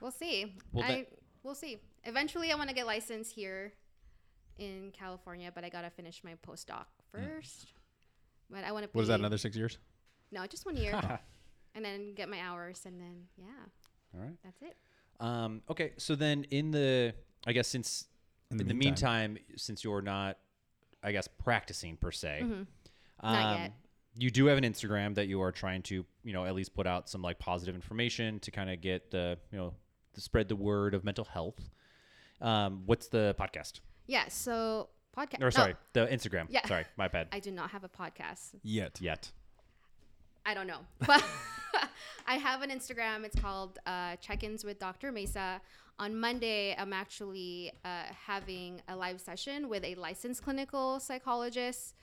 we'll 0.00 0.10
see. 0.10 0.54
Well, 0.72 0.84
I 0.84 0.88
that- 0.88 1.18
we'll 1.42 1.54
see. 1.54 1.78
Eventually, 2.04 2.50
I 2.52 2.56
want 2.56 2.68
to 2.70 2.74
get 2.74 2.86
licensed 2.86 3.32
here 3.34 3.72
in 4.58 4.90
California, 4.92 5.52
but 5.54 5.64
I 5.64 5.68
gotta 5.68 5.90
finish 5.90 6.22
my 6.24 6.34
postdoc 6.46 6.86
first. 7.12 7.66
But 8.50 8.64
I 8.64 8.72
want 8.72 8.84
to. 8.84 8.90
what 8.92 9.02
is 9.02 9.08
that? 9.08 9.20
Another 9.20 9.38
six 9.38 9.56
years? 9.56 9.78
No, 10.32 10.46
just 10.46 10.64
one 10.66 10.76
year, 10.76 10.92
and 11.74 11.84
then 11.84 12.14
get 12.14 12.28
my 12.28 12.40
hours, 12.40 12.82
and 12.86 12.98
then 13.00 13.24
yeah, 13.36 13.44
All 14.14 14.20
right. 14.20 14.36
that's 14.42 14.62
it. 14.62 14.76
Um, 15.20 15.62
okay. 15.70 15.92
So 15.98 16.14
then, 16.14 16.44
in 16.44 16.70
the, 16.70 17.12
I 17.46 17.52
guess 17.52 17.68
since 17.68 18.06
in 18.50 18.56
the, 18.56 18.72
meantime. 18.74 19.36
since 19.56 19.84
you're 19.84 20.00
not, 20.00 20.38
I 21.02 21.12
guess 21.12 21.28
practicing 21.28 21.96
per 21.96 22.10
se, 22.10 22.40
Mhm. 22.42 22.66
Not 23.22 23.58
yet. 23.58 23.72
you 24.16 24.30
do 24.30 24.46
have 24.46 24.58
an 24.58 24.64
Instagram 24.64 25.14
that 25.14 25.26
you 25.28 25.40
are 25.42 25.52
trying 25.52 25.82
to, 25.82 26.04
you 26.24 26.32
know, 26.32 26.44
at 26.44 26.54
least 26.54 26.74
put 26.74 26.86
out 26.86 27.08
some 27.08 27.22
like 27.22 27.38
positive 27.38 27.74
information 27.74 28.40
to 28.40 28.50
kind 28.50 28.68
of 28.70 28.80
get 28.80 29.10
the, 29.10 29.38
you 29.52 29.58
know, 29.58 29.74
to 30.14 30.20
spread 30.20 30.48
the 30.48 30.56
word 30.56 30.94
of 30.94 31.04
mental 31.04 31.24
health. 31.24 31.70
Um, 32.40 32.82
what's 32.86 33.08
the 33.08 33.34
podcast? 33.38 33.80
Yeah. 34.06 34.28
So 34.28 34.88
podcast. 35.16 35.42
Or 35.42 35.50
sorry, 35.50 35.74
the 35.92 36.06
Instagram. 36.06 36.46
Yeah. 36.50 36.66
Sorry, 36.66 36.84
my 36.96 37.08
bad. 37.08 37.28
I 37.32 37.40
do 37.40 37.50
not 37.50 37.70
have 37.70 37.84
a 37.84 37.88
podcast. 37.88 38.54
Yet. 38.62 39.00
Yet. 39.00 39.30
I 40.46 40.54
don't 40.54 40.66
know, 40.66 40.80
but 41.06 41.22
I 42.26 42.36
have 42.36 42.62
an 42.62 42.70
Instagram. 42.70 43.24
It's 43.24 43.38
called 43.38 43.78
uh, 43.86 44.16
Check-ins 44.16 44.64
with 44.64 44.78
Dr. 44.78 45.12
Mesa. 45.12 45.60
On 46.00 46.14
Monday, 46.14 46.76
I'm 46.78 46.92
actually 46.92 47.72
uh, 47.84 48.04
having 48.26 48.80
a 48.88 48.94
live 48.94 49.20
session 49.20 49.68
with 49.68 49.82
a 49.84 49.96
licensed 49.96 50.42
clinical 50.42 51.00
psychologist. 51.00 51.94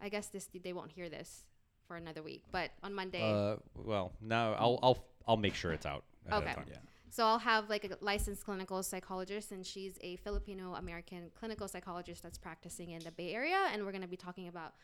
I 0.00 0.08
guess 0.08 0.26
this 0.28 0.48
they 0.62 0.72
won't 0.72 0.90
hear 0.92 1.08
this 1.08 1.44
for 1.86 1.96
another 1.96 2.22
week, 2.22 2.42
but 2.50 2.70
on 2.82 2.92
Monday, 2.94 3.22
Uh, 3.22 3.56
well, 3.74 4.12
no, 4.20 4.54
I'll, 4.58 4.78
I'll, 4.82 5.04
I'll 5.26 5.36
make 5.36 5.54
sure 5.54 5.72
it's 5.72 5.86
out. 5.86 6.04
Okay. 6.30 6.54
Yeah. 6.68 6.76
So 7.10 7.24
I'll 7.24 7.38
have 7.38 7.70
like 7.70 7.84
a 7.84 7.96
licensed 8.00 8.44
clinical 8.44 8.82
psychologist, 8.82 9.52
and 9.52 9.64
she's 9.64 9.98
a 10.02 10.16
Filipino 10.16 10.74
American 10.74 11.30
clinical 11.38 11.66
psychologist 11.68 12.22
that's 12.22 12.38
practicing 12.38 12.90
in 12.90 13.00
the 13.02 13.12
Bay 13.12 13.32
Area, 13.32 13.68
and 13.72 13.84
we're 13.84 13.92
going 13.92 14.02
to 14.02 14.08
be 14.08 14.16
talking 14.16 14.48
about 14.48 14.74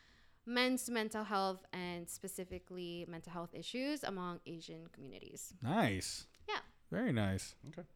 men's 0.46 0.88
mental 0.88 1.24
health 1.24 1.64
and 1.72 2.08
specifically 2.08 3.04
mental 3.08 3.32
health 3.32 3.50
issues 3.52 4.04
among 4.04 4.40
Asian 4.46 4.86
communities. 4.92 5.52
Nice. 5.62 6.26
Yeah. 6.48 6.60
Very 6.90 7.12
nice. 7.12 7.54
Okay. 7.68 7.86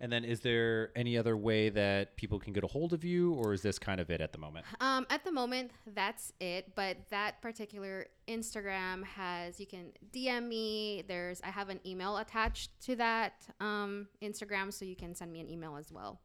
And 0.00 0.12
then 0.12 0.24
is 0.24 0.40
there 0.40 0.90
any 0.96 1.16
other 1.16 1.36
way 1.36 1.68
that 1.70 2.16
people 2.16 2.38
can 2.38 2.52
get 2.52 2.64
a 2.64 2.66
hold 2.66 2.92
of 2.92 3.04
you 3.04 3.32
or 3.34 3.52
is 3.52 3.62
this 3.62 3.78
kind 3.78 4.00
of 4.00 4.10
it 4.10 4.20
at 4.20 4.32
the 4.32 4.38
moment? 4.38 4.66
Um, 4.80 5.06
at 5.08 5.24
the 5.24 5.32
moment, 5.32 5.70
that's 5.94 6.32
it. 6.40 6.74
But 6.74 6.96
that 7.10 7.40
particular 7.40 8.06
Instagram 8.28 9.04
has 9.04 9.60
you 9.60 9.66
can 9.66 9.92
DM 10.12 10.48
me. 10.48 11.04
There's 11.06 11.40
I 11.42 11.48
have 11.48 11.68
an 11.68 11.80
email 11.86 12.16
attached 12.18 12.70
to 12.82 12.96
that 12.96 13.46
um, 13.60 14.08
Instagram, 14.22 14.72
so 14.72 14.84
you 14.84 14.96
can 14.96 15.14
send 15.14 15.32
me 15.32 15.40
an 15.40 15.48
email 15.48 15.76
as 15.76 15.92
well. 15.92 16.20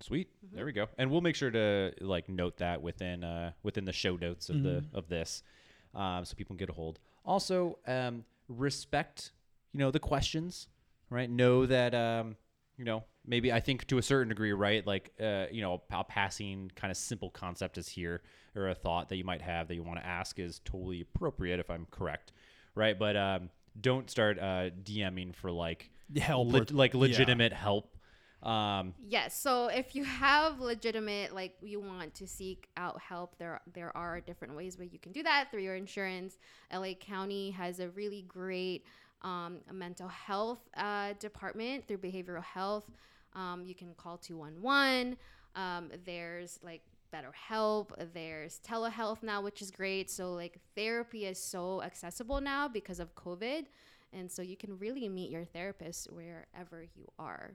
Sweet. 0.00 0.28
There 0.52 0.64
we 0.64 0.72
go. 0.72 0.88
And 0.98 1.10
we'll 1.10 1.20
make 1.20 1.36
sure 1.36 1.50
to 1.50 1.92
like 2.00 2.28
note 2.28 2.56
that 2.56 2.80
within 2.82 3.22
uh 3.22 3.52
within 3.62 3.84
the 3.84 3.92
show 3.92 4.16
notes 4.16 4.48
of 4.48 4.62
the 4.62 4.84
of 4.94 5.08
this. 5.08 5.42
Um, 5.94 6.24
so 6.24 6.34
people 6.34 6.54
can 6.54 6.58
get 6.58 6.70
a 6.70 6.72
hold. 6.72 6.98
Also, 7.24 7.78
um, 7.86 8.24
respect, 8.48 9.32
you 9.72 9.78
know, 9.80 9.90
the 9.90 9.98
questions, 9.98 10.68
right? 11.10 11.28
Know 11.28 11.66
that 11.66 11.94
um, 11.94 12.36
you 12.80 12.86
know, 12.86 13.04
maybe 13.26 13.52
I 13.52 13.60
think 13.60 13.86
to 13.88 13.98
a 13.98 14.02
certain 14.02 14.30
degree, 14.30 14.54
right? 14.54 14.84
Like 14.86 15.12
uh, 15.20 15.44
you 15.52 15.60
know, 15.60 15.82
a 15.92 16.02
passing 16.02 16.72
kind 16.74 16.90
of 16.90 16.96
simple 16.96 17.28
concept 17.28 17.76
is 17.76 17.86
here 17.86 18.22
or 18.56 18.70
a 18.70 18.74
thought 18.74 19.10
that 19.10 19.16
you 19.16 19.24
might 19.24 19.42
have 19.42 19.68
that 19.68 19.74
you 19.74 19.82
want 19.82 19.98
to 20.00 20.06
ask 20.06 20.38
is 20.38 20.60
totally 20.64 21.02
appropriate 21.02 21.60
if 21.60 21.70
I'm 21.70 21.86
correct. 21.90 22.32
Right? 22.74 22.98
But 22.98 23.18
um 23.18 23.50
don't 23.78 24.08
start 24.08 24.38
uh 24.38 24.70
DMing 24.82 25.34
for 25.34 25.50
like 25.50 25.90
Help 26.16 26.48
le- 26.48 26.62
or- 26.62 26.66
like 26.70 26.94
yeah. 26.94 27.00
legitimate 27.00 27.52
help. 27.52 27.98
Um 28.42 28.94
Yes. 29.06 29.38
So 29.38 29.66
if 29.66 29.94
you 29.94 30.04
have 30.04 30.58
legitimate, 30.58 31.34
like 31.34 31.56
you 31.60 31.80
want 31.80 32.14
to 32.14 32.26
seek 32.26 32.66
out 32.78 32.98
help, 32.98 33.36
there 33.36 33.60
there 33.74 33.94
are 33.94 34.22
different 34.22 34.56
ways 34.56 34.78
where 34.78 34.88
you 34.88 34.98
can 34.98 35.12
do 35.12 35.22
that 35.24 35.48
through 35.50 35.64
your 35.64 35.76
insurance. 35.76 36.38
LA 36.72 36.94
County 36.94 37.50
has 37.50 37.78
a 37.78 37.90
really 37.90 38.22
great 38.22 38.86
um, 39.22 39.58
mental 39.72 40.08
health 40.08 40.60
uh, 40.76 41.12
department 41.18 41.86
through 41.86 41.98
behavioral 41.98 42.42
health. 42.42 42.90
Um, 43.34 43.64
you 43.64 43.74
can 43.74 43.94
call 43.94 44.16
two 44.16 44.36
one 44.36 44.60
one. 44.60 45.16
Um, 45.54 45.90
There's 46.04 46.58
like 46.62 46.82
BetterHelp. 47.12 47.90
There's 48.14 48.60
telehealth 48.66 49.22
now, 49.22 49.42
which 49.42 49.62
is 49.62 49.70
great. 49.70 50.10
So 50.10 50.32
like 50.32 50.58
therapy 50.76 51.26
is 51.26 51.38
so 51.38 51.82
accessible 51.82 52.40
now 52.40 52.68
because 52.68 53.00
of 53.00 53.14
COVID. 53.14 53.66
And 54.12 54.30
so 54.30 54.42
you 54.42 54.56
can 54.56 54.78
really 54.78 55.08
meet 55.08 55.30
your 55.30 55.44
therapist 55.44 56.10
wherever 56.12 56.82
you 56.82 57.06
are. 57.18 57.52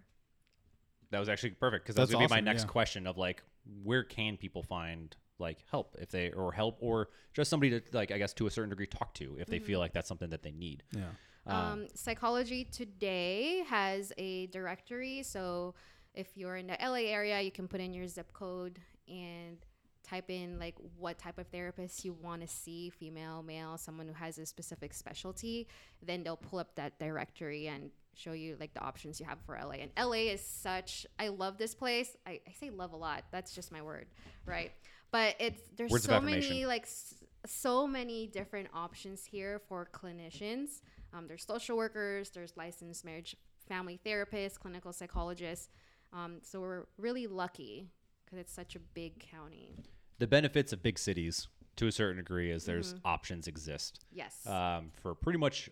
That 1.11 1.19
was 1.19 1.29
actually 1.29 1.51
perfect 1.51 1.85
because 1.85 1.95
that 1.95 2.03
was 2.03 2.09
That's 2.09 2.15
gonna 2.15 2.27
be 2.27 2.33
my 2.33 2.39
next 2.39 2.63
yeah. 2.63 2.69
question 2.69 3.07
of 3.07 3.17
like, 3.17 3.43
where 3.83 4.03
can 4.03 4.37
people 4.37 4.63
find 4.63 5.15
like 5.37 5.59
help 5.69 5.95
if 5.99 6.09
they 6.11 6.31
or 6.31 6.51
help 6.53 6.77
or 6.79 7.09
just 7.33 7.49
somebody 7.49 7.71
to 7.71 7.81
like 7.91 8.11
I 8.11 8.17
guess 8.17 8.33
to 8.33 8.47
a 8.47 8.51
certain 8.51 8.69
degree 8.69 8.87
talk 8.87 9.13
to 9.15 9.35
if 9.37 9.47
they 9.47 9.59
feel 9.59 9.79
like 9.79 9.91
that's 9.91 10.07
something 10.07 10.29
that 10.29 10.43
they 10.43 10.51
need. 10.51 10.83
Yeah. 10.91 11.03
Um, 11.47 11.87
Psychology 11.93 12.65
Today 12.65 13.63
has 13.67 14.11
a 14.17 14.47
directory. 14.47 15.23
So 15.23 15.75
if 16.13 16.35
you're 16.35 16.55
in 16.57 16.67
the 16.67 16.77
LA 16.81 17.09
area, 17.11 17.41
you 17.41 17.51
can 17.51 17.67
put 17.67 17.79
in 17.81 17.93
your 17.93 18.07
zip 18.07 18.31
code 18.33 18.79
and 19.07 19.57
type 20.03 20.29
in 20.29 20.59
like 20.59 20.75
what 20.97 21.17
type 21.17 21.37
of 21.39 21.47
therapist 21.47 22.05
you 22.05 22.13
want 22.13 22.41
to 22.41 22.47
see 22.47 22.89
female, 22.89 23.41
male, 23.43 23.77
someone 23.77 24.07
who 24.07 24.13
has 24.13 24.37
a 24.37 24.45
specific 24.45 24.93
specialty. 24.93 25.67
Then 26.01 26.23
they'll 26.23 26.37
pull 26.37 26.59
up 26.59 26.75
that 26.75 26.99
directory 26.99 27.67
and 27.67 27.89
show 28.15 28.31
you 28.31 28.55
like 28.59 28.73
the 28.73 28.81
options 28.81 29.19
you 29.19 29.25
have 29.25 29.39
for 29.45 29.59
LA. 29.61 29.73
And 29.81 29.91
LA 29.99 30.31
is 30.31 30.41
such, 30.41 31.05
I 31.19 31.27
love 31.29 31.57
this 31.57 31.75
place. 31.75 32.15
I, 32.25 32.39
I 32.47 32.51
say 32.59 32.69
love 32.69 32.93
a 32.93 32.97
lot. 32.97 33.23
That's 33.31 33.53
just 33.53 33.71
my 33.71 33.81
word, 33.81 34.05
right? 34.45 34.71
But 35.11 35.35
it's, 35.39 35.61
there's 35.75 35.91
Words 35.91 36.05
so 36.05 36.21
many 36.21 36.65
like 36.65 36.83
s- 36.83 37.15
so 37.45 37.85
many 37.87 38.27
different 38.27 38.69
options 38.73 39.25
here 39.25 39.59
for 39.67 39.87
clinicians. 39.93 40.81
Um, 41.15 41.27
there's 41.27 41.45
social 41.45 41.77
workers, 41.77 42.29
there's 42.31 42.53
licensed 42.57 43.05
marriage 43.05 43.35
family 43.67 43.99
therapists, 44.05 44.59
clinical 44.59 44.91
psychologists. 44.91 45.69
Um, 46.13 46.39
so 46.43 46.59
we're 46.61 46.83
really 46.97 47.27
lucky 47.27 47.89
because 48.23 48.37
it's 48.39 48.53
such 48.53 48.75
a 48.75 48.79
big 48.79 49.19
county. 49.19 49.75
The 50.19 50.27
benefits 50.27 50.73
of 50.73 50.81
big 50.83 50.97
cities 50.99 51.47
to 51.77 51.87
a 51.87 51.91
certain 51.91 52.17
degree 52.17 52.51
is 52.51 52.65
there's 52.65 52.93
Mm-hmm. 52.93 53.07
options 53.07 53.47
exist 53.47 53.99
Yes. 54.11 54.45
um, 54.47 54.91
for 55.01 55.13
pretty 55.15 55.39
much 55.39 55.69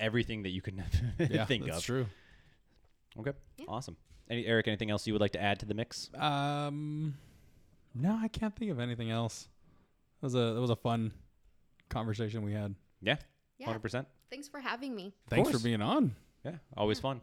everything 0.00 0.42
that 0.42 0.50
you 0.50 0.60
can 0.62 0.82
Yeah. 1.18 1.44
think 1.44 1.64
that's 1.64 1.78
of. 1.78 1.84
true. 1.84 2.06
Okay, 3.18 3.32
Yeah. 3.58 3.66
awesome. 3.68 3.96
Any 4.30 4.46
Eric, 4.46 4.68
anything 4.68 4.90
else 4.90 5.06
you 5.06 5.12
would 5.12 5.20
like 5.20 5.32
to 5.32 5.42
add 5.42 5.60
to 5.60 5.66
the 5.66 5.74
mix? 5.74 6.10
Um, 6.14 7.14
no, 7.94 8.18
I 8.20 8.28
can't 8.28 8.54
think 8.56 8.70
of 8.70 8.80
anything 8.80 9.10
else. 9.10 9.48
That 10.20 10.26
was 10.26 10.34
a 10.34 10.54
that 10.54 10.60
was 10.60 10.70
a 10.70 10.76
fun 10.76 11.12
conversation 11.90 12.42
we 12.42 12.52
had. 12.52 12.74
Yeah, 13.02 13.16
yeah. 13.58 13.66
hundred 13.66 13.80
percent. 13.80 14.08
Thanks 14.32 14.48
for 14.48 14.60
having 14.60 14.94
me. 14.96 15.12
Thanks 15.28 15.50
for 15.50 15.58
being 15.58 15.82
on. 15.82 16.16
Yeah, 16.42 16.52
always 16.74 16.98
fun. 16.98 17.20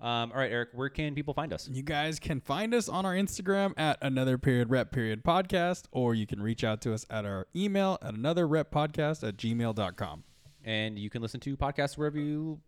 Um, 0.00 0.32
all 0.32 0.38
right, 0.38 0.50
Eric, 0.50 0.70
where 0.72 0.88
can 0.88 1.14
people 1.14 1.32
find 1.32 1.52
us? 1.52 1.68
You 1.70 1.84
guys 1.84 2.18
can 2.18 2.40
find 2.40 2.74
us 2.74 2.88
on 2.88 3.06
our 3.06 3.14
Instagram 3.14 3.72
at 3.78 3.98
another 4.02 4.36
period 4.36 4.68
rep 4.68 4.90
period 4.90 5.22
podcast, 5.22 5.84
or 5.92 6.14
you 6.16 6.26
can 6.26 6.42
reach 6.42 6.64
out 6.64 6.80
to 6.82 6.92
us 6.92 7.06
at 7.08 7.24
our 7.24 7.46
email 7.54 7.98
at 8.02 8.14
another 8.14 8.48
rep 8.48 8.72
podcast 8.72 9.26
at 9.26 9.36
gmail.com. 9.36 10.24
And 10.64 10.98
you 10.98 11.08
can 11.08 11.22
listen 11.22 11.38
to 11.38 11.56
podcasts 11.56 11.96
wherever 11.96 12.18
you 12.18 12.60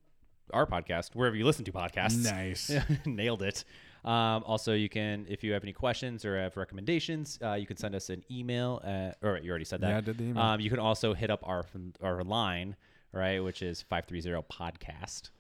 our 0.53 0.65
podcast, 0.67 1.17
wherever 1.17 1.35
you 1.35 1.45
listen 1.45 1.65
to 1.65 1.73
podcasts. 1.73 2.23
Nice. 2.23 2.71
Nailed 3.07 3.43
it. 3.43 3.65
Um, 4.05 4.45
also, 4.45 4.75
you 4.75 4.89
can, 4.89 5.27
if 5.29 5.43
you 5.43 5.53
have 5.55 5.65
any 5.65 5.73
questions 5.73 6.25
or 6.25 6.39
have 6.39 6.57
recommendations, 6.57 7.39
uh, 7.43 7.55
you 7.55 7.67
can 7.67 7.77
send 7.77 7.95
us 7.97 8.11
an 8.11 8.23
email. 8.31 8.81
At, 8.85 9.19
or 9.23 9.39
you 9.39 9.51
already 9.51 9.65
said 9.65 9.81
that. 9.81 9.89
Yeah, 9.89 9.99
I 9.99 10.01
did 10.01 10.19
the 10.19 10.25
email. 10.25 10.43
Um, 10.43 10.61
you 10.61 10.71
can 10.71 10.79
also 10.79 11.15
hit 11.15 11.31
up 11.31 11.41
our 11.45 11.65
our 12.01 12.23
line, 12.23 12.77
right, 13.13 13.43
which 13.43 13.63
is 13.63 13.83
five 13.83 14.07
three 14.07 14.21
zero 14.21 14.45
podcast. 14.51 15.31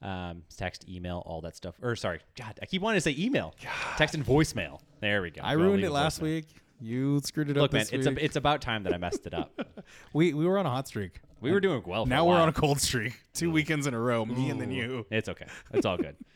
Um, 0.00 0.42
text, 0.56 0.88
email, 0.88 1.22
all 1.26 1.40
that 1.40 1.56
stuff. 1.56 1.74
Or 1.82 1.96
sorry, 1.96 2.20
God, 2.36 2.58
I 2.62 2.66
keep 2.66 2.82
wanting 2.82 2.98
to 2.98 3.00
say 3.00 3.16
email. 3.18 3.54
Text 3.96 4.14
and 4.14 4.24
voicemail. 4.24 4.78
There 5.00 5.22
we 5.22 5.30
go. 5.30 5.40
I 5.42 5.56
Well, 5.56 5.66
ruined 5.66 5.82
it 5.84 5.90
last 5.90 6.20
voicemail. 6.20 6.22
week. 6.22 6.46
You 6.80 7.20
screwed 7.24 7.50
it 7.50 7.56
Look, 7.56 7.64
up 7.70 7.72
man, 7.72 7.80
this 7.80 7.90
it's 7.92 8.06
week. 8.08 8.18
a, 8.18 8.24
it's 8.24 8.36
about 8.36 8.60
time 8.62 8.84
that 8.84 8.94
I 8.94 8.98
messed 8.98 9.26
it 9.26 9.34
up. 9.34 9.50
we 10.12 10.32
we 10.34 10.46
were 10.46 10.56
on 10.58 10.66
a 10.66 10.70
hot 10.70 10.86
streak. 10.86 11.20
We 11.40 11.50
were 11.50 11.58
doing 11.60 11.82
well. 11.84 12.04
For 12.04 12.08
now 12.10 12.24
a 12.24 12.28
we're 12.28 12.36
on 12.40 12.48
a 12.48 12.52
cold 12.52 12.80
streak. 12.80 13.20
Two 13.34 13.50
weekends 13.50 13.88
in 13.88 13.94
a 13.94 14.00
row, 14.00 14.24
me 14.24 14.50
and 14.50 14.60
then 14.60 14.70
you. 14.70 15.04
It's 15.10 15.28
okay. 15.28 15.46
It's 15.72 15.86
all 15.86 15.96
good. 15.96 16.16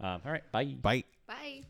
Um, 0.00 0.20
all 0.26 0.32
right. 0.32 0.42
Bye. 0.52 0.64
Bye. 0.82 1.04
Bye. 1.26 1.62